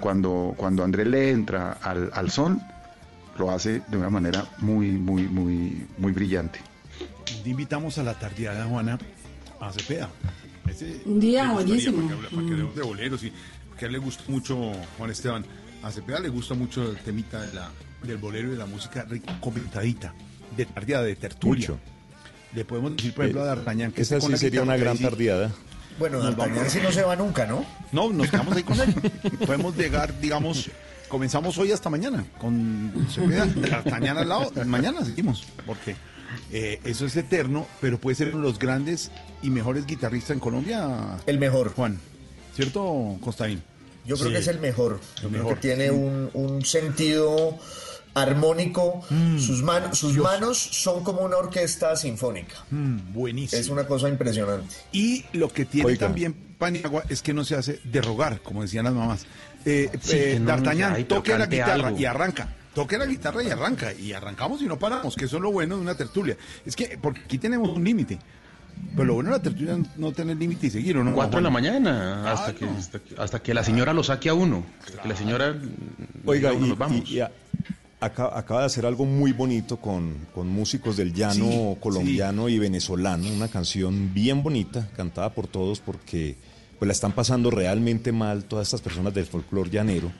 Cuando, 0.00 0.54
cuando 0.56 0.84
Andrés 0.84 1.06
le 1.06 1.30
entra 1.30 1.72
al, 1.82 2.10
al 2.14 2.30
son, 2.30 2.60
lo 3.38 3.50
hace 3.50 3.82
de 3.88 3.96
una 3.96 4.10
manera 4.10 4.46
muy, 4.58 4.90
muy, 4.92 5.24
muy, 5.24 5.86
muy 5.98 6.12
brillante. 6.12 6.60
Te 7.42 7.50
invitamos 7.50 7.98
a 7.98 8.02
la 8.02 8.14
tardeada, 8.18 8.66
Juana, 8.66 8.98
a 9.60 9.72
Cepeda. 9.72 10.08
Ese- 10.68 11.02
Un 11.06 11.18
día 11.20 11.50
buenísimo. 11.52 12.06
Para 12.08 12.20
que, 12.20 12.34
para 12.36 12.46
que 12.46 12.52
hablemos 12.52 12.74
de 12.76 12.82
boleros 12.82 13.24
y 13.24 13.32
que 13.78 13.84
a 13.84 13.88
él 13.88 13.92
le 13.92 13.98
gusta 13.98 14.22
mucho, 14.28 14.72
Juan 14.98 15.10
Esteban. 15.10 15.44
A 15.82 15.90
Cepeda 15.90 16.20
le 16.20 16.28
gusta 16.28 16.54
mucho 16.54 16.88
el 16.90 16.96
temita 16.98 17.40
de 17.42 17.52
la, 17.54 17.68
del 18.04 18.18
bolero 18.18 18.48
y 18.48 18.50
de 18.52 18.56
la 18.58 18.66
música 18.66 19.04
rica, 19.04 19.38
comentadita, 19.40 20.14
de 20.56 20.66
tardeada, 20.66 21.02
de 21.04 21.16
tertulia. 21.16 21.68
Mucho. 21.70 21.78
Le 22.54 22.64
podemos 22.64 22.94
decir, 22.96 23.14
por 23.14 23.24
ejemplo, 23.24 23.42
a 23.42 23.46
D'Artagnan 23.46 23.90
que 23.92 24.02
Esa 24.02 24.20
sí 24.20 24.36
sería 24.36 24.62
una 24.62 24.76
gran 24.76 24.98
tardeada. 24.98 25.50
Bueno, 25.98 26.18
Nos 26.18 26.24
D'Artagnan 26.36 26.56
vamos. 26.58 26.72
sí 26.72 26.80
no 26.82 26.92
se 26.92 27.02
va 27.02 27.16
nunca, 27.16 27.46
¿no? 27.46 27.64
No, 27.92 28.12
nos 28.12 28.30
quedamos 28.30 28.56
ahí 28.56 28.62
con 28.62 28.80
él. 28.80 28.94
Podemos 29.46 29.76
llegar, 29.76 30.18
digamos, 30.20 30.70
comenzamos 31.08 31.56
hoy 31.58 31.72
hasta 31.72 31.90
mañana 31.90 32.24
con 32.38 33.06
Cepeda, 33.10 33.46
D'Artagnan 33.46 34.18
al 34.18 34.28
lado. 34.28 34.50
Mañana 34.66 35.04
seguimos, 35.04 35.44
porque 35.66 35.94
eh, 36.50 36.80
eso 36.84 37.04
es 37.06 37.16
eterno, 37.16 37.66
pero 37.80 37.98
puede 37.98 38.14
ser 38.16 38.28
uno 38.28 38.38
de 38.38 38.48
los 38.50 38.58
grandes 38.58 39.10
y 39.42 39.50
mejores 39.50 39.86
guitarristas 39.86 40.30
en 40.30 40.40
Colombia. 40.40 41.18
El 41.26 41.38
mejor. 41.38 41.72
Juan, 41.74 41.98
¿cierto, 42.56 43.16
Costaín? 43.20 43.62
Yo 44.04 44.16
creo 44.16 44.28
Sí. 44.28 44.32
que 44.34 44.40
es 44.40 44.48
el 44.48 44.58
mejor. 44.58 45.00
Yo 45.20 45.28
El 45.28 45.28
creo 45.34 45.42
mejor. 45.44 45.54
que 45.54 45.60
tiene 45.60 45.90
un, 45.90 46.30
un 46.34 46.64
sentido 46.64 47.56
armónico. 48.14 49.02
sus 49.38 49.62
man- 49.62 49.94
sus 49.94 50.16
manos 50.18 50.58
son 50.58 51.02
como 51.04 51.20
una 51.22 51.36
orquesta 51.36 51.96
sinfónica. 51.96 52.56
Mm, 52.70 53.12
buenísimo. 53.12 53.60
Es 53.60 53.68
una 53.68 53.86
cosa 53.86 54.08
impresionante. 54.08 54.74
Y 54.92 55.24
lo 55.32 55.48
que 55.48 55.64
tiene 55.64 55.86
Oiga. 55.88 56.06
también 56.06 56.34
Paniagua 56.58 57.02
es 57.08 57.22
que 57.22 57.32
no 57.34 57.44
se 57.44 57.56
hace 57.56 57.80
de 57.84 58.00
rogar, 58.00 58.40
como 58.40 58.62
decían 58.62 58.84
las 58.84 58.94
mamás. 58.94 59.26
Eh, 59.64 59.90
Sí, 60.00 60.16
eh, 60.16 60.38
no, 60.40 60.46
D'Artagnan, 60.46 61.04
toque 61.04 61.36
la 61.36 61.46
guitarra 61.46 61.88
algo. 61.88 61.98
y 61.98 62.04
arranca. 62.04 62.54
Toque 62.74 62.96
la 62.98 63.06
guitarra 63.06 63.42
y 63.42 63.50
arranca. 63.50 63.92
Y 63.92 64.12
arrancamos 64.12 64.62
y 64.62 64.66
no 64.66 64.78
paramos, 64.78 65.14
que 65.16 65.26
eso 65.26 65.36
es 65.36 65.42
lo 65.42 65.50
bueno 65.52 65.76
de 65.76 65.82
una 65.82 65.94
tertulia. 65.94 66.36
Es 66.64 66.74
que 66.76 66.98
porque 67.00 67.20
aquí 67.24 67.38
tenemos 67.38 67.68
un 67.68 67.82
límite. 67.84 68.18
Pero 68.92 69.04
lo 69.04 69.14
bueno 69.14 69.30
de 69.30 69.36
la 69.36 69.42
tertulia 69.42 69.74
es 69.74 69.98
no 69.98 70.12
tener 70.12 70.36
límite 70.36 70.68
y 70.68 70.70
seguir, 70.70 70.96
¿o 70.96 71.04
no? 71.04 71.14
Cuatro 71.14 71.36
de 71.38 71.42
la 71.42 71.50
mañana, 71.50 72.32
hasta, 72.32 72.54
que, 72.54 72.64
hasta, 72.64 72.98
que, 73.00 73.14
hasta 73.18 73.38
que 73.42 73.52
la 73.54 73.62
señora 73.62 73.92
lo 73.92 74.02
saque 74.02 74.28
a 74.30 74.34
uno. 74.34 74.64
Hasta 74.86 75.02
que 75.02 75.08
la 75.08 75.16
señora. 75.16 75.54
Oiga, 76.24 76.52
y, 76.54 76.56
nos 76.56 76.78
vamos. 76.78 77.02
y- 77.10 77.16
y 77.16 77.20
a- 77.20 77.30
acaba, 78.02 78.36
acaba 78.36 78.60
de 78.60 78.66
hacer 78.66 78.84
algo 78.84 79.04
muy 79.04 79.32
bonito 79.32 79.76
con, 79.78 80.26
con 80.34 80.48
músicos 80.48 80.96
del 80.96 81.14
llano 81.14 81.44
Sí, 81.44 81.76
colombiano 81.80 82.48
y 82.48 82.58
venezolano, 82.58 83.28
una 83.32 83.48
canción 83.48 84.12
bien 84.12 84.42
bonita, 84.42 84.88
cantada 84.96 85.32
por 85.32 85.46
todos 85.46 85.80
porque 85.80 86.36
pues 86.78 86.86
la 86.88 86.92
están 86.92 87.12
pasando 87.12 87.50
realmente 87.50 88.10
mal 88.10 88.44
todas 88.44 88.68
estas 88.68 88.80
personas 88.80 89.14
del 89.14 89.26
folclore 89.26 89.70
llanero. 89.70 90.10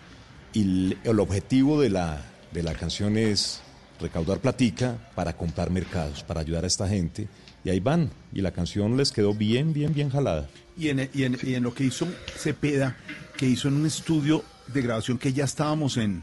Y 0.53 0.63
el, 0.63 0.99
el 1.03 1.19
objetivo 1.19 1.81
de 1.81 1.91
la, 1.91 2.25
de 2.53 2.63
la 2.63 2.75
canción 2.75 3.17
es 3.17 3.61
recaudar 4.01 4.39
platica 4.39 5.11
para 5.17 5.37
comprar 5.37 5.71
mercados, 5.71 6.23
para 6.23 6.41
ayudar 6.41 6.63
a 6.63 6.69
esta 6.69 6.89
gente. 6.89 7.29
Y 7.65 7.71
ahí 7.71 7.81
van. 7.81 8.11
Y 8.33 8.43
la 8.43 8.53
canción 8.53 8.97
les 8.97 9.11
quedó 9.11 9.35
bien, 9.35 9.73
bien, 9.73 9.93
bien 9.93 10.11
jalada. 10.11 10.49
Y 10.79 10.89
en, 10.89 11.11
y, 11.13 11.25
en, 11.25 11.37
y 11.43 11.55
en 11.55 11.65
lo 11.65 11.75
que 11.75 11.85
hizo 11.85 12.07
Cepeda, 12.37 12.97
que 13.37 13.47
hizo 13.47 13.67
en 13.67 13.75
un 13.75 13.87
estudio 13.87 14.45
de 14.73 14.83
grabación 14.83 15.19
que 15.19 15.33
ya 15.33 15.45
estábamos 15.45 15.97
en 15.97 16.23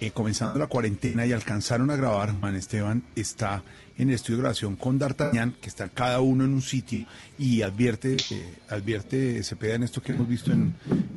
eh, 0.00 0.10
comenzando 0.12 0.58
la 0.58 0.66
cuarentena 0.66 1.26
y 1.26 1.32
alcanzaron 1.32 1.90
a 1.90 1.96
grabar, 1.96 2.32
Juan 2.38 2.54
Esteban 2.54 3.02
está 3.16 3.62
en 3.96 4.08
el 4.10 4.14
estudio 4.14 4.36
de 4.36 4.42
grabación 4.42 4.76
con 4.76 4.98
D'Artagnan, 4.98 5.56
que 5.60 5.68
está 5.68 5.88
cada 5.88 6.20
uno 6.20 6.44
en 6.44 6.52
un 6.54 6.62
sitio 6.62 7.04
y 7.36 7.62
advierte, 7.62 8.16
eh, 8.30 8.54
advierte 8.68 9.42
Cepeda 9.42 9.74
en 9.74 9.82
esto 9.82 10.00
que 10.00 10.12
hemos 10.12 10.28
visto 10.28 10.52
en, 10.52 10.74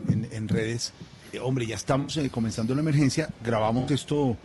en- 0.09 0.47
redes, 0.47 0.91
eh, 1.31 1.39
hombre, 1.39 1.65
ya 1.67 1.75
estamos 1.75 2.17
eh, 2.17 2.29
comenzando 2.31 2.73
la 2.73 2.81
emergencia, 2.81 3.29
grabamos 3.43 3.89
esto 3.91 4.37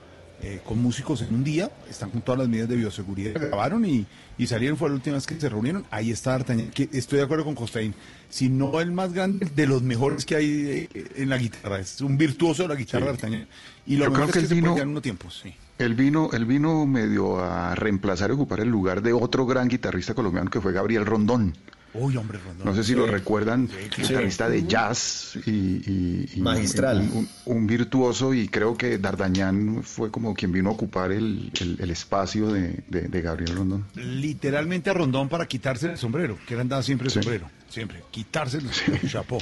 con 0.67 0.79
músicos 0.83 1.23
en 1.23 1.35
un 1.35 1.43
día, 1.43 1.71
están 1.89 2.11
con 2.11 2.21
todas 2.21 2.41
las 2.41 2.49
medidas 2.49 2.69
de 2.69 2.77
bioseguridad, 2.77 3.33
grabaron 3.41 3.87
y, 3.87 4.05
y 4.37 4.47
salieron, 4.47 4.77
fue 4.77 4.91
la 4.91 4.97
última 4.97 5.17
vez 5.17 5.27
que 5.27 5.41
se 5.41 5.49
reunieron, 5.49 5.87
ahí 5.91 6.11
está 6.11 6.33
D'Artagnan, 6.33 6.71
que 6.73 6.91
estoy 6.93 7.19
de 7.19 7.25
acuerdo 7.25 7.47
con 7.47 7.55
Costaín, 7.55 7.95
si 8.29 8.49
no 8.49 8.81
el 8.81 8.93
más 8.93 9.13
grande, 9.13 9.47
de 9.55 9.67
los 9.67 9.83
mejores 9.83 10.25
que 10.25 10.37
hay 10.37 10.89
eh, 10.95 11.05
en 11.17 11.29
la 11.29 11.39
guitarra, 11.39 11.79
es 11.81 12.01
un 12.01 12.17
virtuoso 12.19 12.63
de 12.63 12.69
la 12.69 12.75
guitarra 12.75 13.07
D'Artagnan, 13.07 13.47
y 13.87 13.97
lo 13.97 14.05
Yo 14.07 14.11
mejor 14.11 14.13
creo 14.13 14.27
es 14.27 14.33
que 14.33 14.33
que 14.33 14.39
él 14.41 14.49
se 14.49 14.55
puede 14.63 14.73
vino- 14.75 14.83
en 14.83 14.89
uno 14.91 15.03
tiempo, 15.03 15.31
sí. 15.31 15.55
Él 15.79 15.95
vino, 15.95 16.31
él 16.33 16.47
vino 16.47 16.87
medio 16.87 17.39
a 17.39 17.75
reemplazar 17.75 18.31
y 18.31 18.33
ocupar 18.33 18.61
el 18.61 18.69
lugar 18.71 19.03
de 19.03 19.13
otro 19.13 19.45
gran 19.45 19.69
guitarrista 19.69 20.15
colombiano 20.15 20.49
que 20.51 20.61
fue 20.61 20.73
Gabriel 20.73 21.05
Rondón. 21.05 21.55
Uy, 21.99 22.17
hombre, 22.17 22.39
Rondón. 22.39 22.67
No 22.67 22.75
sé 22.75 22.85
si 22.85 22.95
lo 22.95 23.07
recuerdan, 23.07 23.69
Sí, 23.69 24.03
guitarrista 24.03 24.47
sí. 24.47 24.53
de 24.53 24.67
jazz 24.67 25.39
y, 25.47 25.51
y- 25.51 26.29
y 26.37 26.41
Magistral. 26.41 26.99
Un, 27.01 27.17
un- 27.17 27.29
un 27.57 27.67
virtuoso 27.67 28.35
y 28.35 28.49
creo 28.49 28.77
que 28.77 28.99
D'Artagnan 28.99 29.83
fue 29.83 30.11
como 30.11 30.35
quien 30.35 30.53
vino 30.53 30.69
a 30.71 30.73
ocupar 30.73 31.13
el, 31.13 31.51
el- 31.61 31.77
el 31.81 31.91
espacio 31.91 32.49
de, 32.53 32.83
de- 32.89 33.09
de 33.09 33.21
Gabriel 33.23 33.57
Rondón. 33.57 33.85
literalmente 33.95 34.91
a 34.91 34.95
Rondón 34.95 35.29
para 35.29 35.47
quitarse 35.47 35.91
el 35.91 35.99
sombrero, 35.99 36.39
que 36.47 36.55
él 36.55 36.61
andaba 36.61 36.83
siempre 36.83 37.07
el 37.07 37.13
Sí. 37.13 37.21
sombrero, 37.23 37.51
siempre, 37.69 38.03
quitarse 38.11 38.59
el 38.59 39.09
chapó. 39.11 39.39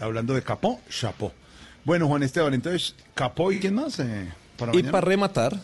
Hablando 0.00 0.34
de 0.34 0.42
capó, 0.42 0.80
chapó. 0.90 1.32
Bueno, 1.84 2.06
Juan 2.08 2.22
Esteban, 2.22 2.54
entonces, 2.54 2.94
capó 3.14 3.52
y 3.52 3.58
quién 3.58 3.74
más 3.74 3.98
eh, 4.00 4.28
para 4.56 4.72
Y 4.72 4.76
mañana? 4.76 4.92
para 4.92 5.06
rematar, 5.06 5.60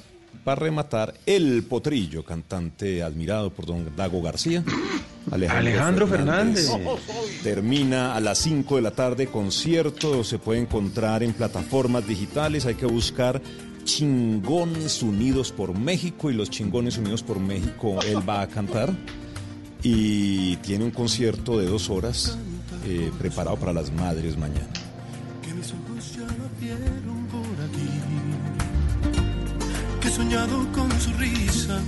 para 0.49 0.63
rematar, 0.63 1.13
el 1.27 1.63
potrillo, 1.65 2.25
cantante 2.25 3.03
admirado 3.03 3.51
por 3.51 3.67
don 3.67 3.95
Dago 3.95 4.23
García. 4.23 4.65
Alejandro 5.31 6.07
Fernández. 6.07 6.71
Termina 7.43 8.15
a 8.15 8.21
las 8.21 8.39
5 8.39 8.77
de 8.77 8.81
la 8.81 8.93
tarde, 8.93 9.27
concierto, 9.27 10.25
se 10.25 10.39
puede 10.39 10.61
encontrar 10.61 11.23
en 11.23 11.35
plataformas 11.35 12.09
digitales, 12.09 12.65
hay 12.65 12.77
que 12.77 12.87
buscar 12.87 13.43
Chingones 13.85 15.03
Unidos 15.03 15.53
por 15.53 15.79
México 15.79 16.31
y 16.31 16.33
los 16.33 16.49
Chingones 16.49 16.97
Unidos 16.97 17.23
por 17.23 17.39
México 17.41 17.99
él 18.07 18.27
va 18.27 18.41
a 18.41 18.49
cantar 18.49 18.91
y 19.83 20.57
tiene 20.57 20.83
un 20.87 20.93
concierto 20.93 21.59
de 21.59 21.67
dos 21.67 21.91
horas 21.91 22.39
eh, 22.87 23.13
preparado 23.19 23.59
para 23.59 23.75
las 23.75 23.93
madres 23.93 24.39
mañana. 24.39 24.88
Que 30.09 30.15
he 30.15 30.17
soñado 30.17 30.67
con 30.73 30.91
su 30.99 31.13
risa, 31.19 31.83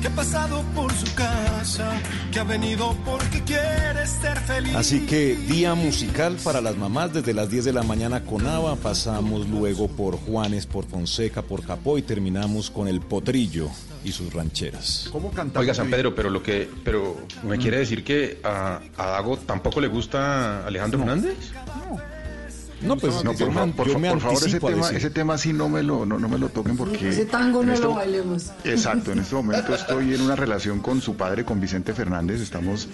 que 0.00 0.08
ha 0.08 0.10
pasado 0.12 0.64
por 0.74 0.90
su 0.94 1.14
casa, 1.14 2.00
que 2.32 2.40
ha 2.40 2.44
venido 2.44 2.96
porque 3.04 3.42
quiere 3.42 4.06
ser 4.06 4.38
feliz. 4.38 4.74
Así 4.74 5.04
que 5.04 5.36
día 5.36 5.74
musical 5.74 6.38
para 6.42 6.62
las 6.62 6.78
mamás 6.78 7.12
desde 7.12 7.34
las 7.34 7.50
10 7.50 7.66
de 7.66 7.72
la 7.74 7.82
mañana 7.82 8.24
con 8.24 8.46
Ava, 8.46 8.76
pasamos 8.76 9.46
luego 9.50 9.88
por 9.88 10.16
Juanes, 10.16 10.64
por 10.64 10.86
Fonseca, 10.86 11.42
por 11.42 11.66
Capó 11.66 11.98
y 11.98 12.02
terminamos 12.02 12.70
con 12.70 12.88
el 12.88 13.02
Potrillo 13.02 13.68
y 14.02 14.12
sus 14.12 14.32
rancheras. 14.32 15.12
Oiga, 15.54 15.74
San 15.74 15.90
Pedro, 15.90 16.14
pero 16.14 16.30
lo 16.30 16.42
que, 16.42 16.66
pero 16.82 17.26
me 17.42 17.58
quiere 17.58 17.76
decir 17.76 18.02
que 18.02 18.40
a, 18.42 18.80
a 18.96 19.06
Dago 19.08 19.36
tampoco 19.36 19.82
le 19.82 19.88
gusta 19.88 20.66
Alejandro 20.66 21.00
Fernández. 21.00 21.36
No, 21.90 22.15
pues 22.80 23.24
No, 23.24 23.32
por, 23.32 23.52
fa- 23.52 23.66
por 23.66 23.88
yo 23.88 23.98
me 23.98 24.10
por 24.10 24.20
favor, 24.20 24.42
ese 24.46 24.60
tema, 24.60 24.90
ese 24.90 25.10
tema 25.10 25.38
sí 25.38 25.52
no 25.52 25.68
me 25.68 25.82
lo, 25.82 26.04
no, 26.04 26.18
no 26.18 26.28
me 26.28 26.38
lo 26.38 26.48
toquen 26.50 26.76
porque... 26.76 27.08
Ese 27.08 27.24
tango 27.24 27.62
no 27.64 27.72
este 27.72 27.84
lo 27.84 27.90
mo- 27.92 27.96
bailemos. 27.96 28.50
Exacto, 28.64 29.12
en 29.12 29.20
este 29.20 29.34
momento 29.34 29.74
estoy 29.74 30.14
en 30.14 30.20
una 30.20 30.36
relación 30.36 30.80
con 30.80 31.00
su 31.00 31.14
padre, 31.16 31.44
con 31.44 31.60
Vicente 31.60 31.94
Fernández. 31.94 32.40
Estamos 32.40 32.88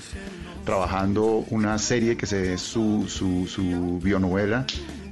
trabajando 0.65 1.45
una 1.51 1.79
serie 1.79 2.17
que 2.17 2.27
se 2.27 2.55
es 2.55 2.61
su, 2.61 3.07
su, 3.09 3.47
su 3.49 3.99
bionovela. 4.03 4.67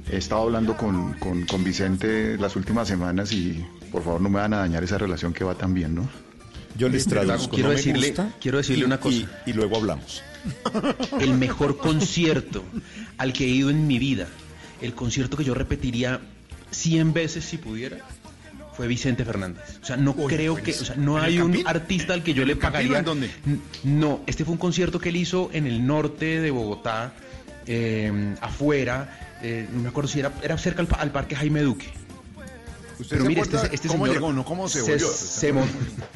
He 0.09 0.17
estado 0.17 0.43
hablando 0.43 0.77
con, 0.77 1.13
con, 1.13 1.45
con 1.45 1.63
Vicente 1.63 2.37
las 2.37 2.55
últimas 2.55 2.87
semanas 2.87 3.31
y 3.33 3.65
por 3.91 4.03
favor 4.03 4.21
no 4.21 4.29
me 4.29 4.39
van 4.39 4.53
a 4.53 4.57
dañar 4.59 4.83
esa 4.83 4.97
relación 4.97 5.33
que 5.33 5.43
va 5.43 5.55
tan 5.55 5.73
bien, 5.73 5.95
¿no? 5.95 6.09
Yo 6.77 6.87
les 6.87 7.05
Pero, 7.05 7.21
traduzco, 7.25 7.55
quiero 7.55 7.69
no 7.69 7.75
decirle- 7.75 8.07
gusta, 8.07 8.33
quiero 8.39 8.57
decirle 8.57 8.83
y- 8.83 8.85
una 8.85 8.99
cosa. 8.99 9.15
Y, 9.17 9.27
y 9.45 9.53
luego 9.53 9.75
hablamos. 9.77 10.23
El 11.19 11.33
mejor 11.35 11.77
concierto 11.77 12.63
al 13.17 13.33
que 13.33 13.43
he 13.45 13.49
ido 13.49 13.69
en 13.69 13.85
mi 13.87 13.99
vida, 13.99 14.27
el 14.81 14.93
concierto 14.93 15.37
que 15.37 15.43
yo 15.43 15.53
repetiría 15.53 16.19
100 16.71 17.13
veces 17.13 17.43
si 17.45 17.57
pudiera, 17.57 17.97
fue 18.75 18.87
Vicente 18.87 19.25
Fernández. 19.25 19.63
O 19.81 19.85
sea, 19.85 19.97
no 19.97 20.15
creo 20.15 20.55
que, 20.55 20.61
buenísimo. 20.61 20.81
o 20.83 20.85
sea, 20.85 20.95
no 20.95 21.17
¿En 21.17 21.23
el 21.25 21.29
hay 21.29 21.39
un 21.39 21.47
Campín? 21.51 21.67
artista 21.67 22.13
al 22.13 22.23
que 22.23 22.33
yo 22.33 22.45
le 22.45 22.55
pagaría. 22.55 22.99
en 22.99 23.05
dónde? 23.05 23.29
No, 23.83 24.21
este 24.27 24.45
fue 24.45 24.53
un 24.53 24.57
concierto 24.59 24.99
que 24.99 25.09
él 25.09 25.17
hizo 25.17 25.49
en 25.53 25.67
el 25.67 25.85
norte 25.85 26.39
de 26.39 26.51
Bogotá, 26.51 27.13
eh, 27.67 28.35
afuera. 28.41 29.37
eh, 29.43 29.67
no 29.73 29.81
me 29.81 29.89
acuerdo 29.89 30.07
si 30.09 30.19
era, 30.19 30.31
era 30.41 30.57
cerca 30.57 30.81
al, 30.81 30.87
pa- 30.87 30.97
al 30.97 31.11
parque 31.11 31.35
Jaime 31.35 31.61
Duque. 31.61 31.87
¿Usted 32.99 33.15
Pero 33.17 33.23
se 33.23 33.27
mire, 33.29 33.41
este, 33.41 33.57
este 33.75 33.87
cómo 33.87 34.05
señor 34.05 34.21
llegó, 34.21 34.31
no 34.33 34.45
cómo 34.45 34.69
se 34.69 34.81
volvió? 34.83 35.07
se 35.07 35.51
mon- 35.51 35.67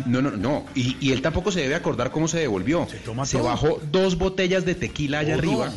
no, 0.06 0.22
no, 0.22 0.32
no. 0.32 0.66
Y, 0.76 0.96
y 1.00 1.12
él 1.14 1.22
tampoco 1.24 1.52
se 1.52 1.62
debe 1.62 1.74
acordar 1.76 2.12
cómo 2.12 2.28
se 2.28 2.38
devolvió. 2.40 2.88
Se, 2.90 2.98
toma 2.98 3.26
todo. 3.26 3.44
bajó 3.44 3.82
dos 3.92 4.18
botellas 4.20 4.66
de 4.66 4.76
tequila 4.76 5.20
allá 5.20 5.34
arriba 5.34 5.72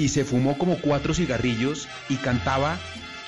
y 0.00 0.08
se 0.08 0.24
fumó 0.24 0.56
como 0.56 0.76
cuatro 0.78 1.12
cigarrillos 1.14 1.86
y 2.08 2.16
cantaba, 2.16 2.78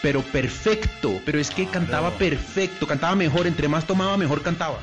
pero 0.01 0.23
perfecto. 0.23 1.21
Pero 1.25 1.39
es 1.39 1.51
que 1.51 1.67
cantaba 1.67 2.09
Claro. 2.11 2.19
perfecto, 2.19 2.87
cantaba 2.87 3.15
mejor. 3.15 3.47
Entre 3.47 3.69
más 3.69 3.87
tomaba, 3.87 4.17
mejor 4.17 4.43
cantaba. 4.43 4.81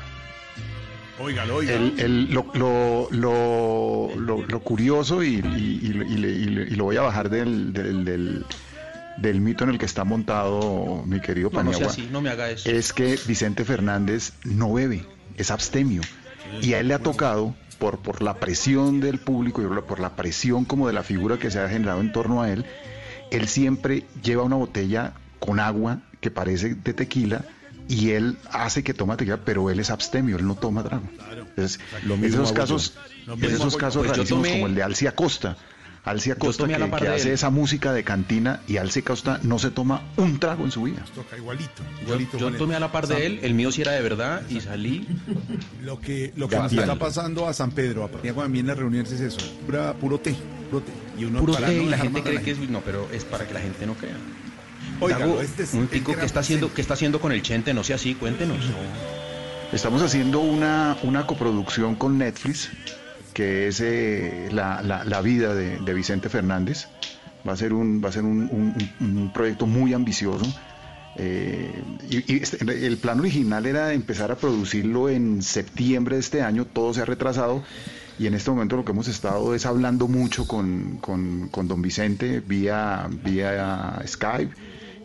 Óigalo, 1.18 1.56
óigalo. 1.56 1.84
El- 1.86 2.00
el- 2.00 2.30
lo, 2.32 2.46
lo- 2.54 3.08
lo- 3.10 4.10
lo- 4.16 4.46
lo 4.46 4.60
curioso 4.60 5.22
y, 5.22 5.34
y- 5.34 5.80
y- 5.82 5.86
y 5.86 5.92
le- 5.92 6.30
y 6.30 6.44
le- 6.46 6.62
y 6.62 6.74
lo 6.76 6.84
voy 6.84 6.96
a 6.96 7.02
bajar 7.02 7.28
del, 7.28 7.72
del, 7.74 8.04
del- 8.06 8.44
del 9.18 9.40
mito 9.42 9.64
en 9.64 9.70
el 9.70 9.78
que 9.78 9.84
está 9.84 10.04
montado 10.04 11.02
mi 11.06 11.20
querido 11.20 11.50
No, 11.52 11.62
no 11.62 11.72
sea 11.72 11.80
Paniagua, 11.88 11.92
así, 11.92 12.08
no 12.10 12.22
me 12.22 12.30
haga 12.30 12.48
eso. 12.50 12.70
es 12.70 12.94
que 12.94 13.18
Vicente 13.26 13.66
Fernández 13.66 14.32
no 14.44 14.72
bebe, 14.72 15.04
es 15.36 15.50
abstemio. 15.50 16.00
Y 16.62 16.72
a 16.72 16.78
él 16.80 16.88
le 16.88 16.94
ha 16.94 16.98
tocado, 17.00 17.54
por, 17.80 17.98
por 17.98 18.22
la 18.22 18.34
presión 18.34 19.00
del 19.00 19.18
público 19.18 19.60
y 19.62 19.64
por 19.82 19.98
la- 19.98 20.14
presión 20.14 20.64
como 20.64 20.86
de 20.86 20.92
la 20.92 21.02
figura 21.02 21.38
que 21.38 21.50
se 21.50 21.58
ha 21.58 21.68
generado 21.68 22.00
en 22.00 22.12
torno 22.12 22.42
a 22.42 22.52
él, 22.52 22.64
él 23.32 23.48
siempre 23.48 24.04
lleva 24.22 24.44
una 24.44 24.56
botella 24.56 25.14
con 25.40 25.58
agua 25.58 26.00
que 26.20 26.30
parece 26.30 26.74
de 26.74 26.92
tequila 26.94 27.44
y 27.88 28.10
él 28.10 28.36
hace 28.52 28.84
que 28.84 28.92
toma 28.94 29.16
tequila, 29.16 29.38
pero 29.44 29.70
él 29.70 29.80
es 29.80 29.90
abstemio, 29.90 30.36
él 30.36 30.46
no 30.46 30.54
toma 30.54 30.84
trago. 30.84 31.08
Entonces, 31.40 31.80
Lo 32.04 32.14
en 32.14 32.20
mismo 32.20 32.42
esos 32.42 32.52
casos, 32.52 32.94
yo. 32.94 33.00
Lo 33.28 33.34
en 33.34 33.40
mismo 33.40 33.56
esos 33.56 33.76
casos 33.76 34.04
Pues 34.06 34.16
rarísimos 34.16 34.46
tomé- 34.46 34.52
como 34.52 34.66
el 34.66 34.74
de 34.74 34.82
Alci 34.82 35.06
Acosta. 35.08 35.56
Alci 36.04 36.30
Acosta 36.30 36.62
tomé 36.62 36.74
a 36.74 36.78
la 36.78 36.90
que, 36.90 37.08
hace 37.08 37.32
esa 37.32 37.50
música 37.50 37.92
de 37.92 38.04
cantina 38.04 38.60
y 38.66 38.78
Alci 38.78 39.00
Acosta 39.00 39.38
no 39.42 39.58
se 39.58 39.70
toma 39.70 40.02
un 40.16 40.38
trago 40.38 40.64
en 40.64 40.70
su 40.70 40.84
vida. 40.84 41.04
Toca 41.14 41.36
igualito, 41.36 41.82
Yo, 41.98 42.02
igualito. 42.04 42.38
yo 42.38 42.46
Juan 42.48 42.58
tomé 42.58 42.74
a 42.74 42.80
la 42.80 42.90
par 42.90 43.06
de 43.06 43.26
él, 43.26 43.40
el 43.42 43.54
mío 43.54 43.70
sí 43.70 43.82
era 43.82 43.92
de 43.92 44.00
verdad 44.00 44.42
y 44.48 44.60
salí. 44.60 45.06
Lo 45.82 45.98
que, 45.98 46.32
lo 46.36 46.46
que 46.46 46.56
nos 46.56 46.72
está 46.72 46.96
pasando 46.96 47.48
a 47.48 47.54
San 47.54 47.70
Pedro, 47.70 48.04
a 48.04 48.08
Paniagua 48.08 48.44
también 48.44 48.64
en 48.64 48.68
las 48.68 48.78
reuniones 48.78 49.10
es 49.12 49.20
eso, 49.20 49.38
pura, 49.64 49.94
puro 49.94 50.18
té, 50.18 50.34
puro 50.70 50.82
té. 50.82 50.92
Y 51.18 51.24
uno 51.24 51.40
Puro 51.40 51.54
para 51.54 51.68
té 51.68 51.76
no 51.76 51.82
y 51.82 51.86
la 51.86 51.98
gente 51.98 52.22
cree 52.22 52.34
la 52.34 52.42
que 52.42 52.50
es... 52.50 52.58
No, 52.58 52.80
pero 52.80 53.08
es 53.10 53.24
para 53.24 53.46
que 53.48 53.54
la 53.54 53.60
gente 53.60 53.86
no 53.86 53.94
crea. 53.94 54.16
Dago, 55.08 55.40
este 55.40 55.62
es 55.62 55.74
un 55.74 55.88
tico 55.88 56.14
que 56.14 56.26
está 56.26 56.40
haciendo, 56.40 56.72
que 56.72 56.82
está 56.82 56.94
haciendo 56.94 57.20
con 57.20 57.32
el 57.32 57.42
Chente, 57.42 57.72
no 57.72 57.82
sea 57.82 57.96
así, 57.96 58.14
cuéntenos. 58.14 58.58
Estamos 59.72 60.02
haciendo 60.02 60.40
una, 60.40 60.96
una 61.02 61.26
coproducción 61.26 61.94
con 61.94 62.18
Netflix, 62.18 62.70
que 63.32 63.68
es 63.68 63.80
eh, 63.80 64.48
la, 64.52 64.82
la- 64.82 65.04
vida 65.20 65.54
de, 65.54 65.78
Vicente 65.94 66.28
Fernández. 66.28 66.86
Va 67.48 67.52
a 67.52 67.56
ser 67.56 67.72
un, 67.72 68.02
va 68.04 68.10
a 68.10 68.12
ser 68.12 68.22
un, 68.24 68.42
un- 68.50 68.74
proyecto 69.32 69.66
muy 69.66 69.94
ambicioso. 69.94 70.44
Eh, 71.16 71.82
y, 72.08 72.36
este- 72.42 72.58
el 72.86 72.96
plan 72.98 73.18
original 73.20 73.66
era 73.66 73.92
empezar 73.92 74.30
a 74.30 74.36
producirlo 74.36 75.08
en 75.08 75.42
septiembre 75.42 76.16
de 76.16 76.20
este 76.20 76.42
año, 76.42 76.64
todo 76.66 76.94
se 76.94 77.02
ha 77.02 77.04
retrasado. 77.04 77.62
Y 78.18 78.26
en 78.26 78.34
este 78.34 78.50
momento 78.50 78.76
lo 78.76 78.84
que 78.84 78.92
hemos 78.92 79.08
estado 79.08 79.54
es 79.54 79.64
hablando 79.64 80.06
mucho 80.06 80.46
con, 80.46 80.98
con- 81.00 81.48
con 81.48 81.66
don 81.68 81.80
Vicente 81.80 82.40
vía, 82.40 83.08
vía 83.24 84.02
Skype 84.06 84.52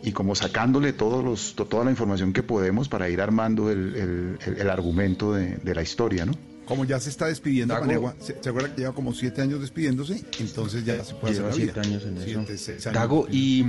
y 0.02 0.12
como 0.12 0.34
sacándole 0.34 0.92
todos 0.92 1.24
los, 1.24 1.54
to- 1.54 1.64
toda 1.64 1.84
la 1.84 1.90
información 1.90 2.32
que 2.34 2.42
podemos 2.42 2.88
para 2.90 3.08
ir 3.08 3.22
armando 3.22 3.70
el, 3.70 3.96
el- 3.96 4.38
el- 4.46 4.60
el 4.60 4.70
argumento 4.70 5.32
de, 5.32 5.56
de 5.56 5.74
la 5.74 5.80
historia, 5.82 6.26
¿no? 6.26 6.32
Como 6.66 6.84
ya 6.84 7.00
se 7.00 7.10
está 7.10 7.26
despidiendo 7.26 7.72
Dago- 7.74 7.82
Paniagua, 7.86 8.14
¿se, 8.20 8.36
se 8.42 8.48
acuerda 8.48 8.74
que 8.74 8.80
lleva 8.82 8.92
como 8.94 9.14
siete 9.14 9.40
años 9.40 9.60
despidiéndose? 9.60 10.22
Entonces 10.40 10.84
ya 10.84 11.02
se 11.04 11.14
puede 11.14 11.34
Lleva 11.34 11.48
hacer 11.50 11.60
la 11.60 11.64
siete 11.72 11.80
vida. 11.80 11.88
años 11.88 12.04
en 12.04 12.16
eso. 12.18 12.24
Siete, 12.26 12.58
seis 12.58 12.86
años. 12.88 12.94
Dago, 13.00 13.26
¿y, 13.30 13.64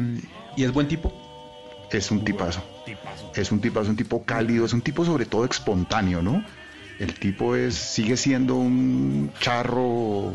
¿y 0.55 0.63
es 0.63 0.73
buen 0.73 0.87
tipo? 0.87 1.13
Es 1.91 2.11
un 2.11 2.25
tipazo. 2.25 2.61
Es 3.35 3.51
un 3.51 3.61
tipazo, 3.61 3.89
un 3.91 3.95
tipo 3.95 4.23
cálido, 4.23 4.65
es 4.65 4.73
un 4.73 4.81
tipo 4.81 5.05
sobre 5.05 5.25
todo 5.25 5.45
espontáneo, 5.45 6.21
¿no? 6.21 6.43
El 6.99 7.13
tipo 7.13 7.55
es, 7.55 7.75
sigue 7.75 8.17
siendo 8.17 8.55
un 8.55 9.31
charro 9.39 10.33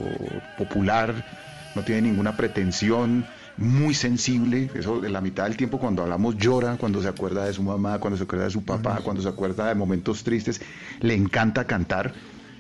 popular, 0.56 1.72
no 1.74 1.82
tiene 1.82 2.02
ninguna 2.02 2.36
pretensión, 2.36 3.26
muy 3.56 3.94
sensible, 3.94 4.70
eso 4.74 5.00
de 5.00 5.10
la 5.10 5.20
mitad 5.20 5.44
del 5.44 5.56
tiempo 5.56 5.78
cuando 5.78 6.02
hablamos 6.02 6.36
llora, 6.38 6.76
cuando 6.76 7.02
se 7.02 7.08
acuerda 7.08 7.44
de 7.44 7.52
su 7.52 7.62
mamá, 7.62 7.98
cuando 7.98 8.16
se 8.16 8.22
acuerda 8.24 8.44
de 8.46 8.50
su 8.50 8.64
papá, 8.64 9.00
cuando 9.02 9.20
se 9.22 9.28
acuerda 9.28 9.68
de 9.68 9.74
momentos 9.74 10.22
tristes, 10.24 10.60
le 11.00 11.14
encanta 11.14 11.64
cantar. 11.66 12.14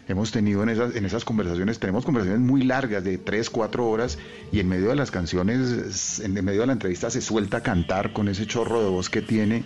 Hemos 0.08 0.32
tenido 0.32 0.62
en 0.64 0.68
esas, 0.68 0.96
en 0.96 1.04
esas 1.04 1.24
conversaciones, 1.24 1.78
tenemos 1.78 2.04
conversaciones 2.04 2.44
muy 2.46 2.62
largas 2.64 3.04
de 3.04 3.18
tres, 3.18 3.48
cuatro 3.50 3.88
horas 3.88 4.18
y 4.50 4.58
en 4.58 4.68
medio 4.68 4.88
de 4.88 4.96
las 4.96 5.10
canciones, 5.12 6.18
en 6.20 6.32
medio 6.44 6.62
de 6.62 6.66
la 6.66 6.72
entrevista 6.72 7.08
se 7.10 7.20
suelta 7.20 7.58
a 7.58 7.60
cantar 7.62 8.12
con 8.12 8.28
ese 8.28 8.46
chorro 8.46 8.82
de 8.82 8.88
voz 8.90 9.08
que 9.08 9.22
tiene. 9.22 9.64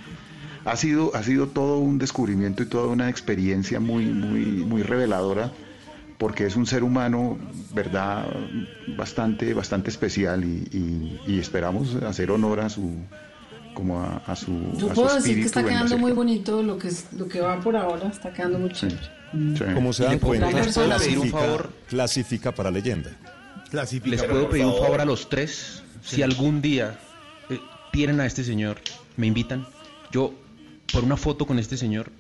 ha 0.67 0.77
sido, 0.77 1.15
ha 1.15 1.23
sido 1.23 1.47
todo 1.49 1.79
un 1.79 1.97
descubrimiento 1.99 2.63
y 2.63 2.67
toda 2.67 2.89
una 2.89 3.09
experiencia 3.09 3.79
muy, 3.81 4.05
muy, 4.07 4.41
muy 4.65 4.83
reveladora, 4.83 5.53
porque 6.19 6.45
es 6.47 6.57
un 6.57 6.67
ser 6.67 6.83
humano, 6.83 7.39
verdad, 7.75 8.27
bastante, 8.97 9.55
bastante 9.55 9.91
especial 9.91 10.45
y, 10.45 10.67
y- 10.73 11.21
y 11.35 11.39
esperamos 11.39 11.95
hacer 12.03 12.31
honor 12.31 12.61
a 12.61 12.69
su, 12.69 12.91
como 13.75 14.01
a, 14.01 14.23
a 14.27 14.35
su, 14.37 14.51
Yo 14.77 14.87
a 14.87 14.95
su 14.95 14.95
puedo 15.03 15.15
decir 15.15 15.37
que 15.37 15.43
está 15.47 15.65
quedando 15.65 15.99
muy 15.99 16.13
bonito 16.13 16.63
lo 16.63 16.79
que, 16.79 16.89
es- 16.89 17.07
lo 17.13 17.29
que 17.29 17.41
va 17.41 17.61
por 17.61 17.77
ahora, 17.77 18.09
está 18.09 18.33
quedando 18.33 18.59
muy 18.59 18.71
chévere. 18.71 19.16
Como 19.75 19.93
se 19.93 20.05
dan 20.05 20.13
¿Le 20.13 20.19
puedo- 20.19 20.41
cuenta, 20.41 20.51
¿les 20.63 20.75
puedo 20.75 20.89
pedir 20.99 21.19
un 21.19 21.29
clasifica, 21.31 21.39
favor? 21.39 21.73
clasifica 21.89 22.55
para 22.55 22.71
leyenda. 22.71 23.11
Les 24.05 24.23
puedo 24.23 24.49
pedir 24.49 24.65
un 24.67 24.79
favor 24.79 25.01
a 25.01 25.05
los 25.05 25.29
tres. 25.29 25.83
Si 26.03 26.23
algún 26.23 26.63
día 26.63 26.99
eh, 27.51 27.59
tienen 27.93 28.21
a 28.21 28.27
este 28.27 28.45
señor, 28.45 28.79
me 29.17 29.27
invitan, 29.27 29.67
yo 30.13 30.33
por 30.93 31.03
una 31.05 31.17
foto 31.17 31.47
con 31.47 31.59
este 31.59 31.77
señor, 31.77 32.11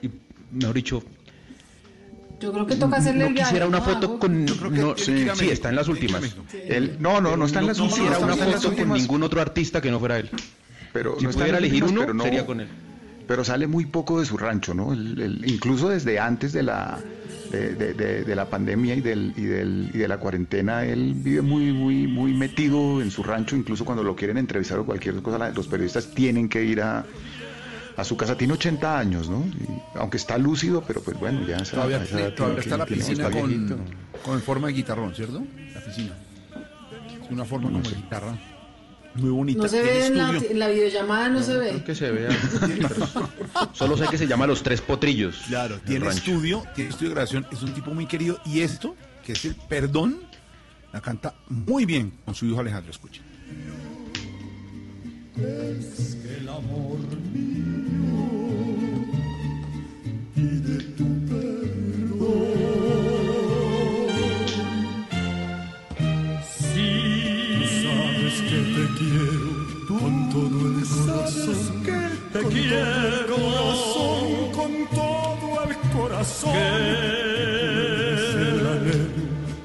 y 0.00 0.10
mejor 0.52 0.74
dicho, 0.74 1.02
Yo 2.40 2.52
creo 2.52 2.66
que 2.66 2.76
toca 2.76 2.96
hacerle 2.96 3.20
no 3.20 3.26
el 3.28 3.34
viaje. 3.34 3.48
quisiera 3.50 3.66
una 3.66 3.78
¿no? 3.78 3.84
foto 3.84 4.18
con... 4.18 4.44
no, 4.44 4.94
que 4.94 5.02
sí, 5.02 5.10
México, 5.12 5.52
está 5.52 5.68
en 5.70 5.76
las 5.76 5.88
últimas. 5.88 6.22
Él- 6.66 6.96
no, 6.98 7.20
no, 7.20 7.36
no 7.36 7.44
está 7.46 7.60
en 7.60 7.66
las 7.66 7.78
últimas. 7.78 8.00
quisiera 8.18 8.18
una 8.34 8.36
foto 8.36 8.74
con 8.74 8.92
ningún 8.92 9.22
otro 9.22 9.40
artista 9.40 9.80
que 9.80 9.90
no 9.90 9.98
fuera 9.98 10.18
él. 10.18 10.30
Pero 10.92 11.18
si 11.18 11.26
no 11.26 11.30
pudiera 11.32 11.58
elegir 11.58 11.84
uno, 11.84 12.06
no- 12.12 12.24
sería 12.24 12.44
con 12.46 12.60
él. 12.60 12.68
Pero 13.26 13.44
sale 13.44 13.66
muy 13.66 13.86
poco 13.86 14.20
de 14.20 14.26
su 14.26 14.36
rancho, 14.38 14.72
¿no? 14.74 14.92
Él- 14.92 15.20
él- 15.20 15.42
incluso 15.46 15.88
desde 15.88 16.18
antes 16.20 16.52
de 16.52 16.62
la 16.62 16.98
de, 17.50 17.74
de- 17.76 17.94
de- 17.94 18.24
de 18.24 18.34
la 18.36 18.50
pandemia 18.50 18.94
y, 18.96 19.00
del, 19.00 19.32
y, 19.36 19.42
del, 19.42 19.90
y 19.94 19.98
de 19.98 20.08
la 20.08 20.18
cuarentena, 20.18 20.84
él 20.84 21.12
vive 21.14 21.42
muy, 21.42 21.72
muy, 21.72 22.06
muy 22.08 22.32
metido 22.34 23.00
en 23.00 23.10
su 23.12 23.22
rancho. 23.22 23.54
Incluso 23.56 23.84
cuando 23.84 24.02
lo 24.02 24.16
quieren 24.16 24.36
entrevistar 24.36 24.78
o 24.80 24.84
cualquier 24.84 25.22
cosa, 25.22 25.50
los 25.50 25.68
periodistas 25.68 26.08
tienen 26.12 26.48
que 26.48 26.64
ir 26.64 26.82
a, 26.82 27.04
a 27.96 28.04
su 28.04 28.16
casa. 28.16 28.36
Tiene 28.36 28.52
80 28.54 28.98
años, 28.98 29.28
¿no? 29.30 29.44
Y 29.46 29.68
aunque 29.98 30.16
está 30.16 30.36
lúcido, 30.38 30.82
pero 30.86 31.00
pues 31.02 31.18
bueno, 31.20 31.46
ya 31.46 31.58
esa- 31.58 31.76
Todavía, 31.76 31.98
a 31.98 32.04
esa 32.04 32.34
todavía 32.34 32.60
está 32.60 32.76
la 32.76 32.86
piscina 32.86 33.30
con, 33.30 33.76
con 34.24 34.40
forma 34.42 34.66
de 34.66 34.72
guitarrón, 34.74 35.14
¿cierto? 35.14 35.44
La 35.72 35.80
piscina. 35.84 36.12
Es 37.24 37.30
una 37.30 37.44
forma 37.44 37.70
como 37.70 37.80
de 37.88 37.94
guitarra. 37.96 38.36
Muy 39.18 39.30
bonita. 39.30 39.62
No 39.62 39.68
se 39.68 39.82
ve 39.82 40.06
en 40.06 40.16
la, 40.16 40.30
estudio. 40.30 40.50
en 40.50 40.58
la 40.58 40.68
videollamada, 40.68 41.28
no, 41.28 41.42
se 41.42 41.56
ve. 41.56 41.68
Creo 41.70 41.84
que 41.84 41.94
se 41.94 42.10
vea. 42.10 42.30
Solo 43.72 43.96
sé 43.96 44.06
que 44.08 44.18
se 44.18 44.26
llama 44.26 44.46
Los 44.46 44.62
Tres 44.62 44.80
Potrillos. 44.80 45.36
Claro, 45.48 45.78
tiene 45.84 46.06
rancho. 46.06 46.18
estudio, 46.18 46.64
tiene 46.74 46.90
estudio 46.90 47.10
de 47.10 47.14
grabación, 47.14 47.46
es 47.50 47.62
un 47.62 47.72
tipo 47.72 47.92
muy 47.92 48.06
querido. 48.06 48.38
Y 48.44 48.60
esto, 48.60 48.96
que 49.24 49.32
es 49.32 49.44
el 49.44 49.54
perdón, 49.54 50.20
la 50.92 51.00
canta 51.00 51.34
muy 51.48 51.84
bien 51.84 52.12
con 52.24 52.34
su 52.34 52.46
hijo 52.46 52.60
Alejandro. 52.60 52.90
Escucha. 52.90 53.22
Es 55.36 56.16
que 56.22 56.36
el 56.38 56.48
amor 56.48 56.98
mío 57.32 57.76
pide 60.34 60.82
tu 60.96 61.25
Te 72.36 72.42
quiero. 72.48 73.36
corazón, 73.36 74.52
con 74.52 74.72
todo 74.94 75.48
el 75.64 75.72
corazón. 75.96 76.52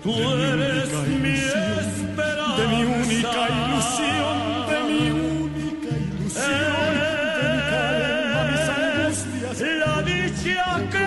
Tú 0.01 0.13
eres 0.13 0.89
mi 1.21 1.35
esperanza, 1.35 2.55
de 2.57 2.63
mi 2.71 2.81
única 2.83 3.41
ilusión, 3.59 4.35
de 4.69 4.77
mi 4.87 5.03
única 5.11 5.89
ilusión, 6.05 6.93
de 7.39 7.47
mi 7.49 7.59
calma, 7.71 8.41
mis 8.51 8.67
angustias, 8.79 9.59
la 9.83 9.95
dicha 10.03 10.67
que 10.93 11.05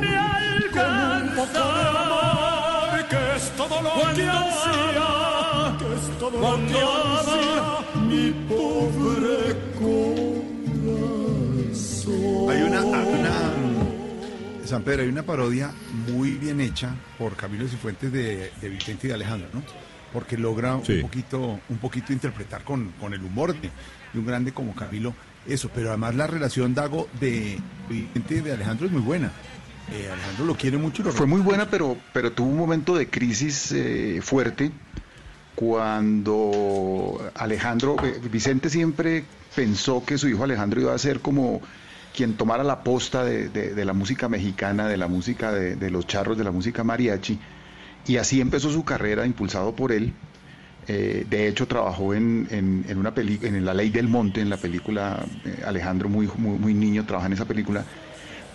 me 0.00 0.12
alcanza, 0.18 1.56
que 3.08 3.20
es 3.36 3.44
todo 3.56 3.76
lo 3.80 3.90
que 4.14 4.24
ansía, 4.28 5.10
que 5.78 5.88
es 5.94 6.04
todo 6.18 6.36
lo 6.38 6.46
que 6.66 6.78
ansía, 6.78 7.64
mi 8.06 8.24
pobre. 8.48 9.75
Hay 12.48 12.62
una, 12.62 12.78
hay 12.80 13.20
una- 13.20 13.52
San 14.64 14.82
Pedro, 14.82 15.02
hay 15.02 15.08
una 15.08 15.22
parodia 15.22 15.70
muy 16.08 16.32
bien 16.32 16.60
hecha 16.60 16.94
por 17.18 17.36
Camilo 17.36 17.68
Cifuentes 17.68 18.10
de, 18.12 18.50
de 18.60 18.68
Vicente 18.68 19.06
y 19.06 19.08
de 19.08 19.14
Alejandro, 19.14 19.48
¿no? 19.52 19.62
Porque 20.12 20.36
logra 20.36 20.80
Sí. 20.84 20.94
un 20.94 21.02
poquito, 21.02 21.60
un 21.68 21.78
poquito 21.78 22.12
interpretar 22.12 22.64
con, 22.64 22.90
con 23.00 23.14
el 23.14 23.22
humor 23.22 23.54
de, 23.54 23.70
de 24.12 24.18
un 24.18 24.26
grande 24.26 24.52
como 24.52 24.74
Camilo 24.74 25.14
eso, 25.46 25.70
pero 25.72 25.90
además 25.90 26.16
la 26.16 26.26
relación 26.26 26.74
Dago 26.74 27.08
de 27.20 27.58
Vicente 27.88 28.34
y 28.36 28.40
de 28.40 28.52
Alejandro 28.52 28.86
es 28.86 28.92
muy 28.92 29.02
buena. 29.02 29.30
Eh, 29.92 30.08
Alejandro 30.12 30.46
lo 30.46 30.56
quiere 30.56 30.78
mucho 30.78 31.04
lo 31.04 31.12
Fue 31.12 31.26
muy 31.26 31.40
buena, 31.40 31.70
pero, 31.70 31.96
pero 32.12 32.32
tuvo 32.32 32.48
un 32.48 32.56
momento 32.58 32.96
de 32.96 33.08
crisis 33.08 33.70
eh, 33.70 34.18
fuerte 34.22 34.72
cuando 35.54 37.30
Alejandro, 37.36 37.96
eh, 38.02 38.20
Vicente 38.30 38.68
siempre 38.68 39.24
pensó 39.54 40.04
que 40.04 40.18
su 40.18 40.28
hijo 40.28 40.42
Alejandro 40.42 40.80
iba 40.80 40.92
a 40.94 40.98
ser 40.98 41.20
como 41.20 41.60
quien 42.16 42.34
tomara 42.34 42.64
la 42.64 42.82
posta 42.82 43.24
de, 43.24 43.48
de- 43.50 43.84
la 43.84 43.92
música 43.92 44.28
mexicana, 44.28 44.88
de 44.88 44.96
la 44.96 45.06
música 45.06 45.52
de, 45.52 45.76
de 45.76 45.90
los 45.90 46.06
charros, 46.06 46.38
de 46.38 46.44
la 46.44 46.50
música 46.50 46.82
mariachi, 46.82 47.38
y 48.06 48.16
así 48.16 48.40
empezó 48.40 48.70
su 48.70 48.84
carrera 48.84 49.26
impulsado 49.26 49.76
por 49.76 49.92
él. 49.92 50.12
Eh, 50.88 51.26
de 51.28 51.48
hecho, 51.48 51.66
trabajó 51.66 52.14
en, 52.14 52.46
en, 52.50 52.98
una 52.98 53.12
en 53.16 53.64
La 53.64 53.74
Ley 53.74 53.90
del 53.90 54.08
Monte, 54.08 54.40
en 54.40 54.48
la 54.50 54.56
película, 54.56 55.24
eh, 55.44 55.62
Alejandro 55.66 56.08
muy, 56.08 56.28
muy, 56.38 56.58
muy 56.58 56.74
niño 56.74 57.04
trabaja 57.04 57.26
en 57.26 57.32
esa 57.34 57.44
película, 57.44 57.84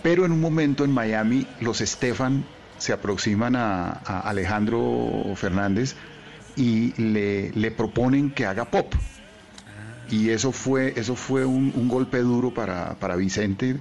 pero 0.02 0.24
en 0.24 0.32
un 0.32 0.40
momento 0.40 0.84
en 0.84 0.90
Miami 0.90 1.46
los 1.60 1.80
Estefan 1.80 2.44
se 2.78 2.92
aproximan 2.92 3.54
a, 3.54 4.00
a 4.04 4.20
Alejandro 4.28 5.22
Fernández 5.36 5.94
y 6.56 6.92
le, 7.00 7.50
le 7.52 7.70
proponen 7.70 8.30
que 8.30 8.44
haga 8.46 8.64
pop. 8.64 8.94
Y 10.12 10.28
eso 10.28 10.52
fue, 10.52 10.92
eso 10.96 11.16
fue 11.16 11.44
un, 11.44 11.72
un 11.74 11.88
golpe 11.88 12.18
duro 12.18 12.52
para, 12.52 12.94
para 13.00 13.16
Vicente, 13.16 13.78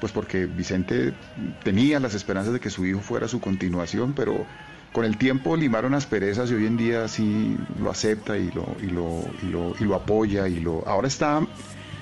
pues 0.00 0.12
porque 0.12 0.44
Vicente 0.46 1.14
tenía 1.62 2.00
las 2.00 2.14
esperanzas 2.14 2.52
de 2.52 2.60
que 2.60 2.68
su 2.68 2.84
hijo 2.84 3.00
fuera 3.00 3.28
su 3.28 3.40
continuación, 3.40 4.12
pero 4.12 4.44
con 4.92 5.04
el 5.04 5.16
tiempo 5.16 5.56
limaron 5.56 5.94
asperezas 5.94 6.50
y 6.50 6.54
hoy 6.54 6.66
en 6.66 6.76
día 6.76 7.06
sí 7.06 7.56
lo 7.80 7.90
acepta 7.90 8.36
y 8.36 8.50
lo, 8.50 8.74
y 8.82 8.86
lo, 8.86 9.24
y 9.42 9.46
lo, 9.46 9.74
y 9.78 9.84
lo 9.84 9.94
apoya 9.94 10.48
y 10.48 10.60
lo 10.60 10.82
ahora 10.86 11.06
está, 11.06 11.46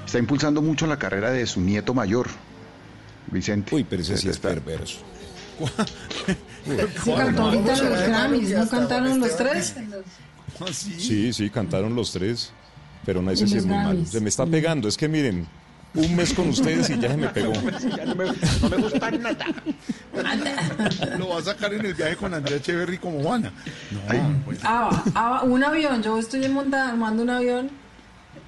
está 0.06 0.18
impulsando 0.18 0.62
mucho 0.62 0.86
la 0.86 0.98
carrera 0.98 1.30
de 1.30 1.46
su 1.46 1.60
nieto 1.60 1.92
mayor, 1.92 2.28
Vicente. 3.30 3.74
Uy, 3.74 3.84
pero 3.84 4.00
ese 4.00 4.16
sí 4.16 4.28
es 4.28 4.38
perverso. 4.38 5.00
Sí, 6.64 7.12
cantó 7.14 7.42
ahorita 7.42 7.76
en 7.76 7.90
los 7.90 8.02
Grammys, 8.02 8.50
¿no 8.52 8.68
cantaron 8.68 9.20
los 9.20 9.36
tres? 9.36 9.74
Sí, 10.72 11.32
sí, 11.32 11.50
cantaron 11.50 11.94
los 11.94 12.12
tres, 12.12 12.52
pero 13.06 13.22
no, 13.22 13.34
sí 13.34 13.42
los 13.44 13.52
es 13.54 13.64
muy 13.66 13.76
malo. 13.76 14.04
Se 14.04 14.20
me 14.20 14.28
está 14.28 14.44
pegando, 14.44 14.88
es 14.88 14.96
que 14.96 15.08
miren, 15.08 15.46
un 15.94 16.14
mes 16.14 16.34
con 16.34 16.48
ustedes 16.50 16.90
y 16.90 16.98
ya 16.98 17.08
se 17.08 17.16
me 17.16 17.28
pegó. 17.28 17.52
no, 18.06 18.14
me, 18.14 18.24
no 18.26 18.68
me 18.68 18.76
gusta 18.76 19.10
nada. 19.12 19.46
Lo 21.18 21.28
va 21.30 21.38
a 21.38 21.42
sacar 21.42 21.72
en 21.72 21.86
el 21.86 21.94
viaje 21.94 22.16
con 22.16 22.34
Andrea 22.34 22.56
Echeverry 22.58 22.98
como 22.98 23.22
Juana. 23.22 23.52
No, 23.90 24.44
pues. 24.44 24.62
Ava, 24.64 25.02
Ava, 25.14 25.42
un 25.44 25.62
avión, 25.64 26.02
yo 26.02 26.18
estoy 26.18 26.46
monta- 26.48 26.90
armando 26.90 27.22
un 27.22 27.30
avión, 27.30 27.70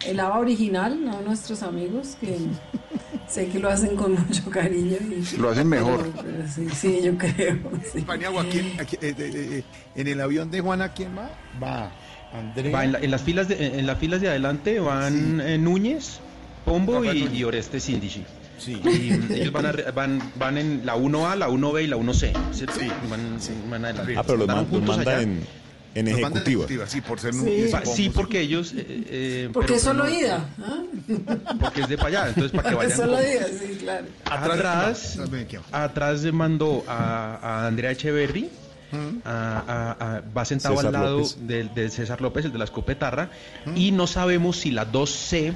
el 0.06 0.20
Ava 0.20 0.38
original, 0.38 1.02
no 1.02 1.20
nuestros 1.22 1.62
amigos, 1.62 2.16
que 2.20 2.36
sé 3.28 3.48
que 3.48 3.58
lo 3.58 3.68
hacen 3.70 3.96
con 3.96 4.12
mucho 4.12 4.50
cariño. 4.50 4.96
Y, 5.00 5.36
Lo 5.36 5.50
hacen 5.50 5.68
mejor. 5.68 6.10
Pero- 6.10 6.22
pero 6.22 6.48
sí, 6.48 6.66
sí, 6.74 7.00
yo 7.02 7.16
creo. 7.16 7.58
sí. 7.92 8.00
Paniagua, 8.02 8.44
¿quién- 8.50 8.78
a 8.80 8.84
quién- 8.84 9.02
eh, 9.02 9.14
eh, 9.18 9.24
eh, 9.58 9.64
en 9.94 10.06
el 10.08 10.20
avión 10.20 10.50
de 10.50 10.60
Juana, 10.60 10.92
¿quién 10.92 11.16
va? 11.16 11.30
Va. 11.62 11.90
Va 12.74 12.84
en, 12.84 12.92
la- 12.92 12.98
en 12.98 13.10
las 13.10 13.22
filas 13.22 13.48
de, 13.48 13.78
en 13.78 13.86
las 13.86 13.98
filas 13.98 14.20
de 14.20 14.28
adelante 14.28 14.80
van 14.80 15.40
eh, 15.40 15.56
Núñez, 15.58 16.20
Pombo 16.64 17.04
y, 17.04 17.28
y 17.34 17.44
Oreste 17.44 17.80
Sindici. 17.80 18.24
Sí. 18.58 18.80
Y 18.84 19.12
ellos 19.34 19.52
van, 19.52 19.66
a 19.66 19.72
re- 19.72 19.90
van, 19.92 20.20
van 20.36 20.58
en 20.58 20.84
la 20.84 20.96
1A, 20.96 21.36
la 21.36 21.48
1B 21.48 21.84
y 21.84 21.86
la 21.86 21.96
1C. 21.96 22.32
¿cierto? 22.52 22.80
Van, 23.08 23.38
van 23.70 23.84
adelante. 23.84 24.14
Ah, 24.16 24.22
pero 24.24 24.38
los, 24.38 24.46
man- 24.48 24.66
los 24.70 24.82
manda 24.82 25.12
allá. 25.12 25.22
en, 25.22 25.40
en 25.94 26.08
ejecutiva. 26.08 26.64
ejecutiva, 26.64 26.86
Sí, 26.86 27.00
por 27.00 27.18
ser 27.20 27.32
Sí. 27.34 27.68
Pa- 27.70 27.86
Sí, 27.86 28.10
porque 28.10 28.40
ellos. 28.40 28.74
eh, 28.76 28.84
eh, 29.08 29.50
Porque 29.52 29.76
es 29.76 29.82
solo 29.82 30.04
no- 30.04 30.10
ida. 30.10 30.44
¿ah? 30.60 30.82
Porque 31.60 31.82
es 31.82 31.88
de 31.88 31.96
para 31.96 32.08
allá, 32.08 32.28
entonces 32.28 32.50
para 32.52 32.64
que 32.64 32.74
Es 32.74 32.76
vayan. 32.76 32.96
solo 32.98 33.12
ida, 33.22 33.46
sí, 33.46 33.76
claro. 33.78 34.06
Atrás, 34.24 35.16
Atrás 35.18 35.30
de- 35.30 35.60
atrás, 35.72 36.22
mandó 36.32 36.84
a, 36.88 37.36
a 37.40 37.66
Andrea 37.68 37.94
Echeverry. 38.90 39.20
a- 39.24 39.94
a- 40.00 40.16
a- 40.16 40.22
va 40.36 40.44
sentado 40.44 40.76
César 40.76 40.94
al 40.96 41.02
lado 41.02 41.22
del 41.40 41.74
de 41.74 41.90
César 41.90 42.20
López, 42.20 42.44
el 42.44 42.52
de 42.52 42.58
la 42.58 42.64
escopetarra, 42.64 43.30
y 43.74 43.92
no 43.92 44.06
sabemos 44.06 44.56
si 44.58 44.70
la 44.70 44.84
2C, 44.84 45.52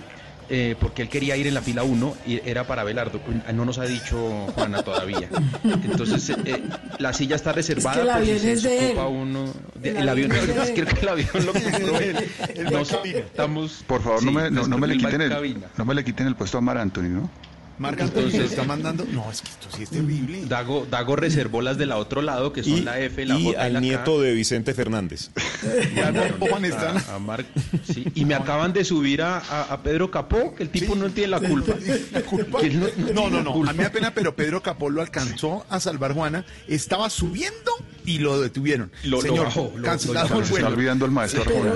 eh, 0.54 0.74
porque 0.78 1.02
él 1.02 1.08
quería 1.08 1.36
ir 1.36 1.46
en 1.46 1.54
la 1.54 1.62
fila 1.62 1.82
1, 1.82 2.14
y 2.26 2.40
era 2.46 2.66
para 2.66 2.84
Belardo. 2.84 3.20
No 3.54 3.64
nos 3.64 3.78
ha 3.78 3.84
dicho 3.84 4.46
Juana 4.54 4.82
todavía. 4.82 5.28
Entonces, 5.64 6.28
eh, 6.44 6.62
la 6.98 7.12
silla 7.14 7.36
está 7.36 7.52
reservada 7.52 8.02
el 8.02 8.06
por 8.08 8.16
si 8.16 8.20
avión 8.22 8.38
se 8.40 8.52
es 8.52 8.62
de 8.62 8.90
él. 8.92 8.98
uno. 8.98 9.44
de- 9.80 9.90
El 9.90 9.96
el 9.98 10.08
avión, 10.08 10.32
avión 10.32 10.50
es 10.50 10.56
de 10.56 10.62
él. 10.64 10.74
creo 10.74 10.94
que 10.94 11.00
el 11.00 11.08
avión 11.08 11.46
lo 11.46 11.52
compró 11.52 11.98
él. 12.00 12.16
El 12.54 13.16
estamos, 13.16 13.84
Por 13.86 14.02
favor, 14.02 14.22
no, 14.24 14.32
me, 14.32 14.50
no, 14.50 14.66
no 14.66 14.78
me 14.78 14.86
le 14.88 14.98
quiten 14.98 15.20
el, 15.22 15.30
cabina. 15.30 15.66
no 15.78 15.84
me 15.86 15.94
le 15.94 16.04
quiten 16.04 16.26
el 16.26 16.34
puesto 16.36 16.58
a 16.58 16.60
Mar 16.60 16.76
Anthony, 16.76 17.08
¿no? 17.08 17.30
Marc 17.78 18.00
Anthony 18.00 18.18
Entonces- 18.20 18.40
lo 18.40 18.46
está 18.46 18.62
mandando. 18.64 19.04
No, 19.10 19.30
es 19.30 19.40
que 19.40 19.48
esto 19.50 19.68
sí 19.76 19.82
es 19.84 19.90
terrible. 19.90 20.44
Dago, 20.46 20.86
Dago 20.90 21.16
reservó 21.16 21.62
las 21.62 21.78
del 21.78 21.92
otro 21.92 22.22
lado, 22.22 22.52
que 22.52 22.62
son 22.62 22.72
Y, 22.74 22.80
la 22.82 22.98
F, 23.00 23.24
la 23.26 23.38
y 23.38 23.44
J 23.44 23.58
y 23.58 23.60
al 23.66 23.72
la 23.72 23.78
K. 23.78 23.80
nieto 23.80 24.20
de 24.20 24.32
Vicente 24.34 24.74
Fernández. 24.74 25.30
Juan 26.40 26.64
están. 26.64 26.96
a, 26.98 27.14
a 27.14 27.18
Marc- 27.18 27.46
sí, 27.84 28.04
y 28.14 28.24
me 28.24 28.34
acaban 28.34 28.72
de 28.72 28.84
subir 28.84 29.22
a, 29.22 29.38
a- 29.38 29.62
a 29.72 29.82
Pedro 29.82 30.10
Capó, 30.10 30.54
que 30.54 30.62
el 30.64 30.70
tipo 30.70 30.94
no 30.94 31.08
tiene 31.10 31.28
la 31.28 31.40
culpa. 31.40 31.74
La 32.12 32.20
culpa. 32.22 32.58
No- 32.62 33.12
No, 33.14 33.30
no, 33.30 33.36
la 33.38 33.42
no. 33.42 33.52
culpa. 33.52 33.70
A 33.70 33.72
mí 33.72 33.78
me 33.78 33.84
da 33.84 33.90
pena, 33.90 34.14
pero 34.14 34.34
Pedro 34.36 34.62
Capó 34.62 34.90
lo 34.90 35.00
alcanzó 35.00 35.64
a 35.68 35.80
salvar 35.80 36.12
Juana. 36.14 36.44
Estaba 36.68 37.08
subiendo 37.10 37.72
y 38.04 38.18
lo 38.18 38.40
detuvieron. 38.40 38.90
Lo- 39.04 39.16
lo 39.16 39.22
Señor, 39.22 39.44
bajó, 39.46 39.72
lo- 39.76 39.82
cancelado 39.82 40.28
lo- 40.34 40.40
el 40.40 40.46
Se 40.46 40.54
está 40.54 40.68
olvidando 40.68 41.04
el 41.06 41.10
maestro 41.10 41.42
Arjona. 41.42 41.74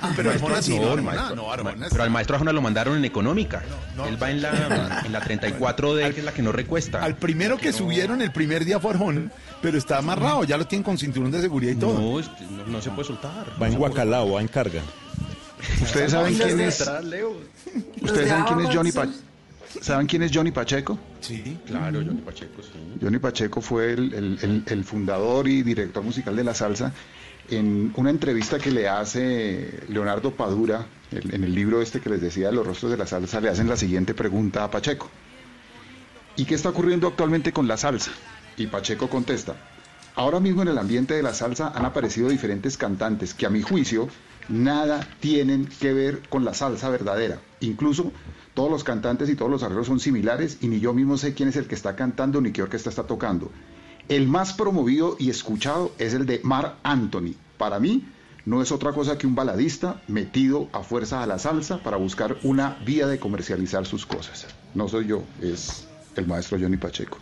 Ah, 0.00 0.12
pero 0.16 0.30
Arjona 0.30 0.62
sí, 0.62 0.78
no, 0.78 0.80
No, 0.80 0.82
el 0.84 0.98
Arjona, 0.98 1.02
maestro- 1.12 1.36
no, 1.36 1.52
Arjona 1.52 1.72
Pero 1.74 1.86
está- 1.86 2.02
al 2.04 2.10
maestro 2.10 2.34
Arjona 2.36 2.52
lo 2.52 2.62
mandaron 2.62 2.96
en 2.96 3.04
económica. 3.04 3.62
Él 4.06 4.22
va 4.22 4.30
en 4.30 4.42
la, 4.42 5.02
en 5.04 5.12
la 5.12 5.20
34D, 5.20 6.12
que 6.14 6.20
es 6.20 6.24
la 6.24 6.32
que 6.32 6.42
no 6.42 6.52
recuesta. 6.52 7.02
Al 7.02 7.16
primero 7.16 7.56
que 7.58 7.72
subieron 7.72 8.22
el 8.22 8.30
primer 8.32 8.64
día 8.64 8.78
fue 8.78 8.92
Arjona, 8.92 9.30
pero 9.60 9.76
está 9.76 9.98
amarrado, 9.98 10.44
ya 10.44 10.56
lo 10.56 10.66
tienen 10.66 10.84
con 10.84 10.96
cinturón 10.98 11.30
de 11.30 11.40
seguridad 11.40 11.72
y 11.72 11.76
todo. 11.76 11.94
No, 11.94 12.20
no, 12.20 12.66
no 12.66 12.82
se 12.82 12.90
puede 12.90 13.08
soltar. 13.08 13.46
Va 13.60 13.66
en 13.66 13.74
Guacalao, 13.76 14.32
va 14.32 14.40
en 14.40 14.48
carga. 14.48 14.82
¿Ustedes 15.82 16.12
saben 16.12 16.34
quién 16.36 16.60
es? 16.60 16.80
¿Ustedes 16.80 18.24
de 18.24 18.28
saben 18.28 18.44
quién 18.44 18.60
es 18.60 18.74
Johnny 18.74 18.92
Pacheco? 18.92 19.18
¿Saben 19.82 20.06
quién 20.06 20.22
es 20.22 20.30
Johnny 20.34 20.50
Pacheco? 20.50 20.98
Sí. 21.20 21.58
Claro, 21.66 22.00
Johnny 22.04 22.20
Pacheco, 22.22 22.62
sí. 22.62 22.70
Johnny 23.02 23.18
Pacheco 23.18 23.60
fue 23.60 23.92
el, 23.92 24.14
el- 24.14 24.38
el- 24.42 24.62
el 24.66 24.84
fundador 24.84 25.46
y 25.46 25.62
director 25.62 26.02
musical 26.02 26.34
de 26.36 26.44
la 26.44 26.54
salsa. 26.54 26.92
En 27.50 27.92
una 27.96 28.10
entrevista 28.10 28.58
que 28.58 28.70
le 28.70 28.88
hace 28.88 29.80
Leonardo 29.88 30.32
Padura, 30.32 30.86
en 31.10 31.44
el 31.44 31.54
libro 31.54 31.80
este 31.80 32.00
que 32.00 32.10
les 32.10 32.20
decía 32.20 32.48
de 32.48 32.54
los 32.54 32.66
rostros 32.66 32.90
de 32.90 32.98
la 32.98 33.06
salsa, 33.06 33.40
le 33.40 33.48
hacen 33.48 33.68
la 33.68 33.76
siguiente 33.76 34.12
pregunta 34.12 34.64
a 34.64 34.70
Pacheco. 34.70 35.08
¿Y 36.36 36.44
qué 36.44 36.54
está 36.54 36.68
ocurriendo 36.68 37.08
actualmente 37.08 37.52
con 37.52 37.66
la 37.66 37.78
salsa? 37.78 38.10
Y 38.58 38.66
Pacheco 38.66 39.08
contesta, 39.08 39.56
ahora 40.14 40.40
mismo 40.40 40.60
en 40.62 40.68
el 40.68 40.78
ambiente 40.78 41.14
de 41.14 41.22
la 41.22 41.32
salsa 41.32 41.72
han 41.74 41.86
aparecido 41.86 42.28
diferentes 42.28 42.76
cantantes 42.76 43.32
que 43.32 43.46
a 43.46 43.50
mi 43.50 43.62
juicio 43.62 44.08
nada 44.48 45.08
tienen 45.20 45.66
que 45.66 45.94
ver 45.94 46.28
con 46.28 46.44
la 46.44 46.52
salsa 46.52 46.90
verdadera. 46.90 47.40
Incluso 47.60 48.12
todos 48.52 48.70
los 48.70 48.84
cantantes 48.84 49.30
y 49.30 49.36
todos 49.36 49.50
los 49.50 49.62
arreglos 49.62 49.86
son 49.86 50.00
similares 50.00 50.58
y 50.60 50.68
ni 50.68 50.80
yo 50.80 50.92
mismo 50.92 51.16
sé 51.16 51.32
quién 51.32 51.48
es 51.48 51.56
el 51.56 51.66
que 51.66 51.74
está 51.74 51.96
cantando 51.96 52.40
ni 52.40 52.52
qué 52.52 52.62
orquesta 52.62 52.90
está 52.90 53.04
tocando. 53.04 53.50
El 54.08 54.26
más 54.26 54.54
promovido 54.54 55.16
y 55.18 55.28
escuchado 55.28 55.92
es 55.98 56.14
el 56.14 56.24
de 56.24 56.40
Mar 56.42 56.76
Anthony. 56.82 57.34
Para 57.58 57.78
mí 57.78 58.04
no 58.46 58.62
es 58.62 58.72
otra 58.72 58.92
cosa 58.92 59.18
que 59.18 59.26
un 59.26 59.34
baladista 59.34 60.00
metido 60.08 60.70
a 60.72 60.82
fuerza 60.82 61.22
a 61.22 61.26
la 61.26 61.38
salsa 61.38 61.82
para 61.82 61.98
buscar 61.98 62.38
una 62.42 62.78
vía 62.86 63.06
de 63.06 63.18
comercializar 63.18 63.84
sus 63.84 64.06
cosas. 64.06 64.46
No 64.74 64.88
soy 64.88 65.08
yo, 65.08 65.24
es 65.42 65.86
el 66.16 66.26
maestro 66.26 66.58
Johnny 66.58 66.78
Pacheco. 66.78 67.18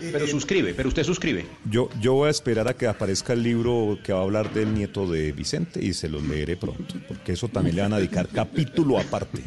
Pero 0.00 0.26
suscribe, 0.26 0.72
pero 0.72 0.88
usted 0.88 1.04
suscribe. 1.04 1.46
Yo, 1.70 1.90
yo 2.00 2.14
voy 2.14 2.28
a 2.28 2.30
esperar 2.30 2.68
a 2.68 2.74
que 2.74 2.86
aparezca 2.86 3.34
el 3.34 3.42
libro 3.42 3.98
que 4.02 4.14
va 4.14 4.20
a 4.20 4.22
hablar 4.22 4.50
del 4.54 4.72
nieto 4.72 5.06
de 5.06 5.32
Vicente 5.32 5.84
y 5.84 5.92
se 5.92 6.08
lo 6.08 6.22
leeré 6.22 6.56
pronto, 6.56 6.94
porque 7.06 7.32
eso 7.32 7.48
también 7.48 7.76
le 7.76 7.82
van 7.82 7.92
a 7.92 7.98
dedicar 7.98 8.28
capítulo 8.28 8.98
aparte. 8.98 9.42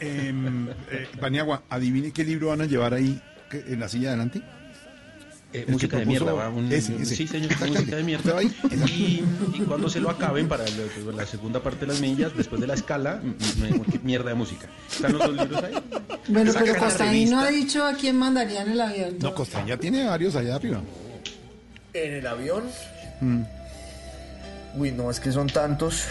Em, 0.00 0.68
eh, 0.90 1.08
Paniagua, 1.20 1.62
adivine 1.70 2.10
qué 2.10 2.24
libro 2.24 2.48
van 2.48 2.62
a 2.62 2.66
llevar 2.66 2.92
ahí 2.94 3.18
en 3.52 3.80
la 3.80 3.88
silla 3.88 4.08
de 4.08 4.14
adelante. 4.14 4.42
Eh, 5.52 5.64
música 5.68 5.96
de 5.98 6.04
mierda, 6.06 6.32
va. 6.32 6.48
un- 6.50 6.70
ese, 6.70 6.96
ese. 7.00 7.16
Sí, 7.16 7.26
señor, 7.26 7.50
música 7.68 7.96
de 7.96 8.02
mierda. 8.02 8.42
Y, 8.42 9.24
y 9.54 9.60
cuando 9.66 9.88
se 9.88 10.00
lo 10.00 10.10
acaben 10.10 10.48
para 10.48 10.64
la, 10.64 11.12
la 11.14 11.26
segunda 11.26 11.60
parte 11.62 11.80
de 11.86 11.92
las 11.92 12.00
millas, 12.00 12.36
después 12.36 12.60
de 12.60 12.66
la 12.66 12.74
escala, 12.74 13.22
mierda 14.02 14.30
de 14.30 14.34
música. 14.34 14.68
Están 14.90 15.12
los 15.12 15.22
dos 15.22 15.34
libros 15.36 15.62
ahí. 15.64 15.74
Bueno, 16.28 16.52
Saca 16.52 16.64
pero 16.66 16.78
Costaín 16.78 17.30
no 17.30 17.40
ha 17.40 17.48
dicho 17.48 17.84
a 17.84 17.94
quién 17.94 18.16
mandaría 18.18 18.62
en 18.62 18.70
el 18.72 18.80
avión. 18.80 19.16
No, 19.20 19.34
Costaña 19.34 19.76
tiene 19.76 20.04
varios 20.04 20.34
allá 20.36 20.56
arriba. 20.56 20.80
En 21.94 22.12
el 22.14 22.26
avión. 22.26 22.64
Mm. 23.20 23.42
Uy, 24.76 24.92
no, 24.92 25.10
es 25.10 25.18
que 25.20 25.32
son 25.32 25.46
tantos 25.46 26.02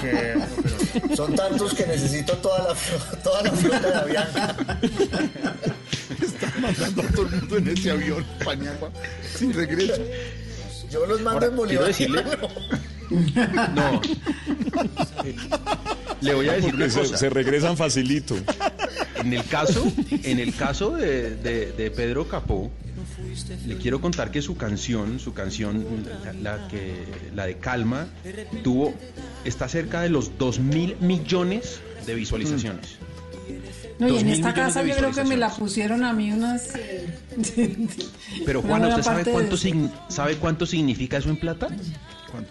que 0.00 0.34
son 1.16 1.34
tantos 1.36 1.72
que 1.74 1.86
necesito 1.86 2.36
toda 2.38 2.68
la 2.68 2.74
toda 3.22 3.42
la 3.42 3.52
flota 3.52 3.80
de 3.90 3.94
Avianca. 3.94 4.56
Están 6.20 6.60
mandando 6.60 7.02
a 7.02 7.06
todo 7.06 7.26
el 7.26 7.32
mundo 7.36 7.56
en 7.58 7.68
ese 7.68 7.90
avión, 7.92 8.24
Paniagua. 8.44 8.90
Sin 9.36 9.52
regreso. 9.54 10.02
Yo 10.90 11.06
los 11.06 11.20
mando 11.20 11.30
Ahora, 11.32 11.46
en 11.46 11.56
Bolívar. 11.56 11.90
quiero 11.92 12.22
No. 13.74 14.00
Le 16.20 16.34
voy 16.34 16.48
a 16.48 16.52
decir 16.54 16.70
Porque 16.70 16.84
una 16.84 16.92
se, 16.92 17.00
cosa. 17.00 17.16
se 17.16 17.30
regresan 17.30 17.76
facilito. 17.76 18.36
En 19.16 19.32
el 19.32 19.44
caso, 19.44 19.84
en 20.22 20.38
el 20.38 20.54
caso 20.54 20.90
de, 20.92 21.36
de- 21.36 21.72
de 21.72 21.90
Pedro 21.90 22.28
Capó, 22.28 22.70
le 23.66 23.76
quiero 23.76 24.00
contar 24.00 24.30
que 24.30 24.40
su 24.42 24.56
canción, 24.56 25.18
su 25.20 25.32
canción, 25.34 25.84
la, 26.24 26.32
la 26.58 26.68
que, 26.68 26.94
la 27.34 27.46
de 27.46 27.56
Calma, 27.58 28.06
tuvo, 28.64 28.94
está 29.44 29.68
cerca 29.68 30.00
de 30.00 30.08
los 30.08 30.38
2 30.38 30.60
mil 30.60 30.96
millones 31.00 31.80
de 32.06 32.14
visualizaciones. 32.14 32.96
No, 33.98 34.08
y 34.08 34.18
en 34.18 34.28
esta 34.28 34.52
casa 34.52 34.82
yo 34.82 34.94
creo 34.96 35.12
que 35.12 35.24
me 35.24 35.36
la 35.36 35.48
pusieron 35.50 36.04
a 36.04 36.12
mí 36.12 36.30
unas... 36.32 36.72
Pero 38.44 38.62
Juana, 38.62 38.88
¿usted 38.88 39.02
sabe 39.02 39.24
cuánto, 39.24 39.56
sabe 40.08 40.36
cuánto 40.36 40.66
significa 40.66 41.16
eso 41.18 41.30
en 41.30 41.38
plata? 41.38 41.68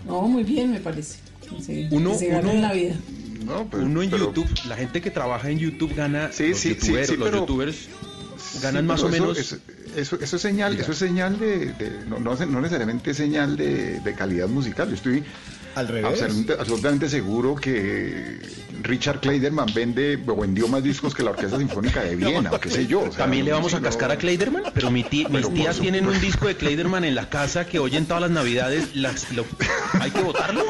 No, 0.05 0.23
muy 0.23 0.43
bien 0.43 0.71
me 0.71 0.79
parece. 0.79 1.19
Sí, 1.63 1.87
Uno, 1.91 2.11
que 2.13 2.17
se 2.17 2.35
uno- 2.35 2.53
la 2.53 2.73
vida. 2.73 2.95
No, 3.45 3.67
pero- 3.69 3.83
uno 3.83 4.01
en 4.01 4.09
pero- 4.09 4.25
YouTube, 4.25 4.47
la 4.67 4.75
gente 4.75 5.01
que 5.01 5.11
trabaja 5.11 5.49
en 5.49 5.59
YouTube 5.59 5.93
gana, 5.95 6.31
Sí, 6.31 6.49
los, 6.49 6.59
sí, 6.59 6.69
sí, 6.69 6.75
youtuberos, 6.75 7.07
sí, 7.09 7.15
los 7.17 7.25
pero- 7.29 7.39
youtubers 7.39 7.75
ganan 8.61 8.83
Sí, 8.83 8.87
más 8.87 9.03
o 9.03 9.09
menos... 9.09 9.37
Eso, 9.37 9.57
eso, 9.95 10.17
eso 10.21 10.35
es 10.35 10.41
señal, 10.41 10.77
eso 10.77 10.91
es 10.91 10.97
señal 10.97 11.39
de, 11.39 11.67
de- 11.73 12.05
no, 12.09 12.19
no, 12.19 12.35
no 12.35 12.61
necesariamente 12.61 13.11
es 13.11 13.17
señal 13.17 13.55
de, 13.55 13.99
de 14.01 14.13
calidad 14.13 14.47
musical. 14.49 14.89
Yo 14.89 14.95
estoy 14.95 15.23
Al 15.75 15.87
revés. 15.87 16.05
absolutamente, 16.21 16.53
absolutamente 16.59 17.09
seguro 17.09 17.55
que 17.55 18.39
Richard 18.81 19.19
Kleiderman 19.19 19.67
vende 19.73 20.19
o 20.27 20.35
vendió 20.35 20.67
más 20.67 20.83
discos 20.83 21.13
que 21.15 21.23
la 21.23 21.31
Orquesta 21.31 21.57
Sinfónica 21.57 22.01
de 22.03 22.15
Viena, 22.15 22.51
o 22.51 22.59
qué 22.59 22.69
sé 22.69 22.87
yo. 22.87 22.99
o 23.01 23.03
sea, 23.11 23.17
También 23.25 23.45
le 23.45 23.51
vamos 23.51 23.73
a 23.73 23.81
cascar 23.81 24.11
a 24.11 24.17
Kleiderman, 24.17 24.63
pero 24.73 24.91
mi 24.91 25.03
tía- 25.03 25.27
mis 25.29 25.51
tías 25.53 25.79
tienen 25.79 26.07
un 26.07 26.19
disco 26.21 26.47
de 26.47 26.55
Kleiderman 26.55 27.03
en 27.03 27.15
la 27.15 27.29
casa 27.29 27.65
que 27.65 27.79
oyen 27.79 28.05
todas 28.05 28.21
las 28.21 28.31
navidades. 28.31 28.95
Las, 28.95 29.31
lo- 29.31 29.45
¿Hay 29.99 30.11
que 30.11 30.21
votarlo? 30.21 30.63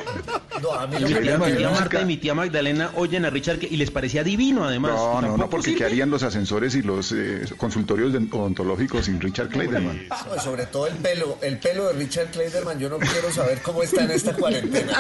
No, 0.61 0.71
a 0.71 0.87
mí 0.87 0.95
mi 0.99 1.13
tía, 1.13 1.37
mi 1.37 1.51
tía 1.53 1.69
Marta 1.69 2.01
y 2.01 2.05
mi 2.05 2.17
tía 2.17 2.33
Magdalena 2.33 2.91
oyen 2.95 3.25
a 3.25 3.29
Richard 3.29 3.59
y 3.63 3.75
les 3.77 3.91
parecía 3.91 4.23
divino 4.23 4.63
además. 4.63 4.93
No, 4.93 5.15
no, 5.15 5.21
no, 5.21 5.27
¿Tampoco 5.29 5.49
porque 5.51 5.65
sirve? 5.71 5.77
¿qué 5.79 5.83
harían 5.85 6.09
los 6.09 6.23
ascensores 6.23 6.73
y 6.75 6.81
los 6.81 7.11
eh, 7.11 7.41
consultorios 7.57 8.13
de- 8.13 8.19
odontológicos 8.31 9.05
sin 9.05 9.19
Richard 9.19 9.49
Kleiderman? 9.49 10.07
No, 10.09 10.41
sobre 10.41 10.65
todo 10.67 10.87
el 10.87 10.95
pelo, 10.95 11.37
el 11.41 11.57
pelo 11.59 11.87
de 11.87 11.93
Richard 11.93 12.31
Kleiderman, 12.31 12.79
yo 12.79 12.89
no 12.89 12.97
quiero 12.99 13.31
saber 13.31 13.61
cómo 13.61 13.83
está 13.83 14.03
en 14.05 14.11
esta 14.11 14.33
cuarentena. 14.33 14.94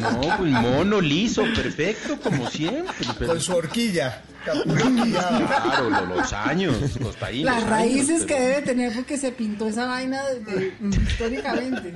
No, 0.00 0.20
pues 0.38 0.50
mono, 0.52 1.00
liso, 1.00 1.44
perfecto, 1.54 2.18
como 2.20 2.48
siempre. 2.50 2.94
pero- 3.18 3.32
Con 3.32 3.40
su 3.40 3.54
horquilla. 3.54 4.22
Claro, 4.44 5.88
lo- 5.90 6.16
los 6.16 6.32
años, 6.34 6.76
Costaín, 7.02 7.46
Las 7.46 7.64
raíces 7.66 8.08
años, 8.10 8.20
que 8.26 8.34
pero- 8.34 8.46
debe 8.48 8.62
tener 8.62 8.92
porque 8.94 9.16
se 9.16 9.32
pintó 9.32 9.68
esa 9.68 9.86
vaina 9.86 10.20
desde, 10.24 10.74
históricamente. 11.08 11.94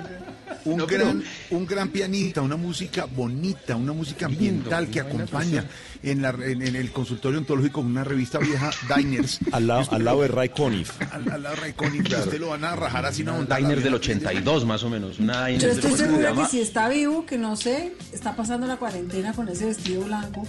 Un, 0.64 0.78
No, 0.78 0.86
pero- 0.86 1.04
gran, 1.04 1.22
un 1.50 1.66
gran 1.66 1.88
pianista, 1.90 2.40
una 2.40 2.56
música 2.56 3.04
bonita, 3.04 3.76
una 3.76 3.92
música 3.92 4.26
ambiental 4.26 4.88
que 4.88 5.00
acompaña 5.00 5.64
en, 6.02 6.22
la, 6.22 6.30
en, 6.30 6.62
en 6.62 6.76
el 6.76 6.90
consultorio 6.92 7.38
ontológico 7.38 7.80
una 7.80 8.04
revista 8.04 8.38
vieja, 8.38 8.70
Diners. 8.96 9.40
Al 9.52 9.66
lado, 9.66 9.88
al 9.92 10.04
lado 10.04 10.22
de 10.22 10.28
Ray 10.28 10.48
Conniff. 10.50 10.92
Al, 11.12 11.30
al 11.30 11.42
lado 11.42 11.54
de 11.56 11.60
Ray 11.62 11.72
Conniff, 11.74 12.02
que 12.08 12.16
usted 12.16 12.40
lo 12.40 12.48
van 12.48 12.64
a 12.64 12.76
rajar 12.76 13.06
así 13.06 13.22
una 13.22 13.34
onda. 13.34 13.56
Diner 13.56 13.82
del 13.82 13.94
82 13.94 14.64
más 14.66 14.82
o 14.82 14.90
menos, 14.90 15.18
una 15.18 15.50
Yo 15.50 15.68
estoy 15.68 15.92
segura 15.92 16.18
que 16.32 16.40
82. 16.42 16.50
si 16.50 16.60
está 16.60 16.88
vivo, 16.88 17.26
que 17.26 17.38
no 17.38 17.56
sé, 17.56 17.92
está 18.12 18.34
pasando 18.36 18.66
la 18.66 18.76
cuarentena 18.76 19.32
con 19.32 19.48
ese 19.48 19.66
vestido 19.66 20.02
blanco 20.04 20.46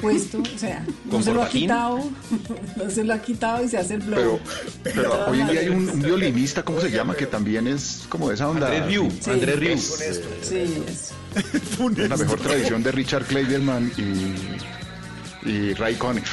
puesto, 0.00 0.42
o 0.42 0.58
sea, 0.58 0.84
no 1.06 1.10
¿Con 1.12 1.24
se 1.24 1.32
lo 1.32 1.42
ha 1.42 1.48
quitado, 1.48 1.98
no 2.76 2.90
se 2.90 3.04
lo 3.04 3.14
ha 3.14 3.22
quitado 3.22 3.64
y 3.64 3.68
se 3.68 3.78
hace 3.78 3.94
el 3.94 4.02
Pero, 4.02 4.22
blog. 4.22 4.40
pero 4.82 5.26
hoy 5.28 5.40
en 5.40 5.48
día 5.48 5.60
hay 5.60 5.68
un, 5.68 5.88
un 5.88 6.02
violinista, 6.02 6.62
¿cómo 6.62 6.78
se 6.80 6.90
llama? 6.90 7.14
Que 7.14 7.24
también 7.26 7.66
es 7.68 8.04
como 8.10 8.28
de 8.28 8.34
esa 8.34 8.48
onda. 8.48 8.66
Andrés 8.66 8.86
Rieu, 8.86 9.08
Sí. 9.20 9.30
Andrés. 9.30 9.94
Sí, 10.42 10.82
es. 10.86 11.12
La 12.08 12.16
mejor 12.16 12.40
tradición 12.40 12.82
de 12.82 12.92
Richard 12.92 13.24
Kleiderman 13.24 13.92
y, 13.96 15.48
y 15.48 15.74
Ray 15.74 15.94
Conniff. 15.96 16.30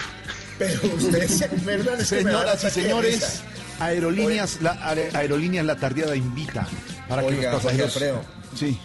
Pero 0.58 0.80
ustedes 0.96 1.32
se 1.38 1.46
acuerdan 1.46 2.00
es 2.00 2.10
que 2.10 2.18
Señoras 2.22 2.64
y 2.64 2.70
señores, 2.70 3.42
aerolíneas, 3.80 4.62
la, 4.62 4.74
aer- 4.94 5.16
aerolíneas 5.16 5.66
La 5.66 5.76
invita 6.16 6.68
para 7.08 7.22
que 7.24 7.28
Oiga, 7.30 7.52
los 7.54 7.62
Jorge 7.64 7.78
pasajeros... 7.84 7.96
Alfredo. 7.96 8.22
Sí. 8.56 8.78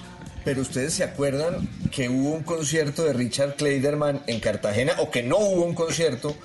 Pero 0.44 0.62
ustedes 0.62 0.94
se 0.94 1.02
acuerdan 1.04 1.68
que 1.90 2.08
hubo 2.08 2.30
un 2.30 2.44
concierto 2.44 3.04
de 3.04 3.12
Richard 3.12 3.56
Kleiderman 3.56 4.22
en 4.28 4.38
Cartagena 4.40 4.92
o 4.98 5.10
que 5.10 5.22
no 5.22 5.38
hubo 5.38 5.64
un 5.64 5.74
concierto 5.74 6.36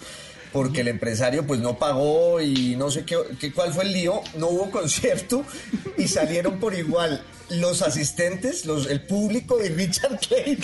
porque 0.51 0.81
el 0.81 0.89
empresario 0.89 1.45
pues 1.47 1.61
no 1.61 1.77
pagó 1.77 2.41
y 2.41 2.75
no 2.75 2.91
sé 2.91 3.05
qué, 3.05 3.15
qué- 3.39 3.53
cuál 3.53 3.71
fue 3.73 3.85
el 3.85 3.93
lío, 3.93 4.21
no 4.37 4.47
hubo 4.47 4.69
concierto 4.71 5.45
y 5.97 6.07
salieron 6.09 6.59
por 6.59 6.73
igual 6.73 7.23
los 7.51 7.81
asistentes, 7.81 8.65
los, 8.65 8.87
el 8.89 9.01
público 9.01 9.57
de 9.57 9.69
Richard 9.69 10.19
Clay 10.19 10.57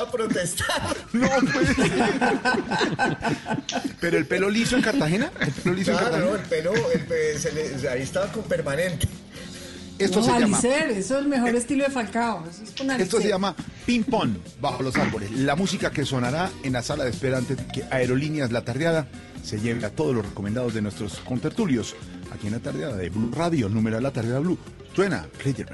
a 0.00 0.10
protestar. 0.10 0.96
No, 1.12 1.28
pues. 1.52 1.68
Pero 4.00 4.18
el 4.18 4.26
pelo 4.26 4.50
liso 4.50 4.76
en 4.76 4.82
Cartagena. 4.82 5.30
El 5.40 5.52
pelo 5.52 5.74
liso 5.74 5.90
en 5.92 5.96
Cartagena. 5.98 6.24
no, 6.26 6.34
el 6.36 6.42
pelo, 6.42 6.72
el 6.92 7.00
pe- 7.00 7.38
se 7.38 7.52
le- 7.52 7.88
ahí 7.88 8.02
estaba 8.02 8.30
con 8.32 8.42
permanente. 8.44 9.08
Esto 9.98 10.20
no, 10.20 10.26
se 10.26 10.30
llama. 10.40 10.58
Alicer, 10.58 10.90
eso 10.92 11.16
es 11.18 11.22
el 11.24 11.28
mejor 11.28 11.56
estilo 11.56 11.82
de 11.84 11.90
Falcao. 11.90 12.44
Eso 12.48 12.62
es 12.62 12.70
con 12.70 12.88
Esto 12.92 13.20
se 13.20 13.28
llama 13.28 13.56
Ping 13.84 14.04
Pong 14.04 14.30
bajo 14.60 14.82
los 14.84 14.94
árboles. 14.96 15.32
La 15.32 15.56
música 15.56 15.90
que 15.90 16.04
sonará 16.04 16.50
en 16.62 16.74
la 16.74 16.82
sala 16.84 17.02
de 17.04 17.10
espera 17.10 17.38
antes 17.38 17.56
de 17.56 17.66
que 17.66 17.84
Aerolíneas 17.90 18.52
La 18.52 18.64
Tardeada 18.64 19.08
se 19.42 19.60
lleve 19.60 19.84
a 19.84 19.90
todos 19.90 20.14
los 20.14 20.26
recomendados 20.26 20.74
de 20.74 20.82
nuestros 20.82 21.18
contertulios. 21.20 21.94
Aquí 22.32 22.46
en 22.46 22.54
La 22.54 22.60
Tardeada 22.60 22.96
de 22.96 23.10
Blue 23.10 23.30
Radio, 23.34 23.68
número 23.68 23.96
de 23.96 24.02
La 24.02 24.12
Tardeada 24.12 24.40
Blue. 24.40 24.58
Suena 24.94 25.26
Clayton 25.38 25.68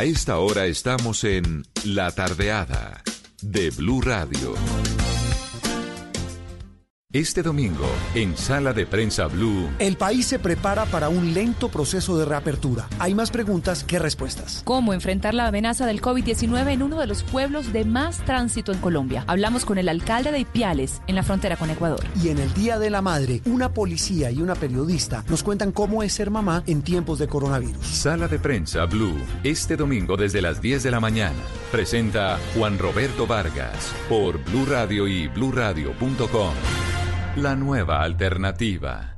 A 0.00 0.04
esta 0.04 0.38
hora 0.38 0.64
estamos 0.64 1.24
en 1.24 1.66
La 1.84 2.10
Tardeada 2.10 3.02
de 3.42 3.68
Blue 3.68 4.00
Radio. 4.00 4.54
Este 7.12 7.42
domingo, 7.42 7.90
en 8.14 8.36
Sala 8.36 8.72
de 8.72 8.86
Prensa 8.86 9.26
Blue, 9.26 9.68
El 9.80 9.96
país 9.96 10.28
se 10.28 10.38
prepara 10.38 10.84
para 10.84 11.08
un 11.08 11.34
lento 11.34 11.68
proceso 11.68 12.16
de 12.16 12.24
reapertura. 12.24 12.86
Hay 13.00 13.16
más 13.16 13.32
preguntas 13.32 13.82
que 13.82 13.98
respuestas. 13.98 14.62
¿Cómo 14.64 14.94
enfrentar 14.94 15.34
la 15.34 15.48
amenaza 15.48 15.86
del 15.86 16.00
COVID-19 16.00 16.68
en 16.70 16.84
uno 16.84 17.00
de 17.00 17.08
los 17.08 17.24
pueblos 17.24 17.72
de 17.72 17.84
más 17.84 18.24
tránsito 18.24 18.70
en 18.70 18.78
Colombia? 18.78 19.24
Hablamos 19.26 19.64
con 19.64 19.78
el 19.78 19.88
alcalde 19.88 20.30
de 20.30 20.38
Ipiales, 20.38 21.02
en 21.08 21.16
la 21.16 21.24
frontera 21.24 21.56
con 21.56 21.68
Ecuador. 21.70 22.04
Y 22.22 22.28
en 22.28 22.38
el 22.38 22.54
Día 22.54 22.78
de 22.78 22.90
la 22.90 23.02
Madre, 23.02 23.42
una 23.44 23.74
policía 23.74 24.30
y 24.30 24.40
una 24.40 24.54
periodista 24.54 25.24
nos 25.28 25.42
cuentan 25.42 25.72
cómo 25.72 26.04
es 26.04 26.12
ser 26.12 26.30
mamá 26.30 26.62
en 26.68 26.80
tiempos 26.82 27.18
de 27.18 27.26
coronavirus. 27.26 27.84
Sala 27.84 28.28
de 28.28 28.38
Prensa 28.38 28.84
Blue, 28.84 29.18
este 29.42 29.76
domingo 29.76 30.16
desde 30.16 30.40
las 30.40 30.62
10 30.62 30.84
de 30.84 30.92
la 30.92 31.00
mañana. 31.00 31.42
Presenta 31.72 32.38
Juan 32.54 32.78
Roberto 32.78 33.26
Vargas 33.26 33.92
por 34.08 34.38
Blue 34.44 34.66
Radio 34.66 35.08
y 35.08 35.26
bluradio.com. 35.26 36.54
La 37.40 37.56
nueva 37.56 38.02
alternativa. 38.02 39.16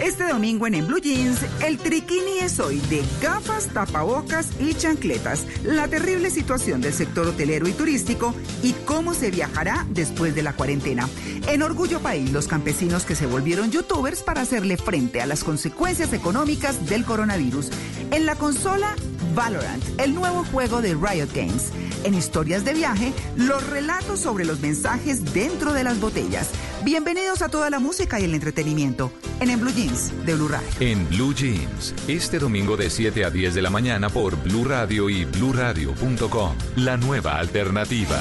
Este 0.00 0.22
domingo 0.22 0.68
en 0.68 0.76
En 0.76 0.86
Blue 0.86 1.00
Jeans, 1.00 1.40
el 1.64 1.78
triquini 1.78 2.38
es 2.40 2.60
hoy 2.60 2.78
de 2.88 3.02
gafas, 3.20 3.66
tapabocas 3.70 4.52
y 4.60 4.74
chancletas, 4.74 5.44
la 5.64 5.88
terrible 5.88 6.30
situación 6.30 6.80
del 6.80 6.92
sector 6.92 7.26
hotelero 7.26 7.66
y 7.66 7.72
turístico 7.72 8.36
y 8.62 8.72
cómo 8.84 9.14
se 9.14 9.32
viajará 9.32 9.84
después 9.90 10.36
de 10.36 10.44
la 10.44 10.52
cuarentena. 10.52 11.08
En 11.48 11.64
Orgullo 11.64 11.98
País, 11.98 12.30
los 12.30 12.46
campesinos 12.46 13.04
que 13.04 13.16
se 13.16 13.26
volvieron 13.26 13.72
youtubers 13.72 14.22
para 14.22 14.42
hacerle 14.42 14.76
frente 14.76 15.20
a 15.20 15.26
las 15.26 15.42
consecuencias 15.42 16.12
económicas 16.12 16.88
del 16.88 17.04
coronavirus. 17.04 17.70
En 18.12 18.26
la 18.26 18.36
consola, 18.36 18.94
Valorant, 19.34 19.82
el 19.98 20.14
nuevo 20.14 20.44
juego 20.52 20.80
de 20.80 20.94
Riot 20.94 21.34
Games. 21.34 21.72
En 22.04 22.14
historias 22.14 22.64
de 22.64 22.74
viaje, 22.74 23.12
los 23.36 23.66
relatos 23.70 24.20
sobre 24.20 24.44
los 24.44 24.60
mensajes 24.60 25.32
dentro 25.34 25.72
de 25.72 25.82
las 25.82 25.98
botellas. 25.98 26.50
Bienvenidos 26.84 27.40
a 27.40 27.48
toda 27.48 27.70
la 27.70 27.78
música 27.78 28.20
y 28.20 28.24
el 28.24 28.34
entretenimiento 28.34 29.10
en 29.40 29.58
Blue 29.58 29.72
Jeans 29.72 30.12
de 30.26 30.34
Blue 30.34 30.48
Radio. 30.48 30.68
En 30.80 31.08
Blue 31.08 31.34
Jeans, 31.34 31.94
este 32.08 32.38
domingo 32.38 32.76
de 32.76 32.90
7 32.90 33.24
a 33.24 33.30
10 33.30 33.54
de 33.54 33.62
la 33.62 33.70
mañana 33.70 34.10
por 34.10 34.36
Blue 34.42 34.66
Radio 34.66 35.08
y 35.08 35.24
bluradio.com. 35.24 36.54
La 36.76 36.98
nueva 36.98 37.38
alternativa. 37.38 38.20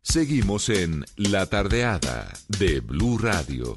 Seguimos 0.00 0.68
en 0.68 1.04
La 1.16 1.46
Tardeada 1.46 2.32
de 2.46 2.78
Blue 2.78 3.18
Radio. 3.18 3.76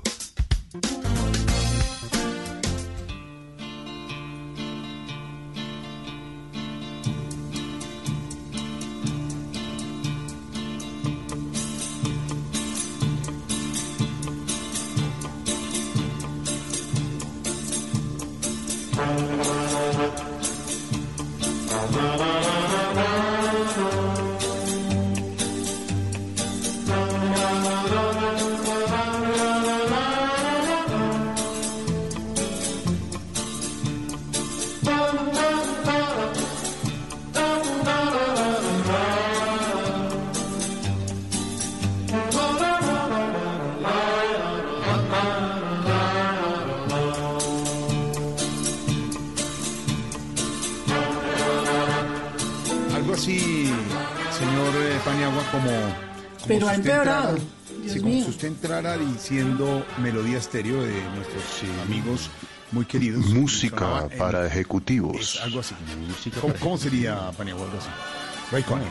Diciendo 59.29 59.85
melodía 60.01 60.37
estéreo 60.37 60.81
de 60.81 61.01
nuestros 61.15 61.43
eh, 61.63 61.81
amigos 61.85 62.29
muy 62.71 62.85
queridos. 62.85 63.25
Música 63.25 64.07
en- 64.09 64.17
para 64.17 64.45
ejecutivos. 64.47 65.17
Es 65.35 65.41
algo 65.41 65.59
así. 65.59 65.75
¿Cómo, 66.39 66.53
cómo 66.61 66.77
sería, 66.77 67.31
Paniagua, 67.33 67.65
algo 67.65 67.77
así? 67.77 67.89
Ray 68.51 68.63
Conniff. 68.63 68.87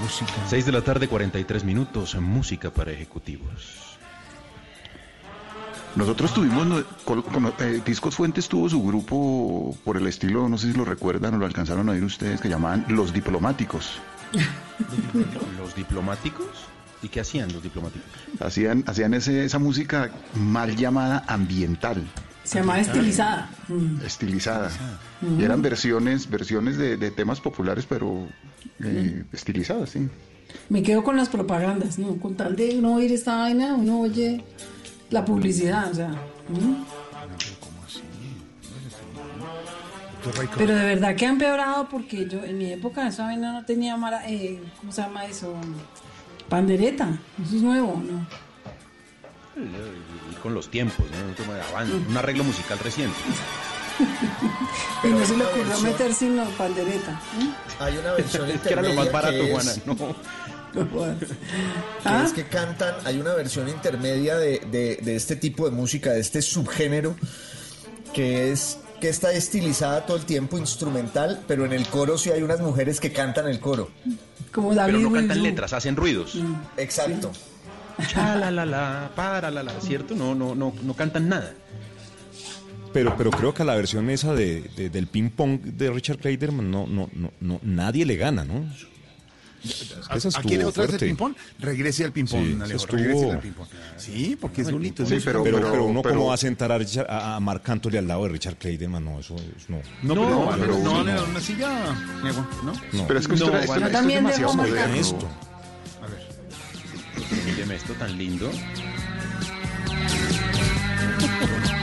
Música. 0.00 0.32
6 0.48 0.66
de 0.66 0.72
la 0.72 0.82
tarde, 0.82 1.08
43 1.08 1.64
minutos. 1.64 2.14
Música 2.14 2.70
para 2.70 2.92
ejecutivos. 2.92 3.98
Nosotros 5.96 6.32
tuvimos, 6.32 6.84
eh, 7.58 7.82
Discos 7.84 8.14
Fuentes 8.14 8.48
tuvo 8.48 8.68
su 8.68 8.80
grupo 8.84 9.76
por 9.84 9.96
el 9.96 10.06
estilo, 10.06 10.48
no 10.48 10.56
sé 10.58 10.70
si 10.70 10.78
lo 10.78 10.84
recuerdan 10.84 11.34
o 11.34 11.38
lo 11.38 11.46
alcanzaron 11.46 11.88
a 11.88 11.92
oír 11.92 12.04
ustedes, 12.04 12.40
que 12.40 12.48
llamaban 12.48 12.84
Los 12.88 13.12
Diplomáticos. 13.12 13.98
¿Los 15.58 15.74
diplomáticos? 15.74 16.46
¿Y 17.02 17.08
qué 17.08 17.20
hacían 17.20 17.52
los 17.52 17.62
diplomáticos? 17.62 18.06
Hacían, 18.40 18.84
hacían 18.86 19.14
ese- 19.14 19.44
esa 19.44 19.58
música 19.58 20.10
mal 20.34 20.76
llamada 20.76 21.24
ambiental, 21.28 22.06
Se 22.44 22.58
llama 22.58 22.78
estilizada. 22.80 23.48
Mm. 23.68 24.02
estilizada. 24.04 24.70
Y 25.38 25.42
eran 25.44 25.62
versiones, 25.62 26.28
versiones 26.28 26.76
de, 26.76 26.96
de 26.96 27.10
temas 27.10 27.40
populares, 27.40 27.86
pero 27.88 28.26
eh, 28.84 29.24
estilizadas, 29.32 29.90
sí. 29.90 30.08
Me 30.68 30.82
quedo 30.82 31.02
con 31.04 31.16
las 31.16 31.28
propagandas, 31.28 31.98
¿no? 31.98 32.16
Con 32.16 32.34
tal 32.34 32.56
de 32.56 32.76
uno 32.78 32.94
oír 32.96 33.12
esta 33.12 33.36
vaina, 33.36 33.74
uno 33.74 34.00
oye 34.00 34.44
la 35.10 35.24
publicidad, 35.24 35.90
o 35.90 35.94
sea. 35.94 36.08
¿mm? 36.08 36.84
Pero 40.58 40.74
de 40.74 40.84
verdad 40.84 41.16
que 41.16 41.24
ha 41.26 41.30
empeorado 41.30 41.88
porque 41.88 42.28
yo 42.28 42.44
en 42.44 42.58
mi 42.58 42.72
época 42.72 43.06
esa 43.08 43.24
vaina 43.24 43.52
no 43.52 43.64
tenía 43.64 43.96
mara, 43.96 44.28
eh, 44.28 44.60
¿cómo 44.78 44.92
se 44.92 45.00
llama 45.00 45.24
eso? 45.24 45.54
Pandereta, 46.50 47.08
eso 47.42 47.56
es 47.56 47.62
nuevo, 47.62 48.02
¿no? 48.06 48.26
ir 50.30 50.38
con 50.42 50.54
los 50.54 50.70
tiempos, 50.70 51.06
¿no? 51.10 51.26
Un 51.28 51.34
avance, 51.60 51.92
arreglo 52.16 52.44
musical 52.44 52.78
reciente. 52.78 53.16
Y 55.04 55.08
no 55.08 55.26
se 55.26 55.36
le 55.36 55.44
ocurrió 55.44 55.78
meter 55.80 56.14
sino 56.14 56.44
pandereta. 56.56 57.10
¿eh? 57.38 57.50
Hay 57.80 57.98
una 57.98 58.12
versión 58.12 58.48
Es 58.50 58.60
que 58.62 58.72
era 58.72 58.80
lo 58.82 58.94
más 58.94 59.06
intermedia 59.06 59.12
barato, 59.12 59.44
que 59.44 59.50
Juana. 59.52 59.70
es- 59.72 59.86
No. 59.86 59.96
que 60.72 62.08
¿Ah? 62.08 62.22
es 62.24 62.32
que 62.32 62.44
cantan, 62.46 62.94
hay 63.04 63.18
una 63.20 63.34
versión 63.34 63.68
intermedia 63.68 64.36
de, 64.38 64.60
de- 64.70 64.98
de 65.02 65.16
este 65.16 65.36
tipo 65.36 65.66
de 65.68 65.72
música, 65.76 66.12
de 66.12 66.20
este 66.20 66.40
subgénero, 66.42 67.14
que 68.14 68.52
es 68.52 68.78
que 69.00 69.08
está 69.08 69.32
estilizada 69.32 70.06
todo 70.06 70.16
el 70.16 70.24
tiempo 70.24 70.58
instrumental, 70.58 71.42
pero 71.48 71.64
en 71.64 71.72
el 71.72 71.86
coro 71.86 72.18
sí 72.18 72.30
hay 72.30 72.42
unas 72.42 72.60
mujeres 72.60 73.00
que 73.00 73.12
cantan 73.12 73.48
el 73.48 73.58
coro. 73.60 73.90
Como 74.52 74.70
Pero 74.70 74.80
David 74.82 74.98
no 74.98 75.12
cantan 75.12 75.28
Wilson. 75.38 75.42
letras, 75.42 75.72
hacen 75.72 75.96
ruidos. 75.96 76.36
Exacto. 76.76 77.32
Cha, 78.08 78.36
la, 78.36 78.50
la, 78.50 78.64
la, 78.64 79.10
para, 79.14 79.50
la, 79.50 79.62
la, 79.62 79.72
¿cierto? 79.80 80.14
No, 80.14 80.34
no, 80.34 80.54
no, 80.54 80.72
no 80.82 80.94
cantan 80.94 81.28
nada. 81.28 81.52
Pero, 82.92 83.14
pero 83.16 83.30
creo 83.30 83.54
que 83.54 83.62
a 83.62 83.64
la 83.64 83.74
versión 83.76 84.10
esa 84.10 84.34
de, 84.34 84.62
de- 84.76 84.90
del 84.90 85.06
ping 85.06 85.30
pong 85.30 85.60
de 85.60 85.90
Richard 85.90 86.18
Clayderman 86.18 86.70
no, 86.70 86.86
no, 86.86 87.08
no, 87.12 87.30
no, 87.40 87.60
nadie 87.62 88.04
le 88.04 88.16
gana, 88.16 88.44
¿no? 88.44 88.68
Es 89.62 90.24
que 90.24 90.38
¿A 90.38 90.42
quién 90.42 90.60
estuvo 90.60 90.68
otra 90.70 90.86
vez 90.86 90.94
el 90.94 90.98
ping-pong? 91.08 91.34
Regrese 91.58 92.04
al 92.04 92.12
ping-pong, 92.12 92.44
Sí, 92.46 92.58
Alejo, 92.62 92.76
estuvo- 92.80 92.96
regrese 92.96 93.30
al 93.30 93.38
ping-pong. 93.40 93.68
Sí, 93.98 94.36
porque 94.40 94.62
es 94.62 94.72
bonito. 94.72 95.04
Sí, 95.06 95.18
pero, 95.24 95.42
pero, 95.44 95.58
pero- 95.60 95.84
uno 95.84 96.02
pero- 96.02 96.14
cómo 96.14 96.26
va 96.28 96.34
a 96.34 96.38
sentar 96.38 96.72
a, 96.72 96.78
Richard- 96.78 97.06
a, 97.08 97.36
a 97.36 97.40
Marc 97.40 97.68
Anthony 97.68 97.96
al 97.98 98.08
lado 98.08 98.24
de 98.24 98.30
Richard 98.30 98.56
Clayderman, 98.56 99.04
no, 99.04 99.20
eso 99.20 99.36
es 99.36 99.68
no. 99.68 99.80
No, 100.02 100.14
No, 100.14 100.48
pero, 100.50 100.60
pero 100.60 100.78
no, 100.78 101.04
no, 101.04 101.24
una 101.24 101.40
silla, 101.40 101.94
¿no? 102.24 102.72
no. 102.92 103.06
Pero 103.06 103.18
es 103.20 103.28
que 103.28 103.34
esto, 103.34 103.50
No, 103.50 103.58
esto- 103.58 103.76
es 103.86 103.92
demasiado 104.06 104.52
dejo 104.52 104.56
moderno. 104.56 104.94
esto. 104.96 105.28
A 106.02 106.06
ver. 106.06 106.26
Míreme 107.46 107.74
esto 107.76 107.92
tan 107.94 108.16
lindo. 108.16 108.50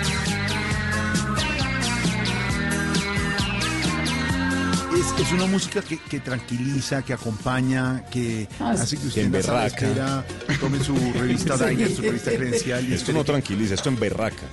Es, 5.16 5.22
es 5.28 5.32
una 5.32 5.46
música 5.46 5.82
que, 5.82 5.98
que 5.98 6.20
tranquiliza, 6.20 7.02
que 7.04 7.14
acompaña, 7.14 8.04
que 8.12 8.48
Ah, 8.60 8.72
hace 8.72 8.98
que 8.98 9.08
usted 9.08 9.26
en 9.26 9.32
la 9.32 9.66
espera 9.68 10.26
tome 10.60 10.80
su 10.84 10.96
revista 11.14 11.58
Diner, 11.70 11.90
su 11.94 12.02
revista 12.02 12.32
credencial. 12.32 12.88
y 12.90 12.94
Esto 12.94 13.14
no 13.14 13.24
tranquiliza, 13.24 13.74
esto 13.76 13.90
en 13.90 14.00
berraca. 14.00 14.44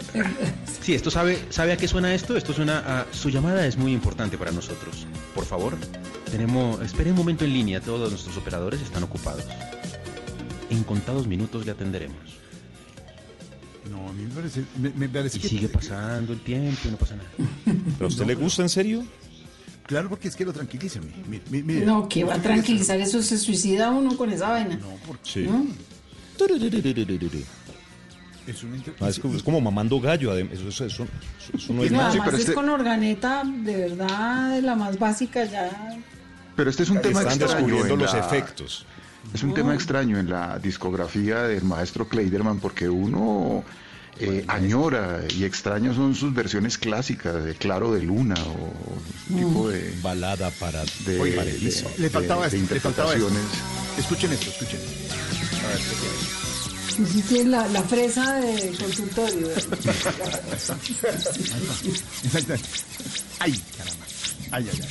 Sí, 0.81 0.95
esto 0.95 1.11
sabe, 1.11 1.39
¿sabe 1.51 1.73
a 1.73 1.77
qué 1.77 1.89
suena 1.89 2.15
esto? 2.15 2.37
Esto 2.37 2.53
suena 2.53 3.01
a 3.01 3.07
su 3.13 3.31
llamada 3.31 3.67
es 3.67 3.77
muy 3.77 3.93
importante 3.93 4.39
para 4.39 4.53
nosotros. 4.53 5.07
Por 5.35 5.45
favor, 5.45 5.77
tenemos, 6.31 6.81
espere 6.83 7.11
un 7.11 7.17
momento 7.17 7.45
en 7.45 7.53
línea, 7.53 7.81
todos 7.81 8.11
nuestros 8.11 8.37
operadores 8.37 8.81
están 8.81 9.03
ocupados. 9.03 9.45
En 10.71 10.83
contados 10.85 11.27
minutos 11.27 11.65
le 11.67 11.73
atenderemos. 11.73 12.19
No, 13.91 14.09
a 14.09 14.13
mí 14.13 14.23
me 14.25 14.31
parece, 14.35 14.65
me, 14.79 14.91
me 14.91 15.09
parece 15.09 15.39
Y 15.39 15.41
que... 15.41 15.49
sigue 15.49 15.69
pasando 15.69 16.33
el 16.33 16.41
tiempo 16.41 16.81
y 16.87 16.91
no 16.91 16.97
pasa 16.97 17.17
nada. 17.17 17.29
¿Pero 17.67 18.07
a 18.07 18.09
usted 18.09 18.25
le 18.27 18.35
gusta 18.35 18.63
en 18.63 18.69
serio? 18.69 19.05
Claro, 19.87 20.09
porque 20.09 20.29
es 20.29 20.37
que 20.37 20.45
lo 20.45 20.53
tranquiliza. 20.53 21.01
mi- 21.01 21.23
mi- 21.29 21.43
mi- 21.51 21.63
mire. 21.63 21.85
No, 21.87 22.09
que 22.09 22.25
va 22.25 22.35
a 22.35 22.43
tranquilizar, 22.43 22.99
eso 23.01 23.23
se 23.23 23.37
suicida 23.39 23.91
uno 23.91 24.17
con 24.17 24.31
esa 24.33 24.49
vaina. 24.51 24.77
No, 24.77 24.89
porque 25.07 25.23
Sí. 25.31 25.43
¿no? 25.43 25.67
es 28.47 28.63
una 28.63 28.77
inter- 28.77 28.95
Ah, 29.01 29.09
es, 29.09 29.19
como, 29.19 29.35
es 29.37 29.43
como 29.43 29.61
mamando 29.61 30.01
gallo, 30.01 30.37
eso, 30.37 30.69
eso, 30.69 30.85
eso, 30.85 31.07
eso 31.55 31.73
no 31.73 31.83
es 31.83 31.91
nada. 31.93 32.09
además 32.09 32.25
pero 32.27 32.37
es 32.37 32.43
este- 32.43 32.55
con 32.55 32.69
organeta, 32.69 33.43
de 33.45 33.77
verdad, 33.77 34.55
de 34.55 34.63
la 34.63 34.75
más 34.75 34.99
básica 34.99 35.45
ya. 35.45 35.71
Pero 36.57 36.71
este 36.71 36.83
es 36.83 36.91
un 36.91 37.01
tema 37.01 37.21
Están 37.21 37.41
extraño. 37.41 37.55
descubriendo 37.67 37.95
en 37.95 38.01
los 38.01 38.13
la- 38.13 38.21
efectos. 38.21 38.87
Es 39.33 39.43
un 39.43 39.55
tema 39.55 39.75
extraño 39.75 40.19
en 40.19 40.29
la 40.29 40.59
discografía 40.59 41.45
del 41.45 41.65
maestro 41.65 42.07
Kleiderman 42.07 42.61
porque 42.61 42.89
uno 42.91 43.65
eh, 44.21 44.45
añora 44.49 45.23
y 45.37 45.45
extraña 45.45 45.93
son 45.95 46.15
sus 46.15 46.33
versiones 46.35 46.79
clásicas 46.79 47.43
de 47.45 47.55
Claro 47.55 47.93
de 47.93 48.03
Luna 48.03 48.35
o 48.37 48.73
Mm. 49.31 49.37
tipo 49.39 49.69
de, 49.71 49.95
Balada 50.03 50.51
para, 50.53 50.85
de, 51.07 51.33
paradiso. 51.35 51.91
Le 51.99 52.11
faltaba 52.11 52.47
de- 52.49 52.59
de 52.59 52.63
esto, 52.63 52.75
le 52.75 52.81
faltaba 52.81 53.13
esto. 53.15 53.27
interpretaciones. 53.39 53.43
Escuchen 53.99 54.33
esto, 54.33 54.51
escuchen. 54.51 54.81
Y 56.97 57.07
sí 57.07 57.23
tiene 57.29 57.51
la, 57.51 57.67
la 57.69 57.83
fresa 57.83 58.35
de 58.41 58.73
consultorio. 58.79 59.49
Exacto. 62.25 62.55
Ay, 63.41 63.61
caramba. 63.77 64.07
Ay, 64.51 64.69
ay, 64.73 64.81
ay. 64.83 64.89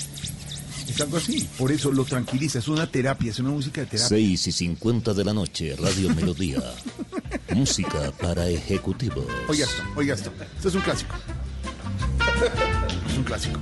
Es 0.88 1.02
algo 1.02 1.18
así. 1.18 1.48
Por 1.58 1.72
eso 1.72 1.92
lo 1.92 2.06
tranquiliza. 2.06 2.60
Es 2.60 2.68
una 2.68 2.88
terapia, 2.88 3.32
es 3.32 3.40
una 3.40 3.50
música 3.50 3.82
de 3.82 3.88
terapia. 3.88 4.10
6 4.10 4.48
y 4.48 4.52
50 4.52 5.14
de 5.14 5.24
la 5.24 5.34
noche, 5.34 5.76
Radio 5.80 6.14
Melodía. 6.14 6.62
Música 7.54 8.12
para 8.22 8.48
ejecutivos. 8.48 9.26
Oiga 9.48 9.66
esto, 9.66 9.84
oiga 9.96 10.16
esto. 10.16 10.32
Esto 10.56 10.68
es 10.70 10.76
un 10.76 10.82
clásico. 10.82 11.16
Es 13.10 13.18
un 13.18 13.24
clásico. 13.24 13.60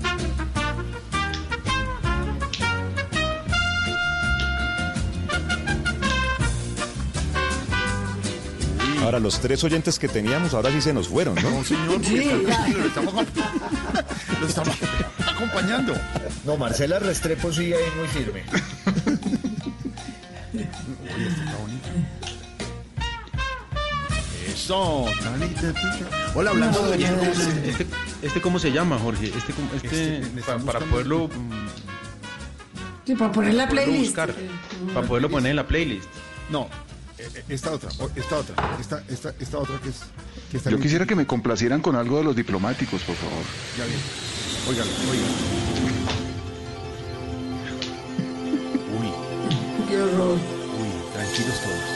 Ahora, 9.03 9.19
los 9.19 9.40
tres 9.40 9.64
oyentes 9.64 9.98
que 9.98 10.08
teníamos, 10.08 10.53
ahora 10.53 10.72
sí 10.72 10.80
se 10.80 10.93
nos 10.93 11.08
fueron, 11.08 11.35
¿no? 11.35 11.50
No, 11.50 11.64
señor, 11.64 12.06
Sí, 12.06 12.17
lo 12.24 12.85
estamos, 12.85 13.14
lo 14.40 14.48
estamos 14.48 14.75
acompañando. 15.42 15.94
No, 16.45 16.58
Marcela 16.58 17.00
Restrepo 17.00 17.52
sigue 17.52 17.76
ahí 17.76 17.84
muy 17.98 18.08
firme. 18.08 18.44
Oye, 20.53 20.68
esto 21.28 21.42
está 21.44 21.58
bonito. 21.58 21.88
Eso. 24.48 25.06
Hola, 26.36 26.52
hablando 26.52 26.84
de 26.86 26.94
oyentes. 26.94 27.40
Este, 27.66 27.88
este 28.22 28.42
cómo 28.42 28.60
se 28.60 28.72
llama, 28.72 29.00
Jorge? 29.00 29.28
Este, 29.36 29.53
este, 29.76 30.20
Este, 30.20 30.42
para, 30.66 30.80
poderlo, 30.80 31.28
mm, 31.28 31.68
Sí, 33.06 33.16
para 33.16 33.32
poner 33.32 33.53
la 33.56 33.68
playlist. 33.68 34.06
buscar, 34.06 34.36
para 34.94 35.08
poderlo 35.08 35.30
poner 35.30 35.52
en 35.52 35.56
la 35.56 35.68
playlist. 35.68 36.08
No, 36.50 36.70
eh, 37.18 37.28
eh, 37.34 37.44
esta 37.50 37.72
otra, 37.72 37.90
esta 38.16 38.38
otra, 38.38 38.78
esta, 38.80 39.03
esta, 39.10 39.34
esta 39.40 39.58
otra 39.58 39.80
que 39.82 39.90
es... 39.90 40.02
Que 40.52 40.58
está 40.58 40.70
Yo 40.70 40.76
bien 40.78 40.84
quisiera 40.84 41.06
que 41.06 41.16
me 41.16 41.26
complacieran 41.26 41.82
con 41.82 41.95
algo 41.95 42.18
de 42.18 42.26
los 42.26 42.36
diplomáticos, 42.36 43.02
por 43.03 43.16
favor. 43.16 43.44
Ya 43.78 43.86
bien. 43.86 44.00
Óigalo, 44.69 44.91
óigalo. 45.09 45.33
Uy, 48.99 49.09
Qué 49.90 50.01
horror. 50.01 50.38
uy, 50.80 50.91
tranquilos 51.14 51.59
todos. 51.61 51.88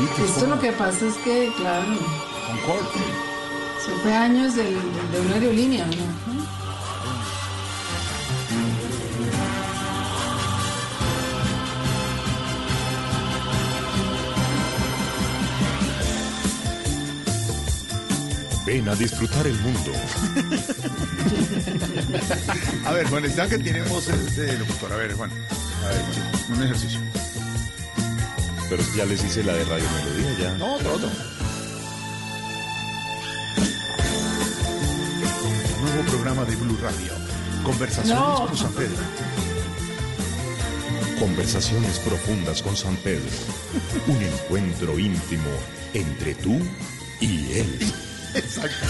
Uy. 0.00 0.24
Esto 0.24 0.46
lo 0.46 0.60
que 0.60 0.72
pasa 0.72 1.06
es 1.06 1.14
que, 1.16 1.52
claro, 1.56 1.86
Concord. 2.46 2.86
se 3.84 3.90
fue 4.02 4.12
años 4.14 4.54
del, 4.54 4.74
de 4.74 5.20
una 5.20 5.34
aerolínea, 5.34 5.86
¿no? 5.86 6.29
Ven 18.66 18.88
a 18.88 18.94
disfrutar 18.94 19.46
el 19.46 19.58
mundo. 19.60 19.92
A 22.84 22.92
ver, 22.92 23.06
Juan, 23.08 23.24
está 23.24 23.48
que 23.48 23.58
tenemos 23.58 24.08
este 24.08 24.58
locutor. 24.58 24.92
A 24.92 24.96
ver, 24.96 25.14
Juan. 25.14 25.30
A 25.30 25.88
ver, 25.88 26.56
un 26.56 26.62
ejercicio. 26.64 27.00
Pero 28.68 28.82
ya 28.96 29.04
les 29.06 29.24
hice 29.24 29.42
la 29.42 29.54
de 29.54 29.64
Radio 29.64 29.84
Melodía, 29.90 30.38
ya. 30.38 30.54
No, 30.58 30.74
otro, 30.74 30.92
otro. 30.94 31.10
Nuevo 35.82 36.02
programa 36.10 36.44
de 36.44 36.56
Blue 36.56 36.76
Radio. 36.80 37.12
Conversaciones 37.64 38.14
No. 38.22 38.46
con 38.46 38.56
San 38.56 38.72
Pedro. 38.72 38.96
Conversaciones 41.18 41.98
profundas 41.98 42.62
con 42.62 42.76
San 42.76 42.96
Pedro. 42.96 43.28
Un 44.06 44.22
encuentro 44.22 44.98
íntimo 44.98 45.50
entre 45.94 46.34
tú 46.34 46.58
y 47.20 47.52
él. 47.52 47.92
Exacto. 48.34 48.86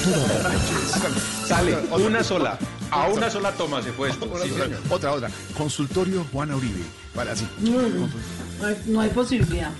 Sale, 1.46 1.76
una 1.92 2.22
sola. 2.24 2.58
A 2.90 3.08
una 3.08 3.30
sola 3.30 3.52
toma 3.52 3.82
se 3.82 3.92
fue 3.92 4.10
esto. 4.10 4.26
Otra, 4.26 4.44
Sí, 4.44 4.52
otra, 4.88 5.12
otra. 5.12 5.30
Consultorio 5.56 6.24
Juana 6.32 6.56
Uribe. 6.56 6.82
Para 7.14 7.32
así. 7.32 7.46
No, 7.60 7.82
no, 7.82 8.08
no 8.86 9.00
hay, 9.00 9.10
posibilidad. 9.10 9.70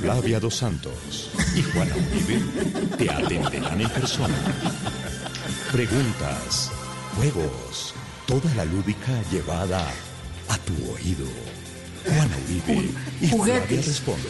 Flavia 0.00 0.40
Dos 0.40 0.54
Santos 0.56 1.30
y 1.54 1.62
Juana 1.62 1.94
Uribe 1.94 2.42
te 2.96 3.10
atenderán 3.10 3.80
en 3.80 3.90
persona. 3.90 4.34
Preguntas, 5.72 6.70
juegos, 7.16 7.94
toda 8.26 8.54
la 8.54 8.64
lúdica 8.64 9.12
llevada 9.30 9.86
a 10.48 10.58
tu 10.58 10.72
oído. 10.92 11.26
Juana 12.06 12.36
Uribe 12.46 12.90
y 13.20 13.26
Flavia 13.26 13.30
Juguetes. 13.30 13.86
responde. 13.86 14.28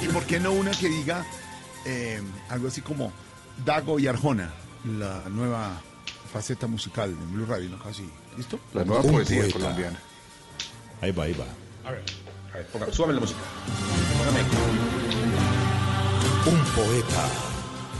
¿Y 0.00 0.08
por 0.08 0.24
qué 0.24 0.40
no 0.40 0.52
una 0.52 0.70
que 0.72 0.88
diga 0.88 1.24
eh, 1.84 2.20
algo 2.48 2.68
así 2.68 2.80
como 2.80 3.12
Dago 3.64 3.98
y 3.98 4.06
Arjona, 4.06 4.50
la 4.98 5.22
nueva 5.28 5.80
faceta 6.32 6.66
musical 6.66 7.10
en 7.10 7.32
Blue 7.34 7.46
Radio, 7.46 7.68
¿no? 7.70 7.78
Casi. 7.82 8.08
¿Listo? 8.36 8.58
La 8.72 8.84
nueva 8.84 9.02
Un 9.02 9.12
poesía 9.12 9.40
poeta. 9.42 9.58
colombiana. 9.58 9.98
Ahí 11.00 11.12
va, 11.12 11.24
ahí 11.24 11.34
va. 11.34 11.44
A 11.88 11.92
ver, 11.92 12.04
a 12.52 12.56
ver, 12.56 12.66
ponga, 12.68 12.92
súbame 12.92 13.14
la 13.14 13.20
música. 13.20 13.40
Póngame. 14.18 14.40
Un 16.46 16.64
poeta 16.74 17.28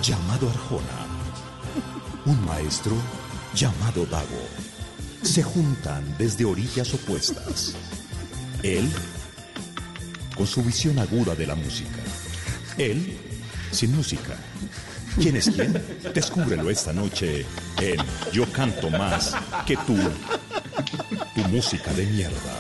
llamado 0.03 0.49
Arjona. 0.49 1.07
Un 2.27 2.45
maestro 2.47 2.95
llamado 3.55 4.07
Dago. 4.07 4.43
Se 5.23 5.43
juntan 5.43 6.17
desde 6.19 6.45
orillas 6.45 6.93
opuestas. 6.95 7.75
Él, 8.63 8.91
con 10.43 10.47
su 10.49 10.65
visión 10.65 10.99
aguda 10.99 11.37
de 11.37 11.47
la 11.47 11.55
música. 11.55 12.01
Él, 12.77 13.17
sin 13.71 13.95
música. 13.95 14.35
¿Quién 15.15 15.37
es 15.37 15.49
quién? 15.49 15.81
Descúbrelo 16.13 16.69
esta 16.69 16.93
noche 16.93 17.47
en 17.81 17.97
Yo 18.33 18.45
canto 18.51 18.91
más 18.91 19.37
que 19.65 19.77
tú. 19.87 19.97
Tu 21.37 21.49
música 21.49 21.93
de 21.93 22.07
mierda. 22.07 22.55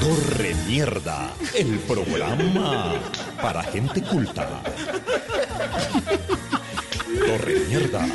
Torre 0.00 0.54
Mierda, 0.68 1.34
el 1.52 1.80
programa 1.80 2.94
para 3.42 3.64
gente 3.64 4.00
culta. 4.00 4.62
Torre 7.26 7.64
Mierda. 7.68 8.06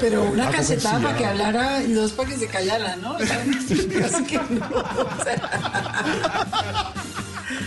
Pero 0.00 0.24
una 0.24 0.44
Paco 0.46 0.56
cachetada 0.58 1.00
para 1.00 1.16
que 1.18 1.24
hablara 1.26 1.82
y 1.82 1.92
dos 1.92 2.12
para 2.12 2.28
que 2.30 2.36
se 2.36 2.46
callara, 2.46 2.96
¿no? 2.96 3.14
O 3.16 3.18
sea, 3.18 3.44
casi 4.00 4.24
que 4.24 4.36
no. 4.50 4.66
o 4.68 5.24
sea, 5.24 6.94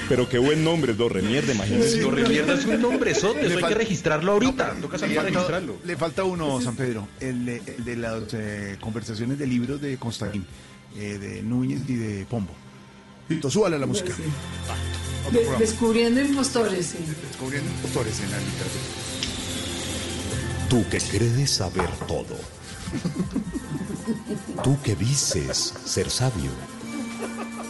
Pero 0.09 0.27
qué 0.29 0.37
buen 0.37 0.63
nombre, 0.63 0.93
Torre 0.93 1.21
Mierda, 1.21 1.53
imagínese. 1.53 1.99
Torre 2.01 2.27
Mierda 2.27 2.53
es 2.53 2.65
un 2.65 2.81
nombrezote, 2.81 3.45
eso 3.47 3.57
hay 3.57 3.63
que 3.63 3.75
registrarlo 3.75 4.31
ahorita. 4.33 4.75
Toca 4.81 4.93
Le 4.95 4.99
salir 4.99 5.19
a 5.19 5.23
falta, 5.23 5.33
registrarlo. 5.39 5.75
le 5.83 5.97
falta 5.97 6.23
uno, 6.23 6.61
San 6.61 6.75
Pedro, 6.75 7.07
el, 7.19 7.45
de- 7.45 7.61
el 7.77 7.83
de 7.85 7.95
las 7.95 8.23
eh, 8.33 8.77
conversaciones 8.79 9.37
de 9.37 9.47
libros 9.47 9.81
de 9.81 9.97
Constantín, 9.97 10.45
eh, 10.97 11.17
de 11.19 11.41
Núñez 11.43 11.81
y 11.87 11.95
de 11.95 12.25
Pombo. 12.25 12.53
Listo, 13.29 13.49
súbale 13.51 13.75
a 13.75 13.79
la 13.79 13.85
música. 13.85 14.13
Sí. 14.15 14.23
De- 15.31 15.57
descubriendo 15.59 16.21
impostores, 16.21 16.85
sí. 16.87 16.97
Descubriendo 17.29 17.69
autores 17.83 18.17
en 18.21 18.31
la 18.31 18.37
literatura. 18.37 18.83
Tú 20.69 20.83
que 20.89 20.99
crees 20.99 21.51
saber 21.51 21.89
todo. 22.07 22.35
Tú 24.63 24.77
que 24.81 24.95
dices 24.95 25.73
ser 25.85 26.09
sabio. 26.09 26.51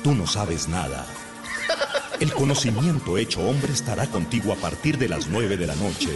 Tú 0.03 0.15
no 0.15 0.25
sabes 0.25 0.67
nada. 0.67 1.05
El 2.19 2.33
conocimiento 2.33 3.17
hecho 3.19 3.41
hombre 3.41 3.71
estará 3.71 4.07
contigo 4.07 4.51
a 4.51 4.55
partir 4.55 4.97
de 4.97 5.07
las 5.07 5.27
9 5.27 5.57
de 5.57 5.67
la 5.67 5.75
noche. 5.75 6.09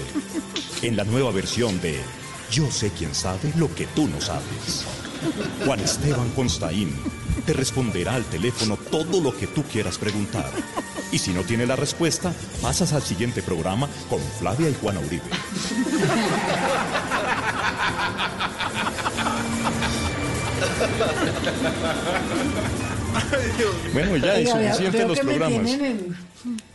En 0.82 0.98
la 0.98 1.03
nueva 1.03 1.32
versión 1.32 1.80
de 1.82 2.00
Yo 2.50 2.72
sé 2.72 2.92
quién 2.98 3.14
sabe 3.14 3.53
lo 3.56 3.74
que 3.76 3.85
tú 3.88 4.08
no 4.08 4.19
sabes. 4.19 4.85
Juan 5.66 5.80
Esteban 5.82 6.32
Constaín 6.32 6.95
te 7.45 7.53
responderá 7.53 8.16
al 8.16 8.26
teléfono 8.26 8.76
todo 8.76 9.22
lo 9.22 9.38
que 9.38 9.45
tú 9.45 9.64
quieras 9.64 10.00
preguntar. 10.00 10.50
Y 11.12 11.18
si 11.18 11.34
no 11.34 11.44
tiene 11.44 11.66
la 11.66 11.76
respuesta, 11.76 12.34
pasas 12.62 12.94
al 12.94 13.02
siguiente 13.02 13.42
programa 13.42 13.88
con 14.10 14.22
Flavia 14.40 14.70
y 14.70 14.74
Juana 14.76 15.00
Uribe. 15.00 15.24
Bueno, 23.94 24.18
ya, 24.18 24.40
insuficiente 24.40 24.98
veo 24.98 25.08
los 25.10 25.18
me 25.18 25.24
programas. 25.24 25.66
tienen, 25.66 25.86
en, 25.86 26.18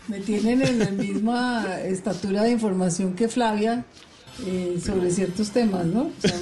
me 0.09 0.21
tienen 0.21 0.63
en 0.63 0.79
la 0.79 0.91
misma 0.91 1.67
estatura 1.85 2.43
de 2.43 2.51
información 2.51 3.15
que 3.15 3.29
Flavia 3.29 3.85
eh, 4.45 4.79
sobre 4.85 5.11
ciertos 5.11 5.51
temas, 5.51 5.87
¿no? 5.87 6.03
O 6.03 6.13
sea, 6.21 6.39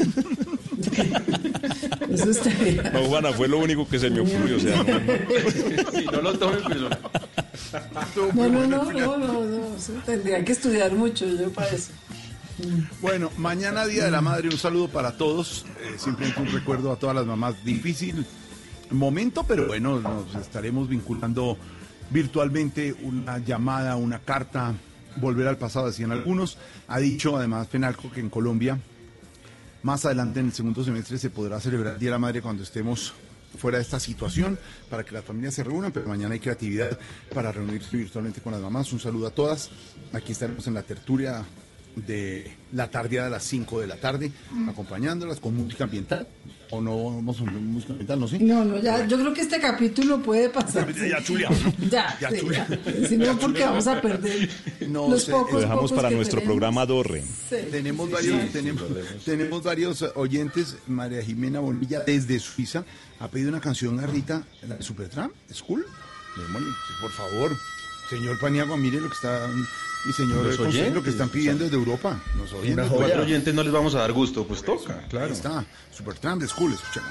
eso 2.15 2.31
estaría. 2.31 2.83
No, 2.91 3.05
Juana, 3.05 3.33
fue 3.33 3.49
lo 3.49 3.59
único 3.59 3.87
que 3.89 3.99
se 3.99 4.11
me 4.11 4.21
ocurrió. 4.21 4.57
O 4.57 4.61
sea, 4.61 4.83
no- 4.83 5.91
Si 5.99 6.05
no 6.07 6.23
lo 6.23 6.39
tomen 6.39 6.63
personal. 6.63 6.99
No, 8.35 8.49
no, 8.49 8.67
no, 8.67 8.85
no, 8.93 9.19
no, 9.19 9.45
no, 9.45 9.77
eso 9.77 9.93
tendría 10.07 10.45
que 10.45 10.53
estudiar 10.53 10.93
mucho 10.93 11.27
yo 11.27 11.51
para 11.53 11.69
eso. 11.71 11.91
Bueno, 13.01 13.31
mañana 13.37 13.85
Día 13.87 14.05
de 14.05 14.11
la 14.13 14.21
Madre, 14.21 14.49
un 14.49 14.59
saludo 14.59 14.89
para 14.89 15.17
todos. 15.17 15.67
Eh, 15.83 15.97
simplemente 15.99 16.41
un 16.41 16.49
recuerdo 16.53 16.93
a 16.93 16.97
todas 16.97 17.17
las 17.17 17.27
mamás. 17.27 17.65
Difícil 17.65 18.25
momento, 18.91 19.45
pero 19.45 19.67
bueno, 19.67 19.99
nos 19.99 20.35
estaremos 20.37 20.89
vinculando 20.89 21.57
virtualmente 22.11 22.95
una 23.03 23.39
llamada, 23.39 23.97
una 23.97 24.21
carta, 24.21 24.73
volver 25.17 25.49
al 25.49 25.57
pasado, 25.59 25.87
decían 25.89 26.13
algunos. 26.13 26.59
Ha 26.87 27.01
dicho 27.01 27.37
además 27.37 27.67
Penalco 27.67 28.11
que 28.13 28.21
en 28.21 28.31
Colombia, 28.31 28.79
más 29.85 30.05
adelante 30.07 30.41
en 30.41 30.47
el 30.47 30.53
segundo 30.53 30.83
semestre, 30.83 31.19
se 31.19 31.31
podrá 31.31 31.61
celebrar 31.61 31.95
el 31.95 32.01
Día 32.01 32.09
de 32.09 32.13
la 32.13 32.19
Madre 32.19 32.41
cuando 32.43 32.63
estemos 32.63 33.13
fuera 33.59 33.79
de 33.79 33.85
esta 33.85 34.01
situación, 34.01 34.59
para 34.91 35.05
que 35.05 35.13
las 35.13 35.25
familias 35.25 35.55
se 35.55 35.63
reúnan, 35.63 35.93
pero 35.93 36.09
mañana 36.09 36.33
hay 36.35 36.41
creatividad 36.41 36.99
para 37.33 37.53
reunirse 37.53 37.97
virtualmente 37.97 38.41
con 38.41 38.53
las 38.53 38.63
mamás. 38.63 38.93
Un 38.93 38.99
saludo 38.99 39.29
a 39.29 39.31
todas. 39.31 39.71
Aquí 40.13 40.33
estaremos 40.33 40.67
en 40.67 40.75
la 40.75 40.83
tertulia 40.83 41.45
de 41.97 42.51
la 42.73 42.91
tarde 42.91 43.21
a 43.21 43.29
las 43.29 43.45
5 43.45 43.81
de 43.81 43.87
la 43.87 43.97
tarde, 43.97 44.33
acompañándolas 44.69 45.41
con 45.41 45.55
música 45.57 45.85
ambiental. 45.85 46.27
¿O 46.71 46.81
no 46.81 47.05
vamos 47.17 47.39
a 47.41 47.45
música 47.45 47.93
ambiental? 47.93 48.19
No 48.19 48.27
sé. 48.27 48.39
No, 48.41 48.65
no, 48.65 48.79
ya, 48.81 49.07
yo 49.07 49.17
creo 49.19 49.33
que 49.35 49.43
este 49.43 49.61
capítulo 49.61 50.21
puede 50.23 50.49
pasar. 50.49 50.93
Ya 50.95 51.19
¿no? 51.29 51.89
Ya, 51.91 52.19
Ya 52.21 52.31
sí, 52.31 52.39
chuleamos. 52.41 52.79
ya. 53.01 53.09
Si 53.09 53.17
no, 53.17 53.39
porque 53.39 53.63
vamos 53.63 53.87
a 53.87 54.01
perder 54.01 54.49
No 54.89 55.09
los 55.09 55.23
sé, 55.25 55.31
pocos 55.31 55.53
Lo 55.53 55.61
dejamos 55.61 55.83
pocos 55.91 55.97
para 56.03 56.11
nuestro 56.11 56.41
tenemos. 56.41 56.53
programa 56.57 56.87
Dorre. 56.87 57.23
Sí. 57.23 57.57
Tenemos 57.71 58.07
Sí, 58.09 58.13
varios, 58.15 58.43
sí. 58.43 58.49
tenemos, 58.53 58.83
tenemos 59.25 59.63
varios 59.63 60.03
oyentes. 60.17 60.77
María 60.89 61.23
Jimena 61.23 61.61
Bonilla 61.61 62.01
desde 62.01 62.41
Suiza 62.41 62.85
ha 63.21 63.29
pedido 63.29 63.51
una 63.51 63.61
canción 63.61 64.01
a 64.01 64.07
Rita, 64.07 64.45
la 64.67 64.77
de 64.77 64.83
Supertramp, 64.83 65.33
School. 65.53 65.87
Por 67.01 67.11
favor. 67.13 67.53
Señor 68.11 68.39
Paniagua, 68.41 68.77
mire 68.77 69.01
lo 69.01 69.09
que 69.09 69.15
está 69.15 69.49
y 70.07 70.13
señor 70.13 70.45
Consuelo, 70.45 70.65
lo 70.65 70.69
oyentes, 70.69 71.03
que 71.05 71.11
están 71.11 71.29
pidiendo 71.29 71.65
desde 71.65 71.77
Europa. 71.77 72.21
Nos 72.37 72.53
oyen 72.53 72.75
Una 72.75 72.83
desde 72.85 72.97
cuatro 72.97 73.23
oyentes 73.23 73.55
no 73.55 73.63
les 73.63 73.73
vamos 73.73 73.95
a 73.95 74.01
dar 74.01 74.13
gusto, 74.13 74.47
pues 74.47 74.63
toca, 74.63 74.99
Ahí 74.99 75.09
claro. 75.09 75.33
está, 75.33 75.65
Supertramp 75.93 76.43
de 76.43 76.49
School, 76.49 76.73
escuchemos. 76.73 77.11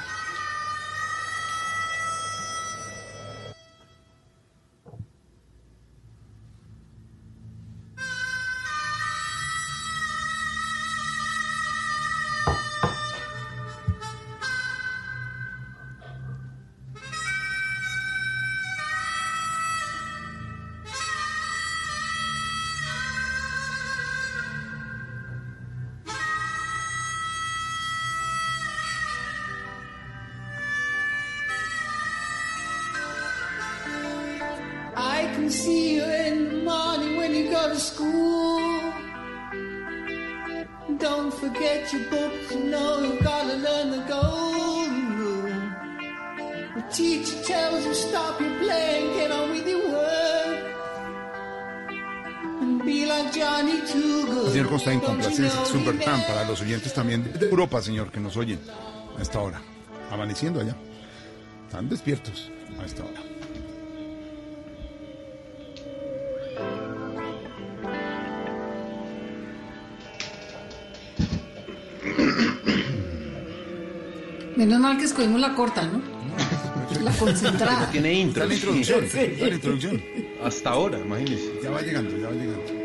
Para 56.28 56.46
los 56.46 56.62
oyentes 56.62 56.94
también 56.94 57.32
de 57.34 57.50
Europa, 57.50 57.82
señor, 57.82 58.12
que 58.12 58.20
nos 58.20 58.38
oyen 58.38 58.60
a 59.18 59.22
esta 59.22 59.40
hora. 59.40 59.62
Amaneciendo 60.12 60.60
allá. 60.60 60.76
Están 61.66 61.90
despiertos 61.90 62.52
a 62.80 62.86
esta 62.86 63.04
hora. 63.04 63.22
Menos 74.56 74.80
mal 74.80 74.98
que 74.98 75.06
escogimos 75.06 75.42
la 75.42 75.56
corta, 75.56 75.84
¿no? 75.84 76.02
La 77.02 77.12
concentrada. 77.12 77.90
Tiene 77.92 78.14
intro. 78.14 78.44
Está 78.44 78.48
la 78.48 78.54
introducción, 78.54 79.04
está 79.04 79.46
la 79.48 79.56
introducción. 79.56 80.04
Hasta 80.44 80.70
ahora, 80.70 81.00
imagínense. 81.00 81.60
Ya 81.62 81.72
va 81.72 81.82
llegando, 81.82 82.16
ya 82.18 82.28
va 82.28 82.34
llegando. 82.34 82.83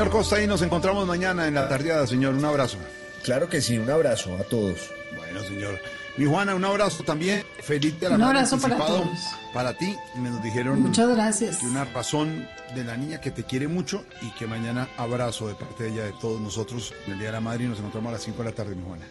Señor 0.00 0.12
Costa, 0.12 0.42
y 0.42 0.46
nos 0.46 0.62
encontramos 0.62 1.06
mañana 1.06 1.46
en 1.46 1.52
la 1.52 1.68
tardeada, 1.68 2.06
señor. 2.06 2.32
Un 2.32 2.42
abrazo. 2.42 2.78
Claro 3.22 3.50
que 3.50 3.60
sí, 3.60 3.76
un 3.76 3.90
abrazo 3.90 4.34
a 4.34 4.44
todos. 4.44 4.90
Bueno, 5.14 5.42
señor. 5.42 5.78
Mi 6.16 6.24
Juana, 6.24 6.54
un 6.54 6.64
abrazo 6.64 7.02
también. 7.04 7.44
Feliz 7.60 8.00
de 8.00 8.08
la 8.08 8.14
Un 8.14 8.22
abrazo 8.22 8.58
para 8.58 8.76
anticipado 8.76 9.02
todos. 9.02 9.18
Para 9.52 9.76
ti. 9.76 9.94
Me 10.16 10.30
nos 10.30 10.42
dijeron 10.42 10.80
Muchas 10.80 11.10
gracias. 11.10 11.58
que 11.58 11.66
una 11.66 11.84
razón 11.84 12.48
de 12.74 12.82
la 12.82 12.96
niña 12.96 13.20
que 13.20 13.30
te 13.30 13.44
quiere 13.44 13.68
mucho 13.68 14.06
y 14.22 14.30
que 14.30 14.46
mañana 14.46 14.88
abrazo 14.96 15.48
de 15.48 15.54
parte 15.54 15.84
de 15.84 15.90
ella, 15.90 16.04
de 16.04 16.14
todos 16.18 16.40
nosotros, 16.40 16.94
en 17.04 17.12
el 17.12 17.18
Día 17.18 17.28
de 17.28 17.32
la 17.32 17.40
Madre 17.42 17.64
y 17.64 17.68
nos 17.68 17.78
encontramos 17.78 18.08
a 18.08 18.12
las 18.12 18.22
5 18.22 18.38
de 18.38 18.44
la 18.48 18.54
tarde, 18.54 18.74
mi 18.74 18.82
Juana. 18.82 19.04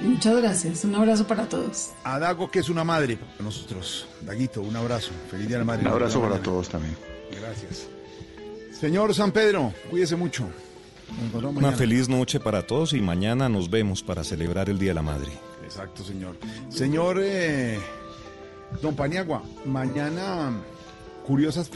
Muchas 0.00 0.36
gracias. 0.38 0.84
Un 0.84 0.96
abrazo 0.96 1.24
para 1.24 1.48
todos. 1.48 1.90
A 2.02 2.18
Dago, 2.18 2.50
que 2.50 2.58
es 2.58 2.68
una 2.68 2.82
madre 2.82 3.16
para 3.16 3.44
nosotros. 3.44 4.08
Daguito, 4.22 4.60
un 4.60 4.74
abrazo. 4.74 5.12
Feliz 5.30 5.46
Día 5.46 5.58
de 5.58 5.60
la 5.60 5.66
Madre. 5.66 5.82
Un 5.86 5.92
abrazo 5.92 6.18
para 6.18 6.30
mañana. 6.30 6.44
todos 6.44 6.68
también. 6.68 6.96
Gracias. 7.30 7.86
Señor 8.78 9.14
San 9.14 9.32
Pedro, 9.32 9.72
cuídese 9.90 10.16
mucho. 10.16 10.48
Una 11.54 11.72
feliz 11.72 12.08
noche 12.08 12.40
para 12.40 12.66
todos 12.66 12.92
y 12.92 13.00
mañana 13.00 13.48
nos 13.48 13.70
vemos 13.70 14.02
para 14.02 14.24
celebrar 14.24 14.68
el 14.68 14.78
Día 14.78 14.90
de 14.90 14.94
la 14.94 15.02
Madre. 15.02 15.32
Exacto, 15.64 16.04
señor. 16.04 16.36
Señor 16.68 17.18
eh, 17.20 17.78
Don 18.82 18.94
Paniagua, 18.94 19.42
mañana 19.64 20.52
curiosas, 21.26 21.70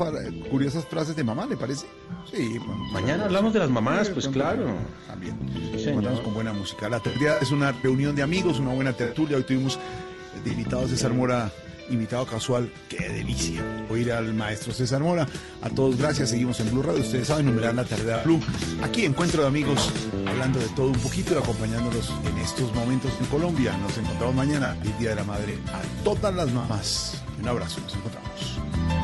curiosas 0.51 0.85
frases 0.85 1.17
de 1.17 1.25
mamá, 1.25 1.47
¿le 1.47 1.57
parece? 1.57 1.87
Sí. 2.31 2.59
bueno, 2.59 2.85
Mañana 2.93 3.25
hablamos 3.25 3.53
de 3.53 3.59
las 3.59 3.71
mamás, 3.71 4.07
Sí, 4.09 4.13
pues 4.15 4.29
claro. 4.29 4.67
También. 5.07 5.37
Sí, 5.77 5.91
con 6.23 6.35
buena 6.35 6.53
música. 6.53 6.89
La 6.89 7.01
tertulia 7.01 7.39
es 7.41 7.51
una 7.51 7.73
reunión 7.73 8.15
de 8.15 8.23
amigos, 8.23 8.61
una 8.61 8.73
buena 8.73 8.93
tertulia. 8.93 9.37
Hoy 9.37 9.43
tuvimos 9.45 9.79
de 10.45 10.51
invitado 10.51 10.85
a 10.85 10.89
César 10.89 11.13
Mora, 11.13 11.51
invitado 11.91 12.27
casual. 12.27 12.71
¡Qué 12.89 13.09
delicia! 13.09 13.63
Oír 13.91 14.13
al 14.13 14.33
maestro 14.35 14.73
César 14.73 15.01
Mora. 15.01 15.27
A 15.63 15.71
todos, 15.71 15.97
gracias. 15.97 16.31
Seguimos 16.31 16.61
en 16.61 16.71
Blue 16.71 16.83
Radio. 16.83 17.01
Ustedes 17.01 17.29
saben, 17.29 17.47
numerar 17.47 17.75
la 17.75 17.85
tarde 17.85 18.15
Blue. 18.25 18.41
Aquí 18.83 19.05
encuentro 19.05 19.43
de 19.43 19.49
amigos, 19.49 19.91
hablando 20.27 20.59
de 20.59 20.69
todo 20.69 20.89
un 20.89 20.99
poquito 20.99 21.35
y 21.35 21.39
acompañándolos 21.39 22.13
en 22.25 22.39
estos 22.39 22.75
momentos 22.75 23.13
en 23.21 23.27
Colombia. 23.27 23.77
Nos 23.79 23.97
encontramos 23.99 24.35
mañana, 24.35 24.77
el 24.83 24.97
Día 24.99 25.11
de 25.11 25.17
la 25.17 25.25
Madre, 25.25 25.59
a 25.73 26.05
todas 26.05 26.35
las 26.35 26.53
mamás. 26.53 27.23
Un 27.41 27.49
abrazo, 27.49 27.81
nos 27.81 27.95
encontramos. 27.95 29.00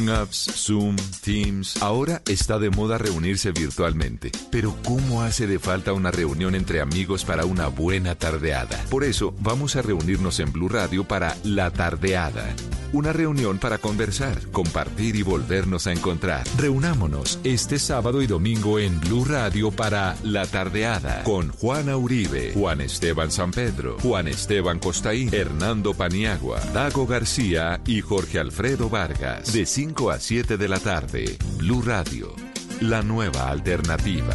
Hangouts, 0.00 0.50
Zoom, 0.54 0.96
Teams. 1.22 1.82
Ahora 1.82 2.22
está 2.26 2.58
de 2.58 2.70
moda 2.70 2.96
reunirse 2.96 3.52
virtualmente. 3.52 4.32
Pero 4.50 4.74
¿cómo 4.84 5.22
hace 5.22 5.46
de 5.46 5.58
falta 5.58 5.92
una 5.92 6.10
reunión 6.10 6.54
entre 6.54 6.80
amigos 6.80 7.24
para 7.24 7.44
una 7.44 7.68
buena 7.68 8.14
tardeada? 8.14 8.82
Por 8.88 9.04
eso 9.04 9.34
vamos 9.40 9.76
a 9.76 9.82
reunirnos 9.82 10.40
en 10.40 10.52
Blue 10.52 10.68
Radio 10.68 11.04
para 11.04 11.36
La 11.44 11.70
Tardeada. 11.70 12.54
Una 12.92 13.12
reunión 13.12 13.58
para 13.58 13.78
conversar, 13.78 14.50
compartir 14.50 15.14
y 15.14 15.22
volvernos 15.22 15.86
a 15.86 15.92
encontrar. 15.92 16.44
Reunámonos 16.56 17.38
este 17.44 17.78
sábado 17.78 18.20
y 18.20 18.26
domingo 18.26 18.80
en 18.80 18.98
Blue 18.98 19.24
Radio 19.24 19.70
para 19.70 20.16
La 20.24 20.44
Tardeada 20.44 21.22
con 21.22 21.50
Juana 21.50 21.96
Uribe, 21.96 22.52
Juan 22.52 22.80
Esteban 22.80 23.30
San 23.30 23.52
Pedro, 23.52 23.96
Juan 24.00 24.26
Esteban 24.26 24.80
Costaín, 24.80 25.32
Hernando 25.32 25.94
Paniagua, 25.94 26.58
Dago 26.74 27.06
García 27.06 27.80
y 27.86 28.00
Jorge 28.00 28.40
Alfredo 28.40 28.90
Vargas. 28.90 29.52
De 29.52 29.66
5 29.66 30.10
a 30.10 30.18
7 30.18 30.56
de 30.56 30.68
la 30.68 30.80
tarde, 30.80 31.38
Blue 31.58 31.82
Radio, 31.82 32.34
la 32.80 33.02
nueva 33.02 33.50
alternativa. 33.50 34.34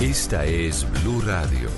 Esta 0.00 0.44
es 0.44 0.86
Blue 1.02 1.22
Radio. 1.22 1.77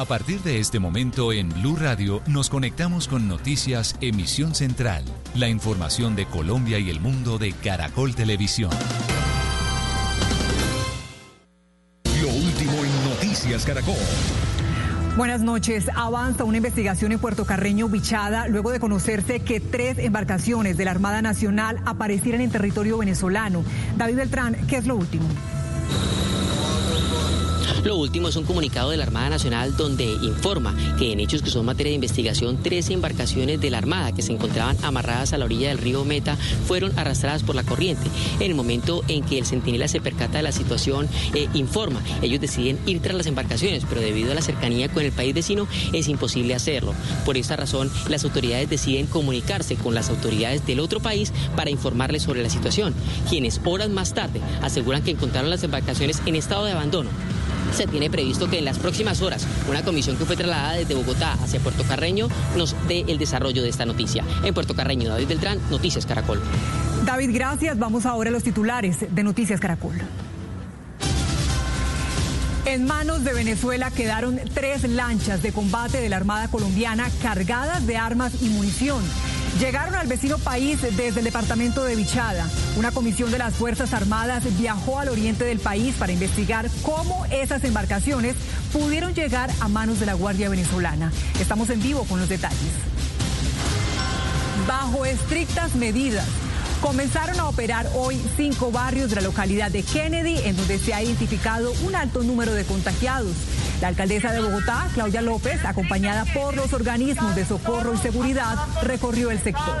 A 0.00 0.06
partir 0.06 0.40
de 0.40 0.58
este 0.60 0.78
momento 0.78 1.30
en 1.30 1.50
Blue 1.50 1.76
Radio 1.76 2.22
nos 2.26 2.48
conectamos 2.48 3.06
con 3.06 3.28
Noticias 3.28 3.96
Emisión 4.00 4.54
Central, 4.54 5.04
la 5.34 5.50
información 5.50 6.16
de 6.16 6.24
Colombia 6.24 6.78
y 6.78 6.88
el 6.88 7.00
mundo 7.00 7.36
de 7.36 7.52
Caracol 7.52 8.14
Televisión. 8.14 8.70
Lo 12.22 12.28
último 12.28 12.72
en 12.82 13.10
Noticias 13.10 13.66
Caracol. 13.66 13.92
Buenas 15.18 15.42
noches. 15.42 15.90
Avanza 15.94 16.44
una 16.44 16.56
investigación 16.56 17.12
en 17.12 17.18
Puerto 17.18 17.44
Carreño, 17.44 17.86
Bichada, 17.90 18.48
luego 18.48 18.70
de 18.70 18.80
conocerse 18.80 19.40
que 19.40 19.60
tres 19.60 19.98
embarcaciones 19.98 20.78
de 20.78 20.86
la 20.86 20.92
Armada 20.92 21.20
Nacional 21.20 21.76
aparecieran 21.84 22.40
en 22.40 22.50
territorio 22.50 22.96
venezolano. 22.96 23.64
David 23.98 24.16
Beltrán, 24.16 24.66
¿qué 24.66 24.78
es 24.78 24.86
lo 24.86 24.96
último? 24.96 25.26
Lo 27.84 27.96
último 27.96 28.28
es 28.28 28.36
un 28.36 28.44
comunicado 28.44 28.90
de 28.90 28.98
la 28.98 29.04
Armada 29.04 29.30
Nacional 29.30 29.74
donde 29.74 30.04
informa 30.04 30.76
que 30.98 31.12
en 31.12 31.20
hechos 31.20 31.40
que 31.40 31.48
son 31.48 31.64
materia 31.64 31.90
de 31.90 31.94
investigación, 31.94 32.62
13 32.62 32.92
embarcaciones 32.92 33.58
de 33.58 33.70
la 33.70 33.78
Armada 33.78 34.12
que 34.12 34.20
se 34.20 34.32
encontraban 34.32 34.76
amarradas 34.82 35.32
a 35.32 35.38
la 35.38 35.46
orilla 35.46 35.68
del 35.68 35.78
río 35.78 36.04
Meta 36.04 36.36
fueron 36.66 36.96
arrastradas 36.98 37.42
por 37.42 37.54
la 37.54 37.62
corriente. 37.62 38.06
En 38.38 38.50
el 38.50 38.54
momento 38.54 39.02
en 39.08 39.24
que 39.24 39.38
el 39.38 39.46
centinela 39.46 39.88
se 39.88 40.02
percata 40.02 40.36
de 40.36 40.42
la 40.42 40.52
situación, 40.52 41.08
eh, 41.34 41.48
informa. 41.54 42.02
Ellos 42.20 42.40
deciden 42.40 42.78
ir 42.84 43.00
tras 43.00 43.16
las 43.16 43.26
embarcaciones, 43.26 43.84
pero 43.88 44.02
debido 44.02 44.32
a 44.32 44.34
la 44.34 44.42
cercanía 44.42 44.90
con 44.90 45.02
el 45.02 45.12
país 45.12 45.34
vecino 45.34 45.66
es 45.94 46.06
imposible 46.08 46.54
hacerlo. 46.54 46.94
Por 47.24 47.38
esta 47.38 47.56
razón, 47.56 47.90
las 48.10 48.24
autoridades 48.24 48.68
deciden 48.68 49.06
comunicarse 49.06 49.76
con 49.76 49.94
las 49.94 50.10
autoridades 50.10 50.66
del 50.66 50.80
otro 50.80 51.00
país 51.00 51.32
para 51.56 51.70
informarles 51.70 52.24
sobre 52.24 52.42
la 52.42 52.50
situación, 52.50 52.94
quienes 53.28 53.58
horas 53.64 53.88
más 53.88 54.12
tarde 54.12 54.40
aseguran 54.60 55.02
que 55.02 55.12
encontraron 55.12 55.48
las 55.48 55.62
embarcaciones 55.62 56.20
en 56.26 56.36
estado 56.36 56.66
de 56.66 56.72
abandono 56.72 57.08
se 57.72 57.86
tiene 57.86 58.10
previsto 58.10 58.48
que 58.48 58.58
en 58.58 58.64
las 58.64 58.78
próximas 58.78 59.22
horas 59.22 59.46
una 59.68 59.82
comisión 59.82 60.16
que 60.16 60.24
fue 60.24 60.36
trasladada 60.36 60.74
desde 60.74 60.94
Bogotá 60.94 61.32
hacia 61.34 61.60
Puerto 61.60 61.84
Carreño 61.84 62.28
nos 62.56 62.74
dé 62.88 63.04
el 63.08 63.18
desarrollo 63.18 63.62
de 63.62 63.68
esta 63.68 63.86
noticia. 63.86 64.24
En 64.44 64.54
Puerto 64.54 64.74
Carreño, 64.74 65.08
David 65.08 65.28
Beltrán, 65.28 65.58
Noticias 65.70 66.06
Caracol. 66.06 66.40
David, 67.04 67.30
gracias. 67.32 67.78
Vamos 67.78 68.06
ahora 68.06 68.30
a 68.30 68.32
los 68.32 68.42
titulares 68.42 68.98
de 69.14 69.22
Noticias 69.22 69.60
Caracol. 69.60 69.96
En 72.66 72.84
manos 72.84 73.24
de 73.24 73.32
Venezuela 73.32 73.90
quedaron 73.90 74.38
tres 74.54 74.88
lanchas 74.88 75.42
de 75.42 75.52
combate 75.52 76.00
de 76.00 76.08
la 76.08 76.16
Armada 76.16 76.48
colombiana 76.48 77.08
cargadas 77.22 77.86
de 77.86 77.96
armas 77.96 78.42
y 78.42 78.48
munición. 78.50 79.02
Llegaron 79.58 79.94
al 79.94 80.06
vecino 80.06 80.38
país 80.38 80.80
desde 80.80 81.18
el 81.18 81.24
departamento 81.24 81.84
de 81.84 81.96
Vichada. 81.96 82.48
Una 82.76 82.92
comisión 82.92 83.30
de 83.30 83.38
las 83.38 83.54
Fuerzas 83.54 83.92
Armadas 83.92 84.44
viajó 84.58 85.00
al 85.00 85.08
oriente 85.08 85.44
del 85.44 85.58
país 85.58 85.94
para 85.98 86.12
investigar 86.12 86.70
cómo 86.82 87.26
esas 87.26 87.64
embarcaciones 87.64 88.36
pudieron 88.72 89.14
llegar 89.14 89.50
a 89.60 89.68
manos 89.68 90.00
de 90.00 90.06
la 90.06 90.14
Guardia 90.14 90.48
Venezolana. 90.48 91.12
Estamos 91.40 91.68
en 91.70 91.82
vivo 91.82 92.04
con 92.04 92.20
los 92.20 92.28
detalles. 92.28 92.72
Bajo 94.66 95.04
estrictas 95.04 95.74
medidas, 95.74 96.26
Comenzaron 96.80 97.38
a 97.38 97.48
operar 97.48 97.86
hoy 97.94 98.20
cinco 98.36 98.72
barrios 98.72 99.10
de 99.10 99.16
la 99.16 99.22
localidad 99.22 99.70
de 99.70 99.82
Kennedy, 99.82 100.38
en 100.44 100.56
donde 100.56 100.78
se 100.78 100.94
ha 100.94 101.02
identificado 101.02 101.72
un 101.84 101.94
alto 101.94 102.22
número 102.22 102.54
de 102.54 102.64
contagiados. 102.64 103.36
La 103.82 103.88
alcaldesa 103.88 104.32
de 104.32 104.40
Bogotá, 104.40 104.88
Claudia 104.94 105.20
López, 105.20 105.62
acompañada 105.64 106.24
por 106.32 106.56
los 106.56 106.72
organismos 106.72 107.34
de 107.34 107.44
socorro 107.44 107.94
y 107.94 107.98
seguridad, 107.98 108.56
recorrió 108.82 109.30
el 109.30 109.40
sector. 109.40 109.78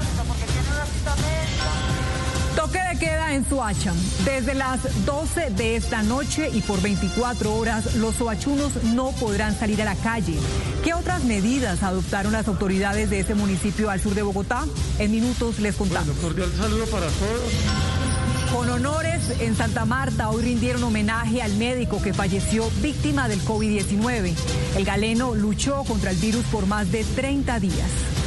Toque 2.56 2.78
de 2.78 2.98
queda 2.98 3.34
en 3.34 3.48
Soacham. 3.48 3.96
Desde 4.24 4.54
las 4.54 5.04
12 5.04 5.50
de 5.50 5.76
esta 5.76 6.02
noche 6.02 6.50
y 6.52 6.60
por 6.60 6.82
24 6.82 7.54
horas, 7.54 7.94
los 7.96 8.16
soachunos 8.16 8.82
no 8.84 9.12
podrán 9.12 9.58
salir 9.58 9.80
a 9.82 9.84
la 9.84 9.94
calle. 9.94 10.36
¿Qué 10.84 10.94
otras 10.94 11.24
medidas 11.24 11.82
adoptaron 11.82 12.32
las 12.32 12.48
autoridades 12.48 13.10
de 13.10 13.20
ese 13.20 13.34
municipio 13.34 13.90
al 13.90 14.00
sur 14.00 14.14
de 14.14 14.22
Bogotá? 14.22 14.64
En 14.98 15.10
minutos 15.10 15.60
les 15.60 15.76
contamos. 15.76 16.16
cordial 16.16 16.50
saludo 16.56 16.86
para 16.86 17.06
todos. 17.06 17.52
Con 18.52 18.68
honores 18.68 19.40
en 19.40 19.56
Santa 19.56 19.84
Marta, 19.84 20.28
hoy 20.30 20.42
rindieron 20.42 20.82
homenaje 20.82 21.40
al 21.40 21.56
médico 21.56 22.02
que 22.02 22.12
falleció 22.12 22.68
víctima 22.82 23.28
del 23.28 23.40
COVID-19. 23.42 24.34
El 24.76 24.84
galeno 24.84 25.36
luchó 25.36 25.84
contra 25.84 26.10
el 26.10 26.16
virus 26.16 26.44
por 26.46 26.66
más 26.66 26.90
de 26.90 27.04
30 27.04 27.60
días. 27.60 28.19